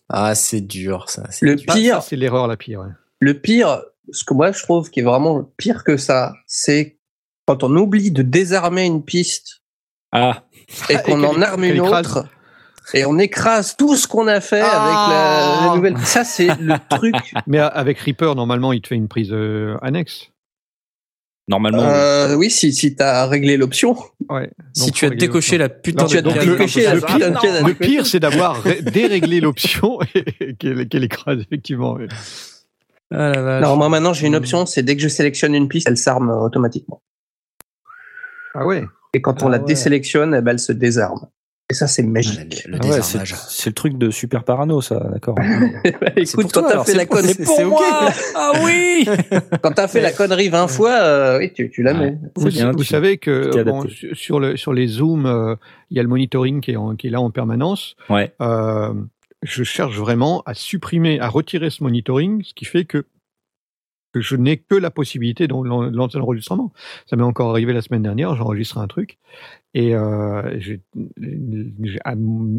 Ah, 0.07 0.35
c'est 0.35 0.61
dur, 0.61 1.09
ça. 1.09 1.23
c'est 1.31 1.45
Le 1.47 1.55
dur. 1.55 1.73
Pire, 1.73 2.03
c'est 2.03 2.15
l'erreur 2.15 2.45
la 2.47 2.57
pire. 2.57 2.81
ouais. 2.81 2.87
le 3.19 3.33
pire, 3.33 3.81
ce 4.11 4.23
que 4.23 4.33
moi 4.35 4.51
je 4.51 4.61
trouve 4.61 4.91
qui 4.91 4.99
est 4.99 5.03
vraiment 5.03 5.43
pire 5.57 5.83
que 5.83 5.97
ça, 5.97 6.33
c'est 6.45 6.99
quand 7.47 7.63
on 7.63 7.75
oublie 7.75 8.11
de 8.11 8.21
désarmer 8.21 8.85
une 8.85 9.03
piste 9.03 9.63
Ah, 10.11 10.43
et 10.89 10.95
Ah, 10.95 10.99
qu'on 10.99 11.23
en 11.23 11.41
arme 11.41 11.63
une 11.63 11.79
autre. 11.81 12.27
Et 12.93 13.05
on 13.05 13.17
écrase 13.19 13.75
tout 13.77 13.95
ce 13.95 14.07
qu'on 14.07 14.27
a 14.27 14.41
fait 14.41 14.61
avec 14.61 14.71
la, 14.73 15.09
la 15.09 15.71
Ah. 15.71 15.73
nouvelle. 15.75 15.97
Ça, 15.99 16.23
c'est 16.23 16.47
le 16.59 16.75
truc. 16.89 17.15
Mais 17.47 17.59
euh, 17.59 17.67
avec 17.69 17.99
Reaper, 17.99 18.33
normalement, 18.35 18.73
il 18.73 18.81
te 18.81 18.87
fait 18.87 18.95
une 18.95 19.07
prise 19.07 19.29
euh, 19.31 19.77
annexe. 19.81 20.31
normalement. 21.47 21.83
Euh, 21.83 22.35
oui, 22.35 22.49
si, 22.49 22.71
si 22.73 22.95
t'as 22.95 23.25
réglé 23.27 23.57
l'option. 23.57 23.95
Ouais. 24.29 24.49
Si 24.73 24.85
Donc, 24.87 24.95
tu 24.95 25.05
as 25.05 25.09
décoché 25.11 25.57
l'option. 25.57 25.57
la 25.57 25.69
putain 25.69 26.03
Non, 26.03 26.07
tu 26.09 26.17
as 26.17 26.21
décoché 26.21 26.83
la 26.83 26.95
putain 26.95 27.29
de 27.31 27.37
case. 27.39 27.63
Le 27.65 27.73
pire, 27.73 28.05
c'est 28.05 28.19
d'avoir 28.19 28.61
ré- 28.63 28.81
déréglé 28.81 29.39
l'option 29.41 29.99
et 30.15 30.55
qu'elle 30.55 31.03
écrase 31.03 31.39
effectivement. 31.41 31.97
Ah 33.11 33.29
la 33.31 33.41
vache. 33.41 33.63
Non, 33.63 33.75
moi 33.75 33.89
maintenant 33.89 34.13
j'ai 34.13 34.27
une 34.27 34.35
option, 34.35 34.67
c'est 34.67 34.83
dès 34.83 34.95
que 34.95 35.01
je 35.01 35.07
sélectionne 35.07 35.55
une 35.55 35.67
piste, 35.67 35.87
elle 35.89 35.97
s'arme 35.97 36.29
euh, 36.29 36.35
automatiquement. 36.37 37.01
Ah 38.53 38.65
ouais. 38.67 38.83
Et 39.13 39.21
quand 39.21 39.41
on 39.41 39.47
Ah 39.47 39.51
la 39.53 39.57
ouais. 39.57 39.65
désélectionne, 39.65 40.35
eh 40.35 40.41
ben, 40.41 40.51
elle 40.51 40.59
se 40.59 40.71
désarme. 40.71 41.27
Et 41.71 41.75
ça, 41.75 41.85
c'est 41.87 42.01
Ah, 42.01 42.07
magique. 42.07 42.63
le, 42.65 42.71
le 42.71 42.77
Ah 42.81 42.85
ouais, 42.87 42.91
c'est 43.03 43.19
désarmage. 43.19 43.35
c'est 43.47 43.69
le 43.69 43.73
truc 43.75 43.95
de 43.97 44.09
super 44.09 44.43
parano, 44.43 44.81
ça, 44.81 45.07
d'accord. 45.13 45.35
Écoute, 46.15 46.33
pour 46.33 46.43
quand 46.43 46.49
toi, 46.49 46.63
t'as 46.63 46.69
alors, 46.71 46.85
fait 46.87 46.95
la 46.95 47.05
pour- 47.05 47.17
connerie, 47.17 47.33
c'est- 47.35 47.45
c'est 47.45 47.63
ok. 47.63 47.79
Ah 48.35 48.51
oui 48.63 49.07
quand 49.61 49.71
t'as 49.73 49.87
fait 49.87 50.01
la 50.01 50.11
connerie 50.11 50.49
20 50.49 50.67
fois, 50.67 50.91
euh, 50.99 51.37
oui, 51.37 51.53
tu, 51.53 51.69
tu 51.69 51.83
la 51.83 51.93
mets. 51.93 52.17
Vous, 52.35 52.49
C'est 52.49 52.57
bien, 52.57 52.71
vous 52.71 52.79
tu- 52.79 52.85
savez 52.85 53.17
que 53.19 53.63
bon, 53.63 53.85
sur, 54.13 54.39
le, 54.39 54.57
sur 54.57 54.73
les 54.73 54.87
zooms, 54.87 55.27
euh, 55.27 55.55
il 55.91 55.97
y 55.97 55.99
a 55.99 56.03
le 56.03 56.09
monitoring 56.09 56.59
qui 56.59 56.71
est, 56.71 56.75
en- 56.75 56.95
qui 56.95 57.05
est 57.07 57.11
là 57.11 57.21
en 57.21 57.29
permanence. 57.29 57.95
Ouais. 58.09 58.33
Euh, 58.41 58.91
je 59.43 59.63
cherche 59.63 59.95
vraiment 59.95 60.41
à 60.47 60.55
supprimer, 60.55 61.19
à 61.19 61.27
retirer 61.29 61.69
ce 61.69 61.83
monitoring, 61.83 62.43
ce 62.43 62.53
qui 62.55 62.65
fait 62.65 62.85
que, 62.85 63.05
que 64.13 64.21
je 64.21 64.35
n'ai 64.35 64.57
que 64.57 64.75
la 64.75 64.89
possibilité 64.91 65.47
de 65.47 65.53
lan- 65.53 65.89
lancer 65.91 66.17
l'enregistrement. 66.17 66.71
Ça 67.05 67.15
m'est 67.15 67.23
encore 67.23 67.51
arrivé 67.51 67.73
la 67.73 67.81
semaine 67.81 68.01
dernière, 68.03 68.35
j'ai 68.35 68.41
enregistré 68.41 68.79
un 68.79 68.87
truc 68.87 69.17
et 69.73 69.93
euh, 69.95 70.41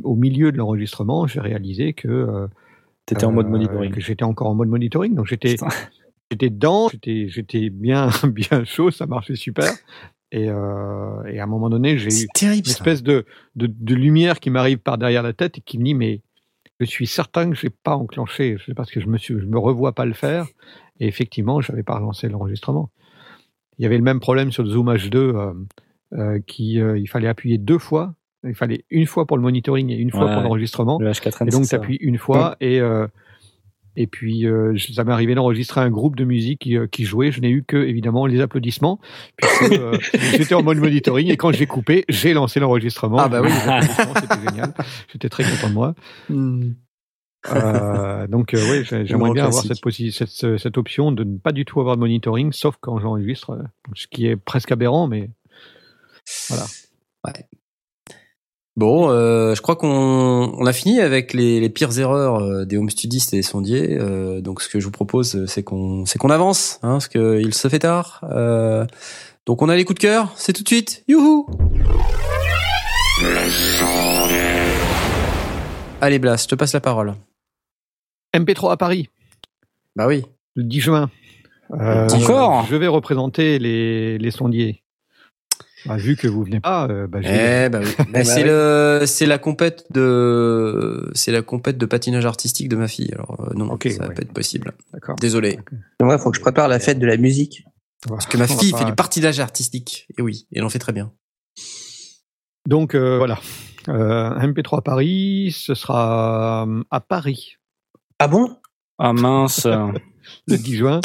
au 0.04 0.16
milieu 0.16 0.52
de 0.52 0.56
l'enregistrement, 0.58 1.26
j'ai 1.26 1.40
réalisé 1.40 1.92
que 1.92 2.08
euh, 2.08 2.46
T'étais 3.06 3.24
en 3.24 3.32
mode 3.32 3.46
euh, 3.46 3.50
monitoring. 3.50 3.90
que 3.92 4.00
j'étais 4.00 4.24
encore 4.24 4.48
en 4.48 4.54
mode 4.54 4.68
monitoring, 4.68 5.14
donc 5.14 5.26
j'étais 5.26 5.56
j'étais 6.30 6.50
dedans, 6.50 6.88
j'étais 6.90 7.28
j'étais 7.28 7.70
bien 7.70 8.08
bien 8.24 8.64
chaud, 8.64 8.90
ça 8.90 9.06
marchait 9.06 9.34
super. 9.36 9.72
Et, 10.32 10.48
euh, 10.48 11.24
et 11.24 11.40
à 11.40 11.42
un 11.42 11.46
moment 11.46 11.68
donné, 11.70 11.98
j'ai 11.98 12.06
eu 12.22 12.28
terrible, 12.32 12.68
une 12.68 12.70
espèce 12.70 13.02
de, 13.02 13.24
de, 13.56 13.66
de 13.66 13.94
lumière 13.96 14.38
qui 14.38 14.48
m'arrive 14.50 14.78
par 14.78 14.96
derrière 14.96 15.24
la 15.24 15.32
tête 15.32 15.58
et 15.58 15.60
qui 15.60 15.76
me 15.78 15.84
dit 15.84 15.94
mais 15.94 16.20
je 16.78 16.84
suis 16.86 17.08
certain 17.08 17.50
que 17.50 17.56
j'ai 17.56 17.68
pas 17.68 17.96
enclenché, 17.96 18.56
parce 18.76 18.90
que 18.92 19.00
je 19.00 19.08
me 19.08 19.18
suis, 19.18 19.34
je 19.38 19.44
me 19.44 19.58
revois 19.58 19.92
pas 19.92 20.06
le 20.06 20.12
faire. 20.14 20.46
Et 21.00 21.06
effectivement, 21.08 21.60
j'avais 21.60 21.82
pas 21.82 21.96
relancé 21.96 22.28
l'enregistrement. 22.28 22.90
Il 23.78 23.82
y 23.82 23.86
avait 23.86 23.96
le 23.96 24.04
même 24.04 24.20
problème 24.20 24.52
sur 24.52 24.62
le 24.62 24.68
Zoom 24.70 24.92
H2 24.94 25.16
euh, 25.16 25.52
euh, 26.12 26.40
qui 26.46 26.78
euh, 26.80 26.98
il 26.98 27.08
fallait 27.08 27.28
appuyer 27.28 27.56
deux 27.58 27.78
fois. 27.78 28.14
Il 28.44 28.54
fallait 28.54 28.84
une 28.90 29.06
fois 29.06 29.26
pour 29.26 29.36
le 29.36 29.42
monitoring 29.42 29.90
et 29.90 29.96
une 29.96 30.10
fois 30.10 30.26
Ouais. 30.26 30.34
pour 30.34 30.42
l'enregistrement. 30.42 30.98
Le 31.00 31.10
H4N, 31.10 31.46
Et 31.46 31.50
donc, 31.50 31.66
tu 31.66 31.74
appuies 31.74 31.96
une 32.00 32.18
fois 32.18 32.56
et, 32.60 32.80
euh, 32.80 33.06
et 33.96 34.06
puis 34.06 34.42
je- 34.42 34.92
ça 34.94 35.04
m'est 35.04 35.12
arrivé 35.12 35.34
d'enregistrer 35.34 35.80
un 35.82 35.90
groupe 35.90 36.16
de 36.16 36.24
musique 36.24 36.60
qui, 36.60 36.76
qui 36.90 37.04
jouait. 37.04 37.30
Je 37.32 37.40
n'ai 37.40 37.50
eu 37.50 37.64
que, 37.64 37.76
évidemment, 37.76 38.24
les 38.26 38.40
applaudissements, 38.40 38.98
puisque 39.36 39.74
j'étais 40.36 40.54
en 40.54 40.62
mode 40.62 40.78
monitoring 40.78 41.30
et 41.30 41.36
quand 41.36 41.52
j'ai 41.52 41.66
coupé, 41.66 42.04
j'ai 42.08 42.32
lancé 42.34 42.60
l'enregistrement. 42.60 43.18
Ah 43.18 43.28
bah 43.28 43.40
oui. 43.42 43.50
C'était 43.50 44.48
génial. 44.50 44.72
J'étais 45.12 45.28
très 45.28 45.44
content 45.44 45.68
de 45.68 45.74
moi. 45.74 45.94
Hmm. 46.28 46.72
Euh, 47.49 48.27
donc, 48.27 48.52
euh, 48.55 48.59
oui, 48.70 48.85
j'ai- 48.85 49.07
j'aimerais 49.07 49.33
bien 49.33 49.47
avoir 49.47 49.62
classique. 49.65 50.12
cette, 50.59 50.77
option 50.78 51.10
de 51.10 51.25
ne 51.25 51.39
pas 51.39 51.52
du 51.52 51.65
tout 51.65 51.81
avoir 51.81 51.97
de 51.97 52.01
monitoring, 52.01 52.52
sauf 52.52 52.77
quand 52.81 52.99
j'enregistre, 53.01 53.51
euh, 53.52 53.62
ce 53.94 54.07
qui 54.09 54.27
est 54.27 54.36
presque 54.36 54.70
aberrant, 54.73 55.07
mais 55.09 55.31
voilà. 56.49 56.65
Bon, 58.77 59.10
euh, 59.10 59.55
je 59.55 59.60
crois 59.62 59.77
qu'on 59.77 59.89
on 60.57 60.65
a 60.67 60.73
fini 60.73 61.01
avec 61.01 61.35
les, 61.35 61.60
les 61.60 61.69
pires 61.69 61.99
erreurs 61.99 62.36
euh, 62.36 62.65
des 62.65 62.77
home 62.77 62.89
studistes 62.89 63.35
et 63.35 63.39
des 63.39 63.43
sondiers. 63.43 63.99
Euh, 63.99 64.41
donc, 64.41 64.62
ce 64.62 64.69
que 64.69 64.78
je 64.81 64.85
vous 64.86 64.91
propose, 64.93 65.35
euh, 65.35 65.47
c'est 65.47 65.62
qu'on 65.62 66.07
c'est 66.07 66.19
qu'on 66.19 66.31
avance, 66.31 66.78
hein, 66.83 66.93
parce 66.93 67.09
que 67.09 67.41
il 67.41 67.52
se 67.52 67.69
fait 67.69 67.81
tard. 67.81 68.25
Euh, 68.31 68.86
donc, 69.47 69.60
on 69.62 69.69
a 69.69 69.77
les 69.77 69.85
coups 69.85 69.97
de 70.01 70.07
cœur. 70.07 70.33
C'est 70.36 70.52
tout 70.52 70.62
de 70.62 70.69
suite. 70.69 71.05
Youhou 71.09 71.47
Allez, 76.01 76.19
Blas, 76.19 76.36
je 76.44 76.47
te 76.49 76.55
passe 76.55 76.73
la 76.73 76.81
parole. 76.81 77.15
MP3 78.34 78.73
à 78.73 78.76
Paris. 78.76 79.09
Bah 79.97 80.07
oui. 80.07 80.25
le 80.55 80.65
10 80.65 80.81
juin. 80.81 81.10
Euh, 81.73 82.09
Encore 82.09 82.67
Je 82.70 82.76
vais 82.76 82.86
représenter 82.89 83.59
les, 83.59 84.18
les 84.18 84.31
sondiers. 84.31 84.83
Bah, 85.86 85.97
vu 85.97 86.15
que 86.17 86.28
vous 86.28 86.44
venez 86.44 86.60
pas, 86.60 86.86
euh, 86.89 87.07
bah, 87.07 87.20
Eh 87.23 87.68
bah 87.70 87.81
oui. 87.83 88.05
Bah, 88.12 88.23
c'est 88.25 88.44
le 88.44 89.05
c'est 89.07 89.25
la 89.26 89.39
compète 89.39 89.84
de 89.92 91.10
c'est 91.15 91.33
la 91.33 91.41
compète 91.42 91.78
de 91.78 91.86
patinage 91.86 92.26
artistique 92.26 92.68
de 92.68 92.76
ma 92.76 92.86
fille. 92.89 93.10
Alors 93.15 93.41
euh, 93.49 93.55
non, 93.55 93.70
Ok, 93.70 93.89
ça 93.91 94.02
va 94.02 94.09
ouais. 94.09 94.15
pas 94.15 94.23
être 94.23 94.33
possible. 94.33 94.73
D'accord. 94.92 95.17
Désolé. 95.17 95.59
Moi, 96.02 96.17
il 96.17 96.20
faut 96.20 96.31
que 96.31 96.36
je 96.36 96.42
prépare 96.42 96.68
la 96.68 96.81
fête 96.81 96.99
de 96.99 97.07
la 97.07 97.17
musique. 97.17 97.65
Parce 98.09 98.26
que 98.26 98.36
ma 98.36 98.47
va 98.47 98.57
fille 98.57 98.73
pas- 98.73 98.78
fait 98.78 98.84
du 98.84 98.94
patinage 98.94 99.41
artistique. 99.41 100.07
Et 100.18 100.23
oui, 100.23 100.47
et 100.52 100.59
elle 100.59 100.65
en 100.65 100.70
fait 100.70 100.78
très 100.78 100.92
bien. 100.92 101.12
Donc 102.67 102.94
euh, 102.94 103.17
voilà. 103.17 103.39
Euh, 103.89 104.39
MP3 104.39 104.83
Paris, 104.83 105.55
ce 105.57 105.75
sera 105.75 106.67
euh, 106.68 106.83
à 106.91 107.00
Paris 107.00 107.55
Ah 108.23 108.28
bon? 108.28 108.55
Ah 108.99 109.15
mince. 109.15 109.66
le 110.47 110.58
10 110.58 110.76
juin. 110.76 111.00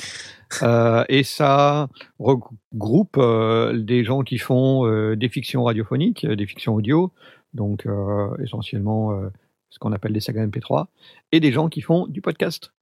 Euh, 0.64 1.06
et 1.08 1.24
ça 1.24 1.88
regroupe 2.20 3.16
euh, 3.18 3.82
des 3.82 4.04
gens 4.04 4.22
qui 4.22 4.38
font 4.38 4.86
euh, 4.86 5.16
des 5.16 5.30
fictions 5.30 5.64
radiophoniques, 5.64 6.26
des 6.26 6.46
fictions 6.46 6.76
audio, 6.76 7.14
donc 7.54 7.86
euh, 7.86 8.36
essentiellement 8.44 9.14
euh, 9.14 9.30
ce 9.70 9.80
qu'on 9.80 9.94
appelle 9.94 10.12
des 10.12 10.20
sagas 10.20 10.46
MP3, 10.46 10.88
et 11.32 11.40
des 11.40 11.54
gens 11.54 11.70
qui 11.70 11.80
font 11.80 12.06
du 12.06 12.22
podcast, 12.22 12.74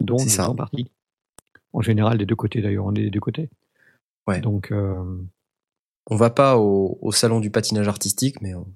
dont 0.00 0.18
nous 0.18 0.24
faisons 0.28 0.54
partie. 0.54 0.90
En 1.72 1.80
général, 1.80 2.18
des 2.18 2.26
deux 2.26 2.36
côtés 2.36 2.60
d'ailleurs, 2.60 2.84
on 2.84 2.94
est 2.94 3.04
des 3.04 3.10
deux 3.10 3.20
côtés. 3.20 3.48
Ouais. 4.26 4.40
Donc, 4.40 4.70
euh, 4.70 5.02
On 6.10 6.16
va 6.16 6.28
pas 6.28 6.58
au, 6.58 6.98
au 7.00 7.10
salon 7.10 7.40
du 7.40 7.50
patinage 7.50 7.88
artistique, 7.88 8.42
mais 8.42 8.54
on... 8.54 8.66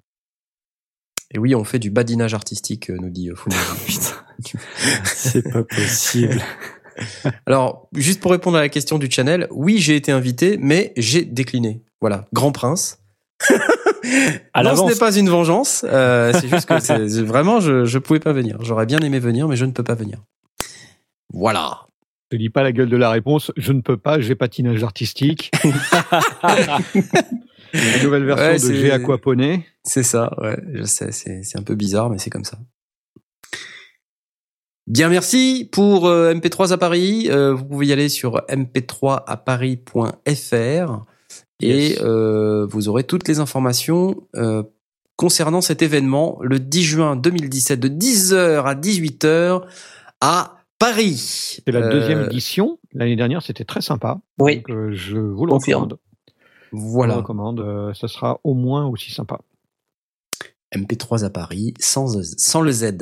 Et 1.35 1.39
oui, 1.39 1.55
on 1.55 1.65
fait 1.65 1.79
du 1.79 1.91
badinage 1.91 2.33
artistique, 2.33 2.89
nous 2.89 3.11
dit. 3.11 3.31
Putain, 3.87 4.22
c'est 5.05 5.51
pas 5.51 5.63
possible. 5.65 6.41
Alors, 7.47 7.89
juste 7.95 8.21
pour 8.21 8.31
répondre 8.33 8.57
à 8.59 8.61
la 8.61 8.69
question 8.69 8.99
du 8.99 9.11
channel, 9.11 9.49
oui, 9.51 9.79
j'ai 9.79 9.97
été 9.97 10.13
invité, 10.13 10.59
mais 10.61 10.93
j'ai 10.97 11.25
décliné. 11.25 11.83
Voilà, 12.01 12.27
Grand 12.33 12.53
Prince. 12.53 12.99
À 14.53 14.65
non, 14.65 14.75
ce 14.77 14.93
n'est 14.93 14.99
pas 14.99 15.17
une 15.17 15.29
vengeance. 15.29 15.87
euh, 15.89 16.33
c'est 16.35 16.49
juste 16.49 16.67
que 16.69 17.23
vraiment, 17.23 17.61
je 17.61 17.85
je 17.85 17.99
pouvais 17.99 18.19
pas 18.19 18.33
venir. 18.33 18.59
J'aurais 18.61 18.85
bien 18.85 18.99
aimé 18.99 19.21
venir, 19.21 19.47
mais 19.47 19.55
je 19.57 19.65
ne 19.65 19.71
peux 19.71 19.85
pas 19.85 19.95
venir. 19.95 20.19
Voilà. 21.33 21.83
Je 22.33 22.37
dis 22.37 22.51
pas 22.51 22.65
la 22.65 22.73
gueule 22.73 22.89
de 22.89 22.97
la 22.97 23.11
réponse. 23.11 23.53
Je 23.57 23.73
ne 23.73 23.81
peux 23.81 23.97
pas. 23.97 24.21
J'ai 24.21 24.35
patinage 24.35 24.83
artistique. 24.83 25.53
La 27.75 28.03
nouvelle 28.03 28.25
version 28.25 28.47
Ouais, 28.47 28.53
de 28.55 28.59
c'est- 28.59 28.75
J'ai 28.75 28.91
aquaponé. 28.93 29.67
C'est 29.85 30.03
ça, 30.03 30.33
ouais, 30.43 30.59
je 30.75 30.83
sais, 30.85 31.11
c'est 31.13 31.43
c'est 31.43 31.59
un 31.59 31.63
peu 31.63 31.75
bizarre, 31.75 32.11
mais 32.11 32.19
c'est 32.19 32.29
comme 32.31 32.45
ça. 32.45 32.59
Bien, 34.89 35.09
merci 35.09 35.69
pour 35.71 36.07
euh, 36.07 36.35
MP3 36.35 36.73
à 36.73 36.79
Paris. 36.79 37.29
Euh, 37.31 37.55
vous 37.55 37.65
pouvez 37.65 37.87
y 37.87 37.93
aller 37.93 38.09
sur 38.09 38.43
mp3aparis.fr 38.49 41.05
et 41.61 41.89
Yes. 41.91 42.01
euh, 42.03 42.67
vous 42.67 42.89
aurez 42.89 43.05
toutes 43.05 43.29
les 43.29 43.39
informations 43.39 44.27
concernant 45.17 45.61
cet 45.61 45.83
événement 45.83 46.39
le 46.43 46.59
10 46.59 46.83
juin 46.83 47.15
2017 47.17 47.79
de 47.79 47.89
10h 47.89 48.65
à 48.65 48.75
18h 48.75 49.63
à 50.21 50.57
Paris. 50.81 51.61
C'est 51.65 51.71
la 51.71 51.89
deuxième 51.89 52.25
édition. 52.25 52.81
L'année 52.93 53.15
dernière, 53.15 53.41
c'était 53.43 53.65
très 53.65 53.83
sympa. 53.83 54.21
Oui. 54.41 54.65
Donc, 54.69 54.91
je 54.91 55.17
vous 55.17 55.47
le 55.47 55.53
Confirme. 55.53 55.83
recommande. 55.85 55.99
Je 56.73 56.77
vous 56.77 56.87
le 56.87 56.91
Voilà, 56.93 57.15
recommande. 57.17 57.93
ça 57.95 58.09
sera 58.09 58.41
au 58.43 58.55
moins 58.55 58.87
aussi 58.89 59.13
sympa. 59.13 59.39
MP3 60.75 61.25
à 61.25 61.31
Paris 61.31 61.75
sans, 61.79 62.21
sans 62.37 62.63
le 62.63 62.73
Z. 62.73 62.95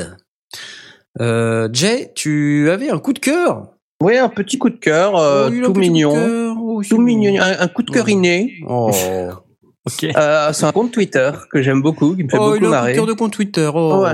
Euh, 1.21 1.69
Jay, 1.73 2.13
tu 2.15 2.71
avais 2.71 2.91
un 2.91 2.99
coup 2.99 3.13
de 3.13 3.19
cœur? 3.19 3.69
Oui, 4.03 4.17
un 4.17 4.29
petit 4.29 4.59
coup 4.59 4.71
de 4.71 4.77
cœur, 4.77 5.17
euh, 5.17 5.47
Oh, 5.47 5.51
tout 5.51 5.55
petit 5.55 5.67
coup 5.67 5.73
de 5.73 5.79
mignon. 5.81 6.13
cœur. 6.15 6.57
Oh, 6.61 6.83
c'est 6.83 6.89
Tout 6.91 7.01
mignon, 7.01 7.41
un, 7.43 7.61
un 7.61 7.69
coup 7.69 7.83
de 7.83 7.91
cœur 7.91 8.05
Oh. 8.07 8.11
inné. 8.11 8.55
Oh, 8.69 8.91
Ok. 9.87 10.05
Euh, 10.05 10.53
c'est 10.53 10.65
un 10.67 10.73
compte 10.73 10.93
Twitter 10.93 11.31
que 11.51 11.63
j'aime 11.63 11.81
beaucoup, 11.83 12.15
qui 12.15 12.23
me 12.25 12.29
fait 12.29 12.37
oh 12.39 12.55
il 12.55 12.55
beaucoup 12.55 12.55
a 12.55 12.55
un 12.55 12.59
coup 12.59 12.65
de 12.65 12.69
marrer. 12.71 12.93
cœur 12.95 13.07
de 13.07 13.13
compte 13.15 13.33
Twitter. 13.33 13.71
Oh, 13.75 14.03
Ouais. 14.05 14.13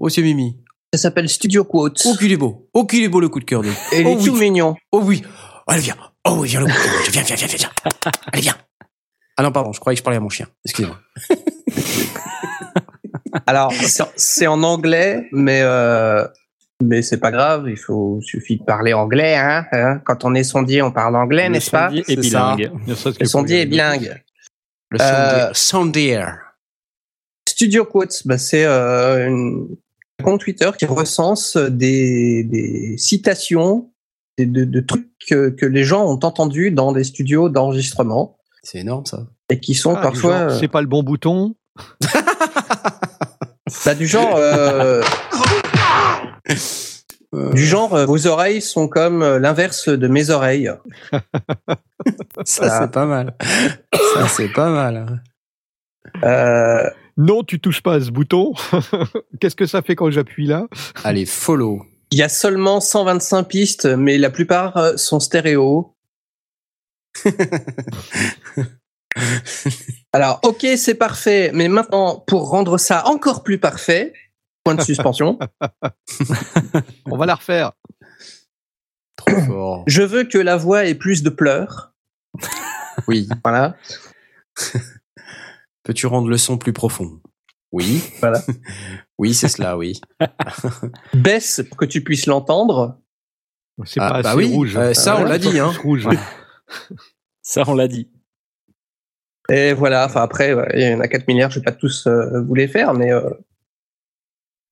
oh 0.00 0.08
c'est 0.08 0.22
Mimi. 0.22 0.56
Ça 0.94 1.00
s'appelle 1.00 1.28
Studio 1.28 1.64
Quotes. 1.64 2.02
Oh, 2.06 2.14
qu'il 2.18 2.32
est 2.32 2.36
beau. 2.36 2.68
Oh, 2.74 2.84
qu'il 2.86 3.02
est 3.04 3.08
beau 3.08 3.20
le 3.20 3.28
coup 3.28 3.38
de 3.40 3.44
cœur 3.44 3.62
de. 3.62 3.68
Et 3.92 4.00
il 4.00 4.06
Oh 4.06 4.10
est 4.10 4.16
oui. 4.16 4.24
tout 4.24 4.34
mignon. 4.36 4.74
Oh 4.90 5.00
oui. 5.04 5.22
Allez, 5.66 5.80
viens. 5.82 5.96
Oh 6.26 6.36
oui, 6.40 6.48
viens 6.48 6.60
le 6.60 6.66
coup 6.66 6.72
de 6.72 6.76
cœur. 6.76 7.12
Viens, 7.12 7.22
viens, 7.22 7.36
viens, 7.36 7.46
viens, 7.46 7.56
viens. 7.58 7.70
Allez, 8.32 8.42
viens. 8.42 8.56
Ah 9.36 9.42
non, 9.42 9.52
pardon, 9.52 9.72
je 9.72 9.80
croyais 9.80 9.94
que 9.96 10.00
je 10.00 10.04
parlais 10.04 10.16
à 10.18 10.20
mon 10.20 10.28
chien. 10.28 10.46
Excusez-moi. 10.66 10.98
Alors, 13.46 13.72
c'est 14.16 14.46
en 14.46 14.62
anglais, 14.62 15.28
mais 15.32 15.60
euh, 15.62 16.26
mais 16.82 17.00
c'est 17.02 17.18
pas 17.18 17.30
grave. 17.30 17.66
Il 17.68 17.76
faut 17.78 18.20
suffit 18.22 18.58
de 18.58 18.64
parler 18.64 18.92
anglais, 18.92 19.36
hein. 19.36 19.64
hein. 19.72 19.98
Quand 20.04 20.24
on 20.24 20.34
est 20.34 20.42
sondier, 20.44 20.82
on 20.82 20.90
parle 20.92 21.16
anglais, 21.16 21.48
n'est-ce 21.48 21.70
pas? 21.70 21.88
sondier 21.90 22.04
est 22.08 22.16
bilingue. 22.16 22.72
Le 23.20 23.26
sondier 23.26 23.60
est 23.62 23.66
bilingue. 23.66 24.22
Le 24.90 25.00
Euh, 25.00 25.50
sondier. 25.54 26.22
Studio 27.48 27.84
Quotes, 27.84 28.22
bah, 28.26 28.38
c'est 28.38 28.64
euh, 28.64 29.28
une- 29.28 29.76
un 30.20 30.24
compte 30.24 30.40
Twitter 30.40 30.70
qui 30.78 30.84
recense 30.86 31.56
des, 31.56 32.44
des 32.44 32.96
citations, 32.98 33.90
des, 34.38 34.46
de, 34.46 34.64
de 34.64 34.80
trucs 34.80 35.08
que, 35.28 35.48
que 35.50 35.66
les 35.66 35.84
gens 35.84 36.04
ont 36.04 36.18
entendus 36.22 36.70
dans 36.70 36.92
des 36.92 37.04
studios 37.04 37.48
d'enregistrement 37.48 38.36
C'est 38.62 38.78
énorme, 38.80 39.06
ça. 39.06 39.26
et 39.48 39.58
qui 39.60 39.74
sont 39.74 39.94
Ah, 39.96 40.02
parfois 40.02 40.58
C'est 40.58 40.68
pas 40.68 40.80
le 40.82 40.86
bon 40.88 41.02
bouton. 41.02 41.54
bah, 43.84 43.94
du 43.94 44.06
genre 44.06 44.34
euh, 44.36 45.02
Euh, 47.34 47.50
du 47.54 47.64
genre 47.64 47.94
euh, 47.94 48.04
vos 48.04 48.26
oreilles 48.26 48.60
sont 48.60 48.88
comme 48.88 49.22
euh, 49.22 49.38
l'inverse 49.38 49.88
de 49.88 50.06
mes 50.06 50.28
oreilles. 50.28 50.70
ça, 52.44 52.80
c'est 52.80 52.90
pas 52.90 53.06
mal. 53.06 53.34
Ça, 54.14 54.28
c'est 54.28 54.52
pas 54.52 54.68
mal. 54.68 55.22
Euh, 56.24 56.90
Non, 57.16 57.42
tu 57.42 57.58
touches 57.58 57.82
pas 57.82 57.94
à 57.94 58.00
ce 58.00 58.10
bouton. 58.10 58.52
Qu'est-ce 59.40 59.56
que 59.56 59.64
ça 59.64 59.80
fait 59.80 59.96
quand 59.96 60.10
j'appuie 60.10 60.46
là? 60.46 60.66
Allez, 61.04 61.24
follow. 61.24 61.86
Il 62.10 62.18
y 62.18 62.22
a 62.22 62.28
seulement 62.28 62.80
125 62.80 63.44
pistes, 63.44 63.86
mais 63.86 64.18
la 64.18 64.28
plupart 64.28 64.76
euh, 64.76 64.96
sont 64.98 65.18
stéréo. 65.20 65.94
Alors, 70.12 70.40
ok, 70.42 70.66
c'est 70.76 70.94
parfait, 70.94 71.50
mais 71.54 71.68
maintenant, 71.68 72.18
pour 72.26 72.48
rendre 72.50 72.78
ça 72.78 73.06
encore 73.06 73.42
plus 73.42 73.58
parfait, 73.58 74.12
point 74.64 74.74
de 74.74 74.82
suspension, 74.82 75.38
On 77.06 77.16
va 77.16 77.26
la 77.26 77.34
refaire. 77.34 77.72
Trop 79.16 79.40
fort. 79.46 79.84
je 79.86 80.02
veux 80.02 80.24
que 80.24 80.38
la 80.38 80.56
voix 80.56 80.84
ait 80.86 80.94
plus 80.94 81.22
de 81.22 81.30
pleurs. 81.30 81.92
Oui. 83.08 83.26
Voilà. 83.42 83.74
Peux-tu 85.82 86.06
rendre 86.06 86.28
le 86.28 86.36
son 86.36 86.58
plus 86.58 86.74
profond? 86.74 87.20
Oui. 87.72 88.02
Voilà. 88.20 88.42
oui, 89.18 89.32
c'est 89.32 89.48
cela, 89.48 89.78
oui. 89.78 89.98
Baisse 91.14 91.62
pour 91.68 91.78
que 91.78 91.86
tu 91.86 92.04
puisses 92.04 92.26
l'entendre. 92.26 93.00
C'est 93.86 93.98
Ah, 93.98 94.10
pas 94.10 94.22
bah 94.22 94.28
assez 94.32 94.38
oui, 94.38 94.52
rouge. 94.54 94.76
euh, 94.76 94.92
ça, 94.92 95.16
on 95.18 95.24
l'a 95.24 95.38
dit, 95.38 95.58
hein. 95.58 95.72
Rouge. 95.82 96.06
Ça, 97.40 97.64
on 97.66 97.74
l'a 97.74 97.88
dit. 97.88 98.10
Et 99.48 99.72
voilà, 99.72 100.04
enfin 100.06 100.22
après, 100.22 100.54
ouais, 100.54 100.68
il 100.74 100.82
y 100.82 100.94
en 100.94 101.00
a 101.00 101.08
4 101.08 101.26
milliards, 101.28 101.50
je 101.50 101.58
vais 101.58 101.64
pas 101.64 101.72
tous 101.72 102.06
euh, 102.06 102.40
vous 102.42 102.54
les 102.54 102.68
faire, 102.68 102.94
mais, 102.94 103.12
euh, 103.12 103.28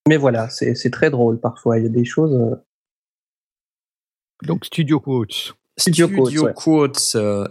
mais 0.08 0.16
voilà, 0.16 0.48
c'est 0.48 0.74
c'est 0.74 0.90
très 0.90 1.10
drôle 1.10 1.40
parfois. 1.40 1.78
Il 1.78 1.82
y 1.84 1.86
a 1.86 1.90
des 1.90 2.04
choses. 2.04 2.32
euh, 2.34 2.54
Donc 4.46 4.64
Studio 4.64 5.00
Quotes. 5.00 5.54
Studio 5.78 6.08
Quotes, 6.08 6.38
ouais. 6.38 6.52
Quotes, 6.54 7.12
euh, 7.16 7.46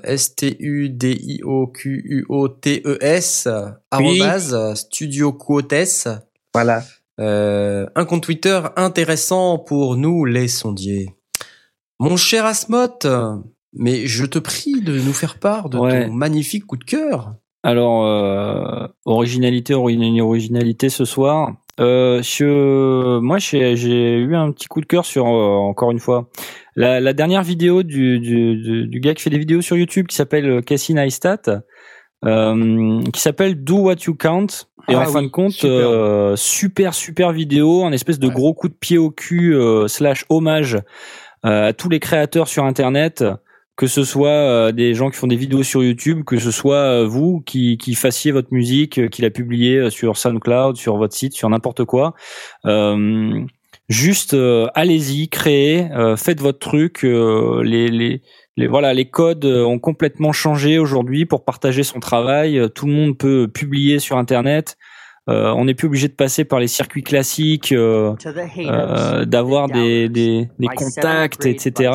S-T-U-D-I-O-Q-U-O-T-E-S, 2.10 3.48
E 3.48 3.72
arrobase, 3.92 4.54
euh, 4.54 4.76
Studio 4.76 5.34
Quotes. 5.34 6.08
Voilà. 6.54 6.84
Euh, 7.20 7.86
un 7.96 8.06
compte 8.06 8.24
Twitter 8.24 8.62
intéressant 8.76 9.58
pour 9.60 9.98
nous, 9.98 10.26
les 10.26 10.48
sondiers. 10.48 11.16
Mon 12.00 12.16
cher 12.18 12.46
Asmoth, 12.46 13.06
mais 13.74 14.06
je 14.08 14.26
te 14.26 14.40
prie 14.40 14.82
de 14.82 14.94
nous 15.00 15.14
faire 15.14 15.38
part 15.40 15.70
de 15.70 15.78
Ouais. 15.78 16.08
ton 16.08 16.14
magnifique 16.14 16.66
coup 16.66 16.78
de 16.78 16.84
cœur. 16.84 17.34
Alors, 17.64 18.06
euh, 18.06 18.88
originalité, 19.06 19.74
ori- 19.74 20.22
originalité 20.22 20.90
ce 20.90 21.04
soir. 21.06 21.56
Euh, 21.82 22.22
je, 22.24 23.20
moi, 23.20 23.38
j'ai 23.38 23.76
j'ai 23.76 24.16
eu 24.16 24.36
un 24.36 24.52
petit 24.52 24.68
coup 24.68 24.80
de 24.82 24.86
cœur 24.86 25.06
sur, 25.06 25.26
euh, 25.28 25.56
encore 25.56 25.92
une 25.92 26.00
fois, 26.00 26.30
la, 26.76 27.00
la 27.02 27.14
dernière 27.14 27.44
vidéo 27.44 27.84
du, 27.84 28.20
du, 28.20 28.88
du, 28.88 29.00
gars 29.02 29.14
qui 29.14 29.24
fait 29.24 29.30
des 29.30 29.38
vidéos 29.38 29.62
sur 29.62 29.76
YouTube 29.78 30.08
qui 30.08 30.16
s'appelle 30.16 30.62
Casey 30.64 30.94
Neistat, 30.94 31.42
euh, 32.26 33.02
qui 33.14 33.22
s'appelle 33.22 33.64
Do 33.64 33.78
What 33.78 33.96
You 34.08 34.16
Count. 34.16 34.48
Et 34.88 34.96
Ah 34.96 35.02
en 35.02 35.06
fin 35.06 35.20
oui, 35.20 35.26
de 35.26 35.32
compte, 35.32 35.52
super. 35.52 35.70
euh, 35.72 36.36
super 36.36 36.94
super 36.94 37.32
vidéo, 37.32 37.84
un 37.84 37.92
espèce 37.92 38.20
de 38.20 38.28
Ouais. 38.28 38.34
gros 38.34 38.54
coup 38.54 38.68
de 38.70 38.74
pied 38.74 38.98
au 38.98 39.12
cul 39.12 39.54
euh, 39.56 39.88
slash 39.88 40.26
hommage 40.30 40.76
euh, 41.46 41.68
à 41.68 41.74
tous 41.74 41.90
les 41.90 42.00
créateurs 42.00 42.48
sur 42.48 42.64
Internet 42.66 43.24
que 43.80 43.88
ce 43.88 44.04
soit 44.04 44.28
euh, 44.28 44.72
des 44.74 44.94
gens 44.94 45.10
qui 45.10 45.16
font 45.16 45.28
des 45.28 45.38
vidéos 45.38 45.64
sur 45.64 45.82
YouTube, 45.82 46.26
que 46.26 46.38
ce 46.38 46.52
soit 46.52 46.76
euh, 46.76 47.06
vous 47.08 47.40
qui, 47.40 47.78
qui 47.78 47.96
fassiez 47.96 48.34
votre 48.34 48.50
musique, 48.52 48.98
euh, 49.00 49.08
qui 49.08 49.22
la 49.22 49.30
publiez 49.30 49.90
sur 49.90 50.18
SoundCloud, 50.18 50.76
sur 50.76 50.98
votre 50.98 51.16
site, 51.16 51.32
sur 51.32 51.50
n'importe 51.50 51.86
quoi. 51.86 52.14
Euh, 52.66 53.40
juste 53.88 54.34
euh, 54.34 54.68
allez-y, 54.76 55.30
créez, 55.30 55.90
euh, 55.94 56.18
faites 56.18 56.42
votre 56.42 56.60
truc. 56.60 57.06
euh, 57.06 57.64
les, 57.64 57.88
les, 57.88 58.22
les 58.58 58.68
voilà, 58.68 58.94
les 58.94 59.10
codes 59.10 59.46
ont 59.46 59.80
complètement 59.80 60.34
changé 60.34 60.78
aujourd'hui 60.78 61.26
pour 61.26 61.46
partager 61.46 61.84
son 61.84 62.02
travail. 62.02 62.62
Tout 62.76 62.86
le 62.86 62.92
monde 62.92 63.18
peut 63.18 63.48
publier 63.48 64.00
sur 64.00 64.18
Internet. 64.18 64.76
Euh, 65.30 65.54
on 65.56 65.64
n'est 65.64 65.74
plus 65.74 65.88
obligé 65.88 66.10
de 66.10 66.14
passer 66.14 66.44
par 66.44 66.60
les 66.60 66.68
circuits 66.68 67.04
classiques, 67.04 67.72
euh, 67.72 68.14
euh, 68.58 69.24
d'avoir 69.24 69.68
des, 69.70 70.10
des, 70.10 70.50
des 70.60 70.68
contacts, 70.68 71.46
etc. 71.46 71.92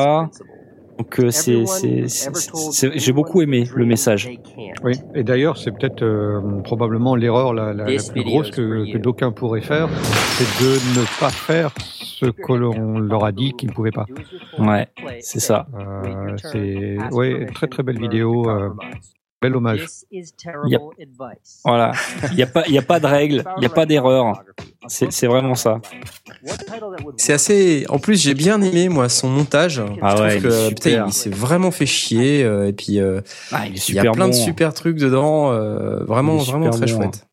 Donc 0.97 1.19
euh, 1.19 1.29
c'est, 1.29 1.65
c'est, 1.65 2.07
c'est- 2.07 2.29
c'est- 2.71 2.97
j'ai 2.97 3.11
beaucoup 3.11 3.41
aimé 3.41 3.67
le 3.75 3.85
message. 3.85 4.29
Oui. 4.83 4.93
Et 5.13 5.23
d'ailleurs, 5.23 5.57
c'est 5.57 5.71
peut-être 5.71 6.01
euh, 6.03 6.39
probablement 6.63 7.15
l'erreur 7.15 7.53
la, 7.53 7.73
la, 7.73 7.83
la 7.85 8.11
plus 8.13 8.23
grosse 8.23 8.51
que, 8.51 8.91
que 8.93 8.97
d'aucuns 8.97 9.31
pourraient 9.31 9.61
faire, 9.61 9.89
c'est 10.37 10.63
de 10.63 10.99
ne 10.99 11.19
pas 11.19 11.29
faire 11.31 11.71
ce 11.79 12.27
que 12.27 12.53
l'on 12.53 12.99
leur 12.99 13.25
a 13.25 13.31
dit 13.33 13.51
qu'ils 13.57 13.69
ne 13.69 13.73
pouvaient 13.73 13.91
pas. 13.91 14.05
Ouais, 14.57 14.87
c'est 15.19 15.39
ça. 15.41 15.67
Euh, 15.77 16.35
c'est 16.51 16.97
ouais, 17.11 17.45
très 17.53 17.67
très 17.67 17.83
belle 17.83 17.99
vidéo, 17.99 18.49
euh, 18.49 18.69
bel 19.49 19.55
hommage. 19.55 19.87
Yep. 20.11 20.81
Voilà, 21.63 21.91
il 22.31 22.37
y 22.37 22.43
a 22.43 22.47
pas, 22.47 22.63
il 22.67 22.73
y 22.73 22.77
a 22.77 22.81
pas 22.81 22.99
de 22.99 23.07
règles, 23.07 23.43
il 23.57 23.63
y 23.63 23.65
a 23.65 23.69
pas 23.69 23.85
d'erreur. 23.85 24.43
C'est, 24.87 25.11
c'est 25.11 25.27
vraiment 25.27 25.55
ça. 25.55 25.81
C'est 27.17 27.33
assez. 27.33 27.85
En 27.89 27.99
plus, 27.99 28.21
j'ai 28.21 28.33
bien 28.33 28.61
aimé 28.61 28.89
moi 28.89 29.09
son 29.09 29.29
montage. 29.29 29.81
Ah 30.01 30.15
Je 30.15 30.21
ouais, 30.23 30.39
trouve 30.39 30.67
il 30.69 30.75
putain, 30.75 31.09
s'est 31.11 31.29
vraiment 31.29 31.71
fait 31.71 31.85
chier. 31.85 32.43
euh, 32.43 32.67
et 32.67 32.73
puis 32.73 32.99
euh, 32.99 33.21
Ah, 33.51 33.65
il 33.67 33.93
y 33.93 33.99
a 33.99 34.11
plein 34.11 34.25
bon. 34.25 34.31
de 34.31 34.33
super 34.35 34.73
trucs 34.73 34.97
dedans. 34.97 35.51
euh, 35.51 36.03
vraiment, 36.05 36.37
vraiment 36.37 36.69
très 36.69 36.81
bon, 36.85 36.87
chouette. 36.87 37.27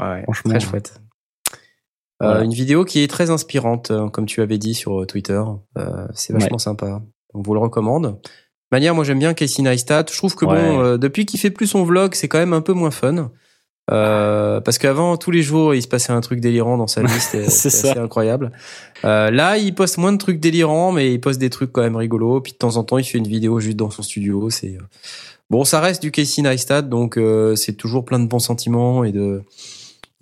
Ouais, 0.00 0.22
Franchement. 0.24 0.50
très 0.50 0.60
chouette. 0.60 0.94
Euh, 2.22 2.26
Voilà. 2.26 2.44
Une 2.44 2.52
vidéo 2.52 2.84
qui 2.84 3.02
est 3.02 3.08
très 3.08 3.30
inspirante, 3.30 3.90
euh, 3.90 4.08
comme 4.08 4.26
tu 4.26 4.42
avais 4.42 4.58
dit 4.58 4.74
sur 4.74 5.06
Twitter. 5.06 5.40
Euh, 5.78 6.06
c'est 6.14 6.32
vachement 6.34 6.58
sympa. 6.58 7.00
On 7.32 7.40
vous 7.42 7.54
le 7.54 7.60
recommande. 7.60 8.20
Manière, 8.72 8.94
moi 8.94 9.04
j'aime 9.04 9.18
bien 9.18 9.34
Casey 9.34 9.62
Neistat. 9.62 10.06
Je 10.10 10.16
trouve 10.16 10.34
que 10.34 10.44
Ouais. 10.44 10.54
bon, 10.60 10.80
euh, 10.80 10.96
depuis 10.98 11.26
qu'il 11.26 11.40
fait 11.40 11.50
plus 11.50 11.66
son 11.66 11.84
vlog, 11.84 12.14
c'est 12.14 12.28
quand 12.28 12.38
même 12.38 12.52
un 12.52 12.60
peu 12.60 12.72
moins 12.72 12.90
fun. 12.90 13.30
Euh, 13.90 14.60
parce 14.60 14.78
qu'avant, 14.78 15.16
tous 15.16 15.32
les 15.32 15.42
jours, 15.42 15.74
il 15.74 15.82
se 15.82 15.88
passait 15.88 16.12
un 16.12 16.20
truc 16.20 16.38
délirant 16.40 16.76
dans 16.76 16.86
sa 16.86 17.02
vie, 17.02 17.20
c'était 17.20 17.50
C'est 17.50 17.98
incroyable. 17.98 18.52
Euh, 19.04 19.30
là, 19.32 19.58
il 19.58 19.74
poste 19.74 19.98
moins 19.98 20.12
de 20.12 20.18
trucs 20.18 20.38
délirants, 20.38 20.92
mais 20.92 21.12
il 21.12 21.20
poste 21.20 21.40
des 21.40 21.50
trucs 21.50 21.72
quand 21.72 21.82
même 21.82 21.96
rigolos. 21.96 22.40
Puis 22.40 22.52
de 22.52 22.58
temps 22.58 22.76
en 22.76 22.84
temps, 22.84 22.98
il 22.98 23.04
fait 23.04 23.18
une 23.18 23.26
vidéo 23.26 23.58
juste 23.58 23.76
dans 23.76 23.90
son 23.90 24.02
studio. 24.02 24.48
C'est 24.50 24.76
euh, 24.76 24.82
bon, 25.48 25.64
ça 25.64 25.80
reste 25.80 26.02
du 26.02 26.12
Casey 26.12 26.42
Neistat, 26.42 26.82
donc 26.82 27.16
euh, 27.16 27.56
c'est 27.56 27.72
toujours 27.72 28.04
plein 28.04 28.20
de 28.20 28.26
bons 28.26 28.38
sentiments 28.38 29.02
et 29.02 29.10
de. 29.10 29.42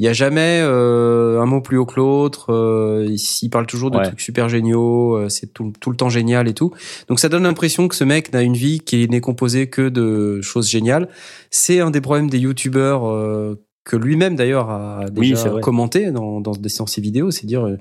Il 0.01 0.05
y 0.05 0.09
a 0.09 0.13
jamais 0.13 0.61
euh, 0.63 1.41
un 1.41 1.47
mot 1.47 1.61
plus 1.61 1.77
haut 1.77 1.87
que 1.87 1.97
l'autre. 1.97 2.53
Euh, 2.53 3.05
il, 3.09 3.17
il 3.43 3.49
parle 3.51 3.67
toujours 3.67 3.91
de 3.91 3.99
Ouais. 3.99 4.05
trucs 4.05 4.21
super 4.21 4.49
géniaux. 4.49 5.17
euh, 5.17 5.29
c'est 5.29 5.53
tout, 5.53 5.73
tout 5.81 5.91
le 5.91 5.97
temps 5.97 6.09
génial 6.09 6.47
et 6.49 6.55
tout. 6.55 6.73
Donc 7.09 7.19
ça 7.19 7.29
donne 7.29 7.43
l'impression 7.43 7.89
que 7.89 7.97
ce 7.97 8.05
mec 8.05 8.33
n'a 8.33 8.43
une 8.43 8.55
vie 8.57 8.79
qui 8.81 9.09
n'est 9.09 9.21
composée 9.21 9.69
que 9.69 9.89
de 9.89 10.41
choses 10.41 10.69
géniales. 10.69 11.09
C'est 11.51 11.81
un 11.81 11.91
des 11.91 12.01
problèmes 12.01 12.31
des 12.31 12.39
youtubeurs 12.39 13.09
euh, 13.09 13.61
que 13.85 13.97
lui-même 13.97 14.37
d'ailleurs 14.37 14.71
a 14.71 15.07
déjà 15.11 15.51
commenté 15.63 16.11
dans, 16.13 16.41
dans, 16.41 16.53
dans 16.53 16.87
ses 16.87 17.01
vidéos. 17.01 17.31
C'est 17.33 17.47
dire 17.47 17.67
euh, 17.67 17.77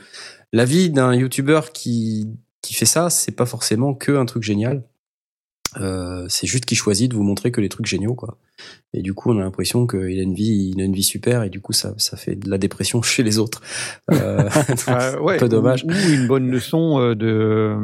la 0.54 0.66
vie 0.66 0.90
d'un 0.90 1.14
youtubeur 1.14 1.72
qui 1.72 2.28
qui 2.64 2.74
fait 2.74 2.86
ça, 2.86 3.10
c'est 3.12 3.36
pas 3.36 3.46
forcément 3.46 3.94
que 3.94 4.12
un 4.14 4.26
truc 4.26 4.42
génial. 4.44 4.84
Euh, 5.80 6.26
c'est 6.30 6.48
juste 6.48 6.66
qu'il 6.66 6.78
choisit 6.78 7.10
de 7.12 7.16
vous 7.16 7.24
montrer 7.24 7.52
que 7.52 7.62
les 7.62 7.70
trucs 7.70 7.86
géniaux 7.86 8.16
quoi. 8.16 8.38
Et 8.94 9.02
du 9.04 9.14
coup, 9.14 9.32
on 9.32 9.38
a 9.38 9.42
l'impression 9.42 9.86
qu'il 9.86 10.20
a 10.20 10.24
une 10.24 10.34
vie, 10.34 10.72
il 10.74 10.82
a 10.82 10.86
une 10.86 10.94
vie 10.94 11.04
super, 11.04 11.44
et 11.44 11.50
du 11.52 11.62
coup, 11.62 11.74
ça, 11.74 11.94
ça 11.98 12.18
fait 12.18 12.36
de 12.36 12.50
la 12.50 12.58
dépression 12.58 13.02
chez 13.04 13.22
les 13.24 13.38
autres. 13.38 13.62
Euh, 14.12 14.50
Euh, 14.88 15.20
ouais, 15.20 15.36
un 15.36 15.40
peu 15.40 15.50
dommage. 15.50 15.84
Ou, 15.84 15.90
ou 15.92 16.14
une 16.14 16.28
bonne 16.28 16.50
leçon 16.50 17.00
euh, 17.00 17.14
de 17.16 17.76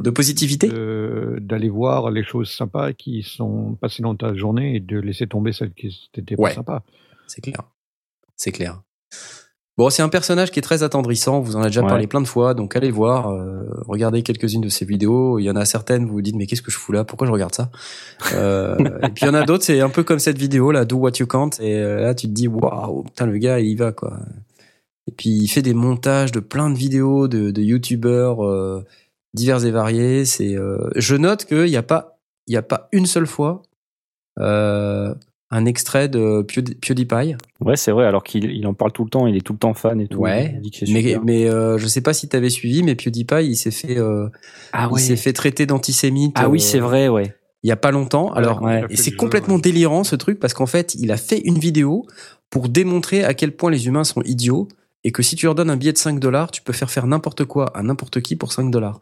De 0.00 0.10
positivité. 0.10 0.68
d'aller 0.68 1.68
voir 1.68 2.10
les 2.10 2.22
choses 2.22 2.50
sympas 2.50 2.92
qui 2.92 3.22
sont 3.22 3.76
passées 3.80 4.02
dans 4.02 4.14
ta 4.14 4.34
journée 4.34 4.76
et 4.76 4.80
de 4.80 4.98
laisser 5.00 5.26
tomber 5.26 5.52
celles 5.52 5.72
qui 5.72 6.10
n'étaient 6.16 6.36
Ouais. 6.38 6.50
pas 6.50 6.54
sympas. 6.54 6.82
C'est 7.26 7.40
clair. 7.40 7.62
C'est 8.36 8.52
clair. 8.52 8.82
Bon, 9.80 9.88
c'est 9.88 10.02
un 10.02 10.10
personnage 10.10 10.50
qui 10.50 10.58
est 10.58 10.62
très 10.62 10.82
attendrissant. 10.82 11.40
Vous 11.40 11.56
en 11.56 11.60
avez 11.60 11.70
déjà 11.70 11.80
Ouais. 11.80 11.88
parlé 11.88 12.06
plein 12.06 12.20
de 12.20 12.26
fois, 12.26 12.52
donc 12.52 12.76
allez 12.76 12.90
voir, 12.90 13.30
euh, 13.30 13.62
regardez 13.88 14.22
quelques-unes 14.22 14.60
de 14.60 14.68
ses 14.68 14.84
vidéos. 14.84 15.38
Il 15.38 15.44
y 15.44 15.50
en 15.50 15.56
a 15.56 15.64
certaines, 15.64 16.04
vous 16.04 16.12
vous 16.12 16.20
dites 16.20 16.36
mais 16.36 16.46
qu'est-ce 16.46 16.60
que 16.60 16.70
je 16.70 16.76
fous 16.76 16.92
là? 16.92 17.02
Pourquoi 17.04 17.26
je 17.26 17.32
regarde 17.32 17.54
ça? 17.54 17.70
Euh, 18.34 18.76
Et 19.02 19.08
puis 19.08 19.22
il 19.22 19.26
y 19.26 19.30
en 19.30 19.32
a 19.32 19.42
d'autres, 19.46 19.64
c'est 19.64 19.80
un 19.80 19.88
peu 19.88 20.02
comme 20.02 20.18
cette 20.18 20.36
vidéo 20.36 20.70
là, 20.70 20.84
Do 20.84 20.96
What 20.96 21.12
You 21.20 21.26
Can't. 21.26 21.52
Et 21.60 21.76
euh, 21.78 22.02
là, 22.02 22.14
tu 22.14 22.26
te 22.26 22.32
dis 22.32 22.46
waouh, 22.46 23.04
putain 23.04 23.24
le 23.24 23.38
gars, 23.38 23.58
il 23.58 23.68
y 23.68 23.74
va 23.74 23.92
quoi. 23.92 24.18
Et 25.08 25.12
puis 25.12 25.30
il 25.30 25.48
fait 25.48 25.62
des 25.62 25.72
montages 25.72 26.30
de 26.30 26.40
plein 26.40 26.68
de 26.68 26.76
vidéos 26.76 27.26
de, 27.26 27.50
de 27.50 27.62
youtubeurs 27.62 28.44
euh, 28.44 28.84
divers 29.32 29.64
et 29.64 29.70
variés. 29.70 30.26
C'est, 30.26 30.56
je 30.96 31.16
note 31.16 31.46
qu'il 31.46 31.64
n'y 31.64 31.76
a 31.78 31.82
pas, 31.82 32.18
il 32.46 32.52
y 32.52 32.58
a 32.58 32.62
pas 32.62 32.88
une 32.92 33.06
seule 33.06 33.26
fois 33.26 33.62
euh, 34.38 35.14
un 35.50 35.64
extrait 35.66 36.08
de 36.08 36.42
Pewdie- 36.42 36.76
PewDiePie. 36.76 37.36
Ouais, 37.60 37.76
c'est 37.76 37.90
vrai. 37.90 38.06
Alors 38.06 38.22
qu'il 38.22 38.44
il 38.50 38.66
en 38.66 38.74
parle 38.74 38.92
tout 38.92 39.04
le 39.04 39.10
temps, 39.10 39.26
il 39.26 39.36
est 39.36 39.40
tout 39.40 39.52
le 39.52 39.58
temps 39.58 39.74
fan 39.74 40.00
et 40.00 40.06
tout. 40.06 40.18
Ouais, 40.18 40.52
Il 40.56 40.60
dit 40.60 40.70
que 40.70 40.86
c'est 40.86 40.92
Mais, 40.92 41.16
mais 41.24 41.48
euh, 41.50 41.76
je 41.78 41.86
sais 41.88 42.00
pas 42.00 42.12
si 42.12 42.28
t'avais 42.28 42.50
suivi, 42.50 42.82
mais 42.82 42.94
PewDiePie, 42.94 43.44
il 43.46 43.56
s'est 43.56 43.70
fait, 43.70 43.98
euh, 43.98 44.28
ah 44.72 44.88
il 44.92 45.00
s'est 45.00 45.16
fait 45.16 45.32
traiter 45.32 45.66
d'antisémite. 45.66 46.32
Ah 46.36 46.48
oui, 46.48 46.58
euh, 46.58 46.62
c'est 46.62 46.78
vrai, 46.78 47.08
ouais. 47.08 47.34
Il 47.62 47.68
y 47.68 47.72
a 47.72 47.76
pas 47.76 47.90
longtemps. 47.90 48.32
Alors, 48.32 48.62
Ouais. 48.62 48.84
Et 48.90 48.96
c'est 48.96 49.10
jeu, 49.10 49.16
complètement 49.16 49.56
ouais. 49.56 49.60
délirant 49.60 50.04
ce 50.04 50.16
truc 50.16 50.38
parce 50.40 50.54
qu'en 50.54 50.66
fait, 50.66 50.94
il 50.94 51.10
a 51.12 51.16
fait 51.16 51.40
une 51.44 51.58
vidéo 51.58 52.06
pour 52.48 52.68
démontrer 52.68 53.22
à 53.24 53.34
quel 53.34 53.52
point 53.54 53.70
les 53.70 53.86
humains 53.86 54.04
sont 54.04 54.22
idiots 54.22 54.68
et 55.04 55.12
que 55.12 55.22
si 55.22 55.34
tu 55.36 55.46
leur 55.46 55.54
donnes 55.54 55.70
un 55.70 55.76
billet 55.76 55.92
de 55.92 55.98
5 55.98 56.20
dollars, 56.20 56.50
tu 56.50 56.62
peux 56.62 56.72
faire 56.72 56.90
faire 56.90 57.06
n'importe 57.06 57.44
quoi 57.44 57.66
à 57.76 57.82
n'importe 57.82 58.20
qui 58.20 58.36
pour 58.36 58.52
5 58.52 58.70
dollars. 58.70 59.00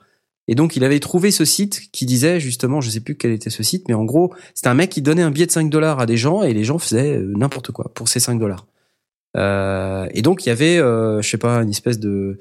Et 0.49 0.55
donc, 0.55 0.77
il 0.77 0.85
avait 0.85 0.99
trouvé 0.99 1.31
ce 1.31 1.45
site 1.45 1.91
qui 1.93 2.07
disait 2.07 2.41
justement, 2.41 2.81
je 2.81 2.91
sais 2.91 3.01
plus 3.01 3.17
quel 3.17 3.33
était 3.33 3.51
ce 3.51 3.63
site, 3.63 3.87
mais 3.89 3.95
en 3.95 4.05
gros, 4.05 4.35
c'était 4.55 4.69
un 4.69 4.75
mec 4.75 4.91
qui 4.91 5.03
donnait 5.03 5.23
un 5.23 5.31
billet 5.31 5.47
de 5.47 5.53
5 5.53 5.71
dollars 5.71 6.01
à 6.01 6.07
des 6.07 6.17
gens 6.17 6.43
et 6.43 6.55
les 6.55 6.65
gens 6.65 6.79
faisaient 6.79 7.17
euh, 7.17 7.33
n'importe 7.37 7.71
quoi 7.71 7.93
pour 7.95 8.09
ces 8.09 8.19
5 8.19 8.39
dollars. 8.39 8.67
Euh, 9.37 10.09
et 10.13 10.23
donc, 10.23 10.47
il 10.47 10.49
y 10.49 10.53
avait, 10.53 10.79
euh, 10.79 11.21
je 11.23 11.29
sais 11.29 11.39
pas, 11.39 11.63
une 11.63 11.71
espèce 11.71 11.99
de 11.99 12.39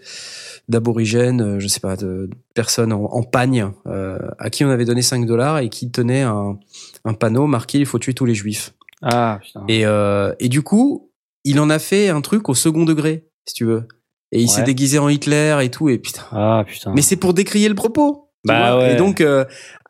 d'aborigène, 0.70 1.42
euh, 1.42 1.60
je 1.60 1.68
sais 1.68 1.80
pas, 1.80 1.96
de 1.96 2.30
personnes 2.54 2.92
en, 2.92 3.06
en 3.06 3.24
pagne 3.24 3.72
euh, 3.88 4.18
à 4.38 4.50
qui 4.50 4.66
on 4.66 4.70
avait 4.70 4.86
donné 4.86 5.02
5 5.02 5.26
dollars 5.26 5.60
et 5.60 5.70
qui 5.70 5.92
tenait 5.92 6.24
un, 6.24 6.60
un 7.06 7.14
panneau 7.14 7.48
marqué 7.48 7.80
il 7.80 7.86
faut 7.86 8.00
tuer 8.00 8.14
tous 8.14 8.26
les 8.26 8.36
juifs. 8.36 8.74
Ah, 9.02 9.40
putain. 9.42 9.64
Et, 9.68 9.86
euh, 9.86 10.34
et 10.40 10.50
du 10.50 10.62
coup, 10.62 11.12
il 11.44 11.60
en 11.60 11.70
a 11.70 11.80
fait 11.80 12.10
un 12.10 12.22
truc 12.22 12.50
au 12.50 12.54
second 12.54 12.84
degré, 12.84 13.28
si 13.46 13.54
tu 13.54 13.66
veux. 13.66 13.88
Et 14.32 14.42
il 14.42 14.50
s'est 14.50 14.64
déguisé 14.64 15.00
en 15.00 15.08
Hitler 15.08 15.58
et 15.62 15.70
tout. 15.70 15.90
Et 15.90 15.98
putain. 15.98 16.24
Ah, 16.32 16.64
putain. 16.68 16.92
Mais 16.94 17.02
c'est 17.02 17.16
pour 17.16 17.34
décrier 17.34 17.70
le 17.70 17.76
propos. 17.76 18.30
Bah 18.44 18.78
ouais. 18.78 18.94
Et 18.94 18.96
donc, 18.96 19.22
euh, 19.22 19.46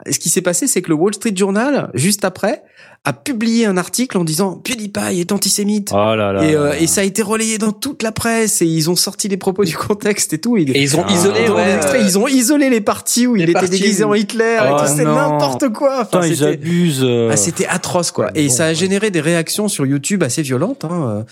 ce 0.09 0.19
qui 0.19 0.29
s'est 0.29 0.41
passé, 0.41 0.67
c'est 0.67 0.81
que 0.81 0.89
le 0.89 0.95
Wall 0.95 1.13
Street 1.13 1.35
Journal, 1.35 1.91
juste 1.93 2.25
après, 2.25 2.63
a 3.07 3.13
publié 3.13 3.65
un 3.65 3.77
article 3.77 4.17
en 4.17 4.23
disant 4.25 4.55
PewDiePie 4.57 5.19
est 5.21 5.31
antisémite. 5.31 5.91
Oh 5.93 6.13
là 6.15 6.33
là. 6.33 6.43
et, 6.43 6.55
euh, 6.55 6.73
et 6.77 6.87
ça 6.87 7.01
a 7.01 7.03
été 7.05 7.21
relayé 7.21 7.57
dans 7.57 7.71
toute 7.71 8.03
la 8.03 8.11
presse 8.11 8.61
et 8.61 8.65
ils 8.65 8.89
ont 8.89 8.97
sorti 8.97 9.29
les 9.29 9.37
propos 9.37 9.63
du 9.63 9.77
contexte 9.77 10.33
et 10.33 10.39
tout. 10.39 10.57
Et 10.57 10.63
ils 10.63 10.97
ont 10.97 11.05
Ah. 11.07 11.13
isolé, 11.13 11.47
Dans 11.47 11.55
ouais. 11.55 11.67
l'extrait, 11.67 12.01
ils 12.01 12.17
ont 12.19 12.27
isolé 12.27 12.69
les 12.69 12.81
parties 12.81 13.25
où 13.25 13.35
les 13.35 13.43
il 13.45 13.49
était 13.51 13.67
déguisé 13.69 14.03
où- 14.03 14.09
en 14.09 14.13
Hitler 14.13 14.57
et 14.61 14.69
Oh 14.69 14.77
tout. 14.79 14.87
C'était 14.87 15.05
non. 15.05 15.15
n'importe 15.15 15.69
quoi. 15.69 16.01
Enfin, 16.01 16.19
Putain, 16.19 16.27
ils 16.27 16.35
c'était- 16.37 16.51
abusent. 16.53 17.03
euh. 17.03 17.29
ah, 17.31 17.37
c'était 17.37 17.65
atroce 17.67 18.11
quoi. 18.11 18.29
Et 18.35 18.47
bon, 18.47 18.53
ça 18.53 18.65
a 18.65 18.67
ouais. 18.69 18.75
généré 18.75 19.09
des 19.09 19.21
réactions 19.21 19.67
sur 19.69 19.85
YouTube 19.85 20.21
assez 20.23 20.41
violentes, 20.41 20.83
hein, 20.83 21.25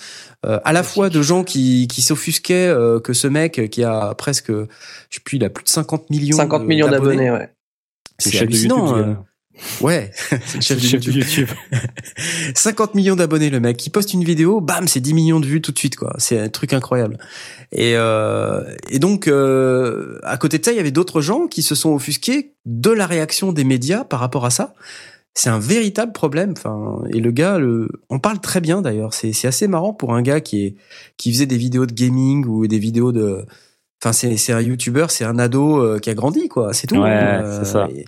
euh, 0.45 0.49
euh, 0.51 0.59
à 0.63 0.71
la 0.71 0.81
fois 0.83 1.09
de 1.09 1.21
gens 1.21 1.43
qui, 1.43 1.87
qui 1.89 2.01
s'offusquaient 2.01 2.67
euh, 2.69 2.99
que 3.01 3.11
ce 3.13 3.27
mec 3.27 3.69
qui 3.69 3.83
a 3.83 4.13
presque, 4.17 4.49
je 4.49 4.65
sais 5.11 5.19
plus, 5.23 5.37
il 5.37 5.43
a 5.43 5.49
plus 5.49 5.63
de 5.65 5.69
50 5.69 6.09
millions, 6.09 6.37
50 6.37 6.61
de- 6.61 6.67
millions 6.67 6.87
d'abonnés, 6.87 7.31
ouais. 7.31 7.49
C'est 8.17 8.29
C'est 8.29 8.39
hallucinant. 8.39 8.95
YouTube, 8.95 9.07
euh. 9.09 9.13
Ouais, 9.82 10.11
c'est 10.19 10.56
le 10.56 10.61
chef 10.61 10.77
le 10.77 10.82
de 10.82 10.88
chef 10.88 11.01
de 11.01 11.11
YouTube. 11.11 11.48
YouTube. 11.48 11.80
50 12.56 12.95
millions 12.95 13.16
d'abonnés 13.16 13.50
le 13.50 13.59
mec. 13.59 13.85
Il 13.85 13.90
poste 13.90 14.14
une 14.14 14.24
vidéo, 14.24 14.61
bam, 14.61 14.88
c'est 14.88 15.00
10 15.00 15.14
millions 15.14 15.40
de 15.40 15.45
vues 15.45 15.61
tout 15.61 15.72
de 15.72 15.77
suite 15.77 15.95
quoi. 15.95 16.14
C'est 16.17 16.40
un 16.40 16.50
truc 16.50 16.74
incroyable. 16.74 17.17
Et 17.72 17.93
euh, 17.95 18.64
et 18.90 19.00
donc 19.00 19.27
euh, 19.27 20.19
à 20.24 20.38
côté 20.38 20.58
de 20.58 20.66
ça, 20.66 20.72
il 20.72 20.77
y 20.77 20.80
avait 20.80 20.92
d'autres 20.92 21.22
gens 21.22 21.48
qui 21.48 21.61
se 21.61 21.75
sont 21.75 21.93
offusqués 21.93 22.53
de 22.66 22.92
la 22.92 23.08
réaction 23.08 23.51
des 23.51 23.64
médias 23.64 24.03
par 24.03 24.19
rapport 24.19 24.45
à 24.45 24.50
ça. 24.50 24.74
C'est 25.34 25.50
un 25.50 25.59
véritable 25.59 26.14
problème. 26.14 26.53
Enfin, 26.58 27.01
et 27.09 27.19
le 27.19 27.32
gars, 27.32 27.58
le, 27.58 27.90
on 28.09 28.19
parle 28.19 28.40
très 28.40 28.61
bien 28.61 28.82
d'ailleurs. 28.82 29.14
C'est 29.14 29.34
c'est 29.34 29.48
assez 29.48 29.67
marrant 29.67 29.93
pour 29.93 30.14
un 30.14 30.22
gars 30.22 30.42
qui 30.42 30.66
est 30.66 30.75
qui 31.17 31.32
faisait 31.32 31.45
des 31.45 31.58
vidéos 31.58 31.85
de 31.85 31.93
gaming 31.93 32.45
ou 32.45 32.67
des 32.67 32.80
vidéos 32.80 33.11
de. 33.11 33.45
Enfin, 34.01 34.14
c'est 34.14 34.38
c'est 34.38 34.53
un 34.53 34.61
youtubeur, 34.61 35.11
c'est 35.11 35.25
un 35.25 35.40
ado 35.40 35.82
euh, 35.82 36.00
qui 36.00 36.09
a 36.09 36.14
grandi 36.14 36.48
quoi. 36.48 36.74
C'est 36.74 36.88
tout. 36.88 36.95
Ouais, 36.95 37.09
hein. 37.09 37.59
c'est 37.59 37.72
ça. 37.72 37.88
Et, 37.93 38.06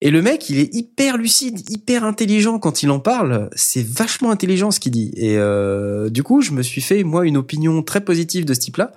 et 0.00 0.10
le 0.10 0.20
mec, 0.22 0.48
il 0.50 0.58
est 0.58 0.74
hyper 0.74 1.16
lucide, 1.16 1.68
hyper 1.70 2.04
intelligent 2.04 2.58
quand 2.58 2.82
il 2.82 2.90
en 2.90 3.00
parle. 3.00 3.48
C'est 3.54 3.86
vachement 3.86 4.30
intelligent 4.30 4.70
ce 4.70 4.80
qu'il 4.80 4.92
dit. 4.92 5.12
Et 5.16 5.36
euh, 5.38 6.10
du 6.10 6.22
coup, 6.22 6.40
je 6.42 6.52
me 6.52 6.62
suis 6.62 6.80
fait 6.82 7.02
moi 7.04 7.26
une 7.26 7.36
opinion 7.36 7.82
très 7.82 8.00
positive 8.02 8.44
de 8.44 8.54
ce 8.54 8.60
type-là 8.60 8.92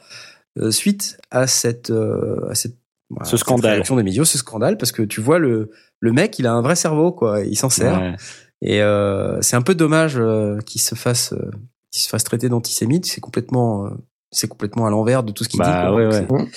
euh, 0.58 0.72
suite 0.72 1.18
à 1.32 1.48
cette 1.48 1.92
à 1.92 2.56
cette 2.56 2.76
voilà, 3.10 3.26
Ce 3.26 3.32
cette 3.38 3.40
scandale. 3.45 3.72
réaction 3.74 3.95
des 3.95 4.03
médias, 4.03 4.24
ce 4.26 4.38
scandale, 4.38 4.78
parce 4.78 4.92
que 4.92 5.02
tu 5.03 5.22
vois 5.22 5.40
le 5.40 5.72
le 6.02 6.11
mec, 6.14 6.38
il 6.40 6.48
a 6.48 6.53
un 6.53 6.61
vrai 6.61 6.76
cerveau 6.76 7.11
quoi. 7.11 7.42
Il 7.44 7.58
s'en 7.58 7.69
sert. 7.69 8.00
Ouais. 8.00 8.16
Et 8.61 8.82
euh, 8.82 9.42
c'est 9.42 9.56
un 9.56 9.61
peu 9.61 9.74
dommage 9.76 10.16
euh, 10.18 10.60
qu'il 10.66 10.82
se 10.82 10.94
fasse 10.95 11.32
euh, 11.34 11.50
qu'il 11.92 12.02
se 12.03 12.10
fasse 12.10 12.24
traiter 12.26 12.50
d'antisémite. 12.50 13.06
C'est 13.06 13.22
complètement 13.22 13.86
euh, 13.86 13.90
c'est 14.32 14.48
complètement 14.50 14.86
à 14.86 14.90
l'envers 14.90 15.24
de 15.24 15.32
tout 15.32 15.44
ce 15.45 15.50
qu'il 15.50 15.60
Bah, 15.60 15.86
dit. 15.88 15.88
quoi. 15.94 15.95
ouais, 15.95 16.26
ouais. 16.30 16.48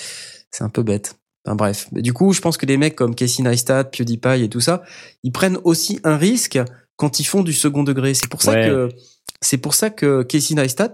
C'est 0.51 0.63
un 0.65 0.69
peu 0.69 0.83
bête. 0.83 1.15
Enfin, 1.45 1.55
bref. 1.55 1.87
Mais 1.91 2.01
du 2.01 2.13
coup, 2.13 2.31
je 2.33 2.41
pense 2.41 2.57
que 2.57 2.65
des 2.65 2.77
mecs 2.77 2.95
comme 2.95 3.15
Casey 3.15 3.43
Neistat, 3.43 3.83
PewDiePie 3.85 4.43
et 4.43 4.49
tout 4.49 4.61
ça, 4.61 4.83
ils 5.23 5.31
prennent 5.31 5.57
aussi 5.63 5.99
un 6.03 6.15
risque 6.17 6.59
quand 6.95 7.19
ils 7.19 7.25
font 7.25 7.43
du 7.43 7.53
second 7.53 7.83
degré. 7.83 8.13
C'est 8.13 8.29
pour 8.29 8.41
ça 8.41 8.51
Ouais. 8.53 8.67
que 8.67 8.89
c'est 9.41 9.57
pour 9.57 9.73
ça 9.73 9.89
que 9.89 10.23
Casey 10.23 10.55
Neistat, 10.55 10.93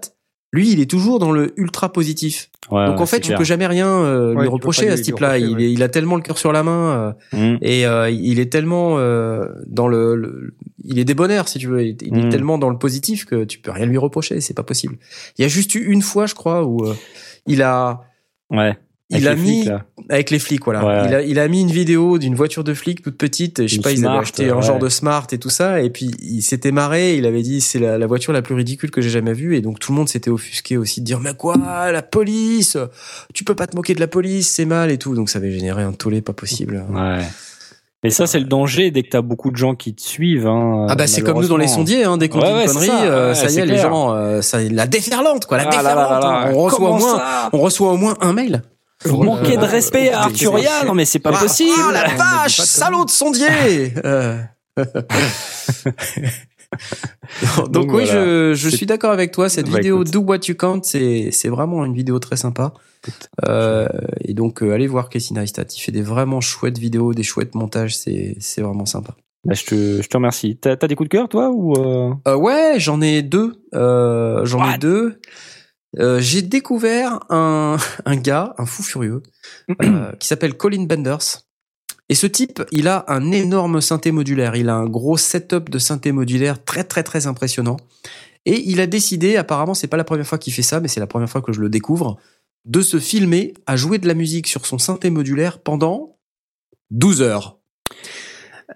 lui, 0.51 0.71
il 0.71 0.79
est 0.79 0.89
toujours 0.89 1.19
dans 1.19 1.31
le 1.31 1.53
ultra 1.57 1.93
positif. 1.93 2.49
Ouais, 2.71 2.85
Donc 2.87 2.95
ouais, 2.95 3.01
en 3.03 3.05
fait, 3.05 3.19
clair. 3.19 3.37
peux 3.37 3.43
jamais 3.43 3.67
rien 3.67 3.87
euh, 3.87 4.33
Ouais, 4.33 4.41
lui 4.41 4.47
reprocher 4.49 4.89
à 4.89 4.97
ce 4.97 5.03
type-là. 5.03 5.37
Il, 5.37 5.59
il 5.59 5.83
a 5.83 5.89
tellement 5.89 6.15
le 6.15 6.23
cœur 6.23 6.39
sur 6.39 6.51
la 6.51 6.63
main. 6.63 7.13
euh, 7.33 7.53
Mm. 7.53 7.57
et 7.61 7.85
euh, 7.85 8.09
il 8.09 8.39
est 8.39 8.51
tellement 8.51 8.97
euh, 8.97 9.45
dans 9.67 9.87
le, 9.87 10.15
le- 10.15 10.55
il 10.83 10.97
est 10.97 11.05
débonnaire 11.05 11.47
si 11.47 11.59
tu 11.59 11.67
veux 11.67 11.83
il, 11.83 11.97
il 12.01 12.17
est 12.17 12.25
Mm. 12.25 12.29
tellement 12.29 12.57
dans 12.57 12.71
le 12.71 12.77
positif 12.79 13.25
que 13.25 13.43
tu 13.43 13.59
peux 13.59 13.69
rien 13.69 13.85
lui 13.85 13.97
reprocher 13.99 14.41
c'est 14.41 14.55
pas 14.55 14.63
possible 14.63 14.97
il 15.37 15.43
y 15.43 15.45
a 15.45 15.47
juste 15.47 15.75
eu 15.75 15.85
une 15.91 16.01
fois 16.01 16.25
je 16.25 16.33
crois 16.33 16.63
où 16.65 16.83
euh, 16.87 16.95
il 17.45 17.61
a 17.61 18.01
Ouais. 18.49 18.75
Il 19.11 19.27
Avec 19.27 19.39
a 19.39 19.41
mis 19.41 19.61
flics, 19.63 19.73
avec 20.09 20.29
les 20.29 20.37
flics 20.39 20.63
voilà 20.65 20.85
Ouais. 20.85 21.07
il 21.07 21.15
a 21.15 21.21
il 21.23 21.39
a 21.39 21.47
mis 21.47 21.61
une 21.61 21.71
vidéo 21.71 22.19
d'une 22.19 22.35
voiture 22.35 22.63
de 22.63 22.73
flic 22.75 23.01
toute 23.01 23.17
petite 23.17 23.57
et 23.59 23.67
je 23.67 23.71
sais 23.73 23.77
Une 23.77 23.81
pas 23.83 23.91
ils 23.91 24.05
avaient 24.05 24.17
acheté 24.19 24.49
un 24.51 24.57
ouais. 24.57 24.61
genre 24.61 24.77
de 24.77 24.87
smart 24.87 25.25
et 25.31 25.39
tout 25.39 25.49
ça 25.49 25.81
et 25.81 25.89
puis 25.89 26.11
il 26.21 26.41
s'était 26.43 26.71
marré 26.71 27.15
il 27.15 27.25
avait 27.25 27.41
dit 27.41 27.59
c'est 27.59 27.79
la, 27.79 27.97
la 27.97 28.05
voiture 28.07 28.33
la 28.33 28.43
plus 28.43 28.53
ridicule 28.53 28.91
que 28.91 29.01
j'ai 29.01 29.09
jamais 29.09 29.33
vue 29.33 29.55
et 29.57 29.61
donc 29.61 29.79
tout 29.79 29.91
le 29.91 29.97
monde 29.97 30.09
s'était 30.09 30.29
offusqué 30.29 30.77
aussi 30.77 31.01
de 31.01 31.05
dire 31.05 31.19
mais 31.19 31.33
quoi 31.33 31.55
la 31.91 32.01
police? 32.03 32.77
Tu 33.33 33.43
peux 33.43 33.55
pas 33.55 33.65
te 33.65 33.75
moquer 33.75 33.95
de 33.95 33.99
la 33.99 34.07
police 34.07 34.47
c'est 34.49 34.65
mal 34.65 34.91
et 34.91 34.97
tout 34.99 35.15
donc 35.15 35.29
ça 35.31 35.39
avait 35.39 35.51
généré 35.51 35.81
un 35.81 35.91
tollé 35.93 36.21
pas 36.21 36.33
possible 36.33 36.85
Ouais. 36.93 37.19
Mais 38.01 38.11
ça, 38.11 38.27
c'est 38.27 38.39
le 38.39 38.45
danger 38.45 38.91
dès 38.91 39.03
que 39.03 39.09
t'as 39.09 39.21
beaucoup 39.21 39.51
de 39.51 39.57
gens 39.57 39.75
qui 39.75 39.93
te 39.93 40.01
suivent. 40.01 40.47
Hein, 40.47 40.87
Ah 40.89 40.95
bah 40.95 41.05
c'est 41.05 41.21
comme 41.21 41.41
nous 41.41 41.49
dans 41.49 41.57
les 41.57 41.67
sondiers, 41.67 42.05
hein, 42.05 42.15
dès 42.15 42.29
qu'on 42.29 42.39
Ouais, 42.39 42.47
dit 42.47 42.53
ouais, 42.53 42.61
une 42.63 42.67
c'est 42.69 42.73
connerie, 42.75 42.87
ça, 42.87 43.03
euh, 43.03 43.27
ouais, 43.29 43.35
ça 43.35 43.49
y 43.51 43.57
est, 43.59 43.65
les 43.65 43.77
gens, 43.77 44.13
euh, 44.13 44.41
ça, 44.41 44.59
la 44.63 44.87
déferlante, 44.87 45.45
quoi, 45.47 45.57
la 45.57 45.63
Ah 45.63 45.65
là 45.65 45.71
déferlante. 45.81 46.09
là 46.09 46.19
là, 46.21 46.47
hein. 46.47 46.51
On 46.55 46.63
reçoit 46.63 46.89
au 46.91 46.97
moins, 46.97 47.17
ça 47.17 47.49
on 47.51 47.57
reçoit 47.59 47.91
au 47.91 47.97
moins 47.97 48.15
un 48.21 48.31
mail. 48.31 48.61
Vous 49.05 49.23
manquez 49.23 49.55
de 49.57 49.65
respect 49.65 50.11
à 50.11 50.23
Arturia, 50.23 50.83
non 50.85 50.93
mais 50.93 51.05
c'est 51.05 51.19
pas 51.19 51.31
Ah, 51.33 51.39
possible. 51.39 51.71
Ah 51.89 51.91
la 51.91 52.15
vache, 52.15 52.57
salaud 52.61 53.05
de 53.05 53.09
sondier. 53.09 53.93
Euh. 54.05 54.37
Donc, 57.55 57.71
Donc 57.71 57.85
oui, 57.93 58.05
voilà. 58.05 58.25
je, 58.25 58.53
je 58.53 58.69
suis 58.69 58.85
d'accord 58.85 59.11
avec 59.11 59.31
toi. 59.31 59.49
Cette 59.49 59.69
Bah, 59.69 59.77
vidéo 59.77 59.97
écoute. 60.03 60.11
Do 60.13 60.19
What 60.21 60.39
You 60.47 60.55
Can't, 60.55 60.81
c'est 60.83 61.29
c'est 61.31 61.49
vraiment 61.49 61.83
une 61.83 61.93
vidéo 61.95 62.19
très 62.19 62.35
sympa. 62.35 62.73
Euh, 63.47 63.87
et 64.21 64.33
donc 64.33 64.61
euh, 64.61 64.73
allez 64.73 64.85
voir 64.87 65.09
Casey 65.09 65.33
Neistat. 65.33 65.63
Il 65.75 65.79
fait 65.81 65.91
des 65.91 66.01
vraiment 66.03 66.41
chouettes 66.41 66.77
vidéos, 66.77 67.13
des 67.13 67.23
chouettes 67.23 67.55
montages. 67.55 67.97
C'est 67.97 68.35
c'est 68.39 68.61
vraiment 68.61 68.85
sympa. 68.85 69.15
Bah, 69.45 69.53
je 69.55 69.63
te, 69.65 70.01
je 70.01 70.07
te 70.07 70.17
remercie. 70.17 70.57
T'as, 70.57 70.75
t'as 70.75 70.87
des 70.87 70.95
coups 70.95 71.09
de 71.09 71.17
cœur, 71.17 71.29
toi, 71.29 71.49
ou 71.49 71.73
euh... 71.77 72.35
Ouais, 72.35 72.73
j'en 72.77 73.01
ai 73.01 73.21
deux. 73.23 73.63
J'en 73.73 74.69
ai 74.71 74.77
deux. 74.77 75.19
Euh, 75.97 76.19
j'ai 76.19 76.41
découvert 76.41 77.19
un, 77.29 77.77
un 78.05 78.15
gars, 78.15 78.53
un 78.57 78.65
fou 78.65 78.83
furieux, 78.83 79.23
euh, 79.81 80.11
qui 80.13 80.27
s'appelle 80.27 80.55
Colin 80.55 80.83
Benders. 80.83 81.45
Et 82.09 82.15
ce 82.15 82.25
type, 82.25 82.63
il 82.71 82.87
a 82.87 83.05
un 83.07 83.31
énorme 83.31 83.81
synthé 83.81 84.11
modulaire. 84.11 84.55
Il 84.55 84.69
a 84.69 84.75
un 84.75 84.87
gros 84.87 85.17
setup 85.17 85.69
de 85.69 85.77
synthé 85.77 86.11
modulaire 86.11 86.63
très 86.63 86.83
très 86.83 87.03
très 87.03 87.27
impressionnant. 87.27 87.77
Et 88.45 88.63
il 88.69 88.81
a 88.81 88.87
décidé, 88.87 89.35
apparemment, 89.37 89.75
c'est 89.75 89.87
pas 89.87 89.97
la 89.97 90.03
première 90.03 90.25
fois 90.25 90.39
qu'il 90.39 90.53
fait 90.53 90.63
ça, 90.63 90.79
mais 90.79 90.87
c'est 90.87 90.99
la 90.99 91.07
première 91.07 91.29
fois 91.29 91.41
que 91.41 91.53
je 91.53 91.61
le 91.61 91.69
découvre, 91.69 92.17
de 92.65 92.81
se 92.81 92.99
filmer 92.99 93.53
à 93.67 93.75
jouer 93.75 93.99
de 93.99 94.07
la 94.07 94.15
musique 94.15 94.47
sur 94.47 94.65
son 94.65 94.79
synthé 94.79 95.11
modulaire 95.11 95.59
pendant 95.59 96.17
12 96.91 97.21
heures. 97.21 97.59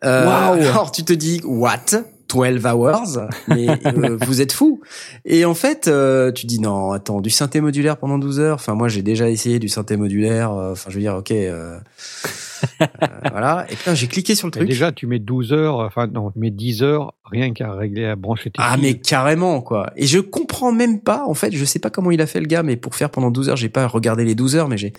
Euh, 0.03 0.25
Waouh. 0.25 0.61
Alors 0.61 0.91
tu 0.91 1.03
te 1.03 1.13
dis, 1.13 1.41
what? 1.43 1.85
12 2.33 2.65
hours 2.65 3.27
Mais 3.47 3.67
euh, 3.85 4.17
vous 4.21 4.41
êtes 4.41 4.51
fou 4.51 4.81
Et 5.25 5.45
en 5.45 5.53
fait, 5.53 5.87
euh, 5.87 6.31
tu 6.31 6.45
dis, 6.45 6.59
non, 6.59 6.91
attends, 6.91 7.21
du 7.21 7.29
synthé 7.29 7.61
modulaire 7.61 7.97
pendant 7.97 8.17
12 8.17 8.39
heures 8.39 8.55
Enfin, 8.55 8.73
moi, 8.75 8.87
j'ai 8.87 9.01
déjà 9.03 9.29
essayé 9.29 9.59
du 9.59 9.69
synthé 9.69 9.95
modulaire. 9.97 10.51
euh, 10.53 10.71
Enfin, 10.73 10.89
je 10.89 10.95
veux 10.95 11.01
dire, 11.01 11.15
ok... 11.15 11.31
euh, 11.31 11.77
euh, 12.81 12.87
voilà. 13.31 13.65
Et 13.69 13.75
putain, 13.75 13.93
j'ai 13.93 14.07
cliqué 14.07 14.35
sur 14.35 14.47
le 14.47 14.51
Mais 14.51 14.59
truc. 14.59 14.69
déjà, 14.69 14.91
tu 14.91 15.05
mets 15.07 15.19
12 15.19 15.51
heures, 15.53 15.79
enfin 15.79 16.07
non, 16.07 16.31
tu 16.31 16.39
mets 16.39 16.49
10 16.51 16.81
heures 16.83 17.13
rien 17.25 17.53
qu'à 17.53 17.73
régler 17.73 18.05
à 18.05 18.15
brancher 18.15 18.49
tes 18.51 18.55
Ah 18.57 18.73
fils. 18.75 18.81
mais 18.83 18.93
carrément 18.99 19.61
quoi. 19.61 19.91
Et 19.97 20.07
je 20.07 20.19
comprends 20.19 20.71
même 20.71 21.01
pas 21.01 21.25
en 21.27 21.33
fait, 21.33 21.51
je 21.51 21.65
sais 21.65 21.79
pas 21.79 21.89
comment 21.89 22.11
il 22.11 22.21
a 22.21 22.25
fait 22.27 22.39
le 22.39 22.45
gars 22.45 22.63
mais 22.63 22.77
pour 22.77 22.95
faire 22.95 23.09
pendant 23.09 23.31
12 23.31 23.49
heures, 23.49 23.57
j'ai 23.57 23.69
pas 23.69 23.85
regardé 23.87 24.23
les 24.23 24.35
12 24.35 24.55
heures 24.55 24.69
mais 24.69 24.77
j'ai 24.77 24.93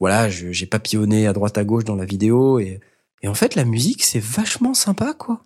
voilà, 0.00 0.28
je- 0.28 0.50
j'ai 0.52 0.66
papillonné 0.66 1.26
à 1.26 1.32
droite 1.32 1.56
à 1.58 1.64
gauche 1.64 1.84
dans 1.84 1.94
la 1.96 2.04
vidéo 2.04 2.58
et 2.58 2.80
et 3.22 3.28
en 3.28 3.34
fait 3.34 3.54
la 3.54 3.64
musique 3.64 4.02
c'est 4.02 4.22
vachement 4.22 4.74
sympa 4.74 5.14
quoi. 5.16 5.40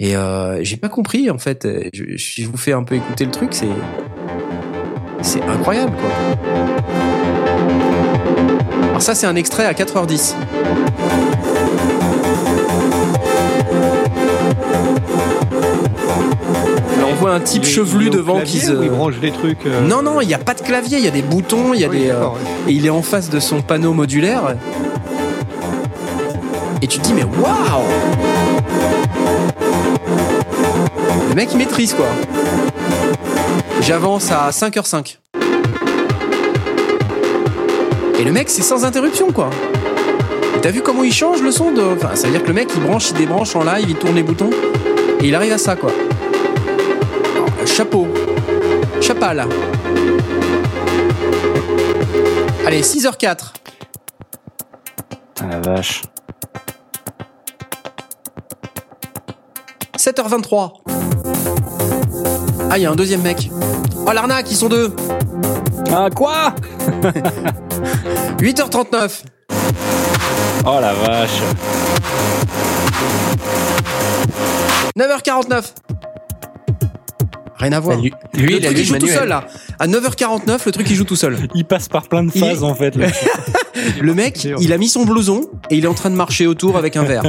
Et 0.00 0.16
euh, 0.16 0.62
j'ai 0.62 0.76
pas 0.76 0.88
compris 0.88 1.30
en 1.30 1.38
fait, 1.38 1.66
je, 1.92 2.04
je 2.16 2.46
vous 2.48 2.56
fais 2.56 2.72
un 2.72 2.82
peu 2.82 2.96
écouter 2.96 3.24
le 3.24 3.30
truc, 3.30 3.50
c'est 3.52 3.68
c'est 5.22 5.42
incroyable 5.42 5.92
quoi. 5.96 6.10
Alors 8.88 9.02
ça 9.02 9.14
c'est 9.14 9.26
un 9.26 9.36
extrait 9.36 9.64
à 9.66 9.72
4h10. 9.72 10.34
Alors, 16.96 17.10
on 17.10 17.14
voit 17.14 17.32
un 17.32 17.40
type 17.40 17.64
Il 17.64 17.68
chevelu 17.68 18.06
il 18.06 18.10
devant 18.10 18.40
qui 18.40 18.58
se 18.60 18.72
il 18.72 18.90
branche 18.90 19.18
des 19.20 19.30
trucs. 19.32 19.66
euh, 19.66 19.80
non, 19.80 20.02
non, 20.02 20.20
il 20.20 20.28
n'y 20.28 20.34
a 20.34 20.38
pas 20.38 20.54
de 20.54 20.60
clavier, 20.60 20.98
il 20.98 21.04
y 21.04 21.08
a 21.08 21.10
des 21.12 21.22
boutons, 21.22 21.74
il 21.74 21.80
y 21.80 21.84
a 21.84 21.88
oui, 21.88 22.00
des. 22.02 22.10
euh, 22.10 22.26
ouais. 22.26 22.38
et 22.68 22.72
il 22.72 22.86
est 22.86 22.90
en 22.90 23.02
face 23.02 23.30
de 23.30 23.40
son 23.40 23.62
panneau 23.62 23.92
modulaire. 23.92 24.54
Et 26.82 26.86
tu 26.86 26.98
te 26.98 27.04
dis, 27.04 27.14
mais 27.14 27.24
waouh 27.24 27.82
Le 31.34 31.40
mec, 31.40 31.48
il 31.50 31.58
maîtrise 31.58 31.94
quoi. 31.94 32.06
J'avance 33.80 34.30
à 34.30 34.50
5h05. 34.50 35.18
Et 38.20 38.22
le 38.22 38.30
mec, 38.30 38.48
c'est 38.48 38.62
sans 38.62 38.84
interruption 38.84 39.32
quoi. 39.32 39.50
T'as 40.62 40.70
vu 40.70 40.80
comment 40.80 41.02
il 41.02 41.12
change 41.12 41.42
le 41.42 41.50
son 41.50 41.72
de. 41.72 41.82
Enfin, 41.82 42.14
ça 42.14 42.28
veut 42.28 42.34
dire 42.34 42.42
que 42.44 42.46
le 42.46 42.54
mec, 42.54 42.68
il 42.76 42.80
branche, 42.80 43.10
il 43.10 43.16
débranche 43.16 43.56
en 43.56 43.64
live, 43.64 43.84
il 43.88 43.96
tourne 43.96 44.14
les 44.14 44.22
boutons. 44.22 44.50
Et 45.22 45.26
il 45.26 45.34
arrive 45.34 45.54
à 45.54 45.58
ça 45.58 45.74
quoi. 45.74 45.90
Alors, 47.34 47.66
chapeau. 47.66 48.06
Chapal. 49.00 49.44
Allez, 52.64 52.82
6h04. 52.82 53.54
Ah 55.40 55.46
la 55.50 55.58
vache. 55.58 56.02
7h23. 59.98 61.03
Ah, 62.70 62.78
il 62.78 62.82
y 62.82 62.86
a 62.86 62.90
un 62.90 62.94
deuxième 62.96 63.22
mec. 63.22 63.50
Oh, 64.06 64.12
l'arnaque, 64.12 64.50
ils 64.50 64.56
sont 64.56 64.68
deux. 64.68 64.94
Ah 65.92 66.08
quoi 66.14 66.54
8h39. 68.38 69.22
Oh 70.66 70.78
la 70.80 70.94
vache. 70.94 71.40
9h49. 74.98 75.62
Rien 77.64 77.72
à 77.72 77.80
voir. 77.80 77.98
Lui, 77.98 78.12
il 78.58 78.66
a 78.66 78.70
il 78.70 78.84
joue 78.84 78.98
tout 78.98 79.06
seul, 79.06 79.28
là. 79.28 79.46
À 79.78 79.86
9h49, 79.86 80.60
le 80.66 80.72
truc, 80.72 80.86
il 80.90 80.96
joue 80.96 81.04
tout 81.04 81.16
seul. 81.16 81.36
Il 81.54 81.64
passe 81.64 81.88
par 81.88 82.08
plein 82.08 82.22
de 82.22 82.30
Il 82.34 82.40
phases 82.40 82.62
en 82.62 82.74
fait. 82.74 82.94
le- 82.94 83.06
Le 84.00 84.14
mec, 84.14 84.44
il 84.60 84.72
a 84.72 84.78
mis 84.78 84.88
son 84.88 85.04
blouson 85.04 85.42
et 85.70 85.76
il 85.76 85.84
est 85.84 85.88
en 85.88 85.94
train 85.94 86.08
de 86.10 86.14
marcher 86.14 86.46
autour 86.46 86.76
avec 86.76 86.96
un 86.96 87.02
verre. 87.02 87.22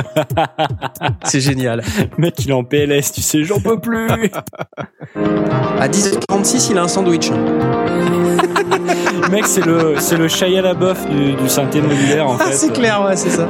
C'est 1.25 1.39
génial. 1.41 1.83
Le 2.17 2.21
mec 2.21 2.35
il 2.39 2.49
est 2.49 2.53
en 2.53 2.63
PLS, 2.63 3.11
tu 3.13 3.21
sais, 3.21 3.43
j'en 3.43 3.59
peux 3.59 3.79
plus. 3.79 4.07
À 5.79 5.87
10h46, 5.89 6.67
il 6.71 6.77
a 6.77 6.83
un 6.83 6.87
sandwich. 6.87 7.31
Le 7.31 9.29
mec 9.31 9.45
c'est 9.47 9.65
le 9.65 9.95
c'est 9.99 10.17
le 10.17 10.27
Shia 10.27 10.61
LaBeouf 10.61 11.05
du, 11.09 11.33
du 11.33 11.49
synthé 11.49 11.81
modulaire 11.81 12.27
en 12.29 12.37
fait. 12.37 12.43
Ah, 12.47 12.51
c'est 12.53 12.71
clair, 12.73 13.03
ouais, 13.03 13.15
c'est 13.15 13.31
ça. 13.31 13.47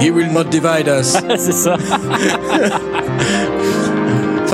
He 0.00 0.10
will 0.10 0.30
not 0.32 0.44
divide 0.44 0.88
us. 0.88 1.16
c'est 1.38 1.52
ça. 1.52 1.76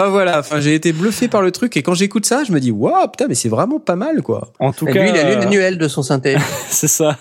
Enfin 0.00 0.08
voilà, 0.08 0.38
enfin 0.38 0.60
j'ai 0.60 0.74
été 0.74 0.94
bluffé 0.94 1.28
par 1.28 1.42
le 1.42 1.50
truc 1.50 1.76
et 1.76 1.82
quand 1.82 1.92
j'écoute 1.92 2.24
ça, 2.24 2.42
je 2.42 2.52
me 2.52 2.58
dis 2.58 2.70
waouh 2.70 3.06
putain 3.08 3.26
mais 3.28 3.34
c'est 3.34 3.50
vraiment 3.50 3.78
pas 3.78 3.96
mal 3.96 4.22
quoi. 4.22 4.50
En 4.58 4.72
tout 4.72 4.88
Et 4.88 4.92
cas, 4.92 5.02
lui, 5.02 5.10
il 5.10 5.16
a 5.18 5.24
lu 5.24 5.36
euh, 5.36 5.38
manuel 5.40 5.76
de 5.76 5.88
son 5.88 6.02
synthé. 6.02 6.36
c'est 6.70 6.88
ça. 6.88 7.18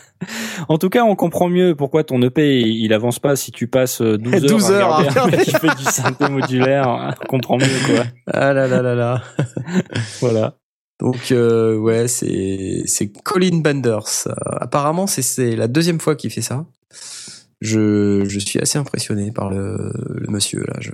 En 0.69 0.77
tout 0.77 0.89
cas, 0.89 1.03
on 1.03 1.15
comprend 1.17 1.49
mieux 1.49 1.75
pourquoi 1.75 2.05
ton 2.05 2.21
EP 2.21 2.61
il 2.61 2.93
avance 2.93 3.19
pas 3.19 3.35
si 3.35 3.51
tu 3.51 3.67
passes 3.67 4.01
euh, 4.01 4.17
12 4.17 4.33
heures, 4.33 4.41
12 4.41 4.71
heures 4.71 4.93
à 4.93 4.97
regarder 4.99 5.37
un 5.39 5.41
qui 5.41 5.51
fait 5.51 5.75
du 5.75 5.83
synthé 5.91 6.29
modulaire. 6.29 7.15
On 7.21 7.27
comprend 7.27 7.57
mieux 7.57 7.65
quoi. 7.85 8.05
Ah 8.31 8.53
là 8.53 8.65
là 8.65 8.81
là 8.81 8.95
là. 8.95 9.23
Voilà. 10.21 10.55
Donc 11.01 11.33
euh, 11.33 11.77
ouais 11.77 12.07
c'est 12.07 12.83
c'est 12.85 13.11
Colin 13.11 13.57
Benders. 13.57 14.27
Euh, 14.27 14.33
apparemment 14.61 15.05
c'est 15.05 15.21
c'est 15.21 15.57
la 15.57 15.67
deuxième 15.67 15.99
fois 15.99 16.15
qu'il 16.15 16.31
fait 16.31 16.41
ça. 16.41 16.65
Je 17.61 18.23
je 18.25 18.39
suis 18.39 18.59
assez 18.59 18.77
impressionné 18.77 19.31
par 19.31 19.49
le, 19.49 19.91
le 20.15 20.27
monsieur 20.29 20.63
là. 20.67 20.75
Je... 20.79 20.91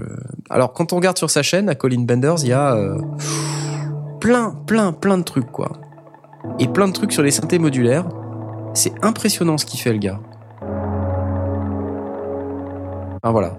Alors 0.50 0.74
quand 0.74 0.94
on 0.94 0.96
regarde 0.96 1.18
sur 1.18 1.30
sa 1.30 1.44
chaîne 1.44 1.70
à 1.70 1.76
Colin 1.76 2.02
Benders, 2.02 2.42
il 2.42 2.48
y 2.48 2.54
a 2.54 2.76
euh, 2.76 2.98
plein 4.20 4.52
plein 4.66 4.92
plein 4.92 5.18
de 5.18 5.24
trucs 5.24 5.52
quoi. 5.52 5.72
Et 6.60 6.68
plein 6.68 6.88
de 6.88 6.94
trucs 6.94 7.12
sur 7.12 7.24
les 7.24 7.32
synthés 7.32 7.60
modulaires. 7.60 8.08
C'est 8.74 8.94
impressionnant 9.04 9.58
ce 9.58 9.66
qu'il 9.66 9.80
fait 9.80 9.94
le 9.94 10.00
gars. 10.00 10.20
Ah 13.24 13.32
voilà. 13.32 13.58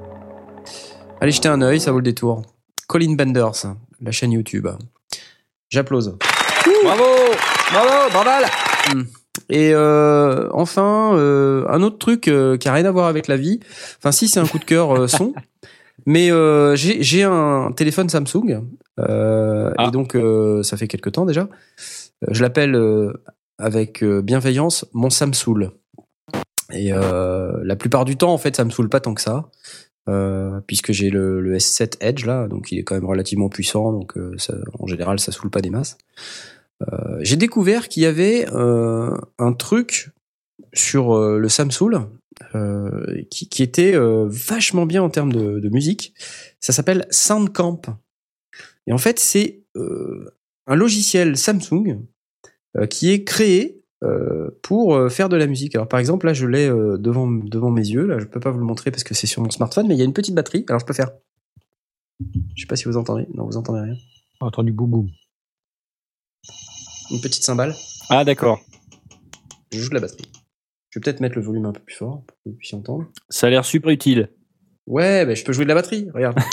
Allez 1.20 1.32
jeter 1.32 1.48
un 1.48 1.62
œil, 1.62 1.80
ça 1.80 1.90
vaut 1.92 1.98
le 1.98 2.04
détour. 2.04 2.42
Colin 2.86 3.14
Benders, 3.14 3.74
la 4.00 4.10
chaîne 4.12 4.32
YouTube. 4.32 4.68
J'applause. 5.70 6.16
Bravo, 6.84 7.04
bravo, 7.72 8.10
bravo. 8.12 8.46
Et 9.48 9.72
euh, 9.74 10.48
enfin, 10.52 11.16
euh, 11.16 11.64
un 11.68 11.82
autre 11.82 11.98
truc 11.98 12.28
euh, 12.28 12.56
qui 12.56 12.68
a 12.68 12.72
rien 12.72 12.84
à 12.84 12.90
voir 12.90 13.06
avec 13.06 13.28
la 13.28 13.36
vie. 13.36 13.60
Enfin, 13.98 14.12
si 14.12 14.28
c'est 14.28 14.40
un 14.40 14.46
coup 14.46 14.58
de 14.58 14.64
cœur 14.64 14.90
euh, 14.96 15.06
son, 15.06 15.34
mais 16.06 16.30
euh, 16.32 16.74
j'ai 16.74 17.02
j'ai 17.02 17.22
un 17.22 17.72
téléphone 17.72 18.08
Samsung 18.08 18.62
euh, 18.98 19.72
Ah. 19.78 19.86
et 19.86 19.90
donc 19.90 20.14
euh, 20.16 20.62
ça 20.62 20.76
fait 20.76 20.88
quelque 20.88 21.10
temps 21.10 21.26
déjà. 21.26 21.48
Je 22.28 22.42
l'appelle 22.42 22.74
euh, 22.74 23.12
avec 23.58 24.02
euh, 24.02 24.22
bienveillance 24.22 24.84
mon 24.92 25.10
Samsoul. 25.10 25.70
Et 26.72 26.92
euh, 26.92 27.52
la 27.62 27.76
plupart 27.76 28.04
du 28.04 28.16
temps, 28.16 28.32
en 28.32 28.38
fait, 28.38 28.56
ça 28.56 28.64
me 28.64 28.70
saoule 28.70 28.88
pas 28.88 28.98
tant 28.98 29.14
que 29.14 29.20
ça. 29.20 29.50
Euh, 30.08 30.60
puisque 30.68 30.92
j'ai 30.92 31.10
le, 31.10 31.40
le 31.40 31.56
S7 31.56 31.96
Edge 32.00 32.26
là, 32.26 32.46
donc 32.46 32.70
il 32.70 32.78
est 32.78 32.84
quand 32.84 32.94
même 32.94 33.06
relativement 33.06 33.48
puissant, 33.48 33.90
donc 33.90 34.16
euh, 34.16 34.36
ça, 34.38 34.54
en 34.78 34.86
général 34.86 35.18
ça 35.18 35.32
saoule 35.32 35.50
pas 35.50 35.60
des 35.60 35.70
masses. 35.70 35.98
Euh, 36.82 37.18
j'ai 37.20 37.36
découvert 37.36 37.88
qu'il 37.88 38.02
y 38.02 38.06
avait 38.06 38.46
euh, 38.52 39.16
un 39.38 39.52
truc 39.52 40.10
sur 40.72 41.14
euh, 41.14 41.38
le 41.38 41.48
Samsung 41.48 42.08
qui, 43.30 43.62
était 43.62 43.94
vachement 43.96 44.84
bien 44.84 45.02
en 45.02 45.08
termes 45.08 45.32
de, 45.32 45.68
musique. 45.70 46.14
Ça 46.60 46.72
s'appelle 46.72 47.06
Soundcamp. 47.10 47.80
Et 48.86 48.92
en 48.92 48.98
fait, 48.98 49.18
c'est 49.18 49.62
un 49.74 50.74
logiciel 50.74 51.36
Samsung 51.36 52.02
qui 52.90 53.10
est 53.10 53.24
créé 53.24 53.82
pour 54.62 55.10
faire 55.10 55.28
de 55.28 55.36
la 55.36 55.46
musique. 55.46 55.74
Alors 55.74 55.88
par 55.88 55.98
exemple 55.98 56.26
là 56.26 56.34
je 56.34 56.46
l'ai 56.46 56.68
devant 56.68 57.26
devant 57.26 57.70
mes 57.70 57.86
yeux. 57.86 58.06
Là 58.06 58.18
je 58.18 58.26
peux 58.26 58.40
pas 58.40 58.50
vous 58.50 58.58
le 58.58 58.66
montrer 58.66 58.90
parce 58.90 59.04
que 59.04 59.14
c'est 59.14 59.26
sur 59.26 59.42
mon 59.42 59.50
smartphone, 59.50 59.88
mais 59.88 59.94
il 59.94 59.98
y 59.98 60.02
a 60.02 60.06
une 60.06 60.14
petite 60.14 60.34
batterie. 60.34 60.64
Alors 60.68 60.80
je 60.80 60.86
peux 60.86 60.94
faire. 60.94 61.10
Je 62.54 62.60
sais 62.62 62.66
pas 62.66 62.76
si 62.76 62.84
vous 62.84 62.96
entendez. 62.96 63.26
Non 63.34 63.46
vous 63.46 63.56
entendez 63.56 63.80
rien. 63.80 63.94
J'ai 63.94 64.46
entendu 64.46 64.72
boum 64.72 64.90
boum. 64.90 65.10
Une 67.10 67.20
petite 67.20 67.44
cymbale. 67.44 67.74
Ah 68.10 68.24
d'accord. 68.24 68.60
Je 69.72 69.78
joue 69.78 69.88
de 69.88 69.94
la 69.94 70.00
batterie. 70.00 70.30
Je 70.90 70.98
vais 70.98 71.02
peut-être 71.02 71.20
mettre 71.20 71.36
le 71.36 71.42
volume 71.42 71.66
un 71.66 71.72
peu 71.72 71.80
plus 71.80 71.94
fort 71.94 72.22
pour 72.26 72.36
que 72.38 72.50
vous 72.50 72.56
puissiez 72.56 72.78
entendre. 72.78 73.06
Ça 73.28 73.48
a 73.48 73.50
l'air 73.50 73.64
super 73.64 73.90
utile. 73.90 74.30
Ouais, 74.86 75.26
ben 75.26 75.36
je 75.36 75.44
peux 75.44 75.52
jouer 75.52 75.64
de 75.64 75.68
la 75.68 75.74
batterie. 75.74 76.08
Regarde. 76.14 76.38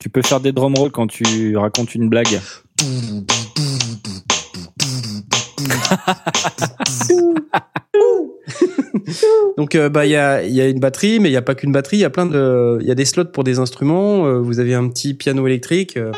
Tu 0.00 0.08
peux 0.08 0.22
faire 0.22 0.40
des 0.40 0.52
drum 0.52 0.74
rolls 0.76 0.90
quand 0.90 1.06
tu 1.06 1.56
racontes 1.58 1.94
une 1.94 2.08
blague. 2.08 2.40
Donc 9.56 9.74
euh, 9.74 9.88
bah 9.88 10.06
il 10.06 10.10
y 10.12 10.16
a 10.16 10.42
il 10.42 10.52
y 10.54 10.60
a 10.60 10.68
une 10.68 10.80
batterie, 10.80 11.20
mais 11.20 11.28
il 11.28 11.32
y 11.32 11.36
a 11.36 11.42
pas 11.42 11.54
qu'une 11.54 11.72
batterie. 11.72 11.96
Il 11.98 12.00
y 12.00 12.04
a 12.04 12.10
plein 12.10 12.26
de 12.26 12.78
il 12.80 12.86
y 12.86 12.90
a 12.90 12.94
des 12.94 13.04
slots 13.04 13.24
pour 13.26 13.44
des 13.44 13.58
instruments. 13.58 14.26
Euh, 14.26 14.38
vous 14.40 14.60
avez 14.60 14.74
un 14.74 14.88
petit 14.88 15.14
piano 15.14 15.46
électrique. 15.46 15.96
euh, 15.96 16.12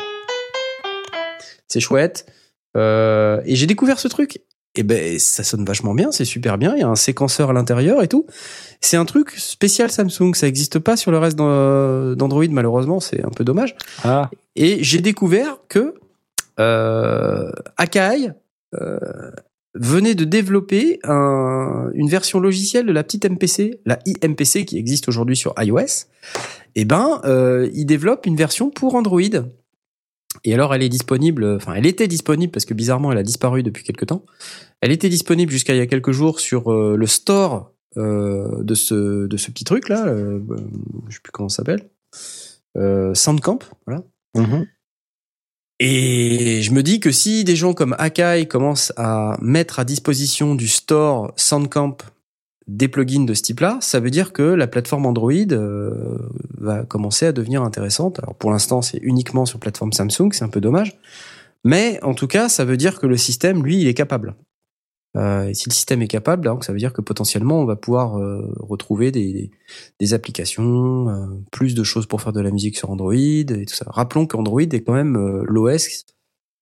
c'est 1.67 1.79
chouette. 1.79 2.25
Euh, 2.77 3.41
et 3.45 3.55
j'ai 3.55 3.67
découvert 3.67 3.99
ce 3.99 4.07
truc. 4.07 4.41
Et 4.75 4.81
ben 4.81 5.19
ça 5.19 5.43
sonne 5.43 5.65
vachement 5.65 5.93
bien, 5.93 6.11
c'est 6.11 6.25
super 6.25 6.57
bien. 6.57 6.73
Il 6.75 6.79
y 6.79 6.83
a 6.83 6.87
un 6.87 6.95
séquenceur 6.95 7.51
à 7.51 7.53
l'intérieur 7.53 8.01
et 8.01 8.07
tout. 8.07 8.25
C'est 8.81 8.97
un 8.97 9.05
truc 9.05 9.29
spécial 9.31 9.91
Samsung. 9.91 10.33
Ça 10.33 10.47
existe 10.47 10.79
pas 10.79 10.97
sur 10.97 11.11
le 11.11 11.19
reste 11.19 11.37
d'An- 11.37 12.15
d'Android 12.15 12.45
malheureusement. 12.49 12.99
C'est 12.99 13.23
un 13.23 13.29
peu 13.29 13.43
dommage. 13.43 13.75
Ah. 14.03 14.31
Et 14.55 14.83
j'ai 14.83 14.99
découvert 14.99 15.57
que 15.69 15.93
euh, 16.59 17.51
Akai 17.77 18.29
euh, 18.73 18.97
venait 19.75 20.15
de 20.15 20.23
développer 20.25 20.99
un- 21.03 21.89
une 21.93 22.07
version 22.07 22.39
logicielle 22.39 22.85
de 22.85 22.91
la 22.91 23.03
petite 23.03 23.25
MPC, 23.25 23.79
la 23.85 23.99
iMPC 24.05 24.65
qui 24.65 24.77
existe 24.77 25.07
aujourd'hui 25.07 25.35
sur 25.35 25.53
iOS. 25.57 26.05
Et 26.75 26.85
ben, 26.85 27.21
euh, 27.25 27.69
il 27.73 27.85
développe 27.85 28.25
une 28.25 28.35
version 28.35 28.69
pour 28.69 28.95
Android. 28.95 29.21
Et 30.43 30.53
alors, 30.53 30.73
elle 30.73 30.81
est 30.83 30.89
disponible, 30.89 31.45
enfin, 31.55 31.73
elle 31.75 31.85
était 31.85 32.07
disponible 32.07 32.51
parce 32.51 32.65
que 32.65 32.73
bizarrement, 32.73 33.11
elle 33.11 33.17
a 33.19 33.23
disparu 33.23 33.61
depuis 33.63 33.83
quelques 33.83 34.07
temps. 34.07 34.25
Elle 34.81 34.91
était 34.91 35.09
disponible 35.09 35.51
jusqu'à 35.51 35.73
il 35.75 35.77
y 35.77 35.81
a 35.81 35.85
quelques 35.87 36.11
jours 36.11 36.39
sur 36.39 36.71
euh, 36.71 36.95
le 36.97 37.05
store 37.07 37.71
euh, 37.97 38.63
de 38.63 38.73
ce 38.73 39.27
de 39.27 39.37
ce 39.37 39.51
petit 39.51 39.63
truc 39.63 39.87
là. 39.89 40.07
euh, 40.07 40.39
je 41.07 41.13
sais 41.15 41.21
plus 41.23 41.31
comment 41.31 41.49
ça 41.49 41.57
s'appelle. 41.57 41.87
Euh, 42.77 43.13
Soundcamp, 43.13 43.59
voilà. 43.85 44.03
Et 45.79 46.61
je 46.61 46.71
me 46.71 46.83
dis 46.83 46.99
que 46.99 47.11
si 47.11 47.43
des 47.43 47.55
gens 47.55 47.73
comme 47.73 47.95
Akai 47.97 48.47
commencent 48.47 48.93
à 48.95 49.37
mettre 49.41 49.79
à 49.79 49.85
disposition 49.85 50.55
du 50.55 50.67
store 50.67 51.33
Soundcamp 51.35 51.97
des 52.67 52.87
plugins 52.87 53.25
de 53.25 53.33
ce 53.33 53.41
type-là, 53.41 53.77
ça 53.81 53.99
veut 53.99 54.09
dire 54.09 54.31
que 54.31 54.43
la 54.43 54.67
plateforme 54.67 55.05
Android 55.05 55.33
euh, 55.33 56.17
va 56.57 56.83
commencer 56.83 57.25
à 57.25 57.31
devenir 57.31 57.63
intéressante. 57.63 58.19
Alors 58.19 58.35
pour 58.35 58.51
l'instant, 58.51 58.81
c'est 58.81 58.99
uniquement 59.01 59.45
sur 59.45 59.59
plateforme 59.59 59.91
Samsung, 59.91 60.31
c'est 60.31 60.43
un 60.43 60.49
peu 60.49 60.61
dommage. 60.61 60.97
Mais 61.65 61.99
en 62.03 62.13
tout 62.13 62.27
cas, 62.27 62.49
ça 62.49 62.65
veut 62.65 62.77
dire 62.77 62.99
que 62.99 63.07
le 63.07 63.17
système, 63.17 63.63
lui, 63.63 63.81
il 63.81 63.87
est 63.87 63.93
capable. 63.93 64.35
Euh, 65.15 65.49
et 65.49 65.53
si 65.53 65.69
le 65.69 65.73
système 65.73 66.01
est 66.01 66.07
capable, 66.07 66.45
donc 66.45 66.63
ça 66.63 66.73
veut 66.73 66.79
dire 66.79 66.91
que 66.91 67.01
potentiellement, 67.01 67.59
on 67.59 67.65
va 67.65 67.75
pouvoir 67.75 68.17
euh, 68.17 68.51
retrouver 68.59 69.11
des, 69.11 69.51
des, 69.99 70.13
applications, 70.13 71.09
euh, 71.09 71.27
plus 71.51 71.75
de 71.75 71.83
choses 71.83 72.07
pour 72.07 72.21
faire 72.21 72.33
de 72.33 72.41
la 72.41 72.49
musique 72.49 72.77
sur 72.77 72.89
Android 72.89 73.13
et 73.13 73.65
tout 73.67 73.75
ça. 73.75 73.85
Rappelons 73.89 74.25
qu'Android 74.25 74.61
est 74.61 74.81
quand 74.81 74.93
même 74.93 75.15
euh, 75.15 75.43
l'OS, 75.45 76.05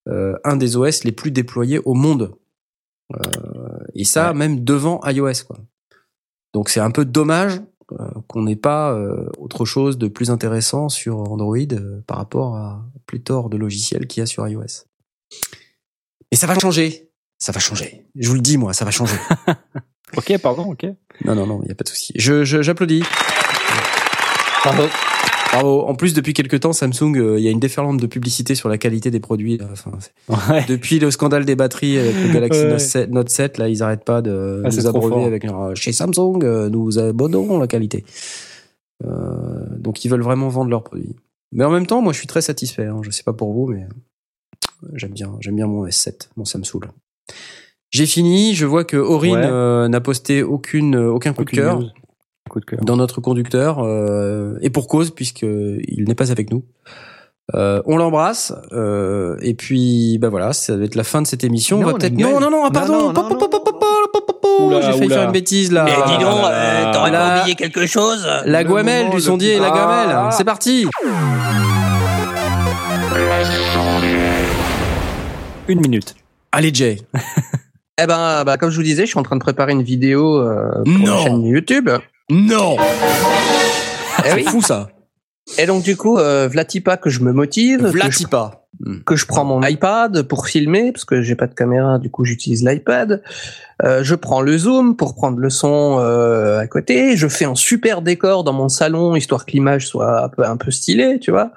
euh, 0.08 0.36
un 0.44 0.56
des 0.56 0.76
OS 0.76 1.04
les 1.04 1.12
plus 1.12 1.30
déployés 1.30 1.80
au 1.84 1.94
monde. 1.94 2.34
Euh, 3.14 3.78
et 3.94 4.04
ça, 4.04 4.32
même 4.34 4.64
devant 4.64 5.00
iOS. 5.04 5.44
Quoi. 5.46 5.58
Donc 6.54 6.68
c'est 6.68 6.80
un 6.80 6.90
peu 6.90 7.04
dommage 7.04 7.60
euh, 7.92 8.10
qu'on 8.28 8.42
n'ait 8.42 8.56
pas 8.56 8.92
euh, 8.92 9.28
autre 9.38 9.64
chose 9.64 9.98
de 9.98 10.08
plus 10.08 10.30
intéressant 10.30 10.88
sur 10.88 11.18
Android 11.18 11.56
par 12.06 12.18
rapport 12.18 12.56
à 12.56 12.84
pléthore 13.06 13.50
de 13.50 13.56
logiciels 13.56 14.06
qu'il 14.06 14.20
y 14.20 14.22
a 14.22 14.26
sur 14.26 14.46
iOS. 14.46 14.86
Et 16.30 16.36
ça 16.36 16.46
va 16.46 16.58
changer. 16.58 17.11
Ça 17.42 17.50
va 17.50 17.58
changer. 17.58 18.04
Je 18.14 18.28
vous 18.28 18.36
le 18.36 18.40
dis, 18.40 18.56
moi, 18.56 18.72
ça 18.72 18.84
va 18.84 18.92
changer. 18.92 19.16
Ok, 20.16 20.30
pardon, 20.42 20.70
ok. 20.70 20.84
non, 21.24 21.34
non, 21.34 21.46
non, 21.46 21.60
il 21.62 21.66
n'y 21.66 21.70
a 21.72 21.74
pas 21.74 21.84
de 21.84 21.88
souci. 21.88 22.12
Je, 22.16 22.44
je- 22.44 22.60
j'applaudis. 22.60 23.02
Bravo. 24.62 24.82
Bravo. 25.52 25.80
En 25.86 25.94
plus, 25.94 26.12
depuis 26.12 26.34
quelques 26.34 26.60
temps, 26.60 26.72
Samsung, 26.74 27.16
euh, 27.16 27.38
il 27.38 27.44
y 27.44 27.48
a 27.48 27.50
une 27.50 27.58
déferlante 27.60 27.98
de 27.98 28.06
publicité 28.06 28.54
sur 28.54 28.68
la 28.68 28.76
qualité 28.78 29.10
des 29.10 29.20
produits. 29.20 29.56
là. 29.56 29.66
Enfin, 29.72 29.90
c'est- 30.00 30.12
Ouais. 30.52 30.64
depuis 30.68 30.98
le 30.98 31.10
scandale 31.10 31.44
des 31.46 31.56
batteries 31.56 31.98
avec 31.98 32.14
le 32.14 32.32
Galaxy 32.32 32.60
Ouais. 32.60 32.68
Note 32.70 32.80
7, 32.80 33.10
Note 33.10 33.28
7, 33.30 33.58
là, 33.58 33.68
ils 33.70 33.82
arrêtent 33.82 34.04
pas 34.04 34.20
de 34.22 34.62
Ah, 34.64 34.68
nous 34.68 34.86
abreuver 34.86 35.24
avec 35.24 35.44
leur, 35.44 35.60
euh, 35.62 35.74
chez 35.74 35.92
Samsung, 35.92 36.40
euh, 36.44 36.68
nous 36.68 36.98
abonnons 36.98 37.58
la 37.58 37.66
qualité. 37.66 38.04
Euh, 39.04 39.08
donc, 39.78 40.04
ils 40.04 40.08
veulent 40.08 40.22
vraiment 40.22 40.48
vendre 40.48 40.70
leurs 40.70 40.84
produits. 40.84 41.16
Mais 41.52 41.64
en 41.64 41.70
même 41.70 41.86
temps, 41.86 42.02
moi, 42.02 42.12
je 42.12 42.18
suis 42.18 42.26
très 42.28 42.42
satisfait. 42.42 42.84
Hein. 42.86 43.00
Je 43.02 43.10
sais 43.10 43.22
pas 43.24 43.32
pour 43.32 43.52
vous, 43.54 43.66
mais 43.66 43.82
euh, 43.82 44.88
j'aime 44.94 45.12
bien, 45.12 45.32
j'aime 45.40 45.56
bien 45.56 45.66
mon 45.66 45.86
S7, 45.86 46.28
mon 46.36 46.44
Samsung. 46.44 46.80
J'ai 47.90 48.06
fini. 48.06 48.54
Je 48.54 48.64
vois 48.66 48.84
que 48.84 48.96
Aurine 48.96 49.36
Ouais. 49.36 49.42
euh, 49.44 49.88
n'a 49.88 50.00
posté 50.00 50.42
aucune, 50.42 50.96
aucun 50.96 51.32
coup 51.32 51.42
Aucune 51.42 51.58
de 51.58 51.62
cœur 51.62 51.78
news. 51.80 51.88
Coup 52.50 52.60
de 52.60 52.64
cœur. 52.64 52.80
dans 52.82 52.96
notre 52.96 53.20
conducteur 53.20 53.78
euh, 53.80 54.56
et 54.62 54.68
pour 54.70 54.88
cause 54.88 55.10
puisque 55.10 55.42
il 55.42 56.04
n'est 56.06 56.14
pas 56.14 56.30
avec 56.32 56.50
nous. 56.50 56.64
Euh, 57.54 57.82
on 57.86 57.96
l'embrasse 57.96 58.52
euh, 58.72 59.36
et 59.42 59.54
puis 59.54 60.16
bah 60.18 60.28
voilà, 60.28 60.52
ça 60.52 60.76
va 60.76 60.84
être 60.84 60.94
la 60.94 61.04
fin 61.04 61.20
de 61.22 61.26
cette 61.26 61.44
émission. 61.44 61.78
Non, 61.80 61.84
on 61.84 61.86
va 61.92 61.94
peut-être 61.98 62.16
non 62.18 62.40
non 62.40 62.50
non 62.50 62.70
pardon. 62.70 63.12
J'ai 64.80 64.92
failli 64.92 65.06
oula. 65.06 65.16
faire 65.16 65.24
une 65.26 65.32
bêtise 65.32 65.72
là. 65.72 65.84
Mais 65.84 65.92
dis 66.06 66.22
donc, 66.22 66.38
euh, 66.44 66.92
t'aurais 66.92 67.10
la- 67.10 67.18
pas 67.18 67.40
oublié 67.40 67.54
quelque 67.56 67.86
chose 67.86 68.26
La 68.46 68.62
Le 68.62 68.68
Guamel 68.68 68.98
moment 69.04 69.10
du 69.10 69.16
le 69.16 69.22
sondier 69.22 69.54
et 69.54 69.58
la 69.58 69.70
gamelle. 69.70 70.08
Ah. 70.10 70.30
C'est 70.30 70.44
parti. 70.44 70.86
Une 75.68 75.80
minute. 75.80 76.14
Allez 76.52 76.72
Jay. 76.72 77.00
Eh 78.00 78.06
ben, 78.06 78.42
bah, 78.44 78.56
comme 78.56 78.70
je 78.70 78.76
vous 78.76 78.82
disais, 78.82 79.02
je 79.02 79.10
suis 79.10 79.18
en 79.18 79.22
train 79.22 79.36
de 79.36 79.40
préparer 79.42 79.72
une 79.72 79.82
vidéo 79.82 80.38
euh, 80.40 80.72
pour 80.82 80.86
Non. 80.98 81.14
la 81.14 81.22
chaîne 81.24 81.44
YouTube. 81.44 81.90
Non. 82.30 82.76
Eh 84.24 84.32
oui. 84.32 84.42
C'est 84.44 84.50
fou 84.50 84.62
ça. 84.62 84.88
Et 85.58 85.66
donc 85.66 85.82
du 85.82 85.94
coup, 85.96 86.16
euh, 86.16 86.48
Vlatipa 86.50 86.96
que 86.96 87.10
je 87.10 87.20
me 87.20 87.32
motive, 87.32 87.80
que 87.82 87.86
je, 87.88 87.92
Vlatipa. 87.92 88.62
que 89.04 89.14
je 89.14 89.26
prends 89.26 89.44
mon 89.44 89.62
iPad 89.62 90.22
pour 90.22 90.46
filmer 90.46 90.90
parce 90.90 91.04
que 91.04 91.20
j'ai 91.20 91.34
pas 91.34 91.46
de 91.46 91.54
caméra, 91.54 91.98
du 91.98 92.10
coup 92.10 92.24
j'utilise 92.24 92.64
l'iPad. 92.64 93.22
Euh, 93.84 94.02
je 94.02 94.14
prends 94.14 94.40
le 94.40 94.56
zoom 94.56 94.96
pour 94.96 95.14
prendre 95.14 95.38
le 95.38 95.50
son 95.50 95.98
euh, 96.00 96.58
à 96.60 96.66
côté. 96.66 97.16
Je 97.18 97.28
fais 97.28 97.44
un 97.44 97.54
super 97.54 98.00
décor 98.00 98.42
dans 98.42 98.54
mon 98.54 98.70
salon 98.70 99.14
histoire 99.14 99.44
que 99.44 99.52
l'image 99.52 99.86
soit 99.86 100.24
un 100.24 100.28
peu, 100.30 100.44
un 100.46 100.56
peu 100.56 100.70
stylée, 100.70 101.18
tu 101.20 101.30
vois. 101.30 101.50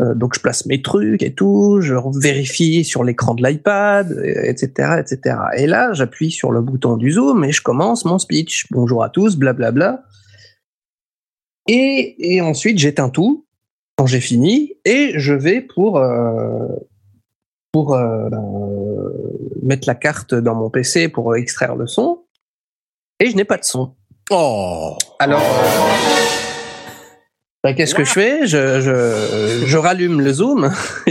Euh, 0.00 0.14
donc 0.14 0.34
je 0.34 0.40
place 0.40 0.66
mes 0.66 0.82
trucs 0.82 1.22
et 1.22 1.34
tout, 1.34 1.80
je 1.80 1.94
vérifie 2.18 2.82
sur 2.84 3.04
l'écran 3.04 3.34
de 3.34 3.46
l'iPad, 3.46 4.10
euh, 4.10 4.42
etc., 4.42 4.96
etc. 4.98 5.36
Et 5.56 5.68
là, 5.68 5.92
j'appuie 5.92 6.32
sur 6.32 6.50
le 6.50 6.62
bouton 6.62 6.96
du 6.96 7.12
zoom 7.12 7.44
et 7.44 7.52
je 7.52 7.62
commence 7.62 8.04
mon 8.04 8.18
speech. 8.18 8.66
Bonjour 8.72 9.04
à 9.04 9.08
tous, 9.08 9.36
blablabla. 9.36 10.02
Et, 11.68 12.34
et 12.34 12.40
ensuite, 12.40 12.78
j'éteins 12.78 13.08
tout 13.08 13.46
quand 13.96 14.06
j'ai 14.06 14.20
fini 14.20 14.74
et 14.84 15.12
je 15.14 15.32
vais 15.32 15.60
pour 15.60 15.98
euh, 15.98 16.66
pour 17.70 17.94
euh, 17.94 18.28
ben, 18.28 19.12
mettre 19.62 19.86
la 19.86 19.94
carte 19.94 20.34
dans 20.34 20.56
mon 20.56 20.70
PC 20.70 21.08
pour 21.08 21.36
extraire 21.36 21.76
le 21.76 21.86
son 21.86 22.24
et 23.20 23.30
je 23.30 23.36
n'ai 23.36 23.44
pas 23.44 23.58
de 23.58 23.64
son. 23.64 23.94
Oh. 24.30 24.96
Alors, 25.20 25.42
ben, 27.64 27.74
qu'est-ce 27.74 27.94
que 27.94 28.04
je 28.04 28.12
fais? 28.12 28.46
Je, 28.46 28.80
je, 28.80 29.64
je 29.66 29.76
rallume 29.78 30.20
le 30.20 30.32
zoom 30.32 30.70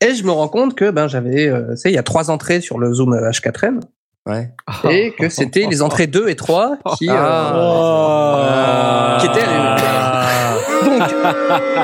et 0.00 0.14
je 0.14 0.24
me 0.24 0.30
rends 0.30 0.48
compte 0.48 0.74
que 0.74 0.90
ben 0.90 1.08
j'avais, 1.08 1.48
euh, 1.48 1.70
tu 1.72 1.76
sais, 1.78 1.90
il 1.90 1.94
y 1.94 1.98
a 1.98 2.02
trois 2.02 2.30
entrées 2.30 2.60
sur 2.60 2.78
le 2.78 2.92
zoom 2.94 3.14
H4n 3.14 3.80
Ouais. 4.26 4.50
et 4.88 5.12
que 5.18 5.28
c'était 5.28 5.66
les 5.68 5.82
entrées 5.82 6.06
2 6.06 6.30
et 6.30 6.34
3 6.34 6.78
qui, 6.96 7.10
euh, 7.10 7.14
Ah. 7.14 9.18
qui 9.20 9.26
étaient 9.26 9.42
allumées. 9.42 10.98
Donc, 10.98 11.10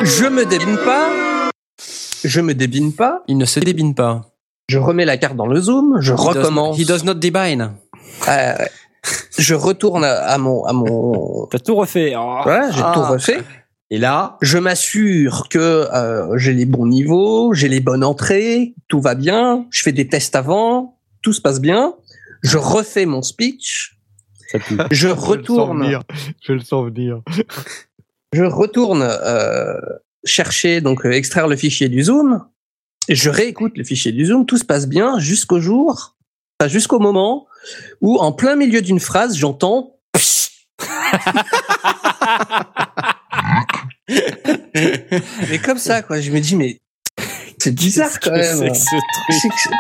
je 0.06 0.24
me 0.26 0.47
débine 0.47 0.78
pas, 0.78 1.10
je 2.24 2.40
me 2.40 2.55
débine 2.55 2.94
pas, 2.94 3.22
Il 3.28 3.36
ne 3.36 3.44
se 3.44 3.60
débine 3.60 3.94
pas. 3.94 4.22
je 4.70 4.78
remets 4.78 5.05
la 5.05 5.18
carte 5.18 5.36
dans 5.36 5.47
le 5.48 5.60
zoom, 5.60 5.98
je 6.00 6.14
He 6.14 6.16
does- 6.16 6.22
recommence. 6.28 6.78
He 6.80 6.86
does 6.86 7.05
not 7.05 7.12
debine. 7.14 7.72
Euh, 8.28 8.55
je 9.38 9.54
retourne 9.54 10.04
à 10.04 10.18
à 10.32 10.38
mon, 10.38 10.64
à 10.64 10.72
mon, 10.72 11.46
T'as 11.46 11.58
tout 11.58 11.74
refait. 11.74 12.14
Oh. 12.16 12.40
voilà, 12.42 12.70
j'ai 12.70 12.82
Ah. 12.84 12.92
tout 12.94 13.02
refait. 13.02 13.40
Et 13.92 13.98
là, 13.98 14.36
Je 14.40 14.58
m'assure 14.58 15.48
que 15.48 15.58
euh, 15.58 16.38
j'ai 16.38 16.52
les 16.52 16.64
bons 16.66 16.86
niveaux, 16.86 17.52
j'ai 17.54 17.66
les 17.68 17.80
bonnes 17.80 18.04
entrées, 18.04 18.74
tout 18.88 19.00
va 19.00 19.14
bien. 19.16 19.66
Je 19.70 19.82
fais 19.82 19.90
des 19.92 20.06
tests 20.06 20.36
avant, 20.36 20.98
tout 21.22 21.32
se 21.32 21.40
passe 21.40 21.60
bien. 21.60 21.94
Je 22.42 22.56
refais 22.56 23.04
mon 23.04 23.20
speech. 23.22 23.98
Ça 24.52 24.58
pue. 24.60 24.76
Je 24.90 24.96
Je 24.96 25.08
le 25.08 25.14
sens 25.14 25.24
retourne, 25.28 25.82
venir. 25.82 26.02
Je 26.42 26.52
le 26.52 26.60
sens 26.60 26.86
venir. 26.86 27.20
je 28.32 28.44
retourne 28.44 29.02
euh, 29.02 29.74
chercher, 30.24 30.80
donc 30.80 31.04
euh, 31.04 31.10
extraire 31.10 31.48
le 31.48 31.56
fichier 31.56 31.88
du 31.88 32.04
Zoom. 32.04 32.44
Et 33.08 33.16
je 33.16 33.28
réécoute 33.28 33.76
le 33.76 33.82
fichier 33.82 34.12
du 34.12 34.26
Zoom, 34.26 34.46
tout 34.46 34.56
se 34.56 34.64
passe 34.64 34.86
bien 34.86 35.18
jusqu'au 35.18 35.58
jour, 35.58 36.16
enfin 36.60 36.68
jusqu'au 36.68 36.98
moment 36.98 37.47
où, 38.02 38.18
en 38.18 38.32
plein 38.32 38.55
milieu 38.55 38.82
d'une 38.82 39.00
phrase, 39.00 39.34
j'entends. 39.36 39.97
mais 44.08 45.58
comme 45.64 45.78
ça, 45.78 46.02
quoi. 46.02 46.20
Je 46.20 46.30
me 46.30 46.40
dis, 46.40 46.56
mais 46.56 46.80
c'est 47.58 47.74
bizarre 47.74 48.20
quand 48.20 48.32
même. 48.32 48.74
C'est 48.74 49.48
que- 49.48 49.74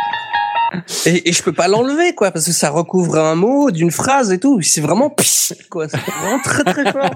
Et, 1.06 1.28
et 1.28 1.32
je 1.32 1.42
peux 1.42 1.52
pas 1.52 1.68
l'enlever, 1.68 2.14
quoi, 2.14 2.30
parce 2.30 2.46
que 2.46 2.52
ça 2.52 2.70
recouvre 2.70 3.18
un 3.18 3.34
mot 3.34 3.70
d'une 3.70 3.90
phrase 3.90 4.32
et 4.32 4.38
tout. 4.38 4.60
C'est 4.62 4.80
vraiment 4.80 5.10
pss, 5.10 5.54
quoi. 5.70 5.88
C'est 5.88 5.98
vraiment 5.98 6.40
très 6.42 6.64
très 6.64 6.92
fort. 6.92 7.10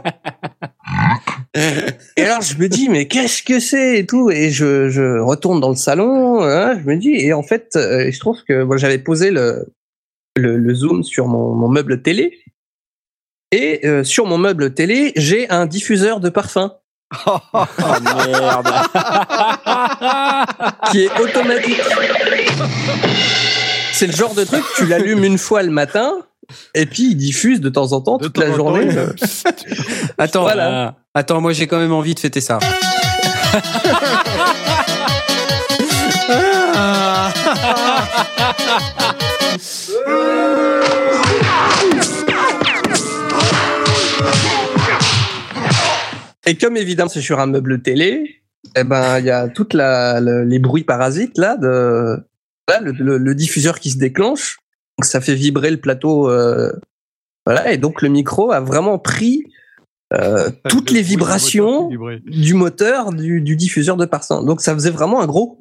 Et 2.17 2.23
alors 2.23 2.43
je 2.43 2.57
me 2.59 2.69
dis, 2.69 2.89
mais 2.89 3.07
qu'est-ce 3.07 3.43
que 3.43 3.61
c'est 3.61 3.99
et 4.01 4.07
tout. 4.07 4.31
Et 4.31 4.51
je, 4.51 4.89
je 4.89 5.19
retourne 5.21 5.61
dans 5.61 5.69
le 5.71 5.77
salon. 5.77 6.43
hein, 6.43 6.79
je 6.79 6.85
me 6.85 6.97
dis, 6.97 7.13
et 7.15 7.33
en 7.33 7.43
fait, 7.43 7.77
euh, 7.77 8.11
se 8.11 8.19
trouve 8.19 8.43
que 8.47 8.65
bon, 8.65 8.77
j'avais 8.77 8.99
posé 8.99 9.31
le, 9.31 9.67
le, 10.37 10.57
le 10.59 10.75
zoom 10.75 11.03
sur 11.05 11.29
mon, 11.29 11.55
mon 11.55 11.69
meuble 11.69 12.03
télé. 12.03 12.41
Et 13.53 13.87
euh, 13.87 14.03
sur 14.03 14.27
mon 14.27 14.39
meuble 14.39 14.75
télé, 14.75 15.13
j'ai 15.17 15.49
un 15.49 15.67
diffuseur 15.67 16.19
de 16.21 16.29
parfum 16.29 16.73
Oh 17.27 17.39
merde. 18.27 18.69
qui 20.91 21.05
est 21.05 21.21
automatique. 21.21 21.81
C'est 23.93 24.07
le 24.07 24.13
genre 24.13 24.35
de 24.35 24.45
truc, 24.45 24.65
tu 24.77 24.87
l'allumes 24.87 25.25
une 25.25 25.39
fois 25.39 25.63
le 25.63 25.71
matin, 25.71 26.13
et 26.75 26.87
puis 26.87 27.05
il 27.11 27.17
diffuse 27.17 27.61
de 27.61 27.69
temps 27.69 27.93
en 27.93 28.01
temps, 28.01 28.17
De 28.19 28.25
toute 28.25 28.35
temps 28.35 28.41
la 28.43 28.49
temps, 28.49 28.57
journée. 28.57 28.89
euh, 28.97 29.13
Attends, 30.19 30.43
Voilà. 30.43 30.95
attends, 31.15 31.41
moi 31.41 31.53
j'ai 31.53 31.67
quand 31.67 31.79
même 31.79 31.93
envie 31.93 32.15
de 32.15 32.21
fêter 32.21 32.41
ça. 32.41 32.59
Et 46.47 46.57
comme 46.57 46.77
évidemment 46.77 47.09
c'est 47.09 47.21
sur 47.21 47.41
un 47.41 47.47
meuble 47.47 47.81
télé, 47.83 48.43
eh 48.77 48.85
ben 48.85 49.19
il 49.19 49.25
y 49.27 49.31
a 49.31 49.49
toute 49.49 49.75
la 49.75 50.21
le- 50.21 50.45
les 50.45 50.59
bruits 50.59 50.85
parasites 50.85 51.39
là 51.39 51.57
de 51.57 52.17
là, 52.69 52.81
le, 52.81 52.93
le- 52.93 53.19
le 53.19 53.35
diffuseur 53.35 53.79
qui 53.81 53.91
se 53.91 53.99
déclenche, 53.99 54.59
donc 54.99 55.05
ça 55.05 55.21
fait 55.21 55.35
vibrer 55.35 55.71
le 55.71 55.79
plateau. 55.81 56.31
euh, 56.31 56.73
voilà 57.47 57.73
et 57.73 57.79
donc 57.79 58.03
le 58.03 58.09
micro 58.09 58.53
a 58.53 58.61
vraiment 58.61 58.99
pris 58.99 59.45
euh, 60.13 60.51
toutes 60.69 60.91
les 60.91 61.03
vibrations 61.03 61.89
du 62.25 62.55
moteur 62.55 63.13
du, 63.13 63.41
du 63.41 63.57
diffuseur 63.57 63.97
de 63.97 64.05
parfum. 64.07 64.43
Donc 64.45 64.61
ça 64.61 64.75
faisait 64.75 64.91
vraiment 64.91 65.21
un 65.21 65.27
gros 65.27 65.59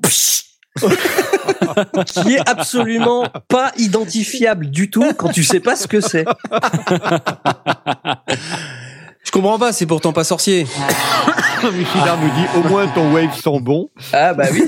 qui 2.05 2.33
est 2.33 2.49
absolument 2.49 3.27
pas 3.47 3.71
identifiable 3.77 4.69
du 4.71 4.89
tout 4.89 5.05
quand 5.17 5.29
tu 5.29 5.43
sais 5.43 5.59
pas 5.59 5.75
ce 5.75 5.87
que 5.87 6.01
c'est. 6.01 6.25
Je 9.23 9.31
comprends 9.31 9.57
pas, 9.59 9.71
c'est 9.73 9.85
pourtant 9.85 10.13
pas 10.13 10.23
sorcier. 10.23 10.67
Michidar 11.73 12.17
nous 12.19 12.29
dit 12.29 12.45
au 12.57 12.67
moins 12.67 12.87
ton 12.87 13.11
wave 13.13 13.33
sent 13.35 13.59
bon. 13.61 13.89
Ah 14.11 14.33
bah 14.33 14.45
oui. 14.51 14.65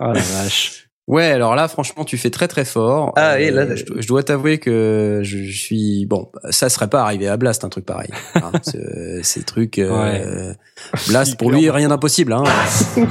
Oh 0.00 0.06
la 0.12 0.20
vache. 0.20 0.80
Ouais, 1.06 1.26
alors 1.32 1.54
là, 1.54 1.68
franchement, 1.68 2.04
tu 2.06 2.16
fais 2.16 2.30
très 2.30 2.48
très 2.48 2.64
fort. 2.64 3.08
Euh, 3.08 3.12
Ah 3.16 3.34
oui, 3.36 3.50
là- 3.50 3.76
je, 3.76 3.84
je 4.00 4.08
dois 4.08 4.22
t'avouer 4.22 4.58
que 4.58 5.20
je, 5.22 5.44
je 5.44 5.56
suis 5.58 6.06
bon. 6.06 6.30
Ça 6.50 6.70
serait 6.70 6.88
pas 6.88 7.02
arrivé 7.02 7.28
à 7.28 7.36
Blast 7.36 7.62
un 7.62 7.68
truc 7.68 7.84
pareil. 7.84 8.08
Hein, 8.36 8.50
ce- 8.62 9.20
ces 9.22 9.42
trucs, 9.42 9.78
euh, 9.78 10.54
Blast 11.08 11.36
pour 11.36 11.50
lui 11.52 11.68
rien 11.70 11.88
d'impossible. 11.88 12.32
Hein. 12.32 12.44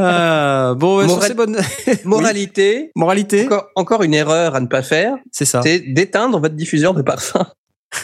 Ah, 0.00 0.74
bon, 0.76 0.98
ouais, 0.98 1.04
sur 1.04 1.14
Moral- 1.16 1.28
ces 1.28 1.34
bonnes 1.34 1.58
Moralité. 2.04 2.90
moralité, 2.94 3.44
Encore, 3.46 3.68
encore 3.76 4.02
une 4.02 4.14
erreur 4.14 4.54
à 4.54 4.60
ne 4.60 4.66
pas 4.66 4.82
faire, 4.82 5.14
c'est 5.32 5.44
ça. 5.44 5.60
c'est 5.62 5.80
d'éteindre 5.80 6.38
votre 6.40 6.54
diffuseur 6.54 6.94
de 6.94 7.02
parfum 7.02 7.46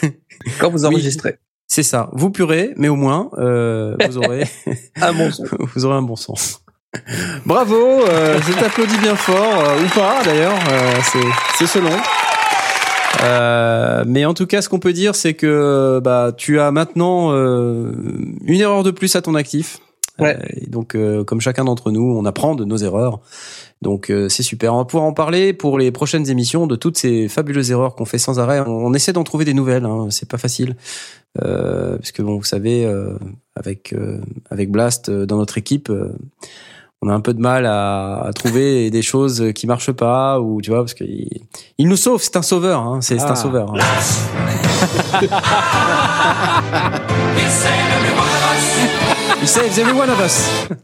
quand 0.59 0.69
vous 0.69 0.85
enregistrez. 0.85 1.37
C'est 1.67 1.83
ça. 1.83 2.09
Vous 2.13 2.29
purez, 2.29 2.73
mais 2.77 2.89
au 2.89 2.95
moins 2.95 3.29
euh, 3.39 3.95
vous 4.07 4.17
aurez 4.19 4.43
À 5.01 5.11
mon 5.11 5.31
son. 5.31 5.43
vous 5.75 5.85
aurez 5.85 5.95
un 5.97 6.01
bon 6.03 6.15
son. 6.15 6.35
Bravo, 7.45 7.75
euh, 8.07 8.39
je 8.47 8.53
t'applaudis 8.53 8.97
bien 8.99 9.15
fort, 9.15 9.35
euh, 9.59 9.83
ou 9.83 9.89
pas 9.99 10.23
d'ailleurs, 10.23 10.53
euh, 10.71 10.93
c'est 11.11 11.19
c'est 11.57 11.67
selon. 11.67 11.89
Euh, 13.23 14.03
mais 14.07 14.25
en 14.25 14.33
tout 14.33 14.45
cas, 14.45 14.61
ce 14.61 14.69
qu'on 14.69 14.79
peut 14.79 14.93
dire, 14.93 15.15
c'est 15.15 15.33
que 15.33 15.99
bah 16.03 16.31
tu 16.35 16.59
as 16.59 16.71
maintenant 16.71 17.31
euh, 17.33 17.91
une 18.45 18.59
erreur 18.61 18.83
de 18.83 18.91
plus 18.91 19.15
à 19.15 19.21
ton 19.21 19.35
actif. 19.35 19.79
Ouais. 20.19 20.37
Euh, 20.37 20.45
et 20.61 20.67
donc, 20.67 20.95
euh, 20.95 21.23
comme 21.23 21.41
chacun 21.41 21.65
d'entre 21.65 21.91
nous, 21.91 22.01
on 22.17 22.23
apprend 22.25 22.55
de 22.55 22.63
nos 22.65 22.77
erreurs. 22.77 23.19
Donc, 23.81 24.09
euh, 24.09 24.29
c'est 24.29 24.43
super. 24.43 24.73
On 24.73 24.77
va 24.77 24.85
pouvoir 24.85 25.05
en 25.05 25.13
parler 25.13 25.51
pour 25.53 25.77
les 25.77 25.91
prochaines 25.91 26.29
émissions 26.29 26.67
de 26.67 26.75
toutes 26.75 26.97
ces 26.97 27.27
fabuleuses 27.27 27.71
erreurs 27.71 27.95
qu'on 27.95 28.05
fait 28.05 28.17
sans 28.17 28.39
arrêt. 28.39 28.61
On, 28.61 28.69
on 28.85 28.93
essaie 28.93 29.11
d'en 29.13 29.23
trouver 29.25 29.43
des 29.45 29.53
nouvelles. 29.53 29.85
Hein, 29.85 30.07
c'est 30.11 30.29
pas 30.29 30.37
facile, 30.37 30.75
euh, 31.43 31.97
parce 31.97 32.11
que 32.13 32.21
bon, 32.21 32.37
vous 32.37 32.43
savez, 32.43 32.85
euh, 32.85 33.17
avec 33.55 33.91
euh, 33.93 34.21
avec 34.49 34.71
Blast 34.71 35.09
euh, 35.09 35.25
dans 35.25 35.37
notre 35.37 35.57
équipe. 35.57 35.89
euh, 35.89 36.13
on 37.01 37.09
a 37.09 37.13
un 37.13 37.19
peu 37.19 37.33
de 37.33 37.41
mal 37.41 37.65
à, 37.67 38.21
à 38.23 38.31
trouver 38.33 38.89
des 38.89 39.01
choses 39.03 39.51
qui 39.53 39.67
marchent 39.67 39.91
pas 39.91 40.39
ou 40.39 40.61
tu 40.61 40.71
vois 40.71 40.79
parce 40.79 40.93
qu'il 40.95 41.27
il 41.77 41.87
nous 41.89 41.97
sauve 41.97 42.21
c'est 42.23 42.37
un 42.37 42.41
sauveur 42.41 42.79
hein, 42.81 42.99
c'est 43.01 43.19
c'est 43.19 43.25
un 43.25 43.31
Ah. 43.31 43.35
sauveur 43.35 43.73
hein. 43.75 43.79
He 49.41 49.47
saves 49.47 49.77
every 49.79 49.93
one 49.93 50.09
of 50.09 50.19
us. 50.19 50.49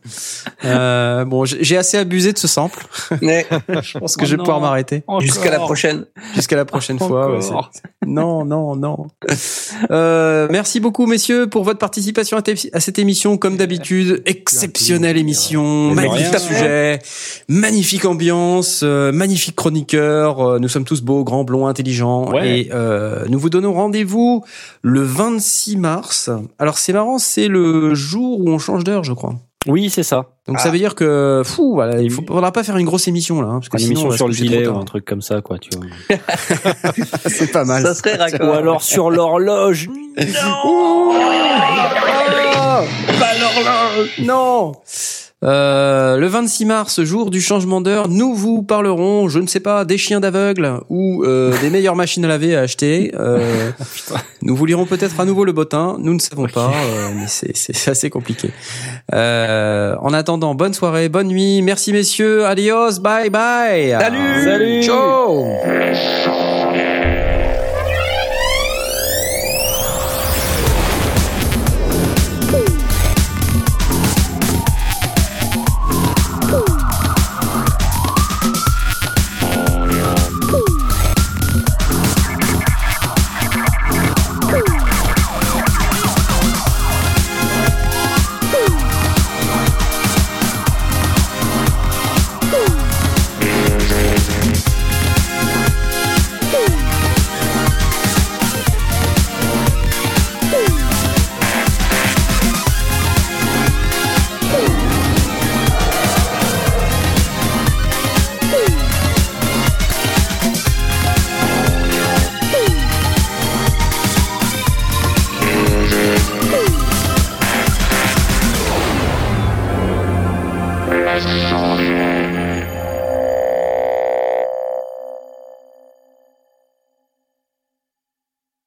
Euh, 0.63 1.25
bon, 1.25 1.43
j'ai 1.43 1.63
j'ai 1.63 1.75
assez 1.77 1.97
abusé 1.97 2.33
de 2.33 2.37
ce 2.37 2.47
sample. 2.47 2.85
Mais 3.23 3.47
Je 3.81 3.97
pense 3.97 4.15
que 4.15 4.21
Oh 4.23 4.25
je 4.25 4.31
vais 4.31 4.37
non. 4.37 4.43
pouvoir 4.43 4.61
m'arrêter 4.61 5.01
jusqu'à 5.19 5.49
la 5.49 5.57
prochaine. 5.57 6.05
jusqu'à 6.35 6.55
la 6.55 6.65
prochaine 6.65 6.99
fois. 6.99 7.31
ouais, 7.31 7.39
non, 8.05 8.45
non, 8.45 8.75
non. 8.75 9.07
Euh, 9.89 10.47
merci 10.51 10.79
beaucoup, 10.79 11.07
messieurs, 11.07 11.47
pour 11.47 11.63
votre 11.63 11.79
participation 11.79 12.37
à, 12.37 12.43
te- 12.43 12.51
à 12.75 12.79
cette 12.79 12.99
émission. 12.99 13.37
Comme 13.37 13.57
d'habitude, 13.57 14.21
exceptionnelle 14.27 15.17
émission, 15.17 15.95
magnifique 15.95 16.27
rien. 16.27 16.37
sujet, 16.39 16.99
magnifique 17.47 18.05
ambiance, 18.05 18.81
euh, 18.83 19.11
magnifique 19.11 19.55
chroniqueur. 19.55 20.41
Euh, 20.41 20.59
nous 20.59 20.67
sommes 20.69 20.85
tous 20.85 21.01
beaux, 21.01 21.23
grands, 21.23 21.43
blonds, 21.43 21.65
intelligents. 21.65 22.31
Ouais. 22.31 22.59
Et 22.59 22.69
euh, 22.71 23.25
nous 23.29 23.39
vous 23.39 23.49
donnons 23.49 23.73
rendez-vous 23.73 24.43
le 24.83 25.01
26 25.01 25.77
mars. 25.77 26.29
Alors 26.59 26.77
c'est 26.77 26.93
marrant, 26.93 27.17
c'est 27.17 27.47
le 27.47 27.95
jour 27.95 28.40
où 28.41 28.49
on 28.49 28.59
change 28.59 28.83
d'heure, 28.83 29.03
je 29.03 29.13
crois. 29.13 29.35
Oui, 29.67 29.91
c'est 29.91 30.01
ça. 30.03 30.29
Donc 30.47 30.55
Ah. 30.59 30.63
ça 30.63 30.71
veut 30.71 30.77
dire 30.79 30.95
que, 30.95 31.43
fou, 31.45 31.73
voilà, 31.75 32.01
il 32.01 32.09
faut, 32.09 32.23
faudra 32.27 32.51
pas 32.51 32.63
faire 32.63 32.77
une 32.77 32.85
grosse 32.87 33.07
émission 33.07 33.41
là, 33.41 33.47
hein, 33.49 33.59
parce 33.59 33.69
que 33.69 33.77
Une 33.77 33.79
sinon, 33.89 33.91
émission 34.01 34.11
sur 34.17 34.27
le 34.27 34.33
gilet 34.33 34.67
ou 34.67 34.75
un 34.75 34.85
truc 34.85 35.05
comme 35.05 35.21
ça, 35.21 35.41
quoi, 35.41 35.59
tu 35.59 35.69
vois. 35.77 35.85
C'est 37.27 37.51
pas 37.51 37.63
mal. 37.63 37.83
Ça 37.83 37.93
serait 37.93 38.15
Ou 38.15 38.19
raccord. 38.19 38.55
alors 38.55 38.81
sur 38.81 39.11
l'horloge. 39.11 39.87
Pas 43.19 43.33
l'horloge. 43.39 44.09
Non. 44.19 44.73
Euh, 45.43 46.17
le 46.17 46.27
26 46.27 46.65
mars, 46.65 47.01
jour 47.03 47.31
du 47.31 47.41
changement 47.41 47.81
d'heure, 47.81 48.07
nous 48.09 48.35
vous 48.35 48.61
parlerons, 48.61 49.27
je 49.27 49.39
ne 49.39 49.47
sais 49.47 49.59
pas, 49.59 49.85
des 49.85 49.97
chiens 49.97 50.19
d'aveugle 50.19 50.79
ou 50.89 51.23
euh, 51.23 51.51
des 51.61 51.71
meilleures 51.71 51.95
machines 51.95 52.23
à 52.25 52.27
laver 52.27 52.55
à 52.55 52.61
acheter. 52.61 53.11
Euh, 53.19 53.71
nous 54.43 54.55
vous 54.55 54.65
lirons 54.67 54.85
peut-être 54.85 55.19
à 55.19 55.25
nouveau 55.25 55.43
le 55.43 55.51
bottin, 55.51 55.97
nous 55.99 56.13
ne 56.13 56.19
savons 56.19 56.45
pas, 56.47 56.67
euh, 56.69 57.07
mais 57.15 57.25
c'est- 57.27 57.55
c'est 57.55 57.89
assez 57.89 58.09
compliqué. 58.11 58.51
Euh, 59.15 59.95
en 60.01 60.13
attendant, 60.13 60.53
bonne 60.53 60.73
soirée, 60.75 61.09
bonne 61.09 61.27
nuit, 61.27 61.61
merci 61.63 61.91
messieurs, 61.91 62.45
adios, 62.45 62.99
bye 62.99 63.29
bye. 63.31 63.97
Salut. 63.99 64.43
Salut. 64.43 64.83
Ciao. 64.83 66.50